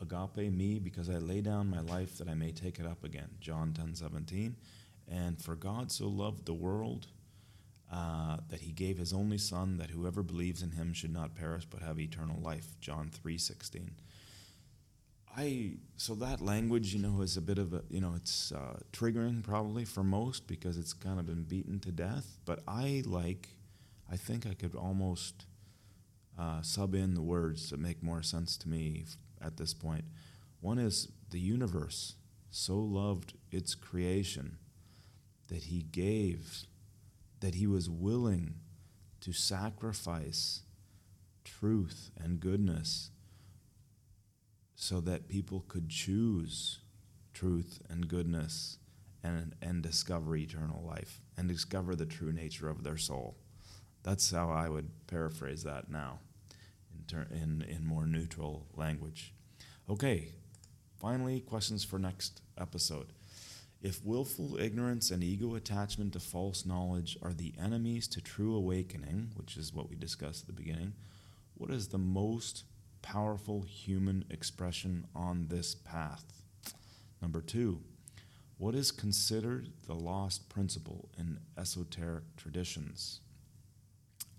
agape 0.00 0.52
me 0.52 0.78
because 0.78 1.08
I 1.08 1.18
lay 1.18 1.40
down 1.40 1.70
my 1.70 1.80
life 1.80 2.18
that 2.18 2.28
I 2.28 2.34
may 2.34 2.52
take 2.52 2.78
it 2.78 2.86
up 2.86 3.04
again. 3.04 3.28
John 3.40 3.72
10 3.72 3.94
17. 3.94 4.56
And 5.10 5.40
for 5.40 5.54
God 5.54 5.90
so 5.90 6.06
loved 6.08 6.44
the 6.44 6.54
world 6.54 7.06
uh, 7.90 8.36
that 8.48 8.60
he 8.60 8.72
gave 8.72 8.98
his 8.98 9.12
only 9.12 9.38
Son, 9.38 9.78
that 9.78 9.90
whoever 9.90 10.22
believes 10.22 10.62
in 10.62 10.72
him 10.72 10.92
should 10.92 11.12
not 11.12 11.34
perish 11.34 11.64
but 11.64 11.80
have 11.80 11.98
eternal 11.98 12.40
life. 12.40 12.66
John 12.80 13.10
three 13.10 13.38
sixteen. 13.38 13.92
I 15.38 15.74
so 15.96 16.16
that 16.16 16.40
language, 16.40 16.92
you 16.92 17.00
know, 17.00 17.20
is 17.20 17.36
a 17.36 17.40
bit 17.40 17.58
of 17.58 17.72
a 17.72 17.82
you 17.88 18.00
know 18.00 18.14
it's 18.16 18.50
uh, 18.50 18.80
triggering 18.92 19.44
probably 19.44 19.84
for 19.84 20.02
most 20.02 20.48
because 20.48 20.76
it's 20.76 20.92
kind 20.92 21.20
of 21.20 21.26
been 21.26 21.44
beaten 21.44 21.78
to 21.80 21.92
death. 21.92 22.38
But 22.44 22.64
I 22.66 23.04
like, 23.06 23.50
I 24.10 24.16
think 24.16 24.46
I 24.46 24.54
could 24.54 24.74
almost 24.74 25.46
uh, 26.36 26.62
sub 26.62 26.92
in 26.96 27.14
the 27.14 27.22
words 27.22 27.70
that 27.70 27.78
make 27.78 28.02
more 28.02 28.20
sense 28.20 28.56
to 28.58 28.68
me 28.68 29.04
at 29.40 29.58
this 29.58 29.74
point. 29.74 30.06
One 30.60 30.78
is 30.78 31.08
the 31.30 31.38
universe 31.38 32.16
so 32.50 32.76
loved 32.76 33.34
its 33.52 33.76
creation 33.76 34.58
that 35.46 35.64
he 35.64 35.82
gave, 35.82 36.64
that 37.38 37.54
he 37.54 37.68
was 37.68 37.88
willing 37.88 38.54
to 39.20 39.32
sacrifice 39.32 40.62
truth 41.44 42.10
and 42.18 42.40
goodness 42.40 43.10
so 44.80 45.00
that 45.00 45.28
people 45.28 45.64
could 45.66 45.88
choose 45.88 46.78
truth 47.34 47.82
and 47.90 48.06
goodness 48.06 48.78
and, 49.24 49.56
and 49.60 49.82
discover 49.82 50.36
eternal 50.36 50.84
life 50.86 51.20
and 51.36 51.48
discover 51.48 51.96
the 51.96 52.06
true 52.06 52.30
nature 52.30 52.68
of 52.68 52.84
their 52.84 52.96
soul. 52.96 53.36
That's 54.04 54.30
how 54.30 54.50
I 54.50 54.68
would 54.68 54.88
paraphrase 55.08 55.64
that 55.64 55.90
now 55.90 56.20
in, 56.94 57.04
ter- 57.08 57.26
in, 57.32 57.62
in 57.68 57.84
more 57.84 58.06
neutral 58.06 58.66
language. 58.76 59.34
Okay, 59.90 60.28
finally, 61.00 61.40
questions 61.40 61.82
for 61.82 61.98
next 61.98 62.40
episode. 62.56 63.08
If 63.82 64.04
willful 64.04 64.60
ignorance 64.60 65.10
and 65.10 65.24
ego 65.24 65.56
attachment 65.56 66.12
to 66.12 66.20
false 66.20 66.64
knowledge 66.64 67.18
are 67.20 67.32
the 67.32 67.52
enemies 67.60 68.06
to 68.08 68.20
true 68.20 68.54
awakening, 68.54 69.32
which 69.34 69.56
is 69.56 69.74
what 69.74 69.90
we 69.90 69.96
discussed 69.96 70.42
at 70.42 70.46
the 70.46 70.62
beginning, 70.62 70.92
what 71.56 71.70
is 71.70 71.88
the 71.88 71.98
most 71.98 72.62
powerful 73.02 73.62
human 73.62 74.24
expression 74.30 75.06
on 75.14 75.46
this 75.48 75.74
path? 75.74 76.24
Number 77.20 77.40
two, 77.40 77.80
what 78.58 78.74
is 78.74 78.90
considered 78.90 79.70
the 79.86 79.94
lost 79.94 80.48
principle 80.48 81.08
in 81.18 81.38
esoteric 81.56 82.24
traditions? 82.36 83.20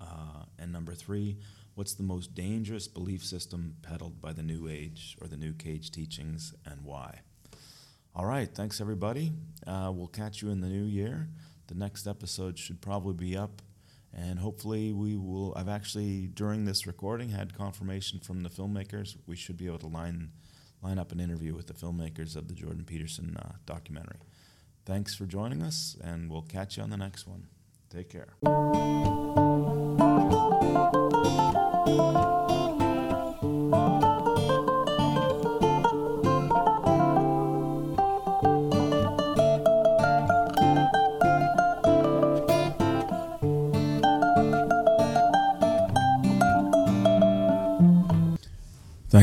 Uh, 0.02 0.46
and 0.58 0.72
number 0.72 0.94
three, 0.94 1.38
what's 1.76 1.94
the 1.94 2.04
most 2.04 2.36
dangerous 2.36 2.88
belief 2.88 3.24
system 3.24 3.76
peddled 3.82 4.22
by 4.22 4.34
the 4.34 4.44
New 4.44 4.68
Age 4.68 5.18
or 5.22 5.28
the 5.28 5.38
New 5.38 5.54
Cage 5.54 5.92
teachings 5.92 6.54
and 6.66 6.82
why? 6.84 7.22
All 8.16 8.26
right. 8.26 8.50
Thanks, 8.54 8.82
everybody. 8.82 9.32
Uh, 9.66 9.92
we'll 9.94 10.08
catch 10.08 10.42
you 10.42 10.50
in 10.50 10.62
the 10.62 10.68
new 10.68 10.84
year. 10.84 11.30
The 11.68 11.76
next 11.76 12.08
episode 12.08 12.58
should 12.58 12.82
probably 12.82 13.14
be 13.14 13.38
up 13.38 13.62
And 14.14 14.40
hopefully, 14.40 14.92
we 14.92 15.16
will. 15.16 15.54
I've 15.56 15.70
actually, 15.70 16.28
during 16.28 16.66
this 16.66 16.88
recording, 16.88 17.30
had 17.30 17.56
confirmation 17.56 18.20
from 18.20 18.42
the 18.42 18.50
filmmakers. 18.50 19.16
We 19.28 19.36
should 19.36 19.58
be 19.58 19.68
able 19.68 19.80
to 19.80 19.88
line, 19.88 20.32
line 20.82 20.98
up 20.98 21.12
an 21.12 21.20
interview 21.20 21.54
with 21.54 21.68
the 21.68 21.74
filmmakers 21.74 22.36
of 22.36 22.48
the 22.48 22.56
Jordan 22.56 22.86
Peterson 22.86 23.38
uh, 23.38 23.54
documentary. 23.66 24.20
Thanks 24.86 25.14
for 25.14 25.26
joining 25.26 25.62
us, 25.62 25.96
and 26.04 26.32
we'll 26.32 26.42
catch 26.42 26.78
you 26.78 26.84
on 26.84 26.90
the 26.90 26.98
next 26.98 27.28
one. 27.28 27.48
Take 27.90 28.10
care. 28.10 28.36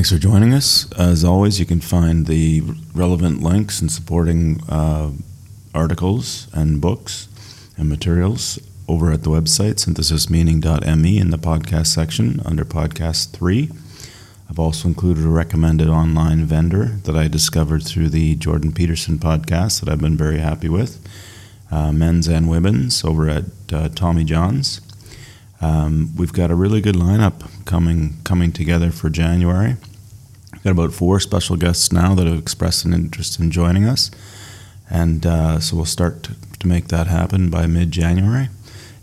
Thanks 0.06 0.22
for 0.22 0.28
joining 0.30 0.54
us. 0.54 0.88
As 0.92 1.24
always, 1.24 1.58
you 1.58 1.66
can 1.66 1.80
find 1.80 2.26
the 2.26 2.62
relevant 2.94 3.42
links 3.42 3.80
and 3.80 3.90
supporting 3.90 4.62
uh, 4.68 5.10
articles 5.74 6.46
and 6.52 6.80
books 6.80 7.26
and 7.76 7.88
materials 7.88 8.60
over 8.86 9.10
at 9.10 9.24
the 9.24 9.30
website 9.30 9.84
synthesismeaning.me 9.84 11.18
in 11.18 11.30
the 11.30 11.38
podcast 11.38 11.88
section 11.88 12.40
under 12.44 12.64
podcast 12.64 13.32
3. 13.32 13.68
I've 14.48 14.60
also 14.60 14.86
included 14.86 15.24
a 15.24 15.28
recommended 15.28 15.88
online 15.88 16.44
vendor 16.44 17.00
that 17.02 17.16
I 17.16 17.26
discovered 17.26 17.82
through 17.82 18.10
the 18.10 18.36
Jordan 18.36 18.70
Peterson 18.70 19.18
podcast 19.18 19.80
that 19.80 19.88
I've 19.88 20.00
been 20.00 20.16
very 20.16 20.38
happy 20.38 20.68
with. 20.68 21.04
Uh, 21.68 21.90
men's 21.90 22.28
and 22.28 22.48
women's 22.48 23.04
over 23.04 23.28
at 23.28 23.44
uh, 23.72 23.88
Tommy 23.88 24.22
John's. 24.22 24.80
Um, 25.60 26.12
we've 26.16 26.32
got 26.32 26.52
a 26.52 26.54
really 26.54 26.80
good 26.80 26.94
lineup 26.94 27.50
coming 27.64 28.18
coming 28.22 28.52
together 28.52 28.92
for 28.92 29.10
January. 29.10 29.74
Got 30.66 30.72
about 30.72 30.92
four 30.94 31.20
special 31.20 31.54
guests 31.54 31.92
now 31.92 32.16
that 32.16 32.26
have 32.26 32.40
expressed 32.40 32.84
an 32.84 32.92
interest 32.92 33.38
in 33.38 33.52
joining 33.52 33.84
us, 33.84 34.10
and 34.90 35.24
uh, 35.24 35.60
so 35.60 35.76
we'll 35.76 35.84
start 35.84 36.24
to, 36.24 36.34
to, 36.58 36.66
make 36.66 36.88
that 36.88 37.06
happen 37.06 37.50
by 37.50 37.66
mid-January. 37.68 38.48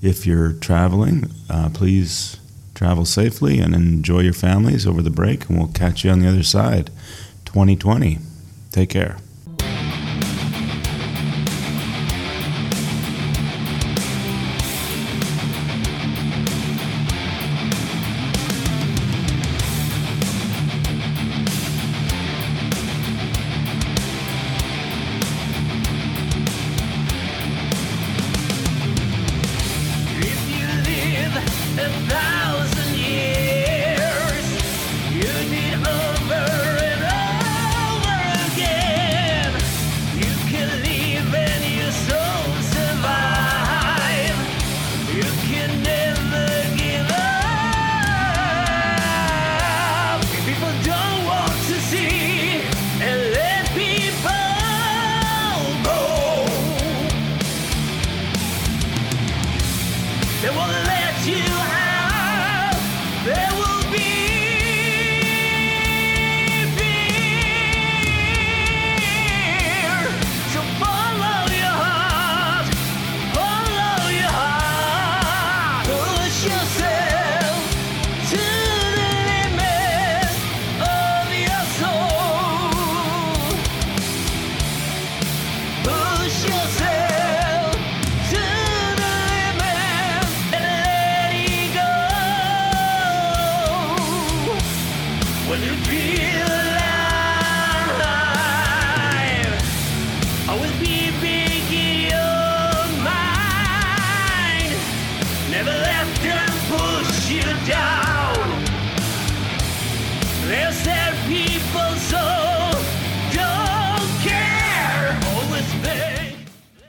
If 0.01 0.27
you're 0.27 0.51
traveling, 0.51 1.31
uh, 1.49 1.69
please 1.73 2.37
travel 2.75 3.05
safely 3.05 3.59
and 3.59 3.73
enjoy 3.73 4.23
your 4.23 4.33
families 4.33 4.85
over 4.85 5.01
the 5.01 5.09
break, 5.09 5.47
and 5.47 5.57
we'll 5.57 5.69
catch 5.69 6.03
you 6.03 6.11
on 6.11 6.19
the 6.19 6.27
other 6.27 6.43
side. 6.43 6.87
2020. 7.45 8.19
Take 8.71 8.89
care. 8.89 9.15